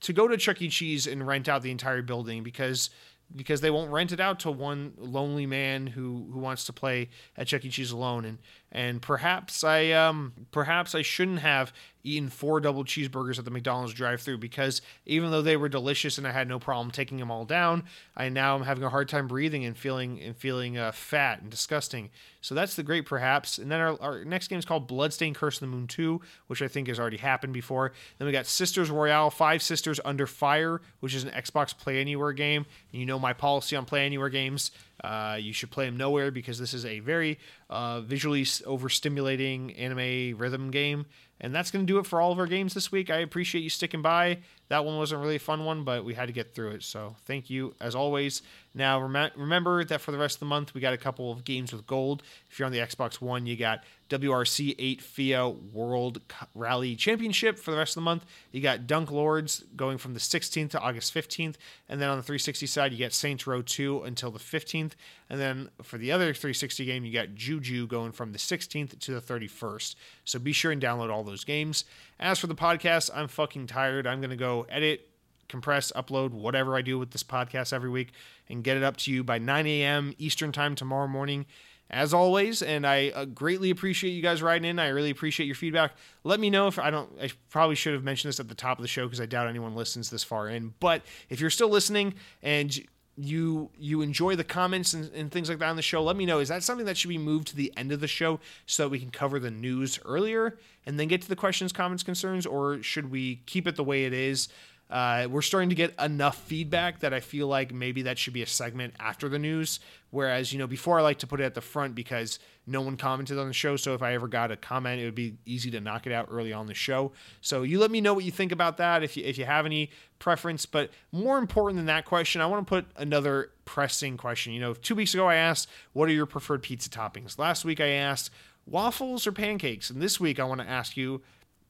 to 0.00 0.12
go 0.12 0.28
to 0.28 0.36
Chuck 0.36 0.62
E. 0.62 0.68
Cheese 0.68 1.06
and 1.06 1.26
rent 1.26 1.48
out 1.48 1.62
the 1.62 1.70
entire 1.70 2.02
building 2.02 2.42
because 2.42 2.90
because 3.34 3.60
they 3.60 3.70
won't 3.70 3.90
rent 3.90 4.12
it 4.12 4.20
out 4.20 4.40
to 4.40 4.50
one 4.50 4.92
lonely 4.98 5.46
man 5.46 5.86
who 5.86 6.28
who 6.32 6.38
wants 6.38 6.64
to 6.66 6.72
play 6.72 7.08
at 7.36 7.46
Chuck 7.46 7.64
E. 7.64 7.70
Cheese 7.70 7.90
alone. 7.90 8.24
And 8.24 8.38
and 8.72 9.02
perhaps 9.02 9.62
I 9.62 9.90
um 9.90 10.32
perhaps 10.50 10.94
I 10.94 11.02
shouldn't 11.02 11.40
have 11.40 11.72
eaten 12.04 12.28
four 12.28 12.58
double 12.58 12.84
cheeseburgers 12.84 13.38
at 13.38 13.44
the 13.44 13.50
McDonald's 13.50 13.94
drive-through 13.94 14.38
because 14.38 14.82
even 15.06 15.30
though 15.30 15.42
they 15.42 15.56
were 15.56 15.68
delicious 15.68 16.18
and 16.18 16.26
I 16.26 16.32
had 16.32 16.48
no 16.48 16.58
problem 16.58 16.90
taking 16.90 17.18
them 17.18 17.30
all 17.30 17.44
down, 17.44 17.84
I 18.16 18.28
now 18.28 18.56
am 18.56 18.62
having 18.62 18.82
a 18.82 18.88
hard 18.88 19.08
time 19.08 19.28
breathing 19.28 19.64
and 19.64 19.76
feeling 19.76 20.20
and 20.20 20.36
feeling 20.36 20.78
uh, 20.78 20.90
fat 20.92 21.42
and 21.42 21.50
disgusting. 21.50 22.10
So 22.40 22.56
that's 22.56 22.74
the 22.74 22.82
great 22.82 23.06
perhaps. 23.06 23.58
And 23.58 23.70
then 23.70 23.80
our, 23.80 23.96
our 24.00 24.24
next 24.24 24.48
game 24.48 24.58
is 24.58 24.64
called 24.64 24.88
Bloodstained 24.88 25.36
Curse 25.36 25.56
of 25.56 25.60
the 25.60 25.66
Moon 25.68 25.86
2, 25.86 26.20
which 26.48 26.60
I 26.60 26.66
think 26.66 26.88
has 26.88 26.98
already 26.98 27.18
happened 27.18 27.52
before. 27.52 27.92
Then 28.18 28.26
we 28.26 28.32
got 28.32 28.46
Sisters 28.46 28.90
Royale, 28.90 29.30
Five 29.30 29.62
Sisters 29.62 30.00
Under 30.04 30.26
Fire, 30.26 30.80
which 30.98 31.14
is 31.14 31.22
an 31.22 31.30
Xbox 31.30 31.76
Play 31.76 32.00
Anywhere 32.00 32.32
game. 32.32 32.66
And 32.92 33.00
you 33.00 33.06
know 33.06 33.18
my 33.18 33.32
policy 33.32 33.76
on 33.76 33.84
Play 33.84 34.04
Anywhere 34.04 34.28
games. 34.28 34.72
Uh, 35.02 35.36
you 35.40 35.52
should 35.52 35.70
play 35.70 35.86
them 35.86 35.96
nowhere 35.96 36.30
because 36.30 36.58
this 36.58 36.74
is 36.74 36.84
a 36.84 37.00
very 37.00 37.38
uh, 37.70 38.00
visually 38.00 38.42
overstimulating 38.42 39.78
anime 39.78 40.36
rhythm 40.38 40.70
game. 40.70 41.06
And 41.42 41.52
that's 41.52 41.72
going 41.72 41.84
to 41.84 41.92
do 41.92 41.98
it 41.98 42.06
for 42.06 42.20
all 42.20 42.30
of 42.30 42.38
our 42.38 42.46
games 42.46 42.72
this 42.72 42.92
week. 42.92 43.10
I 43.10 43.18
appreciate 43.18 43.62
you 43.62 43.68
sticking 43.68 44.00
by. 44.00 44.38
That 44.68 44.84
one 44.84 44.96
wasn't 44.96 45.20
really 45.20 45.36
a 45.36 45.40
fun 45.40 45.64
one, 45.64 45.84
but 45.84 46.04
we 46.04 46.14
had 46.14 46.28
to 46.28 46.32
get 46.32 46.54
through 46.54 46.70
it. 46.70 46.82
So 46.82 47.16
thank 47.26 47.50
you 47.50 47.74
as 47.80 47.94
always. 47.94 48.42
Now, 48.74 49.00
rem- 49.02 49.32
remember 49.36 49.84
that 49.84 50.00
for 50.00 50.12
the 50.12 50.18
rest 50.18 50.36
of 50.36 50.40
the 50.40 50.46
month, 50.46 50.72
we 50.72 50.80
got 50.80 50.94
a 50.94 50.98
couple 50.98 51.30
of 51.30 51.44
games 51.44 51.72
with 51.72 51.86
gold. 51.86 52.22
If 52.48 52.58
you're 52.58 52.66
on 52.66 52.72
the 52.72 52.78
Xbox 52.78 53.20
One, 53.20 53.44
you 53.44 53.56
got 53.56 53.84
WRC 54.08 54.74
8 54.78 55.02
FIA 55.02 55.48
World 55.48 56.20
Rally 56.54 56.94
Championship 56.96 57.58
for 57.58 57.70
the 57.70 57.76
rest 57.76 57.92
of 57.92 57.94
the 57.96 58.04
month. 58.04 58.24
You 58.50 58.60
got 58.60 58.86
Dunk 58.86 59.10
Lords 59.10 59.64
going 59.76 59.98
from 59.98 60.14
the 60.14 60.20
16th 60.20 60.70
to 60.70 60.80
August 60.80 61.12
15th. 61.12 61.56
And 61.88 62.00
then 62.00 62.08
on 62.08 62.16
the 62.16 62.22
360 62.22 62.66
side, 62.66 62.92
you 62.92 62.98
get 62.98 63.12
Saints 63.12 63.46
Row 63.46 63.62
2 63.62 64.04
until 64.04 64.30
the 64.30 64.38
15th. 64.38 64.92
And 65.32 65.40
then 65.40 65.70
for 65.80 65.96
the 65.96 66.12
other 66.12 66.34
360 66.34 66.84
game, 66.84 67.06
you 67.06 67.12
got 67.12 67.34
Juju 67.34 67.86
going 67.86 68.12
from 68.12 68.32
the 68.32 68.38
16th 68.38 68.98
to 68.98 69.14
the 69.14 69.20
31st. 69.22 69.94
So 70.26 70.38
be 70.38 70.52
sure 70.52 70.70
and 70.70 70.80
download 70.80 71.10
all 71.10 71.24
those 71.24 71.42
games. 71.42 71.86
As 72.20 72.38
for 72.38 72.48
the 72.48 72.54
podcast, 72.54 73.08
I'm 73.14 73.28
fucking 73.28 73.66
tired. 73.66 74.06
I'm 74.06 74.20
going 74.20 74.28
to 74.28 74.36
go 74.36 74.66
edit, 74.68 75.08
compress, 75.48 75.90
upload, 75.96 76.32
whatever 76.32 76.76
I 76.76 76.82
do 76.82 76.98
with 76.98 77.12
this 77.12 77.22
podcast 77.22 77.72
every 77.72 77.88
week, 77.88 78.12
and 78.50 78.62
get 78.62 78.76
it 78.76 78.82
up 78.82 78.98
to 78.98 79.10
you 79.10 79.24
by 79.24 79.38
9 79.38 79.66
a.m. 79.66 80.14
Eastern 80.18 80.52
Time 80.52 80.74
tomorrow 80.74 81.08
morning. 81.08 81.46
As 81.88 82.12
always, 82.12 82.60
and 82.60 82.86
I 82.86 83.08
uh, 83.10 83.24
greatly 83.24 83.70
appreciate 83.70 84.10
you 84.12 84.22
guys 84.22 84.42
writing 84.42 84.68
in. 84.68 84.78
I 84.78 84.88
really 84.88 85.10
appreciate 85.10 85.46
your 85.46 85.54
feedback. 85.54 85.92
Let 86.24 86.40
me 86.40 86.48
know 86.48 86.66
if 86.66 86.78
I 86.78 86.90
don't. 86.90 87.10
I 87.20 87.30
probably 87.50 87.74
should 87.74 87.92
have 87.92 88.02
mentioned 88.02 88.30
this 88.30 88.40
at 88.40 88.48
the 88.48 88.54
top 88.54 88.78
of 88.78 88.82
the 88.82 88.88
show 88.88 89.04
because 89.04 89.20
I 89.20 89.26
doubt 89.26 89.46
anyone 89.46 89.74
listens 89.74 90.08
this 90.08 90.24
far 90.24 90.48
in. 90.48 90.72
But 90.80 91.02
if 91.28 91.38
you're 91.38 91.50
still 91.50 91.68
listening 91.68 92.14
and 92.42 92.82
you 93.16 93.70
you 93.78 94.00
enjoy 94.00 94.36
the 94.36 94.44
comments 94.44 94.94
and, 94.94 95.12
and, 95.12 95.30
things 95.30 95.48
like 95.48 95.58
that 95.58 95.68
on 95.68 95.76
the 95.76 95.82
show 95.82 96.02
let 96.02 96.16
me 96.16 96.24
know. 96.24 96.38
Is 96.38 96.48
that 96.48 96.62
something 96.62 96.86
that 96.86 96.96
should 96.96 97.08
be 97.08 97.18
moved 97.18 97.48
to 97.48 97.56
the 97.56 97.72
end 97.76 97.92
of 97.92 98.00
the 98.00 98.08
show 98.08 98.40
so 98.64 98.84
that 98.84 98.88
we 98.88 98.98
can 98.98 99.10
cover 99.10 99.38
the 99.38 99.50
news 99.50 99.98
earlier 100.04 100.58
and 100.86 100.98
then 100.98 101.08
get 101.08 101.20
to 101.22 101.28
the 101.28 101.36
questions 101.36 101.72
comments 101.72 102.02
concerns 102.02 102.46
or 102.46 102.82
should 102.82 103.10
we 103.10 103.36
keep 103.46 103.66
it 103.66 103.76
the 103.76 103.84
way 103.84 104.04
it 104.04 104.14
is 104.14 104.48
uh, 104.92 105.26
we're 105.30 105.40
starting 105.40 105.70
to 105.70 105.74
get 105.74 105.94
enough 105.98 106.36
feedback 106.42 107.00
that 107.00 107.14
I 107.14 107.20
feel 107.20 107.46
like 107.46 107.72
maybe 107.72 108.02
that 108.02 108.18
should 108.18 108.34
be 108.34 108.42
a 108.42 108.46
segment 108.46 108.92
after 109.00 109.26
the 109.26 109.38
news. 109.38 109.80
Whereas, 110.10 110.52
you 110.52 110.58
know, 110.58 110.66
before 110.66 110.98
I 110.98 111.02
like 111.02 111.18
to 111.20 111.26
put 111.26 111.40
it 111.40 111.44
at 111.44 111.54
the 111.54 111.62
front 111.62 111.94
because 111.94 112.38
no 112.66 112.82
one 112.82 112.98
commented 112.98 113.38
on 113.38 113.48
the 113.48 113.54
show. 113.54 113.76
So 113.76 113.94
if 113.94 114.02
I 114.02 114.12
ever 114.12 114.28
got 114.28 114.50
a 114.52 114.56
comment, 114.56 115.00
it 115.00 115.06
would 115.06 115.14
be 115.14 115.38
easy 115.46 115.70
to 115.70 115.80
knock 115.80 116.06
it 116.06 116.12
out 116.12 116.28
early 116.30 116.52
on 116.52 116.66
the 116.66 116.74
show. 116.74 117.12
So 117.40 117.62
you 117.62 117.78
let 117.78 117.90
me 117.90 118.02
know 118.02 118.12
what 118.12 118.24
you 118.24 118.30
think 118.30 118.52
about 118.52 118.76
that 118.76 119.02
if 119.02 119.16
you, 119.16 119.24
if 119.24 119.38
you 119.38 119.46
have 119.46 119.64
any 119.64 119.90
preference. 120.18 120.66
But 120.66 120.90
more 121.10 121.38
important 121.38 121.78
than 121.78 121.86
that 121.86 122.04
question, 122.04 122.42
I 122.42 122.46
want 122.46 122.66
to 122.66 122.68
put 122.68 122.84
another 122.96 123.50
pressing 123.64 124.18
question. 124.18 124.52
You 124.52 124.60
know, 124.60 124.74
two 124.74 124.94
weeks 124.94 125.14
ago 125.14 125.26
I 125.26 125.36
asked, 125.36 125.70
what 125.94 126.10
are 126.10 126.12
your 126.12 126.26
preferred 126.26 126.62
pizza 126.62 126.90
toppings? 126.90 127.38
Last 127.38 127.64
week 127.64 127.80
I 127.80 127.88
asked, 127.88 128.30
waffles 128.66 129.26
or 129.26 129.32
pancakes? 129.32 129.88
And 129.88 130.02
this 130.02 130.20
week 130.20 130.38
I 130.38 130.44
want 130.44 130.60
to 130.60 130.68
ask 130.68 130.98
you, 130.98 131.22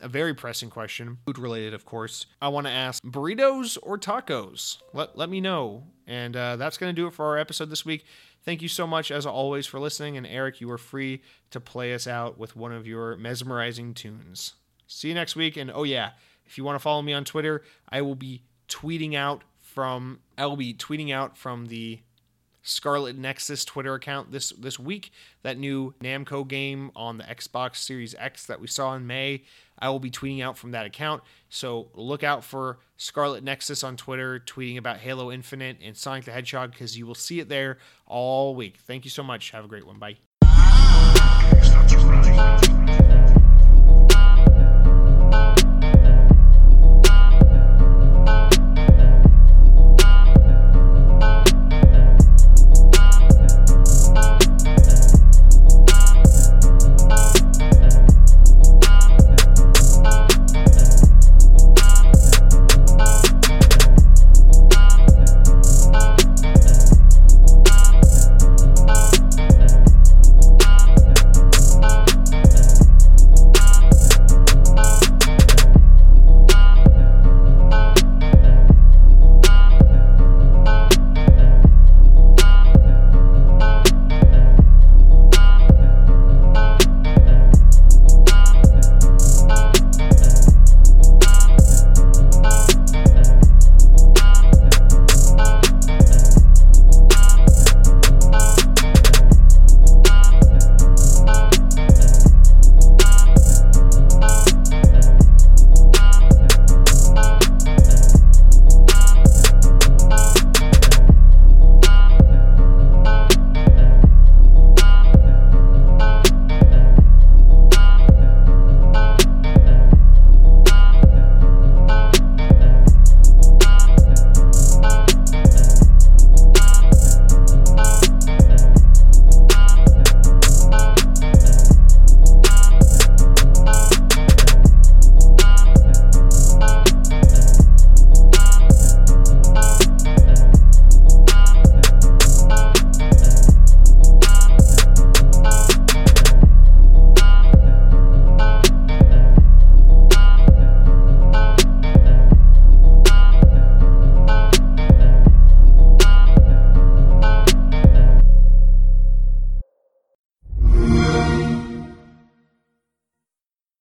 a 0.03 0.09
very 0.09 0.35
pressing 0.35 0.69
question, 0.69 1.19
food 1.25 1.39
related, 1.39 1.73
of 1.73 1.85
course. 1.85 2.27
I 2.41 2.49
want 2.49 2.67
to 2.67 2.73
ask 2.73 3.03
burritos 3.03 3.79
or 3.83 3.97
tacos? 3.97 4.79
Let, 4.93 5.17
let 5.17 5.31
me 5.31 5.41
know. 5.41 5.85
And 6.07 6.37
uh, 6.37 6.57
that's 6.57 6.77
going 6.77 6.95
to 6.95 7.01
do 7.01 7.07
it 7.07 7.15
for 7.15 7.25
our 7.27 7.39
episode 7.39 7.71
this 7.71 7.87
week. 7.87 8.05
Thank 8.45 8.61
you 8.61 8.69
so 8.69 8.87
much, 8.87 9.11
as 9.11 9.25
always, 9.25 9.67
for 9.67 9.79
listening. 9.79 10.17
And 10.17 10.27
Eric, 10.27 10.61
you 10.61 10.71
are 10.71 10.79
free 10.79 11.23
to 11.51 11.61
play 11.61 11.95
us 11.95 12.07
out 12.07 12.39
with 12.39 12.57
one 12.57 12.73
of 12.73 12.87
your 12.87 13.17
mesmerizing 13.17 13.95
tunes. 13.95 14.55
See 14.89 15.09
you 15.09 15.15
next 15.15 15.37
week. 15.37 15.57
And 15.57 15.71
oh, 15.71 15.85
yeah, 15.85 16.11
if 16.45 16.59
you 16.59 16.65
want 16.65 16.75
to 16.75 16.81
follow 16.81 17.03
me 17.03 17.13
on 17.13 17.25
Twitter, 17.25 17.63
I 17.89 18.03
will 18.03 18.17
be 18.17 18.43
tweeting 18.69 19.15
out 19.15 19.45
from 19.61 20.21
I 20.37 20.47
will 20.47 20.57
be 20.57 20.75
tweeting 20.75 21.13
out 21.13 21.39
from 21.39 21.67
the 21.67 22.01
Scarlet 22.63 23.17
Nexus 23.17 23.65
Twitter 23.65 23.95
account 23.95 24.33
this 24.33 24.51
this 24.51 24.79
week. 24.79 25.13
That 25.43 25.59
new 25.59 25.95
Namco 26.01 26.47
game 26.47 26.91
on 26.95 27.19
the 27.19 27.25
Xbox 27.25 27.77
Series 27.77 28.15
X 28.19 28.47
that 28.47 28.61
we 28.61 28.67
saw 28.67 28.95
in 28.95 29.07
May. 29.07 29.45
I 29.83 29.91
will 29.91 29.99
be 29.99 30.11
tweeting 30.11 30.43
out 30.43 30.57
from 30.57 30.71
that 30.71 30.87
account. 30.87 31.23
So 31.51 31.89
look 31.95 32.23
out 32.23 32.45
for 32.45 32.79
Scarlet 32.97 33.43
Nexus 33.43 33.83
on 33.83 33.97
Twitter 33.97 34.39
tweeting 34.39 34.79
about 34.79 34.99
Halo 34.99 35.33
Infinite 35.33 35.79
and 35.83 35.97
Sonic 35.97 36.25
the 36.25 36.31
Hedgehog 36.31 36.71
because 36.71 36.97
you 36.97 37.05
will 37.05 37.17
see 37.17 37.41
it 37.41 37.49
there 37.49 37.79
all 38.07 38.55
week. 38.55 38.79
Thank 38.87 39.05
you 39.05 39.11
so 39.11 39.25
much. 39.25 39.51
Have 39.51 39.65
a 39.65 39.69
great 39.69 39.85
one. 39.85 39.99
Bye. 39.99 40.19